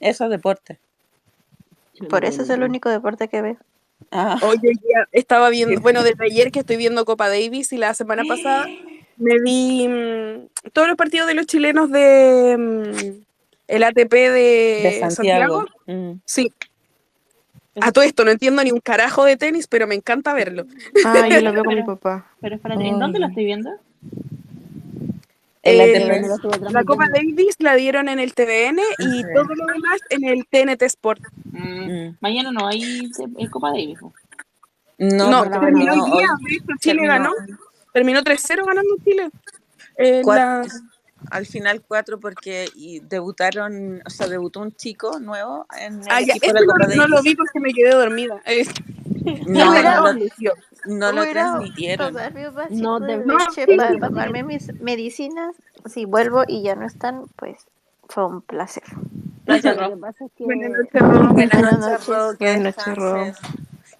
Eso 0.00 0.24
es 0.24 0.30
deporte. 0.30 0.78
Por 2.08 2.24
eso 2.24 2.42
es 2.42 2.50
el 2.50 2.60
ni- 2.60 2.66
único 2.66 2.88
deporte 2.88 3.28
que 3.28 3.42
veo. 3.42 3.56
Ah, 4.12 4.38
Oye, 4.42 4.72
ya 4.74 5.06
estaba 5.12 5.48
viendo, 5.50 5.80
bueno, 5.80 6.02
desde 6.04 6.24
ayer 6.24 6.52
que 6.52 6.60
estoy 6.60 6.76
viendo 6.76 7.04
Copa 7.04 7.28
Davis 7.28 7.72
y 7.72 7.76
la 7.78 7.92
semana 7.94 8.22
pasada 8.28 8.66
me 9.16 9.40
vi 9.40 9.88
mm, 9.88 10.70
todos 10.72 10.86
los 10.86 10.96
partidos 10.96 11.26
de 11.26 11.34
los 11.34 11.46
chilenos 11.46 11.90
de 11.90 12.56
mm, 12.56 13.24
el 13.66 13.82
ATP 13.82 14.12
de, 14.12 14.30
de 14.30 14.96
Santiago. 15.00 15.64
Santiago. 15.64 15.64
Mm. 15.86 16.20
Sí. 16.24 16.52
A 17.80 17.92
todo 17.92 18.04
esto 18.04 18.24
no 18.24 18.30
entiendo 18.30 18.62
ni 18.64 18.70
un 18.72 18.80
carajo 18.80 19.24
de 19.24 19.36
tenis, 19.36 19.66
pero 19.66 19.86
me 19.86 19.94
encanta 19.94 20.32
verlo. 20.34 20.66
Ah, 21.04 21.28
yo 21.28 21.40
lo 21.40 21.52
veo 21.52 21.64
con 21.64 21.74
mi 21.74 21.82
papá. 21.86 22.26
Pero 22.40 22.56
espérate, 22.56 22.84
¿en 22.86 22.98
dónde 22.98 23.18
lo 23.18 23.26
estoy 23.28 23.44
viendo? 23.44 23.70
Eh, 25.62 26.20
no 26.22 26.28
lo 26.28 26.34
estuvo 26.36 26.70
La 26.70 26.84
Copa. 26.84 27.06
Davis 27.12 27.56
la 27.58 27.74
dieron 27.74 28.08
en 28.08 28.18
el 28.20 28.32
TVN 28.34 28.80
y 28.98 29.24
Ujú. 29.24 29.34
todo 29.34 29.54
lo 29.54 29.66
demás 29.66 30.00
en 30.08 30.24
el 30.24 30.46
TNT 30.46 30.82
Sport. 30.82 31.20
Mm, 31.52 31.78
Mm. 32.08 32.16
Mañana 32.20 32.52
no 32.52 32.66
hay 32.68 33.10
eh, 33.38 33.48
Copa 33.50 33.70
Davis. 33.70 33.98
No, 34.98 35.30
No, 35.30 35.50
terminó 35.50 35.92
el 35.92 36.00
día, 36.12 36.26
hoy. 36.32 36.58
Chile 36.80 37.00
Terminó 37.00 37.08
ganó. 37.08 37.30
Terminó 37.92 38.22
3-0 38.22 38.64
ganando 38.66 38.94
Chile. 39.04 39.30
Eh, 39.96 40.22
la- 40.24 40.64
al 41.30 41.46
final 41.46 41.82
cuatro 41.82 42.18
porque 42.20 42.68
y 42.74 43.00
debutaron, 43.00 44.02
o 44.06 44.10
sea, 44.10 44.28
debutó 44.28 44.60
un 44.60 44.72
chico 44.74 45.18
nuevo 45.20 45.66
en 45.78 46.00
el 46.02 46.06
Ah, 46.08 46.20
ya, 46.20 46.34
este 46.34 46.48
no, 46.96 47.08
lo 47.08 47.22
vi 47.22 47.34
porque 47.34 47.60
me 47.60 47.72
quedé 47.72 47.90
dormida. 47.90 48.42
No, 49.46 49.64
no 49.66 49.72
lo, 50.00 50.12
no 50.86 51.12
lo 51.12 51.22
transmitieron. 51.32 52.14
No, 52.70 53.00
de 53.00 53.06
de- 53.18 53.24
No, 53.26 53.38
leche 53.38 53.66
sí, 53.66 53.76
para 53.76 53.88
tomarme 54.08 54.42
mis 54.42 54.80
medicinas. 54.80 55.56
Si 55.86 56.04
vuelvo 56.06 56.44
y 56.46 56.62
ya 56.62 56.74
no 56.76 56.86
están, 56.86 57.24
pues 57.36 57.66
fue 58.08 58.26
un 58.26 58.40
placer. 58.40 58.84
Buenas 60.44 60.70
noches. 60.70 61.02
Buenas 61.32 61.62
noches, 61.78 62.06
Buenas 62.38 62.76
noches. 62.76 63.38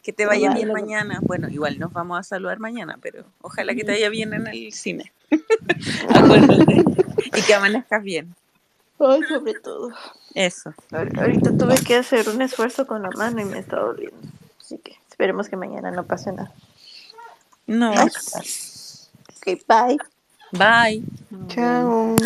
Que 0.09 0.15
te 0.15 0.25
vaya 0.25 0.55
bien 0.55 0.73
mañana. 0.73 1.19
Bueno, 1.21 1.51
igual 1.51 1.79
nos 1.79 1.93
vamos 1.93 2.19
a 2.19 2.23
saludar 2.23 2.59
mañana, 2.61 2.97
pero 3.03 3.27
ojalá 3.43 3.75
que 3.75 3.85
te 3.85 3.93
vaya 3.93 4.09
bien 4.09 4.33
en 4.33 4.47
el 4.47 4.73
cine. 4.73 5.13
Acuérdate. 6.09 6.83
Y 7.37 7.43
que 7.43 7.53
amanezcas 7.53 8.03
bien. 8.03 8.35
Ay, 8.99 9.21
sobre 9.29 9.53
todo. 9.61 9.91
Eso. 10.33 10.73
Ahor- 10.93 11.21
Ahorita 11.21 11.55
tuve 11.59 11.75
que 11.85 11.97
hacer 11.97 12.27
un 12.31 12.41
esfuerzo 12.41 12.87
con 12.87 13.03
la 13.03 13.11
mano 13.11 13.43
y 13.43 13.45
me 13.45 13.59
está 13.59 13.81
doliendo. 13.81 14.17
Así 14.59 14.79
que 14.79 14.97
esperemos 15.11 15.51
que 15.51 15.57
mañana 15.57 15.91
no 15.91 16.05
pase 16.07 16.33
nada. 16.33 16.53
No. 17.67 17.93
Ok, 17.93 19.59
bye. 19.69 19.99
Bye. 20.53 21.03
Chao. 21.49 22.17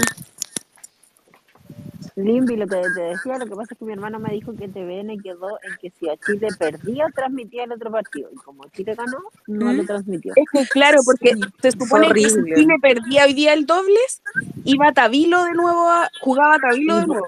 Limbi, 2.17 2.57
lo 2.57 2.67
que 2.67 2.77
te 2.95 3.01
decía, 3.01 3.39
lo 3.39 3.47
que 3.47 3.57
pasa 3.57 3.73
es 3.73 3.79
que 3.79 3.85
mi 3.85 3.93
hermano 3.93 4.19
me 4.19 4.31
dijo 4.33 4.55
que 4.55 4.69
TVN 4.69 5.21
quedó 5.23 5.59
en 5.63 5.77
que 5.81 5.91
si 5.99 6.09
a 6.09 6.17
Chile 6.19 6.49
perdía, 6.59 7.07
transmitía 7.15 7.65
el 7.65 7.73
otro 7.73 7.91
partido. 7.91 8.29
Y 8.33 8.37
como 8.37 8.65
Chile 8.69 8.95
ganó, 8.95 9.19
no 9.47 9.73
lo 9.73 9.85
transmitió. 9.85 10.33
Es 10.37 10.45
que 10.53 10.69
claro, 10.69 10.99
porque 11.05 11.35
se 11.61 11.71
supone 11.73 12.13
que 12.13 12.29
si. 12.29 12.37
Chile 12.55 12.75
perdía 12.83 13.25
hoy 13.25 13.33
día 13.35 13.55
el 13.55 13.65
dobles, 13.67 14.23
iba 14.65 14.93
Tabilo 14.93 15.45
de 15.45 15.53
nuevo, 15.53 15.89
a, 15.89 16.09
jugaba 16.21 16.59
Tabilo 16.59 16.97
de 16.97 17.07
nuevo. 17.07 17.27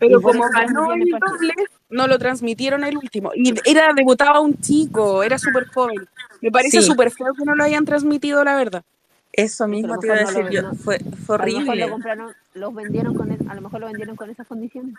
Pero 0.00 0.20
como 0.22 0.44
ganó 0.50 0.92
el 0.94 1.00
dobles, 1.10 1.56
no 1.90 2.06
lo 2.06 2.18
transmitieron 2.18 2.84
el 2.84 2.96
último. 2.96 3.30
Y 3.34 3.54
era, 3.64 3.92
debutaba 3.94 4.40
un 4.40 4.56
chico, 4.58 5.22
era 5.22 5.38
súper 5.38 5.66
joven. 5.68 6.06
Me 6.40 6.50
parece 6.50 6.80
Sí. 6.82 6.86
súper 6.86 7.10
feo 7.10 7.32
que 7.36 7.44
no 7.44 7.54
lo 7.54 7.64
hayan 7.64 7.84
transmitido, 7.84 8.44
la 8.44 8.56
verdad. 8.56 8.84
Eso 9.38 9.68
mismo 9.68 9.98
te 9.98 10.06
lo 10.08 10.14
iba 10.14 10.22
a 10.28 10.32
no 10.32 10.38
decir 10.38 10.50
yo. 10.50 10.72
Fue, 10.74 10.98
fue 11.26 11.36
A 11.36 11.38
lo 11.38 11.44
mejor 11.46 11.64
lo 11.64 11.70
horrible. 11.70 11.90
compraron, 11.90 12.32
los 12.54 12.74
vendieron 12.74 13.14
con 13.14 13.30
es- 13.32 13.40
a 13.48 13.54
lo 13.54 13.60
mejor 13.60 13.80
lo 13.80 13.86
vendieron 13.86 14.16
con 14.16 14.30
esas 14.30 14.46
condiciones. 14.46 14.94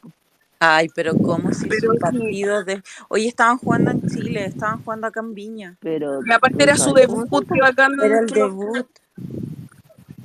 Ay, 0.62 0.90
pero 0.94 1.14
¿cómo 1.16 1.54
si 1.54 1.68
Pero 1.68 1.88
sus 1.88 1.94
sí. 1.94 2.00
partidos 2.00 2.66
de... 2.66 2.82
Hoy 3.08 3.28
estaban 3.28 3.58
jugando 3.58 3.92
en 3.92 4.02
Chile, 4.10 4.46
estaban 4.46 4.84
jugando 4.84 5.08
acá 5.08 5.22
en 5.22 5.34
Viña. 5.34 5.76
Pero 5.80 6.20
Y 6.26 6.32
aparte 6.32 6.64
era 6.64 6.76
su 6.76 6.90
¿sabes 6.90 7.08
cómo 7.08 7.24
debut, 7.24 7.48
bacán. 7.62 7.92
Era 8.02 8.20
el 8.20 8.26
debut. 8.28 8.86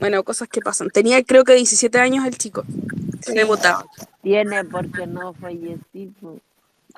Bueno, 0.00 0.22
cosas 0.24 0.48
que 0.48 0.60
pasan. 0.60 0.90
Tenía 0.90 1.22
creo 1.22 1.44
que 1.44 1.54
17 1.54 1.98
años 1.98 2.26
el 2.26 2.36
chico. 2.36 2.64
Sí. 3.20 3.32
Debutaba. 3.32 3.84
Tiene 4.22 4.64
porque 4.64 5.06
no 5.06 5.32
fallecí. 5.34 6.12
pues. 6.20 6.40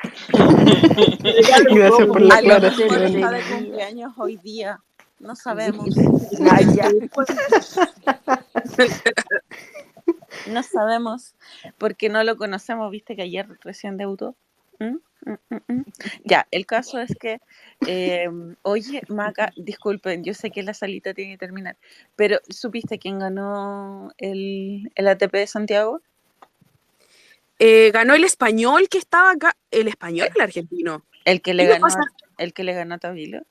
Gracias 0.32 2.06
por 2.06 2.20
la 2.20 2.34
aclaración. 2.36 3.02
está 3.04 3.30
de 3.30 3.42
cumpleaños 3.42 4.12
hoy 4.16 4.36
día. 4.38 4.80
No 5.18 5.36
sabemos. 5.36 5.86
No 10.48 10.62
sabemos. 10.62 11.34
Porque 11.78 12.08
no 12.08 12.22
lo 12.22 12.36
conocemos. 12.36 12.90
Viste 12.90 13.16
que 13.16 13.22
ayer 13.22 13.48
recién 13.62 13.96
debutó. 13.96 14.36
¿Mm? 14.78 14.96
Mm, 15.24 15.56
mm. 15.66 15.84
Ya, 16.24 16.46
el 16.50 16.66
caso 16.66 17.00
es 17.00 17.12
que, 17.18 17.40
eh, 17.86 18.28
oye, 18.62 19.02
Maca, 19.08 19.52
disculpen, 19.56 20.22
yo 20.22 20.34
sé 20.34 20.50
que 20.50 20.62
la 20.62 20.74
salita 20.74 21.14
tiene 21.14 21.32
que 21.32 21.38
terminar, 21.38 21.76
pero 22.14 22.38
¿supiste 22.48 22.98
quién 22.98 23.18
ganó 23.18 24.12
el, 24.18 24.92
el 24.94 25.08
ATP 25.08 25.32
de 25.32 25.46
Santiago? 25.46 26.02
Eh, 27.58 27.90
ganó 27.92 28.14
el 28.14 28.24
español 28.24 28.88
que 28.88 28.98
estaba 28.98 29.30
acá. 29.30 29.56
¿El 29.70 29.88
español 29.88 30.28
o 30.30 30.36
el 30.36 30.42
argentino? 30.42 31.04
El 31.24 31.40
que 31.40 31.54
le 31.54 31.64
¿Qué 31.64 31.68
le 31.68 31.72
ganó, 31.74 31.86
pasa? 31.86 32.00
el 32.38 32.52
que 32.52 32.64
le 32.64 32.74
ganó 32.74 32.94
a 32.94 32.98
Tabilo. 32.98 33.42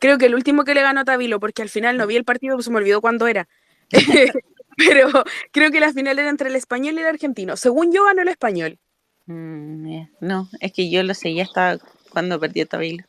Creo 0.00 0.18
que 0.18 0.26
el 0.26 0.34
último 0.34 0.64
que 0.64 0.74
le 0.74 0.82
ganó 0.82 1.00
a 1.00 1.04
Tabilo, 1.04 1.40
porque 1.40 1.62
al 1.62 1.68
final 1.68 1.96
no 1.96 2.06
vi 2.06 2.16
el 2.16 2.24
partido, 2.24 2.56
pues 2.56 2.66
se 2.66 2.70
me 2.70 2.78
olvidó 2.78 3.00
cuándo 3.00 3.26
era. 3.26 3.48
Pero 4.78 5.08
creo 5.50 5.70
que 5.72 5.80
la 5.80 5.92
final 5.92 6.18
era 6.18 6.30
entre 6.30 6.48
el 6.48 6.56
español 6.56 6.94
y 6.94 7.00
el 7.00 7.06
argentino. 7.06 7.56
Según 7.56 7.92
yo, 7.92 8.04
ganó 8.04 8.22
el 8.22 8.28
español. 8.28 8.78
Mm, 9.26 10.02
no, 10.20 10.48
es 10.60 10.72
que 10.72 10.88
yo 10.88 11.02
lo 11.02 11.14
seguía 11.14 11.42
hasta 11.42 11.78
cuando 12.10 12.38
perdió 12.38 12.66
Tabilo. 12.66 13.04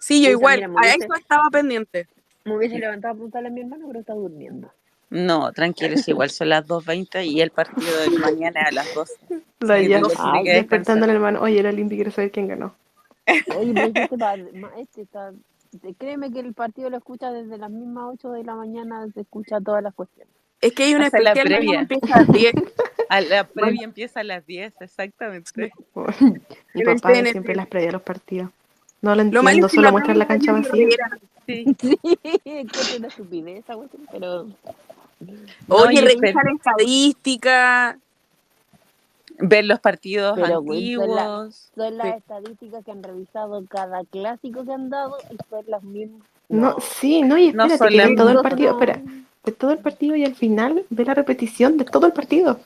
Sí, 0.00 0.22
yo 0.22 0.30
igual. 0.30 0.68
mira, 0.68 0.80
A 0.82 0.94
eso 0.94 1.14
estaba 1.18 1.48
pendiente. 1.50 2.08
Me 2.44 2.56
hubiese 2.56 2.78
levantado 2.78 3.12
a 3.12 3.14
preguntarle 3.14 3.48
a 3.48 3.50
mi 3.52 3.60
hermano, 3.60 3.86
pero 3.86 4.00
está 4.00 4.14
durmiendo. 4.14 4.72
No, 5.08 5.52
tranquilos, 5.52 6.06
igual 6.08 6.30
son 6.30 6.48
las 6.48 6.66
2.20 6.66 7.24
y 7.24 7.40
el 7.40 7.50
partido 7.50 7.96
de 8.00 8.10
mañana 8.18 8.62
es 8.62 8.66
a 8.68 8.72
las 8.72 8.94
12. 8.94 9.14
La 9.60 9.80
ya. 9.80 10.02
Ah, 10.18 10.40
Despertando 10.44 11.04
al 11.04 11.10
hermano. 11.12 11.40
Oye, 11.40 11.60
era 11.60 11.70
Limpi, 11.70 11.94
quiero 11.94 12.10
saber 12.10 12.32
quién 12.32 12.48
ganó. 12.48 12.74
Oye, 13.56 13.72
pero 13.72 13.86
este, 13.86 14.80
este 14.80 15.02
está, 15.02 15.32
créeme 15.98 16.30
que 16.32 16.40
el 16.40 16.54
partido 16.54 16.90
lo 16.90 16.96
escucha 16.98 17.30
desde 17.32 17.58
las 17.58 17.70
mismas 17.70 18.04
8 18.14 18.30
de 18.32 18.44
la 18.44 18.54
mañana, 18.54 19.06
se 19.14 19.20
escucha 19.22 19.60
todas 19.60 19.82
las 19.82 19.94
cuestiones. 19.94 20.32
Es 20.60 20.72
que 20.72 20.84
hay 20.84 20.94
una 20.94 21.10
la 21.22 21.32
previa. 21.34 21.80
empieza 21.80 22.14
a 22.14 22.18
las 22.20 22.28
10. 22.32 22.54
A 23.08 23.20
la 23.20 23.46
previa 23.46 23.84
empieza 23.84 24.18
a 24.20 24.24
las 24.24 24.44
10, 24.46 24.74
exactamente. 24.80 25.72
Mi 26.74 26.82
papá 26.82 27.12
TNT. 27.12 27.28
siempre 27.30 27.54
las 27.54 27.68
prevé 27.68 27.92
los 27.92 28.02
partidos. 28.02 28.50
No 29.00 29.14
lo 29.14 29.22
Lo 29.22 29.40
entiendo, 29.42 29.68
que 29.68 29.76
solo 29.76 29.92
muestran 29.92 30.18
la 30.18 30.26
cancha 30.26 30.52
vacía. 30.52 30.88
Sí. 31.46 31.64
Sí, 31.80 31.98
que 32.02 32.40
es 32.44 32.98
una 32.98 33.06
estupidez 33.06 33.58
esa 33.62 33.76
cuestión, 33.76 34.02
pero 34.10 34.46
No, 35.68 35.76
Oye, 35.76 35.94
y 35.94 36.00
revisa 36.00 36.26
espera. 36.26 36.42
la 36.44 36.56
estadística. 36.56 37.98
Ver 39.38 39.64
los 39.66 39.80
partidos 39.80 40.38
Pero, 40.40 40.62
güey, 40.62 40.94
son 40.94 41.14
la- 41.14 41.22
antiguos. 41.22 41.70
son 41.74 41.96
las 41.98 42.06
Sí. 42.08 42.12
estadísticas 42.16 42.84
que 42.84 42.90
han 42.90 43.02
revisado 43.02 43.64
cada 43.68 44.04
clásico 44.04 44.64
que 44.64 44.72
han 44.72 44.88
dado 44.90 45.16
y 45.30 45.36
son 45.50 45.64
las 45.68 45.82
mismas. 45.82 46.22
No, 46.48 46.76
sí, 46.80 47.22
no, 47.22 47.36
y 47.36 47.52
No 47.52 47.64
espérate, 47.64 47.78
son 47.78 47.88
que 47.88 48.10
de 48.10 48.16
todo 48.16 48.30
el 48.30 48.38
partido, 48.40 48.70
espera, 48.72 49.00
de 49.44 49.52
todo 49.52 49.70
el 49.72 49.78
partido 49.78 50.16
y 50.16 50.24
al 50.24 50.34
final 50.34 50.84
ve 50.90 51.04
la 51.04 51.14
repetición 51.14 51.76
de 51.76 51.84
todo 51.84 52.06
el 52.06 52.12
partido. 52.12 52.60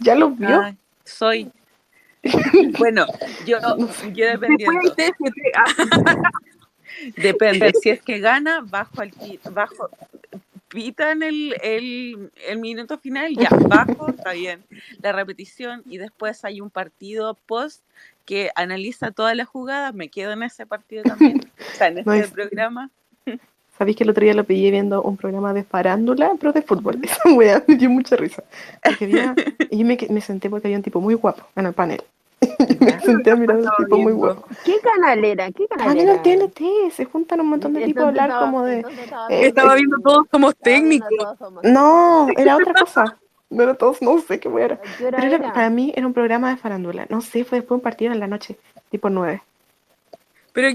Ya 0.00 0.14
lo 0.14 0.30
vio. 0.30 0.60
Ay, 0.62 0.76
soy. 1.04 1.50
Bueno, 2.78 3.04
yo, 3.46 3.58
yo 4.14 4.26
dependiendo. 4.26 4.94
TFT. 4.94 5.38
Ah, 5.56 5.64
Depende. 7.16 7.72
Si 7.82 7.90
es 7.90 8.00
que 8.02 8.20
gana, 8.20 8.60
bajo 8.64 9.00
al 9.00 9.12
bajo 9.50 9.88
pitan 10.72 11.22
el, 11.22 11.54
el, 11.62 12.30
el 12.48 12.58
minuto 12.58 12.98
final, 12.98 13.34
ya, 13.36 13.48
bajo, 13.68 14.08
está 14.08 14.32
bien. 14.32 14.64
La 15.00 15.12
repetición 15.12 15.82
y 15.86 15.98
después 15.98 16.44
hay 16.44 16.60
un 16.60 16.70
partido 16.70 17.36
post 17.46 17.82
que 18.24 18.50
analiza 18.54 19.10
todas 19.10 19.36
las 19.36 19.48
jugadas, 19.48 19.94
me 19.94 20.08
quedo 20.08 20.32
en 20.32 20.42
ese 20.44 20.66
partido 20.66 21.02
también. 21.04 21.40
O 21.72 21.74
sea, 21.76 21.88
en 21.88 21.98
este 21.98 22.10
No 22.10 22.14
es- 22.16 22.30
programa. 22.30 22.90
Sabéis 23.78 23.96
que 23.96 24.04
el 24.04 24.10
otro 24.10 24.22
día 24.22 24.34
lo 24.34 24.44
pillé 24.44 24.70
viendo 24.70 25.02
un 25.02 25.16
programa 25.16 25.52
de 25.54 25.64
farándula, 25.64 26.32
pero 26.38 26.52
de 26.52 26.62
fútbol. 26.62 26.98
Esa 27.02 27.32
wea 27.34 27.64
me 27.66 27.74
dio 27.76 27.88
mucha 27.90 28.14
risa. 28.16 28.44
Porque 28.84 29.06
había, 29.06 29.34
y 29.70 29.78
yo 29.78 29.84
me, 29.86 29.96
que- 29.96 30.08
me 30.08 30.20
senté 30.20 30.50
porque 30.50 30.68
había 30.68 30.76
un 30.76 30.82
tipo 30.84 31.00
muy 31.00 31.14
guapo 31.14 31.48
en 31.56 31.66
el 31.66 31.72
panel. 31.72 32.00
Y 32.68 32.76
me 32.84 33.00
senté 33.00 33.30
a 33.30 33.36
mirar 33.36 33.56
a 33.58 33.60
un 33.60 33.70
tipo 33.84 33.96
muy 33.98 34.12
guapo. 34.12 34.44
¿Qué 34.64 34.78
canal 34.80 35.24
era? 35.24 35.50
¿Qué 35.52 35.66
canal 35.68 35.96
Ah, 35.96 36.00
era? 36.02 36.12
el 36.14 36.22
TNT, 36.22 36.90
se 36.92 37.04
juntan 37.04 37.40
un 37.40 37.48
montón 37.50 37.72
de 37.74 37.84
tipos 37.84 38.02
a 38.04 38.08
hablar 38.08 38.28
estaba- 38.30 38.46
como 38.46 38.64
de... 38.64 38.80
eh, 38.80 38.84
viendo- 39.28 39.46
Estaba 39.46 39.74
viendo 39.74 39.96
todos 39.98 40.26
viendo 40.32 40.52
técnicos. 40.52 41.08
todos 41.18 41.38
somos- 41.38 41.64
No, 41.64 42.26
era 42.36 42.56
otra 42.56 42.74
cosa. 42.74 43.18
No 43.50 43.62
era 43.64 43.74
todos, 43.74 44.00
no 44.02 44.18
sé 44.18 44.40
qué 44.40 44.48
era. 44.48 44.74
¿A 44.76 44.80
qué 44.98 45.06
hora 45.06 45.18
Pero 45.18 45.34
era- 45.34 45.44
era? 45.44 45.52
para 45.52 45.70
mí 45.70 45.92
era 45.94 46.06
un 46.06 46.14
programa 46.14 46.50
de 46.50 46.56
farándula. 46.56 47.06
No 47.10 47.20
sé, 47.20 47.44
fue 47.44 47.58
después 47.58 47.68
de 47.68 47.74
un 47.74 47.80
partido 47.82 48.12
en 48.12 48.20
la 48.20 48.26
noche, 48.26 48.56
tipo 48.90 49.10
9. 49.10 49.42
Pero 50.54 50.68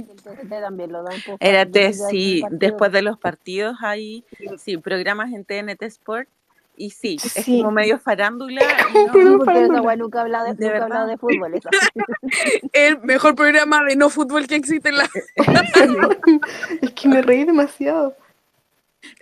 Era 1.39 1.65
de 1.65 1.93
sí, 1.93 2.43
después 2.49 2.91
de 2.91 3.01
los 3.03 3.17
partidos 3.19 3.77
hay 3.81 4.23
sí, 4.57 4.77
programas 4.77 5.31
en 5.33 5.45
TNT 5.45 5.83
Sport 5.83 6.27
y 6.77 6.91
sí, 6.91 7.17
es 7.23 7.31
Sí. 7.33 7.59
como 7.59 7.71
medio 7.71 7.97
farándula. 7.99 8.61
no- 8.93 8.99
esa 9.39 9.45
farándula. 9.45 9.95
nunca 9.95 10.21
habla 10.21 10.43
de, 10.43 10.53
De 10.53 10.65
nunca 10.67 10.83
habla 10.83 10.95
verdad. 10.99 11.07
de 11.07 11.17
fútbol. 11.17 11.53
Esa. 11.55 11.69
el 12.73 13.01
mejor 13.01 13.35
programa 13.35 13.83
de 13.83 13.95
no 13.95 14.09
fútbol 14.09 14.47
que 14.47 14.55
existe 14.55 14.89
en 14.89 14.97
la. 14.97 15.09
Es 16.81 16.91
que 16.91 17.07
me 17.09 17.21
reí 17.21 17.43
demasiado. 17.43 18.15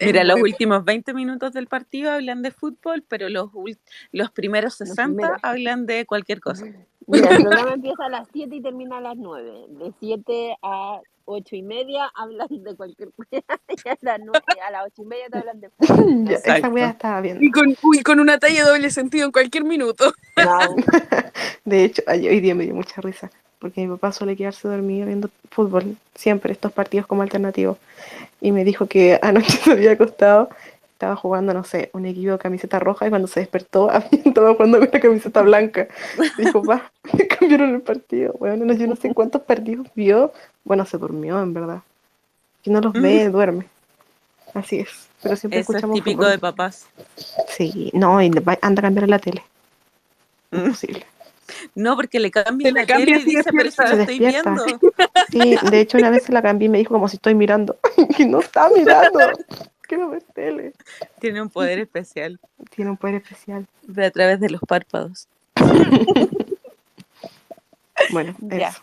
Mira, 0.02 0.24
los 0.24 0.42
últimos 0.42 0.84
20 0.84 1.14
minutos 1.14 1.54
del 1.54 1.68
partido 1.68 2.12
hablan 2.12 2.42
de 2.42 2.52
fútbol, 2.52 3.04
pero 3.08 3.30
los, 3.30 3.52
ul- 3.52 3.78
los 4.12 4.32
primeros 4.32 4.80
Los 4.80 4.90
60 4.90 5.06
primeros. 5.18 5.40
hablan 5.44 5.86
de 5.86 6.06
cualquier 6.06 6.40
cosa. 6.42 6.66
Mira, 7.08 7.30
el 7.36 7.44
programa 7.44 7.74
empieza 7.74 8.06
a 8.06 8.10
las 8.10 8.28
7 8.34 8.56
y 8.56 8.62
termina 8.62 8.98
a 8.98 9.02
las 9.02 9.16
9. 9.18 9.66
De 9.70 9.94
7 10.00 10.58
a 10.64 11.02
8 11.26 11.56
y 11.56 11.62
media 11.64 12.12
hablan 12.16 12.48
de 12.50 12.76
cualquier 12.76 13.10
cosa. 13.16 13.28
Y 13.32 13.90
a 13.90 13.98
las, 14.02 14.20
9, 14.24 14.40
a 14.68 14.72
las 14.72 14.86
8 14.86 15.02
y 15.02 15.06
media 15.06 15.26
te 15.32 15.38
hablan 15.38 15.60
de 15.60 15.70
fútbol. 15.78 16.26
Ya, 16.26 16.36
esa 16.36 16.56
Exacto. 16.58 16.76
wea 16.76 16.90
estaba 16.90 17.22
viendo. 17.22 17.44
Y 17.44 17.52
con, 17.52 17.76
uy, 17.84 18.02
con 18.02 18.20
una 18.20 18.38
talla 18.38 18.64
de 18.64 18.70
doble 18.70 18.90
sentido 18.90 19.26
en 19.26 19.32
cualquier 19.32 19.64
minuto. 19.64 20.14
No, 20.38 20.60
De 21.66 21.84
hecho, 21.86 22.02
hoy 22.08 22.40
día 22.40 22.56
me 22.56 22.66
dio 22.66 22.76
mucha 22.76 23.02
risa. 23.02 23.30
Porque 23.60 23.82
mi 23.82 23.88
papá 23.88 24.12
suele 24.12 24.36
quedarse 24.36 24.68
dormido 24.68 25.08
viendo 25.08 25.30
fútbol, 25.50 25.96
siempre 26.14 26.52
estos 26.52 26.72
partidos 26.72 27.08
como 27.08 27.24
alternativos. 27.24 27.78
Y 28.42 28.52
me 28.52 28.64
dijo 28.64 28.86
que 28.86 29.18
anoche 29.22 29.58
se 29.58 29.72
había 29.72 29.94
acostado, 29.94 30.50
estaba 30.96 31.18
jugando, 31.18 31.54
no 31.54 31.66
sé, 31.66 31.90
un 31.92 32.06
equipo 32.06 32.32
de 32.32 32.38
camiseta 32.38 32.80
roja 32.80 33.06
y 33.06 33.10
cuando 33.10 33.28
se 33.28 33.42
despertó 33.42 33.92
estaba 34.12 34.54
jugando 34.54 34.80
con 34.80 34.90
la 34.92 35.00
camiseta 35.00 35.42
blanca. 35.42 35.88
Dijo, 36.38 36.64
pa, 36.64 36.90
me 37.14 37.28
cambiaron 37.28 37.76
el 37.76 37.82
partido. 37.82 38.34
Bueno, 38.40 38.64
no, 38.66 38.74
yo 38.74 38.88
no 38.88 38.96
sé 38.96 39.14
cuántos 39.14 39.42
partidos 39.42 39.88
vio. 39.94 40.32
Bueno, 40.64 40.86
se 40.86 40.98
durmió, 40.98 41.42
en 41.42 41.54
verdad. 41.54 41.82
Si 42.64 42.70
no 42.72 42.80
los 42.80 42.94
ve, 42.94 43.30
duerme. 43.30 43.68
Así 44.54 44.80
es. 44.80 45.10
Pero 45.22 45.36
siempre 45.36 45.60
Eso 45.60 45.72
es 45.74 45.76
escuchamos 45.76 45.96
típico 45.96 46.20
fútbol. 46.22 46.32
de 46.32 46.40
papás. 46.40 46.88
Sí, 47.50 47.92
no, 47.94 48.22
y 48.22 48.30
va- 48.30 48.58
anda 48.62 48.80
a 48.80 48.84
cambiar 48.84 49.10
la 49.10 49.20
tele. 49.20 49.44
Mm. 50.52 50.58
Imposible. 50.58 51.06
No, 51.76 51.96
porque 51.98 52.20
le 52.20 52.32
cambian 52.32 52.74
la 52.74 52.86
cambia 52.86 53.18
tele 53.18 53.20
y 53.20 53.36
dice, 53.36 53.52
pero 53.52 53.70
lo 53.96 54.02
estoy 54.02 54.18
viendo. 54.20 54.66
Sí, 55.30 55.58
de 55.70 55.80
hecho 55.82 55.98
una 55.98 56.10
vez 56.10 56.24
se 56.24 56.32
la 56.32 56.42
cambié 56.42 56.68
y 56.68 56.70
me 56.70 56.78
dijo 56.78 56.94
como 56.94 57.10
si 57.10 57.18
estoy 57.18 57.36
mirando. 57.36 57.76
Y 58.18 58.26
no 58.26 58.40
está 58.40 58.70
mirando. 58.70 59.20
Quiero 59.90 60.10
ver 60.10 60.24
tele. 60.34 60.74
Tiene 61.20 61.42
un 61.42 61.50
poder 61.50 61.80
especial 61.80 62.40
Tiene 62.76 62.92
un 62.92 62.98
poder 62.98 63.16
especial. 63.16 63.68
ve 63.84 64.06
a 64.06 64.12
través 64.12 64.40
de 64.40 64.50
los 64.50 64.62
párpados. 64.62 65.28
Bueno, 68.12 68.36
Ya. 68.42 68.70
eso. 68.70 68.82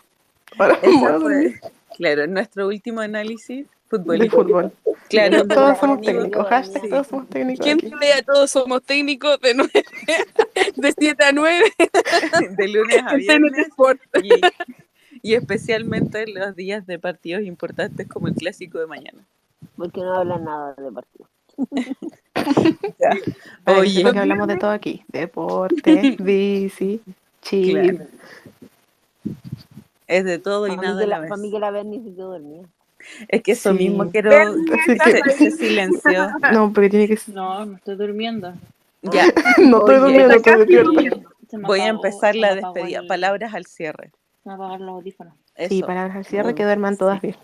Ahora 0.57 0.75
fue, 1.19 1.59
claro, 1.97 2.27
nuestro 2.27 2.67
último 2.67 3.01
análisis 3.01 3.65
de 3.65 3.67
futbolístico. 3.87 4.43
fútbol. 4.43 4.71
Claro, 5.09 5.47
Todos 5.47 5.77
somos 5.79 6.01
técnicos. 6.01 6.47
Hashtag 6.47 6.81
sí. 6.81 6.89
todos 6.89 7.07
somos 7.07 7.29
técnicos 7.29 7.63
¿Quién 7.65 7.79
vea? 7.99 8.21
Todos 8.23 8.51
somos 8.51 8.83
técnicos 8.83 9.39
de, 9.41 9.53
9, 9.53 9.71
de 10.75 10.93
7 10.97 11.23
a 11.23 11.31
9 11.31 11.63
de 12.57 12.67
lunes 12.67 12.97
a 13.05 13.15
viernes 13.15 13.67
y, 14.23 14.29
y 15.21 15.35
especialmente 15.35 16.23
en 16.23 16.33
los 16.33 16.55
días 16.55 16.85
de 16.87 16.99
partidos 16.99 17.43
importantes 17.43 18.07
como 18.07 18.27
el 18.27 18.33
clásico 18.33 18.79
de 18.79 18.87
mañana. 18.87 19.23
Porque 19.77 20.01
no 20.01 20.13
hablan 20.15 20.43
nada 20.43 20.73
de 20.75 20.91
partido. 20.91 21.27
Oye, 23.65 23.89
sepan 23.91 24.13
que 24.13 24.19
hablamos 24.19 24.47
de 24.47 24.57
todo 24.57 24.71
aquí. 24.71 25.03
Deporte, 25.07 26.15
bici. 26.19 27.01
Claro. 27.41 28.05
es 30.07 30.23
de 30.25 30.39
todo 30.39 30.67
y 30.67 30.75
nada 30.77 30.91
a 30.91 31.01
la 31.01 31.05
la, 31.05 31.19
vez. 31.19 31.29
para 31.29 31.41
mí 31.41 31.51
que 31.51 31.59
la 31.59 31.71
Berni 31.71 32.01
se 32.03 32.13
quedó 32.15 32.31
dormida. 32.31 32.67
Es 33.27 33.43
que 33.43 33.51
eso 33.51 33.71
Sí. 33.73 33.77
mismo 33.79 34.09
quiero. 34.09 34.31
Se, 35.37 35.51
silenció. 35.51 36.29
No, 36.53 36.71
porque 36.71 36.89
tiene 36.89 37.07
que 37.07 37.17
ser. 37.17 37.35
No, 37.35 37.65
me 37.65 37.75
estoy 37.75 37.95
durmiendo. 37.97 38.53
Ya, 39.01 39.25
No 39.57 39.79
estoy 39.79 39.95
Oye, 39.95 39.99
durmiendo, 39.99 40.33
estoy 40.35 40.55
despierta. 40.59 41.29
Voy 41.67 41.81
a 41.81 41.87
empezar 41.87 42.35
la 42.35 42.55
despedida. 42.55 42.99
el- 42.99 43.07
Palabras 43.07 43.53
al 43.53 43.65
cierre. 43.65 44.11
Se 44.43 44.49
me 44.49 44.55
apagaron 44.55 44.85
los 44.85 44.95
audífonos. 44.95 45.33
Sí, 45.67 45.81
palabras 45.83 46.15
al 46.15 46.25
cierre, 46.25 46.55
que 46.55 46.63
duerman 46.63 46.95
todas 46.97 47.21
bien. 47.21 47.35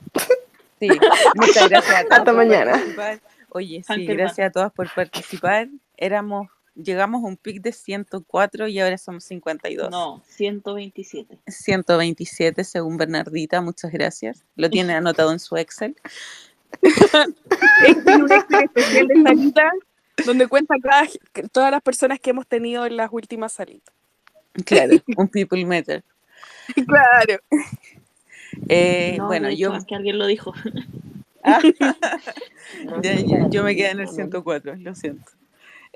Sí, 0.80 0.88
muchas 1.36 1.70
gracias 1.70 1.96
a 1.96 2.04
todos 2.04 2.20
Hasta 2.20 2.34
mañana. 2.34 2.72
participar. 2.72 3.22
Oye, 3.50 3.84
sí, 3.86 4.06
gracias 4.06 4.48
a 4.48 4.52
todas 4.52 4.72
por 4.72 4.94
participar. 4.94 5.68
Éramos, 5.98 6.48
llegamos 6.76 7.24
a 7.24 7.28
un 7.28 7.36
pic 7.38 7.62
de 7.62 7.72
104 7.72 8.68
y 8.68 8.80
ahora 8.80 8.98
somos 8.98 9.24
52. 9.26 9.90
No, 9.90 10.24
127. 10.28 11.40
Este 11.46 11.52
127 11.52 12.64
según 12.64 12.98
Bernardita, 12.98 13.62
muchas 13.62 13.92
gracias. 13.92 14.46
Lo 14.56 14.70
tiene 14.70 14.94
anotado 14.94 15.32
en 15.32 15.40
su 15.40 15.58
Excel. 15.58 15.96
Este 16.82 18.12
es 18.12 18.18
un 18.18 18.32
Excel 18.32 18.64
especial 18.66 19.08
de 19.08 19.24
salita 19.24 19.72
donde 20.26 20.48
cuenta 20.48 20.76
cada, 20.82 21.08
todas 21.52 21.72
las 21.72 21.82
personas 21.82 22.20
que 22.20 22.30
hemos 22.30 22.46
tenido 22.48 22.86
en 22.86 22.98
las 22.98 23.10
últimas 23.12 23.54
salitas. 23.54 23.94
Claro, 24.66 24.96
un 25.18 25.28
People 25.28 25.66
Meter. 25.66 26.04
Claro. 26.88 27.42
Eh, 28.68 29.16
No, 29.18 29.28
bueno, 29.28 29.50
yo, 29.52 29.74
es 29.76 29.86
que 29.86 29.96
alguien 29.96 30.18
lo 30.18 30.28
dijo. 30.28 30.54
Ah, 31.42 31.62
ya- 33.02 33.16
ya, 33.16 33.48
yo 33.50 33.64
me 33.64 33.74
quedé 33.74 33.92
en 33.92 34.00
el 34.02 34.06
la 34.06 34.12
Berni. 34.12 34.16
104, 34.16 34.76
lo 34.76 34.94
siento. 34.94 35.32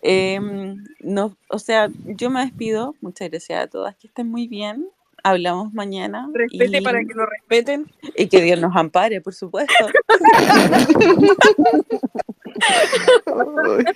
Em, 0.01 0.81
no, 1.01 1.35
o 1.49 1.59
sea, 1.59 1.89
yo 2.05 2.29
me 2.29 2.45
despido. 2.45 2.95
Muchas 3.01 3.29
gracias 3.29 3.63
a 3.63 3.67
todas. 3.67 3.93
Que 3.97 4.07
estén 4.07 4.31
muy 4.31 4.47
bien. 4.47 4.87
Hablamos 5.21 5.73
mañana. 5.73 6.29
Respete 6.33 6.77
y, 6.77 6.81
para 6.81 6.99
que 6.99 7.13
nos 7.13 7.27
respeten. 7.29 7.91
y 8.15 8.27
que 8.27 8.41
Dios 8.41 8.59
nos 8.61 8.73
ampare, 8.75 9.19
por 9.19 9.33
supuesto. 9.33 9.73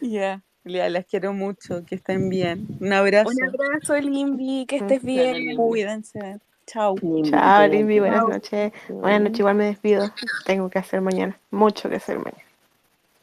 Ya, 0.00 0.42
ya, 0.64 0.88
las 0.90 1.06
quiero 1.06 1.32
mucho. 1.32 1.84
Que 1.86 1.94
estén 1.94 2.28
bien. 2.28 2.66
Un 2.80 2.92
abrazo. 2.92 3.30
Un 3.30 3.48
abrazo, 3.48 3.96
Limbi, 3.96 4.66
que 4.66 4.76
estés 4.76 5.02
bien. 5.02 5.56
Cuídense. 5.56 6.38
Chao. 6.66 6.96
Chao. 7.30 7.68
Limbi, 7.68 8.00
buenas 8.00 8.26
noches. 8.28 8.72
Buenas 8.88 9.20
noches, 9.22 9.38
igual 9.38 9.54
me 9.54 9.64
despido. 9.66 10.10
Tengo 10.44 10.68
que 10.68 10.78
hacer 10.78 11.00
mañana, 11.00 11.38
mucho 11.50 11.88
que 11.88 11.96
hacer 11.96 12.18
mañana. 12.18 12.42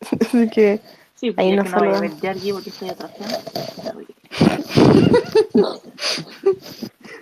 Así 0.22 0.50
que, 0.50 0.80
Sí, 1.16 1.34
Ahí 1.38 1.56
nos 1.56 1.66
que 1.66 1.72
no 1.72 1.78
voy 1.80 1.88
a 1.88 1.92
ver 1.92 2.10
saludamos. 2.12 2.22
Yargi 2.22 2.52
porque 2.54 2.70
estoy 2.70 2.90
atrasada. 2.90 3.40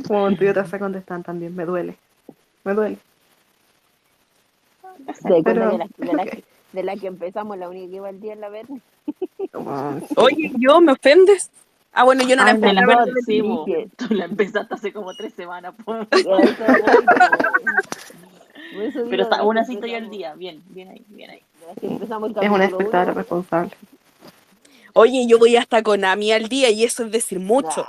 Como 0.07 0.35
tú 0.35 0.43
y 0.43 0.47
otras 0.47 0.69
se 0.69 0.79
contestan 0.79 1.23
también, 1.23 1.55
me 1.55 1.65
duele. 1.65 1.97
Me 2.63 2.73
duele. 2.73 2.97
¿Te 4.97 5.03
das 5.05 5.19
cuenta 5.21 5.53
Pero- 5.53 5.71
que 5.71 5.77
la, 5.77 5.87
de, 5.97 6.13
la 6.13 6.25
que, 6.25 6.43
de 6.73 6.83
la 6.83 6.95
que 6.95 7.07
empezamos, 7.07 7.57
la 7.57 7.69
única 7.69 7.89
que 7.89 7.95
iba 7.95 8.09
al 8.09 8.19
día 8.21 8.33
es 8.33 8.39
la? 8.39 8.49
Como- 9.51 10.01
Oye, 10.17 10.51
¿yo 10.57 10.79
me 10.81 10.93
ofendes? 10.93 11.49
Ah, 11.93 12.03
bueno, 12.05 12.23
yo 12.25 12.35
no 12.37 12.45
la 12.45 12.51
empecé 12.51 12.69
a 12.71 12.73
la 12.73 12.85
ver. 12.85 12.97
sí, 13.25 13.41
Tú 13.97 14.13
empezaste 14.21 14.73
hace 14.75 14.93
como 14.93 15.13
tres 15.13 15.33
semanas. 15.33 15.73
por 15.83 16.07
Pero 19.09 19.23
está, 19.23 19.37
aún 19.37 19.57
así 19.57 19.73
estoy 19.73 19.95
al 19.95 20.09
día. 20.09 20.33
Bien, 20.35 20.63
bien 20.69 20.89
ahí, 20.89 21.03
bien 21.09 21.31
ahí. 21.31 21.41
Es 22.41 22.49
una 22.49 22.65
espectadora 22.65 23.13
responsable. 23.13 23.71
Oye, 24.93 25.25
yo 25.27 25.39
voy 25.39 25.55
hasta 25.55 25.81
Konami 25.83 26.31
al 26.33 26.47
día 26.49 26.69
y 26.69 26.83
eso 26.83 27.03
es 27.05 27.11
decir 27.11 27.39
mucho. 27.39 27.85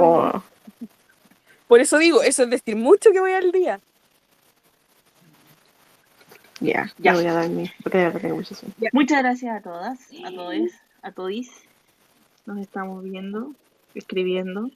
Oh, 0.00 0.42
Por 1.66 1.80
eso 1.80 1.98
digo, 1.98 2.22
eso 2.22 2.44
es 2.44 2.50
decir 2.50 2.76
mucho 2.76 3.10
que 3.10 3.20
voy 3.20 3.32
al 3.32 3.50
día. 3.50 3.80
ya, 6.60 6.92
Ya. 6.98 7.14
voy 7.14 7.26
a 7.26 7.32
dar 7.34 7.48
mi. 7.48 7.70
Muchas 8.92 9.18
gracias 9.22 9.56
a 9.56 9.60
todas, 9.62 9.98
a 10.24 10.30
todos, 10.30 10.54
a 11.02 11.12
todis. 11.12 11.50
Nos 12.46 12.58
estamos 12.58 13.02
viendo, 13.02 13.52
escribiendo. 13.94 14.70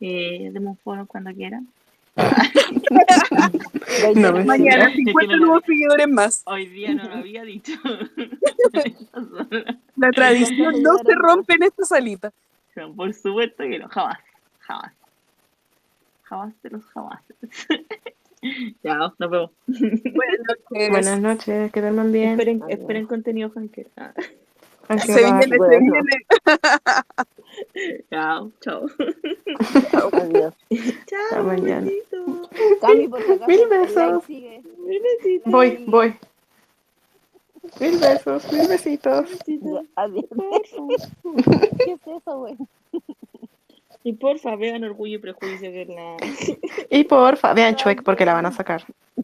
Eh, 0.00 0.50
demos 0.52 0.72
un 0.72 0.76
foro 0.78 1.06
cuando 1.06 1.32
quieran. 1.32 1.68
No 4.16 4.44
Mañana 4.44 4.90
Sí, 4.90 5.04
50 5.04 5.32
no 5.32 5.38
lo 5.38 5.46
nuevos 5.46 5.64
seguidores 5.64 6.08
más. 6.08 6.42
Hoy 6.46 6.66
día 6.66 6.94
no 6.94 7.04
lo 7.04 7.14
había 7.16 7.44
dicho. 7.44 7.72
La 9.96 10.10
tradición 10.10 10.82
no 10.82 10.98
se 10.98 11.14
rompe 11.14 11.54
en 11.54 11.62
esta 11.64 11.84
salita. 11.84 12.32
Por 12.96 13.12
supuesto 13.14 13.62
que 13.64 13.78
no, 13.78 13.88
jamás, 13.88 14.18
jamás. 14.60 14.92
Jamás 16.22 16.54
de 16.62 16.70
los 16.70 16.84
jamás. 16.86 17.22
ya, 18.82 18.96
nos 18.96 19.16
vemos. 19.18 19.50
Buenas 19.66 20.40
noches. 20.48 20.90
Buenas 20.90 21.20
noches, 21.20 21.72
que 21.72 21.80
duerman 21.80 22.12
bien. 22.12 22.30
Esperen, 22.30 22.62
esperen 22.68 23.06
contenido, 23.06 23.50
Hanker. 23.54 23.88
Ah, 24.82 24.86
Aunque 24.88 25.06
Se 25.12 25.22
viene, 25.22 25.42
se 25.42 25.56
Bueno. 25.56 25.92
viene. 25.92 26.26
Chao, 28.10 28.50
chao. 28.60 28.86
Adiós. 30.12 30.54
Chao, 31.06 31.42
mañana. 31.44 31.90
Cami, 32.80 33.08
por 33.08 33.22
si 33.22 33.32
acaso, 33.32 33.46
Mil 33.48 33.66
besos. 33.68 34.24
sigue. 34.24 34.62
Besito. 35.02 35.50
Voy, 35.50 35.84
voy. 35.86 36.14
Mil 37.80 37.98
besos, 37.98 38.52
mil 38.52 38.66
besitos. 38.68 39.30
Ya, 39.46 39.82
adiós. 39.96 40.24
¿Qué 41.84 41.92
es 41.92 42.00
eso, 42.06 42.38
güey? 42.38 42.56
Y 44.04 44.14
porfa, 44.14 44.56
vean 44.56 44.82
Orgullo 44.82 45.14
y 45.16 45.18
Prejuicio 45.18 45.70
la... 45.70 46.16
Y 46.90 47.04
porfa, 47.04 47.54
vean 47.54 47.76
Chuec 47.76 48.02
porque 48.02 48.24
la 48.26 48.34
van 48.34 48.46
a 48.46 48.52
sacar. 48.52 48.84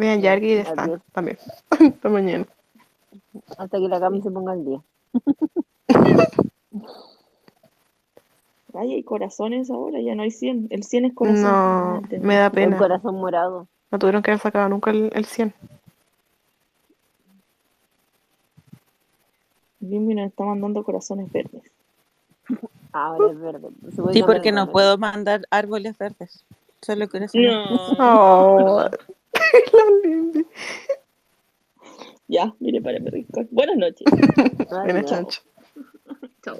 Vean 0.00 0.22
Yargi 0.22 0.54
y 0.54 0.56
Stan 0.56 1.02
también. 1.12 1.36
Hasta 1.70 2.08
mañana. 2.08 2.46
Hasta 3.58 3.78
que 3.78 3.86
la 3.86 4.00
cama 4.00 4.22
se 4.22 4.30
ponga 4.30 4.52
al 4.52 4.64
día. 4.64 4.80
Ay, 8.72 8.94
hay 8.94 9.02
corazones 9.02 9.68
ahora, 9.70 10.00
ya 10.00 10.14
no 10.14 10.22
hay 10.22 10.30
100. 10.30 10.68
El 10.70 10.84
100 10.84 11.04
es 11.04 11.14
corazón. 11.14 11.42
No, 11.42 12.00
me 12.22 12.36
da 12.36 12.46
El 12.46 12.52
pena. 12.52 12.78
corazón 12.78 13.16
morado. 13.16 13.66
No 13.90 13.98
tuvieron 13.98 14.22
que 14.22 14.30
haber 14.30 14.40
sacado 14.40 14.70
nunca 14.70 14.90
el, 14.90 15.10
el 15.12 15.26
100. 15.26 15.52
Bimbi 19.80 20.14
nos 20.14 20.28
está 20.28 20.44
mandando 20.44 20.82
corazones 20.82 21.30
verdes. 21.30 21.64
Ahora 22.92 23.32
es 23.32 23.38
verde. 23.38 23.68
Sí, 24.12 24.22
porque 24.22 24.48
el 24.48 24.54
no 24.54 24.70
puedo 24.70 24.96
mandar 24.96 25.42
árboles 25.50 25.98
verdes. 25.98 26.42
Solo 26.80 27.06
corazones. 27.08 27.52
No. 27.52 27.66
Oh. 27.98 28.88
Ya, 32.28 32.54
mire, 32.60 32.80
para 32.80 32.98
rico. 32.98 33.44
Buenas 33.50 33.76
noches. 33.76 34.06
Buenas 34.68 35.04
chancho. 35.06 35.40
Chao. 36.44 36.56